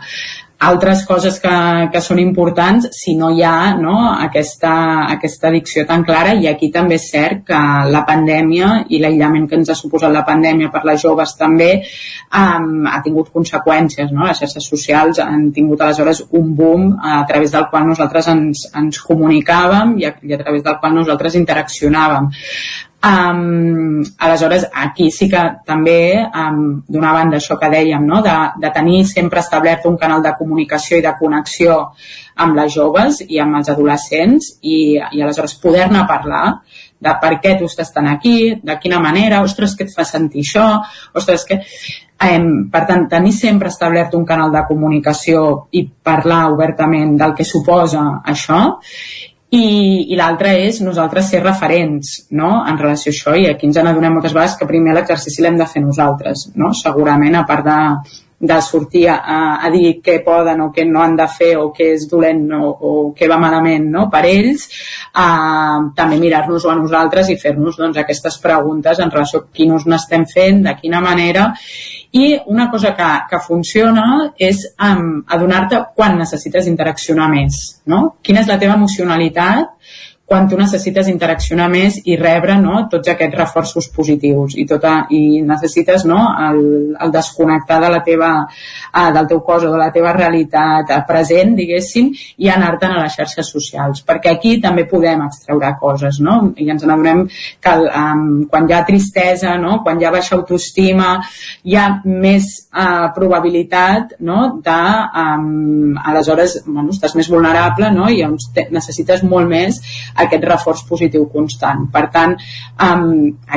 altres 0.59 1.05
coses 1.05 1.37
que, 1.41 1.53
que 1.93 2.01
són 2.01 2.19
importants 2.23 2.89
si 2.97 3.13
no 3.19 3.29
hi 3.35 3.43
ha 3.45 3.75
no, 3.77 3.97
aquesta, 4.25 4.73
aquesta 5.13 5.51
addicció 5.51 5.85
tan 5.89 6.05
clara 6.07 6.33
i 6.33 6.49
aquí 6.49 6.71
també 6.73 6.97
és 6.97 7.11
cert 7.13 7.43
que 7.51 7.61
la 7.93 8.03
pandèmia 8.09 8.87
i 8.89 9.01
l'aïllament 9.03 9.45
que 9.51 9.59
ens 9.61 9.71
ha 9.71 9.77
suposat 9.77 10.15
la 10.15 10.25
pandèmia 10.25 10.71
per 10.73 10.83
les 10.89 11.03
joves 11.03 11.37
també 11.37 11.69
um, 11.85 12.89
ha 12.89 13.03
tingut 13.05 13.29
conseqüències 13.35 14.13
no? 14.17 14.25
les 14.25 14.41
xarxes 14.41 14.71
socials 14.73 15.21
han 15.21 15.51
tingut 15.53 15.85
aleshores 15.85 16.25
un 16.41 16.55
boom 16.57 16.89
a 17.05 17.21
través 17.29 17.53
del 17.53 17.69
qual 17.69 17.85
nosaltres 17.91 18.33
ens, 18.33 18.67
ens 18.73 19.03
comunicàvem 19.05 19.99
i 20.01 20.09
a, 20.09 20.15
i 20.25 20.33
a 20.33 20.41
través 20.41 20.65
del 20.65 20.81
qual 20.81 20.97
nosaltres 20.97 21.37
interaccionàvem 21.37 22.33
Um, 23.07 24.03
aleshores, 24.19 24.67
aquí 24.75 25.11
sí 25.13 25.29
que 25.31 25.41
també, 25.67 26.17
um, 26.27 26.81
d'una 26.89 27.13
banda, 27.15 27.39
això 27.39 27.55
que 27.61 27.69
dèiem, 27.71 28.03
no? 28.03 28.19
de, 28.25 28.35
de 28.59 28.71
tenir 28.75 29.05
sempre 29.07 29.43
establert 29.45 29.87
un 29.87 29.99
canal 30.01 30.25
de 30.25 30.33
comunicació 30.39 30.99
i 30.99 31.05
de 31.05 31.13
connexió 31.21 31.77
amb 32.43 32.59
les 32.59 32.73
joves 32.75 33.21
i 33.29 33.39
amb 33.39 33.61
els 33.61 33.71
adolescents 33.71 34.49
i, 34.63 34.97
i 34.97 35.23
aleshores 35.23 35.55
poder-ne 35.63 36.03
parlar 36.09 36.49
de 36.99 37.15
per 37.21 37.37
què 37.45 37.55
tu 37.61 37.69
estàs 37.71 37.93
tan 37.95 38.09
aquí, 38.11 38.57
de 38.65 38.79
quina 38.83 38.99
manera, 39.05 39.45
ostres, 39.45 39.77
què 39.77 39.87
et 39.87 39.95
fa 39.95 40.09
sentir 40.09 40.43
això, 40.47 40.67
ostres, 41.15 41.47
que... 41.47 41.63
Um, 42.17 42.71
per 42.73 42.87
tant, 42.89 43.03
tenir 43.13 43.35
sempre 43.37 43.69
establert 43.69 44.15
un 44.17 44.23
canal 44.25 44.49
de 44.49 44.63
comunicació 44.65 45.67
i 45.77 45.83
parlar 45.85 46.47
obertament 46.49 47.13
del 47.21 47.35
que 47.37 47.45
suposa 47.45 48.07
això 48.25 48.63
i, 49.55 49.67
i 50.11 50.17
l'altre 50.19 50.53
és 50.67 50.81
nosaltres 50.83 51.31
ser 51.31 51.43
referents 51.43 52.27
no? 52.35 52.65
en 52.67 52.79
relació 52.79 53.13
a 53.13 53.15
això 53.15 53.35
i 53.39 53.47
aquí 53.51 53.69
ens 53.69 53.79
n'adonem 53.79 54.17
moltes 54.19 54.35
vegades 54.35 54.57
que 54.59 54.67
primer 54.67 54.95
l'exercici 54.97 55.43
l'hem 55.43 55.59
de 55.61 55.69
fer 55.71 55.83
nosaltres 55.85 56.49
no? 56.59 56.73
segurament 56.75 57.39
a 57.39 57.45
part 57.47 57.67
de, 57.67 57.79
de 58.39 58.61
sortir 58.61 59.07
a, 59.09 59.17
a 59.65 59.71
dir 59.73 59.95
què 60.05 60.19
poden 60.25 60.61
o 60.61 60.69
què 60.75 60.85
no 60.85 61.01
han 61.01 61.17
de 61.17 61.25
fer 61.33 61.55
o 61.57 61.71
què 61.73 61.89
és 61.95 62.05
dolent 62.11 62.45
o, 62.53 62.69
o 62.69 62.93
què 63.17 63.29
va 63.31 63.39
malament 63.41 63.89
no? 63.93 64.07
per 64.13 64.27
ells, 64.29 64.67
eh, 65.17 65.79
també 65.97 66.19
mirar-nos-ho 66.21 66.71
a 66.73 66.77
nosaltres 66.77 67.31
i 67.33 67.39
fer-nos 67.41 67.79
doncs, 67.81 67.97
aquestes 68.03 68.37
preguntes 68.43 69.01
en 69.01 69.13
relació 69.13 69.41
a 69.41 69.49
quin 69.57 69.73
n'estem 69.87 70.27
fent, 70.29 70.63
de 70.67 70.77
quina 70.83 71.01
manera 71.01 71.49
i 72.17 72.35
una 72.47 72.71
cosa 72.71 72.95
que, 72.97 73.09
que 73.31 73.41
funciona 73.45 74.05
és 74.37 74.63
um, 74.81 75.23
adonar-te 75.33 75.83
quan 75.97 76.17
necessites 76.21 76.69
interaccionar 76.71 77.29
més, 77.33 77.59
no? 77.93 78.17
Quina 78.23 78.45
és 78.45 78.51
la 78.51 78.59
teva 78.61 78.77
emocionalitat 78.79 79.73
quan 80.27 80.49
tu 80.51 80.59
necessites 80.59 81.07
interaccionar 81.07 81.69
més 81.71 82.01
i 82.11 82.17
rebre 82.19 82.57
no, 82.59 82.81
tots 82.91 83.13
aquests 83.13 83.39
reforços 83.39 83.87
positius 83.95 84.57
i, 84.59 84.65
tota, 84.67 85.05
i 85.15 85.41
necessites 85.47 86.03
no, 86.11 86.19
el, 86.49 86.59
el 86.99 87.13
desconnectar 87.15 87.79
de 87.85 87.91
la 87.95 88.01
teva, 88.07 88.31
uh, 88.43 89.05
del 89.15 89.29
teu 89.31 89.41
cos 89.47 89.69
o 89.69 89.71
de 89.71 89.79
la 89.79 89.93
teva 89.95 90.11
realitat 90.17 90.91
uh, 90.91 90.99
present, 91.07 91.55
diguéssim, 91.55 92.11
i 92.43 92.51
anar-te'n 92.51 92.97
a 92.97 93.05
les 93.05 93.15
xarxes 93.15 93.53
socials, 93.55 94.03
perquè 94.07 94.33
aquí 94.35 94.57
també 94.63 94.89
podem 94.91 95.23
extreure 95.29 95.71
coses, 95.79 96.19
no? 96.19 96.41
I 96.59 96.73
ens 96.75 96.83
n'adonem 96.83 97.23
que 97.63 97.77
um, 97.87 98.27
quan 98.51 98.67
hi 98.67 98.75
ha 98.75 98.83
tristesa, 98.89 99.55
no? 99.63 99.79
quan 99.87 100.03
hi 100.03 100.09
ha 100.09 100.15
baixa 100.15 100.35
autoestima, 100.41 101.13
hi 101.63 101.79
ha 101.79 101.87
més 102.03 102.51
uh, 102.75 103.13
probabilitat 103.15 104.17
no? 104.27 104.57
de, 104.59 104.83
um, 105.23 105.95
aleshores, 106.03 106.59
bueno, 106.67 106.91
estàs 106.91 107.15
més 107.15 107.31
vulnerable 107.31 107.95
no? 107.95 108.11
i 108.11 108.25
llavors 108.25 108.51
te, 108.57 108.67
necessites 108.75 109.23
molt 109.23 109.47
més 109.55 109.79
aquest 110.25 110.45
reforç 110.49 110.85
positiu 110.89 111.27
constant. 111.33 111.87
Per 111.93 112.05
tant, 112.15 112.37
um, 112.89 113.09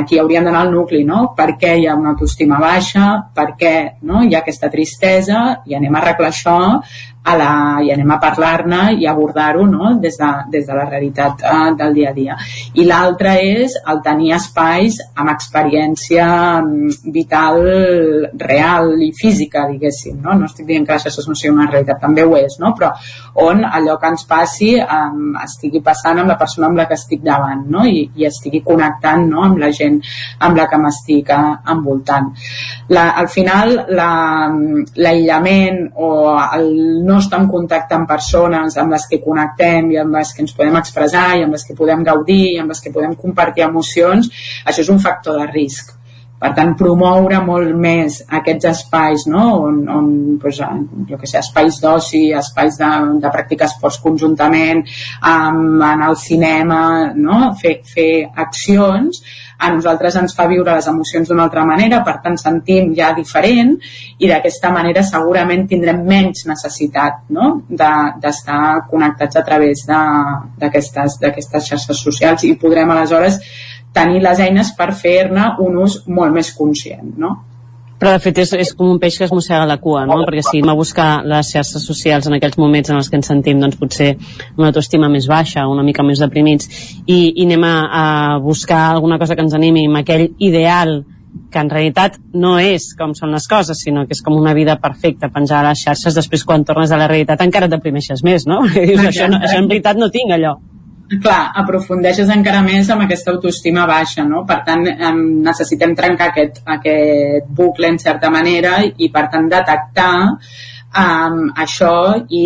aquí 0.02 0.18
hauríem 0.20 0.44
d'anar 0.44 0.64
al 0.66 0.74
nucli, 0.74 1.04
no? 1.08 1.30
Per 1.36 1.54
què 1.60 1.76
hi 1.80 1.86
ha 1.88 1.96
una 1.98 2.14
autoestima 2.14 2.60
baixa, 2.62 3.12
per 3.34 3.52
què 3.60 3.74
no? 4.02 4.24
hi 4.24 4.34
ha 4.34 4.42
aquesta 4.44 4.70
tristesa, 4.72 5.40
i 5.66 5.78
anem 5.78 5.96
a 5.96 6.02
arreglar 6.02 6.32
això 6.34 6.58
a 7.22 7.34
la, 7.36 7.80
i 7.84 7.90
anem 7.92 8.10
a 8.14 8.18
parlar-ne 8.20 8.94
i 8.96 9.06
abordar-ho 9.06 9.66
no? 9.68 9.92
des, 10.00 10.16
de, 10.16 10.30
des 10.52 10.66
de 10.66 10.74
la 10.76 10.86
realitat 10.88 11.42
eh, 11.44 11.72
del 11.76 11.94
dia 11.94 12.10
a 12.10 12.14
dia. 12.16 12.36
I 12.80 12.86
l'altre 12.88 13.34
és 13.44 13.76
el 13.92 14.00
tenir 14.04 14.32
espais 14.38 14.96
amb 15.14 15.30
experiència 15.34 16.26
mm, 16.62 17.12
vital 17.12 17.60
real 18.40 18.94
i 19.04 19.10
física, 19.16 19.66
diguéssim. 19.68 20.16
No, 20.24 20.34
no 20.38 20.48
estic 20.48 20.66
dient 20.70 20.86
que 20.88 20.96
la 20.96 21.02
xarxa 21.02 21.26
no 21.28 21.36
sigui 21.36 21.52
una 21.52 21.68
realitat, 21.68 22.00
també 22.00 22.24
ho 22.24 22.36
és, 22.38 22.56
no? 22.62 22.72
però 22.78 22.90
on 23.44 23.64
allò 23.68 23.98
que 24.00 24.08
ens 24.14 24.24
passi 24.28 24.72
um, 24.80 25.36
estigui 25.44 25.80
passant 25.84 26.18
amb 26.22 26.32
la 26.32 26.38
persona 26.40 26.66
amb 26.70 26.78
la 26.80 26.86
que 26.88 26.96
estic 26.96 27.20
davant 27.24 27.66
no? 27.70 27.84
I, 27.84 28.08
i 28.16 28.26
estigui 28.28 28.62
connectant 28.64 29.28
no? 29.28 29.44
amb 29.50 29.60
la 29.60 29.70
gent 29.76 30.00
amb 30.40 30.56
la 30.56 30.66
que 30.70 30.78
m'estic 30.80 31.28
uh, 31.36 31.60
envoltant. 31.74 32.32
La, 32.90 33.10
al 33.20 33.28
final, 33.30 33.76
l'aïllament 34.96 35.78
la, 35.84 35.90
o 36.00 36.08
el 36.56 36.68
no 37.10 37.20
estar 37.20 37.42
en 37.42 37.48
contacte 37.50 37.96
amb 37.98 38.08
persones 38.08 38.78
amb 38.80 38.94
les 38.96 39.06
que 39.10 39.20
connectem 39.24 39.90
i 39.92 40.00
amb 40.00 40.18
les 40.18 40.34
que 40.34 40.44
ens 40.46 40.56
podem 40.56 40.80
expressar 40.80 41.28
i 41.36 41.46
amb 41.46 41.58
les 41.58 41.66
que 41.66 41.78
podem 41.78 42.06
gaudir 42.06 42.42
i 42.54 42.58
amb 42.62 42.72
les 42.72 42.82
que 42.82 42.94
podem 42.94 43.16
compartir 43.18 43.66
emocions, 43.66 44.30
això 44.64 44.86
és 44.86 44.92
un 44.94 45.02
factor 45.02 45.40
de 45.42 45.50
risc. 45.50 45.99
Per 46.40 46.50
tant, 46.56 46.72
promoure 46.78 47.42
molt 47.44 47.74
més 47.76 48.20
aquests 48.38 48.70
espais, 48.70 49.26
no? 49.28 49.44
on, 49.66 49.82
on 49.92 50.06
pues, 50.40 50.62
jo 51.10 51.18
que 51.20 51.28
sé, 51.28 51.42
espais 51.42 51.80
d'oci, 51.82 52.22
espais 52.38 52.78
de, 52.80 52.90
de 53.20 53.32
practicar 53.34 53.68
esports 53.68 54.00
conjuntament, 54.00 54.80
um, 55.20 55.60
anar 55.84 56.08
al 56.08 56.16
cinema, 56.16 56.80
no? 57.12 57.52
fer, 57.60 57.76
fer 57.84 58.10
accions 58.46 59.20
a 59.60 59.68
nosaltres 59.74 60.16
ens 60.16 60.34
fa 60.36 60.46
viure 60.48 60.72
les 60.72 60.86
emocions 60.88 61.28
d'una 61.28 61.44
altra 61.44 61.66
manera, 61.68 62.00
per 62.04 62.16
tant 62.24 62.38
sentim 62.40 62.94
ja 62.96 63.10
diferent 63.16 63.74
i 64.18 64.30
d'aquesta 64.30 64.70
manera 64.72 65.04
segurament 65.04 65.66
tindrem 65.68 66.00
menys 66.06 66.46
necessitat 66.48 67.26
no? 67.36 67.50
d'estar 67.68 68.62
de, 68.78 68.86
connectats 68.90 69.36
a 69.36 69.44
través 69.44 69.84
d'aquestes 69.84 71.18
xarxes 71.68 72.00
socials 72.08 72.46
i 72.48 72.56
podrem 72.62 72.96
aleshores 72.96 73.36
tenir 73.94 74.22
les 74.22 74.40
eines 74.40 74.72
per 74.78 74.92
fer-ne 74.94 75.54
un 75.62 75.78
ús 75.84 76.02
molt 76.08 76.34
més 76.34 76.52
conscient, 76.56 77.14
no? 77.18 77.36
Però, 78.00 78.14
de 78.16 78.20
fet, 78.24 78.38
és, 78.40 78.54
és 78.56 78.70
com 78.72 78.88
un 78.88 78.98
peix 79.00 79.18
que 79.20 79.26
es 79.26 79.32
mossega 79.34 79.66
la 79.68 79.76
cua, 79.76 80.06
no? 80.08 80.22
Perquè 80.24 80.40
si 80.46 80.56
anem 80.56 80.70
a 80.72 80.76
buscar 80.78 81.08
les 81.28 81.50
xarxes 81.52 81.84
socials 81.84 82.30
en 82.30 82.38
aquells 82.38 82.56
moments 82.56 82.88
en 82.88 82.96
els 82.96 83.10
que 83.12 83.18
ens 83.20 83.28
sentim, 83.28 83.60
doncs, 83.60 83.76
potser 83.76 84.14
una 84.56 84.70
autoestima 84.70 85.10
més 85.12 85.28
baixa, 85.28 85.66
una 85.68 85.84
mica 85.84 86.06
més 86.06 86.22
deprimits, 86.22 86.70
i, 87.04 87.18
i 87.34 87.44
anem 87.44 87.66
a, 87.68 87.74
a 88.00 88.04
buscar 88.40 88.86
alguna 88.94 89.20
cosa 89.20 89.36
que 89.36 89.44
ens 89.44 89.56
animi 89.58 89.84
amb 89.90 90.00
aquell 90.00 90.30
ideal 90.40 91.02
que 91.52 91.60
en 91.60 91.68
realitat 91.70 92.16
no 92.32 92.56
és 92.58 92.88
com 92.98 93.12
són 93.14 93.36
les 93.36 93.44
coses, 93.50 93.84
sinó 93.84 94.06
que 94.06 94.16
és 94.16 94.24
com 94.24 94.38
una 94.38 94.56
vida 94.56 94.78
perfecta, 94.80 95.28
penjar 95.34 95.60
a 95.60 95.68
les 95.68 95.84
xarxes, 95.84 96.16
després 96.16 96.46
quan 96.48 96.64
tornes 96.64 96.90
a 96.90 96.98
la 96.98 97.10
realitat 97.10 97.44
encara 97.44 97.68
et 97.68 97.76
deprimeixes 97.76 98.24
més, 98.24 98.48
no? 98.48 98.62
dius, 98.72 99.04
això, 99.12 99.28
no, 99.28 99.44
això 99.44 99.60
en 99.60 99.68
veritat 99.68 100.00
no 100.00 100.08
tinc 100.14 100.32
allò 100.38 100.56
clar, 101.18 101.50
aprofundeixes 101.58 102.28
encara 102.30 102.60
més 102.62 102.90
amb 102.92 103.02
aquesta 103.02 103.32
autoestima 103.34 103.86
baixa, 103.90 104.22
no? 104.28 104.44
Per 104.46 104.60
tant, 104.66 104.84
necessitem 105.42 105.96
trencar 105.98 106.30
aquest, 106.30 106.60
aquest 106.76 107.48
bucle 107.50 107.90
en 107.90 107.98
certa 107.98 108.30
manera 108.30 108.78
i, 108.86 109.10
per 109.10 109.26
tant, 109.32 109.48
detectar 109.50 110.12
um, 110.30 111.42
això 111.58 111.96
i 112.28 112.44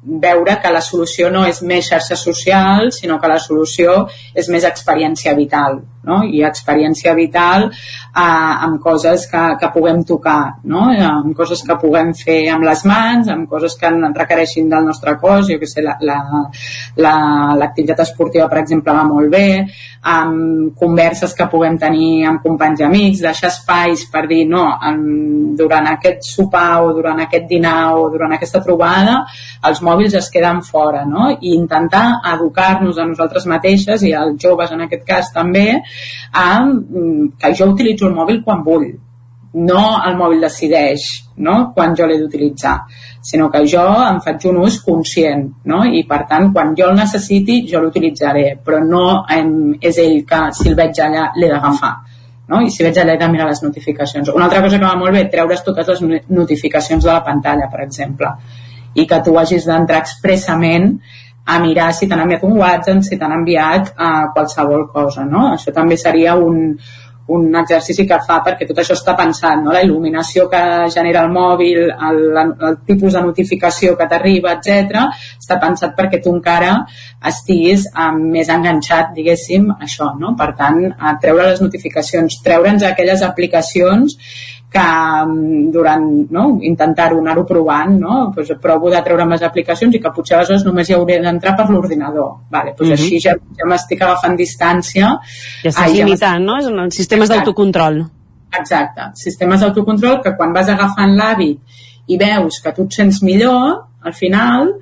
veure 0.00 0.56
que 0.62 0.72
la 0.72 0.80
solució 0.80 1.28
no 1.30 1.44
és 1.44 1.60
més 1.62 1.90
xarxa 1.90 2.16
social, 2.16 2.88
sinó 2.96 3.18
que 3.20 3.28
la 3.28 3.38
solució 3.38 4.06
és 4.34 4.48
més 4.48 4.64
experiència 4.64 5.36
vital 5.36 5.82
no? 6.06 6.22
i 6.24 6.42
experiència 6.46 7.14
vital 7.16 7.68
eh, 7.68 8.20
amb 8.20 8.80
coses 8.82 9.26
que, 9.30 9.42
que 9.60 9.70
puguem 9.74 10.02
tocar, 10.08 10.60
no? 10.64 10.86
amb 10.90 11.34
coses 11.36 11.62
que 11.66 11.76
puguem 11.80 12.14
fer 12.16 12.40
amb 12.54 12.66
les 12.66 12.84
mans, 12.88 13.28
amb 13.32 13.48
coses 13.50 13.76
que 13.80 13.90
requereixin 13.90 14.70
del 14.70 14.86
nostre 14.88 15.16
cos, 15.20 15.48
jo 15.50 15.58
que 15.60 15.68
sé, 15.68 15.84
l'activitat 15.84 16.96
la, 16.96 17.04
la, 17.04 17.14
la, 17.60 18.04
esportiva, 18.06 18.48
per 18.48 18.62
exemple, 18.62 18.94
va 18.96 19.04
molt 19.08 19.30
bé, 19.32 19.46
amb 20.10 20.72
converses 20.80 21.34
que 21.36 21.48
puguem 21.52 21.76
tenir 21.78 22.24
amb 22.28 22.40
companys 22.42 22.80
i 22.80 22.86
amics, 22.86 23.20
deixar 23.24 23.50
espais 23.50 24.06
per 24.12 24.24
dir, 24.30 24.46
no, 24.48 24.64
en, 24.88 25.02
durant 25.58 25.90
aquest 25.92 26.24
sopar 26.24 26.80
o 26.86 26.94
durant 26.96 27.20
aquest 27.26 27.46
dinar 27.50 27.92
o 27.98 28.08
durant 28.12 28.32
aquesta 28.36 28.62
trobada, 28.64 29.20
els 29.68 29.82
mòbils 29.84 30.16
es 30.16 30.30
queden 30.32 30.62
fora, 30.64 31.04
no? 31.04 31.28
i 31.40 31.54
intentar 31.56 32.20
educar-nos 32.32 32.98
a 32.98 33.06
nosaltres 33.08 33.46
mateixes 33.50 34.04
i 34.08 34.14
als 34.16 34.40
joves 34.40 34.72
en 34.72 34.86
aquest 34.86 35.04
cas 35.08 35.32
també, 35.34 35.80
amb, 36.32 36.90
mm, 36.90 37.30
que 37.38 37.54
jo 37.54 37.70
utilitzo 37.72 38.08
el 38.08 38.14
mòbil 38.14 38.42
quan 38.44 38.64
vull, 38.64 38.90
no 39.52 39.84
el 40.06 40.16
mòbil 40.16 40.44
decideix 40.46 41.06
no? 41.42 41.72
quan 41.74 41.94
jo 41.96 42.06
l'he 42.06 42.18
d'utilitzar, 42.20 42.76
sinó 43.22 43.48
que 43.50 43.64
jo 43.66 43.82
em 44.06 44.20
faig 44.22 44.46
un 44.46 44.60
ús 44.62 44.78
conscient 44.84 45.48
no? 45.64 45.82
i 45.84 46.04
per 46.06 46.22
tant 46.28 46.52
quan 46.52 46.74
jo 46.78 46.90
el 46.90 46.96
necessiti 46.96 47.64
jo 47.66 47.80
l'utilitzaré, 47.82 48.60
però 48.64 48.78
no 48.84 49.24
em, 49.28 49.74
és 49.80 49.98
ell 49.98 50.22
que 50.26 50.44
si 50.54 50.68
el 50.70 50.78
veig 50.78 51.02
allà 51.02 51.30
l'he 51.36 51.50
d'agafar 51.50 51.94
no? 52.50 52.60
i 52.60 52.70
si 52.70 52.84
veig 52.86 52.98
allà 52.98 53.14
he 53.14 53.20
de 53.20 53.28
mirar 53.30 53.48
les 53.48 53.62
notificacions. 53.62 54.30
Una 54.34 54.46
altra 54.48 54.62
cosa 54.62 54.78
que 54.78 54.86
va 54.86 54.96
molt 54.98 55.14
bé, 55.14 55.26
treure's 55.32 55.64
totes 55.66 55.88
les 55.88 56.28
notificacions 56.28 57.04
de 57.04 57.12
la 57.12 57.22
pantalla, 57.26 57.70
per 57.70 57.84
exemple, 57.86 58.34
i 58.94 59.06
que 59.06 59.20
tu 59.24 59.36
hagis 59.38 59.66
d'entrar 59.70 60.02
expressament 60.02 60.96
a 61.50 61.58
mirar 61.62 61.90
si 61.96 62.08
t'han 62.08 62.24
enviat 62.24 62.46
un 62.46 62.56
WhatsApp, 62.60 63.04
si 63.06 63.18
t'han 63.18 63.36
enviat 63.40 63.94
uh, 63.96 64.26
qualsevol 64.34 64.88
cosa, 64.92 65.26
no? 65.26 65.48
Això 65.54 65.74
també 65.74 65.98
seria 65.98 66.36
un, 66.38 66.76
un 67.30 67.54
exercici 67.54 68.06
que 68.08 68.18
fa 68.26 68.40
perquè 68.44 68.66
tot 68.66 68.78
això 68.82 68.96
està 68.98 69.14
pensat, 69.18 69.60
no? 69.62 69.72
la 69.74 69.82
il·luminació 69.84 70.48
que 70.50 70.60
genera 70.94 71.22
el 71.24 71.30
mòbil, 71.32 71.84
el, 72.08 72.20
el 72.40 72.78
tipus 72.86 73.14
de 73.14 73.22
notificació 73.22 73.94
que 73.98 74.08
t'arriba, 74.10 74.56
etc, 74.58 75.04
està 75.38 75.60
pensat 75.62 75.94
perquè 75.98 76.20
tu 76.22 76.34
encara 76.34 76.72
estiguis 77.30 77.86
um, 77.92 78.18
més 78.34 78.50
enganxat, 78.50 79.14
diguéssim, 79.16 79.68
això. 79.78 80.10
No? 80.20 80.34
Per 80.38 80.50
tant, 80.58 80.82
a 80.98 81.14
treure 81.22 81.50
les 81.52 81.62
notificacions, 81.62 82.40
treure'ns 82.44 82.86
aquelles 82.88 83.22
aplicacions 83.26 84.18
que 84.70 84.78
mm, 85.26 85.70
durant 85.74 86.06
no, 86.30 86.44
intentar-ho, 86.62 87.18
anar-ho 87.18 87.44
provant, 87.46 87.96
no? 87.98 88.20
pues 88.34 88.52
provo 88.62 88.90
de 88.92 89.02
treure'm 89.02 89.34
les 89.34 89.42
aplicacions 89.42 89.96
i 89.96 90.00
que 90.02 90.12
potser 90.14 90.36
aleshores 90.38 90.64
només 90.66 90.88
hi 90.88 90.94
hauré 90.94 91.18
d'entrar 91.24 91.56
per 91.58 91.66
l'ordinador. 91.70 92.30
Vale, 92.50 92.74
pues 92.76 92.88
mm 92.88 92.94
-hmm. 92.94 93.02
així 93.02 93.20
ja, 93.20 93.34
ja 93.58 93.66
m'estic 93.66 94.02
agafant 94.02 94.36
distància. 94.36 95.18
Ja 95.62 95.68
estàs 95.68 95.92
limitant, 95.92 96.46
ja 96.46 96.70
no? 96.70 96.86
És 96.86 96.94
sistemes 96.94 97.28
d'autocontrol. 97.28 98.04
Exacte, 98.58 99.02
sistemes 99.14 99.60
d'autocontrol 99.60 100.20
que 100.22 100.34
quan 100.36 100.52
vas 100.52 100.68
agafant 100.68 101.16
l'hàbit 101.16 101.58
i 102.06 102.16
veus 102.18 102.60
que 102.62 102.72
tu 102.72 102.82
et 102.82 102.92
sents 102.92 103.22
millor, 103.22 103.86
al 104.02 104.12
final 104.12 104.74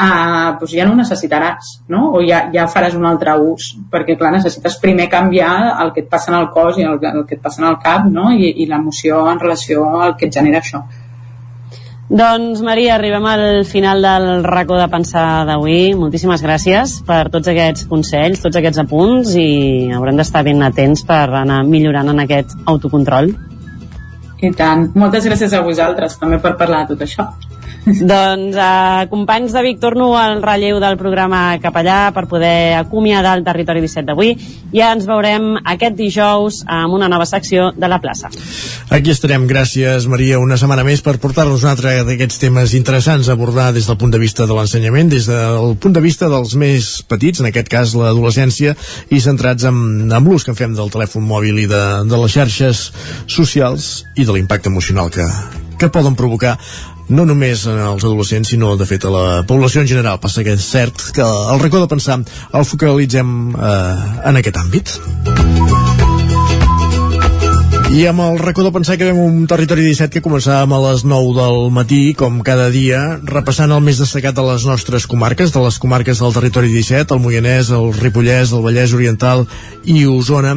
uh, 0.00 0.56
doncs 0.58 0.74
ja 0.74 0.86
no 0.86 0.94
ho 0.94 0.98
necessitaràs, 0.98 1.76
no? 1.92 2.08
O 2.16 2.22
ja, 2.24 2.44
ja 2.54 2.66
faràs 2.70 2.96
un 2.98 3.06
altre 3.08 3.36
ús, 3.40 3.72
perquè, 3.92 4.18
clar, 4.18 4.32
necessites 4.34 4.78
primer 4.82 5.08
canviar 5.12 5.54
el 5.84 5.94
que 5.94 6.04
et 6.04 6.10
passa 6.10 6.32
en 6.32 6.40
el 6.40 6.50
cos 6.54 6.80
i 6.80 6.88
el, 6.88 6.98
el 7.12 7.24
que 7.28 7.38
et 7.38 7.42
passa 7.44 7.62
en 7.62 7.70
el 7.70 7.80
cap, 7.82 8.06
no? 8.10 8.30
I, 8.34 8.52
i 8.64 8.68
l'emoció 8.70 9.24
en 9.30 9.42
relació 9.42 9.88
al 10.00 10.18
que 10.18 10.28
et 10.28 10.34
genera 10.34 10.62
això. 10.62 10.84
Doncs, 12.04 12.60
Maria, 12.60 12.98
arribem 12.98 13.24
al 13.26 13.64
final 13.64 14.02
del 14.04 14.44
racó 14.44 14.76
de 14.76 14.90
pensar 14.92 15.46
d'avui. 15.48 15.94
Moltíssimes 15.96 16.42
gràcies 16.44 16.98
per 17.06 17.30
tots 17.32 17.48
aquests 17.48 17.88
consells, 17.88 18.42
tots 18.44 18.60
aquests 18.60 18.82
apunts 18.82 19.32
i 19.40 19.88
haurem 19.96 20.20
d'estar 20.20 20.44
ben 20.44 20.60
atents 20.62 21.02
per 21.08 21.24
anar 21.40 21.62
millorant 21.64 22.12
en 22.12 22.20
aquest 22.26 22.52
autocontrol. 22.68 23.32
I 24.44 24.52
tant. 24.52 24.90
Moltes 25.00 25.24
gràcies 25.24 25.56
a 25.56 25.62
vosaltres 25.64 26.18
també 26.20 26.36
per 26.44 26.58
parlar 26.60 26.84
de 26.84 26.92
tot 26.92 27.06
això. 27.08 27.30
doncs, 28.14 28.56
eh, 28.56 29.06
companys 29.10 29.52
de 29.52 29.62
Vic, 29.62 29.78
torno 29.80 30.14
al 30.16 30.40
relleu 30.42 30.78
del 30.80 30.96
programa 30.96 31.58
cap 31.60 31.76
allà 31.76 32.12
per 32.16 32.24
poder 32.30 32.74
acomiadar 32.78 33.36
el 33.38 33.44
territori 33.44 33.82
17 33.84 34.06
d'avui. 34.08 34.32
Ja 34.72 34.92
ens 34.94 35.04
veurem 35.08 35.58
aquest 35.60 35.96
dijous 35.98 36.62
amb 36.66 36.96
una 36.96 37.08
nova 37.12 37.26
secció 37.28 37.70
de 37.76 37.88
la 37.90 38.00
plaça. 38.00 38.30
Aquí 38.94 39.12
estarem, 39.12 39.46
gràcies 39.50 40.08
Maria, 40.08 40.40
una 40.40 40.56
setmana 40.60 40.84
més 40.86 41.02
per 41.04 41.18
portar-nos 41.20 41.64
un 41.64 41.72
altre 41.74 41.96
d'aquests 42.08 42.40
temes 42.40 42.74
interessants 42.78 43.28
a 43.28 43.36
abordar 43.36 43.70
des 43.76 43.88
del 43.88 43.98
punt 44.00 44.14
de 44.14 44.22
vista 44.22 44.48
de 44.48 44.56
l'ensenyament, 44.56 45.12
des 45.12 45.28
del 45.28 45.76
punt 45.80 45.94
de 45.94 46.04
vista 46.04 46.30
dels 46.32 46.56
més 46.60 46.94
petits, 47.08 47.40
en 47.40 47.50
aquest 47.50 47.68
cas 47.68 47.94
l'adolescència, 47.98 48.74
i 49.10 49.20
centrats 49.20 49.68
en, 49.68 50.08
en 50.08 50.24
l'ús 50.24 50.44
que 50.44 50.54
en 50.54 50.58
fem 50.58 50.74
del 50.76 50.92
telèfon 50.94 51.26
mòbil 51.28 51.60
i 51.64 51.68
de, 51.68 51.84
de 52.08 52.22
les 52.24 52.32
xarxes 52.32 52.88
socials 53.28 53.92
i 54.16 54.24
de 54.24 54.32
l'impacte 54.32 54.72
emocional 54.72 55.12
que, 55.12 55.26
que 55.78 55.92
poden 55.92 56.16
provocar 56.16 56.56
no 57.14 57.26
només 57.28 57.66
als 57.70 58.04
adolescents, 58.04 58.50
sinó 58.50 58.74
de 58.76 58.86
fet 58.88 59.06
a 59.06 59.12
la 59.14 59.24
població 59.46 59.84
en 59.84 59.90
general. 59.90 60.20
Passa 60.22 60.44
que 60.44 60.56
és 60.58 60.66
cert 60.66 61.10
que 61.14 61.24
el 61.24 61.62
racó 61.62 61.80
de 61.82 61.90
pensar 61.90 62.20
el 62.20 62.66
focalitzem 62.68 63.54
eh, 63.54 64.28
en 64.30 64.42
aquest 64.42 64.60
àmbit. 64.60 64.98
I 67.94 68.08
amb 68.10 68.24
el 68.24 68.40
racó 68.40 68.64
de 68.66 68.72
pensar 68.74 68.96
que 68.98 69.06
veiem 69.06 69.20
un 69.22 69.44
territori 69.46 69.84
17 69.86 70.10
que 70.16 70.22
començàvem 70.24 70.72
a 70.74 70.80
les 70.88 71.04
9 71.06 71.34
del 71.36 71.58
matí, 71.70 72.00
com 72.18 72.40
cada 72.42 72.66
dia, 72.74 73.20
repassant 73.22 73.70
el 73.70 73.84
més 73.86 74.00
destacat 74.02 74.34
de 74.34 74.42
les 74.48 74.64
nostres 74.66 75.06
comarques, 75.06 75.54
de 75.54 75.62
les 75.62 75.78
comarques 75.78 76.18
del 76.18 76.34
territori 76.34 76.72
17, 76.74 77.14
el 77.14 77.22
Moianès, 77.22 77.70
el 77.70 77.92
Ripollès, 77.94 78.50
el 78.50 78.66
Vallès 78.66 78.96
Oriental 78.98 79.46
i 79.86 80.08
Osona, 80.10 80.56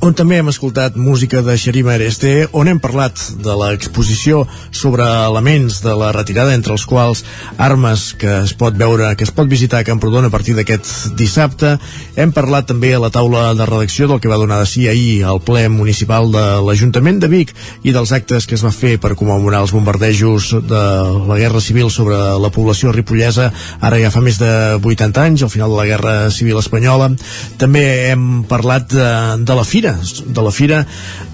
on 0.00 0.14
també 0.16 0.38
hem 0.40 0.48
escoltat 0.48 0.94
música 0.96 1.42
de 1.44 1.54
Xerima 1.60 1.92
Areste, 1.92 2.46
on 2.56 2.68
hem 2.70 2.78
parlat 2.80 3.20
de 3.44 3.52
l'exposició 3.60 4.46
sobre 4.72 5.04
elements 5.04 5.82
de 5.84 5.92
la 5.96 6.08
retirada, 6.16 6.54
entre 6.56 6.72
els 6.72 6.86
quals 6.88 7.20
armes 7.60 8.06
que 8.20 8.38
es 8.46 8.54
pot 8.56 8.76
veure, 8.80 9.10
que 9.16 9.26
es 9.28 9.32
pot 9.34 9.48
visitar 9.50 9.82
a 9.82 9.84
Camprodon 9.84 10.24
a 10.24 10.32
partir 10.32 10.54
d'aquest 10.56 11.12
dissabte. 11.20 11.74
Hem 12.16 12.32
parlat 12.32 12.70
també 12.70 12.94
a 12.96 13.02
la 13.02 13.10
taula 13.12 13.50
de 13.58 13.66
redacció 13.68 14.08
del 14.08 14.22
que 14.24 14.30
va 14.32 14.40
donar 14.40 14.62
de 14.62 14.70
si 14.70 14.86
ahir 14.88 15.26
al 15.28 15.42
ple 15.44 15.66
municipal 15.68 16.32
de 16.32 16.46
l'Ajuntament 16.64 17.20
de 17.20 17.28
Vic 17.28 17.52
i 17.84 17.92
dels 17.92 18.14
actes 18.16 18.48
que 18.48 18.56
es 18.56 18.64
va 18.64 18.72
fer 18.72 18.96
per 19.02 19.12
commemorar 19.20 19.60
els 19.66 19.76
bombardejos 19.76 20.54
de 20.64 20.84
la 21.28 21.38
Guerra 21.42 21.60
Civil 21.60 21.92
sobre 21.92 22.16
la 22.40 22.52
població 22.54 22.94
ripollesa, 22.96 23.50
ara 23.80 24.00
ja 24.00 24.12
fa 24.14 24.24
més 24.24 24.40
de 24.40 24.80
80 24.80 25.28
anys, 25.28 25.44
al 25.44 25.52
final 25.52 25.76
de 25.76 25.82
la 25.82 25.88
Guerra 25.92 26.16
Civil 26.32 26.64
Espanyola. 26.64 27.12
També 27.60 27.84
hem 28.14 28.46
parlat 28.48 28.88
de, 28.96 29.12
de 29.44 29.60
la 29.60 29.68
fira 29.68 29.89
de 29.98 30.42
la 30.42 30.52
fira 30.54 30.84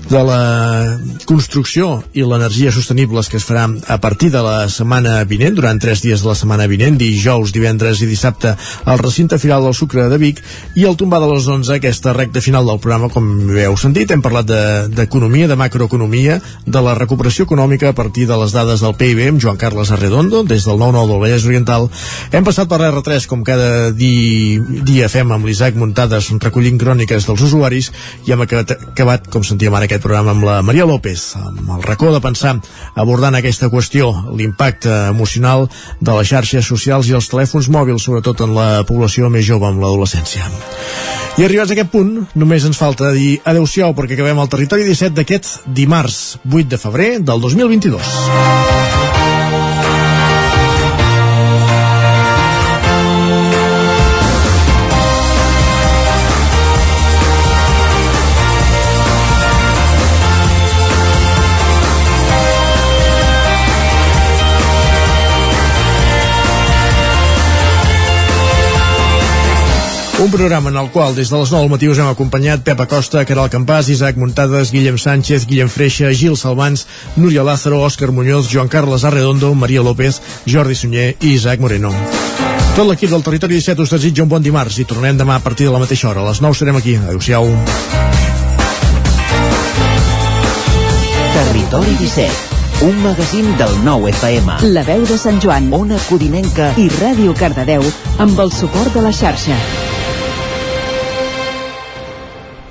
de 0.06 0.22
la 0.22 0.98
construcció 1.26 2.02
i 2.14 2.22
l'energia 2.22 2.70
sostenibles 2.70 3.28
que 3.30 3.40
es 3.40 3.46
farà 3.46 3.66
a 3.66 3.96
partir 4.02 4.30
de 4.30 4.42
la 4.44 4.68
setmana 4.70 5.18
vinent, 5.26 5.56
durant 5.56 5.80
tres 5.82 6.02
dies 6.04 6.22
de 6.22 6.28
la 6.30 6.36
setmana 6.38 6.68
vinent, 6.70 6.98
dijous, 6.98 7.52
divendres 7.54 8.02
i 8.02 8.08
dissabte, 8.10 8.54
al 8.84 9.00
recinte 9.02 9.38
final 9.42 9.66
del 9.66 9.74
Sucre 9.74 10.06
de 10.10 10.18
Vic, 10.22 10.42
i 10.78 10.86
el 10.86 10.96
tombar 10.96 11.20
de 11.22 11.30
les 11.32 11.48
11, 11.50 11.74
aquesta 11.74 12.14
recta 12.14 12.42
final 12.44 12.68
del 12.68 12.78
programa, 12.82 13.10
com 13.10 13.26
bé 13.50 13.66
heu 13.66 13.76
sentit, 13.80 14.12
hem 14.14 14.22
parlat 14.22 14.46
d'economia, 14.94 15.48
de, 15.48 15.54
de 15.54 15.58
macroeconomia, 15.58 16.38
de 16.66 16.84
la 16.86 16.94
recuperació 16.98 17.48
econòmica 17.48 17.90
a 17.90 17.96
partir 17.98 18.28
de 18.30 18.38
les 18.38 18.54
dades 18.54 18.84
del 18.84 18.94
PIB 18.94 19.24
amb 19.26 19.42
Joan 19.42 19.58
Carles 19.58 19.90
Arredondo, 19.90 20.44
des 20.46 20.68
del 20.68 20.78
9-9 20.78 21.10
del 21.10 21.22
Vallès 21.24 21.48
Oriental. 21.50 21.90
Hem 22.30 22.46
passat 22.46 22.70
per 22.70 22.78
l'R3, 22.84 23.26
com 23.26 23.42
cada 23.46 23.90
di, 23.90 24.60
dia 24.86 25.10
fem 25.10 25.34
amb 25.34 25.50
l'Isaac 25.50 25.74
Muntades, 25.74 26.30
recollint 26.42 26.78
cròniques 26.78 27.26
dels 27.26 27.42
usuaris, 27.48 27.90
i 28.26 28.34
hem 28.54 28.62
acabat, 28.92 29.26
com 29.32 29.44
sentíem 29.44 29.74
ara 29.74 29.88
aquest 29.88 30.04
programa 30.04 30.34
amb 30.34 30.46
la 30.46 30.60
Maria 30.66 30.86
López, 30.88 31.24
amb 31.40 31.72
el 31.76 31.82
racó 31.82 32.12
de 32.14 32.20
pensar 32.24 32.54
abordant 32.94 33.34
aquesta 33.34 33.70
qüestió, 33.72 34.12
l'impacte 34.36 34.92
emocional 35.10 35.66
de 36.00 36.16
les 36.18 36.30
xarxes 36.30 36.66
socials 36.66 37.10
i 37.10 37.16
els 37.18 37.30
telèfons 37.32 37.70
mòbils, 37.72 38.06
sobretot 38.06 38.44
en 38.46 38.54
la 38.56 38.68
població 38.88 39.30
més 39.32 39.46
jove, 39.48 39.66
amb 39.68 39.82
l'adolescència. 39.82 40.46
I 41.36 41.44
arribats 41.44 41.72
a 41.72 41.76
aquest 41.76 41.92
punt, 41.92 42.14
només 42.38 42.64
ens 42.64 42.78
falta 42.80 43.10
dir 43.12 43.36
adeu-siau 43.44 43.92
perquè 43.98 44.16
acabem 44.16 44.40
el 44.40 44.52
territori 44.52 44.88
17 44.88 45.18
d'aquest 45.18 45.66
dimarts 45.66 46.38
8 46.48 46.72
de 46.72 46.80
febrer 46.80 47.10
del 47.20 47.44
2022. 47.44 49.15
Un 70.18 70.30
programa 70.30 70.70
en 70.70 70.76
el 70.76 70.90
qual 70.90 71.14
des 71.14 71.28
de 71.28 71.36
les 71.36 71.50
9 71.52 71.62
del 71.62 71.70
matí 71.70 71.88
us 71.92 71.98
hem 72.00 72.08
acompanyat 72.08 72.62
Pep 72.64 72.80
Acosta, 72.80 73.24
Caral 73.28 73.50
Campàs, 73.52 73.90
Isaac 73.92 74.16
Muntades, 74.16 74.70
Guillem 74.72 74.96
Sánchez, 74.96 75.44
Guillem 75.44 75.68
Freixa, 75.68 76.08
Gil 76.08 76.38
Salvans, 76.40 76.86
Núria 77.16 77.44
Lázaro, 77.44 77.82
Òscar 77.84 78.12
Muñoz, 78.16 78.48
Joan 78.48 78.68
Carles 78.68 79.04
Arredondo, 79.04 79.54
Maria 79.54 79.82
López, 79.82 80.22
Jordi 80.46 80.74
Sunyer 80.74 81.16
i 81.20 81.34
Isaac 81.34 81.60
Moreno. 81.60 81.92
Tot 82.74 82.88
l'equip 82.88 83.12
del 83.12 83.22
Territori 83.22 83.60
17 83.60 83.84
us 83.84 83.92
desitja 83.92 84.24
un 84.24 84.32
bon 84.32 84.42
dimarts 84.42 84.80
i 84.80 84.88
tornem 84.88 85.20
demà 85.20 85.36
a 85.36 85.44
partir 85.44 85.68
de 85.68 85.76
la 85.76 85.84
mateixa 85.84 86.08
hora. 86.08 86.24
A 86.24 86.30
les 86.30 86.40
9 86.40 86.56
serem 86.56 86.80
aquí. 86.80 86.96
Adéu-siau. 86.96 87.52
Territori 91.36 91.96
17 92.00 92.56
un 92.82 93.02
magazín 93.02 93.56
del 93.56 93.72
nou 93.84 94.04
FM. 94.08 94.58
La 94.74 94.82
veu 94.84 95.04
de 95.08 95.16
Sant 95.16 95.40
Joan, 95.40 95.70
Ona 95.72 95.96
Codinenca 96.10 96.74
i 96.76 96.90
Ràdio 97.00 97.32
Cardedeu 97.36 97.84
amb 98.20 98.40
el 98.44 98.52
suport 98.52 98.92
de 98.92 99.04
la 99.04 99.12
xarxa. 99.16 99.85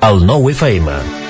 El 0.06 0.19
nou 0.22 0.51
FM. 0.51 1.24